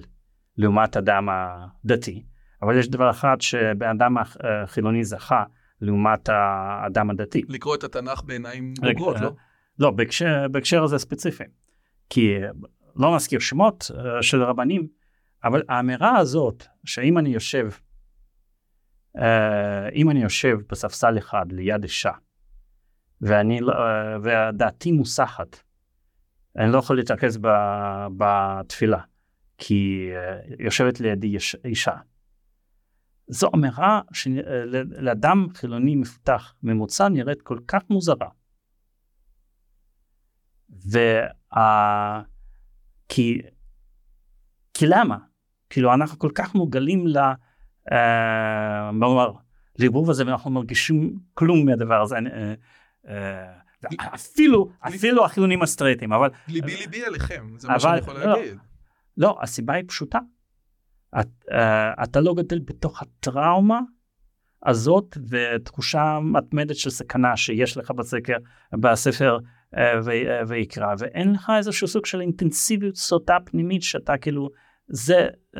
לעומת 0.57 0.95
האדם 0.95 1.27
הדתי, 1.29 2.23
אבל 2.61 2.77
יש 2.77 2.89
דבר 2.89 3.09
אחד 3.09 3.41
שבן 3.41 3.89
אדם 3.89 4.15
החילוני 4.17 5.03
זכה 5.03 5.43
לעומת 5.81 6.29
האדם 6.29 7.09
הדתי. 7.09 7.41
לקרוא 7.47 7.75
את 7.75 7.83
התנ"ך 7.83 8.23
בעיניים 8.23 8.73
בוגרות, 8.81 9.19
לא? 9.19 9.31
לא, 9.79 9.91
בהקשר, 9.91 10.47
בהקשר 10.51 10.83
הזה 10.83 10.97
ספציפי. 10.97 11.43
כי 12.09 12.35
לא 12.95 13.15
נזכיר 13.15 13.39
שמות 13.39 13.91
uh, 13.91 13.95
של 14.21 14.43
רבנים, 14.43 14.87
אבל 15.43 15.63
האמירה 15.69 16.17
הזאת, 16.17 16.65
שאם 16.85 17.17
אני 17.17 17.29
יושב, 17.29 17.69
uh, 19.17 19.21
אם 19.95 20.09
אני 20.09 20.23
יושב 20.23 20.57
בספסל 20.69 21.17
אחד 21.17 21.45
ליד 21.51 21.83
אישה, 21.83 22.11
ואני, 23.21 23.59
uh, 23.59 23.63
ודעתי 24.23 24.91
מוסחת, 24.91 25.63
אני 26.57 26.71
לא 26.71 26.77
יכול 26.77 26.97
להתרכז 26.97 27.39
בתפילה, 28.17 28.99
כי 29.57 30.09
uh, 30.13 30.55
יושבת 30.59 30.99
לידי 30.99 31.37
אישה. 31.65 31.95
זו 33.29 33.49
אמירה 33.55 34.01
שלאדם 34.13 35.47
חילוני 35.53 35.95
מפותח 35.95 36.53
ממוצע 36.63 37.09
נראית 37.09 37.41
כל 37.41 37.59
כך 37.67 37.81
מוזרה. 37.89 38.27
וה... 40.69 42.21
כי... 43.09 43.41
כי 44.73 44.85
למה? 44.87 45.17
כאילו 45.69 45.93
אנחנו 45.93 46.19
כל 46.19 46.31
כך 46.35 46.55
מוגלים 46.55 47.07
ל... 47.07 47.17
אה, 47.91 48.91
לערבוב 49.79 50.09
הזה 50.09 50.25
ואנחנו 50.25 50.51
מרגישים 50.51 51.19
כלום 51.33 51.65
מהדבר 51.65 52.01
הזה. 52.01 52.15
אה, 52.15 52.53
אה, 53.07 53.53
אפילו, 54.15 54.69
אפילו 54.81 55.25
החילונים 55.25 55.61
הסטרייטים, 55.61 56.13
אבל... 56.13 56.29
ליבי 56.47 56.77
ליבי 56.77 57.05
עליכם, 57.05 57.47
זה 57.57 57.67
מה 57.67 57.79
שאני 57.79 57.97
יכול 57.97 58.19
לא, 58.19 58.25
להגיד. 58.25 58.57
לא, 59.17 59.37
הסיבה 59.41 59.73
היא 59.73 59.83
פשוטה. 59.87 60.19
את, 61.19 61.27
uh, 61.49 62.03
אתה 62.03 62.19
לא 62.19 62.33
גדל 62.33 62.59
בתוך 62.59 63.01
הטראומה 63.01 63.79
הזאת 64.65 65.17
ותחושה 65.29 66.19
מתמדת 66.21 66.75
של 66.75 66.89
סכנה 66.89 67.37
שיש 67.37 67.77
לך 67.77 67.91
בסקר, 67.91 68.37
בספר 68.73 69.37
uh, 69.75 69.77
ויקרא. 70.47 70.95
ואין 70.99 71.33
לך 71.33 71.51
איזשהו 71.57 71.87
סוג 71.87 72.05
של 72.05 72.21
אינטנסיביות 72.21 72.95
סוטה 72.95 73.37
פנימית 73.45 73.83
שאתה 73.83 74.17
כאילו 74.17 74.49
זה 74.87 75.27
uh, 75.55 75.59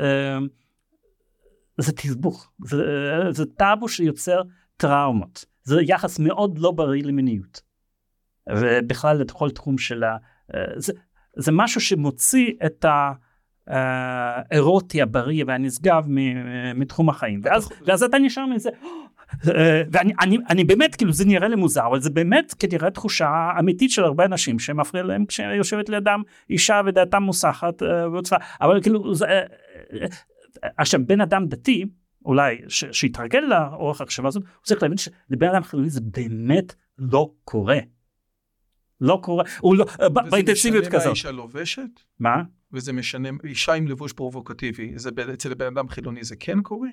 זה 1.78 1.92
תסבוך 1.92 2.50
זה, 2.64 2.82
uh, 3.28 3.32
זה 3.32 3.44
טאבו 3.46 3.88
שיוצר 3.88 4.42
טראומות. 4.76 5.44
זה 5.62 5.76
יחס 5.82 6.18
מאוד 6.18 6.58
לא 6.58 6.70
בריא 6.70 7.04
למיניות. 7.04 7.60
ובכלל 8.50 9.16
לכל 9.16 9.50
תחום 9.50 9.78
של 9.78 10.04
ה... 10.04 10.16
Uh, 10.16 10.56
זה, 10.76 10.92
זה 11.36 11.52
משהו 11.52 11.80
שמוציא 11.80 12.52
את 12.66 12.84
ה... 12.84 13.12
האירוטי 13.66 15.02
הבריא 15.02 15.44
והנשגב 15.46 16.04
מתחום 16.74 17.08
החיים 17.08 17.40
ואז, 17.42 17.68
ואז 17.86 18.02
אתה 18.02 18.18
נשאר 18.18 18.46
מזה 18.46 18.70
ואני 19.44 20.12
אני, 20.20 20.38
אני 20.50 20.64
באמת 20.64 20.94
כאילו 20.94 21.12
זה 21.12 21.24
נראה 21.24 21.48
לי 21.48 21.56
מוזר 21.56 21.86
אבל 21.86 22.00
זה 22.00 22.10
באמת 22.10 22.54
כנראה 22.58 22.90
תחושה 22.90 23.50
אמיתית 23.58 23.90
של 23.90 24.04
הרבה 24.04 24.24
אנשים 24.24 24.58
שמפריע 24.58 25.02
להם 25.02 25.24
כשיושבת 25.26 25.88
לידם 25.88 26.22
אישה 26.50 26.80
ודעתם 26.86 27.22
מוסחת 27.22 27.82
ועוצבה 27.82 28.38
אבל 28.60 28.82
כאילו 28.82 29.14
זה, 29.14 29.26
עכשיו 30.76 31.00
בן 31.06 31.20
אדם 31.20 31.46
דתי 31.46 31.84
אולי 32.24 32.58
שיתרגל 32.68 33.40
לאורך 33.40 34.00
החשבה 34.00 34.28
הזאת 34.28 34.42
הוא 34.42 34.64
צריך 34.64 34.82
להבין 34.82 34.98
שלבן 34.98 35.48
אדם 35.48 35.62
חילוני 35.62 35.90
זה 35.90 36.00
באמת 36.00 36.74
לא 36.98 37.30
קורה. 37.44 37.78
לא 39.00 39.20
קורה, 39.22 39.44
הוא 39.60 39.76
לא, 39.76 39.86
באינטנסיביות 40.30 40.86
כזאת. 40.86 41.00
וזה 41.00 41.10
משנה 41.10 41.32
מה 41.32 41.38
האישה 41.38 41.42
לובשת? 41.42 42.00
מה? 42.18 42.42
וזה 42.72 42.92
משנה, 42.92 43.28
אישה 43.44 43.72
עם 43.72 43.88
לבוש 43.88 44.12
פרובוקטיבי, 44.12 44.92
זה 44.96 45.10
אצל 45.34 45.54
בן 45.54 45.66
אדם 45.66 45.88
חילוני 45.88 46.24
זה 46.24 46.36
כן 46.36 46.62
קורה? 46.62 46.88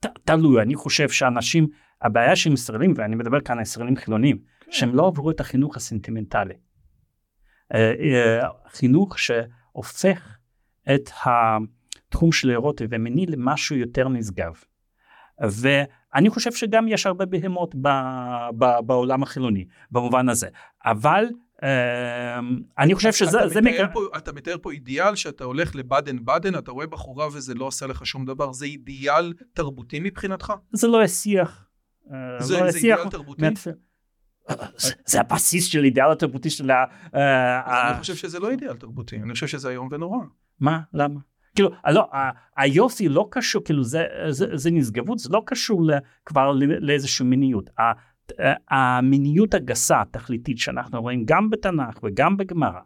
ת, 0.00 0.06
תלוי, 0.24 0.62
אני 0.62 0.74
חושב 0.74 1.08
שאנשים, 1.08 1.66
הבעיה 2.02 2.36
של 2.36 2.52
ישראלים, 2.52 2.94
ואני 2.96 3.16
מדבר 3.16 3.40
כאן 3.40 3.56
על 3.56 3.62
ישראלים 3.62 3.96
חילונים, 3.96 4.38
כן. 4.60 4.72
שהם 4.72 4.94
לא 4.94 5.06
עברו 5.06 5.30
את 5.30 5.40
החינוך 5.40 5.76
הסנטימנטלי. 5.76 6.54
אה, 7.74 7.92
אה, 8.00 8.48
חינוך 8.68 9.18
שהופך 9.18 10.36
את 10.94 11.10
התחום 11.24 12.32
של 12.32 12.50
אירוטי 12.50 12.84
ומיני 12.90 13.26
למשהו 13.26 13.76
יותר 13.76 14.08
נשגב. 14.08 14.52
ואני 15.40 16.30
חושב 16.30 16.52
שגם 16.52 16.88
יש 16.88 17.06
הרבה 17.06 17.26
בהמות 17.26 17.74
ב, 17.74 17.88
ב, 18.58 18.64
בעולם 18.86 19.22
החילוני 19.22 19.64
במובן 19.90 20.28
הזה, 20.28 20.48
אבל 20.84 21.24
אני 22.78 22.94
חושב 22.94 23.12
שזה 23.12 23.38
אתה 23.38 23.46
מתאר, 23.46 23.60
מקרה... 23.60 23.88
פה, 23.88 24.00
אתה 24.16 24.32
מתאר 24.32 24.56
פה 24.62 24.72
אידיאל 24.72 25.14
שאתה 25.14 25.44
הולך 25.44 25.76
לבאדן 25.76 26.24
באדן, 26.24 26.58
אתה 26.58 26.70
רואה 26.70 26.86
בחורה 26.86 27.28
וזה 27.32 27.54
לא 27.54 27.64
עושה 27.64 27.86
לך 27.86 28.06
שום 28.06 28.24
דבר, 28.24 28.52
זה 28.52 28.66
אידיאל 28.66 29.32
תרבותי 29.52 30.00
מבחינתך? 30.00 30.52
זה 30.72 30.88
לא 30.88 31.02
השיח. 31.02 31.68
אה, 32.12 32.16
זה, 32.40 32.60
לא 32.60 32.70
זה 32.70 32.78
אידיאל 32.78 33.08
תרבותי? 33.08 33.44
זה 35.06 35.20
הבסיס 35.20 35.66
של 35.66 35.84
אידיאל 35.84 36.12
התרבותי 36.12 36.50
של 36.50 36.70
ה... 36.70 36.84
אה, 37.14 37.90
אני 37.90 38.00
חושב 38.00 38.14
שזה 38.14 38.38
לא 38.38 38.50
אידיאל 38.50 38.76
תרבותי, 38.76 39.16
אני 39.16 39.32
חושב 39.32 39.46
שזה 39.46 39.68
איום 39.68 39.88
ונורא. 39.92 40.18
מה? 40.60 40.80
למה? 40.94 41.20
כאילו, 41.54 41.70
לא, 41.90 42.06
היופי 42.56 43.08
לא 43.08 43.28
קשור, 43.30 43.64
כאילו 43.64 43.84
זה, 43.84 44.04
זה, 44.28 44.46
זה 44.54 44.70
נשגבות, 44.70 45.18
זה 45.18 45.28
לא 45.32 45.42
קשור 45.46 45.82
כבר 46.26 46.52
לאיזושהי 46.80 47.26
מיניות. 47.26 47.70
המיניות 48.70 49.54
הגסה 49.54 50.00
התכליתית 50.00 50.58
שאנחנו 50.58 51.02
רואים 51.02 51.24
גם 51.24 51.50
בתנ"ך 51.50 51.98
וגם 52.02 52.36
בגמרא, 52.36 52.80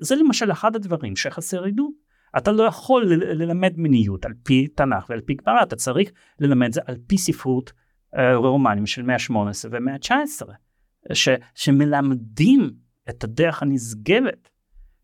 זה 0.00 0.16
למשל 0.16 0.52
אחד 0.52 0.76
הדברים 0.76 1.16
שחסר 1.16 1.64
עדות. 1.64 2.10
אתה 2.36 2.52
לא 2.52 2.62
יכול 2.62 3.04
ללמד 3.12 3.72
מיניות 3.76 4.24
על 4.24 4.32
פי 4.42 4.66
תנ"ך 4.66 5.06
ועל 5.10 5.20
פי 5.20 5.34
גמרא, 5.34 5.62
אתה 5.62 5.76
צריך 5.76 6.10
ללמד 6.40 6.72
זה 6.72 6.80
על 6.86 6.96
פי 7.06 7.18
ספרות 7.18 7.72
אה, 8.16 8.36
רומנים 8.36 8.86
של 8.86 9.02
מאה 9.02 9.14
ה-18 9.14 9.68
ומאה 9.70 9.94
ה-19, 9.94 10.48
שמלמדים 11.54 12.70
את 13.10 13.24
הדרך 13.24 13.62
הנשגבת 13.62 14.50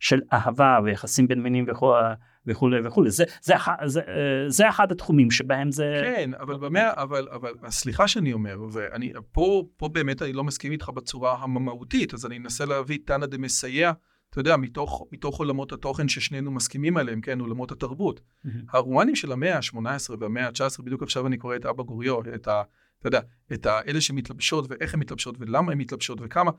של 0.01 0.21
אהבה 0.33 0.79
ויחסים 0.85 1.29
בין 1.29 1.43
מינים 1.43 1.65
וכל 1.69 2.01
וכולי 2.47 2.81
וכולי 2.85 3.11
זה 3.11 3.25
זה 3.43 3.55
זה 3.85 4.01
זה 4.49 4.69
אחד 4.69 4.93
התחומים 4.93 5.31
שבהם 5.31 5.73
זה 5.73 6.01
כן 6.03 6.31
אבל 6.41 6.57
במאה 6.57 7.03
אבל 7.03 7.29
אבל 7.33 7.53
סליחה 7.69 8.09
שאני 8.09 8.33
אומר 8.33 8.59
ואני 8.73 9.13
פה 9.33 9.65
פה 9.77 9.89
באמת 9.89 10.23
אני 10.23 10.33
לא 10.33 10.45
מסכים 10.45 10.73
איתך 10.73 10.89
בצורה 10.89 11.37
המהותית 11.41 12.15
אז 12.15 12.27
אני 12.27 12.37
אנסה 12.37 12.65
להביא 12.65 12.99
תנא 13.07 13.27
דמסייע 13.27 13.93
אתה 14.31 14.41
יודע 14.41 14.57
מתוך 14.57 15.07
מתוך 15.13 15.39
עולמות 15.39 15.73
התוכן 15.73 16.09
ששנינו 16.09 16.51
מסכימים 16.51 16.97
עליהם 16.97 17.21
כן 17.21 17.41
עולמות 17.41 17.73
התרבות 17.73 18.21
mm-hmm. 18.21 18.49
הרומנים 18.73 19.17
של 19.17 19.33
המאה 19.33 19.57
ה-18 19.57 19.79
והמאה 20.21 20.47
ה-19 20.47 20.83
בדיוק 20.83 21.03
עכשיו 21.03 21.27
אני 21.27 21.37
קורא 21.39 21.57
את 21.57 21.67
אבא 21.67 21.83
גוריו 21.83 22.35
את 22.35 22.49
ה... 22.49 22.63
אתה 23.07 23.17
יודע, 23.17 23.29
את 23.53 23.67
האלה 23.67 24.01
שמתלבשות 24.01 24.65
ואיך 24.69 24.95
הן 24.95 25.01
מתלבשות 25.01 25.35
ולמה 25.39 25.73
הן 25.73 25.79
מתלבשות 25.79 26.19
וכמה. 26.23 26.51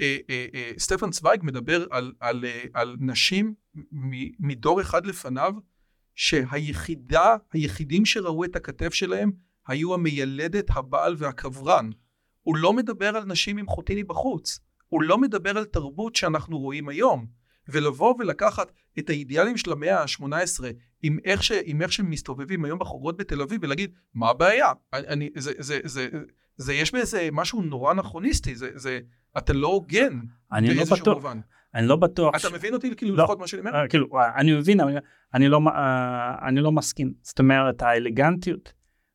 אה, 0.00 0.16
אה, 0.30 0.46
אה, 0.54 0.72
סטפן 0.78 1.10
צוויג 1.10 1.40
מדבר 1.42 1.86
על, 1.90 2.12
על, 2.20 2.44
על 2.74 2.96
נשים 3.00 3.54
מדור 4.40 4.80
אחד 4.80 5.06
לפניו, 5.06 5.52
שהיחידה, 6.14 7.36
היחידים 7.52 8.06
שראו 8.06 8.44
את 8.44 8.56
הכתף 8.56 8.94
שלהם 8.94 9.30
היו 9.66 9.94
המיילדת, 9.94 10.70
הבעל 10.76 11.14
והקברן. 11.18 11.90
הוא 12.42 12.56
לא 12.56 12.72
מדבר 12.72 13.16
על 13.16 13.24
נשים 13.24 13.58
עם 13.58 13.66
חוטיני 13.66 14.04
בחוץ. 14.04 14.60
הוא 14.88 15.02
לא 15.02 15.18
מדבר 15.18 15.58
על 15.58 15.64
תרבות 15.64 16.16
שאנחנו 16.16 16.58
רואים 16.58 16.88
היום. 16.88 17.26
ולבוא 17.68 18.14
ולקחת 18.18 18.72
את 18.98 19.10
האידיאלים 19.10 19.56
של 19.56 19.72
המאה 19.72 20.00
ה-18 20.00 20.64
עם 21.02 21.18
איך, 21.24 21.42
ש, 21.42 21.52
עם 21.64 21.82
איך 21.82 21.92
שהם 21.92 22.10
מסתובבים 22.10 22.64
היום 22.64 22.78
בחורות 22.78 23.16
בתל 23.16 23.42
אביב 23.42 23.60
ולהגיד 23.62 23.90
מה 24.14 24.30
הבעיה? 24.30 24.72
אני, 24.92 25.30
זה, 25.36 25.52
זה, 25.58 25.78
זה, 25.84 26.08
זה, 26.12 26.18
זה 26.56 26.74
יש 26.74 26.94
בזה 26.94 27.28
משהו 27.32 27.62
נורא 27.62 27.94
נכוניסטי, 27.94 28.54
זה, 28.54 28.70
זה, 28.74 29.00
אתה 29.38 29.52
לא 29.52 29.68
הוגן 29.68 30.20
באיזשהו 30.50 31.06
לא 31.06 31.14
מובן. 31.14 31.40
אני 31.74 31.86
לא 31.86 31.96
בטוח. 31.96 32.34
אתה 32.36 32.48
ש... 32.48 32.52
מבין 32.52 32.74
אותי 32.74 32.96
כאילו 32.96 33.16
לא, 33.16 33.22
לפחות 33.22 33.38
מה 33.38 33.46
שאני 33.46 33.60
אומר? 33.60 33.74
אה, 33.74 33.88
כאילו, 33.88 34.06
אני 34.36 34.52
מבין, 34.52 34.80
אבל 34.80 34.98
אני 35.34 35.48
לא, 35.48 35.60
אה, 35.66 36.48
אני 36.48 36.60
לא 36.60 36.72
מסכים. 36.72 37.12
זאת 37.22 37.38
אומרת, 37.38 37.82
האלגנטיות 37.82 38.72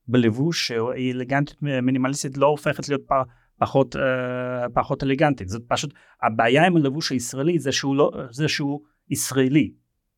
בלבוש, 0.08 0.72
היא 0.72 1.14
אלגנטיות 1.14 1.62
מינימליסטית, 1.62 2.38
לא 2.38 2.46
הופכת 2.46 2.90
להיות 2.90 3.02
פר... 3.08 3.22
פחות, 3.62 3.96
uh, 3.96 4.00
פחות 4.74 5.04
אלגנטית. 5.04 5.50
זאת 5.50 5.62
פשוט, 5.68 5.94
הבעיה 6.24 6.66
עם 6.66 6.78
הלבוש 6.78 7.12
הישראלי 7.12 7.60
זה 7.60 7.72
שהוא, 7.72 7.96
לא, 7.96 8.12
זה 8.32 8.48
שהוא 8.48 8.82
ישראלי. 9.10 9.72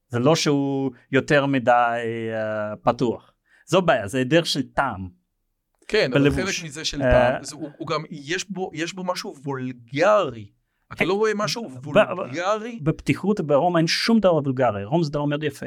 זה 0.07 0.20
לא 0.20 0.36
שהוא 0.36 0.91
יותר 1.11 1.45
מדי 1.45 1.72
uh, 1.72 2.76
פתוח. 2.84 3.34
זו 3.65 3.82
בעיה, 3.82 4.07
זה 4.07 4.18
היעדר 4.18 4.44
של 4.44 4.61
טעם. 4.64 5.10
כן, 5.88 6.11
בלבוש. 6.14 6.40
אבל 6.40 6.52
חלק 6.52 6.65
מזה 6.65 6.86
של 6.86 7.02
uh, 7.02 7.03
טעם, 7.03 7.44
זה, 7.44 7.56
הוא, 7.56 7.70
הוא 7.78 7.88
גם, 7.88 8.03
יש 8.10 8.49
בו, 8.49 8.72
יש 8.74 8.94
בו 8.94 9.03
משהו 9.03 9.36
וולגרי. 9.44 10.52
אתה 10.94 11.06
לא 11.06 11.14
רואה 11.14 11.32
משהו 11.36 11.70
וולגרי? 11.84 12.80
בפתיחות 12.84 13.41
ברומא 13.41 13.78
אין 13.78 13.88
שום 13.88 14.20
דבר 14.20 14.36
וולגרי, 14.36 14.86
רומא 14.86 15.03
זה 15.03 15.11
דבר 15.11 15.26
מאוד 15.26 15.44
יפה, 15.44 15.65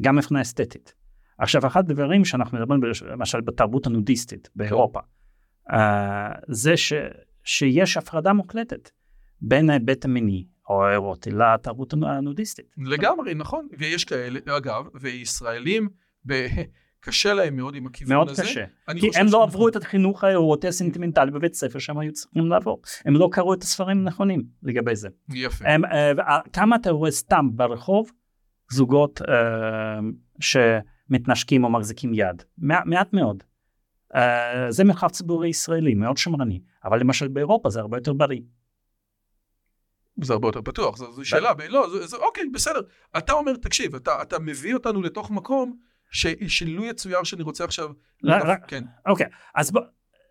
גם 0.00 0.16
מבחינה 0.16 0.42
אסתטית. 0.42 0.94
עכשיו, 1.38 1.66
אחד 1.66 1.90
הדברים 1.90 2.24
שאנחנו 2.24 2.58
מדברים 2.58 2.80
למשל 3.06 3.40
בתרבות 3.40 3.86
הנודיסטית 3.86 4.50
באירופה, 4.56 5.00
uh, 5.70 5.74
זה 6.48 6.76
ש, 6.76 6.92
שיש 7.44 7.96
הפרדה 7.96 8.32
מוחלטת 8.32 8.90
בין 9.40 9.70
ההיבט 9.70 10.04
המיני 10.04 10.46
או 10.68 10.84
האירוטי 10.84 11.30
לתרבות 11.30 11.92
הנודיסטית. 11.92 12.66
לגמרי, 12.78 13.34
נכון, 13.34 13.68
ויש 13.78 14.04
כאלה, 14.04 14.40
אגב, 14.56 14.84
וישראלים, 14.94 15.88
ב... 16.26 16.46
קשה 17.04 17.34
להם 17.34 17.56
מאוד 17.56 17.74
עם 17.74 17.86
הכיוון 17.86 18.16
מאוד 18.16 18.30
הזה. 18.30 18.42
מאוד 18.42 18.52
קשה, 18.52 18.64
כי 19.00 19.18
הם 19.18 19.26
לא 19.30 19.42
עברו 19.42 19.68
את 19.68 19.76
החינוך 19.76 20.24
האירוטי 20.24 20.68
הסנטימנטלי 20.68 21.30
בבית 21.30 21.54
ספר 21.54 21.78
שהם 21.78 21.98
היו 21.98 22.12
צריכים 22.12 22.46
לעבור. 22.46 22.82
הם 23.04 23.14
לא 23.14 23.28
קראו 23.32 23.54
את 23.54 23.62
הספרים 23.62 23.98
הנכונים 23.98 24.44
לגבי 24.62 24.96
זה. 24.96 25.08
יפה. 25.28 25.64
הם, 25.68 25.84
uh, 25.84 25.88
כמה 26.52 26.76
אתה 26.76 26.90
רואה 26.90 27.10
סתם 27.10 27.48
ברחוב 27.52 28.10
זוגות 28.70 29.20
uh, 29.20 29.24
שמתנשקים 30.40 31.64
או 31.64 31.70
מחזיקים 31.70 32.14
יד? 32.14 32.42
מעט 32.58 33.12
מאוד. 33.12 33.42
Uh, 34.14 34.18
זה 34.68 34.84
מרחב 34.84 35.08
ציבורי 35.08 35.48
ישראלי 35.48 35.94
מאוד 35.94 36.16
שמרני, 36.16 36.60
אבל 36.84 37.00
למשל 37.00 37.28
באירופה 37.28 37.70
זה 37.70 37.80
הרבה 37.80 37.96
יותר 37.96 38.12
בריא. 38.12 38.40
זה 40.22 40.32
הרבה 40.32 40.48
יותר 40.48 40.62
פתוח, 40.62 40.96
זו, 40.96 41.12
זו 41.12 41.24
שאלה, 41.24 41.54
ב... 41.54 41.62
לא, 41.62 41.88
זה, 41.90 42.06
זה, 42.06 42.16
אוקיי, 42.16 42.44
בסדר. 42.52 42.80
אתה 43.18 43.32
אומר, 43.32 43.56
תקשיב, 43.56 43.94
אתה, 43.94 44.22
אתה 44.22 44.38
מביא 44.38 44.74
אותנו 44.74 45.02
לתוך 45.02 45.30
מקום 45.30 45.76
ש, 46.10 46.26
שלו 46.48 46.84
יצויר 46.84 47.22
שאני 47.22 47.42
רוצה 47.42 47.64
עכשיו... 47.64 47.90
לא, 48.22 48.36
לרפ... 48.38 48.58
כן. 48.68 48.84
אוקיי, 49.06 49.26
אז 49.54 49.70
בוא... 49.70 49.82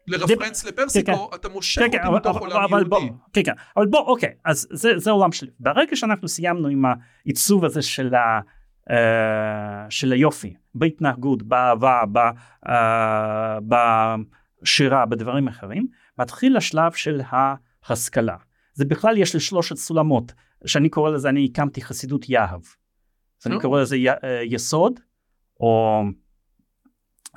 לרפרנס 0.07 0.65
לפרסיקו, 0.65 1.11
כן, 1.11 1.18
כן. 1.31 1.35
אתה 1.35 1.49
מושך 1.49 1.81
כן, 1.91 2.07
אותי 2.07 2.15
מתוך 2.15 2.38
עולם 2.38 2.69
יהודי. 2.69 2.89
בוא, 2.89 2.99
כן, 3.34 3.43
כן, 3.43 3.51
אבל 3.77 3.85
בוא, 3.85 3.99
אוקיי, 3.99 4.34
אז 4.45 4.68
זה, 4.72 4.91
זה 4.97 5.11
עולם 5.11 5.31
שלי. 5.31 5.49
ברגע 5.60 5.95
שאנחנו 5.95 6.27
סיימנו 6.27 6.68
עם 6.68 6.84
העיצוב 6.85 7.65
הזה 7.65 7.81
של, 7.81 8.15
ה, 8.15 8.39
של 9.89 10.11
היופי, 10.11 10.53
בהתנהגות, 10.76 11.43
באהבה, 11.43 12.31
uh, 12.65 12.69
בשירה, 14.61 15.05
בדברים 15.05 15.47
אחרים, 15.47 15.88
מתחיל 16.19 16.57
השלב 16.57 16.91
של 16.91 17.22
ההשכלה. 17.30 18.35
זה 18.73 18.85
בכלל 18.85 19.18
יש 19.18 19.34
לי 19.34 19.39
שלושת 19.39 19.76
סולמות, 19.76 20.34
שאני 20.65 20.89
קורא 20.89 21.11
לזה, 21.11 21.30
אני 21.30 21.47
הקמתי 21.51 21.81
חסידות 21.81 22.30
יהב. 22.30 22.61
אז 23.41 23.47
אני 23.47 23.60
קורא 23.61 23.81
לזה 23.81 23.97
י, 23.97 24.11
uh, 24.11 24.15
יסוד, 24.43 24.99
או 25.60 26.03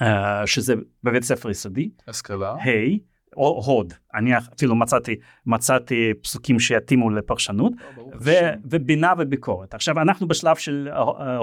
אה, 0.03 0.47
שזה 0.47 0.75
בבית 1.03 1.23
ספר 1.23 1.51
יסודי, 1.51 1.91
השכלה. 2.09 2.51
ה' 2.51 3.16
או 3.37 3.63
הוד, 3.67 3.95
אני 4.15 4.39
אפילו 4.39 4.77
מצאתי, 4.77 5.17
מצאתי 5.47 6.13
פסוקים 6.23 6.61
שיתאימו 6.61 7.11
לפרשנות, 7.11 7.73
ברוך 7.95 8.15
ו. 8.21 8.31
ובינה 8.65 9.13
וביקורת. 9.19 9.75
עכשיו 9.75 10.01
אנחנו 10.01 10.29
בשלב 10.29 10.57
של 10.57 10.89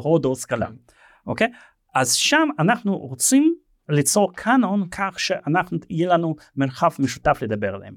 הוד 0.03 0.25
או 0.25 0.33
השכלה, 0.33 0.67
כן. 0.67 0.73
אוקיי? 1.27 1.47
אז 1.95 2.13
שם 2.13 2.47
אנחנו 2.59 2.97
רוצים 2.97 3.55
ליצור 3.89 4.33
קאנון 4.35 4.87
כך 4.91 5.19
שאנחנו, 5.19 5.77
יהיה 5.89 6.09
לנו 6.09 6.35
מרחב 6.55 6.89
משותף 6.99 7.39
לדבר 7.41 7.75
עליהם. 7.75 7.95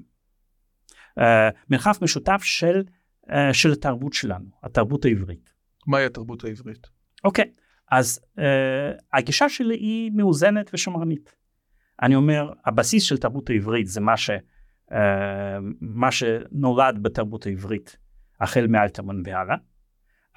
Uh, 1.19 1.21
מרחב 1.69 1.93
משותף 2.01 2.41
של, 2.43 2.83
uh, 3.27 3.33
של 3.53 3.71
התרבות 3.71 4.13
שלנו, 4.13 4.45
התרבות 4.63 5.05
העברית. 5.05 5.53
מהי 5.87 6.05
התרבות 6.05 6.43
העברית? 6.43 6.87
אוקיי, 7.23 7.51
אז 7.91 8.19
uh, 8.37 8.41
הגישה 9.13 9.49
שלי 9.49 9.75
היא 9.75 10.11
מאוזנת 10.15 10.69
ושמרנית. 10.73 11.35
אני 12.01 12.15
אומר, 12.15 12.53
הבסיס 12.65 13.03
של 13.03 13.17
תרבות 13.17 13.49
העברית 13.49 13.87
זה 13.87 14.01
מה, 14.01 14.17
ש, 14.17 14.29
uh, 14.29 14.95
מה 15.81 16.11
שנולד 16.11 17.03
בתרבות 17.03 17.45
העברית 17.45 17.97
החל 18.41 18.67
מאלתרמן 18.67 19.21
והלאה, 19.25 19.55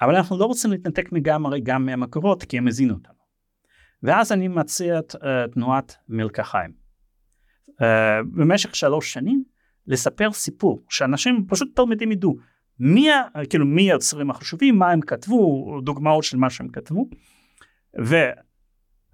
אבל 0.01 0.15
אנחנו 0.15 0.39
לא 0.39 0.45
רוצים 0.45 0.71
להתנתק 0.71 1.11
לגמרי 1.11 1.61
גם 1.61 1.85
מהמקורות 1.85 2.43
כי 2.43 2.57
הם 2.57 2.67
הזינו 2.67 2.93
אותנו. 2.93 3.21
ואז 4.03 4.31
אני 4.31 4.47
מציע 4.47 4.99
את 4.99 5.15
uh, 5.15 5.17
תנועת 5.53 5.95
מלקחיים. 6.09 6.71
Uh, 7.69 7.83
במשך 8.35 8.75
שלוש 8.75 9.13
שנים 9.13 9.43
לספר 9.87 10.31
סיפור 10.31 10.85
שאנשים 10.89 11.45
פשוט 11.49 11.75
תלמידים 11.75 12.11
ידעו 12.11 12.37
מי, 12.79 13.07
כאילו 13.49 13.65
מי 13.65 13.91
היוצרים 13.91 14.29
החשובים, 14.29 14.79
מה 14.79 14.91
הם 14.91 15.01
כתבו, 15.01 15.71
דוגמאות 15.83 16.23
של 16.23 16.37
מה 16.37 16.49
שהם 16.49 16.67
כתבו. 16.67 17.09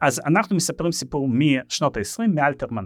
ואז 0.02 0.22
אנחנו 0.26 0.56
מספרים 0.56 0.92
סיפור 0.92 1.30
משנות 1.30 1.98
ה-20, 1.98 2.28
מאלתרמן, 2.28 2.86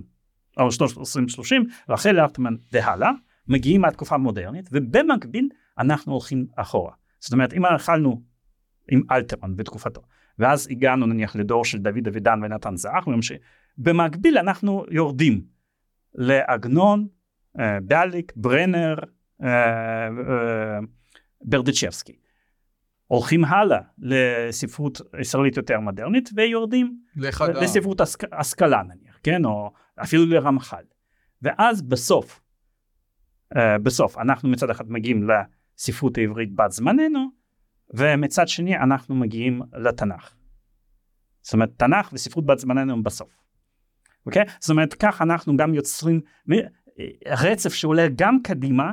או 0.60 0.72
שנות 0.72 0.92
ה-20-30, 0.92 1.56
רחל 1.90 2.20
אלתרמן 2.20 2.56
והלאה, 2.72 3.12
מגיעים 3.48 3.82
מהתקופה 3.82 4.16
המודרנית, 4.16 4.70
ובמקביל 4.72 5.50
אנחנו 5.78 6.12
הולכים 6.12 6.46
אחורה. 6.56 6.94
זאת 7.20 7.34
אומרת, 7.34 7.54
אם 7.54 7.66
התחלנו 7.66 8.22
עם 8.92 9.02
אלתרמן 9.12 9.56
בתקופתו, 9.56 10.02
ואז 10.40 10.68
הגענו 10.72 11.06
נניח 11.06 11.36
לדור 11.36 11.66
של 11.66 11.78
דוד 11.78 12.08
אבידן 12.08 12.40
ונתן 12.44 12.76
זך, 12.76 13.08
במקביל 13.78 14.38
אנחנו 14.38 14.86
יורדים 14.92 15.42
לעגנון, 16.16 17.08
אה, 17.60 17.78
ביאליק, 17.84 18.34
ברנר, 18.36 18.96
אה, 19.44 20.08
אה, 20.08 20.80
ברדיצ'בסקי. 21.42 22.21
הולכים 23.12 23.46
הלאה 23.46 23.80
לספרות 24.00 25.02
ישראלית 25.20 25.58
יותר 25.58 25.80
מודרנית 25.80 26.30
ויורדים. 26.36 27.00
לספרות 27.64 28.02
השכ- 28.02 28.28
השכלה 28.40 28.84
נניח, 28.84 29.20
כן, 29.24 29.46
או 29.46 29.72
אפילו 30.04 30.26
לרמח"ל. 30.26 30.84
ואז 31.42 31.82
בסוף, 31.82 32.42
uh, 33.54 33.58
בסוף 33.84 34.18
אנחנו 34.18 34.50
מצד 34.50 34.70
אחד 34.70 34.92
מגיעים 34.92 35.28
לספרות 35.30 36.18
העברית 36.18 36.56
בת 36.56 36.72
זמננו, 36.72 37.28
ומצד 37.94 38.48
שני 38.48 38.78
אנחנו 38.78 39.16
מגיעים 39.16 39.62
לתנ"ך. 39.74 40.34
זאת 41.42 41.54
אומרת, 41.54 41.70
תנ"ך 41.78 42.10
וספרות 42.14 42.46
בת 42.46 42.60
זמננו 42.60 42.94
הם 42.94 43.04
בסוף. 43.04 43.30
אוקיי? 44.26 44.44
זאת 44.60 44.70
אומרת, 44.70 44.94
כך 44.94 45.22
אנחנו 45.22 45.58
גם 45.58 45.74
יוצרים 45.74 46.22
רצף 47.28 47.74
שעולה 47.74 48.08
גם 48.16 48.38
קדימה 48.44 48.92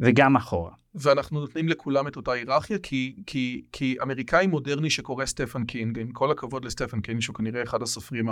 וגם 0.00 0.36
אחורה. 0.36 0.72
ואנחנו 0.94 1.40
נותנים 1.40 1.68
לכולם 1.68 2.08
את 2.08 2.16
אותה 2.16 2.32
היררכיה, 2.32 2.78
כי, 2.78 3.16
כי, 3.26 3.64
כי 3.72 3.96
אמריקאי 4.02 4.46
מודרני 4.46 4.90
שקורא 4.90 5.26
סטפן 5.26 5.64
קינג, 5.64 5.98
עם 5.98 6.12
כל 6.12 6.30
הכבוד 6.30 6.64
לסטפן 6.64 7.00
קינג, 7.00 7.20
שהוא 7.20 7.36
כנראה 7.36 7.62
אחד 7.62 7.82
הסופרים 7.82 8.28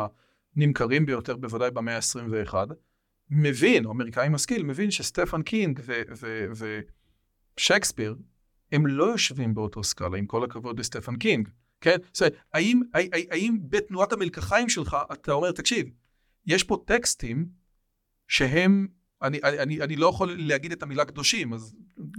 הנמכרים 0.56 1.06
ביותר, 1.06 1.36
בוודאי 1.36 1.70
במאה 1.70 1.96
ה-21, 1.96 2.54
מבין, 3.30 3.84
או 3.84 3.92
אמריקאי 3.92 4.28
משכיל, 4.28 4.62
מבין 4.62 4.90
שסטפן 4.90 5.42
קינג 5.42 5.80
ושייקספיר, 7.58 8.16
הם 8.72 8.86
לא 8.86 9.04
יושבים 9.04 9.54
באותו 9.54 9.84
סקאלה, 9.84 10.18
עם 10.18 10.26
כל 10.26 10.44
הכבוד 10.44 10.80
לסטפן 10.80 11.16
קינג. 11.16 11.48
כן? 11.80 11.96
זאת 12.12 12.22
אומרת, 12.22 12.34
האם, 12.54 12.80
האם, 12.94 13.08
האם 13.30 13.56
בתנועת 13.68 14.12
המלקחיים 14.12 14.68
שלך 14.68 14.96
אתה 15.12 15.32
אומר, 15.32 15.52
תקשיב, 15.52 15.86
יש 16.46 16.64
פה 16.64 16.82
טקסטים 16.86 17.48
שהם, 18.28 18.88
אני, 19.22 19.40
אני, 19.42 19.80
אני 19.82 19.96
לא 19.96 20.06
יכול 20.06 20.36
להגיד 20.38 20.72
את 20.72 20.82
המילה 20.82 21.04
קדושים, 21.04 21.52
אז 21.52 21.74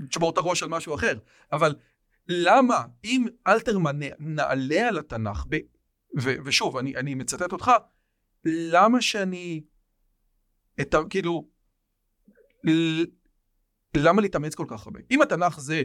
תשבור 0.09 0.30
את 0.30 0.38
הראש 0.38 0.63
על 0.63 0.69
משהו 0.69 0.95
אחר, 0.95 1.17
אבל 1.51 1.75
למה 2.27 2.85
אם 3.03 3.25
אלתרמן 3.47 3.99
נעלה 4.19 4.88
על 4.88 4.97
התנ"ך, 4.97 5.45
ב, 5.49 5.55
ו, 6.21 6.35
ושוב, 6.45 6.77
אני, 6.77 6.95
אני 6.95 7.15
מצטט 7.15 7.51
אותך, 7.51 7.71
למה 8.45 9.01
שאני, 9.01 9.63
את. 10.81 10.95
כאילו, 11.09 11.47
למה 13.97 14.21
להתאמץ 14.21 14.55
כל 14.55 14.65
כך 14.67 14.85
הרבה? 14.85 14.99
אם 15.11 15.21
התנ"ך 15.21 15.59
זה 15.59 15.81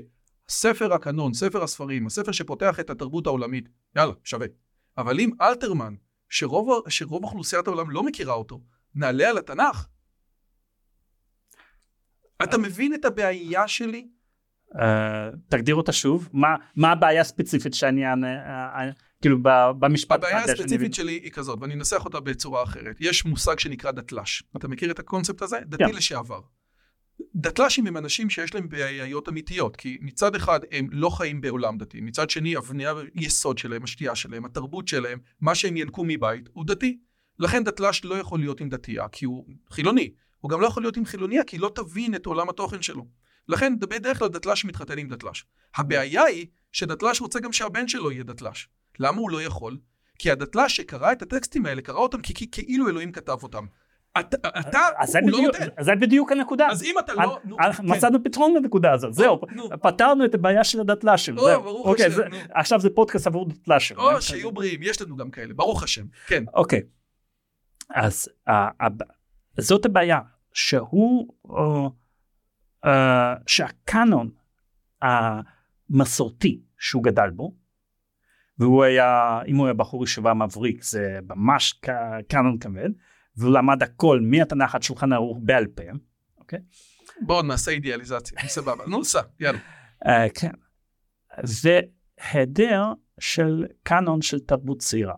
ספר 0.49 0.93
הקנון, 0.93 1.35
ספר 1.35 1.63
הספרים, 1.63 2.07
הספר 2.07 2.33
שפותח 2.33 2.81
את 2.81 2.91
התרבות 2.91 3.27
העולמית, 3.27 3.69
יאללה, 3.97 4.13
שווה. 4.25 4.47
אבל 4.99 5.21
אם 5.21 5.31
אלתרמן, 5.41 5.95
שרוב, 6.29 6.89
שרוב 6.89 7.25
אוכלוסיית 7.25 7.67
העולם 7.67 7.91
לא 7.91 8.03
מכירה 8.03 8.35
אותו, 8.35 8.61
נעלה 8.95 9.29
על 9.29 9.39
התנ"ך, 9.39 9.87
אתה 12.43 12.59
מבין 12.59 12.95
את 12.95 13.05
הבעיה 13.05 13.69
שלי? 13.69 14.09
Uh, 14.75 14.79
תגדיר 15.49 15.75
אותה 15.75 15.93
שוב, 15.93 16.29
מה, 16.33 16.57
מה 16.77 16.93
הבעיה 16.93 17.21
הספציפית 17.21 17.75
שאני 17.75 18.07
אענה, 18.07 18.35
uh, 18.35 18.95
uh, 18.95 19.01
כאילו 19.21 19.39
במשפט 19.79 20.19
הבעיה. 20.19 20.39
הספציפית 20.45 20.95
שלי 20.95 21.13
היא 21.13 21.31
כזאת, 21.31 21.59
ואני 21.61 21.75
אנסח 21.75 22.05
אותה 22.05 22.21
בצורה 22.21 22.63
אחרת. 22.63 22.97
יש 23.01 23.25
מושג 23.25 23.59
שנקרא 23.59 23.91
דתל"ש. 23.91 24.43
אתה 24.57 24.69
מכיר 24.69 24.91
את 24.91 24.99
הקונספט 24.99 25.43
הזה? 25.43 25.59
דתי 25.67 25.85
כן. 25.85 25.95
לשעבר. 25.95 26.41
דתל"שים 27.35 27.87
הם 27.87 27.97
אנשים 27.97 28.31
שיש 28.31 28.55
להם 28.55 28.69
בעיות 28.69 29.29
אמיתיות, 29.29 29.77
כי 29.77 29.99
מצד 30.01 30.35
אחד 30.35 30.61
הם 30.71 30.89
לא 30.91 31.11
חיים 31.11 31.41
בעולם 31.41 31.79
דתי, 31.79 32.01
מצד 32.01 32.31
שני 32.31 32.57
אבני 32.57 32.85
היסוד 33.15 33.59
שלהם, 33.59 33.83
השתייה 33.83 34.15
שלהם, 34.15 34.45
התרבות 34.45 34.89
שלהם, 34.89 35.19
מה 35.41 35.55
שהם 35.55 35.77
ינקו 35.77 36.05
מבית, 36.05 36.49
הוא 36.53 36.65
דתי. 36.67 36.99
לכן 37.39 37.65
דתל"ש 37.65 38.05
לא 38.05 38.15
יכול 38.15 38.41
להיות 38.41 38.61
עם 38.61 38.69
דתייה, 38.69 39.09
כי 39.09 39.25
הוא 39.25 39.47
חילוני. 39.71 40.11
הוא 40.41 40.51
גם 40.51 40.61
לא 40.61 40.67
יכול 40.67 40.83
להיות 40.83 40.97
עם 40.97 41.05
חילוניה, 41.05 41.45
כי 41.45 41.59
לא 41.59 41.73
תבין 41.75 42.15
את 42.15 42.27
עולם 42.27 42.49
התוכן 42.49 42.83
שלו. 42.83 43.07
לכן 43.49 43.79
בדרך 43.79 44.19
כלל 44.19 44.29
דתל"ש 44.29 44.65
מתחתן 44.65 44.99
עם 44.99 45.09
דתל"ש. 45.09 45.45
הבעיה 45.77 46.23
היא 46.25 46.47
שדתל"ש 46.73 47.21
רוצה 47.21 47.41
גם 47.41 47.53
שהבן 47.53 47.89
שלו 47.89 48.13
יהיה 48.13 48.25
דתל"ש. 48.25 48.69
למה 48.99 49.19
הוא 49.19 49.31
לא 49.31 49.43
יכול? 49.43 49.79
כי 50.19 50.31
הדתל"ש 50.31 50.77
שקרא 50.77 51.13
את 51.13 51.23
הטקסטים 51.23 51.67
האלה, 51.67 51.83
קרא 51.83 51.97
אותם 51.97 52.21
כי, 52.21 52.35
כי, 52.35 52.51
כאילו 52.51 52.89
אלוהים 52.89 53.13
כתב 53.13 53.37
אותם. 53.43 53.65
אתה, 54.21 54.37
אתה 54.61 54.79
הוא 55.23 55.31
לא 55.31 55.39
בדיוק- 55.39 55.55
נותן. 55.57 55.69
אז 55.77 55.87
זה 55.87 55.93
בדיוק 56.01 56.33
הנקודה. 56.33 56.69
אז 56.71 56.83
אם 56.83 56.95
אתה 56.99 57.15
לא... 57.15 57.39
אה, 57.61 57.73
כן. 57.73 57.83
מצאנו 57.87 58.25
פתרון 58.25 58.55
לנקודה 58.55 58.93
הזאת, 58.93 59.15
זהו, 59.15 59.41
נו. 59.55 59.69
פתרנו 59.83 60.25
את 60.25 60.35
הבעיה 60.35 60.65
של 60.65 60.81
הדתל"שים. 60.81 61.35
ברוך 61.35 61.87
אוקיי, 61.87 62.07
השם. 62.07 62.21
עכשיו 62.55 62.81
זה 62.81 62.91
פודקאסט 62.91 63.27
עבור 63.27 63.49
דתל"שים. 63.49 63.99
או, 63.99 64.23
שיהיו 64.23 64.53
בריאים, 64.53 64.81
יש 64.83 65.03
לנו 65.03 65.17
גם 65.17 65.31
כאלה, 65.31 65.55
ברוך 65.55 65.83
השם. 65.83 66.05
כן. 66.27 66.45
אוקיי, 66.55 66.83
אז 67.95 68.29
זאת 69.61 69.85
הבעיה, 69.85 70.21
שהוא, 70.53 71.35
אה, 71.51 71.89
אה, 72.85 73.35
שהקאנון 73.47 74.31
המסורתי 75.03 76.63
שהוא 76.79 77.03
גדל 77.05 77.31
בו, 77.31 77.55
והוא 78.59 78.85
היה, 78.85 79.41
אם 79.47 79.57
הוא 79.57 79.67
היה 79.67 79.75
בחור 79.75 80.05
ישיבה 80.05 80.35
מבריק 80.35 80.83
זה 80.83 81.19
ממש 81.23 81.73
ק- 81.73 82.29
קאנון 82.29 82.59
כבד, 82.59 82.91
והוא 83.37 83.53
למד 83.53 83.83
הכל 83.83 84.21
מהתנ"ך 84.23 84.75
עד 84.75 84.83
שולחן 84.83 85.13
ערוך 85.13 85.39
בעל 85.43 85.67
פה, 85.67 85.83
אוקיי? 86.39 86.59
בואו 87.21 87.43
נעשה 87.43 87.71
אידיאליזציה, 87.71 88.39
סבבה. 88.47 88.85
נו, 88.87 89.05
סע, 89.05 89.21
יאללה. 89.41 89.59
Uh, 90.05 90.09
כן. 90.35 90.51
והיעדר 92.33 92.83
של 93.21 93.67
קאנון 93.83 94.23
של 94.23 94.41
תרבות 94.41 94.79
צעירה. 94.79 95.15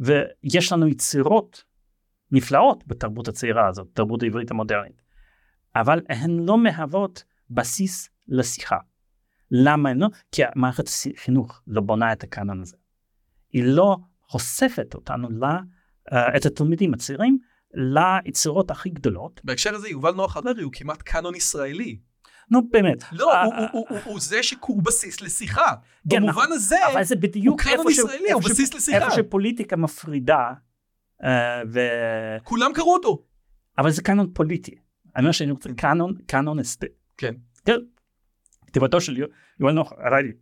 ויש 0.00 0.72
לנו 0.72 0.88
יצירות 0.88 1.64
נפלאות 2.34 2.84
בתרבות 2.86 3.28
הצעירה 3.28 3.68
הזאת, 3.68 3.88
תרבות 3.92 4.22
העברית 4.22 4.50
המודרנית, 4.50 5.02
אבל 5.76 6.00
הן 6.08 6.30
לא 6.38 6.58
מהוות 6.58 7.24
בסיס 7.50 8.08
לשיחה. 8.28 8.76
למה 9.50 9.88
הן 9.90 9.98
לא? 9.98 10.08
כי 10.32 10.42
המערכת 10.44 10.84
החינוך 11.16 11.62
לא 11.66 11.80
בונה 11.80 12.12
את 12.12 12.22
הקאנון 12.24 12.60
הזה. 12.60 12.76
היא 13.52 13.64
לא 13.66 13.96
חושפת 14.28 14.94
אותנו, 14.94 15.28
לה, 15.30 15.58
uh, 16.10 16.36
את 16.36 16.46
התלמידים 16.46 16.94
הצעירים, 16.94 17.38
ליצירות 17.74 18.70
הכי 18.70 18.90
גדולות. 18.90 19.40
בהקשר 19.44 19.74
הזה, 19.74 19.88
יובל 19.88 20.14
נוח 20.14 20.36
הררי 20.36 20.62
הוא 20.62 20.72
כמעט 20.74 21.02
קאנון 21.02 21.34
ישראלי. 21.34 21.98
נו 22.50 22.68
באמת. 22.70 23.04
לא, 23.12 23.34
אה, 23.34 23.44
הוא- 23.44 23.52
אה, 23.52 23.66
הוא- 23.72 23.86
הוא- 23.88 23.98
הוא 24.04 24.20
זה 24.20 24.42
שהוא 24.42 24.82
בסיס 24.82 25.20
לשיחה. 25.20 25.72
כן, 26.10 26.16
במובן 26.16 26.30
נכון. 26.30 26.52
הזה, 26.52 26.76
אבל 26.92 27.04
זה 27.04 27.16
בדיוק 27.16 27.60
הוא 27.60 27.70
קאנון 27.70 27.90
ישראלי, 27.90 28.32
הוא 28.32 28.42
בסיס 28.42 28.74
לשיחה. 28.74 28.98
איפה 28.98 29.10
שפוליטיקה 29.16 29.76
מפרידה, 29.76 30.36
אה, 30.38 30.52
ו... 31.72 31.80
כולם 32.42 32.70
קראו 32.74 32.94
אותו. 32.94 33.24
אבל 33.78 33.90
זה 33.90 34.02
קאנון 34.02 34.32
פוליטי. 34.34 34.74
אני 35.16 35.22
אומר 35.22 35.32
שאני 35.32 35.50
רוצה 35.50 35.68
קאנון, 35.76 36.14
קאנון 36.26 36.58
אסתטי. 36.58 36.86
כן. 37.16 37.34
כן. 37.64 37.78
כתיבתו 38.66 39.00
של 39.00 39.18
יו- 39.18 39.26
יואל 39.60 39.72
נוח 39.72 39.92
הררי 39.92 40.32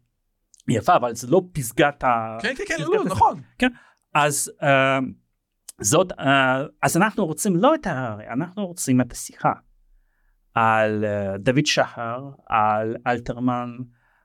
יפה, 0.69 0.97
אבל 0.97 1.15
זה 1.15 1.27
לא 1.31 1.43
פסגת 1.53 2.05
ה... 2.05 2.39
כן, 2.43 2.55
כן, 2.57 2.65
כן, 2.69 2.75
לא. 2.79 3.05
נכון. 3.05 3.41
אז 4.15 4.53
אה, 4.63 4.99
זאת, 5.81 6.13
אה, 6.19 6.63
אז 6.83 6.97
אנחנו 6.97 7.27
רוצים 7.27 7.57
לא 7.57 7.75
את 7.75 7.87
ההררי, 7.87 8.29
אנחנו 8.29 8.67
רוצים 8.67 9.01
את 9.01 9.13
השיחה 9.13 9.53
על 10.55 11.05
אה, 11.05 11.39
דוד 11.39 11.67
שחר, 11.67 12.31
על 12.49 12.97
אלתרמן, 13.07 13.77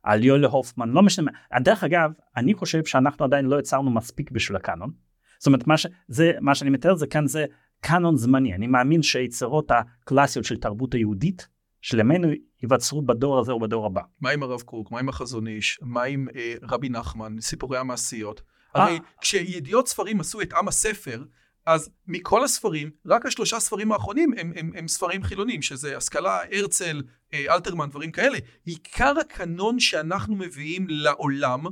על 0.03 0.23
יואל 0.23 0.45
הופמן, 0.45 0.89
לא 0.89 1.03
משנה. 1.03 1.31
מה. 1.31 1.59
דרך 1.59 1.84
אגב, 1.84 2.11
אני 2.38 2.53
חושב 2.53 2.85
שאנחנו 2.85 3.25
עדיין 3.25 3.45
לא 3.45 3.59
יצרנו 3.59 3.91
מספיק 3.91 4.31
בשביל 4.31 4.55
הקאנון. 4.57 4.91
זאת 5.39 5.47
אומרת, 5.47 5.68
מה, 5.68 5.77
ש, 5.77 5.88
זה, 6.07 6.31
מה 6.41 6.55
שאני 6.55 6.69
מתאר 6.69 6.95
זה 6.95 7.07
כאן 7.07 7.27
זה 7.27 7.45
קאנון 7.81 8.15
זמני. 8.15 8.53
אני 8.53 8.68
מאמין 8.68 9.03
שהיצירות 9.03 9.72
הקלאסיות 9.72 10.45
של 10.45 10.57
תרבות 10.57 10.93
היהודית, 10.93 11.47
של 11.81 11.99
ימינו, 11.99 12.27
ייווצרו 12.64 13.01
בדור 13.01 13.39
הזה 13.39 13.51
או 13.51 13.59
בדור 13.59 13.85
הבא. 13.85 14.01
מה 14.22 14.30
עם 14.30 14.43
הרב 14.43 14.61
קוק? 14.61 14.91
מה 14.91 14.99
עם 14.99 15.09
החזון 15.09 15.47
איש? 15.47 15.80
מה 15.81 16.03
עם 16.03 16.27
אה, 16.35 16.53
רבי 16.64 16.89
נחמן? 16.89 17.41
סיפורי 17.41 17.77
המעשיות? 17.77 18.41
אה. 18.76 18.84
הרי 18.84 18.99
כשידיעות 19.22 19.88
ספרים 19.88 20.19
עשו 20.19 20.41
את 20.41 20.53
עם 20.53 20.68
הספר, 20.68 21.23
אז 21.65 21.89
מכל 22.07 22.43
הספרים, 22.43 22.89
רק 23.05 23.26
השלושה 23.26 23.59
ספרים 23.59 23.91
האחרונים 23.91 24.34
הם, 24.38 24.53
הם, 24.55 24.72
הם 24.76 24.88
ספרים 24.88 25.23
חילונים, 25.23 25.61
שזה 25.61 25.97
השכלה, 25.97 26.39
הרצל, 26.51 27.03
אה, 27.34 27.55
אלתרמן, 27.55 27.89
דברים 27.89 28.11
כאלה. 28.11 28.38
עיקר 28.65 29.14
הקנון 29.19 29.80
שאנחנו 29.80 30.35
מביאים 30.35 30.88
לעולם, 30.89 31.64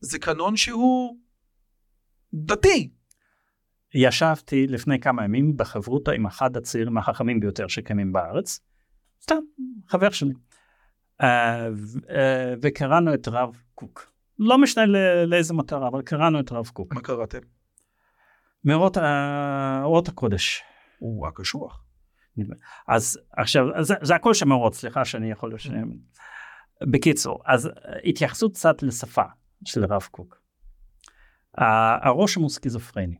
זה 0.00 0.18
קנון 0.18 0.56
שהוא 0.56 1.16
דתי. 2.34 2.90
ישבתי 3.96 4.66
לפני 4.66 5.00
כמה 5.00 5.24
ימים 5.24 5.56
בחברותא 5.56 6.10
עם 6.10 6.26
אחד 6.26 6.56
הצעירים 6.56 6.98
החכמים 6.98 7.40
ביותר 7.40 7.66
שקיימים 7.66 8.12
בארץ, 8.12 8.60
סתם 9.22 9.38
חבר 9.88 10.10
שלי, 10.10 10.32
ו- 11.22 11.24
אה, 12.10 12.54
וקראנו 12.62 13.14
את 13.14 13.28
רב 13.28 13.62
קוק. 13.74 14.12
לא 14.38 14.58
משנה 14.58 14.86
לאיזה 15.26 15.54
מטרה, 15.54 15.88
אבל 15.88 16.02
קראנו 16.02 16.40
את 16.40 16.52
רב 16.52 16.68
קוק. 16.68 16.94
מה 16.94 17.00
קראתם? 17.00 17.38
מאורות 18.64 18.98
אורות 19.82 20.08
הקודש. 20.08 20.62
הוא 20.98 21.26
רק 21.26 21.40
קשוח. 21.40 21.84
אז 22.88 23.18
עכשיו, 23.36 23.64
זה, 23.80 23.94
זה 24.02 24.14
הכל 24.14 24.34
שם 24.34 24.48
מאורות, 24.48 24.74
סליחה 24.74 25.04
שאני 25.04 25.30
יכול... 25.30 25.54
לש... 25.54 25.70
בקיצור, 26.90 27.42
אז 27.46 27.70
התייחסות 28.04 28.54
קצת 28.54 28.82
לשפה 28.82 29.22
של 29.64 29.84
רב 29.84 30.08
קוק. 30.10 30.40
הרושם 32.02 32.40
הוא 32.40 32.50
סכיזופרני. 32.50 33.16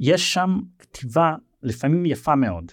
יש 0.00 0.34
שם 0.34 0.60
כתיבה 0.78 1.34
לפעמים 1.62 2.06
יפה 2.06 2.36
מאוד 2.36 2.72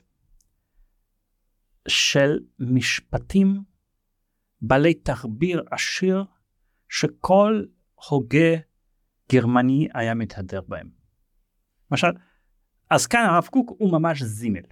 של 1.88 2.40
משפטים 2.60 3.64
בעלי 4.62 4.94
תחביר 4.94 5.64
עשיר 5.72 6.24
שכל 6.90 7.64
הוגה 8.10 8.56
גרמני 9.32 9.88
היה 9.94 10.14
מתהדר 10.14 10.62
בהם. 10.62 10.90
למשל, 11.92 12.08
אז 12.90 13.08
כאן 13.08 13.26
הרב 13.30 13.48
קוק 13.48 13.72
הוא 13.80 13.92
ממש 13.92 14.24
זימל. 14.24 14.64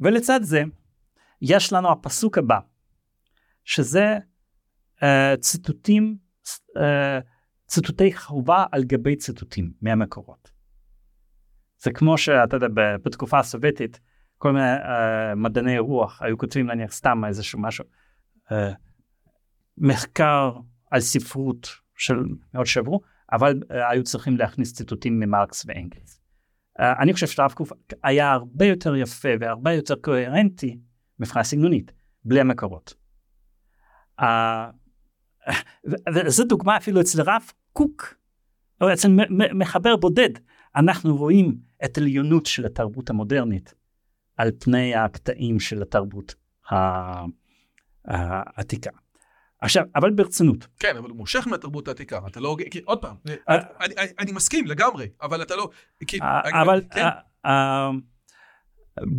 ולצד 0.00 0.40
זה 0.42 0.62
יש 1.42 1.72
לנו 1.72 1.92
הפסוק 1.92 2.38
הבא, 2.38 2.58
שזה 3.64 4.18
uh, 4.96 5.04
ציטוטים, 5.40 6.18
uh, 6.76 6.80
ציטוטי 7.66 8.16
חובה 8.16 8.64
על 8.72 8.84
גבי 8.84 9.16
ציטוטים 9.16 9.72
מהמקורות. 9.82 10.57
זה 11.78 11.90
כמו 11.90 12.18
שאתה 12.18 12.56
יודע, 12.56 12.68
בתקופה 13.04 13.38
הסובייטית, 13.38 14.00
כל 14.38 14.52
מיני 14.52 14.76
uh, 14.76 15.34
מדעני 15.36 15.78
רוח 15.78 16.22
היו 16.22 16.38
כותבים 16.38 16.66
נניח 16.66 16.92
סתם 16.92 17.24
איזשהו 17.24 17.60
משהו, 17.60 17.84
uh, 18.48 18.52
מחקר 19.78 20.52
על 20.90 21.00
ספרות 21.00 21.68
של 21.96 22.16
מאוד 22.54 22.66
שברו, 22.66 23.00
אבל 23.32 23.60
uh, 23.62 23.74
היו 23.90 24.04
צריכים 24.04 24.36
להכניס 24.36 24.74
ציטוטים 24.74 25.20
ממרקס 25.20 25.64
ואנגלס. 25.68 26.20
Uh, 26.80 26.82
אני 27.02 27.12
חושב 27.12 27.26
שהרב 27.26 27.52
קוק 27.52 27.68
היה 28.02 28.32
הרבה 28.32 28.64
יותר 28.64 28.96
יפה 28.96 29.28
והרבה 29.40 29.72
יותר 29.72 29.94
קוהרנטי 29.94 30.78
מבחינה 31.18 31.44
סגנונית, 31.44 31.92
בלי 32.24 32.40
המקורות. 32.40 32.94
Uh, 34.20 34.24
וזו 36.14 36.44
דוגמה 36.44 36.76
אפילו 36.76 37.00
אצל 37.00 37.22
רב 37.22 37.42
קוק, 37.72 38.14
או 38.80 38.92
אצל 38.92 39.08
מחבר 39.54 39.96
בודד, 39.96 40.30
אנחנו 40.76 41.16
רואים 41.16 41.58
את 41.84 41.98
עליונות 41.98 42.46
של 42.46 42.66
התרבות 42.66 43.10
המודרנית 43.10 43.74
על 44.36 44.50
פני 44.60 44.94
הקטעים 44.94 45.60
של 45.60 45.82
התרבות 45.82 46.34
העתיקה. 48.04 48.90
עכשיו, 49.60 49.84
אבל 49.96 50.10
ברצינות, 50.10 50.66
כן, 50.78 50.96
אבל 50.96 51.10
הוא 51.10 51.16
מושך 51.16 51.46
מהתרבות 51.46 51.88
העתיקה, 51.88 52.20
אתה 52.26 52.40
לא... 52.40 52.56
כי, 52.70 52.80
עוד 52.84 53.02
פעם, 53.02 53.16
אה. 53.48 53.56
אני, 53.80 53.94
אני, 53.98 54.06
אני 54.18 54.32
מסכים 54.32 54.66
לגמרי, 54.66 55.08
אבל 55.22 55.42
אתה 55.42 55.56
לא... 55.56 55.70
כי, 56.06 56.20
אה, 56.22 56.62
אבל 56.62 56.82
כן, 56.90 57.00
אה, 57.00 57.10
אה, 57.46 57.90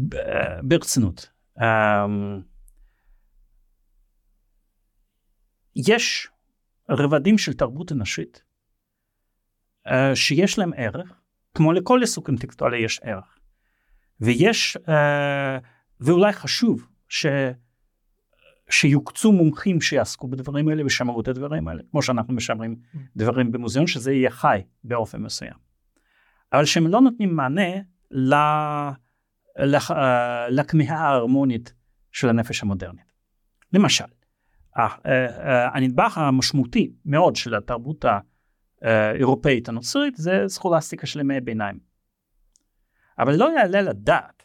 ב- 0.09 0.59
ברצינות, 0.63 1.29
יש 5.75 6.27
רבדים 6.89 7.37
של 7.37 7.53
תרבות 7.53 7.91
אנושית 7.91 8.43
שיש 10.15 10.59
להם 10.59 10.71
ערך, 10.77 11.18
כמו 11.59 11.73
לכל 11.73 11.99
עיסוק 12.01 12.27
אינטלקטואלי 12.27 12.77
יש 12.77 12.99
ערך, 13.03 13.37
ויש, 14.21 14.77
אה, 14.89 15.57
ואולי 15.99 16.33
חשוב 16.33 16.87
ש... 17.09 17.25
שיוקצו 18.69 19.31
מומחים 19.31 19.81
שיעסקו 19.81 20.27
בדברים 20.27 20.67
האלה 20.67 20.85
ושמרו 20.85 21.21
את 21.21 21.27
הדברים 21.27 21.67
האלה, 21.67 21.83
כמו 21.91 22.01
שאנחנו 22.01 22.33
משמרים 22.33 22.75
דברים 23.15 23.51
במוזיאון, 23.51 23.87
שזה 23.87 24.11
יהיה 24.11 24.29
חי 24.29 24.61
באופן 24.83 25.21
מסוים. 25.21 25.53
אבל 26.53 26.65
שהם 26.65 26.87
לא 26.87 27.01
נותנים 27.01 27.35
מענה 27.35 27.71
ל... 28.11 28.33
לח... 29.57 29.91
אה, 29.91 30.49
לכמיהה 30.49 30.97
ההרמונית 30.97 31.73
של 32.11 32.29
הנפש 32.29 32.63
המודרנית. 32.63 33.11
למשל, 33.73 34.03
ה- 34.75 34.81
אה, 34.81 34.95
אה, 35.05 35.77
הנדבך 35.77 36.17
המשמעותי 36.17 36.91
מאוד 37.05 37.35
של 37.35 37.55
התרבות 37.55 38.05
האירופאית 38.81 39.69
הנוצרית 39.69 40.15
זה 40.15 40.43
סכולסטיקה 40.47 41.07
של 41.07 41.19
ימי 41.19 41.37
הביניים. 41.37 41.79
אבל 43.19 43.35
לא 43.35 43.51
יעלה 43.57 43.81
לדעת 43.81 44.43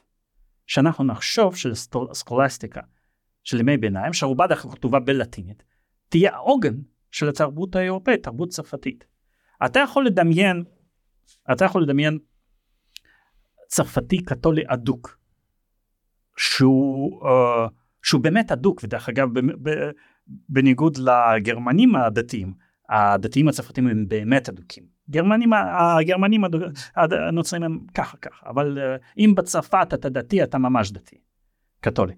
שאנחנו 0.67 1.05
נחשוב 1.05 1.57
שלסכולסטיקה 1.57 2.81
של 3.45 3.61
ימי 3.61 3.77
ביניים, 3.77 4.13
שהרובה 4.13 4.47
דרך 4.47 4.67
כתובה 4.71 5.01
בלטינית, 5.01 5.63
תהיה 6.09 6.35
העוגן 6.35 6.75
של 7.11 7.29
התרבות 7.29 7.77
האירופאית, 7.77 8.23
תרבות 8.23 8.49
צרפתית. 8.49 9.05
אתה 9.67 9.81
יכול 9.81 10.07
לדמיין, 10.07 10.65
אתה 11.53 11.65
יכול 11.65 11.83
לדמיין 11.83 12.19
צרפתי 13.67 14.25
קתולי 14.25 14.63
אדוק, 14.67 15.19
שהוא, 16.37 17.23
uh, 17.23 17.71
שהוא 18.03 18.23
באמת 18.23 18.53
אדוק, 18.53 18.81
ודרך 18.85 19.09
אגב, 19.09 19.29
בניגוד 20.27 20.97
לגרמנים 20.97 21.97
הדתיים, 21.97 22.55
הדתיים 22.89 23.49
הצרפתים 23.49 23.87
הם 23.87 24.09
באמת 24.09 24.49
אדוקים. 24.49 24.85
גרמנים, 25.11 25.51
הגרמנים 25.53 26.43
הנוצרים 26.97 27.63
הם 27.63 27.79
ככה 27.95 28.17
ככה, 28.17 28.51
אבל 28.51 28.79
uh, 28.79 29.03
אם 29.19 29.35
בצרפת 29.37 29.89
אתה 29.95 30.09
דתי, 30.09 30.43
אתה 30.43 30.59
ממש 30.59 30.93
דתי, 30.93 31.17
קתולי. 31.81 32.15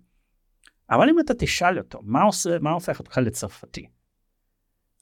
אבל 0.91 1.09
אם 1.09 1.21
אתה 1.21 1.35
תשאל 1.39 1.79
אותו, 1.79 2.01
מה, 2.03 2.23
עושה, 2.23 2.59
מה 2.61 2.71
הופך 2.71 2.99
אותך 2.99 3.19
לצרפתי? 3.19 3.87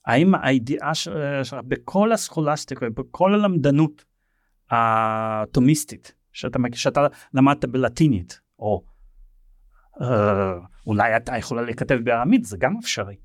האם 0.05 0.35
הידיעה 0.35 0.95
ש- 0.95 1.07
שלך 1.43 1.59
בכל 1.67 2.11
הסכולסטיקה, 2.11 2.89
בכל 2.89 3.33
הלמדנות 3.33 4.05
התומיסטית, 4.71 6.13
שאתה, 6.33 6.59
שאתה 6.73 7.07
למדת 7.33 7.65
בלטינית, 7.65 8.39
או 8.59 8.85
אה, 10.01 10.53
אולי 10.87 11.17
אתה 11.17 11.37
יכולה 11.37 11.61
להיכתב 11.61 11.99
בארמית, 12.03 12.45
זה 12.45 12.57
גם 12.57 12.77
אפשרי. 12.77 13.15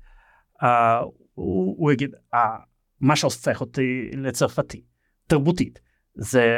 אה, 0.63 1.01
הוא, 1.33 1.75
הוא 1.77 1.91
יגיד, 1.91 2.15
אה, 2.33 2.57
מה 2.99 3.15
שהופך 3.15 3.61
אותי 3.61 4.11
לצרפתי, 4.13 4.81
תרבותית, 5.27 5.79
זה 6.15 6.57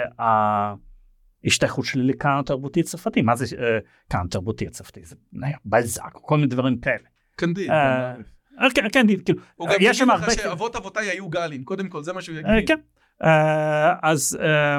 ההשתייכות 1.43 1.85
שלי 1.85 2.03
לקאנון 2.03 2.43
תרבותי 2.43 2.83
צרפתי. 2.83 3.21
מה 3.21 3.35
זה 3.35 3.45
אה, 3.57 3.79
קאנון 4.09 4.27
תרבותי 4.27 4.69
צרפתי? 4.69 5.03
זה 5.03 5.15
נהיה 5.33 5.57
בלזק, 5.65 6.11
כל 6.11 6.35
מיני 6.35 6.47
דברים 6.47 6.79
כאלה. 6.79 7.07
אה, 7.69 8.15
אה, 8.61 8.67
כן, 8.75 8.85
כן, 8.91 9.07
כאילו, 9.25 9.39
הוא 9.55 9.67
גם 9.67 9.75
יש 9.75 9.81
יגיד 9.81 9.93
שם 9.93 10.09
לך 10.09 10.21
הרבה... 10.21 10.33
שאבות 10.33 10.75
אבותיי 10.75 11.09
היו 11.09 11.29
גלים, 11.29 11.63
קודם 11.63 11.89
כל, 11.89 12.03
זה 12.03 12.13
מה 12.13 12.21
שהוא 12.21 12.37
אה, 12.45 12.57
יגיד. 12.57 12.67
כן. 12.67 12.79
אה, 13.23 13.93
אז 14.01 14.39
אה, 14.41 14.77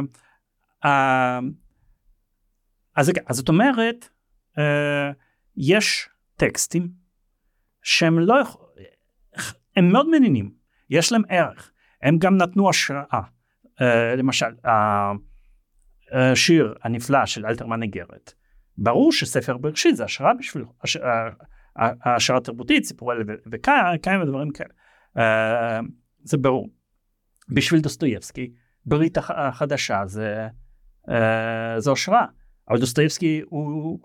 אה, 0.85 1.41
אז 2.97 3.09
רגע, 3.09 3.23
אז 3.27 3.37
זאת 3.37 3.49
אומרת, 3.49 4.09
אה, 4.59 5.11
יש 5.57 6.09
טקסטים 6.37 6.89
שהם 7.83 8.19
לא 8.19 8.41
יכול... 8.41 8.64
הם 9.77 9.89
מאוד 9.89 10.09
מעניינים, 10.09 10.51
יש 10.91 11.13
להם 11.13 11.23
ערך, 11.29 11.73
הם 12.03 12.19
גם 12.19 12.37
נתנו 12.37 12.71
השראה. 12.71 13.21
אה, 13.81 14.17
למשל, 14.17 14.47
השיר 16.13 16.75
הנפלא 16.83 17.27
של 17.27 17.47
אלתרמן 17.47 17.83
איגרת, 17.83 18.33
ברור 18.79 19.13
שספר 19.13 19.57
בראשית 19.57 19.97
זה 19.97 20.05
השראה 20.05 20.35
בשבילו, 20.35 20.67
אה, 21.03 21.29
העשרה 21.77 22.41
תרבותית, 22.41 22.85
סיפורי 22.85 23.17
וכאלה 23.53 24.23
ודברים 24.23 24.51
כאלה. 24.51 24.75
זה 26.25 26.37
ברור. 26.37 26.69
בשביל 27.49 27.81
דוסטויבסקי, 27.81 28.53
ברית 28.87 29.19
החדשה 29.19 30.03
זה, 30.07 30.49
זו 31.79 31.93
השראה. 31.93 32.27
אבל 32.69 32.79
דוסטויבסקי 32.79 33.43
הוא 33.45 33.99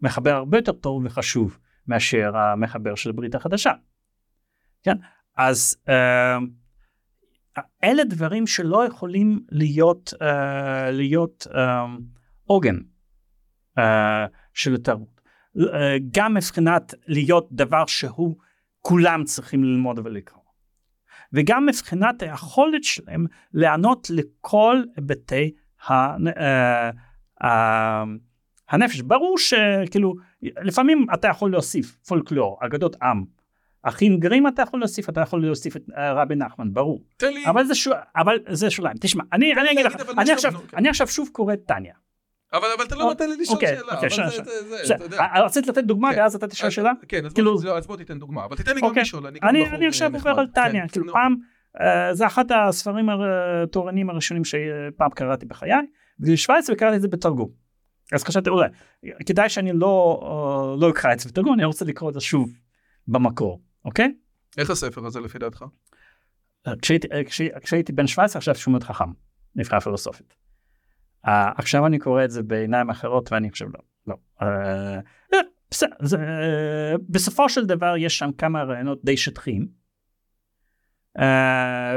מחבר 0.00 0.34
הרבה 0.34 0.58
יותר 0.58 0.72
טוב 0.72 1.02
וחשוב 1.04 1.58
מאשר 1.88 2.36
המחבר 2.36 2.94
של 2.94 3.12
ברית 3.12 3.34
החדשה. 3.34 3.72
כן? 4.82 4.96
אז 5.36 5.76
uh, 5.86 7.60
אלה 7.84 8.04
דברים 8.04 8.46
שלא 8.46 8.84
יכולים 8.86 9.40
להיות, 9.50 10.12
uh, 10.14 10.26
להיות 10.90 11.46
עוגן 12.44 12.76
uh, 13.78 13.82
של 14.54 14.74
התרבות. 14.74 15.14
גם 16.10 16.34
מבחינת 16.34 16.94
להיות 17.06 17.48
דבר 17.52 17.86
שהוא 17.86 18.36
כולם 18.80 19.24
צריכים 19.24 19.64
ללמוד 19.64 19.98
ולקרוא. 19.98 20.42
וגם 21.32 21.66
מבחינת 21.66 22.22
היכולת 22.22 22.84
שלהם 22.84 23.26
לענות 23.52 24.10
לכל 24.10 24.82
היבטי 24.96 25.54
הנפש. 28.70 29.00
ברור 29.00 29.38
שכאילו 29.38 30.14
לפעמים 30.42 31.06
אתה 31.14 31.28
יכול 31.28 31.50
להוסיף 31.50 31.96
פולקלור, 32.08 32.58
אגדות 32.66 32.96
עם. 33.02 33.24
אחים 33.84 34.18
גרים 34.20 34.48
אתה 34.48 34.62
יכול 34.62 34.80
להוסיף, 34.80 35.08
אתה 35.08 35.20
יכול 35.20 35.42
להוסיף 35.42 35.76
את 35.76 35.82
רבי 35.96 36.34
נחמן, 36.34 36.72
ברור. 36.72 37.02
תן 37.16 37.32
לי. 37.32 37.46
אבל 37.46 37.64
זה, 37.64 37.74
שו, 37.74 37.90
אבל 38.16 38.36
זה 38.48 38.70
שוליים. 38.70 38.96
תשמע, 39.00 39.24
אני, 39.32 39.52
אני 39.52 39.72
אגיד 39.72 39.86
לך, 39.86 39.96
אני 40.18 40.32
עכשיו, 40.32 40.52
אני 40.76 40.88
עכשיו 40.88 41.06
שוב 41.06 41.28
קורא 41.32 41.52
את 41.54 41.60
טניה. 41.66 41.94
אבל, 42.52 42.68
אבל 42.76 42.84
אתה 42.84 42.94
לא 42.94 43.04
נותן 43.04 43.30
לי 43.30 43.36
לשאול 43.36 43.56
אוקיי, 43.56 43.76
שאלה, 43.76 43.94
אוקיי, 43.94 44.10
שאלה, 44.10 44.30
שאלה. 44.84 45.04
יודע. 45.04 45.26
רציתי 45.44 45.70
לתת 45.70 45.84
דוגמה 45.84 46.14
כן. 46.14 46.20
ואז 46.20 46.34
אתה 46.34 46.48
תשאל 46.48 46.70
שאלה? 46.70 46.92
כן, 47.08 47.16
אז 47.16 47.22
בוא, 47.22 47.34
כאילו- 47.34 47.56
לא, 47.64 47.78
אז 47.78 47.86
בוא 47.86 47.96
תיתן 47.96 48.18
דוגמה, 48.18 48.44
אבל 48.44 48.56
תיתן 48.56 48.74
לי 48.74 48.80
גם 48.80 48.86
אוקיי. 48.86 49.02
לשאול, 49.02 49.26
אני 49.26 49.38
אני 49.42 49.86
עכשיו. 49.86 50.14
עובר 50.14 50.30
על 50.30 50.46
טניה, 50.46 50.82
כן, 50.82 50.88
כאילו. 50.88 51.12
פעם, 51.12 51.36
אה, 51.80 52.14
זה 52.14 52.26
אחד 52.26 52.44
הספרים 52.52 53.06
התורניים 53.62 54.10
הראשונים 54.10 54.44
שפעם 54.44 55.10
קראתי 55.10 55.46
בחיי, 55.46 55.72
בגיל 56.18 56.36
17 56.36 56.74
וקראתי 56.74 56.96
את 56.96 57.02
זה 57.02 57.08
בתרגום. 57.08 57.48
אז 58.12 58.24
חשבתי 58.24 58.50
אולי, 58.50 58.68
כדאי 59.26 59.48
שאני 59.48 59.72
לא, 59.72 60.20
אה, 60.22 60.80
לא 60.80 60.90
אקרא 60.90 61.12
את 61.12 61.20
זה 61.20 61.28
בתרגום, 61.28 61.54
אני 61.54 61.64
רוצה 61.64 61.84
לקרוא 61.84 62.08
את 62.08 62.14
זה 62.14 62.20
שוב 62.20 62.50
במקור, 63.08 63.60
אוקיי? 63.84 64.14
איך 64.58 64.70
הספר 64.70 65.06
הזה 65.06 65.20
לפי 65.20 65.38
דעתך? 65.38 65.64
כשהייתי, 66.82 67.08
אה, 67.12 67.24
כשהי- 67.24 67.60
כשהייתי 67.60 67.92
בן 67.92 68.06
17 68.06 68.40
חשבתי 68.40 68.58
שהוא 68.58 68.72
מאוד 68.72 68.84
חכם, 68.84 69.10
נבחר 69.56 69.80
פילוסופית. 69.80 70.34
Uh, 71.26 71.30
עכשיו 71.56 71.86
אני 71.86 71.98
קורא 71.98 72.24
את 72.24 72.30
זה 72.30 72.42
בעיניים 72.42 72.90
אחרות 72.90 73.32
ואני 73.32 73.50
חושב 73.50 73.66
לא, 73.74 73.80
לא. 74.06 74.14
Uh, 74.40 75.36
זה, 76.00 76.16
uh, 76.16 76.98
בסופו 77.08 77.48
של 77.48 77.66
דבר 77.66 77.94
יש 77.98 78.18
שם 78.18 78.30
כמה 78.38 78.62
רעיונות 78.62 79.04
די 79.04 79.16
שטחיים. 79.16 79.66
Uh, 81.18 81.22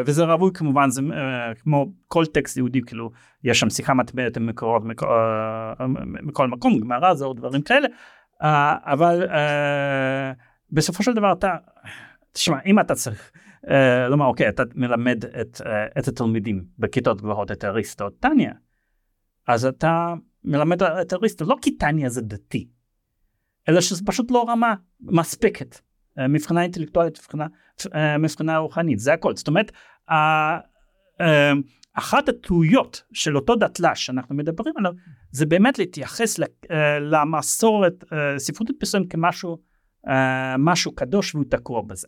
וזה 0.06 0.24
ראוי 0.26 0.52
כמובן 0.54 0.90
זה 0.90 1.02
uh, 1.02 1.60
כמו 1.62 1.92
כל 2.08 2.26
טקסט 2.26 2.58
יהודי 2.58 2.82
כאילו 2.82 3.12
יש 3.44 3.60
שם 3.60 3.70
שיחה 3.70 3.94
מטבעת 3.94 4.38
עם 4.38 4.48
מקורות 4.48 4.84
מכל, 4.86 5.06
uh, 5.80 5.84
מכל 6.24 6.48
מקום 6.48 6.80
גמרא 6.80 7.14
זה 7.14 7.26
עוד 7.26 7.38
דברים 7.38 7.62
כאלה 7.62 7.88
uh, 8.44 8.46
אבל 8.84 9.24
uh, 9.30 10.42
בסופו 10.72 11.04
של 11.04 11.14
דבר 11.14 11.34
אתה 11.34 11.56
תשמע 12.32 12.58
אם 12.66 12.80
אתה 12.80 12.96
צריך 12.96 13.32
uh, 13.66 13.70
לומר 14.10 14.26
אוקיי 14.26 14.50
אתה 14.50 14.64
מלמד 14.76 15.26
את, 15.26 15.62
uh, 15.62 16.00
את 16.00 16.08
התלמידים 16.08 16.66
בכיתות 16.80 17.22
גבוהות 17.22 17.52
את 17.52 17.64
אריסטו 17.64 18.10
טניה 18.10 18.52
אז 19.48 19.66
אתה 19.66 20.14
מלמד 20.44 20.84
את 20.84 21.14
אריסטו 21.14 21.46
לא 21.46 21.56
כי 21.62 21.78
טניה 21.78 22.10
זה 22.10 22.22
דתי 22.22 22.68
אלא 23.70 23.82
שזה 23.82 24.02
פשוט 24.06 24.32
לא 24.32 24.46
רמה 24.50 24.76
מספקת 25.02 25.80
אה, 26.20 26.28
מבחינה 26.28 26.62
אינטלקטואלית 26.62 27.20
מבחינה, 27.20 27.48
אה, 27.96 28.18
מבחינה 28.18 28.58
רוחנית 28.58 29.00
זה 29.00 29.14
הכל. 29.14 29.36
זאת 29.36 29.48
אומרת 29.48 29.72
אה, 30.10 30.60
אה, 31.22 31.52
אחת 31.94 32.30
הטעויות 32.30 33.04
של 33.14 33.36
אותו 33.36 33.56
דתל"ש 33.56 34.06
שאנחנו 34.06 34.36
מדברים 34.36 34.74
עליו 34.78 34.92
זה 35.32 35.46
באמת 35.46 35.80
להתייחס 35.80 36.40
אה, 36.40 37.00
למסורת 37.00 38.04
אה, 38.14 38.40
ספרותית 38.40 38.76
מסוימת 38.82 39.12
כמשהו 39.12 39.58
אה, 40.08 40.56
משהו 40.60 40.96
קדוש 40.96 41.36
והוא 41.36 41.46
תקוע 41.50 41.82
בזה. 41.82 42.08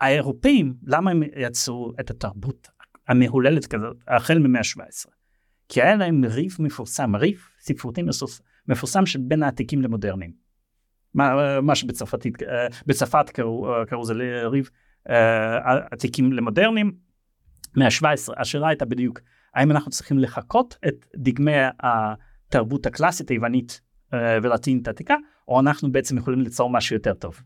והאירופאים 0.00 0.74
למה 0.82 1.10
הם 1.10 1.22
יצרו 1.36 1.92
את 2.00 2.10
התרבות 2.10 2.68
המהוללת 3.08 3.66
כזאת 3.66 3.96
החל 4.08 4.38
ממאה 4.38 4.60
ה-17 4.60 5.10
כי 5.68 5.82
היה 5.82 5.96
להם 5.96 6.24
ריב 6.24 6.56
מפורסם 6.58 7.16
ריב 7.16 7.48
ספרותי 7.60 8.02
מפורס- 8.02 8.40
מפורסם 8.68 9.06
שבין 9.06 9.42
העתיקים 9.42 9.82
למודרניים. 9.82 10.32
מה, 11.14 11.60
מה 11.60 11.74
שבצרפתית 11.74 12.42
אה, 12.42 12.66
בצרפת 12.86 13.30
קראו, 13.30 13.74
אה, 13.74 13.86
קראו 13.86 14.04
זה 14.04 14.14
ריב 14.50 14.70
אה, 15.10 15.76
עתיקים 15.90 16.32
למודרניים. 16.32 16.92
מאה 17.76 17.86
ה-17 17.86 18.40
השאלה 18.40 18.68
הייתה 18.68 18.84
בדיוק 18.84 19.20
האם 19.54 19.70
אנחנו 19.70 19.90
צריכים 19.90 20.18
לחקות 20.18 20.76
את 20.88 21.06
דגמי 21.16 21.52
התרבות 21.80 22.86
הקלאסית 22.86 23.28
היוונית 23.28 23.80
ולטינית 24.42 24.88
עתיקה 24.88 25.16
או 25.48 25.60
אנחנו 25.60 25.92
בעצם 25.92 26.18
יכולים 26.18 26.40
ליצור 26.40 26.70
משהו 26.70 26.96
יותר 26.96 27.14
טוב. 27.14 27.42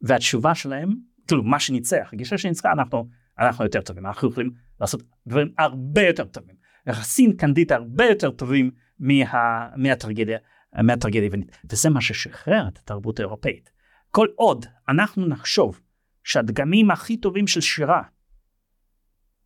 והתשובה 0.00 0.54
שלהם 0.54 0.90
כאילו 1.26 1.42
מה 1.42 1.60
שניצח 1.60 2.10
הגישה 2.12 2.38
שניצחה 2.38 2.72
אנחנו 2.72 3.08
אנחנו 3.38 3.64
יותר 3.64 3.80
טובים 3.80 4.06
אנחנו 4.06 4.28
יכולים 4.28 4.50
לעשות 4.80 5.02
דברים 5.26 5.52
הרבה 5.58 6.02
יותר 6.02 6.24
טובים 6.24 6.56
יחסים 6.86 7.36
קנדית 7.36 7.72
הרבה 7.72 8.04
יותר 8.04 8.30
טובים 8.30 8.70
מה, 8.98 9.68
מהטרגדיה 9.76 10.38
מהטרגדיה 10.82 11.22
היוונית 11.22 11.56
וזה 11.70 11.90
מה 11.90 12.00
ששחרר 12.00 12.68
את 12.68 12.78
התרבות 12.78 13.18
האירופאית. 13.18 13.70
כל 14.10 14.26
עוד 14.36 14.66
אנחנו 14.88 15.26
נחשוב 15.26 15.80
שהדגמים 16.24 16.90
הכי 16.90 17.16
טובים 17.16 17.46
של 17.46 17.60
שירה 17.60 18.02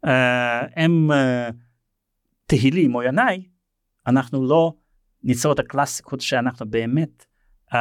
uh, 0.07 0.09
הם 0.77 1.11
uh, 1.11 1.55
תהילים 2.47 2.95
או 2.95 3.03
ינאי 3.03 3.49
אנחנו 4.07 4.47
לא 4.47 4.75
ניצור 5.23 5.53
את 5.53 5.59
הקלאסיקות 5.59 6.21
שאנחנו 6.21 6.67
באמת 6.71 7.27
uh, 7.73 7.77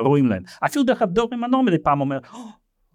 רואים 0.00 0.26
להן. 0.26 0.42
אפילו 0.64 0.84
דרך 0.84 1.02
אגב 1.02 1.10
דורי 1.12 1.36
מנור 1.36 1.62
מדי 1.64 1.78
פעם 1.78 2.00
אומר 2.00 2.18
"Oh, 2.32 2.36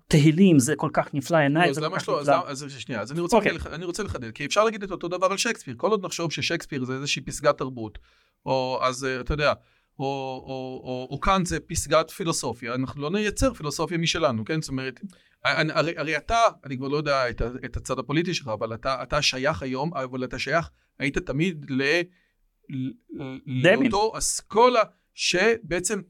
תהילים 0.07 0.59
זה 0.59 0.75
כל 0.75 0.89
כך 0.93 1.13
נפלא 1.13 1.37
ינאי 1.37 1.69
אז 1.69 1.75
זה 1.75 1.81
כל 1.81 1.99
כך 1.99 2.09
אז 2.09 2.29
נפלא. 2.29 2.49
אז 2.49 2.65
שנייה, 2.77 3.01
אז 3.01 3.11
אני 3.11 3.19
רוצה 3.19 3.37
אוקיי. 3.37 3.51
לח- 3.51 3.67
אני 3.67 3.85
רוצה 3.85 4.03
לחדד, 4.03 4.31
כי 4.31 4.45
אפשר 4.45 4.63
להגיד 4.63 4.83
את 4.83 4.91
אותו 4.91 5.07
דבר 5.07 5.25
על 5.31 5.37
שייקספיר, 5.37 5.73
כל 5.77 5.89
עוד 5.91 6.05
נחשוב 6.05 6.31
ששייקספיר 6.31 6.85
זה 6.85 6.93
איזושהי 6.93 7.21
פסגת 7.21 7.57
תרבות, 7.57 7.99
או 8.45 8.79
אז 8.81 9.05
אה, 9.05 9.19
אתה 9.19 9.33
יודע, 9.33 9.53
או, 9.99 10.05
או, 10.05 10.81
או, 10.83 11.07
או 11.11 11.19
כאן 11.19 11.45
זה 11.45 11.59
פסגת 11.59 12.09
פילוסופיה, 12.11 12.73
אנחנו 12.75 13.01
לא 13.01 13.11
נייצר 13.11 13.53
פילוסופיה 13.53 13.97
משלנו, 13.97 14.45
כן? 14.45 14.61
זאת 14.61 14.69
אומרת, 14.69 14.99
אני- 15.45 15.73
הרי, 15.73 15.93
הרי 15.97 16.17
אתה, 16.17 16.39
אני 16.65 16.77
כבר 16.77 16.87
לא 16.87 16.97
יודע 16.97 17.29
את, 17.29 17.41
את 17.65 17.77
הצד 17.77 17.99
הפוליטי 17.99 18.33
שלך, 18.33 18.47
אבל 18.47 18.73
אתה, 18.73 19.03
אתה 19.03 19.21
שייך 19.21 19.61
היום, 19.63 19.93
אבל 19.93 20.23
אתה 20.23 20.39
שייך, 20.39 20.69
היית 20.99 21.17
תמיד 21.17 21.65
ל... 21.69 21.81
דמין. 22.69 23.91
לאותו 23.91 24.17
אסכולה 24.17 24.81
שבעצם 25.13 26.01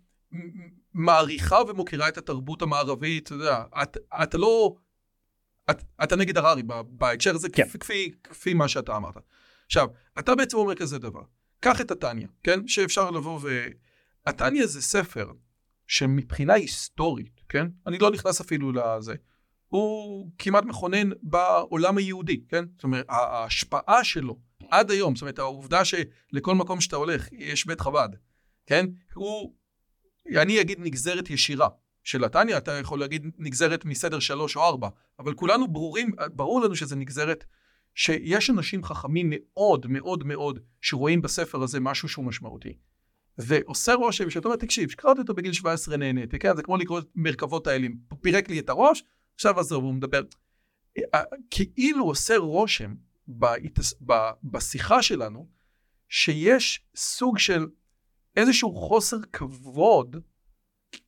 מעריכה 0.93 1.57
ומוקירה 1.67 2.07
את 2.07 2.17
התרבות 2.17 2.61
המערבית, 2.61 3.27
אתה 3.27 3.33
יודע, 3.33 3.63
את, 3.83 3.97
אתה 4.23 4.37
לא... 4.37 4.75
את, 5.71 5.83
אתה 6.03 6.15
נגד 6.15 6.37
הררי 6.37 6.63
בהקשר 6.87 7.35
הזה, 7.35 7.49
כן. 7.49 7.63
כפי, 7.67 7.79
כפי, 7.79 8.11
כפי 8.23 8.53
מה 8.53 8.67
שאתה 8.67 8.95
אמרת. 8.95 9.17
עכשיו, 9.65 9.87
אתה 10.19 10.35
בעצם 10.35 10.57
אומר 10.57 10.75
כזה 10.75 10.99
דבר, 10.99 11.21
קח 11.59 11.81
את 11.81 11.91
התניא, 11.91 12.27
כן? 12.43 12.67
שאפשר 12.67 13.11
לבוא 13.11 13.39
ו... 13.43 13.67
התניא 14.25 14.65
זה 14.65 14.81
ספר 14.81 15.31
שמבחינה 15.87 16.53
היסטורית, 16.53 17.41
כן? 17.49 17.67
אני 17.87 17.99
לא 17.99 18.11
נכנס 18.11 18.41
אפילו 18.41 18.71
לזה. 18.71 19.15
הוא 19.67 20.31
כמעט 20.37 20.63
מכונן 20.63 21.09
בעולם 21.21 21.97
היהודי, 21.97 22.43
כן? 22.49 22.65
זאת 22.75 22.83
אומרת, 22.83 23.05
ההשפעה 23.09 24.03
שלו 24.03 24.39
עד 24.69 24.91
היום, 24.91 25.15
זאת 25.15 25.21
אומרת, 25.21 25.39
העובדה 25.39 25.81
שלכל 25.85 26.55
מקום 26.55 26.81
שאתה 26.81 26.95
הולך 26.95 27.27
יש 27.31 27.65
בית 27.65 27.81
חב"ד, 27.81 28.09
כן? 28.65 28.85
הוא, 29.13 29.53
אני 30.35 30.61
אגיד 30.61 30.79
נגזרת 30.79 31.29
ישירה 31.29 31.67
של 32.03 32.23
התניא, 32.23 32.57
אתה 32.57 32.71
יכול 32.71 32.99
להגיד 32.99 33.27
נגזרת 33.37 33.85
מסדר 33.85 34.19
שלוש 34.19 34.55
או 34.55 34.61
ארבע, 34.61 34.89
אבל 35.19 35.33
כולנו 35.33 35.67
ברורים, 35.67 36.11
ברור 36.33 36.61
לנו 36.61 36.75
שזה 36.75 36.95
נגזרת 36.95 37.45
שיש 37.95 38.49
אנשים 38.49 38.83
חכמים 38.83 39.33
מאוד 39.35 39.87
מאוד 39.87 40.23
מאוד 40.23 40.59
שרואים 40.81 41.21
בספר 41.21 41.63
הזה 41.63 41.79
משהו 41.79 42.09
שהוא 42.09 42.25
משמעותי. 42.25 42.77
ועושה 43.37 43.93
רושם 43.93 44.29
שאתה 44.29 44.47
אומר, 44.47 44.57
תקשיב, 44.57 44.89
שקראתי 44.89 45.21
אותו 45.21 45.33
בגיל 45.33 45.53
17 45.53 45.97
נהניתי, 45.97 46.39
כן? 46.39 46.55
זה 46.55 46.63
כמו 46.63 46.77
לקרוא 46.77 46.99
את 46.99 47.05
מרכבות 47.15 47.67
האלים. 47.67 47.97
פירק 48.21 48.49
לי 48.49 48.59
את 48.59 48.69
הראש, 48.69 49.03
עכשיו 49.35 49.59
עזוב, 49.59 49.83
הוא 49.83 49.93
מדבר. 49.93 50.21
אה, 51.13 51.23
כאילו 51.49 52.05
עושה 52.05 52.37
רושם 52.37 52.93
בהתעס... 53.27 53.93
ב... 54.05 54.13
בשיחה 54.43 55.01
שלנו, 55.01 55.47
שיש 56.09 56.85
סוג 56.95 57.37
של 57.37 57.67
איזשהו 58.35 58.75
חוסר 58.75 59.17
כבוד 59.33 60.15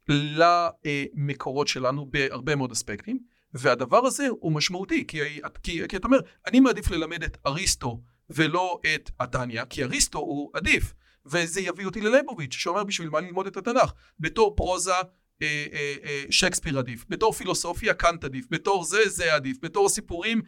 למקורות 0.08 1.68
שלנו 1.68 2.06
בהרבה 2.06 2.56
מאוד 2.56 2.72
אספקטים, 2.72 3.20
והדבר 3.54 4.06
הזה 4.06 4.28
הוא 4.40 4.52
משמעותי, 4.52 5.08
כי, 5.08 5.20
כי, 5.64 5.88
כי 5.88 5.98
אתה 5.98 6.08
אומר, 6.08 6.20
אני 6.48 6.60
מעדיף 6.60 6.92
ללמד 6.92 7.24
את 7.24 7.38
אריסטו 7.46 8.02
ולא 8.30 8.80
את 8.96 9.12
התניא, 9.20 9.66
כי 9.66 9.84
אריסטו 9.84 10.20
הוא 10.20 10.52
עדיף. 10.54 10.94
וזה 11.26 11.62
יביא 11.62 11.86
אותי 11.86 12.02
לליבוביץ', 12.02 12.54
שאומר 12.54 12.84
בשביל 12.84 13.10
מה 13.10 13.20
ללמוד 13.20 13.48
את 13.48 13.58
התנ"ך. 13.58 13.94
בתור 14.20 14.56
פרוזה, 14.56 14.92
אה, 15.42 15.66
אה, 15.74 15.96
אה, 16.04 16.24
שייקספיר 16.30 16.80
עדיף, 16.80 17.06
בתור 17.10 17.34
פילוסופיה 17.34 17.94
קאנט 17.94 18.24
עדיף, 18.24 18.46
בתור 18.50 18.84
זה 18.84 19.10
זה 19.10 19.34
עדיף, 19.34 19.58
בתור 19.62 19.90
סיפורים 19.90 20.42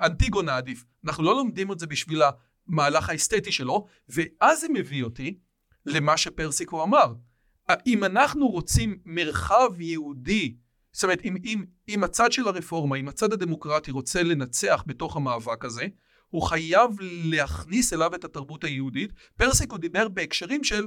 אנטיגונה 0.00 0.56
עדיף. 0.56 0.84
אנחנו 1.04 1.24
לא 1.24 1.36
לומדים 1.36 1.72
את 1.72 1.78
זה 1.78 1.86
בשביל 1.86 2.22
המהלך 2.68 3.08
האסתטי 3.08 3.52
שלו, 3.52 3.86
ואז 4.08 4.60
זה 4.60 4.66
מביא 4.74 5.04
אותי 5.04 5.38
למה 5.86 6.16
שפרסיקו 6.16 6.82
אמר. 6.82 7.14
אם 7.86 8.04
אנחנו 8.04 8.48
רוצים 8.48 8.98
מרחב 9.04 9.80
יהודי, 9.80 10.56
זאת 10.92 11.04
אומרת, 11.04 11.20
אם, 11.24 11.36
אם, 11.44 11.64
אם 11.88 12.04
הצד 12.04 12.32
של 12.32 12.48
הרפורמה, 12.48 12.96
אם 12.96 13.08
הצד 13.08 13.32
הדמוקרטי 13.32 13.90
רוצה 13.90 14.22
לנצח 14.22 14.84
בתוך 14.86 15.16
המאבק 15.16 15.64
הזה, 15.64 15.86
הוא 16.28 16.42
חייב 16.42 16.90
להכניס 17.00 17.92
אליו 17.92 18.14
את 18.14 18.24
התרבות 18.24 18.64
היהודית. 18.64 19.12
פרסיקו 19.36 19.78
דיבר 19.78 20.08
בהקשרים 20.08 20.64
של 20.64 20.86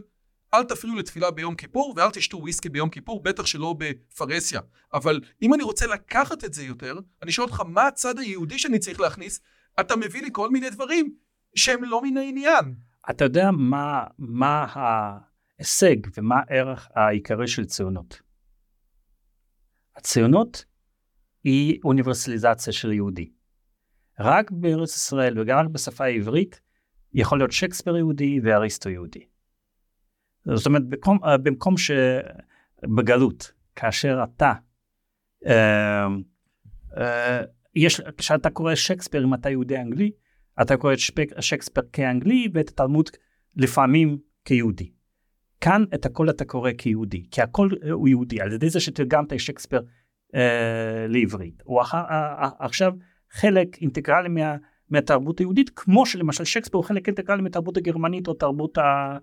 אל 0.53 0.63
תפריעו 0.63 0.95
לתפילה 0.95 1.31
ביום 1.31 1.55
כיפור 1.55 1.93
ואל 1.97 2.09
תשתו 2.09 2.37
וויסקי 2.37 2.69
ביום 2.69 2.89
כיפור, 2.89 3.23
בטח 3.23 3.45
שלא 3.45 3.75
בפרהסיה. 3.77 4.61
אבל 4.93 5.21
אם 5.41 5.53
אני 5.53 5.63
רוצה 5.63 5.87
לקחת 5.87 6.43
את 6.43 6.53
זה 6.53 6.63
יותר, 6.63 6.99
אני 7.23 7.31
שואל 7.31 7.47
אותך 7.47 7.61
מה 7.67 7.87
הצד 7.87 8.19
היהודי 8.19 8.59
שאני 8.59 8.79
צריך 8.79 8.99
להכניס, 8.99 9.41
אתה 9.79 9.95
מביא 9.95 10.21
לי 10.21 10.29
כל 10.31 10.49
מיני 10.49 10.69
דברים 10.69 11.15
שהם 11.55 11.83
לא 11.83 12.01
מן 12.01 12.17
העניין. 12.17 12.75
אתה 13.09 13.25
יודע 13.25 13.51
מה, 13.51 14.03
מה 14.19 14.65
ההישג 14.69 15.95
ומה 16.17 16.35
הערך 16.47 16.87
העיקרי 16.95 17.47
של 17.47 17.65
ציונות. 17.65 18.21
הציונות 19.95 20.65
היא 21.43 21.79
אוניברסליזציה 21.83 22.73
של 22.73 22.91
יהודי. 22.91 23.31
רק 24.19 24.51
בארץ 24.51 24.95
ישראל 24.95 25.39
וגם 25.39 25.59
רק 25.59 25.67
בשפה 25.67 26.03
העברית 26.03 26.61
יכול 27.13 27.37
להיות 27.37 27.51
שייקספיר 27.51 27.97
יהודי 27.97 28.39
ואריסטו 28.43 28.89
יהודי. 28.89 29.30
זאת 30.45 30.65
אומרת, 30.65 30.85
במקום, 30.85 31.19
במקום 31.43 31.75
שבגלות, 31.77 33.51
כאשר 33.75 34.23
אתה, 34.23 34.53
אה, 35.45 36.07
אה, 36.97 37.41
יש, 37.75 38.01
כשאתה 38.17 38.49
קורא 38.49 38.75
שייקספיר 38.75 39.23
אם 39.23 39.33
אתה 39.33 39.49
יהודי 39.49 39.77
אנגלי, 39.77 40.11
אתה 40.61 40.77
קורא 40.77 40.93
את 40.93 40.99
שייקספיר 41.41 41.83
כאנגלי 41.93 42.47
ואת 42.53 42.69
התלמוד 42.69 43.09
לפעמים 43.55 44.17
כיהודי. 44.45 44.91
כאן 45.61 45.83
את 45.93 46.05
הכל 46.05 46.29
אתה 46.29 46.45
קורא 46.45 46.71
כיהודי, 46.77 47.23
כי 47.31 47.41
הכל 47.41 47.69
הוא 47.91 48.07
יהודי, 48.07 48.41
על 48.41 48.53
ידי 48.53 48.69
זה 48.69 48.79
שתרגמת 48.79 49.33
את 49.33 49.39
שייקספיר 49.39 49.81
אה, 50.35 51.05
לעברית. 51.09 51.61
הוא 51.63 51.81
אח, 51.81 51.95
אה, 51.95 52.49
עכשיו 52.59 52.93
חלק 53.31 53.77
אינטגרלי 53.81 54.29
מה, 54.29 54.55
מהתרבות 54.89 55.39
היהודית, 55.39 55.69
כמו 55.75 56.05
שלמשל 56.05 56.43
שייקספיר 56.43 56.77
הוא 56.77 56.85
חלק 56.85 57.07
אינטגרלי 57.07 57.41
מהתרבות 57.41 57.77
הגרמנית 57.77 58.27
או 58.27 58.33
תרבות 58.33 58.77
ה, 58.77 58.81
ה, 58.81 59.17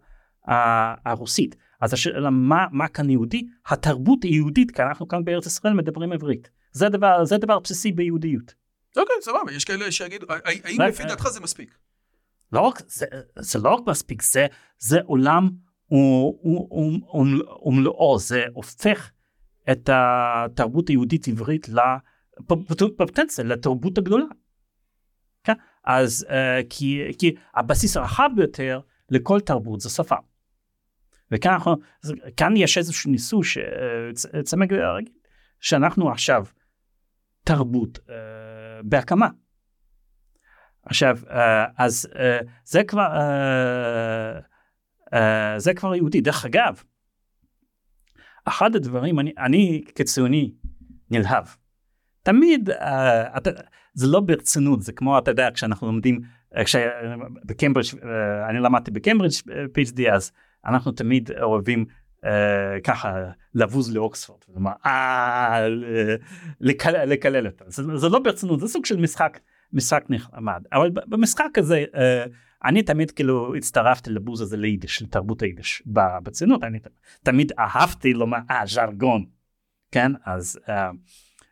הרוסית. 1.04 1.56
אז 1.80 1.92
השאלה 1.92 2.30
מה, 2.30 2.66
מה 2.72 2.88
כאן 2.88 3.10
יהודי? 3.10 3.46
התרבות 3.66 4.22
היא 4.22 4.34
יהודית, 4.34 4.70
כי 4.70 4.82
אנחנו 4.82 5.08
כאן 5.08 5.24
בארץ 5.24 5.46
ישראל 5.46 5.74
מדברים 5.74 6.12
עברית. 6.12 6.50
זה 6.72 6.88
דבר, 6.88 7.24
זה 7.24 7.38
דבר 7.38 7.58
בסיסי 7.58 7.92
ביהודיות. 7.92 8.54
אוקיי, 8.96 9.14
סבבה, 9.20 9.52
יש 9.52 9.64
כאלה 9.64 9.92
שיגידו, 9.92 10.26
האם 10.44 10.80
לפי 10.80 11.04
דעתך 11.04 11.28
זה 11.28 11.40
מספיק? 11.40 11.74
לא 12.52 12.60
רק, 12.60 12.82
זה, 12.86 13.06
זה 13.38 13.58
לא 13.58 13.74
רק 13.74 13.86
מספיק, 13.86 14.22
זה, 14.22 14.46
זה 14.78 14.98
עולם 15.04 15.50
ומלואו, 17.66 18.18
זה 18.18 18.44
הופך 18.52 19.10
את 19.70 19.90
התרבות 19.92 20.88
היהודית 20.88 21.28
עברית 21.28 21.68
בפוטנציה 22.40 23.44
לתרבות 23.44 23.98
הגדולה. 23.98 24.24
כן? 25.44 25.52
אז 25.84 26.26
uh, 26.28 26.32
כי, 26.70 27.00
כי 27.18 27.34
הבסיס 27.54 27.96
הרחב 27.96 28.30
ביותר 28.36 28.80
לכל 29.10 29.40
תרבות 29.40 29.80
זה 29.80 29.90
שפה. 29.90 30.16
וכאן 31.30 31.52
אנחנו, 31.52 31.76
כאן 32.36 32.56
יש 32.56 32.78
איזשהו 32.78 33.10
ניסוי 33.10 33.42
שצמג 33.44 34.74
רגיל, 34.74 35.12
שאנחנו 35.60 36.10
עכשיו 36.10 36.46
תרבות 37.44 37.98
uh, 37.98 38.10
בהקמה. 38.82 39.28
עכשיו, 40.82 41.18
uh, 41.24 41.30
אז 41.78 42.08
uh, 42.12 42.18
זה 42.64 42.84
כבר, 42.84 43.06
uh, 43.16 44.42
uh, 45.14 45.18
זה 45.56 45.74
כבר 45.74 45.94
יהודי. 45.94 46.20
דרך 46.20 46.44
אגב, 46.44 46.82
אחד 48.44 48.76
הדברים, 48.76 49.18
אני, 49.18 49.32
אני 49.38 49.84
כציוני 49.94 50.52
נלהב. 51.10 51.44
תמיד, 52.22 52.70
uh, 52.70 52.74
אתה, 53.36 53.50
זה 53.94 54.06
לא 54.06 54.20
ברצינות, 54.20 54.82
זה 54.82 54.92
כמו, 54.92 55.18
אתה 55.18 55.30
יודע, 55.30 55.48
כשאנחנו 55.54 55.86
לומדים, 55.86 56.20
בקיימברידג', 57.44 57.88
uh, 57.88 57.96
אני 58.50 58.58
למדתי 58.58 58.90
בקיימברידג' 58.90 59.34
PhD, 59.48 60.12
אז 60.12 60.32
אנחנו 60.66 60.92
תמיד 60.92 61.30
אוהבים 61.42 61.84
uh, 62.24 62.28
ככה 62.84 63.30
לבוז 63.54 63.94
לאוקספורד, 63.94 64.40
אה, 64.86 65.68
לקלל 67.04 67.46
אותה. 67.46 67.64
זה, 67.66 67.82
זה 67.96 68.08
לא 68.08 68.18
ברצינות, 68.18 68.60
זה 68.60 68.68
סוג 68.68 68.86
של 68.86 68.96
משחק, 68.96 69.38
משחק 69.72 70.04
נחמד. 70.08 70.62
אבל 70.72 70.90
במשחק 71.06 71.58
הזה, 71.58 71.84
uh, 71.92 71.98
אני 72.64 72.82
תמיד 72.82 73.10
כאילו 73.10 73.56
הצטרפתי 73.56 74.10
לבוז 74.10 74.40
הזה 74.40 74.56
ליידיש, 74.56 75.02
לתרבות 75.02 75.42
היידיש. 75.42 75.82
בציונות 76.22 76.64
אני 76.64 76.78
תמיד 77.22 77.52
אהבתי 77.58 78.12
לומר, 78.12 78.38
אה, 78.50 78.66
ז'רגון, 78.66 79.24
כן? 79.92 80.12
אז, 80.24 80.58
uh, 80.66 80.70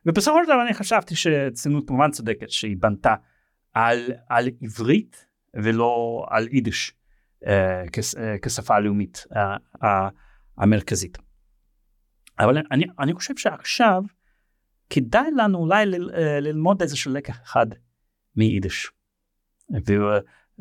ובסופו 0.07 0.39
של 0.43 0.47
דבר 0.47 0.63
אני 0.63 0.75
חשבתי 0.75 1.15
שציונות 1.17 1.89
כמובן 1.89 2.11
צודקת, 2.11 2.51
שהיא 2.51 2.77
בנתה 2.81 3.15
על, 3.75 4.13
על 4.29 4.49
עברית 4.63 5.27
ולא 5.55 6.25
על 6.31 6.49
יידיש 6.51 6.93
כשפה 8.43 8.75
הלאומית 8.75 9.25
uh, 9.33 9.87
המרכזית. 10.59 11.19
אבל 12.39 12.59
אני, 12.71 12.85
אני 12.99 13.15
חושב 13.15 13.37
שעכשיו 13.37 14.03
כדאי 14.91 15.31
לנו 15.37 15.59
אולי 15.59 15.87
ללמוד 16.41 16.83
איזשהו 16.83 17.13
לקח 17.13 17.43
אחד 17.43 17.67
מיידיש. 18.37 18.91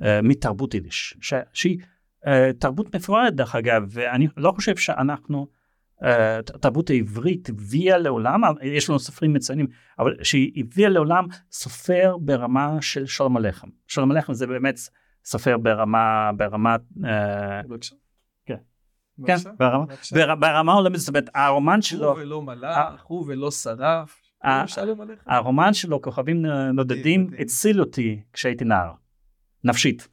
אה, 0.04 0.22
מתרבות 0.24 0.74
יידיש, 0.74 1.18
שהיא 1.54 1.80
אה, 2.28 2.52
תרבות 2.60 2.96
מפוארת 2.96 3.36
דרך 3.36 3.56
אגב, 3.56 3.84
ואני 3.90 4.28
לא 4.38 4.52
חושב 4.52 4.76
שאנחנו, 4.76 5.48
אה, 6.04 6.40
התרבות 6.40 6.90
העברית 6.90 7.50
הביאה 7.50 7.98
לעולם, 7.98 8.42
יש 8.62 8.90
לנו 8.90 9.00
סופרים 9.00 9.34
מצוינים, 9.34 9.68
אבל 10.00 10.24
שהיא 10.24 10.52
הביאה 10.56 10.90
לעולם 10.90 11.26
סופר 11.52 12.18
ברמה 12.18 12.82
של 12.82 13.06
שלום 13.06 13.38
עליכם. 13.38 13.68
שלום 13.88 14.12
עליכם 14.12 14.34
זה 14.34 14.48
באמת 14.48 14.80
סופר 15.26 15.58
ברמה, 15.58 16.32
ברמה, 16.38 16.76
כן, 18.46 18.58
כן, 19.26 19.38
ברמה 20.40 20.74
עולמית, 20.74 21.00
זאת 21.00 21.10
אומרת 21.10 21.30
הרומן 21.36 21.82
שלו, 21.82 22.12
הוא 22.12 22.20
ולא 22.20 22.42
מלאך, 22.42 23.04
הוא 23.04 23.26
ולא 23.28 23.52
שרף, 23.52 24.22
הרומן 25.26 25.74
שלו 25.74 26.02
כוכבים 26.02 26.46
נודדים 26.74 27.30
הציל 27.40 27.80
אותי 27.80 28.22
כשהייתי 28.34 28.66
נער. 28.66 28.92
נפשית. 29.64 30.08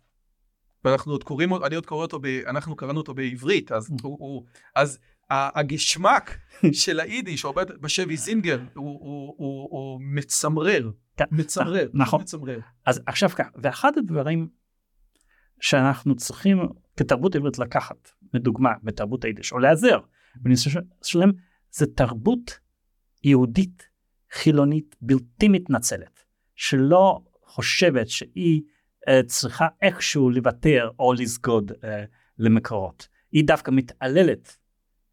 ואנחנו 0.85 1.13
עוד 1.13 1.25
קוראים, 1.25 1.55
אני 1.55 1.75
עוד 1.75 1.87
קורא 1.87 2.03
אותו, 2.03 2.19
ב, 2.23 2.27
אנחנו 2.27 2.77
קראנו 2.77 3.01
אותו 3.01 3.15
בעברית, 3.15 3.73
אז, 3.73 3.91
הוא, 4.03 4.17
הוא, 4.21 4.45
אז 4.75 4.99
הגשמק 5.31 6.39
של 6.73 7.01
היידיש, 7.01 7.45
או 7.45 7.55
בשבי 7.81 8.17
זינגר, 8.17 8.61
הוא, 8.75 10.01
מצמרר, 10.01 10.91
כן, 11.17 11.25
מצמרר, 11.31 11.89
נכון. 11.95 12.21
מצמרר. 12.21 12.59
אז 12.87 13.03
עכשיו 13.07 13.29
כך, 13.29 13.47
ואחד 13.63 13.99
הדברים 13.99 14.49
שאנחנו 15.63 16.17
צריכים 16.17 16.59
כתרבות 16.97 17.37
עברית 17.37 17.59
לקחת, 17.59 18.11
לדוגמה, 18.35 18.71
בתרבות 18.83 19.25
היידיש, 19.25 19.53
או 19.53 19.59
להיעזר 19.59 19.99
בניסיון 20.37 20.85
שלהם, 21.03 21.33
זה 21.71 21.87
תרבות 21.87 22.59
יהודית 23.25 23.89
חילונית 24.33 24.97
בלתי 25.01 25.49
מתנצלת, 25.49 26.25
שלא 26.55 27.21
חושבת 27.45 28.09
שהיא 28.09 28.63
uh, 29.09 29.27
צריכה 29.27 29.67
איכשהו 29.83 30.31
לוותר 30.31 30.91
או 30.99 31.13
לסגוד 31.13 31.71
uh, 31.71 31.75
למקורות. 32.39 33.09
היא 33.33 33.45
דווקא 33.45 33.71
מתעללת, 33.71 34.57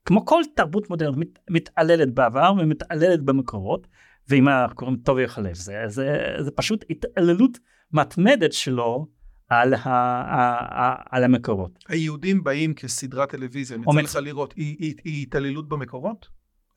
כמו 0.06 0.26
כל 0.26 0.42
תרבות 0.56 0.90
מודרנית, 0.90 1.18
מת, 1.20 1.40
מתעללת 1.50 2.14
בעבר 2.14 2.54
ומתעללת 2.60 3.24
במקורות, 3.24 3.88
ואם 4.30 4.48
אנחנו 4.48 4.76
קוראים 4.76 4.98
טוב 4.98 5.20
יחלף, 5.20 5.58
זה, 5.58 5.84
זה, 5.88 6.18
זה 6.40 6.52
פשוט 6.52 6.86
התעללות 6.90 7.58
מתמדת 7.92 8.54
שלו 8.54 9.19
על, 9.50 9.74
ה, 9.74 9.80
ה, 9.86 10.82
ה, 10.82 10.96
על 11.10 11.24
המקורות. 11.24 11.84
היהודים 11.88 12.44
באים 12.44 12.74
כסדרת 12.74 13.30
טלוויזיה, 13.30 13.78
אני 13.78 13.86
צריך 13.86 14.16
לך 14.16 14.16
לראות, 14.16 14.54
היא, 14.54 14.76
היא, 14.80 14.96
היא 15.04 15.22
התעללות 15.22 15.70
במקורות? 15.70 16.28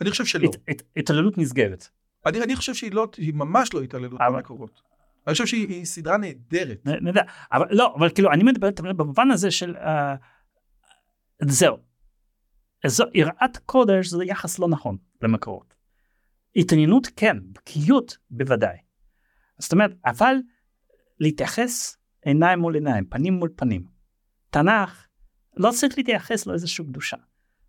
אני 0.00 0.10
חושב 0.10 0.24
שלא. 0.24 0.48
הת, 0.48 0.56
הת, 0.68 0.82
התעללות 0.96 1.38
נשגבת. 1.38 1.88
אני, 2.26 2.42
אני 2.42 2.56
חושב 2.56 2.74
שהיא 2.74 2.92
לא, 2.92 3.08
היא 3.16 3.34
ממש 3.34 3.74
לא 3.74 3.80
התעללות 3.82 4.20
אבל... 4.20 4.36
במקורות. 4.36 4.82
אני 5.26 5.32
חושב 5.32 5.46
שהיא 5.46 5.84
סדרה 5.84 6.16
נהדרת. 6.16 6.80
נהדר, 6.84 7.20
אבל 7.52 7.66
לא, 7.70 7.94
אבל 7.98 8.10
כאילו 8.10 8.32
אני 8.32 8.42
מדבר 8.42 8.68
במובן 8.96 9.30
הזה 9.30 9.50
של 9.50 9.76
uh, 9.76 9.80
זהו. 11.42 11.76
זו 12.86 13.04
יראת 13.14 13.56
קודש 13.66 14.06
זה 14.06 14.24
יחס 14.24 14.58
לא 14.58 14.68
נכון 14.68 14.96
למקורות. 15.22 15.74
התעניינות 16.56 17.06
כן, 17.16 17.36
בקיאות 17.52 18.16
בוודאי. 18.30 18.76
זאת 19.58 19.72
אומרת, 19.72 19.90
אבל 20.06 20.36
להתייחס 21.20 21.96
עיניים 22.24 22.58
מול 22.58 22.74
עיניים, 22.74 23.04
פנים 23.04 23.34
מול 23.34 23.48
פנים. 23.56 23.84
תנ"ך 24.50 25.06
לא 25.56 25.70
צריך 25.70 25.98
להתייחס 25.98 26.46
לו 26.46 26.52
איזושהי 26.52 26.84
קדושה. 26.84 27.16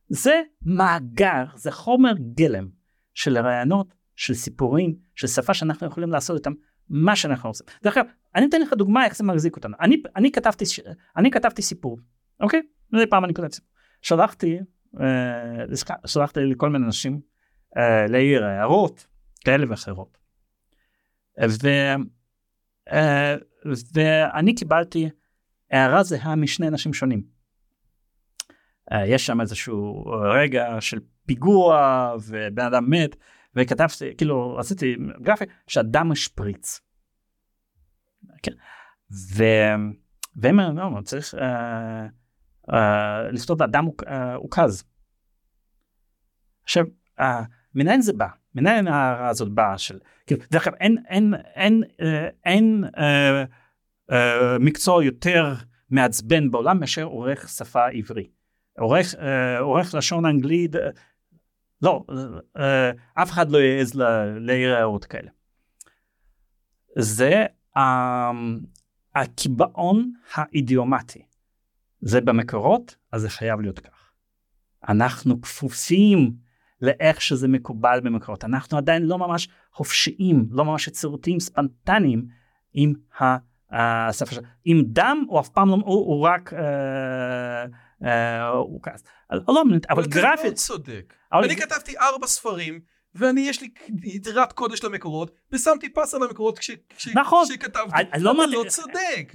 זה 0.10 0.42
מאגר, 0.62 1.44
זה 1.56 1.72
חומר 1.72 2.14
גלם 2.34 2.68
של 3.14 3.38
רעיונות, 3.38 3.94
של 4.16 4.34
סיפורים, 4.34 4.96
של 5.16 5.28
שפה 5.28 5.54
שאנחנו 5.54 5.88
יכולים 5.88 6.10
לעשות 6.10 6.38
איתם 6.38 6.52
מה 6.90 7.16
שאנחנו 7.16 7.50
רוצים. 7.50 7.68
דרך 7.84 7.98
אגב, 7.98 8.06
אני 8.36 8.46
אתן 8.46 8.62
לך 8.62 8.74
דוגמה 8.74 9.06
איך 9.06 9.16
זה 9.16 9.24
מחזיק 9.24 9.56
אותנו. 9.56 9.78
אני, 9.82 10.02
אני, 10.16 10.32
כתבתי, 10.32 10.66
אני 11.18 11.32
כתבתי 11.32 11.62
סיפור, 11.62 11.98
אוקיי? 12.40 12.62
מדי 12.92 13.08
פעם 13.08 13.26
אני 13.26 13.34
כותב 13.34 13.48
סיפור. 13.52 13.70
שלחתי, 14.02 14.60
אה, 15.02 15.76
שלחתי 16.06 16.40
לכל 16.40 16.70
מיני 16.70 16.86
אנשים 16.86 17.20
אה, 17.78 18.08
להעיר 18.08 18.46
הערות 18.46 19.08
כאלה 19.46 19.66
ואחרות. 19.70 20.18
ו, 21.64 21.68
אה, 22.92 23.36
ואני 23.94 24.56
קיבלתי 24.56 25.10
הערה 25.72 26.04
זהה 26.04 26.36
משני 26.36 26.68
אנשים 26.68 26.94
שונים. 26.94 27.24
אה, 28.92 29.08
יש 29.08 29.26
שם 29.26 29.42
איזשהו 29.42 30.06
רגע 30.34 30.78
של 30.80 31.00
פיגוע 31.26 32.16
ובן 32.28 32.66
אדם 32.66 32.90
מת 32.90 33.16
וכתבתי 33.56 34.16
כאילו 34.18 34.60
עשיתי 34.60 34.96
גרפי 35.22 35.46
שאדם 35.68 36.10
משפריץ. 36.10 36.80
כן. 38.44 38.52
והם 40.36 40.60
אמרו 40.60 40.98
לא, 40.98 41.02
צריך 41.02 41.34
uh, 41.34 41.38
uh, 42.72 42.76
לכתוב 43.32 43.62
אדם 43.62 43.88
אוכז. 44.36 44.84
עכשיו 46.64 46.86
מנין 47.76 48.02
זה 48.02 48.14
בא? 48.14 48.28
מנין 48.56 48.88
ההערה 48.88 49.30
הזאת 49.30 49.50
באה 49.50 49.78
של 49.78 50.00
כאילו 50.28 50.42
דרך 50.52 50.68
אגב 50.68 50.76
אין 50.80 50.98
אין 51.08 51.34
אין 51.56 51.84
אין, 52.00 52.30
אין 52.46 52.84
uh, 52.86 54.12
uh, 54.12 54.16
מקצוע 54.60 55.04
יותר 55.04 55.54
מעצבן 55.90 56.52
בעולם 56.52 56.80
מאשר 56.80 57.04
עורך 57.04 57.50
שפה 57.50 57.88
עברי. 57.88 58.28
עורך, 58.80 59.16
אה, 59.16 59.60
עורך 59.60 59.94
לשון 59.94 60.26
אנגלית, 60.26 60.76
אה, 60.76 60.82
לא, 61.82 62.06
אה, 62.58 62.92
אף 63.14 63.32
אחד 63.32 63.50
לא 63.50 63.58
יעז 63.58 63.94
להעיר 64.40 64.76
הערות 64.76 65.06
כאלה. 65.06 65.30
זה 67.00 67.46
הקיבעון 69.16 70.14
האידיומטי. 70.34 71.26
זה 72.02 72.22
במקורות, 72.22 72.96
אז 73.12 73.22
זה 73.22 73.30
חייב 73.30 73.60
להיות 73.60 73.80
כך. 73.80 74.12
אנחנו 74.90 75.42
כפופים 75.42 76.32
לאיך 76.84 77.22
שזה 77.22 77.48
מקובל 77.48 78.00
במקורות. 78.04 78.44
אנחנו 78.44 78.78
עדיין 78.78 79.04
לא 79.04 79.18
ממש 79.18 79.48
חופשיים, 79.74 80.48
לא 80.52 80.66
ממש 80.66 80.88
יצירותיים, 80.88 81.40
ספנטניים 81.40 82.26
עם 82.74 82.94
השפה 83.72 84.36
שלנו. 84.36 84.48
עם 84.66 84.84
דם 84.88 85.26
הוא 85.28 85.40
אף 85.40 85.50
פעם 85.50 85.70
לא, 85.70 85.74
הוא, 85.74 85.84
הוא 85.86 86.22
רק... 86.28 86.54
אה, 86.54 87.66
אה, 88.06 88.48
הוא 88.48 88.80
כעס. 88.84 89.04
לא, 89.32 89.64
אבל 89.90 90.06
גרפית. 90.06 90.46
אבל 90.46 90.54
צודק. 90.54 91.14
אני 91.34 91.56
כתבתי 91.56 91.98
ארבע 91.98 92.28
ספרים. 92.28 92.80
ואני 93.16 93.42
יש 93.42 93.62
לי 93.62 93.70
יתרת 94.04 94.54
קודש 94.54 94.84
למקורות 94.84 95.32
ושמתי 95.52 95.90
פס 95.90 96.14
על 96.14 96.24
המקורות 96.24 96.60
נכון. 97.16 97.46
כשכתבתי. 97.46 98.04
לא 98.20 98.32
אתה 98.32 98.46
לא 98.52 98.64
צודק. 98.68 99.34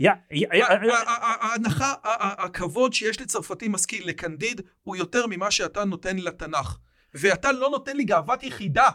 ההנחה, 1.41 1.95
הכבוד 2.39 2.93
שיש 2.93 3.21
לצרפתי 3.21 3.69
משכיל 3.69 4.09
לקנדיד 4.09 4.61
הוא 4.83 4.97
יותר 4.97 5.27
ממה 5.27 5.51
שאתה 5.51 5.85
נותן 5.85 6.17
לתנ"ך. 6.17 6.79
ואתה 7.15 7.53
לא 7.53 7.71
נותן 7.71 7.97
לי 7.97 8.05
גאוות 8.05 8.43
יחידה. 8.43 8.89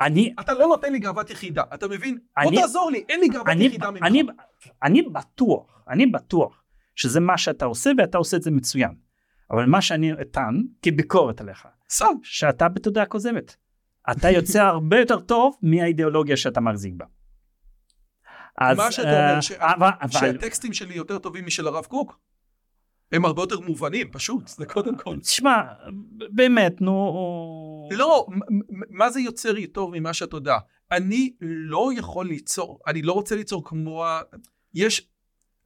אני... 0.00 0.34
אתה 0.40 0.54
לא 0.54 0.66
נותן 0.66 0.92
לי 0.92 0.98
גאוות 0.98 1.30
יחידה, 1.30 1.62
אתה 1.74 1.88
מבין? 1.88 2.18
בוא 2.42 2.52
תעזור 2.60 2.90
לי, 2.90 3.04
אין 3.08 3.20
לי 3.20 3.28
גאוות 3.28 3.56
יחידה 3.60 3.90
ממך. 3.90 4.02
אני 4.82 5.02
בטוח, 5.02 5.82
אני 5.88 6.06
בטוח 6.06 6.62
שזה 6.96 7.20
מה 7.20 7.38
שאתה 7.38 7.64
עושה 7.64 7.90
ואתה 7.98 8.18
עושה 8.18 8.36
את 8.36 8.42
זה 8.42 8.50
מצוין. 8.50 8.94
אבל 9.50 9.66
מה 9.66 9.82
שאני 9.82 10.12
אטען 10.12 10.62
כביקורת 10.82 11.40
עליך, 11.40 11.68
סם, 11.88 12.14
שאתה 12.22 12.68
בתודעה 12.68 13.06
כוזבת. 13.06 13.56
אתה 14.10 14.30
יוצא 14.30 14.62
הרבה 14.72 14.98
יותר 14.98 15.20
טוב 15.20 15.56
מהאידיאולוגיה 15.62 16.36
שאתה 16.36 16.60
מחזיק 16.60 16.94
בה. 16.96 17.04
אז, 18.58 18.76
מה 18.76 18.92
שאתה 18.92 19.08
אומר, 19.08 19.38
אה, 19.60 19.72
אבל, 19.74 19.90
שהטקסטים 20.10 20.72
שלי 20.72 20.94
יותר 20.94 21.18
טובים 21.18 21.46
משל 21.46 21.66
הרב 21.66 21.84
קוק? 21.84 22.18
הם 23.12 23.24
הרבה 23.24 23.42
יותר 23.42 23.60
מובנים, 23.60 24.10
פשוט, 24.10 24.48
זה 24.48 24.66
קודם 24.66 24.96
כל. 24.96 25.18
תשמע, 25.20 25.60
באמת, 26.30 26.80
נו... 26.80 27.88
לא, 27.90 28.26
מה 28.90 29.10
זה 29.10 29.20
יוצר 29.20 29.52
טוב 29.72 29.90
ממה 29.98 30.12
שאתה 30.12 30.36
יודע? 30.36 30.56
אני 30.92 31.32
לא 31.40 31.90
יכול 31.96 32.26
ליצור, 32.26 32.80
אני 32.86 33.02
לא 33.02 33.12
רוצה 33.12 33.36
ליצור 33.36 33.64
כמו 33.64 34.04
ה... 34.04 34.20
יש, 34.74 35.08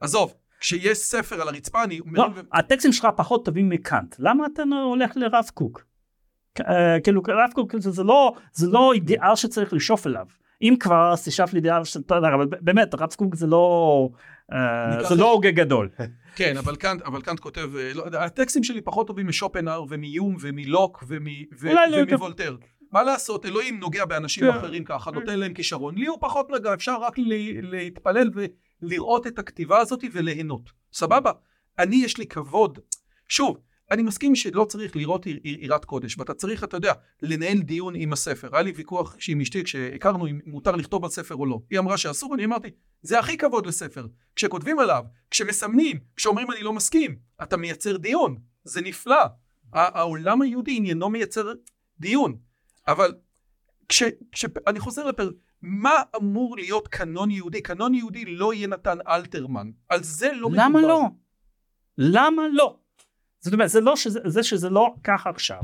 עזוב, 0.01 0.35
כשיש 0.61 0.99
ספר 0.99 1.43
על 1.43 1.49
הרצפה 1.49 1.85
אני... 1.85 2.01
לא, 2.13 2.29
הטקסטים 2.53 2.93
שלך 2.93 3.09
פחות 3.17 3.45
טובים 3.45 3.69
מקאנט, 3.69 4.17
למה 4.19 4.47
אתה 4.53 4.65
לא 4.65 4.83
הולך 4.83 5.17
לרב 5.17 5.45
קוק? 5.55 5.85
אה, 6.61 7.01
כאילו 7.05 7.23
רב 7.29 7.51
קוק 7.55 7.77
זה 7.79 8.03
לא, 8.03 8.35
זה 8.53 8.67
לא 8.71 8.93
אידיאל 8.93 9.37
שצריך 9.37 9.73
לשאוף 9.73 10.07
אליו. 10.07 10.27
אם 10.63 10.75
כבר 10.81 11.13
אז 11.13 11.25
תשאף 11.25 11.53
לאידיאל 11.53 11.85
של 11.85 12.03
תורה, 12.03 12.35
אבל 12.35 12.47
באמת 12.47 12.95
רב 12.95 13.13
קוק 13.17 13.35
זה 13.35 13.47
לא, 13.47 14.09
זה 15.09 15.15
לא 15.15 15.33
הוגה 15.33 15.51
גדול. 15.51 15.89
כן, 16.37 16.57
אבל 16.57 16.77
קאנט, 16.77 17.03
אבל 17.03 17.23
קאנט 17.23 17.41
כותב, 17.41 17.77
אה, 17.77 17.93
לא, 17.95 18.07
הטקסטים 18.07 18.65
שלי 18.65 18.81
פחות 18.81 19.07
טובים 19.07 19.27
משופנהאור 19.27 19.87
ומיום 19.91 20.37
ומלוק 20.41 21.05
ומוולטר. 21.09 22.57
מה 22.93 23.03
לעשות, 23.03 23.47
אלוהים 23.47 23.81
נוגע 23.81 24.05
באנשים 24.05 24.45
כן. 24.45 24.59
אחרים 24.59 24.85
ככה, 24.85 25.11
נותן 25.11 25.39
להם 25.39 25.55
כישרון. 25.55 25.95
לי 25.95 26.07
הוא 26.07 26.19
פחות 26.21 26.51
נגע, 26.51 26.75
אפשר 26.75 26.97
רק 27.01 27.15
להתפלל 27.63 28.31
לראות 28.83 29.27
את 29.27 29.39
הכתיבה 29.39 29.79
הזאת 29.79 30.05
וליהנות. 30.13 30.71
סבבה? 30.93 31.33
אני 31.79 31.97
יש 31.97 32.19
לי 32.19 32.27
כבוד. 32.27 32.79
שוב, 33.29 33.59
אני 33.91 34.03
מסכים 34.03 34.35
שלא 34.35 34.65
צריך 34.65 34.97
לראות 34.97 35.27
יראת 35.45 35.85
קודש, 35.85 36.19
ואתה 36.19 36.35
צריך, 36.35 36.65
אתה 36.65 36.77
יודע, 36.77 36.93
לנהל 37.23 37.59
דיון 37.59 37.95
עם 37.97 38.13
הספר. 38.13 38.49
היה 38.53 38.63
לי 38.63 38.71
ויכוח 38.71 39.17
עם 39.29 39.41
אשתי 39.41 39.65
כשהכרנו 39.65 40.27
אם 40.27 40.41
מותר 40.47 40.77
לכתוב 40.77 41.05
על 41.05 41.11
ספר 41.11 41.35
או 41.35 41.47
לא. 41.47 41.61
היא 41.71 41.79
אמרה 41.79 41.97
שאסור, 41.97 42.35
אני 42.35 42.45
אמרתי, 42.45 42.69
זה 43.03 43.19
הכי 43.19 43.37
כבוד 43.37 43.67
לספר. 43.67 44.07
כשכותבים 44.37 44.79
עליו, 44.79 45.05
כשמסמנים, 45.31 45.99
כשאומרים 46.17 46.51
אני 46.51 46.63
לא 46.63 46.73
מסכים, 46.73 47.17
אתה 47.43 47.57
מייצר 47.57 47.97
דיון. 47.97 48.37
זה 48.65 48.81
נפלא. 48.81 49.25
העולם 49.73 50.43
היהודי 50.43 50.77
עניינו 50.77 51.11
מייצר 51.11 51.53
דיון. 52.01 52.37
אבל 52.89 53.15
כש, 53.89 54.03
כש, 54.33 54.45
אני 54.67 54.81
חוזר 54.81 55.07
לפר... 55.07 55.31
מה 55.63 55.91
אמור 56.17 56.57
להיות 56.57 56.89
קנון 56.89 57.31
יהודי? 57.31 57.63
קנון 57.63 57.95
יהודי 57.95 58.25
לא 58.25 58.55
יהיה 58.55 58.67
נתן 58.67 58.99
אלתרמן. 59.09 59.71
על 59.89 60.03
זה 60.03 60.33
לא 60.33 60.51
מדובר. 60.51 60.65
למה 60.65 60.81
לא? 60.81 61.05
למה 61.99 62.43
לא? 62.53 62.80
זאת 63.41 63.53
אומרת, 63.53 63.69
זה 63.69 63.81
לא 63.81 63.97
שזה, 63.97 64.21
זה 64.25 64.43
שזה 64.43 64.71
לא 64.71 64.95
ככה 65.05 65.31
עכשיו. 65.31 65.61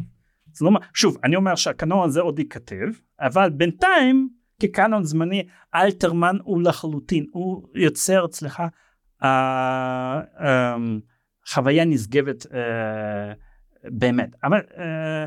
זה 0.52 0.64
לא, 0.64 0.70
שוב, 0.94 1.16
אני 1.24 1.36
אומר 1.36 1.54
שהקנון 1.54 2.08
הזה 2.08 2.20
עוד 2.20 2.38
ייכתב, 2.38 2.86
אבל 3.20 3.50
בינתיים, 3.50 4.28
כקנון 4.60 5.04
זמני, 5.04 5.46
אלתרמן 5.74 6.36
הוא 6.42 6.62
לחלוטין, 6.62 7.26
הוא 7.32 7.68
יוצר 7.74 8.24
אצלך 8.24 8.62
אה, 9.22 10.20
אה, 10.40 10.76
חוויה 11.48 11.84
נשגבת 11.84 12.46
אה, 12.54 13.32
באמת. 13.84 14.30
אבל, 14.44 14.60
אה, 14.78 15.26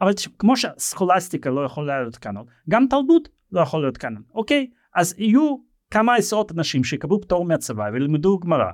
אבל 0.00 0.12
כמו 0.38 0.56
שסכולסטיקה 0.56 1.50
לא 1.50 1.64
יכולה 1.64 2.00
להיות 2.00 2.16
קנון, 2.16 2.44
גם 2.68 2.86
תרבות 2.90 3.28
לא 3.52 3.60
יכול 3.60 3.80
להיות 3.80 3.98
קאנון. 3.98 4.22
אוקיי, 4.34 4.70
אז 4.94 5.14
יהיו 5.18 5.56
כמה 5.90 6.14
עשרות 6.14 6.52
אנשים 6.52 6.84
שיקבלו 6.84 7.20
פטור 7.20 7.44
מהצבא 7.44 7.90
וילמדו 7.92 8.38
גמרא 8.38 8.70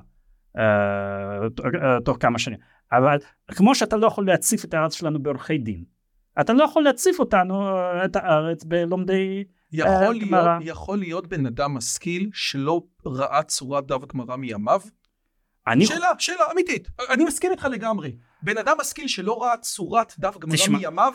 uh, 0.57 0.61
תוך 2.05 2.17
כמה 2.19 2.39
שנים. 2.39 2.59
אבל 2.91 3.17
כמו 3.51 3.75
שאתה 3.75 3.97
לא 3.97 4.07
יכול 4.07 4.27
להציף 4.27 4.65
את 4.65 4.73
הארץ 4.73 4.93
שלנו 4.93 5.23
בעורכי 5.23 5.57
דין, 5.57 5.83
אתה 6.41 6.53
לא 6.53 6.63
יכול 6.63 6.83
להציף 6.83 7.19
אותנו, 7.19 7.77
את 8.05 8.15
הארץ, 8.15 8.63
בלומדי 8.63 9.43
יכול, 9.71 9.91
uh, 9.91 10.11
להיות, 10.11 10.29
גמרא. 10.29 10.57
יכול 10.61 10.97
להיות 10.97 11.27
בן 11.27 11.45
אדם 11.45 11.73
משכיל 11.73 12.29
שלא 12.33 12.81
ראה 13.05 13.43
צורת 13.43 13.87
דף 13.87 14.05
גמרא 14.13 14.35
מימיו? 14.35 14.81
אני... 15.67 15.85
שאלה, 15.85 16.11
שאלה 16.19 16.43
אמיתית, 16.51 16.87
אני 17.09 17.23
מסכים 17.23 17.51
איתך 17.51 17.67
לגמרי. 17.71 18.17
בן 18.41 18.57
אדם 18.57 18.75
משכיל 18.79 19.07
שלא 19.07 19.43
ראה 19.43 19.57
צורת 19.57 20.13
דף 20.19 20.37
גמרא 20.37 20.77
מימיו? 20.77 21.13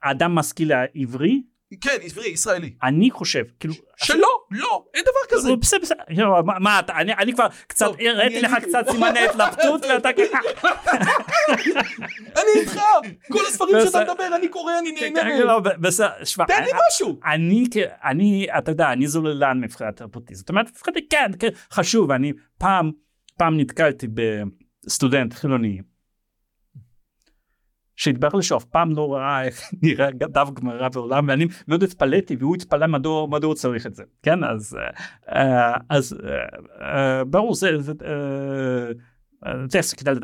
אדם 0.00 0.34
משכיל 0.34 0.72
העברי? 0.72 1.42
כן, 1.80 1.96
עברי, 2.02 2.28
ישראלי. 2.28 2.72
אני 2.82 3.10
חושב, 3.10 3.42
כאילו... 3.60 3.74
שלא, 3.96 4.28
לא, 4.50 4.84
אין 4.94 5.02
דבר 5.02 5.36
כזה. 5.36 5.56
בסדר, 5.56 5.80
בסדר, 5.82 5.96
מה 6.42 6.78
אתה, 6.78 6.92
אני 6.98 7.32
כבר 7.32 7.46
קצת, 7.66 7.86
הראיתי 7.86 8.40
לך 8.40 8.52
קצת 8.62 8.84
סימני 8.90 9.18
התלבטות 9.18 9.84
ואתה 9.88 10.08
ככה... 10.12 10.38
אני 12.36 12.60
איתך, 12.60 12.80
כל 13.32 13.46
הספרים 13.48 13.76
שאתה 13.86 14.00
מדבר, 14.00 14.36
אני 14.36 14.48
קורא, 14.48 14.72
אני 14.78 14.92
נהנה 14.92 15.24
מהם. 15.24 15.46
לא, 15.46 15.60
בסדר, 15.60 16.24
שמע, 16.24 16.44
תן 16.46 16.64
לי 16.64 16.70
משהו. 16.88 17.20
אני, 18.04 18.46
אתה 18.58 18.70
יודע, 18.70 18.92
אני 18.92 19.06
זוללן 19.06 19.60
מבחינת 19.60 19.96
תרבותי, 19.96 20.34
זאת 20.34 20.48
אומרת, 20.48 20.66
כן, 21.10 21.30
כן, 21.38 21.48
חשוב, 21.72 22.10
אני 22.10 22.32
פעם, 22.58 22.90
פעם 23.38 23.60
נתקלתי 23.60 24.06
בסטודנט 24.84 25.34
חילוני. 25.34 25.80
שהתברר 27.98 28.30
לי 28.34 28.42
שהוא 28.42 28.58
אף 28.58 28.64
פעם 28.64 28.96
לא 28.96 29.14
ראה 29.14 29.44
איך 29.44 29.60
נראה 29.82 30.10
דף 30.10 30.48
גמרא 30.54 30.88
בעולם 30.88 31.28
ואני 31.28 31.46
מאוד 31.68 31.82
התפלאתי 31.82 32.36
והוא 32.36 32.56
התפלא 32.56 32.86
מדוע, 32.86 33.26
הוא 33.42 33.54
צריך 33.54 33.86
את 33.86 33.94
זה 33.94 34.02
כן 34.22 34.44
אז 34.44 34.76
אה, 35.28 35.76
אז 35.88 36.18
אה, 36.80 37.24
ברור 37.24 37.54
זה, 37.54 37.68
זה 37.80 37.92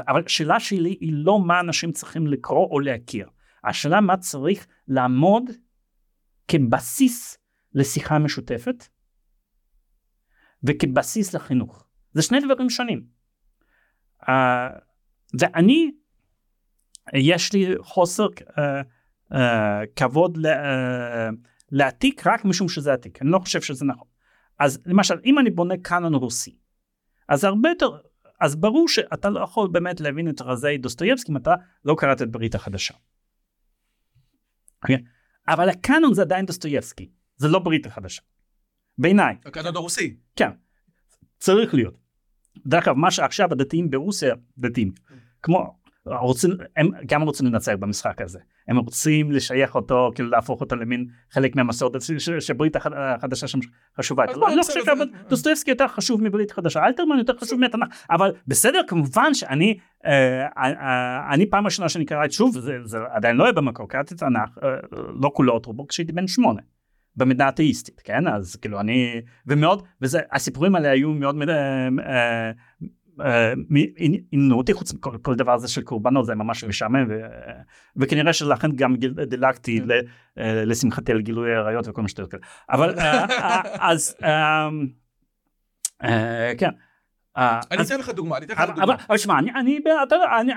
אבל 0.09 0.23
השאלה 0.27 0.61
שלי 0.61 0.97
היא 1.01 1.13
לא 1.13 1.41
מה 1.41 1.61
אנשים 1.61 1.93
צריכים 1.93 2.27
לקרוא 2.27 2.69
או 2.71 2.81
להכיר. 2.81 3.29
השאלה 3.65 4.01
מה 4.01 4.17
צריך 4.17 4.67
לעמוד 4.89 5.45
כבסיס 6.49 7.39
לשיחה 7.75 8.19
משותפת 8.19 8.89
וכבסיס 10.63 11.35
לחינוך. 11.35 11.87
זה 12.13 12.23
שני 12.23 12.41
דברים 12.41 12.71
שונים. 12.71 13.05
ואני, 15.41 15.91
יש 17.13 17.53
לי 17.53 17.75
חוסר 17.81 18.27
uh, 18.27 18.59
uh, 19.33 19.37
כבוד 19.97 20.39
uh, 20.47 20.49
לעתיק 21.71 22.27
רק 22.27 22.45
משום 22.45 22.69
שזה 22.69 22.93
עתיק, 22.93 23.23
אני 23.23 23.31
לא 23.31 23.39
חושב 23.39 23.61
שזה 23.63 23.85
נכון. 23.85 24.09
אז 24.59 24.81
למשל, 24.87 25.15
אם 25.25 25.39
אני 25.39 25.51
בונה 25.51 25.75
קאנון 25.83 26.15
רוסי, 26.15 26.59
אז 27.29 27.45
הרבה 27.45 27.69
יותר, 27.69 27.91
אז 28.41 28.57
ברור 28.57 28.89
שאתה 28.89 29.31
לא 29.31 29.41
יכול 29.41 29.69
באמת 29.73 30.01
להבין 30.01 30.29
את 30.29 30.41
רזי 30.41 30.79
דוסטויבסקי 30.79 31.33
אם 31.33 31.37
אתה 31.37 31.55
לא 31.85 31.95
קראת 31.99 32.23
את 32.23 32.31
ברית 32.31 32.55
החדשה. 32.55 32.95
Okay? 32.95 32.99
אוקיי? 34.83 34.99
אבל 35.49 35.69
הקאנון 35.69 36.15
זה 36.15 36.23
עדיין 36.23 36.47
דוסטויבסקי, 36.47 37.11
זה 37.37 37.49
לא 37.49 37.59
ברית 37.59 37.87
החדשה. 37.87 38.23
בעיניי. 38.99 39.37
הקאנון 39.45 39.77
הרוסי. 39.77 40.17
כן, 40.37 40.51
צריך 41.39 41.75
להיות. 41.75 41.95
דרך 42.67 42.89
אגב, 42.89 42.97
מה 42.97 43.11
שעכשיו 43.11 43.53
הדתיים 43.53 43.91
ברוסיה, 43.91 44.35
דתיים, 44.59 44.93
כמו, 45.43 45.77
רוצים, 46.07 46.51
הם 46.77 46.89
גם 47.07 47.23
רוצים 47.23 47.47
לנצח 47.47 47.73
במשחק 47.79 48.21
הזה. 48.21 48.39
הם 48.69 48.77
רוצים 48.77 49.33
לשייך 49.33 49.75
אותו, 49.75 50.11
כאילו 50.15 50.31
להפוך 50.31 50.61
אותו 50.61 50.77
למין 50.77 51.07
חלק 51.31 51.57
מהמסורת, 51.57 51.93
שברית 52.41 52.77
החדשה 52.77 53.47
שם 53.47 53.59
חשובה. 53.99 54.25
אני 54.25 54.57
לא 54.57 54.63
חושב 54.63 54.81
שדוסטויבסקי 55.27 55.71
יותר 55.71 55.89
חשוב 55.89 56.23
מברית 56.23 56.51
חדשה, 56.51 56.87
אלתרמן 56.87 57.19
יותר 57.19 57.39
חשוב 57.39 57.61
מהתנ"ך, 57.61 57.89
אבל 58.11 58.33
בסדר, 58.47 58.81
כמובן 58.89 59.35
שאני, 59.35 59.79
אה, 60.07 60.47
אה, 60.59 60.73
אה, 60.73 61.35
אני 61.35 61.47
פעם 61.47 61.65
ראשונה 61.65 61.89
שאני 61.89 62.05
קראתי 62.05 62.35
שוב, 62.35 62.59
זה 62.85 62.99
עדיין 63.11 63.37
לא 63.37 63.45
היה 63.45 63.53
במקור, 63.53 63.89
קראתי 63.89 64.15
את 64.15 64.23
התנ"ך, 64.23 64.59
לא 65.23 65.31
כולו, 65.35 65.61
רובו 65.67 65.87
כשהייתי 65.87 66.13
בן 66.13 66.27
שמונה. 66.27 66.61
במדינה 67.17 67.49
אתאיסטית, 67.49 68.01
כן? 68.05 68.29
אז 68.29 68.57
כאילו 68.57 68.81
אני, 68.81 69.21
ומאוד, 69.47 69.83
וזה, 70.03 70.21
הסיפורים 70.33 70.75
האלה 70.75 70.91
היו 70.91 71.11
מאוד 71.11 71.37
עניינו 73.97 74.59
אותי 74.59 74.73
חוץ 74.73 74.93
מכל 74.95 75.35
דבר 75.35 75.53
הזה 75.53 75.69
של 75.69 75.83
קורבנות 75.83 76.27
זה 76.27 76.35
ממש 76.35 76.65
משעמם 76.65 77.07
וכנראה 77.97 78.33
שלכן 78.33 78.73
גם 78.73 78.97
דילגתי 79.29 79.81
כן. 79.81 79.91
אה, 80.39 80.65
לשמחתי 80.65 81.13
על 81.13 81.21
גילוי 81.21 81.55
עריות 81.55 81.89
וכל 81.89 82.03
מה 82.03 82.09
שאתה 82.09 82.23
יודע 82.23 82.39
אבל 82.71 82.99
אה, 82.99 83.25
אה, 83.43 83.91
אז 83.91 84.17
כן. 86.59 86.71
אני 87.37 87.83
אתן 87.83 87.99
לך 87.99 88.09
דוגמה, 88.09 88.37
אני 88.37 88.47
אתן 88.47 88.55
לך 88.55 88.61
דוגמה. 88.61 88.95
אבל 89.09 89.19
שמע, 89.19 89.39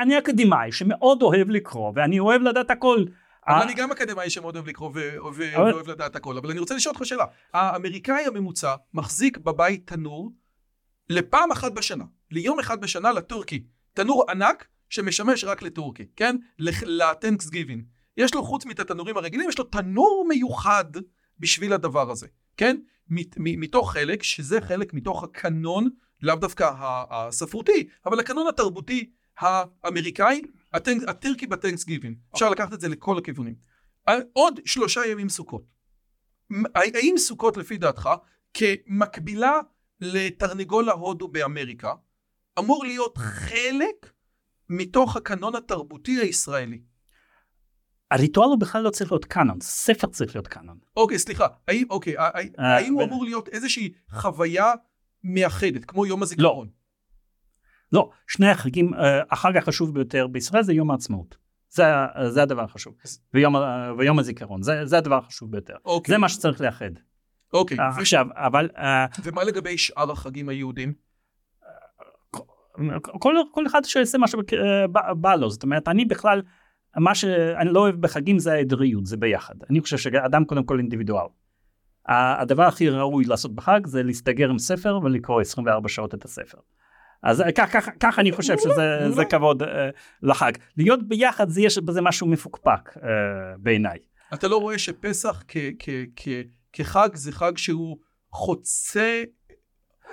אני 0.01 0.17
אקדמאי 0.17 0.71
שמאוד 0.71 1.21
אוהב 1.21 1.49
לקרוא 1.49 1.91
ואני 1.95 2.19
אוהב 2.19 2.41
לדעת 2.41 2.69
הכל. 2.69 3.05
אבל 3.47 3.61
אני 3.61 3.73
גם 3.73 3.91
אקדמאי 3.91 4.29
שמאוד 4.29 4.55
אוהב 4.55 4.67
לקרוא 4.67 4.91
ואוהב 5.33 5.89
לדעת 5.89 6.15
הכל, 6.15 6.37
אבל 6.37 6.49
אני 6.49 6.59
רוצה 6.59 6.75
לשאול 6.75 6.95
אותך 6.95 7.05
שאלה. 7.05 7.25
האמריקאי 7.53 8.25
הממוצע 8.25 8.75
מחזיק 8.93 9.37
בבית 9.37 9.87
תנור 9.87 10.31
לפעם 11.09 11.51
אחת 11.51 11.71
בשנה. 11.71 12.03
ליום 12.31 12.59
אחד 12.59 12.81
בשנה 12.81 13.11
לטורקי. 13.11 13.63
תנור 13.93 14.25
ענק 14.29 14.67
שמשמש 14.89 15.43
רק 15.43 15.61
לטורקי, 15.61 16.05
כן? 16.15 16.35
לטנקס 16.59 17.49
גיבין. 17.49 17.85
יש 18.17 18.33
לו 18.33 18.43
חוץ 18.43 18.65
מאת 18.65 18.79
התנורים 18.79 19.17
הרגילים, 19.17 19.49
יש 19.49 19.57
לו 19.57 19.63
תנור 19.63 20.25
מיוחד 20.29 20.85
בשביל 21.39 21.73
הדבר 21.73 22.11
הזה, 22.11 22.27
כן? 22.57 22.77
מתוך 23.37 23.93
חלק, 23.93 24.23
שזה 24.23 24.61
חלק 24.61 24.93
מתוך 24.93 25.23
הקנון, 25.23 25.89
לאו 26.21 26.35
דווקא 26.35 26.71
הספרותי, 27.09 27.87
אבל 28.05 28.19
הקנון 28.19 28.47
התרבותי 28.47 29.09
האמריקאי, 29.39 30.41
הטורקי 31.07 31.47
בטנקס 31.47 31.85
גיבין. 31.85 32.15
אפשר 32.33 32.49
לקחת 32.49 32.73
את 32.73 32.81
זה 32.81 32.89
לכל 32.89 33.17
הכיוונים. 33.17 33.55
עוד 34.33 34.59
שלושה 34.65 35.05
ימים 35.05 35.29
סוכות. 35.29 35.63
האם 36.75 37.15
סוכות 37.17 37.57
לפי 37.57 37.77
דעתך, 37.77 38.09
כמקבילה 38.53 39.59
לתרנגול 40.01 40.89
ההודו 40.89 41.27
באמריקה, 41.27 41.93
אמור 42.59 42.85
להיות 42.85 43.17
חלק 43.17 44.11
מתוך 44.69 45.15
הקנון 45.15 45.55
התרבותי 45.55 46.19
הישראלי. 46.19 46.81
הריטואל 48.11 48.49
הוא 48.49 48.59
בכלל 48.59 48.81
לא 48.83 48.89
צריך 48.89 49.11
להיות 49.11 49.25
קאנון, 49.25 49.61
ספר 49.61 50.07
צריך 50.07 50.35
להיות 50.35 50.47
קאנון. 50.47 50.77
אוקיי, 50.97 51.19
סליחה, 51.19 51.47
האם, 51.67 51.85
אוקיי, 51.89 52.15
האם 52.57 52.93
הוא 52.93 53.03
אמור 53.03 53.25
להיות 53.25 53.47
איזושהי 53.47 53.93
חוויה 54.11 54.73
מאחדת, 55.23 55.85
כמו 55.85 56.05
יום 56.05 56.23
הזיכרון? 56.23 56.67
לא, 57.91 58.01
לא 58.01 58.09
שני 58.27 58.49
החגים, 58.49 58.91
החג 59.31 59.57
החשוב 59.57 59.93
ביותר 59.93 60.27
בישראל 60.27 60.63
זה 60.63 60.73
יום 60.73 60.91
העצמאות. 60.91 61.37
זה, 61.69 61.83
זה 62.29 62.43
הדבר 62.43 62.63
החשוב. 62.63 62.95
ויום, 63.33 63.55
ויום 63.97 64.19
הזיכרון, 64.19 64.61
זה, 64.61 64.85
זה 64.85 64.97
הדבר 64.97 65.17
החשוב 65.17 65.51
ביותר. 65.51 65.75
אוקיי. 65.85 66.13
זה 66.13 66.17
מה 66.17 66.29
שצריך 66.29 66.61
לאחד. 66.61 66.91
אוקיי. 67.53 67.77
עכשיו, 67.97 68.25
אבל... 68.35 68.69
ומה 69.23 69.43
לגבי 69.43 69.77
שאר 69.77 70.11
החגים 70.11 70.49
היהודים? 70.49 71.06
כל, 73.01 73.35
כל 73.51 73.67
אחד 73.67 73.83
שיעשה 73.85 74.17
מה 74.17 74.27
שבא 74.27 75.35
לו 75.35 75.49
זאת 75.49 75.63
אומרת 75.63 75.87
אני 75.87 76.05
בכלל 76.05 76.41
מה 76.97 77.15
שאני 77.15 77.73
לא 77.73 77.79
אוהב 77.79 77.95
בחגים 77.95 78.39
זה 78.39 78.53
העדריות 78.53 79.05
זה 79.05 79.17
ביחד 79.17 79.55
אני 79.69 79.81
חושב 79.81 79.97
שאדם 79.97 80.45
קודם 80.45 80.63
כל 80.63 80.79
אינדיבידואל. 80.79 81.27
הדבר 82.07 82.63
הכי 82.63 82.89
ראוי 82.89 83.25
לעשות 83.25 83.55
בחג 83.55 83.85
זה 83.85 84.03
להסתגר 84.03 84.49
עם 84.49 84.59
ספר 84.59 84.99
ולקרוא 85.03 85.41
24 85.41 85.89
שעות 85.89 86.13
את 86.13 86.25
הספר. 86.25 86.57
אז 87.23 87.43
כך, 87.55 87.89
כך 87.99 88.19
אני 88.19 88.31
חושב 88.31 88.57
שזה 88.57 89.09
זה 89.09 89.25
כבוד 89.25 89.63
uh, 89.63 89.65
לחג. 90.23 90.51
להיות 90.77 91.07
ביחד 91.07 91.49
זה 91.49 91.61
יש 91.61 91.77
בזה 91.77 92.01
משהו 92.01 92.27
מפוקפק 92.27 92.97
uh, 92.97 92.99
בעיניי. 93.57 93.97
אתה 94.33 94.47
לא 94.47 94.57
רואה 94.57 94.77
שפסח 94.77 95.43
כ, 95.47 95.57
כ, 95.79 95.89
כ, 96.15 96.27
כחג 96.73 97.09
זה 97.13 97.31
חג 97.31 97.57
שהוא 97.57 97.97
חוצה 98.31 99.23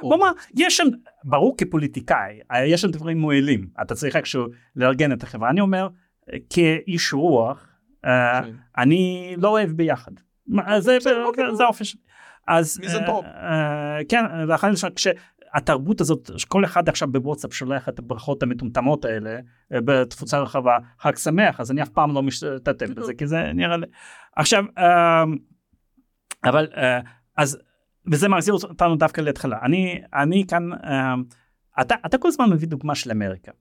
כלומר, 0.00 0.30
יש 0.56 0.76
שם, 0.76 0.84
ברור 1.24 1.56
כפוליטיקאי, 1.58 2.40
יש 2.66 2.80
שם 2.80 2.90
דברים 2.90 3.18
מועילים, 3.18 3.68
אתה 3.82 3.94
צריך 3.94 4.16
איכשהו 4.16 4.46
לארגן 4.76 5.12
את 5.12 5.22
החברה. 5.22 5.50
אני 5.50 5.60
אומר, 5.60 5.88
כאיש 6.50 7.12
רוח, 7.12 7.68
אה, 8.04 8.42
כן. 8.42 8.50
אני 8.78 9.34
לא 9.38 9.48
אוהב 9.48 9.70
ביחד. 9.70 10.12
זה 11.52 11.64
האופן 11.64 11.84
שלי. 11.84 12.00
אז 12.48 12.78
מיזנטרופ. 12.80 13.24
אה, 13.24 13.98
כן, 14.08 14.24
ואחר 14.48 14.70
כשהתרבות 14.94 16.00
הזאת, 16.00 16.30
כל 16.48 16.64
אחד 16.64 16.88
עכשיו 16.88 17.12
בוואטסאפ 17.12 17.54
שולח 17.54 17.88
את 17.88 17.98
הברכות 17.98 18.42
המטומטמות 18.42 19.04
האלה 19.04 19.38
אה, 19.72 19.80
בתפוצה 19.84 20.38
רחבה, 20.38 20.78
חג 20.98 21.16
שמח, 21.16 21.60
אז 21.60 21.70
אני 21.70 21.82
אף 21.82 21.88
פעם 21.88 22.14
לא 22.14 22.22
משתתף 22.22 22.90
בזה, 22.90 23.14
כי 23.14 23.26
זה 23.26 23.52
נראה 23.54 23.76
לי... 23.76 23.86
עכשיו, 24.36 24.64
אבל, 26.44 26.68
אז 27.36 27.58
וזה 28.12 28.28
מחזיר 28.28 28.54
אותנו 28.54 28.96
דווקא 28.96 29.20
להתחלה. 29.20 29.58
אני, 29.62 30.00
אני 30.14 30.44
כאן, 30.48 30.72
uh, 30.72 30.80
אתה, 31.80 31.94
אתה 32.06 32.18
כל 32.18 32.28
הזמן 32.28 32.50
מביא 32.50 32.68
דוגמה 32.68 32.94
של 32.94 33.10
אמריקה. 33.10 33.52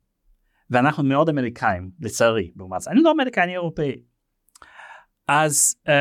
ואנחנו 0.69 1.03
מאוד 1.03 1.29
אמריקאים, 1.29 1.91
לצערי, 1.99 2.51
לעומת 2.55 2.81
זה. 2.81 2.91
אני 2.91 2.99
לא 3.03 3.11
אמריקאי, 3.11 3.43
אני 3.43 3.53
אירופאי. 3.53 3.95
אז 5.27 5.75
uh, 5.87 5.91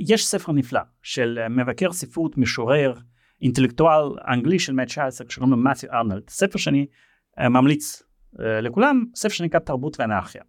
יש 0.00 0.26
ספר 0.26 0.52
נפלא 0.52 0.80
של 1.02 1.38
מבקר 1.50 1.92
ספרות, 1.92 2.38
משורר, 2.38 2.94
אינטלקטואל 3.42 4.18
אנגלי 4.28 4.58
של 4.58 4.72
מאה 4.72 4.84
ה-19 4.84 5.30
שקוראים 5.30 5.52
לו 5.52 5.56
מתיו 5.56 5.90
ארנולד. 5.92 6.30
ספר 6.30 6.58
שאני 6.58 6.86
uh, 7.40 7.48
ממליץ 7.48 8.02
uh, 8.02 8.42
לכולם, 8.62 9.04
ספר 9.14 9.34
שנקרא 9.34 9.60
תרבות 9.60 10.00
ואנרכיה. 10.00 10.42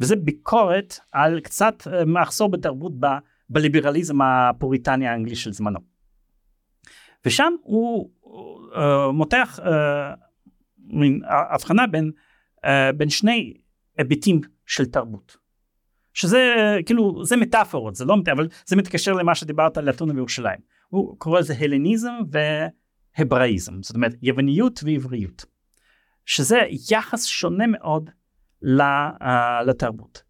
וזה 0.00 0.16
ביקורת 0.16 0.98
על 1.12 1.40
קצת 1.40 1.74
מחסור 2.06 2.50
בתרבות 2.50 2.92
ב, 3.00 3.06
בליברליזם 3.50 4.22
הפוריטני 4.22 5.08
האנגלי 5.08 5.36
של 5.36 5.52
זמנו. 5.52 5.78
ושם 7.24 7.52
הוא 7.62 8.10
uh, 8.22 9.12
מותח 9.12 9.58
uh, 9.58 9.64
מין 10.78 11.20
הבחנה 11.50 11.86
בין, 11.86 12.10
uh, 12.56 12.68
בין 12.96 13.10
שני 13.10 13.54
היבטים 13.98 14.40
של 14.66 14.84
תרבות. 14.84 15.36
שזה 16.14 16.54
כאילו 16.86 17.24
זה 17.24 17.36
מטאפורות 17.36 17.94
זה 17.94 18.04
לא 18.04 18.16
אבל 18.32 18.48
זה 18.66 18.76
מתקשר 18.76 19.12
למה 19.12 19.34
שדיברת 19.34 19.78
על 19.78 19.90
אתונה 19.90 20.12
בירושלים 20.12 20.60
הוא 20.88 21.18
קורא 21.18 21.40
לזה 21.40 21.54
הלניזם 21.58 22.12
והבראיזם 23.18 23.82
זאת 23.82 23.96
אומרת 23.96 24.12
יווניות 24.22 24.80
ועבריות 24.84 25.44
שזה 26.24 26.58
יחס 26.90 27.24
שונה 27.24 27.66
מאוד 27.66 28.10
לתרבות. 29.66 30.22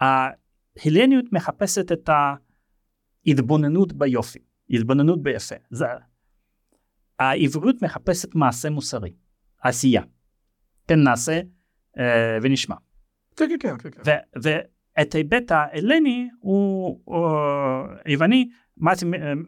ההלניות 0.00 1.24
מחפשת 1.32 1.92
את 1.92 2.10
ההתבוננות 3.26 3.92
ביופי 3.92 4.38
התבוננות 4.70 5.22
ביפה 5.22 5.54
זה 5.70 5.84
העבריות 7.30 7.82
מחפשת 7.82 8.34
מעשה 8.34 8.70
מוסרי, 8.70 9.14
עשייה. 9.62 10.02
כן 10.88 10.98
נעשה 10.98 11.40
אה, 11.98 12.38
ונשמע. 12.42 12.76
כן 13.36 13.48
כן 13.60 13.78
כן. 13.78 13.90
כן. 13.90 14.18
ואת 14.42 15.14
ההיבט 15.14 15.50
ההלני 15.52 16.28
הוא, 16.38 17.00
הוא 17.04 17.28
יווני, 18.06 18.48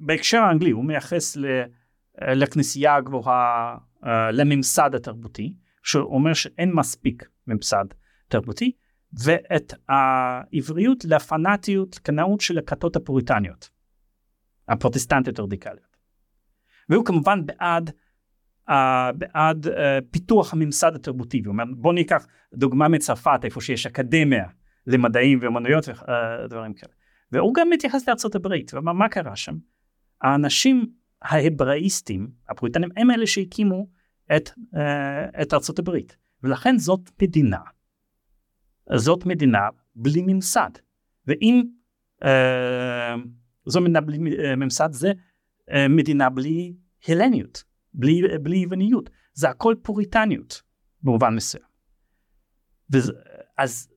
בהקשר 0.00 0.38
האנגלי 0.38 0.70
הוא 0.70 0.84
מייחס 0.84 1.36
ל, 1.36 1.62
לכנסייה 2.22 2.94
הגבוהה, 2.94 3.76
אה, 4.04 4.30
לממסד 4.30 4.94
התרבותי, 4.94 5.54
שהוא 5.82 6.14
אומר 6.14 6.34
שאין 6.34 6.72
מספיק 6.72 7.28
ממסד 7.46 7.84
תרבותי, 8.28 8.72
ואת 9.24 9.74
העבריות 9.88 11.04
לפנאטיות, 11.04 11.98
קנאות 11.98 12.40
של 12.40 12.58
הכתות 12.58 12.96
הפוריטניות, 12.96 13.70
הפרוטסטנטיות 14.68 15.38
הרדיקליות. 15.38 15.93
והוא 16.88 17.04
כמובן 17.04 17.46
בעד, 17.46 17.90
uh, 18.70 18.72
בעד 19.14 19.66
uh, 19.66 19.70
פיתוח 20.10 20.52
הממסד 20.52 20.94
התרבותי, 20.94 21.42
אומר 21.46 21.64
בוא 21.76 21.92
ניקח 21.92 22.26
דוגמה 22.54 22.88
מצרפת 22.88 23.40
איפה 23.44 23.60
שיש 23.60 23.86
אקדמיה 23.86 24.44
למדעים 24.86 25.38
ואמנויות 25.42 25.88
ודברים 25.88 26.72
uh, 26.72 26.80
כאלה. 26.80 26.92
והוא 27.32 27.54
גם 27.54 27.70
מתייחס 27.70 28.08
לארצות 28.08 28.34
הברית, 28.34 28.74
ומה 28.74 28.92
מה 28.92 29.08
קרה 29.08 29.36
שם? 29.36 29.54
האנשים 30.22 30.86
ההבראיסטים, 31.22 32.28
הפוריטנים, 32.48 32.88
הם 32.96 33.10
אלה 33.10 33.26
שהקימו 33.26 33.86
את, 34.36 34.48
uh, 34.48 34.78
את 35.42 35.54
ארצות 35.54 35.78
הברית, 35.78 36.16
ולכן 36.42 36.78
זאת 36.78 37.10
מדינה 37.22 37.58
זאת 38.92 39.26
מדינה 39.26 39.68
בלי 39.96 40.22
ממסד. 40.26 40.70
ואם 41.26 41.62
אה, 42.24 43.14
זו 43.66 43.80
מדינה 43.80 44.00
בלי 44.00 44.18
אה, 44.38 44.56
ממסד 44.56 44.92
זה 44.92 45.08
אה, 45.08 45.12
מדינה 45.88 46.30
בלי 46.30 46.74
הלניות, 47.08 47.64
בלי, 47.94 48.22
בלי 48.42 48.56
יווניות, 48.56 49.10
זה 49.32 49.48
הכל 49.48 49.74
פוריטניות 49.82 50.62
במובן 51.02 51.34
מסוים. 51.34 51.64
וזה, 52.90 53.12
אז 53.58 53.88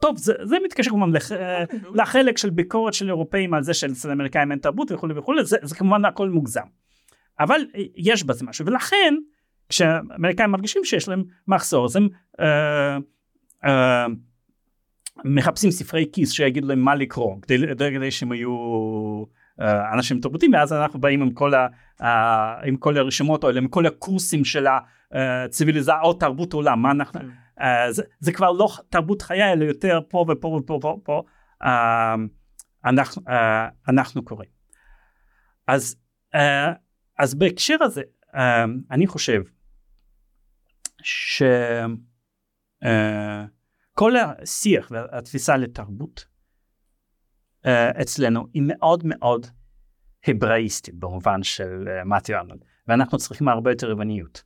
טוב 0.00 0.16
זה, 0.18 0.32
זה 0.42 0.56
מתקשר 0.64 0.90
כמובן 0.90 1.12
לח, 1.12 1.32
okay, 1.32 1.34
אוקיי, 1.34 1.78
לחלק 1.94 2.38
של 2.38 2.50
ביקורת 2.50 2.94
של 2.94 3.08
אירופאים 3.08 3.54
על 3.54 3.62
זה 3.62 3.74
שאצל 3.74 4.10
האמריקאים 4.10 4.50
אין 4.50 4.58
תרבות 4.58 4.92
וכולי 4.92 5.18
וכולי 5.18 5.44
זה, 5.44 5.56
זה 5.62 5.74
כמובן 5.74 6.04
הכל 6.04 6.30
מוגזם. 6.30 6.66
אבל 7.40 7.60
יש 7.96 8.24
בזה 8.24 8.44
משהו 8.44 8.66
ולכן 8.66 9.14
כשהאמריקאים 9.68 10.50
מרגישים 10.50 10.84
שיש 10.84 11.08
להם 11.08 11.24
מחסור 11.48 11.84
אז 11.84 11.96
הם 11.96 12.08
אה, 12.40 12.98
אה, 13.64 14.06
מחפשים 15.24 15.70
ספרי 15.70 16.06
כיס 16.12 16.30
שיגידו 16.30 16.68
להם 16.68 16.78
מה 16.78 16.94
לקרוא 16.94 17.36
כדי, 17.42 17.58
כדי 17.76 18.10
שהם 18.10 18.32
יהיו 18.32 18.50
uh, 19.24 19.41
אנשים 19.92 20.20
תרבותיים 20.20 20.52
ואז 20.52 20.72
אנחנו 20.72 21.00
באים 21.00 21.22
עם 21.22 21.30
כל, 21.30 21.52
ה, 21.54 22.66
עם 22.66 22.76
כל 22.76 22.98
הרשימות 22.98 23.44
האלה 23.44 23.58
עם 23.58 23.68
כל 23.68 23.86
הקורסים 23.86 24.44
של 24.44 24.66
הציוויליזציה 25.12 26.00
או 26.00 26.12
תרבות 26.12 26.52
עולם 26.52 26.82
מה 26.82 26.90
אנחנו 26.90 27.20
uh, 27.60 27.64
זה, 27.90 28.02
זה 28.20 28.32
כבר 28.32 28.52
לא 28.52 28.68
תרבות 28.88 29.22
חיה 29.22 29.52
אלא 29.52 29.64
יותר 29.64 30.00
פה 30.08 30.24
ופה 30.28 30.48
ופה 30.48 30.72
ופה 30.74 31.00
פה 31.04 31.22
uh, 31.62 31.66
אנחנו, 32.84 33.22
אנחנו 33.88 34.24
קוראים. 34.24 34.50
אז, 35.66 35.96
אז 37.18 37.34
בהקשר 37.34 37.76
הזה 37.80 38.02
אני 38.90 39.06
חושב 39.06 39.42
ש... 41.02 41.42
uh, 42.84 42.86
כל 43.94 44.16
השיח 44.16 44.90
והתפיסה 44.90 45.56
לתרבות 45.56 46.31
אצלנו 48.02 48.46
היא 48.54 48.62
מאוד 48.66 49.02
מאוד 49.04 49.46
הבראיסטית 50.26 50.94
במובן 50.94 51.42
של 51.42 51.84
uh, 51.86 52.04
מתיו 52.04 52.36
ארנולד 52.36 52.64
ואנחנו 52.88 53.18
צריכים 53.18 53.48
הרבה 53.48 53.70
יותר 53.70 53.90
יווניות. 53.90 54.42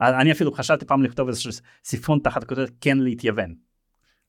אני 0.00 0.32
אפילו 0.32 0.52
חשבתי 0.52 0.84
פעם 0.84 1.02
לכתוב 1.02 1.28
איזה 1.28 1.40
ספרון 1.84 2.18
תחת 2.18 2.44
כותרת 2.44 2.70
כן 2.80 2.98
להתייוון. 2.98 3.54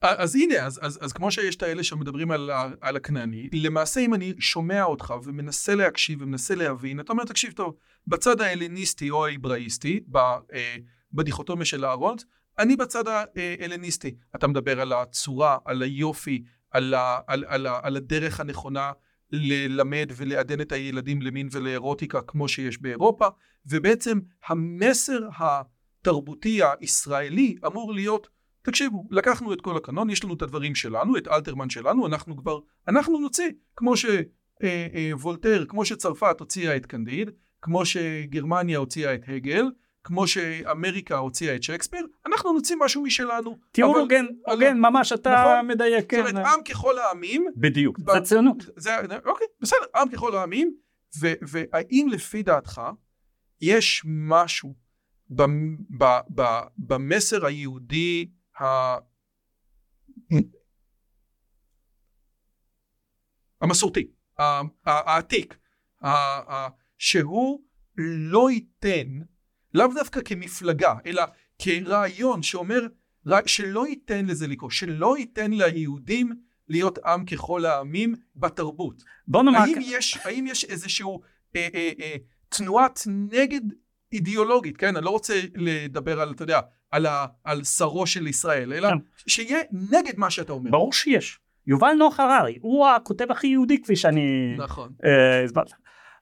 אז 0.01 0.35
הנה, 0.35 0.65
אז, 0.65 0.79
אז, 0.81 0.99
אז 1.01 1.13
כמו 1.13 1.31
שיש 1.31 1.55
את 1.55 1.63
האלה 1.63 1.83
שמדברים 1.83 2.31
על, 2.31 2.49
על 2.81 2.95
הכנעני, 2.95 3.49
למעשה 3.53 3.99
אם 3.99 4.13
אני 4.13 4.33
שומע 4.39 4.83
אותך 4.83 5.13
ומנסה 5.23 5.75
להקשיב 5.75 6.21
ומנסה 6.21 6.55
להבין, 6.55 6.99
אתה 6.99 7.13
אומר, 7.13 7.23
תקשיב 7.23 7.51
טוב, 7.51 7.75
בצד 8.07 8.41
ההלניסטי 8.41 9.09
או 9.09 9.25
ההיבראיסטי, 9.25 9.99
בדיכוטומיה 11.13 11.65
של 11.65 11.85
אהרונס, 11.85 12.25
אני 12.59 12.75
בצד 12.75 13.03
ההלניסטי. 13.07 14.15
אתה 14.35 14.47
מדבר 14.47 14.81
על 14.81 14.93
הצורה, 14.93 15.57
על 15.65 15.81
היופי, 15.81 16.43
על, 16.71 16.93
ה, 16.93 17.19
על, 17.27 17.45
על, 17.47 17.67
על, 17.67 17.75
על 17.81 17.97
הדרך 17.97 18.39
הנכונה 18.39 18.91
ללמד 19.31 20.11
ולעדן 20.15 20.61
את 20.61 20.71
הילדים 20.71 21.21
למין 21.21 21.49
ולאירוטיקה 21.51 22.21
כמו 22.21 22.47
שיש 22.47 22.81
באירופה, 22.81 23.27
ובעצם 23.65 24.19
המסר 24.47 25.19
התרבותי 25.37 26.59
הישראלי 26.79 27.55
אמור 27.65 27.93
להיות, 27.93 28.27
תקשיבו, 28.61 29.07
לקחנו 29.11 29.53
את 29.53 29.61
כל 29.61 29.77
הקנון, 29.77 30.09
יש 30.09 30.23
לנו 30.23 30.33
את 30.33 30.41
הדברים 30.41 30.75
שלנו, 30.75 31.17
את 31.17 31.27
אלתרמן 31.27 31.69
שלנו, 31.69 32.07
אנחנו 32.07 32.37
כבר, 32.37 32.59
אנחנו 32.87 33.19
נוציא, 33.19 33.49
כמו 33.75 33.93
שוולטר, 33.97 35.65
כמו 35.67 35.85
שצרפת 35.85 36.39
הוציאה 36.39 36.75
את 36.75 36.85
קנדיד, 36.85 37.31
כמו 37.61 37.85
שגרמניה 37.85 38.77
הוציאה 38.77 39.13
את 39.13 39.23
הגל, 39.27 39.65
כמו 40.09 40.27
שאמריקה 40.27 41.17
הוציאה 41.17 41.55
את 41.55 41.63
שייקספיר, 41.63 42.07
אנחנו 42.25 42.53
נוציא 42.53 42.75
משהו 42.79 43.03
משלנו. 43.03 43.57
תיאור 43.71 43.97
הוגן, 43.97 44.25
הוגן, 44.47 44.77
ממש 44.77 45.13
אתה 45.13 45.29
נכון, 45.55 45.67
מדייק. 45.67 46.13
זאת 46.15 46.19
אומרת, 46.19 46.45
כן. 46.45 46.51
עם 46.51 46.63
ככל 46.63 46.99
העמים. 46.99 47.45
בדיוק, 47.57 47.99
ב- 47.99 48.11
זה 48.11 48.21
ציונות. 48.21 48.57
זה, 48.75 48.95
אוקיי, 49.25 49.47
בסדר, 49.61 49.85
עם 49.95 50.09
ככל 50.09 50.35
העמים, 50.35 50.73
ו- 51.21 51.33
והאם 51.41 52.07
לפי 52.11 52.43
דעתך 52.43 52.81
יש 53.61 54.01
משהו 54.05 54.75
ב- 55.29 55.43
ב- 56.03 56.19
ב- 56.41 56.67
במסר 56.77 57.45
היהודי 57.45 58.29
ה... 58.61 58.65
המסורתי, 63.61 64.07
העתיק, 64.85 65.57
שהוא 66.97 67.61
לא 68.31 68.51
ייתן 68.51 69.07
לאו 69.73 69.87
דווקא 69.95 70.21
כמפלגה, 70.25 70.93
אלא 71.05 71.23
כרעיון 71.59 72.43
שאומר 72.43 72.87
שלא 73.45 73.87
ייתן 73.87 74.25
לזה 74.25 74.47
לקרות, 74.47 74.71
שלא 74.71 75.17
ייתן 75.17 75.51
ליהודים 75.51 76.33
להיות 76.67 76.97
עם 77.05 77.25
ככל 77.25 77.65
העמים 77.65 78.15
בתרבות. 78.35 79.03
בוא 79.27 79.43
נאמר... 79.43 79.59
האם 79.59 79.77
יש, 79.81 80.17
האם 80.23 80.47
יש 80.47 80.65
איזשהו 80.65 81.21
אה, 81.55 81.67
אה, 81.73 81.91
אה, 81.99 82.15
תנועת 82.49 82.99
נגד 83.07 83.61
אידיאולוגית, 84.13 84.77
כן? 84.77 84.95
אני 84.95 85.05
לא 85.05 85.09
רוצה 85.09 85.41
לדבר 85.55 86.21
על, 86.21 86.31
אתה 86.31 86.43
יודע, 86.43 86.59
על, 86.91 87.05
ה, 87.05 87.25
על 87.43 87.63
שרו 87.63 88.07
של 88.07 88.27
ישראל, 88.27 88.73
אלא 88.73 88.89
כן. 88.89 88.97
שיהיה 89.27 89.59
נגד 89.71 90.17
מה 90.17 90.29
שאתה 90.29 90.53
אומר. 90.53 90.71
ברור 90.71 90.93
שיש. 90.93 91.39
יובל 91.67 91.93
נוח 91.93 92.19
הררי, 92.19 92.57
הוא 92.61 92.87
הכותב 92.87 93.31
הכי 93.31 93.47
יהודי 93.47 93.81
כפי 93.81 93.95
שאני... 93.95 94.55
נכון. 94.57 94.91
אה, 95.05 95.45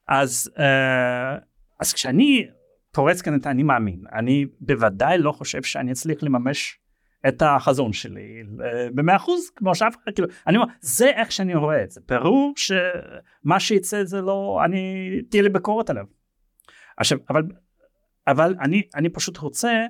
אז, 0.08 0.52
אה, 0.60 1.36
אז 1.80 1.94
כשאני 1.94 2.48
פורץ 2.98 3.22
כאן 3.22 3.36
את 3.36 3.46
האני 3.46 3.64
מאמין. 3.64 4.04
אני 4.14 4.46
בוודאי 4.60 5.18
לא 5.18 5.32
חושב 5.32 5.64
שאני 5.64 5.92
אצליח 5.92 6.24
לממש 6.24 6.80
את 7.28 7.42
החזון 7.42 7.94
שלי 7.94 8.44
במאה 8.96 9.16
אחוז 9.16 9.50
כמו 9.56 9.76
שאף 9.76 9.96
אחד 9.96 10.12
כאילו 10.16 10.28
אני 10.48 10.58
אומר 10.58 10.68
זה 10.82 11.10
איך 11.10 11.32
שאני 11.32 11.56
רואה 11.56 11.84
את 11.84 11.92
זה 11.92 12.02
ברור 12.08 12.54
שמה 12.56 13.60
שיצא 13.60 14.04
זה 14.04 14.22
לא 14.22 14.62
אני 14.66 15.10
תהיה 15.30 15.44
לי 15.44 15.50
ביקורת 15.50 15.90
עליו. 15.90 16.06
עכשיו 16.98 17.18
אבל 17.30 17.44
אבל 18.28 18.56
אני 18.62 18.82
אני 18.96 19.10
פשוט 19.10 19.38
רוצה 19.38 19.86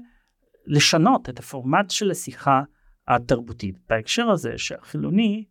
לשנות 0.66 1.30
את 1.30 1.40
הפורמט 1.40 1.90
של 1.90 2.12
השיחה 2.12 2.62
התרבותית 3.08 3.76
בהקשר 3.90 4.30
הזה 4.30 4.58
שהחילוני 4.58 5.46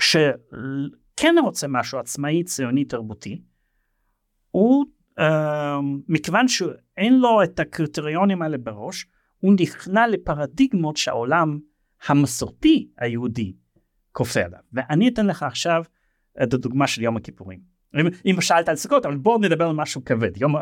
שכן 0.00 1.34
רוצה 1.42 1.66
משהו 1.68 1.98
עצמאי 1.98 2.44
ציוני 2.44 2.84
תרבותי 2.84 3.42
הוא 4.50 4.84
מכיוון 6.08 6.48
שאין 6.48 7.18
לו 7.18 7.42
את 7.42 7.60
הקריטריונים 7.60 8.42
האלה 8.42 8.58
בראש, 8.58 9.06
הוא 9.38 9.54
נכנע 9.60 10.06
לפרדיגמות 10.06 10.96
שהעולם 10.96 11.58
המסורתי 12.06 12.88
היהודי 12.98 13.52
כופה 14.12 14.40
עליו. 14.40 14.60
ואני 14.72 15.08
אתן 15.08 15.26
לך 15.26 15.42
עכשיו 15.42 15.82
את 16.42 16.54
הדוגמה 16.54 16.86
של 16.86 17.02
יום 17.02 17.16
הכיפורים. 17.16 17.60
אם, 18.00 18.06
אם 18.26 18.40
שאלת 18.40 18.68
על 18.68 18.76
סוכות, 18.76 19.06
אבל 19.06 19.16
בואו 19.16 19.38
נדבר 19.38 19.66
על 19.66 19.74
משהו 19.74 20.04
כבד, 20.04 20.36
יום, 20.36 20.56
uh, 20.56 20.60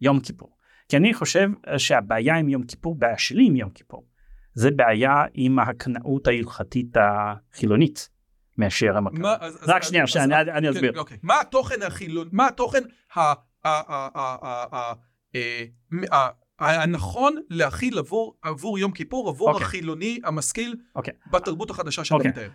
יום 0.00 0.20
כיפור. 0.20 0.56
כי 0.88 0.96
אני 0.96 1.14
חושב 1.14 1.50
שהבעיה 1.76 2.36
עם 2.36 2.48
יום 2.48 2.62
כיפור, 2.62 2.94
בעיה 2.94 3.18
שלי 3.18 3.46
עם 3.46 3.56
יום 3.56 3.70
כיפור, 3.70 4.06
זה 4.54 4.70
בעיה 4.70 5.24
עם 5.34 5.58
הקנאות 5.58 6.26
ההלכתית 6.26 6.96
החילונית. 6.96 8.10
מאשר 8.58 8.96
המכבי. 8.96 9.22
רק 9.66 9.82
שנייה, 9.82 10.06
שאני 10.06 10.70
אסביר. 10.70 10.92
כן, 10.92 10.98
אוקיי. 10.98 11.16
מה 11.22 11.40
התוכן 11.40 11.82
החילוני, 11.82 12.30
מה 12.32 12.46
התוכן 12.46 12.82
הנכון 16.58 17.36
להכיל 17.50 17.98
עבור, 17.98 18.38
עבור 18.42 18.78
יום 18.78 18.92
כיפור, 18.92 19.28
עבור 19.28 19.48
okay. 19.48 19.52
אוקיי. 19.52 19.66
החילוני 19.66 20.20
המשכיל 20.24 20.72
okay. 20.72 20.96
אוקיי. 20.96 21.14
בתרבות 21.30 21.70
החדשה 21.70 22.04
שאתה 22.04 22.14
okay. 22.14 22.18
אוקיי. 22.18 22.30
מתאר. 22.30 22.48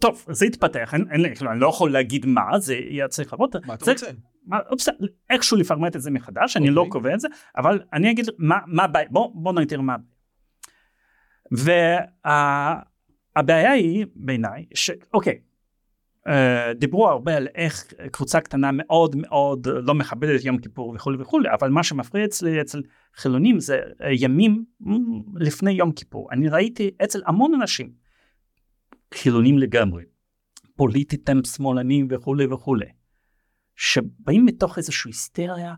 טוב, 0.00 0.24
זה 0.30 0.46
התפתח, 0.46 0.94
אין, 0.94 1.06
אין, 1.10 1.34
כאילו, 1.34 1.50
אני 1.50 1.60
לא 1.60 1.68
יכול 1.68 1.92
להגיד 1.92 2.26
מה, 2.26 2.58
זה 2.58 2.74
יהיה 2.74 3.08
צריך 3.08 3.32
לעבוד. 3.32 3.56
מה 3.66 3.74
אתה 3.74 3.90
רוצה? 3.90 4.06
מה, 4.46 4.58
איכשהו 5.30 5.56
לפרמט 5.56 5.96
את 5.96 6.00
זה 6.00 6.10
מחדש, 6.10 6.56
okay. 6.56 6.60
אני 6.60 6.70
לא 6.70 6.86
קובע 6.90 7.14
את 7.14 7.20
זה, 7.20 7.28
אבל 7.56 7.82
אני 7.92 8.10
אגיד 8.10 8.26
מה, 8.38 8.58
מה 8.66 8.84
הבעיה, 8.84 9.08
בוא, 9.10 9.30
בוא 9.34 9.52
נתאר 9.52 9.80
מה. 9.80 9.96
והבעיה 11.52 13.68
וה, 13.68 13.72
היא 13.72 14.06
בעיניי, 14.14 14.66
שאוקיי, 14.74 15.32
אה, 15.32 15.38
דיברו 16.78 17.08
הרבה 17.08 17.36
על 17.36 17.48
איך 17.54 17.84
קבוצה 18.12 18.40
קטנה 18.40 18.70
מאוד 18.72 19.16
מאוד 19.16 19.66
לא 19.66 19.94
מכבדת 19.94 20.44
יום 20.44 20.58
כיפור 20.58 20.94
וכולי 20.96 21.22
וכולי, 21.22 21.48
אבל 21.60 21.70
מה 21.70 21.82
שמפריע 21.82 22.24
אצלי 22.24 22.60
אצל 22.60 22.82
חילונים 23.16 23.60
זה 23.60 23.80
אה, 24.02 24.08
ימים 24.12 24.64
לפני 25.36 25.72
יום 25.72 25.92
כיפור. 25.92 26.28
אני 26.32 26.48
ראיתי 26.48 26.90
אצל 27.04 27.20
המון 27.26 27.54
אנשים, 27.54 27.92
חילונים 29.14 29.58
לגמרי, 29.58 30.04
פוליטית 30.76 31.28
הם 31.28 31.44
שמאלנים 31.44 32.08
וכולי 32.10 32.46
וכולי, 32.46 32.86
שבאים 33.76 34.44
מתוך 34.44 34.78
איזושהי 34.78 35.08
היסטריה, 35.08 35.74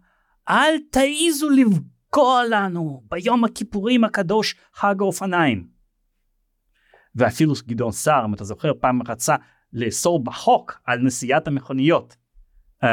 אל 0.49 0.75
תעיזו 0.91 1.49
לפגוע 1.51 2.43
לנו 2.51 3.03
ביום 3.11 3.45
הכיפורים 3.45 4.05
הקדוש 4.05 4.55
חג 4.73 4.95
האופניים. 5.01 5.67
ואפילו 7.15 7.53
גדעון 7.67 7.93
סער, 7.93 8.25
אם 8.25 8.35
אתה 8.35 8.45
זוכר, 8.45 8.73
פעם 8.81 9.03
רצה 9.09 9.37
לאסור 9.73 10.25
בחוק 10.25 10.81
על 10.85 10.99
נסיעת 10.99 11.49
המכוניות 11.49 12.17
uh, 12.85 12.87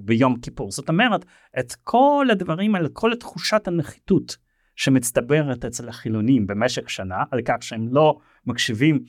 ביום 0.00 0.40
כיפור. 0.40 0.70
זאת 0.70 0.88
אומרת, 0.88 1.24
את 1.58 1.72
כל 1.84 2.26
הדברים 2.32 2.74
האלה, 2.74 2.88
כל 2.92 3.14
תחושת 3.14 3.68
הנחיתות 3.68 4.36
שמצטברת 4.76 5.64
אצל 5.64 5.88
החילונים 5.88 6.46
במשך 6.46 6.90
שנה, 6.90 7.22
על 7.30 7.40
כך 7.44 7.56
שהם 7.60 7.88
לא 7.88 8.18
מקשיבים 8.46 9.04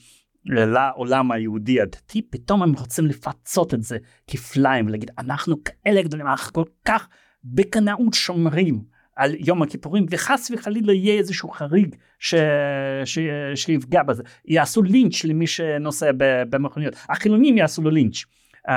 לעולם 0.45 1.31
היהודי 1.31 1.81
הדתי, 1.81 2.21
פתאום 2.21 2.63
הם 2.63 2.73
רוצים 2.73 3.05
לפצות 3.05 3.73
את 3.73 3.83
זה 3.83 3.97
כפליים 4.27 4.87
ולהגיד, 4.87 5.11
אנחנו 5.17 5.55
כאלה 5.63 6.01
גדולים, 6.01 6.27
אנחנו 6.27 6.53
כל 6.53 6.63
כך 6.85 7.07
בקנאות 7.43 8.13
שומרים 8.13 8.81
על 9.17 9.35
יום 9.39 9.61
הכיפורים 9.61 10.05
וחס 10.09 10.51
וחלילה 10.53 10.93
יהיה 10.93 11.17
איזשהו 11.17 11.49
חריג 11.49 11.95
ש... 12.19 12.35
ש... 13.05 13.19
שיפגע 13.55 14.03
בזה. 14.03 14.23
יעשו 14.45 14.83
לינץ' 14.83 15.23
למי 15.23 15.47
שנוסע 15.47 16.11
במכוניות. 16.49 16.95
החילונים 17.09 17.57
יעשו 17.57 17.81
לו 17.81 17.89
לינץ'. 17.89 18.23
Uh, 18.67 18.71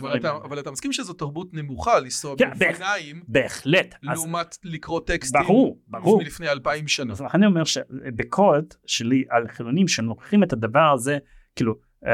אבל, 0.00 0.16
אתה, 0.16 0.36
אבל 0.44 0.58
אתה 0.58 0.70
מסכים 0.70 0.92
שזו 0.92 1.12
תרבות 1.12 1.54
נמוכה 1.54 2.00
לנסוע 2.00 2.34
כן, 2.38 2.50
באופניים 2.58 3.22
בהחלט. 3.28 3.94
לעומת 4.02 4.46
אז, 4.46 4.58
לקרוא 4.64 5.00
טקסטים 5.00 5.42
ברור 5.42 5.78
ברור. 5.88 6.18
מלפני 6.18 6.48
אלפיים 6.48 6.88
שנה. 6.88 7.12
אז 7.12 7.22
אני 7.34 7.46
אומר 7.46 7.64
שביקורת 7.64 8.76
שלי 8.86 9.24
על 9.30 9.48
חילונים 9.48 9.88
שלוקחים 9.88 10.42
את 10.42 10.52
הדבר 10.52 10.92
הזה 10.94 11.18
כאילו 11.56 11.74
uh, 12.04 12.08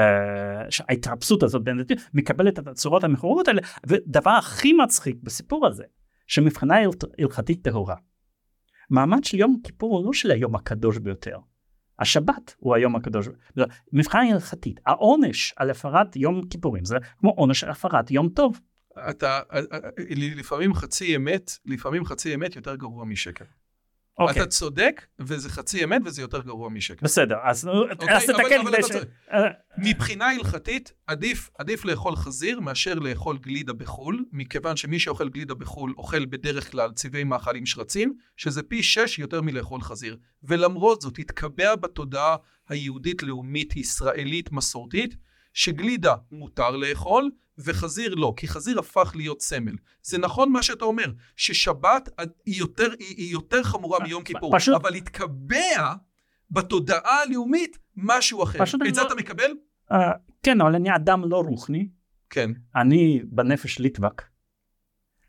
ההתרפסות 0.89 1.43
הזאת 1.43 1.65
בין 1.65 1.85
מקבלת 2.15 2.59
את 2.59 2.67
הצורות 2.67 3.05
המכורות 3.05 3.49
האלה 3.49 3.61
ודבר 3.87 4.31
הכי 4.31 4.73
מצחיק 4.73 5.17
בסיפור 5.23 5.67
הזה 5.67 5.85
שמבחינה 6.29 6.75
הלכתית 7.19 7.63
טהורה. 7.63 7.97
מעמד 8.91 9.25
של 9.25 9.39
יום 9.39 9.61
כיפור 9.65 9.97
הוא 9.97 10.07
לא 10.07 10.13
של 10.13 10.31
היום 10.31 10.55
הקדוש 10.55 10.99
ביותר. 10.99 11.39
השבת 11.99 12.55
הוא 12.59 12.75
היום 12.75 12.97
הקדוש. 12.97 13.29
ביותר. 13.57 13.75
מבחינה 13.93 14.23
הלכתית, 14.23 14.81
העונש 14.87 15.55
על 15.57 15.71
הפרת 15.71 16.17
יום 16.17 16.49
כיפורים 16.49 16.85
זה 16.85 16.97
כמו 17.19 17.31
עונש 17.31 17.65
על 17.65 17.71
הפרת 17.71 18.11
יום 18.11 18.29
טוב. 18.29 18.61
אתה, 19.11 19.41
לפעמים 20.37 20.75
חצי 20.75 21.17
אמת, 21.17 21.51
לפעמים 21.67 22.05
חצי 22.05 22.35
אמת 22.35 22.57
יותר 22.57 22.77
גרוע 22.77 23.05
משקר. 23.05 23.45
אוקיי. 24.19 24.43
אתה 24.43 24.51
צודק, 24.51 25.07
וזה 25.19 25.51
חצי 25.51 25.85
אמת, 25.85 26.03
וזה 26.05 26.23
יותר 26.23 26.40
גרוע 26.40 26.69
משקר. 26.69 27.05
בסדר, 27.05 27.36
אז, 27.43 27.69
אוקיי, 27.69 28.16
אז 28.16 28.27
תתקן 28.27 28.66
כדי 28.66 28.82
ש... 28.82 28.90
אה, 29.32 29.40
מבחינה 29.78 30.31
הלכתית, 30.31 30.93
עדיף, 31.07 31.51
עדיף 31.59 31.85
לאכול 31.85 32.16
חזיר 32.16 32.61
מאשר 32.61 32.95
לאכול 32.95 33.39
גלידה 33.39 33.73
בחו"ל, 33.73 34.24
מכיוון 34.32 34.77
שמי 34.77 34.99
שאוכל 34.99 35.28
גלידה 35.28 35.55
בחו"ל 35.55 35.95
אוכל 35.99 36.27
בדרך 36.27 36.70
כלל 36.70 36.93
צבעי 36.93 37.24
מאכלים 37.24 37.66
שרצים, 37.66 38.15
שזה 38.36 38.62
פי 38.62 38.82
שש 38.82 39.19
יותר 39.19 39.43
מלאכול 39.43 39.81
חזיר. 39.81 40.16
ולמרות 40.43 41.01
זאת, 41.01 41.19
התקבע 41.19 41.77
בתודעה 41.77 42.36
היהודית-לאומית 42.69 43.77
ישראלית 43.77 44.53
מסורתית, 44.53 45.16
שגלידה 45.59 46.14
מותר 46.32 46.70
לאכול, 46.70 47.30
וחזיר 47.59 48.14
לא, 48.14 48.35
כי 48.36 48.48
חזיר 48.48 48.78
הפך 48.78 49.12
להיות 49.16 49.40
סמל. 49.40 49.72
זה 50.02 50.18
נכון 50.18 50.52
מה 50.52 50.62
שאתה 50.62 50.85
אומר, 50.85 51.05
ששבת 51.36 52.09
היא 52.47 52.59
יותר, 52.59 52.89
היא, 52.98 53.16
היא 53.16 53.32
יותר 53.32 53.62
חמורה 53.62 53.98
מיום 54.01 54.24
כיפור, 54.24 54.59
פשוט... 54.59 54.74
אבל 54.74 54.94
התקבע 54.94 55.94
בתודעה 56.51 57.22
הלאומית 57.22 57.78
משהו 57.97 58.43
אחר. 58.43 58.59
את 58.89 58.94
זה 58.94 59.01
לא... 59.01 59.06
אתה 59.06 59.14
מקבל? 59.14 59.51
Uh, 59.93 59.94
כן, 60.43 60.60
אבל 60.60 60.74
אני 60.74 60.94
אדם 60.97 61.24
לא 61.24 61.36
רוחני. 61.36 61.89
כן. 62.30 62.51
אני 62.76 63.20
בנפש 63.24 63.78
ליטבק, 63.78 64.22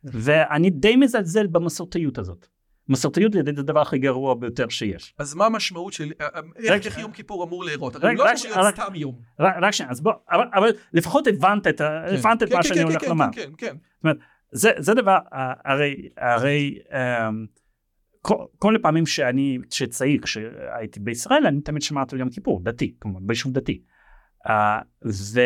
ואני 0.04 0.70
די 0.70 0.96
מזלזל 0.96 1.48
במסורתיות 1.48 2.18
הזאת. 2.18 2.48
מסורתיות 2.90 3.34
זה 3.34 3.40
הדבר 3.40 3.82
הכי 3.82 3.98
גרוע 3.98 4.36
ביותר 4.36 4.70
שיש. 4.70 5.14
אז 5.18 5.36
מה 5.36 5.46
המשמעות 5.46 5.94
של 5.94 6.12
אה, 6.22 6.28
אה, 6.70 6.76
איך 6.76 6.98
יום 6.98 7.12
כיפור 7.12 7.44
אמור 7.44 7.64
להיראות? 7.64 7.96
הרי 7.96 8.16
לא 8.16 8.24
אמור 8.24 8.34
להיות 8.46 8.76
סתם 8.76 8.96
יום. 8.96 9.16
רק 9.40 9.72
שנייה, 9.72 9.92
אז 9.92 10.02
בוא, 10.02 10.14
אבל 10.30 10.70
לפחות 10.94 11.28
הבנת 11.28 11.68
את 11.68 11.78
כן. 11.78 12.46
כן, 12.46 12.56
מה 12.56 12.64
שאני 12.64 12.80
כן, 12.80 12.84
הולך 12.84 13.04
לומר. 13.04 13.26
כן, 13.32 13.42
כן, 13.42 13.52
כן. 13.58 13.76
זאת 13.96 14.04
אומרת, 14.04 14.18
זה 14.84 14.94
דבר, 14.94 15.18
אה, 15.34 15.54
הרי 16.18 16.80
אמ, 16.92 17.46
כל 18.60 18.76
הפעמים 18.76 19.06
שאני, 19.06 19.58
כשצעיר, 19.72 20.22
כשהייתי 20.22 21.00
בישראל, 21.00 21.46
אני 21.48 21.62
תמיד 21.62 21.82
שמעתי 21.82 22.16
על 22.16 22.20
יום 22.20 22.30
כיפור, 22.30 22.62
דתי, 22.64 22.96
כלומר, 23.00 23.20
ביישוב 23.22 23.54
דתי. 23.54 23.82
ו... 25.06 25.40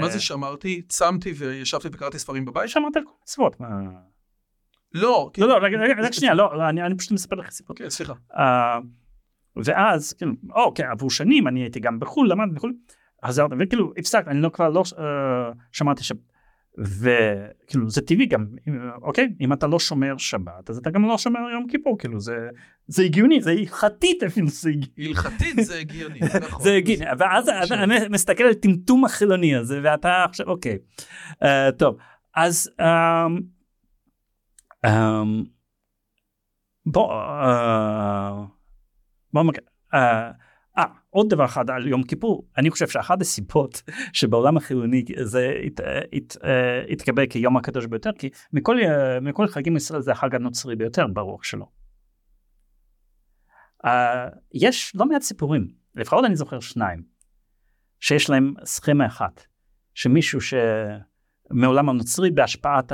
מה 0.00 0.08
זה 0.08 0.20
שמרתי? 0.20 0.82
צמתי 0.88 1.32
וישבתי 1.32 1.88
וקראתי 1.92 2.18
ספרים 2.18 2.44
בבית? 2.44 2.68
שמרתי 2.68 2.98
על 2.98 3.04
כל 3.04 3.12
מצוות. 3.22 3.56
לא, 4.94 5.30
לא, 5.38 5.48
לא, 5.48 5.58
רגע, 5.62 5.78
רגע, 5.78 6.12
שנייה, 6.12 6.34
לא, 6.34 6.58
לא, 6.58 6.68
אני 6.68 6.96
פשוט 6.96 7.12
מספר 7.12 7.36
לך 7.36 7.50
סיפור. 7.50 7.76
כן, 7.76 7.90
סליחה. 7.90 8.12
אה, 8.36 8.78
ואז, 9.56 10.12
כאילו, 10.12 10.32
אוקיי, 10.50 10.84
עבור 10.84 11.10
שנים 11.10 11.48
אני 11.48 11.60
הייתי 11.60 11.80
גם 11.80 12.00
בחו"ל, 12.00 12.32
למדתי 12.32 12.54
בחו"ל, 12.54 12.72
חזרתי, 13.26 13.54
וכאילו 13.60 13.92
הפסקתי, 13.98 14.30
אני 14.30 14.42
לא 14.42 14.48
כבר 14.48 14.68
לא 14.68 14.82
אה, 14.98 15.52
שמעתי 15.72 16.04
שבת. 16.04 16.34
וכאילו 16.78 17.90
זה 17.90 18.00
טבעי 18.00 18.26
גם 18.26 18.46
אוקיי 19.02 19.28
אם 19.40 19.52
אתה 19.52 19.66
לא 19.66 19.78
שומר 19.78 20.16
שבת 20.18 20.70
אז 20.70 20.78
אתה 20.78 20.90
גם 20.90 21.08
לא 21.08 21.18
שומר 21.18 21.40
יום 21.52 21.66
כיפור 21.68 21.98
כאילו 21.98 22.20
זה 22.20 22.48
זה 22.86 23.02
הגיוני 23.02 23.40
זה 23.40 23.50
הלכתית 23.50 24.22
אפילו 24.22 24.48
זה 24.48 24.70
הלכתית 24.98 25.56
זה 25.62 25.78
הגיוני 25.78 26.20
נכון 26.42 26.62
זה 26.62 26.74
הגיוני 26.74 27.04
ואז 27.18 27.48
אני 27.70 27.94
מסתכל 28.10 28.44
על 28.44 28.54
טמטום 28.54 29.04
החילוני 29.04 29.56
הזה 29.56 29.80
ואתה 29.84 30.24
עכשיו 30.24 30.46
אוקיי 30.46 30.78
אה, 31.42 31.72
טוב 31.72 31.96
אז 32.36 32.70
Um, 32.80 33.53
בוא, 36.86 37.12
uh, 37.12 38.46
בוא 39.32 39.42
uh, 39.42 39.96
אה, 40.78 40.84
עוד 41.10 41.30
דבר 41.30 41.44
אחד 41.44 41.70
על 41.70 41.86
יום 41.86 42.02
כיפור, 42.02 42.48
אני 42.58 42.70
חושב 42.70 42.88
שאחת 42.88 43.20
הסיבות 43.20 43.82
שבעולם 44.12 44.56
החילוני 44.56 45.04
זה 45.22 45.52
הת, 45.66 45.80
הת, 46.12 46.36
uh, 46.36 46.92
התקבל 46.92 47.26
כיום 47.26 47.56
הקדוש 47.56 47.86
ביותר, 47.86 48.10
כי 48.18 48.30
מכל, 48.52 48.76
מכל 49.22 49.46
חגים 49.46 49.76
ישראל 49.76 50.00
זה 50.00 50.12
החג 50.12 50.34
הנוצרי 50.34 50.76
ביותר 50.76 51.06
ברוח 51.06 51.44
שלו. 51.44 51.66
Uh, 53.86 53.88
יש 54.54 54.92
לא 54.94 55.06
מעט 55.06 55.22
סיפורים, 55.22 55.68
לפחות 55.94 56.24
אני 56.24 56.36
זוכר 56.36 56.60
שניים, 56.60 57.02
שיש 58.00 58.30
להם 58.30 58.54
סכמה 58.64 59.06
אחת, 59.06 59.46
שמישהו 59.94 60.40
ש... 60.40 60.54
מעולם 61.54 61.88
הנוצרי 61.88 62.30
בהשפעת 62.30 62.92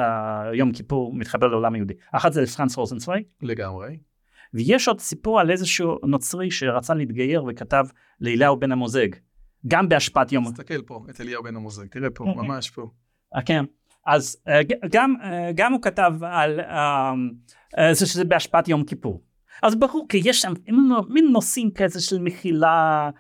היום 0.52 0.72
כיפור 0.72 1.14
מתחבר 1.14 1.46
לעולם 1.46 1.74
היהודי. 1.74 1.94
אחת 2.12 2.32
זה 2.32 2.46
פרנס 2.46 2.76
רוזנצוויג. 2.76 3.22
לגמרי. 3.42 3.98
ויש 4.54 4.88
עוד 4.88 5.00
סיפור 5.00 5.40
על 5.40 5.50
איזשהו 5.50 5.98
נוצרי 6.06 6.50
שרצה 6.50 6.94
להתגייר 6.94 7.44
וכתב 7.48 7.84
לאליהו 8.20 8.60
בן 8.60 8.72
המוזג. 8.72 9.08
גם 9.66 9.88
בהשפעת 9.88 10.32
יום... 10.32 10.44
תסתכל 10.44 10.82
פה 10.82 11.04
את 11.10 11.20
אליהו 11.20 11.42
בן 11.42 11.56
המוזג, 11.56 11.86
תראה 11.86 12.10
פה, 12.10 12.24
כן. 12.24 12.40
ממש 12.40 12.70
פה. 12.70 12.90
אה, 13.36 13.42
כן, 13.42 13.64
אז 14.06 14.36
אה, 14.48 14.60
גם, 14.92 15.14
אה, 15.22 15.50
גם 15.54 15.72
הוא 15.72 15.82
כתב 15.82 16.12
על 16.22 16.60
זה 17.92 18.06
שזה 18.06 18.24
בהשפעת 18.24 18.68
יום 18.68 18.84
כיפור. 18.84 19.22
אז 19.62 19.74
ברור 19.74 20.06
כי 20.08 20.20
יש 20.24 20.40
שם 20.40 20.52
מין 21.08 21.28
נושאים 21.32 21.70
כזה 21.74 22.00
של 22.00 22.18
מחילה 22.18 23.10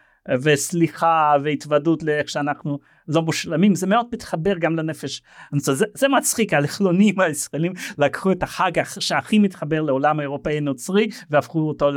וסליחה 0.42 1.34
והתוודות 1.44 2.02
לאיך 2.02 2.28
שאנחנו 2.28 2.78
לא 3.10 3.22
מושלמים 3.22 3.74
זה 3.74 3.86
מאוד 3.86 4.06
מתחבר 4.12 4.58
גם 4.58 4.76
לנפש 4.76 5.22
זה, 5.56 5.84
זה 5.94 6.08
מצחיק 6.08 6.54
הלכלונים 6.54 7.20
הישראלים 7.20 7.72
לקחו 7.98 8.32
את 8.32 8.42
החג 8.42 8.70
שהכי 9.00 9.38
מתחבר 9.38 9.82
לעולם 9.82 10.18
האירופאי 10.18 10.60
נוצרי 10.60 11.08
והפכו 11.30 11.68
אותו 11.68 11.90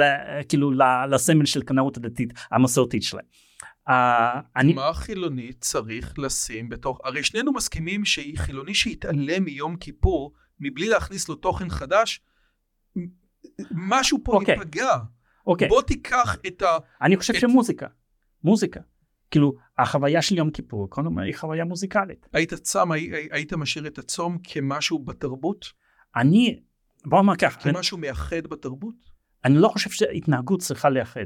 כאילו 0.49 0.71
לסמל 1.09 1.45
של 1.45 1.61
קנאות 1.61 1.97
הדתית 1.97 2.33
המסורתית 2.51 3.03
שלהם. 3.03 3.25
Uh, 3.89 3.93
אני... 4.55 4.73
מה 4.73 4.93
חילוני 4.93 5.53
צריך 5.53 6.13
לשים 6.17 6.69
בתוך, 6.69 6.99
הרי 7.03 7.23
שנינו 7.23 7.53
מסכימים 7.53 8.05
שהיא 8.05 8.37
חילוני 8.37 8.73
שיתעלם 8.73 9.43
מיום 9.43 9.75
כיפור 9.75 10.33
מבלי 10.59 10.89
להכניס 10.89 11.29
לו 11.29 11.35
תוכן 11.35 11.69
חדש, 11.69 12.21
משהו 13.71 14.19
פה 14.23 14.31
okay. 14.31 14.35
אוקיי. 14.35 14.55
ייפגע. 14.55 14.93
Okay. 14.93 15.47
אוקיי. 15.47 15.67
בוא 15.67 15.81
תיקח 15.81 16.37
את 16.47 16.61
ה... 16.61 16.77
אני 17.01 17.17
חושב 17.17 17.33
את... 17.33 17.39
שמוזיקה. 17.39 17.87
מוזיקה. 18.43 18.79
כאילו 19.33 19.53
החוויה 19.77 20.21
של 20.21 20.37
יום 20.37 20.51
כיפור 20.51 20.89
כל 20.89 21.01
הזמן 21.01 21.23
היא 21.23 21.35
חוויה 21.35 21.65
מוזיקלית. 21.65 22.27
היית 22.33 22.53
צם, 22.53 22.91
היית 23.31 23.53
משאיר 23.53 23.87
את 23.87 23.97
הצום 23.97 24.37
כמשהו 24.43 24.99
בתרבות? 24.99 25.65
אני, 26.15 26.59
בוא 27.05 27.17
נאמר 27.17 27.35
כך. 27.35 27.63
כמשהו 27.63 27.97
אני, 27.97 28.07
מאחד 28.07 28.47
בתרבות? 28.47 28.95
אני 29.45 29.55
לא 29.55 29.67
חושב 29.67 29.89
שהתנהגות 29.89 30.59
צריכה 30.59 30.89
לאחד. 30.89 31.25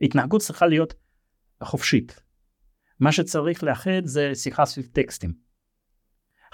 התנהגות 0.00 0.40
צריכה 0.40 0.66
להיות 0.66 0.94
חופשית. 1.62 2.20
מה 3.00 3.12
שצריך 3.12 3.64
לאחד 3.64 4.04
זה 4.04 4.34
שיחה 4.34 4.66
סביב 4.66 4.88
טקסטים. 4.92 5.32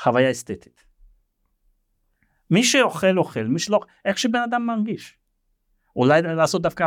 חוויה 0.01 0.31
אסתטית. 0.31 0.85
מי 2.51 2.65
שאוכל 2.65 3.19
אוכל, 3.19 3.44
מי 3.44 3.59
שלא, 3.59 3.81
איך 4.05 4.19
שבן 4.19 4.40
אדם 4.40 4.66
מרגיש. 4.66 5.19
אולי 5.97 6.23
לעשות 6.23 6.62
דווקא 6.62 6.86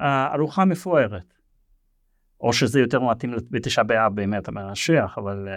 אה, 0.00 0.34
ארוחה 0.34 0.64
מפוארת. 0.64 1.37
או 2.40 2.52
שזה 2.52 2.80
יותר 2.80 3.00
מתאים 3.00 3.34
בתשעה 3.50 3.84
באב 3.84 4.14
באמת 4.14 4.48
המרשח, 4.48 5.14
אבל... 5.16 5.48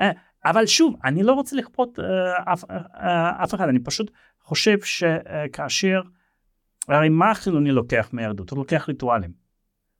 אה, 0.00 0.10
אבל 0.44 0.66
שוב, 0.66 0.96
אני 1.04 1.22
לא 1.22 1.32
רוצה 1.32 1.56
לכפות 1.56 1.98
אף, 2.52 2.64
אף 3.42 3.54
אחד, 3.54 3.68
אני 3.68 3.78
פשוט 3.78 4.10
חושב 4.40 4.78
שכאשר, 4.80 6.00
הרי 6.88 7.08
מה 7.08 7.34
חילוני 7.34 7.70
לוקח 7.70 8.10
מיהדות? 8.12 8.50
הוא 8.50 8.58
לוקח 8.58 8.88
ריטואלים. 8.88 9.30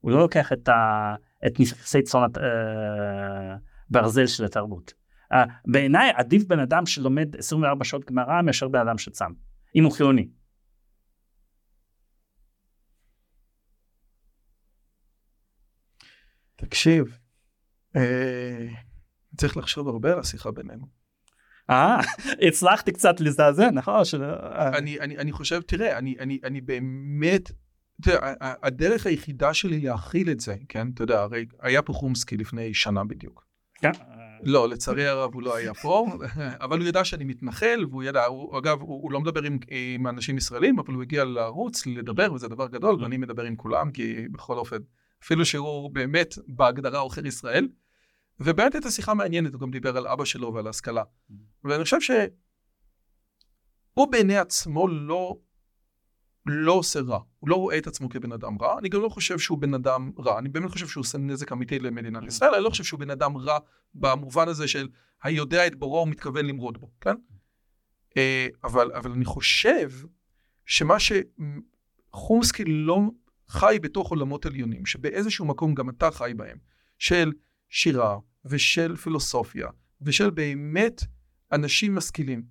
הוא 0.00 0.10
לא 0.10 0.18
לוקח 0.18 0.52
את, 0.52 0.68
ה, 0.68 1.14
את 1.46 1.60
נכסי 1.60 1.98
אה, 2.16 3.56
ברזל 3.90 4.26
של 4.26 4.44
התרבות. 4.44 4.92
אה, 5.32 5.44
בעיניי 5.66 6.10
עדיף 6.14 6.44
בן 6.44 6.58
אדם 6.58 6.86
שלומד 6.86 7.36
24 7.36 7.84
שעות 7.84 8.04
גמרא 8.10 8.42
מאשר 8.42 8.68
בן 8.68 8.80
אדם 8.80 8.98
שצם, 8.98 9.32
אם 9.76 9.84
הוא 9.84 9.92
חילוני. 9.92 10.28
תקשיב, 16.56 17.18
אה, 17.96 18.66
צריך 19.36 19.56
לחשוב 19.56 19.88
הרבה 19.88 20.12
על 20.12 20.18
השיחה 20.18 20.50
בינינו. 20.50 20.86
אה, 21.70 22.00
הצלחתי 22.48 22.92
קצת 22.92 23.20
לזעזע, 23.20 23.70
נכון? 23.70 24.02
אני, 24.56 25.00
אני, 25.00 25.18
אני 25.18 25.32
חושב, 25.32 25.60
תראה, 25.60 25.98
אני, 25.98 26.16
אני, 26.20 26.38
אני 26.44 26.60
באמת, 26.60 27.50
תראה, 28.02 28.34
הדרך 28.40 29.06
היחידה 29.06 29.54
שלי 29.54 29.80
להכיל 29.80 30.30
את 30.30 30.40
זה, 30.40 30.56
כן, 30.68 30.88
אתה 30.94 31.02
יודע, 31.02 31.20
הרי 31.20 31.46
היה 31.60 31.82
פה 31.82 31.92
חומסקי 31.92 32.36
לפני 32.36 32.74
שנה 32.74 33.04
בדיוק. 33.04 33.46
כן. 33.74 33.92
לא, 34.42 34.68
לצערי 34.68 35.06
הרב 35.06 35.34
הוא 35.34 35.42
לא 35.42 35.56
היה 35.56 35.74
פה, 35.74 36.06
אבל 36.64 36.78
הוא 36.78 36.88
ידע 36.88 37.04
שאני 37.04 37.24
מתנחל, 37.24 37.84
והוא 37.90 38.02
ידע, 38.02 38.24
הוא, 38.24 38.58
אגב, 38.58 38.80
הוא, 38.80 39.02
הוא 39.02 39.12
לא 39.12 39.20
מדבר 39.20 39.42
עם, 39.42 39.58
עם 39.68 40.06
אנשים 40.06 40.36
ישראלים, 40.36 40.78
אבל 40.78 40.94
הוא 40.94 41.02
הגיע 41.02 41.24
לערוץ 41.24 41.86
לדבר, 41.86 42.32
וזה 42.32 42.48
דבר 42.48 42.66
גדול, 42.66 43.02
ואני 43.02 43.16
מדבר 43.16 43.42
עם 43.42 43.56
כולם, 43.56 43.90
כי 43.90 44.28
בכל 44.28 44.58
אופן, 44.58 44.76
אפילו 45.24 45.44
שהוא 45.44 45.90
באמת 45.90 46.34
בהגדרה 46.46 46.98
עוכר 46.98 47.26
ישראל. 47.26 47.68
ובאמת 48.40 48.74
הייתה 48.74 48.90
שיחה 48.90 49.14
מעניינת, 49.14 49.52
הוא 49.52 49.60
גם 49.60 49.70
דיבר 49.70 49.96
על 49.96 50.06
אבא 50.06 50.24
שלו 50.24 50.54
ועל 50.54 50.66
ההשכלה. 50.66 51.02
Mm-hmm. 51.02 51.34
ואני 51.64 51.84
חושב 51.84 52.00
שהוא 52.00 54.08
בעיני 54.10 54.38
עצמו 54.38 54.88
לא, 54.88 55.36
לא 56.46 56.72
עושה 56.72 57.00
רע, 57.00 57.20
הוא 57.38 57.50
לא 57.50 57.56
רואה 57.56 57.78
את 57.78 57.86
עצמו 57.86 58.08
כבן 58.08 58.32
אדם 58.32 58.62
רע, 58.62 58.78
אני 58.78 58.88
גם 58.88 59.02
לא 59.02 59.08
חושב 59.08 59.38
שהוא 59.38 59.58
בן 59.58 59.74
אדם 59.74 60.12
רע, 60.18 60.38
אני 60.38 60.48
באמת 60.48 60.70
חושב 60.70 60.86
שהוא 60.86 61.00
עושה 61.00 61.18
נזק 61.18 61.52
אמיתי 61.52 61.78
למדינת 61.78 62.22
mm-hmm. 62.22 62.26
ישראל, 62.26 62.54
אני 62.54 62.64
לא 62.64 62.70
חושב 62.70 62.84
שהוא 62.84 63.00
בן 63.00 63.10
אדם 63.10 63.36
רע 63.36 63.58
במובן 63.94 64.48
הזה 64.48 64.68
של 64.68 64.88
היודע 65.22 65.66
את 65.66 65.74
בורו 65.74 66.02
ומתכוון 66.02 66.46
למרוד 66.46 66.78
בו, 66.78 66.90
כן? 67.00 67.14
אה, 68.16 68.46
אבל, 68.64 68.92
אבל 68.92 69.12
אני 69.12 69.24
חושב 69.24 69.90
שמה 70.66 70.96
שחומסקי 72.10 72.64
לא 72.64 73.00
חי 73.48 73.78
בתוך 73.82 74.10
עולמות 74.10 74.46
עליונים, 74.46 74.86
שבאיזשהו 74.86 75.44
מקום 75.46 75.74
גם 75.74 75.90
אתה 75.90 76.10
חי 76.10 76.32
בהם, 76.36 76.58
של 76.98 77.32
שירה 77.68 78.18
ושל 78.44 78.96
פילוסופיה 78.96 79.68
ושל 80.02 80.30
באמת 80.30 81.02
אנשים 81.52 81.94
משכילים. 81.94 82.42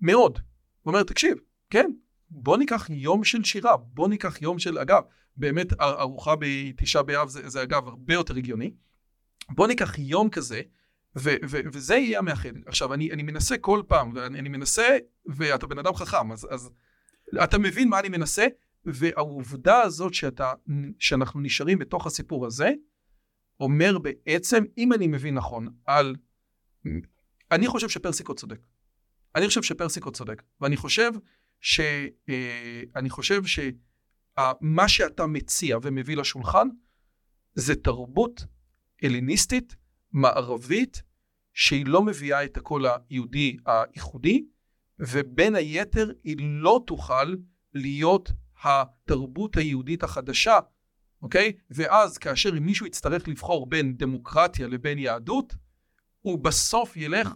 מאוד. 0.00 0.38
הוא 0.82 0.92
אומר, 0.92 1.02
תקשיב, 1.02 1.36
כן, 1.70 1.90
בוא 2.30 2.56
ניקח 2.56 2.86
יום 2.90 3.24
של 3.24 3.44
שירה, 3.44 3.76
בוא 3.76 4.08
ניקח 4.08 4.42
יום 4.42 4.58
של, 4.58 4.78
אגב, 4.78 5.02
באמת 5.36 5.72
ארוחה 5.80 6.34
בתשעה 6.38 7.02
באב 7.02 7.28
זה, 7.28 7.48
זה 7.48 7.62
אגב 7.62 7.88
הרבה 7.88 8.14
יותר 8.14 8.36
הגיוני. 8.36 8.74
בוא 9.50 9.66
ניקח 9.66 9.98
יום 9.98 10.30
כזה, 10.30 10.60
ו- 11.18 11.36
ו- 11.48 11.60
וזה 11.72 11.94
יהיה 11.94 12.18
המאחד. 12.18 12.50
עכשיו, 12.66 12.94
אני, 12.94 13.12
אני 13.12 13.22
מנסה 13.22 13.58
כל 13.58 13.82
פעם, 13.86 14.12
ואני 14.14 14.48
מנסה, 14.48 14.98
ואתה 15.26 15.66
בן 15.66 15.78
אדם 15.78 15.94
חכם, 15.94 16.32
אז, 16.32 16.48
אז 16.50 16.70
אתה 17.44 17.58
מבין 17.58 17.88
מה 17.88 18.00
אני 18.00 18.08
מנסה, 18.08 18.46
והעובדה 18.84 19.80
הזאת 19.80 20.14
שאתה, 20.14 20.52
שאנחנו 20.98 21.40
נשארים 21.40 21.78
בתוך 21.78 22.06
הסיפור 22.06 22.46
הזה, 22.46 22.70
אומר 23.60 23.98
בעצם, 23.98 24.64
אם 24.78 24.92
אני 24.92 25.06
מבין 25.06 25.34
נכון, 25.34 25.68
על... 25.84 26.16
אני 27.50 27.66
חושב 27.66 27.88
שפרסיקו 27.88 28.34
צודק. 28.34 28.58
אני 29.34 29.46
חושב 29.46 29.62
שפרסיקו 29.62 30.12
צודק, 30.12 30.42
ואני 30.60 30.76
חושב 30.76 31.10
ש... 31.60 31.80
אה, 32.28 32.82
אני 32.96 33.10
חושב 33.10 33.42
שמה 33.44 34.88
שאתה 34.88 35.26
מציע 35.26 35.78
ומביא 35.82 36.16
לשולחן 36.16 36.68
זה 37.54 37.74
תרבות 37.74 38.44
הלניסטית, 39.02 39.76
מערבית, 40.12 41.02
שהיא 41.52 41.86
לא 41.86 42.02
מביאה 42.02 42.44
את 42.44 42.56
הקול 42.56 42.86
היהודי 42.86 43.56
הייחודי, 43.66 44.44
ובין 44.98 45.54
היתר 45.54 46.10
היא 46.24 46.36
לא 46.40 46.80
תוכל 46.86 47.34
להיות 47.74 48.32
התרבות 48.64 49.56
היהודית 49.56 50.02
החדשה 50.02 50.58
אוקיי? 51.22 51.52
ואז 51.70 52.18
כאשר 52.18 52.50
מישהו 52.60 52.86
יצטרך 52.86 53.28
לבחור 53.28 53.68
בין 53.68 53.96
דמוקרטיה 53.96 54.68
לבין 54.68 54.98
יהדות, 54.98 55.54
הוא 56.20 56.38
בסוף 56.38 56.96
ילך 56.96 57.34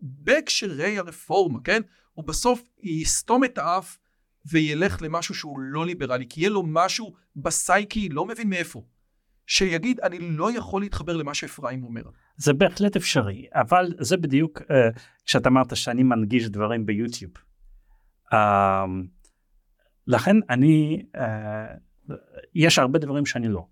בהקשרי 0.00 0.98
הרפורמה, 0.98 1.58
כן? 1.64 1.82
הוא 2.12 2.24
בסוף 2.24 2.62
יסתום 2.82 3.44
את 3.44 3.58
האף 3.58 3.98
וילך 4.46 5.02
למשהו 5.02 5.34
שהוא 5.34 5.58
לא 5.60 5.86
ליברלי, 5.86 6.26
כי 6.28 6.40
יהיה 6.40 6.50
לו 6.50 6.62
משהו 6.66 7.14
בסייקי, 7.36 8.08
לא 8.08 8.26
מבין 8.26 8.48
מאיפה, 8.48 8.82
שיגיד, 9.46 10.00
אני 10.00 10.18
לא 10.20 10.56
יכול 10.56 10.82
להתחבר 10.82 11.16
למה 11.16 11.34
שאפרים 11.34 11.84
אומר. 11.84 12.02
זה 12.36 12.52
בהחלט 12.52 12.96
אפשרי, 12.96 13.46
אבל 13.52 13.94
זה 14.00 14.16
בדיוק 14.16 14.60
uh, 14.60 14.64
כשאתה 15.24 15.48
אמרת 15.48 15.76
שאני 15.76 16.02
מנגיש 16.02 16.48
דברים 16.48 16.86
ביוטיוב. 16.86 17.32
Uh, 18.32 18.36
לכן 20.06 20.36
אני 20.50 21.02
uh, 21.16 22.12
יש 22.54 22.78
הרבה 22.78 22.98
דברים 22.98 23.26
שאני 23.26 23.48
לא. 23.48 23.66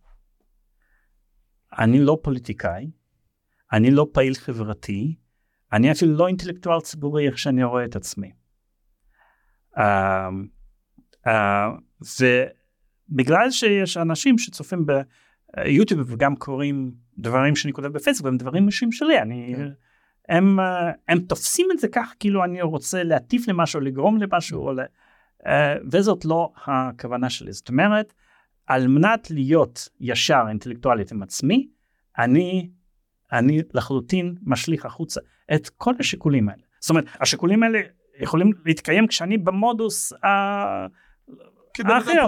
אני 1.78 2.00
לא 2.00 2.18
פוליטיקאי, 2.22 2.90
אני 3.72 3.90
לא 3.90 4.06
פעיל 4.12 4.34
חברתי, 4.34 5.16
אני 5.72 5.92
אפילו 5.92 6.16
לא 6.16 6.26
אינטלקטואל 6.26 6.80
ציבורי 6.80 7.26
איך 7.26 7.38
שאני 7.38 7.64
רואה 7.64 7.84
את 7.84 7.96
עצמי. 7.96 8.32
Uh, 9.76 9.80
uh, 11.26 11.30
ובגלל 13.10 13.50
שיש 13.50 13.96
אנשים 13.96 14.38
שצופים 14.38 14.86
ביוטיוב 14.86 16.12
וגם 16.12 16.36
קוראים 16.36 16.92
דברים 17.18 17.56
שאני 17.56 17.72
כותב 17.72 17.86
בפייסבוק 17.86 18.26
הם 18.26 18.36
דברים 18.36 18.66
אישיים 18.66 18.92
שלי 18.92 19.22
אני 19.22 19.54
כן. 19.56 19.68
הם, 20.28 20.58
הם 21.08 21.18
תופסים 21.18 21.68
את 21.72 21.78
זה 21.78 21.88
כך 21.92 22.14
כאילו 22.20 22.44
אני 22.44 22.62
רוצה 22.62 23.02
להטיף 23.02 23.48
למשהו 23.48 23.80
לגרום 23.80 24.22
למשהו 24.22 24.68
או 24.68 24.72
uh, 24.72 24.74
וזאת 25.90 26.24
לא 26.24 26.52
הכוונה 26.66 27.30
שלי 27.30 27.52
זאת 27.52 27.68
אומרת 27.68 28.14
על 28.66 28.88
מנת 28.88 29.30
להיות 29.30 29.88
ישר 30.00 30.44
אינטלקטואלית 30.48 31.12
עם 31.12 31.22
עצמי, 31.22 31.68
אני, 32.18 32.70
אני 33.32 33.62
לחלוטין 33.74 34.34
משליך 34.42 34.86
החוצה 34.86 35.20
את 35.54 35.68
כל 35.68 35.94
השיקולים 36.00 36.48
האלה. 36.48 36.62
זאת 36.80 36.90
אומרת, 36.90 37.04
השיקולים 37.20 37.62
האלה 37.62 37.80
יכולים 38.20 38.50
להתקיים 38.64 39.06
כשאני 39.06 39.38
במודוס 39.38 40.12
ה... 40.12 40.26
האחר, 41.84 42.26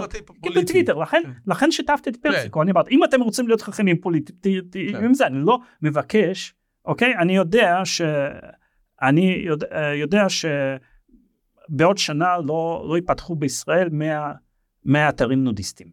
בטוויטר, 0.55 0.93
לכן, 0.93 1.21
כן. 1.23 1.31
לכן 1.47 1.71
שיתפתי 1.71 2.09
את 2.09 2.15
פרסיקו, 2.15 2.59
כן. 2.59 2.61
אני 2.61 2.71
אמרתי, 2.71 2.95
אם 2.95 3.03
אתם 3.03 3.21
רוצים 3.21 3.47
להיות 3.47 3.61
חכמים 3.61 3.97
פוליטיים 4.01 4.63
כן. 4.71 5.03
עם 5.05 5.13
זה, 5.13 5.27
אני 5.27 5.39
לא 5.45 5.59
מבקש, 5.81 6.53
אוקיי, 6.85 7.15
אני 7.15 7.35
יודע 7.35 7.81
ש... 7.85 8.01
אני 9.01 9.43
יודע, 9.45 9.93
יודע 9.95 10.29
שבעוד 11.69 11.97
שנה 11.97 12.37
לא, 12.37 12.85
לא 12.89 12.95
ייפתחו 12.95 13.35
בישראל 13.35 13.89
100, 13.91 14.31
100 14.85 15.09
אתרים 15.09 15.43
נודיסטים. 15.43 15.87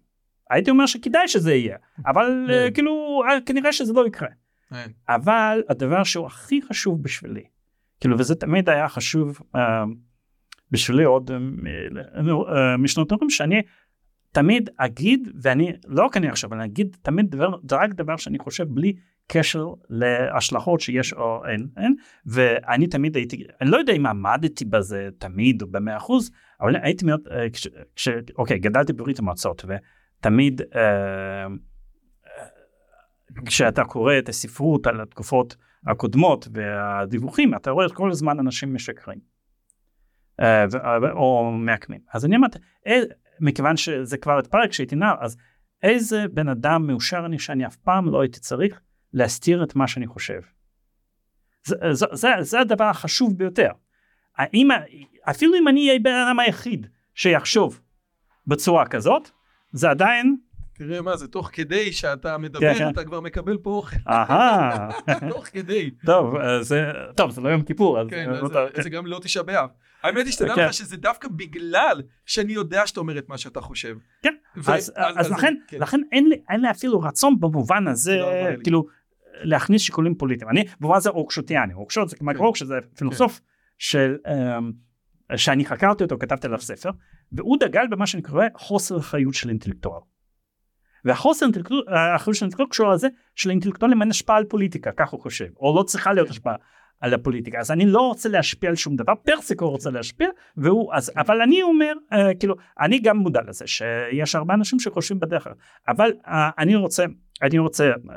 הייתי 0.51 0.71
אומר 0.71 0.87
שכדאי 0.87 1.29
שזה 1.29 1.55
יהיה, 1.55 1.77
אבל 2.07 2.47
כן. 2.49 2.67
uh, 2.69 2.75
כאילו 2.75 3.23
uh, 3.25 3.41
כנראה 3.47 3.73
שזה 3.73 3.93
לא 3.93 4.07
יקרה. 4.07 4.29
כן. 4.71 4.91
אבל 5.09 5.63
הדבר 5.69 6.05
שהוא 6.05 6.27
הכי 6.27 6.63
חשוב 6.63 7.03
בשבילי, 7.03 7.45
כאילו 8.01 8.19
וזה 8.19 8.35
תמיד 8.35 8.69
היה 8.69 8.89
חשוב 8.89 9.41
uh, 9.57 9.59
בשבילי 10.71 11.05
עוד 11.05 11.31
uh, 11.31 11.35
משנות 12.79 13.11
הורים 13.11 13.31
שאני 13.31 13.63
תמיד 14.33 14.71
אגיד 14.77 15.29
ואני 15.43 15.73
לא 15.87 16.09
אני 16.17 16.29
עכשיו 16.29 16.55
אני 16.55 16.65
אגיד 16.65 16.97
תמיד 17.03 17.31
דבר 17.31 17.57
זה 17.69 17.77
רק 17.77 17.91
דבר 17.91 18.17
שאני 18.17 18.39
חושב 18.39 18.65
בלי 18.65 18.93
קשר 19.27 19.67
להשלכות 19.91 20.81
שיש 20.81 21.13
או 21.13 21.47
אין, 21.47 21.69
אין 21.77 21.95
ואני 22.27 22.87
תמיד 22.87 23.17
הייתי 23.17 23.45
אני 23.61 23.71
לא 23.71 23.77
יודע 23.77 23.93
אם 23.93 24.07
עמדתי 24.07 24.65
בזה 24.65 25.09
תמיד 25.19 25.63
או 25.63 25.67
במאה 25.67 25.97
אחוז 25.97 26.31
אבל 26.61 26.77
הייתי 26.77 27.05
מאוד 27.05 27.21
כש, 27.53 27.69
כש 27.97 28.09
אוקיי 28.39 28.59
גדלתי 28.59 28.93
בברית 28.93 29.19
המועצות. 29.19 29.65
תמיד 30.21 30.63
אה, 30.75 31.47
כשאתה 33.47 33.85
קורא 33.85 34.19
את 34.19 34.29
הספרות 34.29 34.87
על 34.87 35.01
התקופות 35.01 35.57
הקודמות 35.87 36.49
והדיווחים 36.53 37.55
אתה 37.55 37.71
רואה 37.71 37.89
כל 37.89 38.11
הזמן 38.11 38.39
אנשים 38.39 38.75
משקרים 38.75 39.19
אה, 40.41 40.65
או 41.13 41.53
מעקמים 41.53 42.01
אז 42.13 42.25
אני 42.25 42.37
אמרתי 42.37 42.59
אה, 42.87 43.01
מכיוון 43.41 43.77
שזה 43.77 44.17
כבר 44.17 44.39
התפרק 44.39 44.71
כשהייתי 44.71 44.97
נער 44.97 45.17
אז 45.21 45.37
איזה 45.83 46.25
בן 46.33 46.49
אדם 46.49 46.87
מאושר 46.87 47.27
אני 47.27 47.39
שאני 47.39 47.67
אף 47.67 47.77
פעם 47.77 48.09
לא 48.09 48.21
הייתי 48.21 48.41
צריך 48.41 48.81
להסתיר 49.15 49.65
את 49.65 49.77
מה 49.77 49.89
שאני 49.89 50.07
חושב. 50.07 50.41
זה, 51.65 51.77
זה, 51.93 52.07
זה, 52.13 52.29
זה 52.41 52.61
הדבר 52.61 52.85
החשוב 52.85 53.39
ביותר. 53.39 53.71
האם, 54.37 54.69
אפילו 55.31 55.55
אם 55.55 55.69
אני 55.69 55.89
אהיה 55.89 55.99
בן 55.99 56.15
אדם 56.15 56.41
היחיד 56.41 56.87
שיחשוב 57.15 57.81
בצורה 58.47 58.87
כזאת, 58.87 59.31
זה 59.73 59.91
עדיין... 59.91 60.37
תראה 60.77 61.03
מה 61.03 61.17
זה, 61.17 61.29
תוך 61.29 61.51
כדי 61.53 61.93
שאתה 61.93 62.39
מדבר, 62.39 62.75
כן, 62.75 62.89
אתה 62.89 63.01
כן. 63.01 63.07
כבר 63.07 63.21
מקבל 63.21 63.57
פה 63.57 63.71
אוכל. 63.71 63.97
אהה. 64.09 64.89
תוך 65.31 65.47
כדי. 65.47 65.91
טוב, 66.07 66.35
זה, 66.61 66.93
טוב, 67.17 67.31
זה 67.31 67.41
לא 67.41 67.49
יום 67.49 67.63
כיפור. 67.63 68.01
אז 68.01 68.07
כן, 68.11 68.31
זה, 68.35 68.55
זה, 68.77 68.83
זה 68.83 68.91
גם 68.91 69.07
לא 69.07 69.19
תשעה 69.23 69.43
באב. 69.43 69.69
האמת 70.03 70.25
היא 70.25 70.33
שתדע 70.33 70.55
כן. 70.55 70.67
לך 70.67 70.75
שזה 70.75 70.97
דווקא 70.97 71.29
בגלל 71.29 72.03
שאני 72.27 72.53
יודע 72.53 72.87
שאתה 72.87 73.01
אומר 73.01 73.19
את 73.19 73.29
מה 73.29 73.39
שאתה 73.39 73.61
חושב. 73.61 73.97
כן, 74.23 74.35
ו- 74.57 74.73
אז, 74.73 74.93
אז, 74.97 75.15
אז 75.19 75.31
לכן, 75.31 75.55
כן. 75.69 75.79
לכן 75.81 76.01
אין, 76.13 76.29
לי, 76.29 76.37
אין 76.51 76.61
לי 76.61 76.71
אפילו 76.71 77.01
רצון 77.01 77.41
במובן 77.41 77.89
הזה, 77.89 78.17
לא 78.17 78.63
כאילו, 78.63 78.87
להכניס 79.43 79.83
שיקולים 79.83 80.15
פוליטיים. 80.15 80.51
אני 80.51 80.65
במובן 80.81 80.97
הזה 80.97 81.11
אורקשוטיאני, 81.11 81.75
אורקשוט 81.75 82.09
זה 82.09 82.17
כמעט 82.17 82.37
כן. 82.37 82.43
אורק 82.43 82.57
שזה 82.57 82.75
פילוסוף 82.97 83.39
כן. 83.39 83.45
של, 83.79 84.17
um, 84.27 85.37
שאני 85.37 85.65
חקרתי 85.65 86.05
אותו, 86.05 86.19
כתבתי 86.19 86.47
עליו 86.47 86.61
ספר, 86.61 86.91
והוא 87.33 87.57
דגל 87.61 87.87
במה 87.91 88.07
שאני 88.07 88.23
קורא 88.23 88.45
חוסר 88.57 88.99
אחריות 88.99 89.35
של 89.35 89.49
אינטלקטואל. 89.49 90.01
והחוסר 91.05 91.47
האחריות 91.89 92.37
של 92.37 92.45
האינטלקטואל 92.45 92.69
קשור 92.69 92.91
לזה 92.93 93.09
שלאינטלקטואלים 93.35 94.03
אין 94.03 94.11
השפעה 94.11 94.37
על 94.37 94.45
פוליטיקה, 94.45 94.91
כך 94.93 95.11
הוא 95.11 95.21
חושב, 95.21 95.49
או 95.57 95.77
לא 95.77 95.83
צריכה 95.83 96.13
להיות 96.13 96.31
השפעה 96.31 96.55
על 97.01 97.15
הפוליטיקה 97.15 97.59
אז 97.59 97.71
אני 97.71 97.87
לא 97.87 98.01
רוצה 98.01 98.29
להשפיע 98.29 98.71
על 98.71 98.77
שום 98.77 98.97
דבר 98.97 99.15
פרסיקו 99.15 99.71
רוצה 99.71 99.91
להשפיע 99.91 100.29
והוא 100.57 100.95
אז 100.95 101.13
אבל 101.17 101.41
אני 101.41 101.63
אומר 101.63 101.93
uh, 102.13 102.17
כאילו 102.39 102.55
אני 102.81 102.99
גם 102.99 103.17
מודע 103.17 103.41
לזה 103.47 103.67
שיש 103.67 104.35
הרבה 104.35 104.55
אנשים 104.55 104.81
שחושבים 104.81 105.21
בדרך 105.21 105.47
אבל 105.89 106.13
uh, 106.25 106.31
אני 106.59 106.75
רוצה 106.75 107.05
אני 107.43 107.59
רוצה 107.59 107.93
uh, 108.07 108.13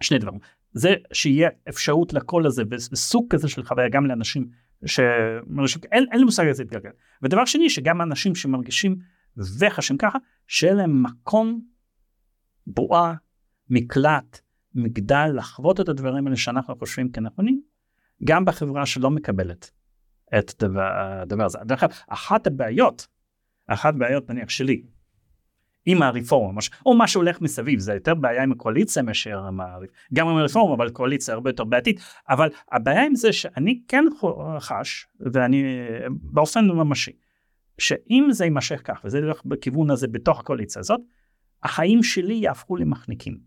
שני 0.00 0.18
דברים 0.18 0.38
זה 0.72 0.94
שיהיה 1.12 1.48
אפשרות 1.68 2.12
לקול 2.12 2.46
הזה 2.46 2.62
וסוג 2.70 3.26
כזה 3.30 3.48
של 3.48 3.62
חוויה 3.62 3.88
גם 3.88 4.06
לאנשים 4.06 4.48
שמרגישים 4.86 5.80
אין, 5.92 6.06
אין 6.10 6.18
לי 6.18 6.24
מושג 6.24 6.46
איזה 6.46 6.62
יתגלגל 6.62 6.90
ודבר 7.22 7.44
שני 7.44 7.70
שגם 7.70 8.02
אנשים 8.02 8.34
שמרגישים 8.34 8.96
וחשים 9.60 9.98
ככה 9.98 10.18
שיהיה 10.46 10.74
להם 10.74 11.02
מקום 11.02 11.60
בועה 12.66 13.14
מקלט 13.70 14.40
מגדל 14.74 15.30
לחוות 15.34 15.80
את 15.80 15.88
הדברים 15.88 16.26
האלה 16.26 16.36
שאנחנו 16.36 16.76
חושבים 16.76 17.12
כנכונים, 17.12 17.62
גם 18.24 18.44
בחברה 18.44 18.86
שלא 18.86 19.10
מקבלת 19.10 19.70
את 20.38 20.62
הדבר 20.62 21.44
הזה. 21.44 21.58
דרך 21.64 21.82
אגב, 21.82 21.92
אחת 22.08 22.46
הבעיות, 22.46 23.06
אחת 23.66 23.94
הבעיות 23.94 24.30
נניח 24.30 24.48
שלי, 24.48 24.82
עם 25.86 26.02
הרפורמה, 26.02 26.60
או 26.86 26.94
מה 26.94 27.08
שהולך 27.08 27.40
מסביב, 27.40 27.78
זה 27.78 27.94
יותר 27.94 28.14
בעיה 28.14 28.42
עם 28.42 28.52
הקואליציה 28.52 29.02
מאשר 29.02 29.38
עם 29.38 29.60
הרפורמה, 29.60 29.86
גם 30.14 30.28
עם 30.28 30.36
הרפורמה, 30.36 30.74
אבל 30.74 30.90
קואליציה 30.90 31.34
הרבה 31.34 31.50
יותר 31.50 31.64
בעייתית, 31.64 32.00
אבל 32.28 32.48
הבעיה 32.72 33.06
עם 33.06 33.14
זה 33.14 33.32
שאני 33.32 33.82
כן 33.88 34.04
חש, 34.58 35.06
ואני 35.20 35.64
באופן 36.08 36.64
ממשי, 36.64 37.12
שאם 37.78 38.28
זה 38.30 38.44
יימשך 38.44 38.80
כך, 38.84 39.00
וזה 39.04 39.18
ילך 39.18 39.42
בכיוון 39.44 39.90
הזה 39.90 40.08
בתוך 40.08 40.40
הקואליציה 40.40 40.80
הזאת, 40.80 41.00
החיים 41.62 42.02
שלי 42.02 42.34
יהפכו 42.34 42.76
למחניקים. 42.76 43.38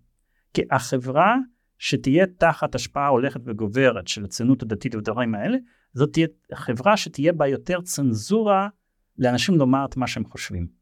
כי 0.54 0.62
החברה 0.72 1.36
שתהיה 1.78 2.26
תחת 2.38 2.76
השפעה 2.76 3.08
הולכת 3.08 3.42
וגוברת 3.46 4.08
של 4.08 4.26
הציונות 4.26 4.64
הדתית 4.64 4.96
ודברים 4.96 5.36
האלה, 5.36 5.58
זאת 5.94 6.14
תהיה 6.14 6.28
חברה 6.54 6.98
שתהיה 6.98 7.34
בה 7.34 7.48
יותר 7.48 7.82
צנזורה 7.82 8.68
לאנשים 9.18 9.56
לומר 9.56 9.86
את 9.86 9.98
מה 9.98 10.08
שהם 10.08 10.26
חושבים. 10.26 10.77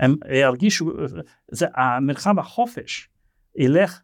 הם 0.00 0.16
ירגישו, 0.32 0.92
זה 1.50 1.66
המרחב 1.74 2.38
החופש 2.38 3.08
ילך, 3.56 4.00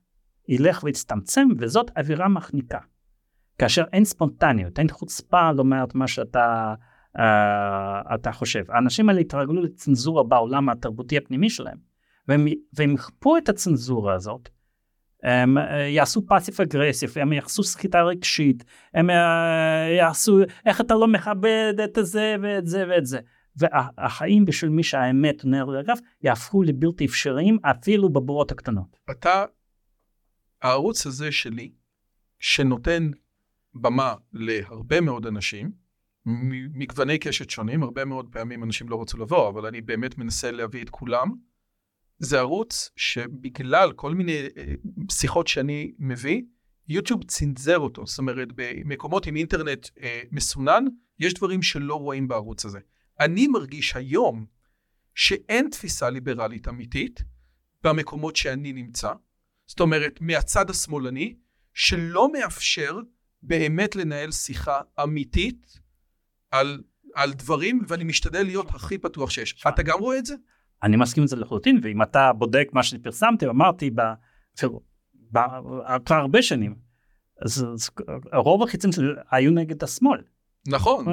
ילך 0.48 0.84
ויצטמצם 0.84 1.48
וזאת 1.58 1.90
אווירה 1.98 2.28
מחניקה. 2.28 2.78
כאשר 3.58 3.84
אין 3.92 4.04
ספונטניות, 4.04 4.78
אין 4.78 4.88
חוצפה 4.88 5.52
לומר 5.52 5.84
את 5.84 5.94
מה 5.94 6.08
שאתה 6.08 6.74
uh, 7.16 7.20
אתה 8.14 8.32
חושב. 8.32 8.64
האנשים 8.68 9.08
האלה 9.08 9.20
התרגלו 9.20 9.62
לצנזורה 9.62 10.24
בעולם 10.24 10.68
התרבותי 10.68 11.16
הפנימי 11.16 11.50
שלהם. 11.50 11.78
והם, 12.28 12.46
והם 12.72 12.94
יכפו 12.94 13.36
את 13.36 13.48
הצנזורה 13.48 14.14
הזאת, 14.14 14.48
הם 15.22 15.58
אה, 15.58 15.76
יעשו 15.78 16.26
פאסיב 16.26 16.54
אגרסיב, 16.60 17.12
הם 17.16 17.32
יעשו 17.32 17.62
סחיטה 17.62 18.02
רגשית, 18.02 18.64
הם 18.94 19.10
אה, 19.10 19.88
יעשו 19.98 20.38
איך 20.66 20.80
אתה 20.80 20.94
לא 20.94 21.08
מכבד 21.08 21.74
את 21.84 21.98
זה 22.02 22.36
ואת 22.42 22.66
זה 22.66 22.84
ואת 22.88 23.06
זה. 23.06 23.18
והחיים 23.56 24.44
בשביל 24.44 24.70
מי 24.70 24.82
שהאמת 24.82 25.44
נר 25.44 25.64
לגב 25.64 25.96
יהפכו 26.22 26.62
לבלתי 26.62 27.06
אפשריים 27.06 27.58
אפילו 27.62 28.08
בבורות 28.08 28.52
הקטנות. 28.52 28.96
אתה, 29.10 29.44
הערוץ 30.62 31.06
הזה 31.06 31.32
שלי, 31.32 31.72
שנותן 32.38 33.10
במה 33.74 34.14
להרבה 34.32 35.00
מאוד 35.00 35.26
אנשים, 35.26 35.72
מגווני 36.74 37.18
קשת 37.18 37.50
שונים, 37.50 37.82
הרבה 37.82 38.04
מאוד 38.04 38.28
פעמים 38.32 38.64
אנשים 38.64 38.88
לא 38.88 39.02
רצו 39.02 39.18
לבוא, 39.18 39.48
אבל 39.48 39.66
אני 39.66 39.80
באמת 39.80 40.18
מנסה 40.18 40.50
להביא 40.50 40.82
את 40.82 40.90
כולם. 40.90 41.28
זה 42.18 42.38
ערוץ 42.38 42.90
שבגלל 42.96 43.92
כל 43.92 44.14
מיני 44.14 44.32
אה, 44.56 44.74
שיחות 45.10 45.46
שאני 45.46 45.92
מביא, 45.98 46.42
יוטיוב 46.88 47.24
צנזר 47.24 47.78
אותו. 47.78 48.06
זאת 48.06 48.18
אומרת, 48.18 48.48
במקומות 48.54 49.26
עם 49.26 49.36
אינטרנט 49.36 49.88
אה, 50.00 50.22
מסונן, 50.32 50.84
יש 51.18 51.34
דברים 51.34 51.62
שלא 51.62 51.94
רואים 51.94 52.28
בערוץ 52.28 52.64
הזה. 52.64 52.78
אני 53.20 53.48
מרגיש 53.48 53.96
היום 53.96 54.46
שאין 55.14 55.68
תפיסה 55.70 56.10
ליברלית 56.10 56.68
אמיתית 56.68 57.24
במקומות 57.84 58.36
שאני 58.36 58.72
נמצא. 58.72 59.12
זאת 59.66 59.80
אומרת, 59.80 60.20
מהצד 60.20 60.70
השמאלני, 60.70 61.36
שלא 61.74 62.32
מאפשר 62.32 62.98
באמת 63.42 63.96
לנהל 63.96 64.32
שיחה 64.32 64.80
אמיתית 65.02 65.80
על, 66.50 66.82
על 67.14 67.32
דברים, 67.32 67.82
ואני 67.88 68.04
משתדל 68.04 68.42
להיות 68.42 68.68
הכי 68.68 68.98
פתוח 68.98 69.30
שיש. 69.30 69.64
אתה 69.68 69.82
גם 69.82 69.98
רואה 69.98 70.18
את 70.18 70.26
זה? 70.26 70.34
אני 70.82 70.96
מסכים 70.96 71.22
עם 71.22 71.26
זה 71.26 71.36
לחלוטין 71.36 71.80
ואם 71.82 72.02
אתה 72.02 72.32
בודק 72.32 72.68
מה 72.72 72.82
שפרסמתי 72.82 73.46
אמרתי 73.46 73.90
ב, 73.90 74.00
ב, 75.32 75.38
כבר 76.04 76.14
הרבה 76.14 76.42
שנים 76.42 76.76
אז, 77.42 77.66
אז 77.74 77.90
רוב 78.32 78.62
החיצים 78.62 78.90
היו 79.30 79.50
נגד 79.50 79.84
השמאל. 79.84 80.22
נכון. 80.68 81.06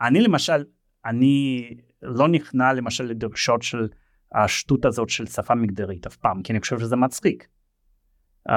אני 0.00 0.20
למשל 0.20 0.64
אני 1.06 1.70
לא 2.02 2.28
נכנע 2.28 2.72
למשל 2.72 3.04
לדרשות 3.04 3.62
של 3.62 3.88
השטות 4.34 4.84
הזאת 4.84 5.08
של 5.08 5.26
שפה 5.26 5.54
מגדרית 5.54 6.06
אף 6.06 6.16
פעם 6.16 6.42
כי 6.42 6.52
אני 6.52 6.60
חושב 6.60 6.78
שזה 6.78 6.96
מצחיק. 6.96 7.46
Uh, 8.48 8.52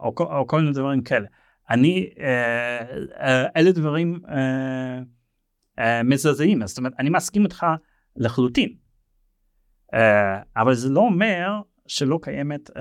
או, 0.00 0.14
או 0.18 0.46
כל 0.46 0.60
מיני 0.60 0.72
דברים 0.72 1.02
כאלה. 1.02 1.26
אני 1.70 2.10
uh, 2.14 2.18
uh, 2.18 3.22
אלה 3.56 3.72
דברים 3.72 4.20
uh, 4.24 4.30
uh, 5.78 5.82
מזעזעים 6.04 6.66
זאת 6.66 6.78
אומרת 6.78 6.92
אני 6.98 7.10
מסכים 7.10 7.44
איתך 7.44 7.66
לחלוטין. 8.16 8.82
אה, 9.94 10.40
אבל 10.56 10.74
זה 10.74 10.88
לא 10.88 11.00
אומר 11.00 11.60
שלא 11.86 12.18
קיימת 12.22 12.70
uh, 12.70 12.80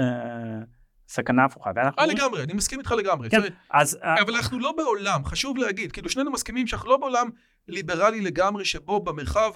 סכנה 1.12 1.46
הפוכה. 1.46 1.72
אה 2.00 2.06
לגמרי, 2.06 2.44
אני 2.44 2.54
מסכים 2.54 2.80
איתך 2.80 2.92
לגמרי. 2.92 3.30
כן, 3.30 3.42
אז... 3.70 3.98
אבל 4.04 4.36
אנחנו 4.36 4.60
לא 4.60 4.72
בעולם, 4.78 5.26
חשוב 5.26 5.58
להגיד, 5.58 5.92
כאילו 5.92 6.10
שנינו 6.10 6.32
מסכימים 6.32 6.68
שאנחנו 6.68 6.90
לא 6.90 6.98
בעולם 6.98 7.30
ליברלי 7.68 8.22
לגמרי, 8.22 8.66
שבו 8.66 9.00
במרחב 9.00 9.52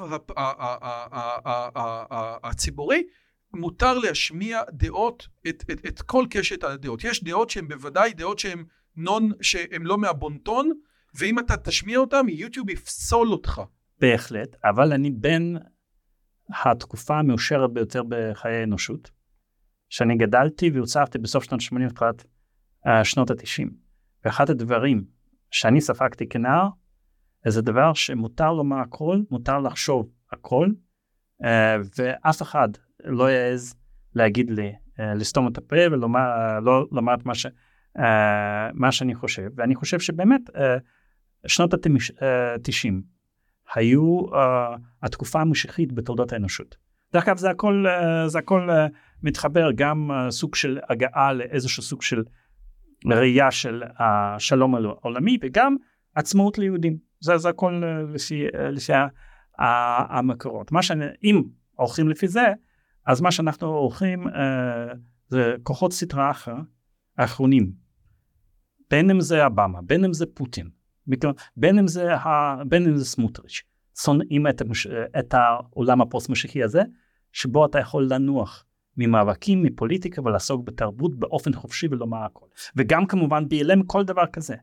הציבורי 2.43 3.03
מותר 3.53 3.97
להשמיע 3.97 4.61
דעות, 4.71 5.27
את, 5.47 5.63
את, 5.71 5.85
את 5.87 6.01
כל 6.01 6.25
קשת 6.29 6.63
הדעות. 6.63 7.03
יש 7.03 7.23
דעות 7.23 7.49
שהן 7.49 7.67
בוודאי 7.67 8.13
דעות 8.13 8.39
שהן 8.39 8.63
נון, 8.95 9.31
שהן 9.41 9.81
לא 9.81 9.97
מהבונטון, 9.97 10.71
ואם 11.13 11.39
אתה 11.39 11.57
תשמיע 11.57 11.97
אותן, 11.97 12.29
יוטיוב 12.29 12.69
יפסול 12.69 13.27
אותך. 13.27 13.61
בהחלט, 13.99 14.55
אבל 14.63 14.93
אני 14.93 15.11
בין 15.11 15.57
התקופה 16.49 17.19
המאושרת 17.19 17.73
ביותר 17.73 18.01
בחיי 18.09 18.55
האנושות, 18.55 19.11
שאני 19.89 20.15
גדלתי 20.17 20.69
והוצבתי 20.69 21.17
בסוף 21.17 21.43
שנות 21.43 21.61
ה-80 21.61 21.91
ותחילת 21.91 22.25
שנות 23.03 23.31
ה-90. 23.31 23.69
ואחד 24.25 24.49
הדברים 24.49 25.03
שאני 25.51 25.81
ספגתי 25.81 26.29
כנער, 26.29 26.69
זה 27.47 27.61
דבר 27.61 27.93
שמותר 27.93 28.53
לומר 28.53 28.79
הכל, 28.79 29.19
מותר 29.31 29.59
לחשוב 29.59 30.09
הכל, 30.31 30.69
אה, 31.43 31.75
ואף 31.97 32.41
אחד 32.41 32.69
לא 33.03 33.31
יעז 33.31 33.75
להגיד 34.15 34.49
לי 34.49 34.73
אה, 34.99 35.13
לסתום 35.13 35.47
את 35.47 35.57
הפה 35.57 35.75
ולומר 35.91 36.59
לא 36.59 36.85
לומר 36.91 37.13
את 37.13 37.25
מה, 37.25 37.35
ש, 37.35 37.45
אה, 37.99 38.69
מה 38.73 38.91
שאני 38.91 39.15
חושב, 39.15 39.47
ואני 39.55 39.75
חושב 39.75 39.99
שבאמת 39.99 40.41
שנות 41.47 41.73
ה-90 41.73 42.93
היו 43.75 44.19
uh, 44.19 44.35
התקופה 45.03 45.41
המשיחית 45.41 45.93
בתולדות 45.93 46.33
האנושות. 46.33 46.75
דרך 47.13 47.27
אגב 47.27 47.37
זה 47.37 47.49
הכל, 47.49 47.85
uh, 47.87 48.27
זה 48.27 48.39
הכל 48.39 48.69
uh, 48.69 48.73
מתחבר 49.23 49.69
גם 49.75 50.11
סוג 50.29 50.55
של 50.55 50.79
הגעה 50.89 51.33
לאיזשהו 51.33 51.83
סוג 51.83 52.01
של 52.01 52.23
ראייה 53.05 53.51
של 53.51 53.83
השלום 53.99 54.75
העולמי 54.75 55.37
וגם 55.41 55.75
עצמאות 56.15 56.57
ליהודים. 56.57 56.97
זה, 57.19 57.37
זה 57.37 57.49
הכל 57.49 57.81
uh, 57.83 58.13
לפי, 58.13 58.47
uh, 58.47 58.57
לפי 58.57 58.93
המקורות. 60.09 60.71
מה 60.71 60.83
שאני, 60.83 61.05
אם 61.23 61.43
הולכים 61.75 62.09
לפי 62.09 62.27
זה, 62.27 62.53
אז 63.05 63.21
מה 63.21 63.31
שאנחנו 63.31 63.67
הולכים 63.67 64.27
uh, 64.27 64.31
זה 65.27 65.55
כוחות 65.63 65.93
סדרה 65.93 66.31
אחר, 66.31 66.55
האחרונים. 67.17 67.71
בין 68.89 69.09
אם 69.09 69.21
זה 69.21 69.45
אובמה, 69.45 69.81
בין 69.81 70.05
אם 70.05 70.13
זה 70.13 70.25
פוטין, 70.33 70.69
בין 71.57 71.79
אם 71.79 71.87
זה, 71.87 72.15
ה... 72.15 72.55
בין 72.67 72.87
אם 72.87 72.97
זה 72.97 73.05
סמוטריץ', 73.05 73.61
שונאים 74.01 74.47
את. 74.47 74.61
את 75.19 75.33
העולם 75.33 76.01
הפוסט-משיחי 76.01 76.63
הזה, 76.63 76.81
שבו 77.31 77.65
אתה 77.65 77.79
יכול 77.79 78.07
לנוח 78.09 78.64
ממאבקים, 78.97 79.63
מפוליטיקה 79.63 80.21
ולעסוק 80.21 80.65
בתרבות 80.65 81.19
באופן 81.19 81.53
חופשי 81.53 81.87
ולומר 81.91 82.23
הכל. 82.23 82.45
וגם 82.75 83.05
כמובן 83.05 83.49
בהיעלם 83.49 83.83
כל 83.83 84.03
דבר 84.03 84.25
כזה. 84.33 84.55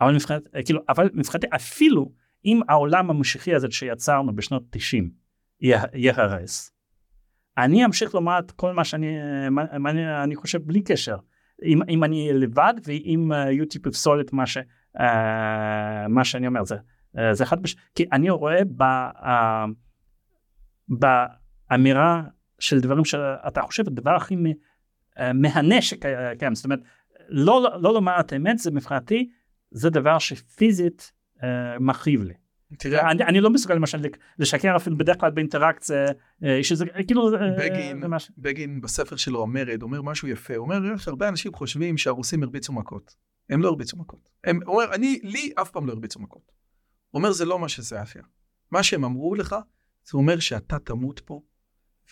אבל 0.00 0.14
מבחינת, 0.14 0.42
כאילו, 0.64 0.80
אבל 0.88 1.10
מבחינתי 1.14 1.46
אפילו 1.54 2.12
אם 2.44 2.60
העולם 2.68 3.10
המשיחי 3.10 3.54
הזה 3.54 3.66
שיצרנו 3.70 4.36
בשנות 4.36 4.62
90 4.70 5.10
ייהרס, 5.94 6.72
אני 7.58 7.84
אמשיך 7.84 8.14
לומר 8.14 8.38
את 8.38 8.50
כל 8.50 8.72
מה 8.72 8.84
שאני 8.84 9.16
מה, 9.50 9.78
מה 9.78 9.90
אני, 9.90 10.22
אני 10.24 10.36
חושב 10.36 10.58
בלי 10.62 10.82
קשר. 10.82 11.16
אם, 11.64 11.78
אם 11.88 12.04
אני 12.04 12.32
לבד 12.32 12.74
ואם 12.84 13.30
יוטיוב 13.50 13.86
יפסול 13.86 14.20
את 14.20 14.32
מה, 14.32 14.46
ש, 14.46 14.58
uh, 14.58 15.00
מה 16.08 16.24
שאני 16.24 16.46
אומר 16.46 16.64
זה, 16.64 16.74
uh, 16.74 17.20
זה 17.32 17.46
חד 17.46 17.62
משמעית 17.62 17.88
כי 17.94 18.04
אני 18.12 18.30
רואה 18.30 18.60
ב, 18.76 18.82
uh, 18.82 19.26
באמירה 20.88 22.22
של 22.58 22.80
דברים 22.80 23.04
שאתה 23.04 23.62
חושב 23.62 23.86
הדבר 23.86 24.10
הכי 24.10 24.36
מהנה 25.34 25.82
שקיים. 25.82 26.54
זאת 26.54 26.64
אומרת 26.64 26.80
לא, 27.28 27.68
לא 27.80 27.94
לומר 27.94 28.20
את 28.20 28.32
האמת 28.32 28.58
זה 28.58 28.70
מבחינתי 28.70 29.28
זה 29.70 29.90
דבר 29.90 30.18
שפיזית 30.18 31.12
uh, 31.36 31.44
מכאיב 31.80 32.22
לי. 32.22 32.34
תראה, 32.78 33.10
אני, 33.10 33.24
אני 33.24 33.40
לא 33.40 33.50
מסוגל 33.50 33.74
למשל 33.74 33.98
לשקר 34.38 34.76
אפילו 34.76 34.98
בדרך 34.98 35.20
כלל 35.20 35.30
באינטראקציה 35.30 36.04
אה, 36.44 36.64
שזה 36.64 36.86
כאילו 37.06 37.34
אה, 37.34 37.40
בגין, 37.58 38.06
מש... 38.06 38.30
בגין 38.38 38.80
בספר 38.80 39.16
שלו 39.16 39.42
המרד 39.42 39.82
אומר 39.82 40.02
משהו 40.02 40.28
יפה. 40.28 40.56
הוא 40.56 40.64
אומר 40.64 40.80
הרבה 41.06 41.28
אנשים 41.28 41.52
חושבים 41.52 41.98
שהרוסים 41.98 42.42
הרביצו 42.42 42.72
מכות. 42.72 43.14
הם 43.50 43.62
לא 43.62 43.68
הרביצו 43.68 43.96
מכות. 43.96 44.28
הם, 44.44 44.60
הוא 44.66 44.74
אומר 44.82 44.94
אני 44.94 45.20
לי 45.22 45.52
אף 45.60 45.70
פעם 45.70 45.86
לא 45.86 45.92
הרביצו 45.92 46.20
מכות. 46.20 46.52
הוא 47.10 47.18
אומר 47.18 47.32
זה 47.32 47.44
לא 47.44 47.58
מה 47.58 47.68
שזה 47.68 47.96
היה 47.96 48.04
מה 48.70 48.82
שהם 48.82 49.04
אמרו 49.04 49.34
לך 49.34 49.56
זה 50.04 50.18
אומר 50.18 50.38
שאתה 50.38 50.78
תמות 50.78 51.20
פה 51.20 51.40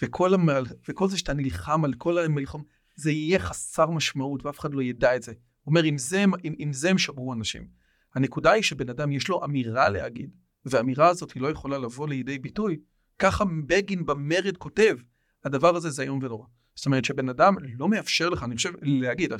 וכל, 0.02 0.34
המל... 0.34 0.64
וכל 0.88 1.08
זה 1.08 1.18
שאתה 1.18 1.34
נלחם 1.34 1.84
על 1.84 1.94
כל 1.94 2.18
המלחם 2.18 2.58
זה 2.94 3.10
יהיה 3.10 3.38
חסר 3.38 3.90
משמעות 3.90 4.46
ואף 4.46 4.60
אחד 4.60 4.74
לא 4.74 4.82
ידע 4.82 5.16
את 5.16 5.22
זה. 5.22 5.32
הוא 5.32 5.70
אומר 5.70 5.82
עם 5.82 5.98
זה, 5.98 6.24
עם, 6.42 6.54
עם 6.58 6.72
זה 6.72 6.90
הם 6.90 6.98
שברו 6.98 7.32
אנשים. 7.32 7.68
הנקודה 8.14 8.52
היא 8.52 8.62
שבן 8.62 8.88
אדם 8.88 9.12
יש 9.12 9.28
לו 9.28 9.44
אמירה 9.44 9.88
להגיד 9.88 10.30
והאמירה 10.64 11.08
הזאת 11.08 11.32
היא 11.32 11.42
לא 11.42 11.50
יכולה 11.50 11.78
לבוא 11.78 12.08
לידי 12.08 12.38
ביטוי, 12.38 12.80
ככה 13.18 13.44
בגין 13.66 14.06
במרד 14.06 14.56
כותב, 14.56 14.96
הדבר 15.44 15.76
הזה 15.76 15.90
זה 15.90 16.02
איום 16.02 16.18
ונורא. 16.22 16.46
זאת 16.74 16.86
אומרת 16.86 17.04
שבן 17.04 17.28
אדם 17.28 17.54
לא 17.78 17.88
מאפשר 17.88 18.28
לך, 18.28 18.42
אני 18.42 18.56
חושב, 18.56 18.72
להגיד, 18.82 19.32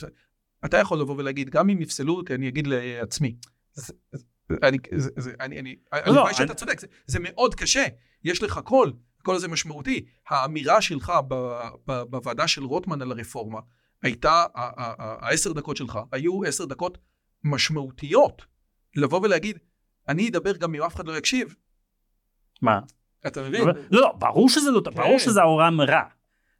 אתה 0.65 0.79
יכול 0.79 1.01
לבוא 1.01 1.15
ולהגיד, 1.19 1.51
גם 1.51 1.71
אם 1.71 1.83
יפסלו 1.83 2.17
אותי, 2.17 2.35
אני 2.35 2.49
אגיד 2.49 2.67
לעצמי. 2.67 3.37
אני, 4.63 4.79
זה, 4.97 5.11
זה, 5.17 5.33
אני, 5.41 5.59
אני, 5.59 5.77
לא, 6.07 6.27
אני, 6.27 6.35
שאתה 6.35 6.55
צודק, 6.55 6.81
זה, 6.81 6.87
זה 7.07 7.19
מאוד 7.23 7.55
קשה, 7.55 7.85
יש 8.25 8.43
לך 8.43 8.61
קול, 8.65 8.93
הקול 9.27 9.37
הזה 9.37 9.49
משמעותי. 9.49 10.05
האמירה 10.29 10.81
שלך 10.81 11.13
ב, 11.29 11.35
ב, 11.87 12.03
בוועדה 12.03 12.49
של 12.49 12.65
רוטמן 12.65 13.03
על 13.03 13.13
הרפורמה, 13.13 13.61
הייתה, 14.03 14.45
העשר 14.55 15.53
דקות 15.53 15.77
שלך 15.77 15.99
היו 16.13 16.45
עשר 16.45 16.65
דקות 16.65 16.99
משמעותיות. 17.45 18.47
לבוא 18.97 19.21
ולהגיד, 19.23 19.59
אני 20.09 20.29
אדבר 20.29 20.57
גם 20.57 20.75
אם 20.75 20.83
אף 20.83 20.95
אחד 20.95 21.07
לא 21.07 21.19
יקשיב. 21.19 21.55
מה? 22.63 22.81
אתה 23.27 23.43
מבין? 23.43 23.65
לא, 23.65 23.73
לא, 23.91 24.13
ברור 24.19 24.49
שזה 24.49 24.71
לא, 24.71 24.81
ברור 24.81 25.19
כן. 25.19 25.19
שזה 25.19 25.41
העולם 25.41 25.81
רע. 25.81 26.03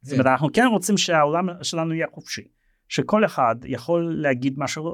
זאת 0.01 0.13
אומרת, 0.13 0.27
אנחנו 0.27 0.49
כן 0.53 0.65
רוצים 0.71 0.97
שהעולם 0.97 1.49
שלנו 1.63 1.93
יהיה 1.93 2.07
חופשי. 2.13 2.47
שכל 2.89 3.25
אחד 3.25 3.55
יכול 3.65 4.15
להגיד 4.21 4.53
משהו, 4.57 4.93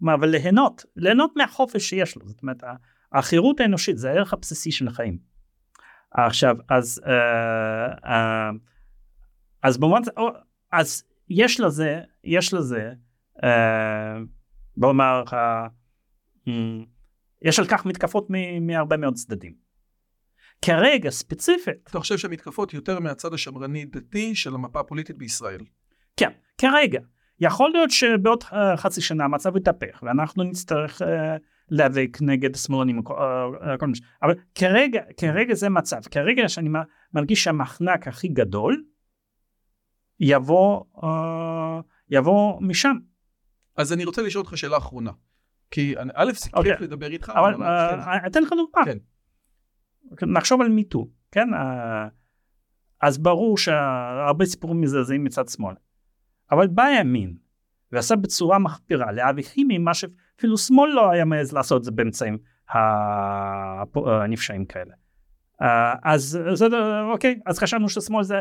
מה, 0.00 0.14
וליהנות, 0.20 0.84
ליהנות 0.96 1.32
מהחופש 1.36 1.88
שיש 1.88 2.16
לו. 2.16 2.28
זאת 2.28 2.42
אומרת, 2.42 2.62
החירות 3.12 3.60
האנושית 3.60 3.98
זה 3.98 4.10
הערך 4.10 4.32
הבסיסי 4.32 4.72
של 4.72 4.88
החיים. 4.88 5.29
עכשיו, 6.12 6.56
אז, 6.68 7.00
אה, 7.06 8.10
אה, 8.10 8.50
אז 9.62 9.78
במובן 9.78 10.00
אז 10.72 11.04
יש 11.28 11.60
לזה, 11.60 12.00
יש 12.24 12.54
לזה, 12.54 12.92
אה, 13.44 14.18
בוא 14.76 14.92
נאמר, 14.92 15.22
יש 17.42 17.58
על 17.58 17.66
כך 17.66 17.86
מתקפות 17.86 18.26
מהרבה 18.60 18.96
מאוד 18.96 19.14
צדדים. 19.14 19.54
כרגע 20.64 21.10
ספציפית. 21.10 21.88
אתה 21.90 21.98
חושב 21.98 22.18
שהמתקפות 22.18 22.74
יותר 22.74 23.00
מהצד 23.00 23.34
השמרני 23.34 23.84
דתי 23.84 24.34
של 24.34 24.54
המפה 24.54 24.80
הפוליטית 24.80 25.18
בישראל? 25.18 25.60
כן, 26.16 26.30
כרגע. 26.58 27.00
יכול 27.40 27.70
להיות 27.70 27.90
שבעוד 27.90 28.44
חצי 28.76 29.00
שנה 29.00 29.24
המצב 29.24 29.56
יתהפך 29.56 30.02
ואנחנו 30.02 30.44
נצטרך 30.44 31.02
להיאבק 31.70 32.18
נגד 32.20 32.54
שמאלנים 32.54 32.98
uh, 32.98 33.10
uh, 33.10 34.00
אבל 34.22 34.34
כרגע 34.54 35.02
כרגע 35.16 35.54
זה 35.54 35.68
מצב 35.68 36.00
כרגע 36.10 36.48
שאני 36.48 36.68
מרגיש 37.14 37.44
שהמחנק 37.44 38.08
הכי 38.08 38.28
גדול 38.28 38.84
יבוא 40.20 40.84
uh, 40.96 41.06
יבוא 42.10 42.60
משם. 42.60 42.96
אז 43.76 43.92
אני 43.92 44.04
רוצה 44.04 44.22
לשאול 44.22 44.44
אותך 44.44 44.58
שאלה 44.58 44.76
אחרונה. 44.76 45.10
כי 45.70 45.94
א' 46.14 46.32
זה 46.34 46.50
אוקיי. 46.54 46.72
כיף 46.72 46.80
לדבר 46.80 47.10
איתך. 47.10 47.32
אבל 47.34 47.54
כן. 47.54 47.62
אה, 47.62 48.26
אתן 48.26 48.42
לך 48.42 48.50
דוגמה. 48.52 48.84
כן. 48.84 48.98
נחשוב 50.26 50.60
על 50.60 50.68
מיטו, 50.68 51.08
כן? 51.32 51.54
אה, 51.54 52.08
אז 53.00 53.18
ברור 53.18 53.58
שהרבה 53.58 54.44
סיפורים 54.44 54.80
מזעזעים 54.80 55.24
מצד 55.24 55.48
שמאל. 55.48 55.74
אבל 56.50 56.66
בא 56.66 56.84
ימין 57.00 57.36
ועשה 57.92 58.16
בצורה 58.16 58.58
מחפירה 58.58 59.12
לאבי 59.12 59.42
כימי 59.42 59.78
מה 59.78 59.94
שאפילו 60.40 60.58
שמאל 60.58 60.90
לא 60.90 61.10
היה 61.10 61.24
מעז 61.24 61.52
לעשות 61.52 61.78
את 61.80 61.84
זה 61.84 61.90
באמצעים 61.90 62.38
הנפשעים 63.94 64.64
כאלה. 64.64 64.94
אה, 65.62 65.94
אז 66.04 66.38
זה 66.54 66.66
אוקיי 67.12 67.40
אז 67.46 67.58
חשבנו 67.58 67.88
ששמאל 67.88 68.22
זה 68.22 68.40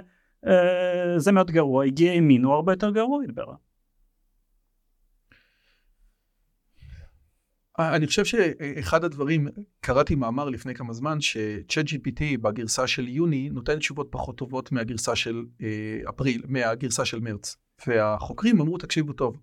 זה 1.18 1.32
מאוד 1.32 1.52
גרוע 1.52 1.86
הגיע 1.86 2.14
ימין 2.14 2.44
הוא 2.44 2.54
הרבה 2.54 2.74
יותר 2.74 2.90
גרוע 2.90 3.24
התברר. 3.24 3.54
אני 7.80 8.08
חושב 8.08 8.26
שאחד 8.26 9.04
הדברים, 9.04 9.48
קראתי 9.80 10.16
מאמר 10.16 10.50
לפני 10.50 10.76
כמה 10.76 10.94
זמן, 10.94 11.22
ש-chat 11.22 11.88
GPT 11.88 12.38
בגרסה 12.42 12.88
של 12.88 13.08
יוני 13.08 13.50
נותן 13.50 13.80
תשובות 13.80 14.08
פחות 14.12 14.38
טובות 14.38 14.72
מהגרסה 14.72 15.16
של 15.16 15.46
אה, 15.62 16.00
אפריל, 16.10 16.42
מהגרסה 16.48 17.06
של 17.06 17.20
מרץ. 17.20 17.58
והחוקרים 17.88 18.62
אמרו, 18.62 18.78
תקשיבו 18.78 19.14
טוב, 19.14 19.38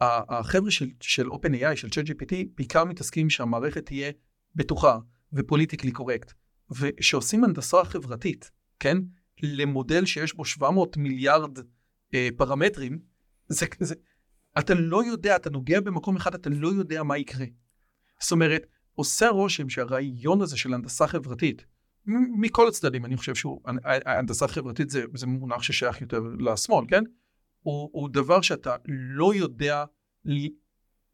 החבר'ה 0.00 0.70
של, 0.70 0.90
של 1.00 1.26
OpenAI, 1.26 1.76
של 1.76 1.88
chat 1.88 2.06
GPT, 2.06 2.34
בעיקר 2.56 2.84
מתעסקים 2.84 3.30
שהמערכת 3.30 3.86
תהיה 3.86 4.12
בטוחה 4.54 4.98
ופוליטיקלי 5.32 5.90
קורקט, 5.92 6.32
ושעושים 6.70 7.44
הנדסה 7.44 7.84
חברתית, 7.84 8.50
כן? 8.80 8.98
למודל 9.42 10.06
שיש 10.06 10.34
בו 10.34 10.44
700 10.44 10.96
מיליארד 10.96 11.58
אה, 12.14 12.28
פרמטרים, 12.36 12.98
זה, 13.48 13.66
זה, 13.80 13.94
אתה 14.58 14.74
לא 14.74 15.04
יודע, 15.04 15.36
אתה 15.36 15.50
נוגע 15.50 15.80
במקום 15.80 16.16
אחד, 16.16 16.34
אתה 16.34 16.50
לא 16.50 16.68
יודע 16.68 17.02
מה 17.02 17.18
יקרה. 17.18 17.46
זאת 18.20 18.32
אומרת, 18.32 18.66
עושה 18.94 19.28
רושם 19.28 19.68
שהרעיון 19.68 20.42
הזה 20.42 20.56
של 20.56 20.74
הנדסה 20.74 21.06
חברתית, 21.06 21.66
מכל 22.38 22.68
הצדדים, 22.68 23.04
אני 23.04 23.16
חושב 23.16 23.34
שהנדסה 23.34 24.48
חברתית 24.48 24.90
זה, 24.90 25.04
זה 25.14 25.26
מונח 25.26 25.62
ששייך 25.62 26.00
יותר 26.00 26.20
לשמאל, 26.38 26.84
כן? 26.88 27.04
הוא, 27.66 27.90
הוא 27.92 28.08
דבר 28.12 28.40
שאתה 28.40 28.76
לא 28.88 29.34
יודע 29.34 29.84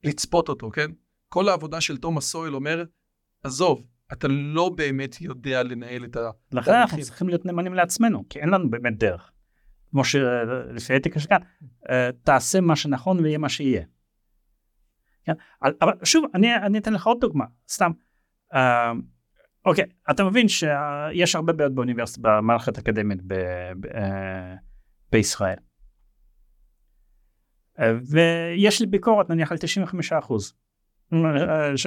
לצפות 0.04 0.48
אותו, 0.48 0.70
כן? 0.70 0.90
כל 1.28 1.48
העבודה 1.48 1.80
של 1.80 1.96
תומאס 1.96 2.30
סויל 2.30 2.54
אומר, 2.54 2.84
עזוב, 3.42 3.86
אתה 4.12 4.28
לא 4.28 4.70
באמת 4.76 5.20
יודע 5.20 5.62
לנהל 5.62 6.04
את 6.04 6.16
ה... 6.16 6.30
לכן 6.52 6.72
אנחנו 6.72 7.02
צריכים 7.02 7.28
להיות 7.28 7.46
נאמנים 7.46 7.74
לעצמנו, 7.74 8.24
כי 8.28 8.40
אין 8.40 8.48
לנו 8.48 8.70
באמת 8.70 8.98
דרך. 8.98 9.30
כמו 9.90 10.04
שלפי 10.04 10.92
האתיקה 10.92 11.20
שכאן, 11.20 11.40
אה, 11.90 12.10
תעשה 12.24 12.60
מה 12.60 12.76
שנכון 12.76 13.20
ויהיה 13.20 13.38
מה 13.38 13.48
שיהיה. 13.48 13.84
כן? 15.24 15.32
אבל 15.62 15.92
שוב, 16.04 16.24
אני, 16.34 16.56
אני 16.56 16.78
אתן 16.78 16.92
לך 16.92 17.06
עוד 17.06 17.20
דוגמה, 17.20 17.44
סתם. 17.68 17.90
אה, 18.54 18.92
אוקיי, 19.64 19.84
אתה 20.10 20.24
מבין 20.24 20.48
שיש 20.48 21.34
הרבה 21.34 21.52
בעיות 21.52 21.74
באוניברסיטה, 21.74 22.20
במערכת 22.22 22.78
אקדמית 22.78 23.22
ב, 23.22 23.34
ב, 23.80 23.86
אה, 23.86 24.54
בישראל. 25.12 25.56
ויש 27.78 28.80
לי 28.80 28.86
ביקורת 28.86 29.30
נניח 29.30 29.52
על 29.52 29.58
95 29.58 30.12
אחוז. 30.12 30.54
ש... 31.76 31.86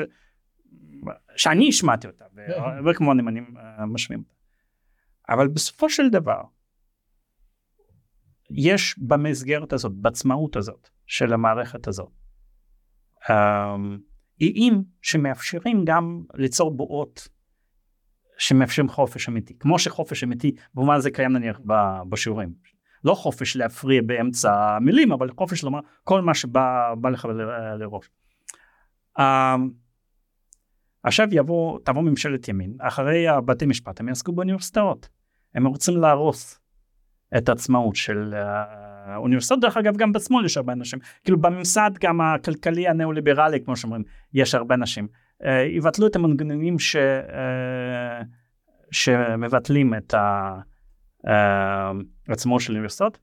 שאני 1.36 1.70
השמעתי 1.70 2.08
אותה, 2.08 2.26
וכמובן 2.86 3.20
אם 3.20 3.28
אני 3.28 3.40
משמיעים 3.88 4.24
אותה. 4.24 4.34
אבל 5.30 5.48
בסופו 5.48 5.90
של 5.90 6.10
דבר, 6.10 6.42
יש 8.50 9.00
במסגרת 9.00 9.74
הזאת, 9.74 9.92
בעצמאות 9.96 10.56
הזאת 10.56 10.90
של 11.08 11.34
המערכת 11.34 11.88
הזאת, 11.88 12.12
אמ, 13.30 13.98
איים 14.42 14.84
שמאפשרים 15.02 15.86
גם 15.86 16.24
ליצור 16.34 16.78
בועות 16.78 17.28
שמאפשרים 18.38 18.90
חופש 18.90 19.30
אמיתי, 19.30 19.60
כמו 19.60 19.80
שחופש 19.80 20.24
אמיתי 20.24 20.56
במובן 20.74 20.96
הזה 20.96 21.12
קיים 21.12 21.34
נניח 21.34 21.60
בשיעורים. 22.10 22.54
לא 23.06 23.14
חופש 23.14 23.56
להפריע 23.56 24.01
באמצע 24.06 24.53
המילים, 24.53 25.11
אבל 25.11 25.30
חופש 25.38 25.64
לומר 25.64 25.80
כל 26.03 26.22
מה 26.22 26.34
שבא 26.34 27.09
לך 27.11 27.27
לראש. 27.80 28.09
Uh, 29.19 29.22
עכשיו 31.03 31.27
יבוא, 31.32 31.80
תבוא 31.84 32.01
ממשלת 32.01 32.48
ימין, 32.48 32.74
אחרי 32.80 33.27
הבתי 33.27 33.66
משפט 33.66 34.00
הם 34.00 34.09
יעסקו 34.09 34.32
באוניברסיטאות. 34.32 35.09
הם 35.56 35.67
רוצים 35.67 35.98
להרוס 35.98 36.59
את 37.38 37.50
העצמאות 37.50 37.95
של 37.95 38.34
האוניברסיטאות, 39.06 39.61
דרך 39.61 39.77
אגב 39.77 39.98
גם 39.98 40.11
בשמאל 40.11 40.45
יש 40.45 40.58
הרבה 40.58 40.74
אנשים, 40.74 41.00
כאילו 41.24 41.42
בממסד 41.42 41.92
גם 42.01 42.22
הכלכלי 42.22 42.88
הניאו-ליברלי 42.88 43.64
כמו 43.66 43.75
שאומרים, 43.75 44.03
יש 44.34 44.56
הרבה 44.56 44.75
אנשים. 44.75 45.08
Uh, 45.43 45.48
יבטלו 45.77 46.08
את 46.08 46.16
המנגנונים 46.16 46.80
ש, 46.80 46.95
uh, 46.95 47.00
שמבטלים 48.92 49.93
את 49.93 50.14
העצמאות 51.26 52.62
של 52.62 52.72
האוניברסיטאות. 52.72 53.18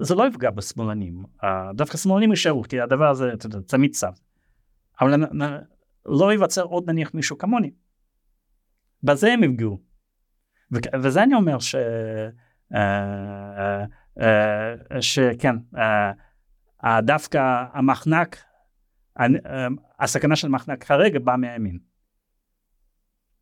זה 0.00 0.14
לא 0.14 0.28
יפגע 0.28 0.50
בשמאלנים, 0.50 1.24
uh, 1.42 1.46
דווקא 1.74 1.98
שמאלנים 1.98 2.30
יישארו, 2.30 2.62
כי 2.62 2.80
הדבר 2.80 3.10
הזה, 3.10 3.30
תמיד 3.66 3.94
צו. 3.94 4.06
אבל 5.00 5.24
לא 6.06 6.32
ייווצר 6.32 6.62
עוד 6.62 6.90
נניח 6.90 7.14
מישהו 7.14 7.38
כמוני. 7.38 7.70
בזה 9.02 9.32
הם 9.32 9.44
יפגעו. 9.44 9.78
וזה 11.02 11.22
אני 11.22 11.34
אומר 11.34 11.58
ש... 11.58 11.74
Uh, 11.74 12.76
uh, 14.18 14.18
uh, 14.18 15.00
שכן, 15.00 15.56
דווקא 17.02 17.64
המחנק, 17.72 18.36
הסכנה 20.00 20.36
של 20.36 20.46
המחנק 20.46 20.84
כרגע 20.84 21.18
באה 21.18 21.36
מהימין. 21.36 21.78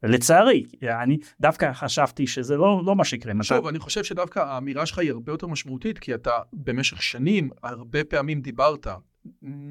לצערי, 0.02 0.64
אני 1.02 1.18
דווקא 1.40 1.72
חשבתי 1.72 2.26
שזה 2.26 2.56
לא, 2.56 2.82
לא 2.86 2.96
מה 2.96 3.04
שיקרה. 3.04 3.32
טוב, 3.48 3.58
אתה... 3.58 3.68
אני 3.68 3.78
חושב 3.78 4.04
שדווקא 4.04 4.38
האמירה 4.38 4.86
שלך 4.86 4.98
היא 4.98 5.10
הרבה 5.10 5.32
יותר 5.32 5.46
משמעותית, 5.46 5.98
כי 5.98 6.14
אתה 6.14 6.30
במשך 6.52 7.02
שנים, 7.02 7.50
הרבה 7.62 8.04
פעמים 8.04 8.40
דיברת 8.40 8.86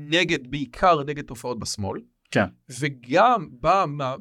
נגד, 0.09 0.51
בעיקר 0.51 1.03
נגד 1.03 1.23
תופעות 1.23 1.59
בשמאל. 1.59 2.01
כן. 2.31 2.45
וגם 2.79 3.49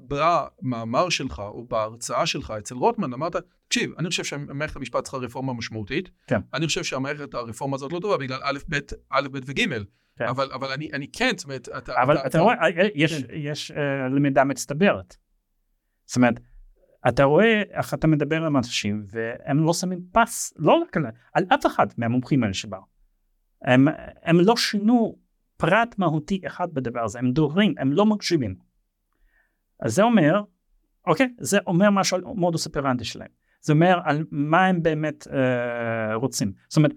במאמר 0.08 1.08
שלך, 1.08 1.38
או 1.38 1.66
בהרצאה 1.66 2.26
שלך 2.26 2.50
אצל 2.58 2.74
רוטמן, 2.74 3.12
אמרת, 3.12 3.36
תקשיב, 3.66 3.92
אני 3.98 4.08
חושב 4.08 4.24
שמערכת 4.24 4.76
המשפט 4.76 5.02
צריכה 5.02 5.16
רפורמה 5.16 5.52
משמעותית. 5.52 6.10
כן. 6.26 6.40
אני 6.54 6.66
חושב 6.66 6.84
שהמערכת 6.84 7.34
הרפורמה 7.34 7.74
הזאת 7.74 7.92
לא 7.92 8.00
טובה 8.00 8.16
בגלל 8.16 8.38
א', 8.42 8.58
ב', 8.68 8.78
א', 9.10 9.28
ב' 9.32 9.38
וג'. 9.46 9.60
כן. 10.18 10.28
אבל, 10.28 10.48
אבל 10.52 10.68
אני, 10.68 10.88
אני 10.92 11.06
כן, 11.12 11.30
זאת 11.36 11.44
אומרת, 11.44 11.68
אתה... 11.78 12.02
אבל 12.02 12.18
אתה, 12.18 12.26
אתה 12.26 12.38
רואה, 12.38 12.56
יש, 12.94 13.22
כן. 13.22 13.34
יש 13.34 13.70
uh, 13.70 13.74
למידה 14.14 14.44
מצטברת. 14.44 15.16
זאת 16.08 16.16
אומרת, 16.16 16.40
אתה 17.08 17.24
רואה 17.24 17.62
איך 17.70 17.94
אתה 17.94 18.06
מדבר 18.06 18.46
עם 18.46 18.56
אנשים 18.56 19.04
והם 19.10 19.64
לא 19.64 19.72
שמים 19.72 20.00
פס, 20.12 20.54
לא 20.56 20.72
רק 20.72 20.96
על, 20.96 21.02
על 21.34 21.44
אף 21.54 21.66
אחד 21.66 21.86
מהמומחים 21.98 22.42
האלה 22.42 22.54
שבאו. 22.54 22.80
הם, 23.62 23.88
הם 24.22 24.40
לא 24.40 24.56
שינו 24.56 25.16
פרט 25.56 25.94
מהותי 25.98 26.40
אחד 26.46 26.74
בדבר 26.74 27.04
הזה, 27.04 27.18
הם 27.18 27.32
דוברים, 27.32 27.74
הם 27.78 27.92
לא 27.92 28.06
מקשיבים. 28.06 28.54
אז 29.80 29.94
זה 29.94 30.02
אומר, 30.02 30.42
אוקיי, 31.06 31.28
זה 31.40 31.58
אומר 31.66 31.90
משהו 31.90 32.16
על 32.16 32.22
מודוס 32.24 32.66
אופרנטי 32.66 33.04
שלהם. 33.04 33.28
זה 33.60 33.72
אומר 33.72 33.98
על 34.04 34.24
מה 34.30 34.66
הם 34.66 34.82
באמת 34.82 35.26
אה, 35.26 36.14
רוצים. 36.14 36.52
זאת 36.68 36.76
אומרת, 36.76 36.92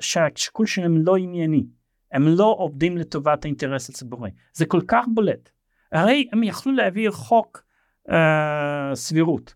שהשיקול 0.00 0.66
שלהם 0.66 0.96
לא 0.98 1.16
ענייני, 1.16 1.66
הם 2.12 2.22
לא 2.28 2.54
עובדים 2.58 2.96
לטובת 2.96 3.44
האינטרס 3.44 3.90
הציבורי. 3.90 4.30
זה 4.52 4.66
כל 4.66 4.80
כך 4.88 5.04
בולט. 5.14 5.50
הרי 5.92 6.28
הם 6.32 6.42
יכלו 6.42 6.72
להעביר 6.72 7.10
חוק 7.10 7.65
אה, 8.10 8.90
סבירות. 8.94 9.54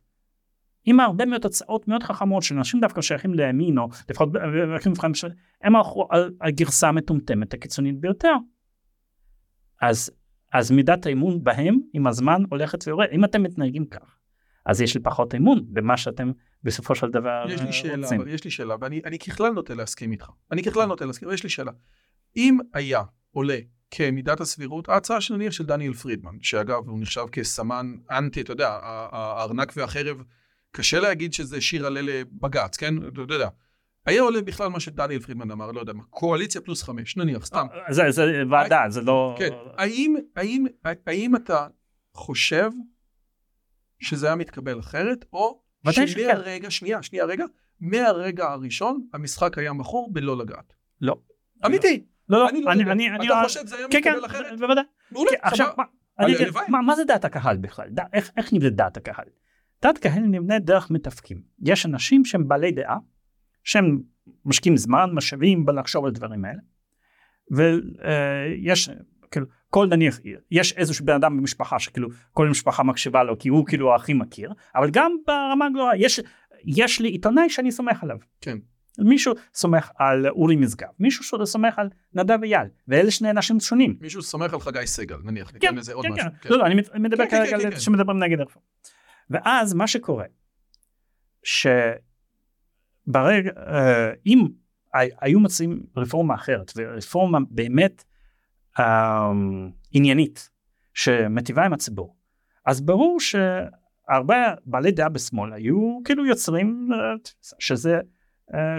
עם 0.85 1.01
הרבה 1.01 1.27
מאוד 1.27 1.47
הצעות 1.47 1.89
מאוד 1.89 2.03
חכמות 2.03 2.43
של 2.43 2.57
אנשים 2.57 2.81
דווקא 2.81 3.03
שייכים 3.03 3.35
לימין 3.35 3.79
או 3.79 3.89
לפחות 4.11 4.29
הם 5.63 5.77
הלכו 5.77 6.07
על 6.11 6.31
הגרסה 6.41 6.89
המטומטמת 6.89 7.55
הקיצונית 7.55 8.01
ביותר. 8.01 8.35
אז, 9.83 10.11
אז 10.53 10.71
מידת 10.71 11.07
האמון 11.07 11.45
בהם 11.45 11.79
עם 11.93 12.07
הזמן 12.07 12.43
הולכת 12.51 12.87
ויורד 12.87 13.07
אם 13.13 13.25
אתם 13.25 13.43
מתנהגים 13.43 13.85
כך 13.87 14.21
אז 14.67 14.81
יש 14.81 14.95
לי 14.95 15.03
פחות 15.03 15.35
אמון 15.35 15.65
במה 15.69 15.97
שאתם 15.97 16.33
בסופו 16.65 16.95
של 16.95 17.11
דבר 17.11 17.45
יש 17.49 17.63
לי 17.63 17.73
שאלה, 17.73 18.03
רוצים. 18.03 18.29
יש 18.29 18.45
לי 18.45 18.51
שאלה 18.51 18.75
ואני 18.81 19.19
ככלל 19.19 19.53
נוטה 19.53 19.75
להסכים 19.75 20.13
איתך 20.13 20.31
אני 20.53 20.63
ככלל 20.63 20.85
נוטה 20.85 21.05
להסכים 21.05 21.31
יש 21.31 21.43
לי 21.43 21.49
שאלה 21.49 21.73
אם 22.37 22.59
היה 22.75 23.03
עולה 23.31 23.59
כמידת 23.91 24.41
הסבירות, 24.41 24.89
ההצעה 24.89 25.21
של 25.21 25.35
נניח 25.35 25.53
של 25.53 25.67
דניאל 25.67 25.93
פרידמן, 25.93 26.37
שאגב 26.43 26.89
הוא 26.89 27.01
נחשב 27.01 27.27
כסמן 27.33 27.95
אנטי, 28.11 28.41
אתה 28.41 28.53
יודע, 28.53 28.79
הארנק 28.83 29.73
והחרב 29.77 30.23
קשה 30.73 31.01
להגיד 31.01 31.33
שזה 31.33 31.61
שיר 31.61 31.87
עלה 31.87 32.01
לבג"ץ, 32.03 32.77
כן? 32.77 32.95
אתה 33.09 33.21
יודע. 33.21 33.49
היה 34.07 34.23
עולה 34.23 34.43
בכלל 34.43 34.69
מה 34.69 34.81
שדניאל 34.81 35.21
פרידמן 35.21 35.51
אמר, 35.51 35.73
לא 35.73 35.81
יודע 35.81 35.93
מה, 35.93 36.03
קואליציה 36.11 36.61
פלוס 36.61 36.83
חמש, 36.83 37.17
נניח, 37.17 37.47
סתם. 37.47 37.67
אה, 37.73 37.93
זה, 37.93 38.11
זה 38.11 38.43
ועדה, 38.51 38.85
זה 38.89 39.01
לא... 39.01 39.35
כן, 39.39 39.51
האם, 39.77 40.17
האם, 40.37 40.67
האם 41.07 41.37
אתה 41.37 41.67
חושב 42.15 42.71
שזה 44.01 44.27
היה 44.27 44.37
מתקבל 44.37 44.81
אחרת, 44.81 45.25
או 45.33 45.63
שמהרגע, 45.91 46.71
שנייה, 46.71 47.03
שנייה 47.03 47.25
רגע, 47.25 47.45
מהרגע 47.81 48.51
הראשון 48.51 49.07
המשחק 49.13 49.59
היה 49.59 49.73
מכור 49.73 50.13
בלא 50.13 50.39
לגעת? 50.39 50.73
לא. 51.01 51.17
אמיתי. 51.67 52.05
לא, 52.31 52.39
לא, 52.39 52.49
אני 52.49 52.85
לא 52.85 53.23
יודע. 53.23 53.25
אתה 53.25 53.43
חושב 53.45 53.61
שזה 53.67 53.77
היה 53.77 53.87
כן, 53.91 53.99
מתקבל 53.99 54.27
אחרת? 54.27 54.45
כן, 54.45 54.51
כן, 54.51 54.57
בוודאי. 54.57 54.85
מעולה, 55.13 55.31
עכשיו, 55.43 55.69
מה 56.69 56.97
זה 56.97 57.05
דעת 57.05 57.25
הקהל 57.25 57.57
בכלל? 57.57 57.89
איך 58.37 58.53
נבדל 58.53 58.69
דעת 58.69 58.97
הקהל? 58.97 59.25
דת 59.83 59.99
קהל 59.99 60.23
נבנה 60.23 60.59
דרך 60.59 60.91
מתאפקים. 60.91 61.43
יש 61.63 61.87
אנשים 61.87 62.25
שהם 62.25 62.49
בעלי 62.49 62.73
דעה, 62.73 62.97
שהם 63.65 64.01
משקיעים 64.45 64.77
זמן, 64.77 65.11
משאבים 65.13 65.67
בלחשוב 65.67 66.05
על 66.05 66.11
דברים 66.11 66.45
האלה, 66.45 66.61
ויש, 67.51 68.89
uh, 68.89 68.93
כאילו, 69.31 69.47
כל 69.71 69.87
נניח, 69.91 70.19
יש 70.51 70.73
איזשהו 70.73 71.05
בן 71.05 71.15
אדם 71.15 71.37
במשפחה 71.37 71.79
שכאילו 71.79 72.09
כל 72.33 72.47
המשפחה 72.47 72.83
מקשיבה 72.83 73.25
לו 73.25 73.39
כי 73.39 73.49
הוא 73.49 73.67
כאילו 73.67 73.95
הכי 73.95 74.15
מכיר, 74.15 74.53
אבל 74.75 74.91
גם 74.91 75.13
ברמה 75.27 75.71
גדולה, 75.71 75.97
יש, 75.97 76.21
יש 76.65 77.01
לי 77.01 77.09
עיתונאי 77.09 77.51
שאני 77.51 77.73
סומך 77.73 78.03
עליו. 78.03 78.17
כן. 78.41 78.59
מישהו 78.99 79.35
סומך 79.55 79.91
על 79.99 80.29
אורי 80.29 80.57
משגב, 80.57 80.89
מישהו 80.99 81.47
סומך 81.47 81.79
על 81.79 81.89
נדב 82.15 82.43
אייל, 82.43 82.69
ואלה 82.89 83.11
שני 83.11 83.31
אנשים 83.31 83.61
שונים. 83.61 83.97
מישהו 84.01 84.23
סומך 84.23 84.55
על 84.55 84.61
חגי 84.61 84.87
סגל, 84.87 85.17
נניח, 85.25 85.53
ניתן 85.53 85.75
לזה 85.75 85.95
עוד 85.95 86.07
כן, 86.07 86.13
משהו. 86.13 86.31
כן, 86.41 86.49
לא, 86.51 86.59
לא, 86.59 86.67
אני 86.67 86.83
מדבר 86.95 87.25
כן, 87.25 87.47
כרגע 87.47 87.57
על 87.69 87.79
שמדברים 87.79 88.19
נגד 88.19 88.41
הרפורמה. 88.41 88.67
ואז 89.31 89.75
מה 89.75 89.87
שקורה, 89.87 90.25
שברגע, 91.43 91.91
אה, 93.57 94.11
אם 94.27 94.47
היו 94.95 95.41
מציעים 95.41 95.83
רפורמה 95.97 96.35
אחרת, 96.35 96.73
ורפורמה 96.77 97.39
באמת 97.51 98.05
אה, 98.81 99.31
עניינית, 99.93 100.51
שמטיבה 100.95 101.65
עם 101.65 101.73
הציבור, 101.73 102.17
אז 102.67 102.81
ברור 102.81 103.19
שהרבה 103.21 104.55
בעלי 104.65 104.93
דעה 104.93 105.09
בשמאל 105.09 105.53
היו 105.53 105.99
כאילו 106.05 106.27
יוצרים 106.27 106.89
אה, 106.93 106.99
שזה, 107.59 108.01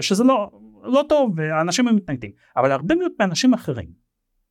שזה 0.00 0.24
לא, 0.24 0.50
לא 0.82 1.04
טוב 1.08 1.34
והאנשים 1.36 1.88
הם 1.88 1.96
מתנגדים, 1.96 2.30
אבל 2.56 2.72
הרבה 2.72 2.94
מאוד 2.94 3.12
מאנשים 3.18 3.54
אחרים 3.54 3.88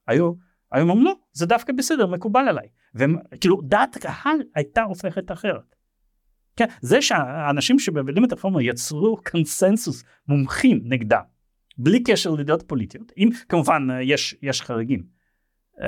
היו, 0.07 0.33
היו 0.71 0.83
אומרים 0.83 1.05
לא, 1.05 1.15
זה 1.33 1.45
דווקא 1.45 1.73
בסדר, 1.73 2.07
מקובל 2.07 2.47
עליי, 2.47 2.67
וכאילו 2.95 3.61
דעת 3.63 3.95
הקהל 3.95 4.37
הייתה 4.55 4.83
הופכת 4.83 5.31
אחרת. 5.31 5.75
כן, 6.55 6.65
זה 6.81 7.01
שהאנשים 7.01 7.79
שמבלים 7.79 8.25
את 8.25 8.31
הרפורמה 8.31 8.63
יצרו 8.63 9.17
קונסנזוס 9.31 10.03
מומחים 10.27 10.81
נגדה, 10.83 11.19
בלי 11.77 12.03
קשר 12.03 12.29
לדעות 12.29 12.63
פוליטיות, 12.67 13.11
אם 13.17 13.29
כמובן 13.49 13.87
אה, 13.91 14.01
יש, 14.01 14.35
יש 14.41 14.61
חריגים. 14.61 15.03
Uh, 15.79 15.83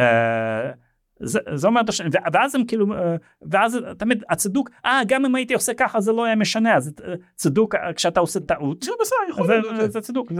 זה, 1.19 1.39
זה 1.53 1.67
אומר, 1.67 1.81
ואז 2.33 2.55
הם 2.55 2.65
כאילו, 2.65 2.85
uh, 2.85 2.97
ואז 3.41 3.79
תמיד 3.97 4.23
הצדוק, 4.29 4.69
אה 4.85 5.01
גם 5.07 5.25
אם 5.25 5.35
הייתי 5.35 5.53
עושה 5.53 5.73
ככה 5.73 6.01
זה 6.01 6.11
לא 6.11 6.25
היה 6.25 6.35
משנה, 6.35 6.75
אז 6.75 6.93
צדוק 7.35 7.75
כשאתה 7.95 8.19
עושה 8.19 8.39
טעות, 8.39 8.85
זה 9.87 10.01
צדוק, 10.01 10.31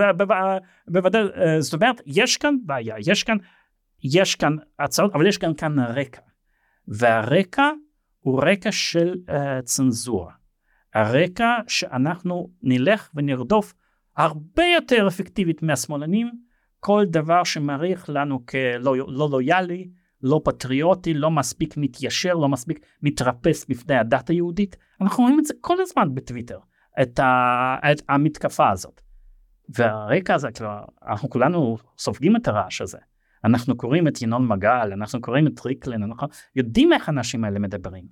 בוודאי, 0.88 1.24
זאת 1.60 1.74
אומרת, 1.74 2.02
יש 2.06 2.38
כאן 2.38 2.56
בעיה, 2.66 2.95
יש 3.08 3.24
כאן, 3.24 3.38
יש 4.03 4.35
כאן 4.35 4.56
הצעות, 4.80 5.16
אבל 5.16 5.27
יש 5.27 5.38
כאן 5.38 5.53
כאן 5.53 5.80
רקע, 5.80 6.22
והרקע 6.88 7.69
הוא 8.19 8.42
רקע 8.43 8.72
של 8.72 9.14
uh, 9.27 9.61
צנזורה. 9.64 10.32
הרקע 10.93 11.56
שאנחנו 11.68 12.50
נלך 12.64 13.10
ונרדוף 13.16 13.74
הרבה 14.18 14.64
יותר 14.76 15.08
אפקטיבית 15.08 15.64
מהשמאלנים 15.64 16.32
כל 16.80 17.03
דבר 17.08 17.43
שמעריך 17.43 18.10
לנו 18.10 18.45
כלא 18.45 18.98
לא 18.98 19.30
לויאלי, 19.32 19.90
לא 20.24 20.42
פטריוטי, 20.43 21.14
לא 21.14 21.32
מספיק 21.32 21.77
מתיישר, 21.77 22.34
לא 22.34 22.50
מספיק 22.50 22.80
מתרפס 23.02 23.66
בפני 23.66 23.95
הדת 23.95 24.30
היהודית. 24.30 24.77
אנחנו 25.02 25.24
רואים 25.24 25.40
את 25.40 25.45
זה 25.45 25.53
כל 25.61 25.82
הזמן 25.82 26.16
בטוויטר, 26.16 26.60
את, 27.02 27.19
ה, 27.19 27.76
את 27.92 28.02
המתקפה 28.10 28.69
הזאת. 28.69 29.02
והרקע 29.69 30.35
הזה, 30.35 30.52
כאילו, 30.52 30.69
אנחנו 31.08 31.30
כולנו 31.30 31.77
סופגים 31.98 32.35
את 32.35 32.48
הרעש 32.48 32.82
הזה. 32.82 32.98
אנחנו 33.43 33.77
קוראים 33.77 34.08
את 34.08 34.22
ינון 34.22 34.48
מגל, 34.48 34.93
אנחנו 34.93 35.22
קוראים 35.22 35.48
את 35.48 35.66
ריקלין, 35.66 36.03
אנחנו 36.03 36.27
יודעים 36.56 36.93
איך 36.93 37.10
האנשים 37.10 37.43
האלה 37.43 37.60
מדברים. 37.60 38.06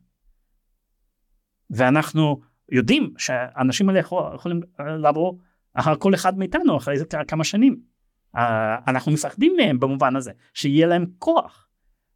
ואנחנו 1.69 2.39
יודעים 2.71 3.13
שהאנשים 3.17 3.89
האלה 3.89 3.99
יכול, 3.99 4.23
יכולים 4.35 4.61
לעבור 4.77 5.39
אחר 5.73 5.95
כל 5.95 6.13
אחד 6.13 6.37
מאיתנו 6.37 6.77
אחרי 6.77 6.99
זה 6.99 7.05
כמה 7.27 7.43
שנים. 7.43 7.91
Uh, 8.35 8.39
אנחנו 8.87 9.11
מפחדים 9.11 9.53
מהם 9.57 9.79
במובן 9.79 10.15
הזה, 10.15 10.31
שיהיה 10.53 10.87
להם 10.87 11.05
כוח. 11.19 11.67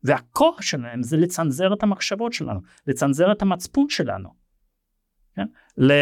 והכוח 0.06 0.62
שלהם 0.62 1.04
זה 1.04 1.18
לצנזר 1.18 1.74
את 1.74 1.84
המחשבות 1.84 2.34
שלנו, 2.34 2.60
לצנזר 2.88 3.32
את 3.32 3.42
המצפון 3.42 3.90
שלנו. 3.90 4.30
כן? 5.36 5.46
ל, 5.78 5.94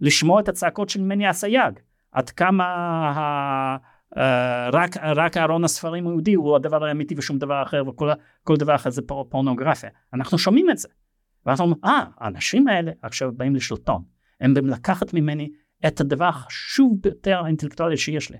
לשמוע 0.00 0.40
את 0.40 0.48
הצעקות 0.48 0.88
של 0.88 1.02
מני 1.02 1.30
אסייג, 1.30 1.80
עד 2.12 2.30
כמה 2.30 2.64
ה, 2.64 3.76
uh, 4.14 4.18
רק, 4.72 4.96
רק 4.96 5.36
ארון 5.36 5.64
הספרים 5.64 6.06
היהודי 6.06 6.34
הוא 6.34 6.56
הדבר 6.56 6.84
האמיתי 6.84 7.14
ושום 7.18 7.38
דבר 7.38 7.62
אחר 7.62 7.82
וכל 7.88 8.56
דבר 8.58 8.74
אחר 8.74 8.90
זה 8.90 9.02
פורנוגרפיה. 9.28 9.90
אנחנו 10.14 10.38
שומעים 10.38 10.70
את 10.70 10.78
זה. 10.78 10.88
ואנחנו 11.46 11.64
אומרים, 11.64 11.80
אה, 11.84 12.04
האנשים 12.18 12.68
האלה 12.68 12.92
עכשיו 13.02 13.32
באים 13.32 13.56
לשלטון. 13.56 14.02
הם 14.40 14.54
באים 14.54 14.66
לקחת 14.66 15.14
ממני 15.14 15.50
את 15.86 16.00
הדבר 16.00 16.24
החשוב 16.24 16.98
ביותר 17.02 17.40
האינטלקטואלי 17.44 17.96
שיש 17.96 18.30
לי. 18.30 18.38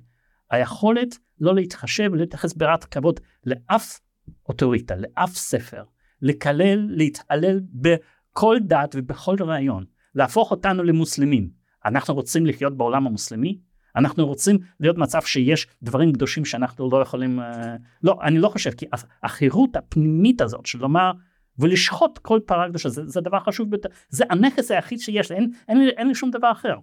היכולת 0.51 1.19
לא 1.41 1.55
להתחשב 1.55 2.11
ולהתייחס 2.13 2.55
בירת 2.55 2.85
כבוד 2.85 3.21
לאף 3.47 4.01
אוטוריטה, 4.49 4.95
לאף 4.97 5.37
ספר, 5.37 5.85
לקלל, 6.23 6.87
להתעלל 6.89 7.61
בכל 7.73 8.57
דת 8.61 8.95
ובכל 8.99 9.37
רעיון, 9.41 9.85
להפוך 10.15 10.51
אותנו 10.51 10.83
למוסלמים. 10.83 11.51
אנחנו 11.85 12.15
רוצים 12.15 12.47
לחיות 12.47 12.77
בעולם 12.77 13.07
המוסלמי? 13.07 13.59
אנחנו 13.97 14.27
רוצים 14.27 14.59
להיות 14.81 14.99
מצב 14.99 15.23
שיש 15.23 15.67
דברים 15.83 16.13
קדושים 16.13 16.45
שאנחנו 16.45 16.91
לא 16.91 17.03
יכולים, 17.03 17.41
אה, 17.41 17.77
לא, 18.03 18.19
אני 18.23 18.39
לא 18.39 18.49
חושב, 18.49 18.71
כי 18.71 18.87
החירות 19.23 19.77
הפנימית 19.77 20.41
הזאת 20.41 20.67
של 20.67 20.79
לומר 20.79 21.13
ולשחוט 21.59 22.19
כל 22.19 22.41
פרה 22.47 22.69
קדושה 22.69 22.89
זה, 22.89 23.07
זה 23.07 23.21
דבר 23.21 23.41
חשוב 23.41 23.71
ביותר, 23.71 23.89
זה 24.09 24.25
הנכס 24.31 24.71
היחיד 24.71 24.99
שיש, 24.99 25.33
אין, 25.33 25.51
אין, 25.69 25.89
אין, 25.97 26.09
לי 26.09 26.15
שום 26.15 26.31
דבר 26.31 26.53
אחר. 26.53 26.75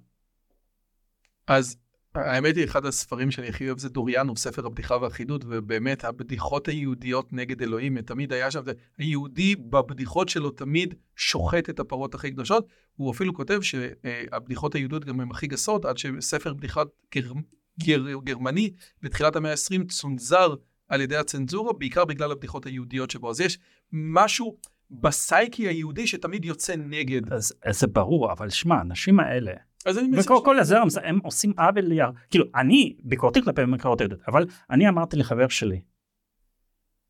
אז 1.47 1.77
האמת 2.15 2.55
היא, 2.55 2.65
אחד 2.65 2.85
הספרים 2.85 3.31
שאני 3.31 3.47
הכי 3.47 3.67
אוהב 3.67 3.79
זה 3.79 3.89
דוריאנוב, 3.89 4.37
ספר 4.37 4.65
הבדיחה 4.65 4.97
והחידוד, 4.97 5.45
ובאמת 5.47 6.03
הבדיחות 6.03 6.67
היהודיות 6.67 7.33
נגד 7.33 7.61
אלוהים, 7.61 8.01
תמיד 8.01 8.33
היה 8.33 8.51
שם, 8.51 8.61
היהודי 8.97 9.55
בבדיחות 9.55 10.29
שלו 10.29 10.51
תמיד 10.51 10.93
שוחט 11.15 11.69
את 11.69 11.79
הפרות 11.79 12.15
הכי 12.15 12.31
קדושות, 12.31 12.67
הוא 12.95 13.11
אפילו 13.11 13.33
כותב 13.33 13.59
שהבדיחות 13.61 14.75
היהודיות 14.75 15.05
גם 15.05 15.19
הן 15.19 15.31
הכי 15.31 15.47
גסות, 15.47 15.85
עד 15.85 15.97
שספר 15.97 16.53
בדיחת 16.53 16.87
גר, 17.13 17.31
גר, 17.79 18.19
גרמני 18.23 18.71
בתחילת 19.01 19.35
המאה 19.35 19.51
ה-20 19.51 19.87
צונזר 19.89 20.55
על 20.87 21.01
ידי 21.01 21.17
הצנזורה, 21.17 21.73
בעיקר 21.73 22.05
בגלל 22.05 22.31
הבדיחות 22.31 22.65
היהודיות 22.65 23.11
שבו. 23.11 23.29
אז 23.29 23.41
יש 23.41 23.59
משהו 23.91 24.57
בסייקי 24.91 25.67
היהודי 25.67 26.07
שתמיד 26.07 26.45
יוצא 26.45 26.75
נגד. 26.75 27.33
אז 27.33 27.53
זה 27.71 27.87
ברור, 27.87 28.31
אבל 28.31 28.49
שמע, 28.49 28.75
האנשים 28.75 29.19
האלה, 29.19 29.51
אז 29.85 29.97
אני 29.97 30.19
וכל 30.19 30.39
כל 30.45 30.59
הזרם 30.59 30.87
הם 31.03 31.19
עושים 31.23 31.53
עוול 31.57 31.85
לי, 31.85 31.99
כאילו 32.29 32.45
אני 32.55 32.97
ביקורתי 33.03 33.41
כלפי 33.41 33.65
מקורות 33.65 34.01
היהודית, 34.01 34.19
אבל 34.27 34.45
אני 34.69 34.89
אמרתי 34.89 35.17
לחבר 35.17 35.47
שלי, 35.47 35.81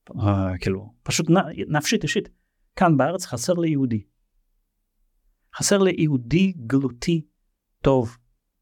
uh, 0.10 0.24
כאילו 0.60 0.94
פשוט 1.04 1.26
נפשית 1.68 2.04
אישית, 2.04 2.30
כאן 2.76 2.98
בארץ 2.98 3.26
חסר 3.26 3.54
לי 3.54 3.70
יהודי. 3.70 4.04
חסר 5.56 5.78
לי 5.78 5.96
יהודי 5.98 6.54
גלותי 6.68 7.26
טוב 7.82 8.18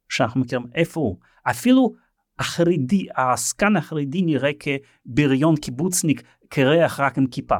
שאנחנו 0.10 0.42
מכירים 0.42 0.66
איפה 0.76 1.00
הוא 1.00 1.20
אפילו 1.44 1.94
החרדי 2.40 3.08
העסקן 3.16 3.76
החרדי 3.76 4.22
נראה 4.22 4.50
כבריון 4.60 5.56
קיבוצניק 5.56 6.24
קרח 6.50 7.00
רק 7.00 7.18
עם 7.18 7.28
כיפה. 7.28 7.58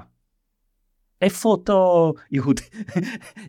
איפה 1.22 1.50
אותו 1.50 2.14
יהודי, 2.32 2.64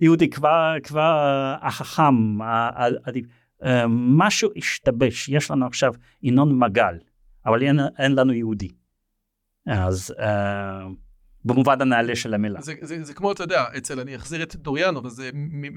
יהודי 0.01 0.31
כבר, 0.31 0.75
כבר 0.83 1.55
החכם, 1.63 2.43
אה, 2.43 3.85
משהו 3.89 4.51
השתבש, 4.57 5.29
יש 5.29 5.51
לנו 5.51 5.67
עכשיו 5.67 5.93
ינון 6.23 6.59
מגל, 6.59 6.99
אבל 7.47 7.63
אין, 7.63 7.79
אין 7.99 8.15
לנו 8.15 8.33
יהודי. 8.33 8.69
אז 9.67 10.15
uh, 10.19 10.23
במובן 11.45 11.81
הנעלה 11.81 12.17
של 12.17 12.35
המילה. 12.35 12.61
זה, 12.61 12.75
זה, 12.81 13.05
זה 13.05 13.15
כמו, 13.15 13.33
אתה 13.33 13.43
יודע, 13.43 13.65
אצל, 13.79 14.01
אני 14.01 14.17
אחזיר 14.17 14.43
את 14.43 14.57
דוריאנוב, 14.57 15.07
אז 15.07 15.23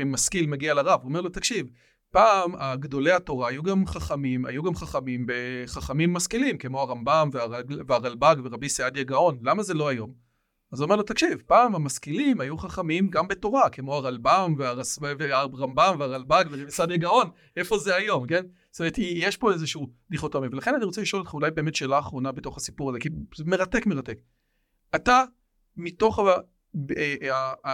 משכיל 0.06 0.48
מגיע 0.48 0.74
לרב, 0.74 1.00
הוא 1.02 1.10
אומר 1.10 1.22
לו, 1.22 1.30
תקשיב, 1.30 1.68
פעם 2.12 2.52
גדולי 2.80 3.12
התורה 3.12 3.50
היו 3.50 3.64
גם 3.64 3.88
חכמים, 3.88 4.46
היו 4.46 4.64
גם 4.64 4.76
חכמים 4.76 5.26
בחכמים 5.28 6.14
משכילים, 6.14 6.58
כמו 6.58 6.82
הרמב"ם 6.82 7.30
והרלב"ג 7.88 8.36
ורבי 8.44 8.70
סעדיה 8.70 9.04
גאון, 9.04 9.38
למה 9.42 9.64
זה 9.64 9.74
לא 9.74 9.88
היום? 9.88 10.23
אז 10.74 10.80
הוא 10.80 10.86
אומר 10.86 10.96
לו, 10.96 11.04
תקשיב, 11.04 11.42
פעם 11.46 11.76
המשכילים 11.76 12.42
היו 12.42 12.58
חכמים 12.58 13.10
גם 13.10 13.28
בתורה, 13.28 13.70
כמו 13.70 13.96
הרלב"ם 13.96 14.56
והרמב"ם 14.58 15.96
והרלב"ג 16.00 16.46
סעדיה 16.70 16.98
גאון, 16.98 17.30
איפה 17.58 17.78
זה 17.78 17.96
היום, 17.96 18.28
כן? 18.28 18.46
זאת 18.72 18.80
אומרת, 18.80 18.98
יש 18.98 19.38
פה 19.38 19.52
איזשהו 19.52 19.88
דיכוטומי, 20.10 20.48
ולכן 20.52 20.76
אני 20.76 20.86
רוצה 20.86 21.02
לשאול 21.02 21.22
אותך 21.22 21.34
אולי 21.34 21.52
באמת 21.52 21.76
שאלה 21.76 22.00
אחרונה 22.00 22.32
בתוך 22.32 22.58
הסיפור 22.58 22.90
הזה, 22.90 23.00
כי 23.00 23.10
זה 23.36 23.44
מרתק 23.48 23.86
מרתק. 23.86 24.18
אתה, 24.96 25.24
מתוך 25.78 26.20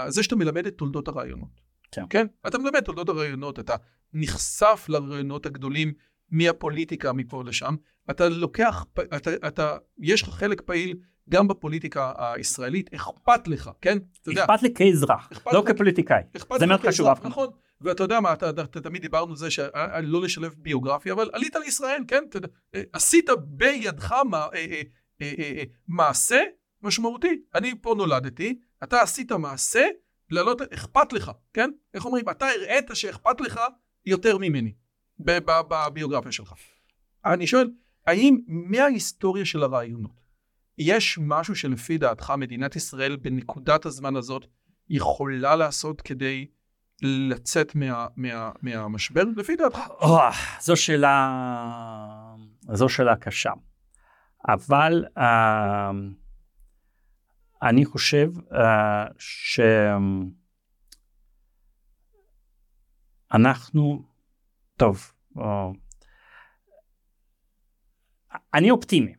זה 0.07 0.23
שאתה 0.23 0.35
מלמד 0.35 0.67
את 0.67 0.77
תולדות 0.77 1.07
הרעיונות, 1.07 1.61
כן. 1.91 2.03
כן? 2.09 2.27
אתה 2.47 2.57
מלמד 2.57 2.79
תולדות 2.79 3.09
הרעיונות, 3.09 3.59
אתה 3.59 3.75
נחשף 4.13 4.85
לרעיונות 4.89 5.45
הגדולים 5.45 5.93
מהפוליטיקה 6.31 7.13
מפה 7.13 7.43
לשם, 7.43 7.75
אתה 8.09 8.29
לוקח, 8.29 8.85
אתה, 9.15 9.47
אתה, 9.47 9.77
יש 9.99 10.21
לך 10.21 10.29
חלק 10.29 10.61
פעיל 10.61 10.95
גם 11.29 11.47
בפוליטיקה 11.47 12.13
הישראלית, 12.17 12.93
אכפת 12.93 13.47
לך, 13.47 13.69
כן? 13.81 13.97
אכפת 14.33 14.61
לי 14.61 14.73
כאזרח, 14.73 15.29
לא 15.53 15.63
כפוליטיקאי, 15.65 16.21
זה 16.59 16.65
מאוד 16.65 16.81
חשוב. 16.81 17.07
נכון, 17.23 17.47
ואתה 17.81 18.03
יודע 18.03 18.19
מה, 18.19 18.33
אתה, 18.33 18.49
אתה 18.49 18.81
תמיד 18.81 19.01
דיברנו 19.01 19.31
על 19.31 19.37
זה 19.37 19.51
שלא 19.51 20.21
לשלב 20.23 20.55
ביוגרפיה, 20.57 21.13
אבל 21.13 21.29
עלית 21.33 21.55
לישראל, 21.55 22.03
כן? 22.07 22.23
אתה, 22.29 22.39
עשית 22.93 23.29
בידך 23.47 24.11
מה, 24.29 24.37
אה, 24.37 24.81
אה, 25.21 25.33
אה, 25.39 25.63
מעשה 25.87 26.41
משמעותי. 26.81 27.41
אני 27.55 27.73
פה 27.81 27.93
נולדתי, 27.97 28.59
אתה 28.83 29.01
עשית 29.01 29.31
מעשה, 29.31 29.87
לעלות, 30.29 30.61
אכפת 30.61 31.13
לך, 31.13 31.31
כן? 31.53 31.69
איך 31.93 32.05
אומרים? 32.05 32.29
אתה 32.29 32.47
הראית 32.47 32.85
שאכפת 32.93 33.41
לך 33.41 33.59
יותר 34.05 34.37
ממני 34.37 34.73
בביוגרפיה 35.19 36.31
שלך. 36.31 36.53
אני 37.25 37.47
שואל, 37.47 37.69
האם 38.07 38.37
מההיסטוריה 38.47 39.45
של 39.45 39.63
הרעיונות 39.63 40.18
יש 40.79 41.19
משהו 41.21 41.55
שלפי 41.55 41.97
דעתך 41.97 42.33
מדינת 42.37 42.75
ישראל 42.75 43.15
בנקודת 43.15 43.85
הזמן 43.85 44.15
הזאת 44.15 44.45
יכולה 44.89 45.55
לעשות 45.55 46.01
כדי 46.01 46.47
לצאת 47.01 47.75
מה, 47.75 48.07
מה, 48.15 48.51
מהמשבר 48.61 49.23
לפי 49.35 49.55
דעתך? 49.55 49.79
Oh, 49.99 50.33
זו 50.61 50.75
שאלה, 50.75 52.35
זו 52.73 52.89
שאלה 52.89 53.15
קשה. 53.15 53.51
אבל 54.47 55.05
uh, 55.17 55.21
אני 57.63 57.85
חושב 57.85 58.29
uh, 58.37 58.57
שאנחנו 63.29 64.03
טוב. 64.77 65.11
או... 65.35 65.73
אני 68.53 68.71
אופטימי. 68.71 69.13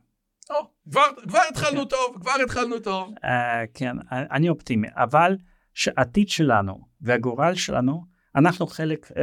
כבר, 0.91 1.01
כבר 1.27 1.39
התחלנו 1.49 1.85
טוב, 1.85 2.17
כבר 2.21 2.31
התחלנו 2.43 2.79
טוב. 2.79 3.13
Uh, 3.17 3.27
כן, 3.73 3.95
אני 4.11 4.49
אופטימי, 4.49 4.87
אבל 4.95 5.37
שהעתיד 5.73 6.29
שלנו 6.29 6.87
והגורל 7.01 7.55
שלנו, 7.55 8.05
אנחנו 8.35 8.67
חלק, 8.67 9.11
uh, 9.11 9.13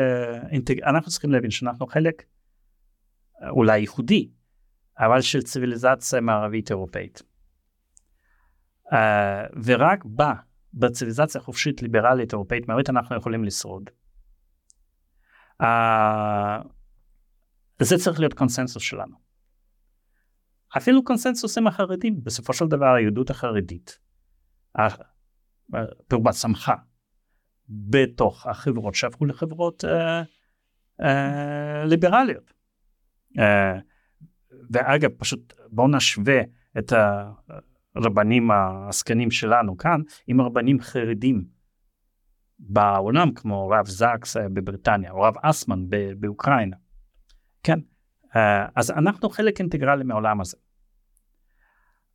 אינטג... 0.51 0.83
אנחנו 0.83 1.11
צריכים 1.11 1.33
להבין 1.33 1.51
שאנחנו 1.51 1.87
חלק 1.87 2.23
uh, 2.23 3.49
אולי 3.49 3.79
ייחודי, 3.79 4.31
אבל 4.99 5.21
של 5.21 5.43
ציוויליזציה 5.43 6.21
מערבית 6.21 6.71
אירופאית. 6.71 7.23
Uh, 8.87 8.95
ורק 9.65 10.05
בה, 10.05 10.35
בציוויליזציה 10.75 11.41
חופשית 11.41 11.83
ליברלית 11.83 12.33
אירופאית 12.33 12.69
מערבית 12.69 12.91
אנחנו 12.91 13.17
יכולים 13.17 13.45
לשרוד. 13.45 13.91
Uh, 15.63 15.67
זה 17.81 17.97
צריך 17.99 18.21
להיות 18.21 18.35
קונסנזוס 18.35 18.83
שלנו. 18.83 19.28
אפילו 20.77 21.05
קונסנזוס 21.05 21.59
עם 21.59 21.67
החרדים, 21.67 22.25
בסופו 22.25 22.53
של 22.53 22.67
דבר 22.67 22.95
היהדות 22.95 23.31
החרדית, 23.31 23.99
פרובה 26.09 26.33
צמחה 26.33 26.75
בתוך 27.69 28.47
החברות 28.47 28.95
שהפכו 28.95 29.25
לחברות 29.25 29.85
uh, 29.85 29.89
uh, 31.03 31.05
ליברליות. 31.85 32.53
Uh, 33.37 33.41
ואגב, 34.71 35.11
פשוט 35.19 35.55
בואו 35.71 35.89
נשווה 35.89 36.41
את 36.79 36.93
הרבנים 37.95 38.51
העסקנים 38.51 39.31
שלנו 39.31 39.77
כאן 39.77 40.01
עם 40.27 40.41
הרבנים 40.41 40.81
חרדים 40.81 41.45
בעולם 42.59 43.35
כמו 43.35 43.69
רב 43.69 43.87
זקס 43.87 44.37
אה, 44.37 44.49
בבריטניה 44.49 45.11
או 45.11 45.21
רב 45.21 45.35
אסמן 45.43 45.85
באוקראינה. 46.19 46.77
כן, 47.63 47.79
אה, 47.79 47.98
אז 48.75 48.91
אנחנו 48.91 49.31
חלק 49.31 49.61
אינטגרלי 49.61 50.05
מהעולם 50.05 50.41
הזה. 50.41 50.57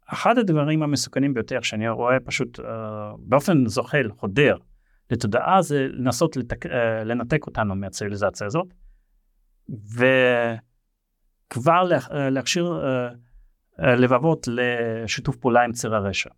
אחד 0.06 0.38
הדברים 0.38 0.84
המסוכנים 0.84 1.34
ביותר 1.34 1.62
שאני 1.62 1.90
רואה 1.90 2.20
פשוט 2.20 2.60
uh, 2.60 2.64
באופן 3.18 3.68
זוחל, 3.68 4.12
חודר 4.12 4.58
לתודעה 5.12 5.62
זה 5.62 5.88
לנסות 5.92 6.38
לתק, 6.38 6.66
uh, 6.66 6.70
לנתק 7.06 7.48
אותנו 7.48 7.76
מהציוויליזציה 7.76 8.48
הזאת 8.48 8.74
וכבר 9.70 10.64
להכשיר 12.32 12.84
לבבות 13.80 14.48
לשיתוף 14.52 15.36
פעולה 15.36 15.64
עם 15.64 15.72
ציר 15.72 15.96
הרשע. 15.96 16.30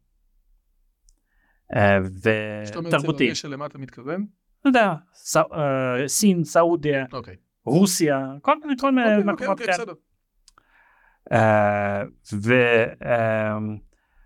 ותרבותי. 1.71 2.63
כשאתה 2.63 2.79
אומר 2.79 3.17
ציר 3.17 3.27
הרשע 3.27 3.47
למה 3.47 3.65
אתה 3.65 3.77
מתכוון? 3.77 4.25
לא 4.65 4.69
יודע, 4.69 4.93
סין, 6.07 6.43
סעודיה, 6.43 7.05
אוקיי. 7.13 7.35
רוסיה, 7.65 8.27
כל 8.41 8.55
מיני 8.59 8.73
אוקיי, 9.17 9.23
מקומות 9.23 9.61
אוקיי, 9.61 9.67
כאלה. 9.75 9.93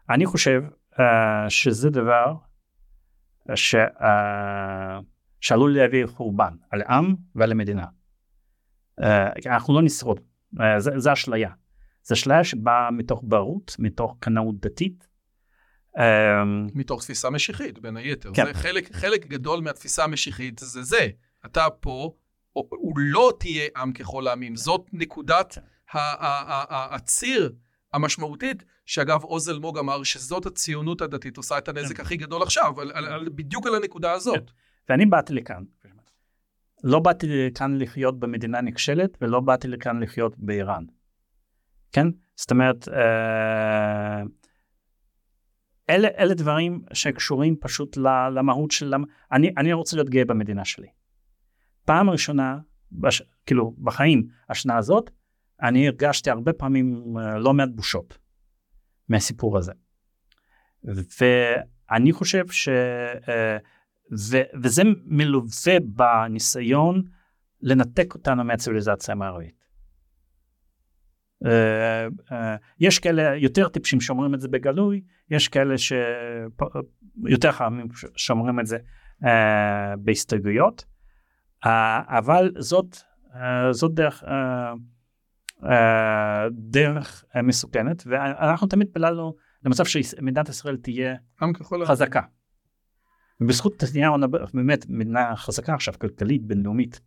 ואני 0.09 0.26
חושב 0.26 0.64
שזה 1.50 1.90
דבר 1.90 2.35
ש... 3.56 3.76
שעלול 5.42 5.77
להביא 5.77 6.06
חורבן 6.06 6.53
על 6.72 6.82
עם 6.82 7.16
ועל 7.35 7.51
המדינה. 7.51 7.85
אנחנו 9.45 9.74
לא 9.74 9.82
נשרוד, 9.82 10.19
זה, 10.77 10.92
זה 11.00 11.14
אשליה. 11.14 11.50
זה 12.03 12.14
אשליה 12.14 12.43
שבאה 12.43 12.92
מתוך 12.92 13.22
ברות, 13.24 13.76
מתוך 13.80 14.18
קנאות 14.19 14.59
דתית. 14.59 15.08
מתוך 16.76 17.01
תפיסה 17.01 17.30
משיחית 17.30 17.80
בין 17.80 17.98
היתר. 17.98 18.32
כן. 18.34 18.45
זה 18.45 18.53
חלק, 18.53 18.95
חלק 18.95 19.26
גדול 19.26 19.61
מהתפיסה 19.61 20.03
המשיחית 20.03 20.59
זה 20.59 20.84
זה. 20.84 21.08
אתה 21.45 21.68
פה, 21.80 22.16
הוא 22.53 22.94
לא 22.98 23.34
תהיה 23.40 23.69
עם 23.78 23.94
ככל 23.94 24.28
העמים. 24.28 24.56
זאת 24.56 24.86
נקודת 24.94 25.53
כן. 25.53 25.61
הציר 26.69 27.52
המשמעותית, 27.94 28.64
שאגב 28.86 29.24
עוז 29.24 29.50
אלמוג 29.50 29.78
אמר 29.78 30.03
שזאת 30.03 30.45
הציונות 30.45 31.02
הדתית 31.02 31.38
עושה 31.38 31.58
את 31.58 31.68
הנזק 31.68 31.95
כן. 31.95 32.02
הכי 32.02 32.18
גדול 32.18 32.44
עכשיו, 32.44 32.82
על, 32.82 32.92
על, 32.94 33.06
על, 33.06 33.30
בדיוק 33.30 33.68
על 33.68 33.76
הנקודה 33.76 34.11
הזאת. 34.11 34.36
כן. 34.36 34.53
ואני 34.90 35.06
באתי 35.06 35.34
לכאן. 35.34 35.64
לא 36.84 37.00
באתי 37.00 37.28
לכאן 37.30 37.78
לחיות 37.78 38.19
במדינה 38.19 38.61
נכשלת 38.61 39.18
ולא 39.22 39.40
באתי 39.40 39.68
לכאן 39.68 40.03
לחיות 40.03 40.38
באיראן. 40.38 40.84
כן? 41.92 42.08
זאת 42.36 42.52
אומרת, 42.52 42.88
אה, 42.88 44.22
אלה, 45.90 46.08
אלה 46.18 46.34
דברים 46.34 46.82
שקשורים 46.94 47.56
פשוט 47.60 47.98
למהות 48.36 48.72
של... 48.72 48.94
אני, 49.32 49.53
אני 49.58 49.74
רוצה 49.74 49.95
להיות 49.95 50.10
גאה 50.10 50.26
במדינה 50.26 50.66
שלי. 50.66 50.88
פעם 51.90 52.09
ראשונה, 52.09 52.58
בש, 52.92 53.22
כאילו 53.45 53.76
בחיים, 53.84 54.27
השנה 54.50 54.77
הזאת, 54.77 55.09
אני 55.61 55.88
הרגשתי 55.88 56.30
הרבה 56.30 56.53
פעמים 56.53 57.03
אה, 57.18 57.38
לא 57.38 57.53
מעט 57.53 57.69
בושות 57.76 58.18
מהסיפור 59.09 59.58
הזה. 59.58 59.72
ואני 60.84 62.11
חושב 62.14 62.48
ש... 62.48 62.69
אה, 63.30 63.58
ו, 64.32 64.38
וזה 64.64 64.84
מלווה 65.06 65.77
בניסיון 65.85 67.03
לנתק 67.61 68.14
אותנו 68.14 68.43
מהציוויליזציה 68.43 69.11
המערבית. 69.11 69.59
Uh, 71.43 71.48
יש 72.80 73.00
כאלה 73.00 73.35
יותר 73.35 73.68
טיפשים 73.69 74.01
שאומרים 74.01 74.34
את 74.34 74.42
זה 74.42 74.48
בגלוי, 74.48 75.01
יש 75.30 75.48
כאלה 75.48 75.76
שיותר 75.77 77.51
חכמים 77.51 77.88
שאומרים 78.16 78.59
את 78.59 78.66
זה 78.66 78.77
בהסתייגויות, 80.00 80.85
אבל 81.63 82.51
זאת, 82.57 82.95
uh, 82.95 83.38
זאת 83.71 83.93
דרך, 83.93 84.23
uh, 84.23 84.27
uh, 85.61 85.67
דרך 86.51 87.23
uh, 87.23 87.41
מסוכנת, 87.41 88.03
ואנחנו 88.05 88.67
תמיד 88.67 88.88
פללנו 88.93 89.35
למצב 89.65 89.85
שמדינת 89.85 90.49
ישראל 90.49 90.77
תהיה 90.77 91.15
חזקה. 91.85 92.21
ובזכות 93.41 93.83
נתניהו 93.83 94.15
באמת 94.53 94.85
מדינה 94.89 95.35
חזקה 95.35 95.73
עכשיו 95.73 95.93
כלכלית 95.99 96.45
בינלאומית. 96.45 97.01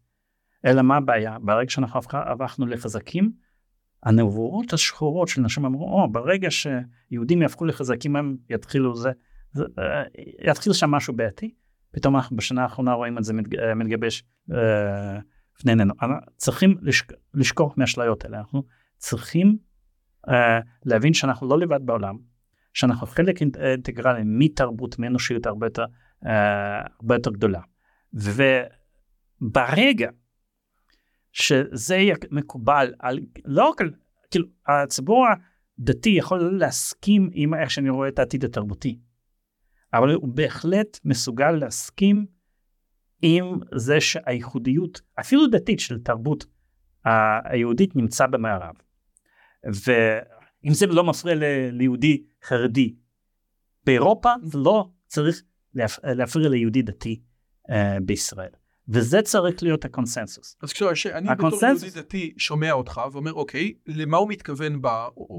אלא 0.67 0.83
מה 0.83 0.97
הבעיה? 0.97 1.39
ברגע 1.39 1.71
שאנחנו 1.71 2.01
הפכנו 2.13 2.67
לחזקים, 2.67 3.33
הנבואות 4.03 4.73
השחורות 4.73 5.29
של 5.29 5.41
נשים 5.41 5.65
אמרו, 5.65 6.03
או 6.03 6.13
ברגע 6.13 6.49
שיהודים 6.51 7.43
יהפכו 7.43 7.65
לחזקים 7.65 8.17
הם 8.17 8.37
יתחילו 8.51 8.97
זה, 8.97 9.11
זה 9.53 9.65
יתחיל 10.49 10.73
שם 10.73 10.91
משהו 10.91 11.17
בעייתי, 11.17 11.55
פתאום 11.93 12.17
אנחנו 12.17 12.37
בשנה 12.37 12.63
האחרונה 12.63 12.93
רואים 12.93 13.19
את 13.19 13.25
זה 13.25 13.33
אה, 13.59 13.75
מתגבש 13.75 14.25
אה, 14.53 15.19
לפני 15.59 15.73
עינינו. 15.73 15.95
צריכים 16.37 16.79
לשק, 16.83 17.13
לשכוח 17.35 17.75
מהאשליות 17.77 18.25
האלה, 18.25 18.39
אנחנו 18.39 18.63
צריכים 18.97 19.57
אה, 20.29 20.61
להבין 20.85 21.15
שאנחנו 21.15 21.49
לא 21.49 21.59
לבד 21.59 21.81
בעולם, 21.85 22.17
שאנחנו 22.73 23.07
חלק 23.07 23.41
אינטגרלי 23.41 24.23
מתרבות, 24.25 24.99
מאנושיות 24.99 25.47
הרבה 25.47 25.67
יותר 25.67 25.85
אה, 26.27 26.81
הרבה 27.01 27.15
יותר 27.15 27.31
גדולה. 27.31 27.61
וברגע 29.43 30.11
שזה 31.33 31.97
יהיה 31.97 32.17
מקובל 32.31 32.95
על, 32.99 33.19
לא 33.45 33.69
רק 33.69 33.81
על, 33.81 33.91
כאילו, 34.31 34.47
הציבור 34.67 35.27
הדתי 35.79 36.11
יכול 36.11 36.59
להסכים 36.59 37.31
עם 37.33 37.55
איך 37.55 37.71
שאני 37.71 37.91
רואה 37.91 38.09
את 38.09 38.19
העתיד 38.19 38.45
התרבותי, 38.45 38.99
אבל 39.95 40.15
הוא 40.15 40.29
בהחלט 40.29 40.99
מסוגל 41.05 41.51
להסכים 41.51 42.27
עם 43.23 43.59
זה 43.75 44.01
שהייחודיות, 44.01 45.01
אפילו 45.21 45.47
דתית 45.47 45.81
של 45.81 45.99
תרבות 45.99 46.45
היהודית 47.45 47.97
נמצא 47.97 48.27
במערב. 48.27 48.75
ואם 49.65 50.75
זה 50.75 50.87
לא 50.87 51.05
מפריע 51.05 51.35
ליהודי 51.73 52.23
חרדי 52.45 52.95
באירופה, 53.87 54.31
זה 54.43 54.59
לא 54.59 54.91
צריך 55.07 55.43
להפריע 56.05 56.49
ליהודי 56.49 56.83
דתי 56.83 57.21
uh, 57.71 57.75
בישראל. 58.05 58.51
וזה 58.89 59.23
צריך 59.23 59.63
להיות 59.63 59.85
הקונסנזוס. 59.85 60.57
אז 60.63 60.73
כשאני 60.73 61.29
בתור 61.35 61.59
יהודי 61.63 61.91
דתי 61.95 62.35
שומע 62.37 62.73
אותך 62.73 63.01
ואומר 63.13 63.33
אוקיי, 63.33 63.73
למה 63.87 64.17
הוא 64.17 64.29
מתכוון 64.29 64.81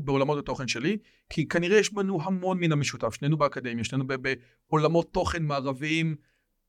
בעולמות 0.03 0.37
התוכן 0.37 0.67
שלי? 0.67 0.97
כי 1.29 1.47
כנראה 1.47 1.77
יש 1.77 1.93
בנו 1.93 2.21
המון 2.23 2.59
מן 2.59 2.71
המשותף, 2.71 3.13
שנינו 3.13 3.37
באקדמיה, 3.37 3.83
שנינו 3.83 4.05
בעולמות 4.69 5.13
תוכן 5.13 5.43
מערביים 5.43 6.15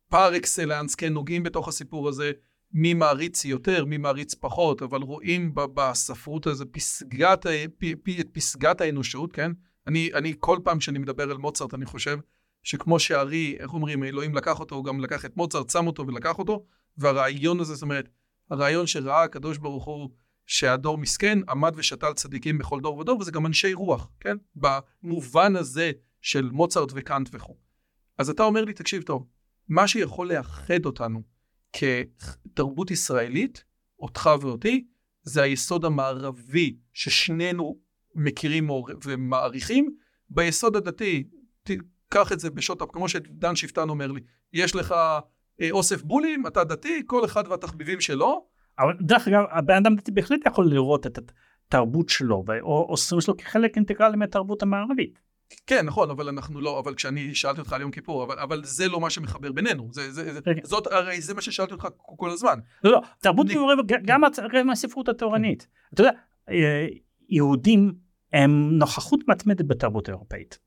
פר 0.08 0.36
אקסלנס, 0.36 0.94
כן, 0.94 1.12
נוגעים 1.12 1.42
בתוך 1.42 1.68
הסיפור 1.68 2.08
הזה, 2.08 2.32
מי 2.72 2.94
מעריץ 2.94 3.44
יותר, 3.44 3.84
מי 3.84 3.96
מעריץ 3.96 4.34
פחות, 4.34 4.82
אבל 4.82 5.02
רואים 5.02 5.54
בספרות 5.54 6.46
הזו 6.46 6.64
פסגת, 6.72 7.46
פסגת 8.32 8.80
האנושות, 8.80 9.32
כן? 9.32 9.52
אני, 9.86 10.10
אני 10.14 10.34
כל 10.38 10.58
פעם 10.64 10.80
שאני 10.80 10.98
מדבר 10.98 11.30
על 11.30 11.36
מוצרט 11.36 11.74
אני 11.74 11.86
חושב 11.86 12.18
שכמו 12.64 12.98
שארי, 12.98 13.56
איך 13.58 13.72
אומרים, 13.72 14.04
אלוהים 14.04 14.34
לקח 14.34 14.60
אותו, 14.60 14.74
הוא 14.74 14.84
גם 14.84 15.00
לקח 15.00 15.24
את 15.24 15.36
מוצרט, 15.36 15.70
שם 15.70 15.86
אותו 15.86 16.06
ולקח 16.06 16.38
אותו, 16.38 16.66
והרעיון 16.98 17.60
הזה, 17.60 17.74
זאת 17.74 17.82
אומרת, 17.82 18.08
הרעיון 18.50 18.86
שראה 18.86 19.22
הקדוש 19.22 19.58
ברוך 19.58 19.84
הוא 19.84 20.10
שהדור 20.46 20.98
מסכן, 20.98 21.38
עמד 21.48 21.72
ושתל 21.76 22.12
צדיקים 22.12 22.58
בכל 22.58 22.80
דור 22.80 22.98
ודור, 22.98 23.18
וזה 23.18 23.30
גם 23.30 23.46
אנשי 23.46 23.74
רוח, 23.74 24.10
כן? 24.20 24.36
במובן 24.56 25.56
הזה 25.56 25.92
של 26.20 26.50
מוצרט 26.50 26.88
וקאנט 26.94 27.28
וכו'. 27.32 27.56
אז 28.18 28.30
אתה 28.30 28.42
אומר 28.42 28.64
לי, 28.64 28.72
תקשיב 28.72 29.02
טוב, 29.02 29.26
מה 29.68 29.88
שיכול 29.88 30.32
לאחד 30.32 30.84
אותנו 30.84 31.22
כתרבות 31.72 32.90
ישראלית, 32.90 33.64
אותך 33.98 34.30
ואותי, 34.40 34.86
זה 35.22 35.42
היסוד 35.42 35.84
המערבי 35.84 36.76
ששנינו 36.92 37.78
מכירים 38.14 38.70
ומעריכים. 39.04 39.96
ביסוד 40.30 40.76
הדתי, 40.76 41.28
קח 42.14 42.32
את 42.32 42.40
זה 42.40 42.50
בשוט-אפ, 42.50 42.88
כמו 42.92 43.08
שדן 43.08 43.56
שפטן 43.56 43.88
אומר 43.88 44.12
לי, 44.12 44.20
יש 44.52 44.74
לך 44.74 44.92
אה, 45.60 45.70
אוסף 45.70 46.02
בולים, 46.02 46.46
אתה 46.46 46.64
דתי, 46.64 47.02
כל 47.06 47.24
אחד 47.24 47.44
והתחביבים 47.48 48.00
שלו. 48.00 48.46
אבל 48.78 48.92
דרך 49.00 49.28
אגב, 49.28 49.44
הבן 49.50 49.74
אדם 49.74 49.96
דתי 49.96 50.10
בהחלט 50.10 50.40
יכול 50.46 50.70
לראות 50.70 51.06
את 51.06 51.18
התרבות 51.68 52.08
שלו, 52.08 52.44
או 52.62 52.86
עושים 52.88 53.20
שלו 53.20 53.36
כחלק 53.36 53.76
אינטגרלי 53.76 54.16
מהתרבות 54.16 54.62
המערבית. 54.62 55.18
כן, 55.66 55.86
נכון, 55.86 56.10
אבל 56.10 56.28
אנחנו 56.28 56.60
לא, 56.60 56.78
אבל 56.78 56.94
כשאני 56.94 57.34
שאלתי 57.34 57.60
אותך 57.60 57.72
על 57.72 57.80
יום 57.80 57.90
כיפור, 57.90 58.24
אבל, 58.24 58.38
אבל 58.38 58.64
זה 58.64 58.88
לא 58.88 59.00
מה 59.00 59.10
שמחבר 59.10 59.52
בינינו, 59.52 59.88
זה, 59.92 60.12
זה, 60.12 60.34
זה, 60.34 60.40
כן. 60.40 60.52
זאת, 60.62 60.86
הרי 60.86 61.20
זה 61.20 61.34
מה 61.34 61.40
ששאלתי 61.40 61.72
אותך 61.72 61.88
כל 62.16 62.30
הזמן. 62.30 62.58
לא, 62.84 62.92
לא, 62.92 63.00
תרבות 63.18 63.46
אני... 63.46 63.54
מעורבת, 63.54 63.84
גם 64.06 64.66
מהספרות 64.66 65.08
התורנית. 65.08 65.68
אתה 65.94 66.00
יודע, 66.00 66.12
אה, 66.50 66.86
יהודים 67.28 67.94
הם 68.32 68.78
נוכחות 68.78 69.20
מתמדת 69.28 69.66
בתרבות 69.66 70.08
האירופאית. 70.08 70.58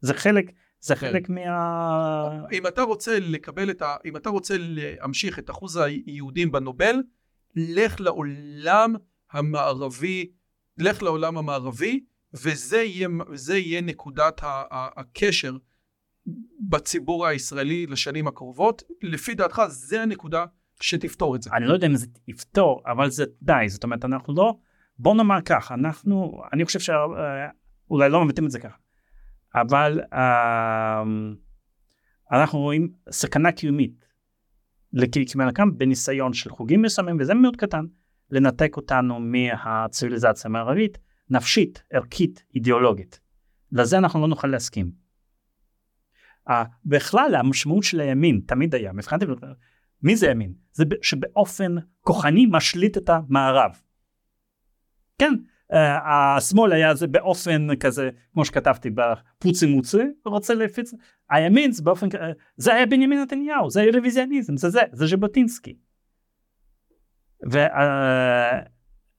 זה 0.00 0.14
חלק, 0.14 0.52
זה 0.80 0.94
כן. 0.94 1.00
חלק 1.00 1.28
מה... 1.28 2.44
אם 2.52 2.66
אתה 2.66 2.82
רוצה 2.82 3.18
לקבל 3.20 3.70
את 3.70 3.82
ה... 3.82 3.96
אם 4.04 4.16
אתה 4.16 4.30
רוצה 4.30 4.54
להמשיך 4.58 5.38
את 5.38 5.50
אחוז 5.50 5.76
היהודים 5.76 6.52
בנובל, 6.52 6.96
לך 7.56 8.00
לעולם 8.00 8.94
המערבי, 9.32 10.30
לך 10.78 11.02
לעולם 11.02 11.38
המערבי, 11.38 12.00
וזה 12.34 12.82
יהיה, 12.82 13.08
יהיה 13.54 13.80
נקודת 13.80 14.40
הקשר 14.96 15.56
בציבור 16.68 17.26
הישראלי 17.26 17.86
לשנים 17.86 18.26
הקרובות. 18.26 18.82
לפי 19.02 19.34
דעתך, 19.34 19.62
זה 19.68 20.02
הנקודה 20.02 20.44
שתפתור 20.80 21.36
את 21.36 21.42
זה. 21.42 21.50
אני 21.52 21.66
לא 21.66 21.72
יודע 21.72 21.86
אם 21.86 21.96
זה 21.96 22.06
יפתור, 22.28 22.82
אבל 22.86 23.10
זה 23.10 23.24
די. 23.42 23.64
זאת 23.68 23.84
אומרת, 23.84 24.04
אנחנו 24.04 24.34
לא... 24.34 24.54
בוא 24.98 25.14
נאמר 25.14 25.40
ככה, 25.44 25.74
אנחנו... 25.74 26.42
אני 26.52 26.64
חושב 26.64 26.80
שאולי 26.80 28.10
לא 28.10 28.24
מבטאים 28.24 28.46
את 28.46 28.50
זה 28.50 28.60
ככה. 28.60 28.76
אבל 29.54 30.00
uh, 30.00 30.16
אנחנו 32.32 32.58
רואים 32.58 32.88
סכנה 33.10 33.52
קיומית 33.52 34.04
לקמלקם 34.92 35.78
בניסיון 35.78 36.32
של 36.32 36.50
חוגים 36.50 36.82
מסוימים 36.82 37.16
וזה 37.20 37.34
מאוד 37.34 37.56
קטן 37.56 37.84
לנתק 38.30 38.76
אותנו 38.76 39.20
מהציוויליזציה 39.20 40.48
המערבית, 40.48 40.98
נפשית, 41.30 41.82
ערכית, 41.92 42.44
אידיאולוגית. 42.54 43.20
לזה 43.72 43.98
אנחנו 43.98 44.20
לא 44.20 44.28
נוכל 44.28 44.48
להסכים. 44.48 44.90
Uh, 46.48 46.52
בכלל 46.84 47.34
המשמעות 47.34 47.84
של 47.84 48.00
הימין 48.00 48.40
תמיד 48.46 48.74
היה, 48.74 48.92
מבחינת 48.92 49.22
מי 50.02 50.16
זה 50.16 50.26
ימין? 50.26 50.54
זה 50.72 50.84
שבאופן 51.02 51.74
כוחני 52.00 52.46
משליט 52.50 52.96
את 52.96 53.08
המערב. 53.10 53.80
כן, 55.18 55.34
השמאל 56.04 56.72
היה 56.72 56.94
זה 56.94 57.06
באופן 57.06 57.76
כזה, 57.76 58.10
כמו 58.32 58.44
שכתבתי 58.44 58.90
בפוצי 58.90 59.66
מוצי, 59.66 60.02
רוצה 60.24 60.54
להפיץ, 60.54 60.94
הימין 61.30 61.72
זה 61.72 61.82
באופן, 61.82 62.06
uh, 62.08 62.16
זה 62.56 62.74
היה 62.74 62.86
בנימין 62.86 63.22
נתניהו, 63.22 63.70
זה 63.70 63.84
רוויזיוניזם, 63.94 64.56
זה 64.56 64.70
זה, 64.70 64.80
זה 64.92 65.06
ז'בוטינסקי. 65.06 65.76
וזה 67.46 67.62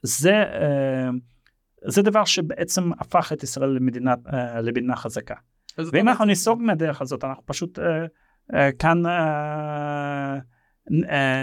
uh, 0.03 0.55
uh, 0.55 1.91
זה 1.91 2.01
דבר 2.01 2.25
שבעצם 2.25 2.91
הפך 2.99 3.33
את 3.33 3.43
ישראל 3.43 3.69
למדינה, 3.69 4.13
uh, 4.13 4.35
למדינה 4.61 4.95
חזקה. 4.95 5.35
ואם 5.77 6.09
אנחנו 6.09 6.25
ניסוג 6.25 6.61
מהדרך 6.61 7.01
הזאת, 7.01 7.23
אנחנו 7.23 7.45
פשוט 7.45 7.79
uh, 7.79 7.81
uh, 8.51 8.55
כאן 8.79 9.05
uh, 9.05 9.09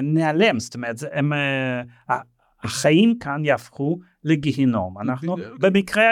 נעלם, 0.02 0.58
זאת 0.58 0.74
אומרת, 0.74 0.96
הם, 1.12 1.32
החיים 2.62 3.18
כאן 3.18 3.44
יהפכו 3.44 3.98
לגיהינום. 4.24 5.00
אנחנו 5.00 5.36
במקרה 5.60 6.04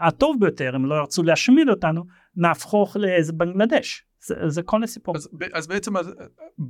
הטוב 0.00 0.36
ביותר, 0.40 0.76
אם 0.76 0.86
לא 0.86 0.94
ירצו 0.94 1.22
להשמיד 1.22 1.68
אותנו, 1.68 2.04
נהפוך 2.36 2.96
לאיזה 2.96 3.32
בנגלדש. 3.32 4.04
זה, 4.20 4.34
זה 4.48 4.62
כל 4.62 4.82
הסיפור. 4.82 5.16
אז, 5.16 5.28
אז 5.52 5.66
בעצם 5.66 5.96
אז, 5.96 6.10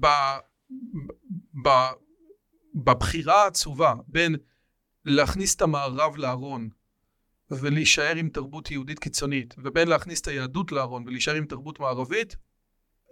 ב, 0.01 0.07
ב, 1.65 1.69
בבחירה 2.75 3.45
העצובה 3.45 3.95
בין 4.07 4.37
להכניס 5.05 5.57
את 5.57 5.63
המערב 5.63 6.17
לארון 6.17 6.69
ולהישאר 7.51 8.17
עם 8.17 8.29
תרבות 8.29 8.71
יהודית 8.71 8.99
קיצונית, 8.99 9.55
ובין 9.59 9.89
להכניס 9.89 10.21
את 10.21 10.29
היהדות 10.29 10.73
לארון 10.73 11.05
ולהישאר 11.07 11.35
עם 11.35 11.47
תרבות 11.47 11.81
מערבית, 11.81 12.37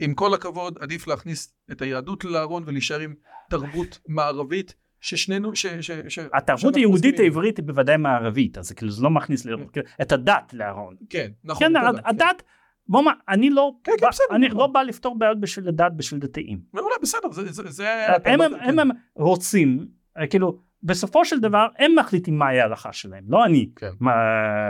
עם 0.00 0.14
כל 0.14 0.34
הכבוד, 0.34 0.78
עדיף 0.80 1.06
להכניס 1.06 1.54
את 1.72 1.82
היהדות 1.82 2.24
לארון 2.24 2.62
ולהישאר 2.66 3.00
עם 3.00 3.14
תרבות 3.50 4.00
מערבית, 4.08 4.74
ששנינו, 5.00 5.56
ש... 5.56 5.66
ש, 5.66 5.90
ש 6.08 6.18
התרבות 6.34 6.76
היהודית 6.76 7.20
העברית 7.20 7.56
היא 7.56 7.64
בוודאי 7.64 7.96
מערבית, 7.96 8.58
אז 8.58 8.72
כאילו 8.72 8.90
זה 8.90 9.02
לא 9.02 9.10
מכניס 9.10 9.46
כן. 9.72 9.80
את 10.02 10.12
הדת 10.12 10.54
לארון. 10.54 10.94
כן, 11.10 11.30
נכון. 11.44 11.66
כן, 11.66 11.76
הדת, 11.76 12.00
הדת 12.04 12.42
כן. 12.42 12.44
בוא 12.88 13.02
מה, 13.02 13.12
אני 13.28 13.50
לא, 13.50 13.72
כן, 13.84 13.92
כן, 14.00 14.06
בסדר, 14.08 14.36
אני 14.36 14.48
לא 14.48 14.66
בא 14.66 14.82
לפתור 14.82 15.18
בעיות 15.18 15.40
בשביל 15.40 15.68
הדת, 15.68 15.92
בשביל 15.96 16.20
דתיים. 16.20 16.60
מעולה, 16.72 16.94
בסדר, 17.02 17.32
זה... 17.32 17.52
זה, 17.52 17.62
זה 17.70 18.06
הם, 18.24 18.40
הם, 18.40 18.54
הם, 18.54 18.78
הם 18.78 18.90
רוצים, 19.16 19.86
אה, 20.18 20.26
כאילו, 20.26 20.58
בסופו 20.82 21.24
של 21.24 21.40
דבר 21.40 21.66
הם 21.78 21.92
מחליטים 21.98 22.38
מהי 22.38 22.60
ההלכה 22.60 22.92
שלהם, 22.92 23.24
לא 23.28 23.44
אני 23.44 23.70
כן. 23.76 23.90
מה, 24.00 24.14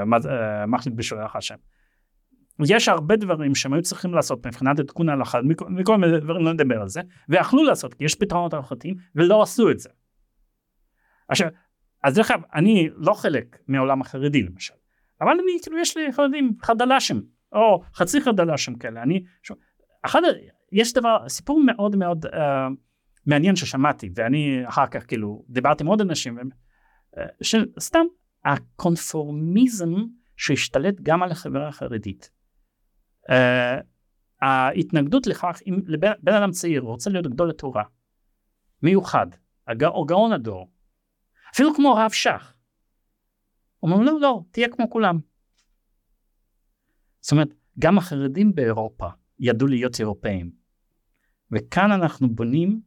מה, 0.04 0.16
אה, 0.16 0.66
מחליט 0.66 0.94
בשביל 0.94 1.20
ההלכה 1.20 1.40
שלהם. 1.40 1.60
יש 2.68 2.88
הרבה 2.88 3.16
דברים 3.16 3.54
שהם 3.54 3.72
היו 3.72 3.82
צריכים 3.82 4.14
לעשות 4.14 4.46
מבחינת 4.46 4.78
עדכון 4.78 5.08
ההלכה, 5.08 5.38
מכל 5.68 5.96
מיני 5.96 6.20
דברים 6.20 6.44
לא 6.44 6.52
נדבר 6.52 6.80
על 6.80 6.88
זה, 6.88 7.00
ויכלו 7.28 7.64
לעשות, 7.64 7.94
כי 7.94 8.04
יש 8.04 8.14
פתרונות 8.14 8.54
הלכתיים, 8.54 8.94
ולא 9.14 9.42
עשו 9.42 9.70
את 9.70 9.78
זה. 9.78 9.88
עכשיו, 11.30 11.48
אז 12.04 12.14
דרך 12.14 12.30
אגב, 12.30 12.42
אני 12.54 12.88
לא 12.96 13.14
חלק 13.14 13.58
מהעולם 13.68 14.00
החרדי 14.00 14.42
למשל, 14.42 14.74
אבל 15.20 15.30
אני, 15.30 15.58
כאילו, 15.62 15.78
יש 15.78 15.96
לי 15.96 16.12
חרדים 16.12 16.52
חרדל"שים, 16.62 17.22
או 17.52 17.82
חצי 17.94 18.20
חרדל"שים 18.20 18.78
כאלה, 18.78 19.02
אני, 19.02 19.24
ש... 19.42 19.52
אחד, 20.02 20.20
יש 20.72 20.92
דבר, 20.92 21.28
סיפור 21.28 21.60
מאוד 21.66 21.96
מאוד 21.96 22.26
uh, 22.26 22.30
מעניין 23.26 23.56
ששמעתי, 23.56 24.10
ואני 24.14 24.62
אחר 24.68 24.86
כך 24.86 25.06
כאילו 25.06 25.44
דיברתי 25.48 25.82
עם 25.82 25.88
עוד 25.88 26.00
אנשים, 26.00 26.38
uh, 26.38 27.20
של 27.42 27.66
סתם 27.80 28.06
הקונפורמיזם 28.44 29.94
שהשתלט 30.36 30.94
גם 31.02 31.22
על 31.22 31.30
החברה 31.30 31.68
החרדית. 31.68 32.30
Uh, 33.30 33.32
ההתנגדות 34.42 35.26
לכך 35.26 35.60
אם 35.66 35.78
לבן, 35.86 36.12
בן 36.22 36.34
אדם 36.34 36.50
צעיר 36.50 36.82
רוצה 36.82 37.10
להיות 37.10 37.26
גדול 37.26 37.48
לתורה 37.48 37.84
מיוחד 38.82 39.26
או 39.84 40.04
גאון 40.04 40.32
הדור 40.32 40.70
אפילו 41.54 41.74
כמו 41.74 41.98
הרב 41.98 42.10
שך 42.10 42.54
אומרים 43.82 44.02
לא, 44.02 44.20
לא 44.20 44.42
תהיה 44.50 44.68
כמו 44.68 44.90
כולם 44.90 45.18
זאת 47.20 47.32
אומרת 47.32 47.54
גם 47.78 47.98
החרדים 47.98 48.54
באירופה 48.54 49.08
ידעו 49.38 49.68
להיות 49.68 50.00
אירופאים 50.00 50.50
וכאן 51.52 51.92
אנחנו 51.92 52.34
בונים 52.34 52.80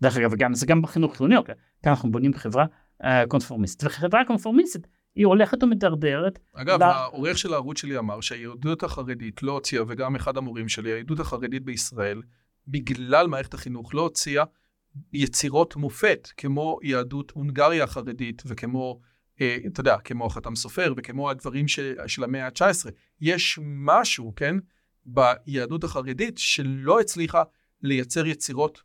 דרך 0.00 0.16
אגב 0.16 0.34
גם, 0.34 0.54
זה 0.54 0.66
גם 0.66 0.82
בחינוך 0.82 1.16
חילוני 1.16 1.36
אוקיי? 1.36 1.54
כאן 1.82 1.92
אנחנו 1.92 2.10
בונים 2.10 2.34
חברה 2.34 2.66
uh, 3.02 3.06
קונפורמיסטית 3.28 3.84
וחברה 3.84 4.24
קונפורמיסטית 4.24 4.86
היא 5.16 5.26
הולכת 5.26 5.62
ומדרדרת. 5.62 6.38
אגב, 6.54 6.80
לה... 6.80 6.86
העורך 6.86 7.38
של 7.38 7.52
הערוץ 7.52 7.78
שלי 7.78 7.98
אמר 7.98 8.20
שהיהדות 8.20 8.82
החרדית 8.82 9.42
לא 9.42 9.52
הוציאה, 9.52 9.82
וגם 9.88 10.16
אחד 10.16 10.36
המורים 10.36 10.68
שלי, 10.68 10.92
היהדות 10.92 11.20
החרדית 11.20 11.64
בישראל, 11.64 12.22
בגלל 12.68 13.26
מערכת 13.26 13.54
החינוך, 13.54 13.94
לא 13.94 14.00
הוציאה 14.00 14.44
יצירות 15.12 15.76
מופת, 15.76 16.28
כמו 16.36 16.78
יהדות 16.82 17.30
הונגריה 17.30 17.84
החרדית, 17.84 18.42
וכמו, 18.46 19.00
אה, 19.40 19.56
אתה 19.66 19.80
יודע, 19.80 19.96
כמו 19.98 20.26
החתם 20.26 20.54
סופר, 20.56 20.94
וכמו 20.96 21.30
הדברים 21.30 21.68
ש, 21.68 21.80
של 22.06 22.24
המאה 22.24 22.46
ה-19. 22.46 22.90
יש 23.20 23.58
משהו, 23.62 24.32
כן, 24.36 24.56
ביהדות 25.06 25.84
החרדית 25.84 26.38
שלא 26.38 27.00
הצליחה 27.00 27.42
לייצר 27.82 28.26
יצירות 28.26 28.82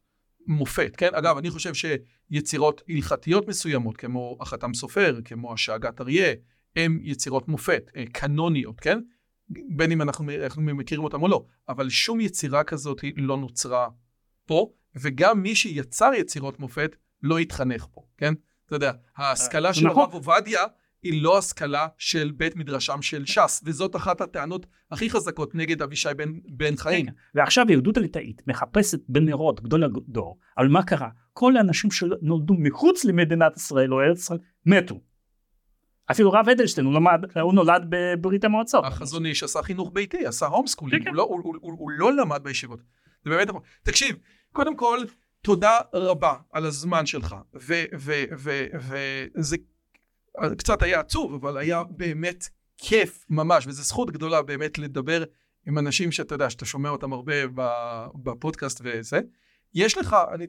מופת, 0.48 0.96
כן? 0.96 1.10
אגב, 1.14 1.38
אני 1.38 1.50
חושב 1.50 1.72
שיצירות 1.74 2.82
הלכתיות 2.90 3.48
מסוימות, 3.48 3.98
כמו 3.98 4.38
החתם 4.42 4.74
סופר, 4.74 5.20
כמו 5.26 5.54
השאגת 5.54 6.02
אריה, 6.02 6.34
הן 6.76 7.00
יצירות 7.02 7.48
מופת, 7.48 7.92
אה, 7.96 8.04
קנוניות, 8.14 8.80
כן? 8.80 9.00
בין 9.50 9.92
אם 9.92 10.02
אנחנו, 10.02 10.32
אנחנו 10.44 10.62
מכירים 10.62 11.04
אותם 11.04 11.22
או 11.22 11.28
לא, 11.28 11.46
אבל 11.70 11.90
שום 11.90 12.22
יצירה 12.22 12.64
כזאת 12.64 13.02
לא 13.18 13.38
נוצרה 13.38 13.88
פה, 14.46 14.72
וגם 14.96 15.42
מי 15.42 15.56
שיצר 15.56 16.12
יצירות 16.18 16.60
מופת 16.60 16.96
לא 17.24 17.38
התחנך 17.38 17.88
פה, 17.92 18.02
כן? 18.18 18.34
אתה 18.66 18.76
יודע, 18.76 18.92
ההשכלה 19.18 19.74
של 19.74 19.88
נכון. 19.88 20.04
הרב 20.04 20.14
עובדיה 20.14 20.62
היא 21.04 21.24
לא 21.24 21.38
השכלה 21.38 21.88
של 21.98 22.32
בית 22.38 22.56
מדרשם 22.56 23.02
של 23.02 23.26
ש"ס, 23.26 23.62
וזאת 23.66 23.96
אחת 23.96 24.22
הטענות 24.22 24.66
הכי 24.92 25.10
חזקות 25.10 25.56
נגד 25.56 25.82
אבישי 25.82 26.10
בן, 26.18 26.32
בן 26.50 26.76
חיים. 26.76 27.06
כן, 27.06 27.12
ועכשיו 27.36 27.66
יהדות 27.70 27.98
הליטאית 27.98 28.42
מחפשת 28.48 29.00
בנרות 29.10 29.62
גדול 29.62 29.84
הדור, 29.84 30.38
אבל 30.58 30.68
מה 30.68 30.84
קרה? 30.84 31.10
כל 31.34 31.58
האנשים 31.58 31.92
שנולדו 31.92 32.54
מחוץ 32.54 33.06
למדינת 33.06 33.58
ישראל 33.58 33.94
או 33.94 34.02
ארץ 34.02 34.20
ישראל 34.20 34.40
מתו. 34.66 35.02
אפילו 36.12 36.32
רב 36.32 36.50
אדלשטיין 36.50 36.86
הוא, 36.86 36.94
למד, 36.94 37.38
הוא 37.42 37.54
נולד 37.54 37.86
בברית 37.90 38.44
המועצות. 38.44 38.86
החזון 38.86 39.26
איש 39.26 39.44
עשה 39.44 39.62
חינוך 39.62 39.92
ביתי, 39.94 40.26
עשה 40.26 40.46
homeschooling, 40.46 41.04
כן, 41.04 41.10
הוא, 41.10 41.18
לא, 41.18 41.24
הוא, 41.24 41.42
הוא, 41.44 41.74
הוא 41.80 41.92
לא 41.92 42.16
למד 42.16 42.44
בישיבות. 42.44 42.80
זה 43.24 43.30
באמת 43.30 43.48
נכון. 43.48 43.62
תקשיב, 43.84 44.16
קודם 44.54 44.76
כל, 44.76 45.00
תודה 45.42 45.78
רבה 45.94 46.34
על 46.52 46.66
הזמן 46.66 47.06
שלך, 47.06 47.36
וזה 47.54 49.56
קצת 50.58 50.82
היה 50.82 51.00
עצוב, 51.00 51.34
אבל 51.34 51.58
היה 51.58 51.84
באמת 51.84 52.50
כיף 52.78 53.26
ממש, 53.30 53.68
וזו 53.68 53.84
זכות 53.84 54.12
גדולה 54.12 54.42
באמת 54.42 54.78
לדבר 54.78 55.24
עם 55.68 55.78
אנשים 55.78 56.12
שאתה 56.12 56.36
יודע, 56.36 56.50
שאתה 56.50 56.66
שומע 56.66 56.90
אותם 56.90 57.14
הרבה 57.14 57.34
בפודקאסט 58.24 58.82
וזה. 58.84 59.20
יש 59.74 59.98
לך, 59.98 60.16
אני, 60.34 60.46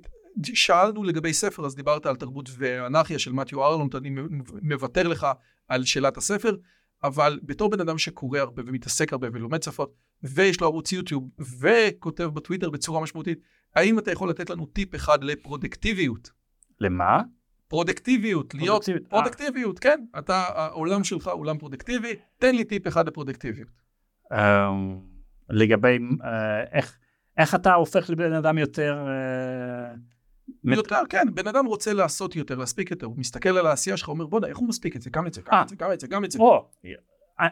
שאלנו 0.55 1.05
לגבי 1.05 1.33
ספר, 1.33 1.67
אז 1.67 1.75
דיברת 1.75 2.07
על 2.07 2.17
תרבות 2.17 2.49
ואנרכיה 2.59 3.19
של 3.19 3.33
מתיו 3.33 3.65
ארלונד, 3.65 3.97
אני 3.97 4.11
מוותר 4.63 5.09
לך 5.09 5.27
על 5.69 5.85
שאלת 5.85 6.17
הספר, 6.17 6.57
אבל 7.05 7.41
בתור 7.43 7.71
בן 7.71 7.81
אדם 7.81 7.99
שקורא 7.99 8.39
הרבה 8.39 8.63
ומתעסק 8.67 9.13
הרבה 9.13 9.29
ולומד 9.33 9.63
שפות, 9.63 9.95
ויש 10.23 10.61
לו 10.61 10.67
ערוץ 10.67 10.93
יוטיוב 10.93 11.31
וכותב 11.61 12.25
בטוויטר 12.25 12.71
בצורה 12.71 13.01
משמעותית, 13.01 13.39
האם 13.75 13.99
אתה 13.99 14.13
יכול 14.13 14.31
לתת 14.31 14.51
לנו 14.51 14.67
טיפ 14.67 14.95
אחד 14.95 15.25
לפרודקטיביות? 15.25 16.31
למה? 16.81 17.23
פרודקטיביות, 17.69 18.55
להיות 18.55 18.85
פרודקטיביות, 18.85 19.09
פרודקטיביות, 19.11 19.79
כן, 19.79 20.05
אתה, 20.19 20.45
העולם 20.55 21.05
שלך 21.05 21.27
עולם 21.27 21.59
פרודקטיבי, 21.59 22.15
תן 22.39 22.55
לי 22.55 22.65
טיפ 22.65 22.89
אחד 22.89 23.07
לפרודקטיביות. 23.09 23.69
Um, 24.33 24.37
לגבי 25.51 25.99
uh, 25.99 26.25
איך, 26.73 26.99
איך 27.39 27.55
אתה 27.55 27.75
הופך 27.75 28.11
לבן 28.11 28.33
אדם 28.33 28.59
יותר... 28.59 29.07
Uh, 29.07 29.99
יותר, 30.65 31.03
מת... 31.03 31.09
כן, 31.09 31.35
בן 31.35 31.47
אדם 31.47 31.67
רוצה 31.67 31.93
לעשות 31.93 32.37
יותר, 32.37 32.55
להספיק 32.55 32.91
יותר, 32.91 33.07
הוא 33.07 33.19
מסתכל 33.19 33.59
על 33.59 33.67
העשייה 33.67 33.97
שלך, 33.97 34.09
אומר 34.09 34.27
בוא'נה, 34.27 34.47
איך 34.47 34.59
הוא 34.59 34.69
מספיק 34.69 34.97
את 34.97 35.03
זה, 35.03 35.11
גם 35.11 35.27
את 35.27 35.35
זה, 35.35 35.41
גם 35.51 35.63
את 35.63 35.69
זה, 35.69 35.77
גם 35.77 35.93
את 35.93 36.01
זה, 36.01 36.09
גם 36.09 36.25
את 36.25 36.31
זה. 36.31 36.39
או, 36.39 36.71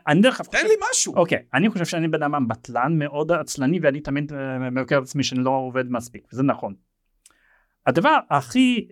אני 0.07 0.21
דרך 0.21 0.41
אגב 0.41 0.51
תן 0.51 0.67
לי 0.67 0.75
משהו. 0.91 1.17
אוקיי, 1.17 1.39
אני 1.55 1.71
חושב 1.71 1.85
שאני 1.85 2.09
בן 2.09 2.23
אדם 2.23 2.49
בטלן 2.49 2.99
מאוד 2.99 3.33
עצלני 3.33 3.79
ואני 3.83 4.01
תמיד 4.01 4.33
מבקר 4.61 4.99
את 4.99 5.03
עצמי 5.03 5.25
שאני 5.25 5.45
לא 5.45 5.51
עובד 5.51 5.91
מספיק, 5.91 6.27
וזה 6.33 6.43
נכון. 6.43 6.75
הדבר 7.87 8.19
הכי 8.31 8.89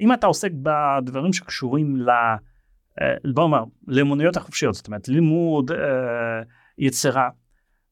אם 0.00 0.12
אתה 0.12 0.26
עוסק 0.26 0.50
בדברים 0.52 1.32
שקשורים 1.32 1.96
ל... 1.96 2.10
אה, 3.00 3.14
בוא 3.34 3.44
נאמר, 3.44 3.64
לאמוניות 3.86 4.36
החופשיות, 4.36 4.74
זאת 4.74 4.86
אומרת 4.86 5.08
לימוד, 5.08 5.70
אה, 5.70 6.42
יצירה, 6.78 7.28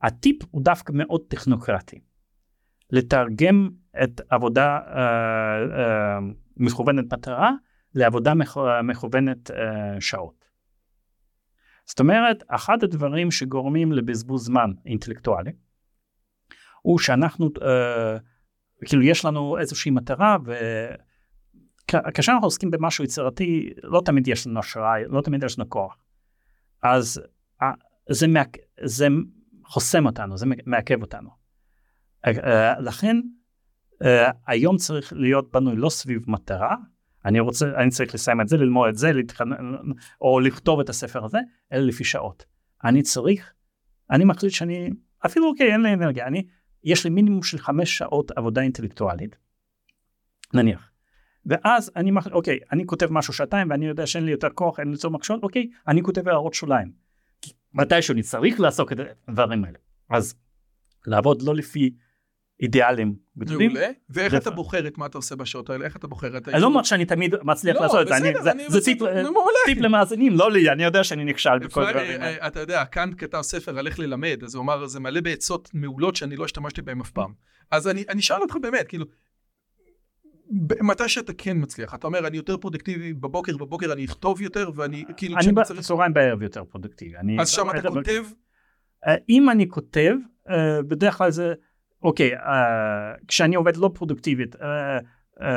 הטיפ 0.02 0.36
הוא 0.50 0.62
דווקא 0.64 0.92
מאוד 0.94 1.20
טכנוקרטי. 1.28 2.00
לתרגם 2.90 3.68
את 4.02 4.20
עבודה 4.30 4.78
אה, 4.96 6.18
מכוונת 6.56 7.12
מטרה 7.12 7.52
לעבודה 7.94 8.32
מכוונת 8.82 9.50
שעות. 10.00 10.39
זאת 11.90 12.00
אומרת, 12.00 12.42
אחד 12.48 12.84
הדברים 12.84 13.30
שגורמים 13.30 13.92
לבזבוז 13.92 14.44
זמן 14.44 14.70
אינטלקטואלי, 14.86 15.52
הוא 16.82 16.98
שאנחנו, 16.98 17.50
כאילו 18.84 19.02
יש 19.02 19.24
לנו 19.24 19.58
איזושהי 19.58 19.90
מטרה, 19.90 20.36
וכאשר 21.84 22.32
אנחנו 22.32 22.46
עוסקים 22.46 22.70
במשהו 22.70 23.04
יצירתי, 23.04 23.70
לא 23.82 24.02
תמיד 24.04 24.28
יש 24.28 24.46
לנו 24.46 24.60
אשראי, 24.60 25.02
לא 25.08 25.20
תמיד 25.20 25.42
יש 25.42 25.58
לנו 25.58 25.70
כוח. 25.70 25.96
אז 26.82 27.20
זה, 28.10 28.28
מעק... 28.28 28.56
זה 28.84 29.06
חוסם 29.64 30.06
אותנו, 30.06 30.36
זה 30.36 30.46
מעכב 30.66 31.02
אותנו. 31.02 31.30
לכן 32.78 33.16
היום 34.46 34.76
צריך 34.76 35.12
להיות 35.16 35.52
בנוי 35.52 35.76
לא 35.76 35.90
סביב 35.90 36.22
מטרה, 36.26 36.76
אני 37.24 37.40
רוצה, 37.40 37.66
אני 37.76 37.90
צריך 37.90 38.14
לסיים 38.14 38.40
את 38.40 38.48
זה, 38.48 38.56
ללמוד 38.56 38.88
את 38.88 38.96
זה, 38.96 39.12
להתחנ... 39.12 39.50
או 40.20 40.40
לכתוב 40.40 40.80
את 40.80 40.88
הספר 40.88 41.24
הזה, 41.24 41.38
אלא 41.72 41.86
לפי 41.86 42.04
שעות. 42.04 42.44
אני 42.84 43.02
צריך, 43.02 43.52
אני 44.10 44.24
מחליט 44.24 44.52
שאני, 44.52 44.90
אפילו 45.26 45.48
אוקיי, 45.48 45.72
אין 45.72 45.82
לי 45.82 45.92
אנרגיה, 45.92 46.26
אני, 46.26 46.46
יש 46.84 47.04
לי 47.04 47.10
מינימום 47.10 47.42
של 47.42 47.58
חמש 47.58 47.98
שעות 47.98 48.30
עבודה 48.30 48.60
אינטלקטואלית, 48.60 49.36
נניח. 50.54 50.90
ואז 51.46 51.90
אני 51.96 52.10
מחליט, 52.10 52.34
אוקיי, 52.34 52.58
אני 52.72 52.86
כותב 52.86 53.12
משהו 53.12 53.32
שעתיים 53.32 53.70
ואני 53.70 53.86
יודע 53.86 54.06
שאין 54.06 54.24
לי 54.24 54.30
יותר 54.30 54.48
כוח, 54.50 54.80
אין 54.80 54.88
לי 54.88 54.94
יותר 54.94 55.08
מחשבות, 55.08 55.42
אוקיי, 55.42 55.70
אני 55.88 56.02
כותב 56.02 56.28
הערות 56.28 56.54
שוליים. 56.54 56.92
מתישהו 57.74 58.12
אני 58.12 58.22
צריך 58.22 58.60
לעשות 58.60 58.92
את 58.92 58.98
הדברים 59.28 59.64
האלה. 59.64 59.78
אז 60.10 60.34
לעבוד 61.06 61.42
לא 61.42 61.54
לפי 61.54 61.90
אידיאלים 62.62 63.14
גדולים. 63.38 63.72
מעולה. 63.72 63.88
ואיך 64.10 64.34
אתה 64.34 64.50
בוחר 64.50 64.86
את 64.86 64.98
מה 64.98 65.06
אתה 65.06 65.18
עושה 65.18 65.36
בשעות 65.36 65.70
האלה? 65.70 65.84
איך 65.84 65.96
אתה 65.96 66.06
בוחר 66.06 66.36
את. 66.36 66.48
אני 66.48 66.60
לא 66.60 66.66
אומר 66.66 66.82
שאני 66.82 67.04
תמיד 67.04 67.34
מצליח 67.42 67.76
לא, 67.76 67.82
לעשות 67.82 68.00
את 68.02 68.42
זה. 68.42 68.52
זה 68.68 68.80
טיפ 69.66 69.78
למאזינים, 69.78 70.36
לא 70.36 70.52
לי, 70.52 70.70
אני 70.70 70.84
יודע 70.84 71.04
שאני 71.04 71.24
נכשל 71.24 71.58
בכל 71.58 71.90
דברים. 71.90 72.22
אה, 72.22 72.46
אתה 72.46 72.60
יודע, 72.60 72.84
קאנט 72.84 73.14
כתב 73.18 73.40
ספר 73.42 73.78
על 73.78 73.86
איך 73.86 73.98
ללמד, 73.98 74.40
אז 74.44 74.54
הוא 74.54 74.62
אמר, 74.62 74.86
זה 74.86 75.00
מלא 75.00 75.20
בעצות 75.20 75.70
מעולות 75.74 76.16
שאני 76.16 76.36
לא 76.36 76.44
השתמשתי 76.44 76.82
בהן 76.82 77.00
אף 77.00 77.10
פעם. 77.10 77.32
אז 77.70 77.88
אני 77.88 78.04
אשאל 78.18 78.42
אותך 78.42 78.56
באמת, 78.62 78.88
כאילו, 78.88 79.04
מתי 80.80 81.08
שאתה 81.08 81.32
כן 81.32 81.56
מצליח, 81.60 81.94
אתה 81.94 82.06
אומר 82.06 82.26
אני 82.26 82.36
יותר 82.36 82.56
פרודקטיבי 82.56 83.12
בבוקר, 83.12 83.56
בבוקר 83.56 83.92
אני 83.92 84.04
אכתוב 84.04 84.40
יותר 84.40 84.70
ואני 84.74 85.04
כאילו... 85.16 85.36
אני 85.38 85.52
בצהריים 85.52 86.12
בערב 86.12 86.42
יותר 86.42 86.64
פרודקטיבי. 86.64 87.14
אז 87.40 87.48
שם 87.48 87.70
אתה 87.70 87.88
כותב? 87.88 88.24
אה, 89.06 89.14
אם 89.28 89.50
אני 89.50 89.68
כותב, 89.68 90.14
אה, 90.50 90.82
בדרך 90.82 91.18
כלל 91.18 91.30
זה, 91.30 91.54
אוקיי, 92.02 92.36
אה, 92.36 93.12
כשאני 93.28 93.56
עובד 93.56 93.76
לא 93.76 93.90
פרודוקטיבית, 93.94 94.56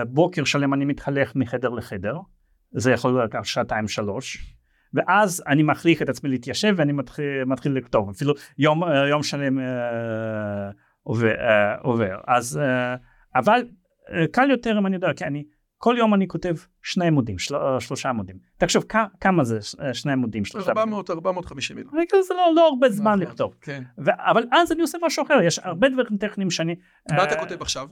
בוקר 0.08 0.44
שלם 0.44 0.74
אני 0.74 0.86
מתהלך 0.86 1.36
מחדר 1.36 1.70
לחדר, 1.70 2.18
זה 2.72 2.92
יכול 2.92 3.12
להיות 3.12 3.32
שעתיים 3.44 3.88
שלוש, 3.88 4.56
ואז 4.94 5.44
אני 5.48 5.64
מכריח 5.64 6.02
את 6.02 6.10
עצמי 6.10 6.30
להתיישב 6.30 6.74
ואני 6.78 6.92
מתחיל, 6.92 7.44
מתחיל 7.46 7.78
לכתוב, 7.78 8.10
אפילו 8.10 8.34
יום, 8.58 8.84
יום 9.10 9.24
שלם 9.24 9.60
עובר, 11.04 11.36
עובר. 11.82 12.16
אז, 12.28 12.60
אבל 13.36 13.62
קל 14.32 14.50
יותר 14.50 14.80
אם 14.80 14.88
אני 14.88 14.96
יודע, 14.96 15.14
כי 15.14 15.26
אני, 15.26 15.44
כל 15.84 15.96
יום 15.98 16.14
אני 16.14 16.28
כותב 16.28 16.56
שני 16.82 17.08
עמודים, 17.08 17.40
של, 17.40 17.56
שלושה 17.80 18.10
עמודים. 18.10 18.38
תחשוב 18.58 18.84
כמה 19.22 19.44
זה 19.44 19.60
שני 19.94 20.12
עמודים, 20.12 20.46
שלושה 20.46 20.68
400, 20.68 21.10
450 21.10 21.78
מילים. 21.78 21.92
זה 22.28 22.34
לא, 22.34 22.52
לא 22.56 22.68
הרבה 22.68 22.90
זמן 22.90 23.12
נכון, 23.12 23.22
לכתוב. 23.22 23.56
כן. 23.62 23.84
ו, 23.98 24.10
אבל 24.18 24.44
אז 24.52 24.72
אני 24.72 24.82
עושה 24.82 24.98
משהו 25.02 25.26
אחר, 25.26 25.34
יש 25.44 25.60
הרבה 25.60 25.90
דברים 25.90 26.18
טכניים 26.18 26.52
שאני... 26.52 26.76
מה 27.12 27.24
אתה 27.24 27.36
כותב 27.40 27.62
עכשיו? 27.62 27.88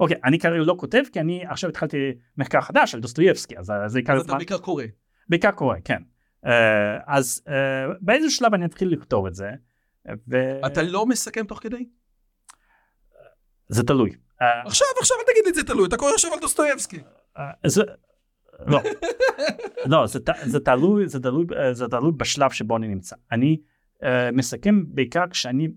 אוקיי, 0.00 0.16
אני 0.24 0.38
כרגע 0.38 0.62
לא 0.64 0.76
כותב, 0.78 1.02
כי 1.12 1.20
אני 1.20 1.44
עכשיו 1.46 1.70
התחלתי 1.70 1.96
מחקר 2.38 2.60
חדש 2.60 2.94
על 2.94 3.00
דוסטויבסקי, 3.00 3.58
אז 3.58 3.72
זה 3.86 3.98
עיקר 3.98 4.18
זמן. 4.18 4.24
אתה 4.24 4.34
בעיקר 4.34 4.58
קורא. 4.58 4.84
בעיקר 5.28 5.50
קורא, 5.50 5.76
כן. 5.84 6.02
אז 7.06 7.42
באיזה 8.00 8.30
שלב 8.30 8.54
אני 8.54 8.64
אתחיל 8.64 8.92
לכתוב 8.92 9.26
את 9.26 9.34
זה. 9.34 9.50
ו... 10.28 10.36
אתה 10.66 10.82
לא 10.82 11.06
מסכם 11.06 11.44
תוך 11.46 11.58
כדי? 11.62 11.88
זה 13.68 13.82
תלוי. 13.82 14.10
אה, 14.44 14.62
עכשיו, 14.66 14.86
עכשיו 15.00 15.16
אל 15.20 15.24
תגיד 15.32 15.44
לי 15.44 15.50
את 15.50 15.54
זה 15.54 15.64
תלוי, 15.64 15.88
אתה 15.88 15.96
קורא 15.96 16.12
עכשיו 16.12 16.32
על 16.32 16.40
דוסטויבסקי. 16.40 16.98
אה, 17.38 17.50
לא, 18.66 18.80
לא, 19.86 20.06
זה 20.06 20.60
תלוי, 20.60 21.08
זה 21.08 21.20
תלוי, 21.20 21.46
זה 21.72 21.88
תלוי 21.88 22.12
בשלב 22.16 22.50
שבו 22.50 22.76
אני 22.76 22.88
נמצא. 22.88 23.16
אני 23.32 23.56
מסכם 24.32 24.82
בעיקר 24.86 25.24
כשאני 25.30 25.68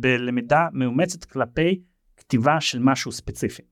בלמידה 0.00 0.68
מאומצת 0.72 1.24
כלפי 1.24 1.82
כתיבה 2.16 2.60
של 2.60 2.78
משהו 2.78 3.12
ספציפי. 3.12 3.62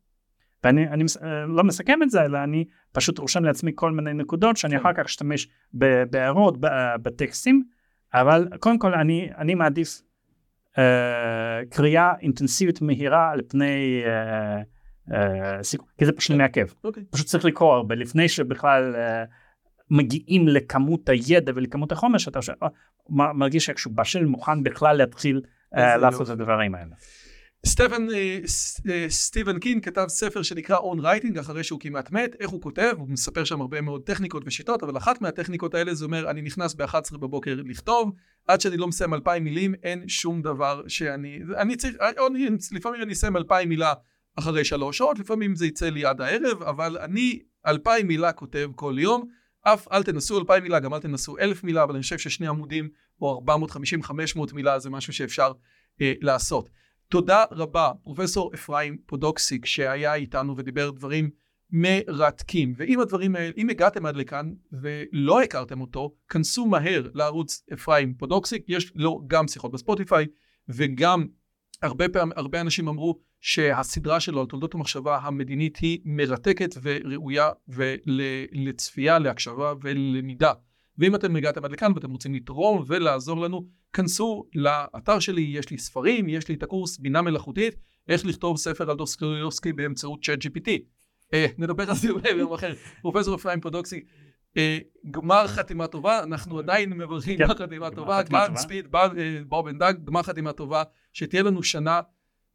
ואני 0.65 0.89
אני, 0.89 1.05
לא 1.49 1.65
מסכם 1.65 2.03
את 2.03 2.11
זה, 2.11 2.25
אלא 2.25 2.39
אני 2.45 2.65
פשוט 2.93 3.19
רושם 3.19 3.45
לעצמי 3.45 3.73
כל 3.75 3.93
מיני 3.93 4.13
נקודות 4.13 4.57
שאני 4.57 4.75
כן. 4.75 4.81
אחר 4.81 4.93
כך 4.93 5.05
אשתמש 5.05 5.49
בהערות, 6.11 6.57
בטקסטים, 7.03 7.63
אבל 8.15 8.49
קודם 8.61 8.79
כל 8.79 8.95
אני, 8.95 9.31
אני 9.39 9.55
מעדיף 9.55 9.89
אה, 9.89 10.10
קריאה 11.71 12.13
אינטנסיבית 12.21 12.83
מהירה 12.83 13.31
על 13.31 13.41
פני 13.49 14.03
uh, 14.05 15.11
uh, 15.11 15.15
סיכוי, 15.63 15.89
כי 15.99 16.07
זה 16.07 16.13
פשוט 16.13 16.37
מעכב. 16.37 16.67
אוקיי. 16.85 17.03
פשוט 17.11 17.27
צריך 17.27 17.45
לקרוא 17.45 17.75
הרבה 17.75 17.95
לפני 17.95 18.29
שבכלל 18.29 18.95
מגיעים 19.91 20.49
לכמות 20.49 21.09
הידע 21.09 21.53
ולכמות 21.55 21.93
החומר 21.93 22.19
שאתה. 22.19 22.41
מרגיש 23.11 23.65
שאיכשהו 23.65 23.91
בשל 23.95 24.25
מוכן 24.25 24.63
בכלל 24.63 24.97
להתחיל 24.97 25.41
לעשות 25.73 26.27
את 26.27 26.33
הדברים 26.33 26.75
האלה. 26.75 26.95
סטפן, 27.67 28.07
סטיבן 29.09 29.59
קין 29.59 29.81
כתב 29.81 30.05
ספר 30.09 30.43
שנקרא 30.43 30.77
On 30.77 31.01
Writing 31.01 31.41
אחרי 31.41 31.65
שהוא 31.65 31.81
כמעט 31.81 32.11
מת, 32.11 32.37
איך 32.41 32.51
הוא 32.51 32.63
כותב, 32.63 32.93
הוא 32.99 33.09
מספר 33.09 33.45
שם 33.45 33.61
הרבה 33.61 33.81
מאוד 33.81 34.03
טכניקות 34.03 34.43
ושיטות, 34.47 34.83
אבל 34.83 34.97
אחת 34.97 35.21
מהטכניקות 35.21 35.75
האלה 35.75 35.95
זה 35.95 36.05
אומר 36.05 36.31
אני 36.31 36.43
נכנס 36.43 36.75
ב-11 36.75 37.19
בבוקר 37.19 37.55
לכתוב, 37.65 38.13
עד 38.49 38.61
שאני 38.61 38.77
לא 38.77 38.87
מסיים 38.87 39.15
אלפיים 39.15 39.45
מילים 39.45 39.75
אין 39.83 40.09
שום 40.09 40.43
דבר 40.43 40.83
שאני, 40.89 41.41
אני 41.57 41.77
צריך, 41.77 41.97
אני, 42.27 42.49
לפעמים 42.73 43.03
אני 43.03 43.13
אסיים 43.13 43.37
אלפיים 43.37 43.69
מילה 43.69 43.93
אחרי 44.37 44.65
שלוש 44.65 44.99
שעות, 44.99 45.19
לפעמים 45.19 45.55
זה 45.55 45.67
יצא 45.67 45.89
לי 45.89 46.05
עד 46.05 46.21
הערב, 46.21 46.63
אבל 46.63 46.99
אני 46.99 47.39
אלפיים 47.67 48.07
מילה 48.07 48.33
כותב 48.33 48.71
כל 48.75 48.97
יום, 48.99 49.29
אבל 49.63 49.89
אל 49.93 50.03
תנסו 50.03 50.39
אלפיים 50.39 50.63
מילה, 50.63 50.81
גם 50.81 50.95
אל 50.95 51.01
תנסו 51.01 51.39
אלף 51.39 51.65
מילה, 51.65 51.83
אבל 51.83 51.95
אני 51.95 52.03
חושב 52.03 52.19
ששני 52.19 52.47
עמודים 52.49 52.89
או 53.21 53.45
450-500 54.47 54.55
מילה 54.55 54.79
זה 54.79 54.91
משהו 54.91 55.13
שאפשר 55.13 55.53
אה, 56.01 56.13
לעשות. 56.21 56.71
תודה 57.11 57.45
רבה, 57.51 57.91
פרופסור 58.03 58.51
אפרים 58.55 58.97
פודוקסיק 59.07 59.67
שהיה 59.67 60.15
איתנו 60.15 60.57
ודיבר 60.57 60.91
דברים 60.91 61.31
מרתקים. 61.71 62.73
ואם 62.77 63.01
הדברים 63.01 63.37
האלה, 63.37 63.53
אם 63.57 63.71
הגעתם 63.71 64.07
עד 64.07 64.17
לכאן 64.17 64.53
ולא 64.73 65.43
הכרתם 65.43 65.81
אותו, 65.81 66.15
כנסו 66.29 66.67
מהר 66.67 67.09
לערוץ 67.15 67.63
אפרים 67.73 68.15
פודוקסיק, 68.15 68.65
יש 68.69 68.93
לו 68.95 69.25
גם 69.27 69.49
שיחות 69.49 69.73
בספוטיפיי 69.73 70.27
וגם 70.69 71.27
הרבה 71.83 72.09
פעמים, 72.09 72.33
הרבה 72.37 72.61
אנשים 72.61 72.89
אמרו 72.89 73.19
שהסדרה 73.41 74.21
שלו 74.21 74.41
על 74.41 74.47
תולדות 74.47 74.75
המחשבה 74.75 75.19
המדינית 75.23 75.77
היא 75.77 76.01
מרתקת 76.05 76.75
וראויה 76.83 77.51
ולצפייה, 77.69 79.19
להקשבה 79.19 79.73
וללמידה. 79.83 80.53
ואם 81.01 81.15
אתם 81.15 81.37
הגעתם 81.37 81.65
עד 81.65 81.73
לכאן 81.73 81.93
ואתם 81.95 82.11
רוצים 82.11 82.35
לתרום 82.35 82.85
ולעזור 82.87 83.41
לנו, 83.41 83.67
כנסו 83.93 84.45
לאתר 84.55 85.19
שלי, 85.19 85.41
יש 85.41 85.71
לי 85.71 85.79
ספרים, 85.79 86.29
יש 86.29 86.49
לי 86.49 86.55
את 86.55 86.63
הקורס 86.63 86.99
בינה 86.99 87.23
מלאכותית, 87.23 87.75
איך 88.09 88.27
לכתוב 88.27 88.57
ספר 88.57 88.91
על 88.91 88.97
דוסקריוסקי 88.97 89.73
באמצעות 89.73 90.25
צ'אט 90.25 90.39
GPT. 90.39 90.71
אה, 91.35 91.47
נדבר 91.59 91.91
על 91.91 91.97
זה 91.97 92.09
ביום 92.23 92.53
אחר. 92.53 92.75
פרופסור 93.03 93.35
אפרים 93.35 93.61
פודוקסי, 93.61 94.01
אה, 94.57 94.79
גמר 95.11 95.47
חתימה 95.47 95.87
טובה, 95.87 96.23
אנחנו 96.23 96.59
עדיין 96.59 96.93
מברכים 96.93 97.39
כן. 97.39 97.45
גמר 97.45 97.55
חתימה 97.55 97.91
טובה, 97.91 98.23
גמר 98.23 98.47
ספיד, 98.57 98.87
בור 99.49 99.63
בן 99.63 99.79
דג, 99.79 99.95
גמר 100.05 100.23
חתימה 100.23 100.53
טובה, 100.53 100.83
שתהיה 101.13 101.43
לנו 101.43 101.63
שנה 101.63 102.01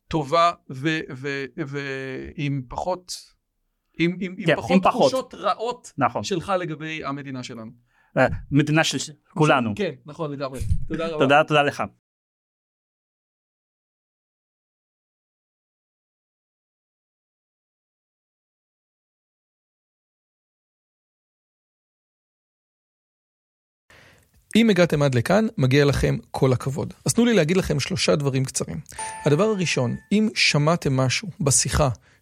טובה 0.08 0.52
ועם 0.70 2.62
פחות, 2.70 3.14
עם 4.00 4.36
כן, 4.46 4.56
פחות 4.56 4.84
תחושות 4.84 5.34
רעות 5.34 5.94
נכון. 5.98 6.24
שלך 6.24 6.54
לגבי 6.60 7.04
המדינה 7.04 7.44
שלנו. 7.44 7.72
מדינה 8.52 8.84
של 8.84 9.14
כולנו. 9.30 9.74
כן, 9.76 9.92
נכון 10.06 10.32
לגמרי. 10.32 10.60
תודה 10.88 11.08
רבה. 11.08 11.20
תודה, 11.20 11.44
תודה 11.44 11.64
לך. 11.64 11.84
אם 24.56 24.70
הגעתם 24.70 25.02
עד 25.02 25.16
לכאן, 25.16 25.48
מגיע 25.58 25.86
לכם 25.86 26.18
כל 26.32 26.54
הכבוד. 26.54 26.94
אז 27.06 27.14
תנו 27.14 27.26
לי 27.26 27.34
להגיד 27.34 27.58
לכם 27.58 27.80
שלושה 27.80 28.16
דברים 28.16 28.46
קצרים. 28.46 28.80
הדבר 29.26 29.44
הראשון, 29.44 29.96
אם 30.12 30.30
שמעתם 30.36 30.98
משהו 30.98 31.30
בשיחה 31.42 31.90